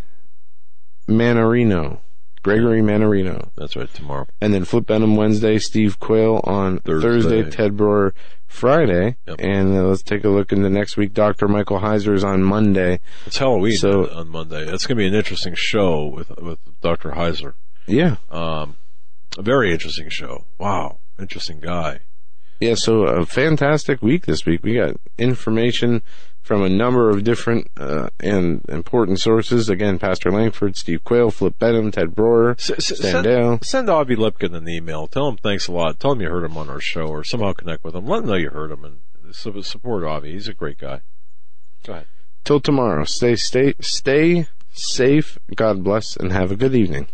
Mannarino 1.08 1.98
Gregory 2.42 2.80
Mannarino. 2.80 3.50
That's 3.56 3.76
right, 3.76 3.92
tomorrow. 3.92 4.26
And 4.40 4.52
then 4.54 4.64
Flip 4.64 4.86
Benham 4.86 5.16
Wednesday, 5.16 5.58
Steve 5.58 5.98
Quayle 6.00 6.40
on 6.44 6.78
Thursday. 6.78 7.08
Thursday, 7.08 7.50
Ted 7.50 7.76
Broer 7.76 8.14
Friday. 8.46 9.16
Yep. 9.26 9.36
And 9.40 9.76
uh, 9.76 9.82
let's 9.84 10.02
take 10.02 10.24
a 10.24 10.28
look 10.28 10.52
into 10.52 10.68
next 10.70 10.96
week. 10.96 11.12
Dr. 11.12 11.48
Michael 11.48 11.80
Heiser 11.80 12.14
is 12.14 12.24
on 12.24 12.42
Monday. 12.42 13.00
It's 13.26 13.38
Halloween 13.38 13.76
So- 13.76 14.08
on, 14.10 14.16
on 14.16 14.28
Monday. 14.28 14.62
It's 14.62 14.86
going 14.86 14.96
to 14.96 15.02
be 15.02 15.06
an 15.06 15.14
interesting 15.14 15.54
show 15.56 16.06
with 16.06 16.30
with 16.38 16.58
Dr. 16.80 17.10
Heiser. 17.10 17.54
Yeah. 17.86 18.16
Um, 18.30 18.76
a 19.38 19.42
very 19.42 19.72
interesting 19.72 20.08
show. 20.08 20.44
Wow, 20.58 20.98
interesting 21.18 21.60
guy. 21.60 22.00
Yeah, 22.60 22.74
so 22.74 23.04
a 23.04 23.24
fantastic 23.24 24.02
week 24.02 24.26
this 24.26 24.44
week. 24.44 24.62
We 24.62 24.74
got 24.74 24.96
information 25.16 26.02
from 26.42 26.62
a 26.62 26.68
number 26.68 27.10
of 27.10 27.22
different 27.24 27.68
uh, 27.76 28.08
and 28.18 28.62
important 28.68 29.20
sources. 29.20 29.68
Again, 29.68 29.98
Pastor 29.98 30.30
Langford, 30.30 30.76
Steve 30.76 31.04
Quayle, 31.04 31.30
Flip 31.30 31.58
Benham, 31.58 31.90
Ted 31.90 32.14
Broer, 32.14 32.52
S- 32.52 32.70
s- 32.70 32.98
send, 32.98 33.26
Sandell. 33.26 33.64
send 33.64 33.88
Avi 33.90 34.16
Lipkin 34.16 34.54
an 34.56 34.68
email. 34.68 35.06
Tell 35.06 35.28
him 35.28 35.36
thanks 35.36 35.68
a 35.68 35.72
lot. 35.72 36.00
Tell 36.00 36.12
him 36.12 36.20
you 36.22 36.28
heard 36.28 36.44
him 36.44 36.56
on 36.56 36.68
our 36.70 36.80
show, 36.80 37.06
or 37.06 37.22
somehow 37.24 37.52
connect 37.52 37.84
with 37.84 37.94
him. 37.94 38.06
Let 38.06 38.22
him 38.22 38.26
know 38.28 38.34
you 38.34 38.50
heard 38.50 38.70
him, 38.70 38.84
and 38.84 38.98
support 39.64 40.02
Avi. 40.04 40.32
He's 40.32 40.48
a 40.48 40.54
great 40.54 40.78
guy. 40.78 41.02
Go 41.86 41.92
ahead. 41.92 42.06
Till 42.44 42.60
tomorrow. 42.60 43.04
Stay, 43.04 43.36
stay, 43.36 43.74
stay 43.80 44.46
safe. 44.72 45.38
God 45.54 45.84
bless, 45.84 46.16
and 46.16 46.32
have 46.32 46.50
a 46.50 46.56
good 46.56 46.74
evening. 46.74 47.06